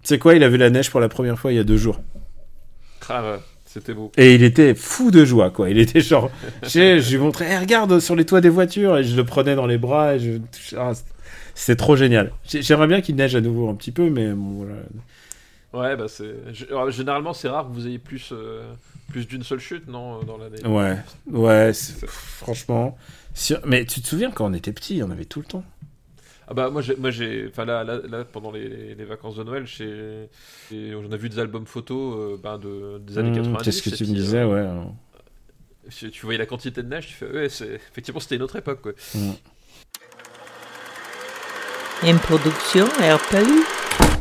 Tu 0.00 0.08
sais 0.08 0.18
quoi, 0.18 0.34
il 0.34 0.42
a 0.42 0.48
vu 0.48 0.56
la 0.56 0.70
neige 0.70 0.90
pour 0.90 1.00
la 1.00 1.10
première 1.10 1.38
fois 1.38 1.52
il 1.52 1.56
y 1.56 1.60
a 1.60 1.64
deux 1.64 1.76
jours. 1.76 2.00
Ah, 3.10 3.22
ouais, 3.22 3.38
c'était 3.74 3.92
beau. 3.94 4.10
Et 4.16 4.34
il 4.34 4.42
était 4.42 4.74
fou 4.74 5.10
de 5.10 5.24
joie, 5.24 5.50
quoi. 5.50 5.68
Il 5.68 5.78
était 5.78 6.00
genre. 6.00 6.30
je, 6.62 7.10
lui 7.10 7.18
montrais, 7.18 7.48
Eh, 7.52 7.58
regarde 7.58 8.00
sur 8.00 8.14
les 8.16 8.24
toits 8.24 8.40
des 8.40 8.48
voitures. 8.48 8.96
Et 8.98 9.04
je 9.04 9.16
le 9.16 9.24
prenais 9.24 9.54
dans 9.54 9.66
les 9.66 9.78
bras. 9.78 10.14
Et 10.14 10.20
je... 10.20 10.76
ah, 10.78 10.92
C'était 11.54 11.76
trop 11.76 11.96
génial. 11.96 12.32
J'ai- 12.48 12.62
J'aimerais 12.62 12.86
bien 12.86 13.00
qu'il 13.00 13.16
neige 13.16 13.34
à 13.36 13.40
nouveau 13.40 13.68
un 13.68 13.74
petit 13.74 13.92
peu, 13.92 14.08
mais 14.10 14.32
bon, 14.32 14.64
voilà. 14.64 14.74
Ouais, 15.72 15.96
bah 15.96 16.06
c'est. 16.08 16.34
Généralement, 16.90 17.32
c'est 17.34 17.48
rare 17.48 17.68
que 17.68 17.74
vous 17.74 17.86
ayez 17.88 17.98
plus, 17.98 18.30
euh, 18.32 18.62
plus 19.10 19.26
d'une 19.26 19.42
seule 19.42 19.58
chute, 19.58 19.88
non, 19.88 20.20
euh, 20.20 20.24
dans 20.24 20.38
l'année? 20.38 20.64
Ouais, 20.64 20.96
ouais, 21.30 21.72
c'est- 21.72 22.06
franchement. 22.06 22.96
Sur- 23.34 23.58
Mais 23.66 23.84
tu 23.84 24.00
te 24.00 24.06
souviens 24.06 24.30
quand 24.30 24.46
on 24.48 24.54
était 24.54 24.72
petit, 24.72 25.02
on 25.04 25.10
avait 25.10 25.24
tout 25.24 25.40
le 25.40 25.46
temps. 25.46 25.64
Ah 26.46 26.52
bah 26.54 26.68
moi 26.70 26.82
j'ai, 26.82 26.94
moi 26.96 27.10
j'ai, 27.10 27.46
enfin 27.48 27.64
là, 27.64 27.84
là, 27.84 28.00
là, 28.06 28.24
pendant 28.24 28.50
les, 28.50 28.94
les 28.94 29.04
vacances 29.04 29.36
de 29.36 29.44
Noël, 29.44 29.66
j'ai, 29.66 30.28
on 30.94 31.10
a 31.10 31.16
vu 31.16 31.28
des 31.30 31.38
albums 31.38 31.66
photos 31.66 32.16
euh, 32.18 32.36
ben, 32.42 32.58
de, 32.58 32.98
des 32.98 33.16
années 33.18 33.30
Mmh, 33.30 33.52
90. 33.54 33.64
C'est 33.64 33.72
ce 33.72 33.82
que 33.82 33.96
tu 33.96 34.04
me 34.04 34.08
puis, 34.12 34.20
disais, 34.20 34.38
euh, 34.40 34.74
ouais. 34.74 34.84
si 35.88 36.10
tu 36.10 36.26
voyais 36.26 36.38
la 36.38 36.46
quantité 36.46 36.82
de 36.82 36.88
neige, 36.88 37.06
tu 37.06 37.14
fais 37.14 37.30
ouais, 37.30 37.48
c'est 37.48 37.74
effectivement 37.74 38.20
c'était 38.20 38.36
une 38.36 38.42
autre 38.42 38.56
époque 38.56 38.82
quoi. 38.82 38.92
Une 42.02 42.18
production 42.18 42.84
RPU. 42.86 44.13